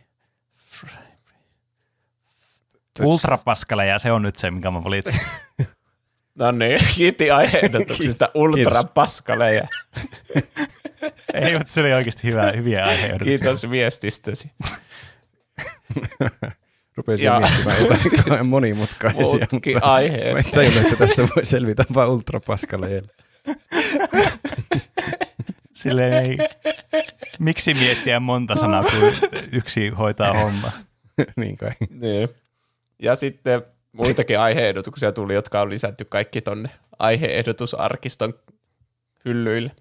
Ultrapaskaleja, 3.01 3.99
se 3.99 4.11
on 4.11 4.21
nyt 4.21 4.35
se, 4.35 4.51
mikä 4.51 4.71
mä 4.71 4.83
valitsin. 4.83 5.19
No 6.35 6.51
niin, 6.51 6.79
kiitti 6.95 7.31
aiheehdotuksista 7.31 8.29
ultrapaskaleja. 8.35 9.67
ei, 11.33 11.57
mutta 11.57 11.73
se 11.73 11.81
oli 11.81 11.93
oikeasti 11.93 12.27
hyvä, 12.27 12.51
hyviä 12.51 12.85
aiheita. 12.85 13.25
Kiitos 13.25 13.69
viestistäsi. 13.69 14.51
Rupesin 16.99 17.25
Ja- 17.25 17.39
miettimään 17.39 17.81
jotain 17.81 17.99
kauhean 18.27 18.47
monimutkaisia, 18.47 19.21
Muutkin 19.21 19.73
mutta 19.75 19.93
aiheet. 19.93 20.33
mä 20.33 20.39
en 20.39 20.45
tajunnut, 20.51 20.83
että 20.83 20.95
tästä 20.95 21.21
voi 21.35 21.45
selvitä 21.45 21.85
vain 21.93 22.09
ultrapaskaleilla. 22.09 23.07
Silleen 25.73 26.13
ei, 26.13 26.37
miksi 27.39 27.73
miettiä 27.73 28.19
monta 28.19 28.55
sanaa, 28.55 28.83
kun 28.83 29.11
yksi 29.51 29.89
hoitaa 29.89 30.33
homma. 30.33 30.71
niin 31.35 31.57
kai. 31.57 31.71
Niin. 31.89 32.29
Ja 33.01 33.15
sitten 33.15 33.61
muitakin 33.91 34.39
aiheehdotuksia 34.39 35.11
tuli, 35.11 35.33
jotka 35.33 35.61
on 35.61 35.69
lisätty 35.69 36.05
kaikki 36.05 36.41
tonne 36.41 36.69
aiheehdotusarkiston 36.99 38.33
hyllyille. 39.25 39.71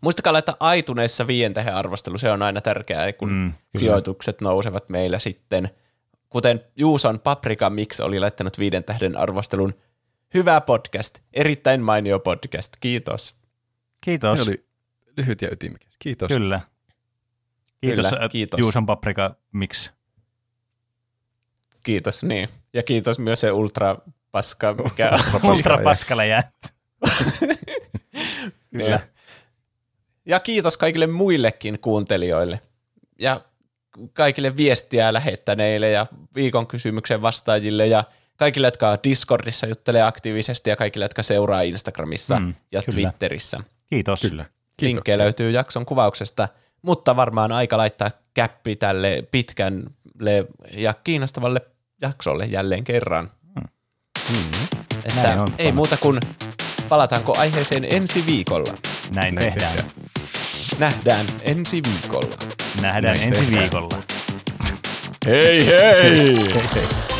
Muistakaa 0.00 0.32
laittaa 0.32 0.56
aituneessa 0.60 1.26
viien 1.26 1.54
tähän 1.54 1.74
arvostelu, 1.74 2.18
se 2.18 2.30
on 2.30 2.42
aina 2.42 2.60
tärkeää, 2.60 3.12
kun 3.12 3.28
Mm, 3.32 3.50
kyllä. 3.50 3.56
sijoitukset 3.76 4.40
nousevat 4.40 4.88
meillä 4.88 5.18
sitten. 5.18 5.70
Kuten 6.32 6.64
Juuson 6.76 7.20
Paprika 7.20 7.70
Mix 7.70 8.00
oli 8.00 8.20
laittanut 8.20 8.58
viiden 8.58 8.84
tähden 8.84 9.16
arvostelun. 9.16 9.74
Hyvä 10.34 10.60
podcast, 10.60 11.18
erittäin 11.32 11.82
mainio 11.82 12.18
podcast, 12.18 12.72
kiitos. 12.80 13.34
Kiitos. 14.00 14.44
Se 14.44 14.50
oli 14.50 14.64
lyhyt 15.16 15.42
ja 15.42 15.48
ytimekäs. 15.52 15.92
Kiitos. 15.98 16.28
Kyllä. 16.28 16.60
Kiitos, 17.80 18.06
Kyllä, 18.06 18.18
Kyllä, 18.18 18.28
kiitos. 18.28 18.60
Juuson 18.60 18.86
paprika, 18.86 19.34
miksi? 19.52 19.90
Kiitos, 21.82 22.22
niin. 22.22 22.48
Ja 22.72 22.82
kiitos 22.82 23.18
myös 23.18 23.40
se 23.40 23.52
ultra 23.52 23.96
paska, 24.30 24.74
mikä 24.74 25.10
on. 25.10 25.50
Ultra 25.50 25.78
paskalle 25.84 26.26
jät. 26.26 26.74
Kyllä. 28.70 28.90
Ja, 28.90 29.00
ja 30.26 30.40
kiitos 30.40 30.76
kaikille 30.76 31.06
muillekin 31.06 31.78
kuuntelijoille. 31.78 32.60
Ja 33.18 33.40
kaikille 34.12 34.56
viestiä 34.56 35.12
lähettäneille 35.12 35.90
ja 35.90 36.06
viikon 36.34 36.66
kysymyksen 36.66 37.22
vastaajille 37.22 37.86
ja 37.86 38.04
kaikille, 38.36 38.66
jotka 38.66 38.98
Discordissa 39.04 39.66
juttelee 39.66 40.02
aktiivisesti 40.02 40.70
ja 40.70 40.76
kaikille, 40.76 41.04
jotka 41.04 41.22
seuraa 41.22 41.62
Instagramissa 41.62 42.38
Mm, 42.38 42.44
mm, 42.46 42.54
ja 42.72 42.82
kyllä. 42.82 43.08
Twitterissä. 43.10 43.60
Kiitos. 43.90 44.20
Kyllä. 44.20 44.44
Linkkejä 44.80 45.18
löytyy 45.18 45.50
jakson 45.50 45.86
kuvauksesta, 45.86 46.48
mutta 46.82 47.16
varmaan 47.16 47.52
aika 47.52 47.76
laittaa 47.76 48.10
käppi 48.34 48.76
tälle 48.76 49.18
pitkälle 49.30 50.46
ja 50.72 50.94
kiinnostavalle 51.04 51.60
jaksolle 52.00 52.44
jälleen 52.46 52.84
kerran. 52.84 53.30
Mm. 54.30 54.48
Että 55.04 55.22
Näin 55.22 55.38
on. 55.38 55.48
ei 55.58 55.72
muuta 55.72 55.96
kuin 55.96 56.20
palataanko 56.88 57.38
aiheeseen 57.38 57.86
ensi 57.90 58.26
viikolla. 58.26 58.74
Näin, 59.14 59.34
Näin 59.34 59.52
tehdään. 59.52 59.76
tehdään. 59.76 59.90
Nähdään 60.78 61.26
ensi 61.42 61.82
viikolla. 61.82 62.36
Nähdään 62.80 63.14
Näin 63.14 63.28
ensi 63.28 63.42
tehdään. 63.44 63.60
viikolla. 63.62 63.98
Hei 65.26 65.66
hei! 65.66 65.98
Hei 66.00 66.34
hei. 66.74 67.11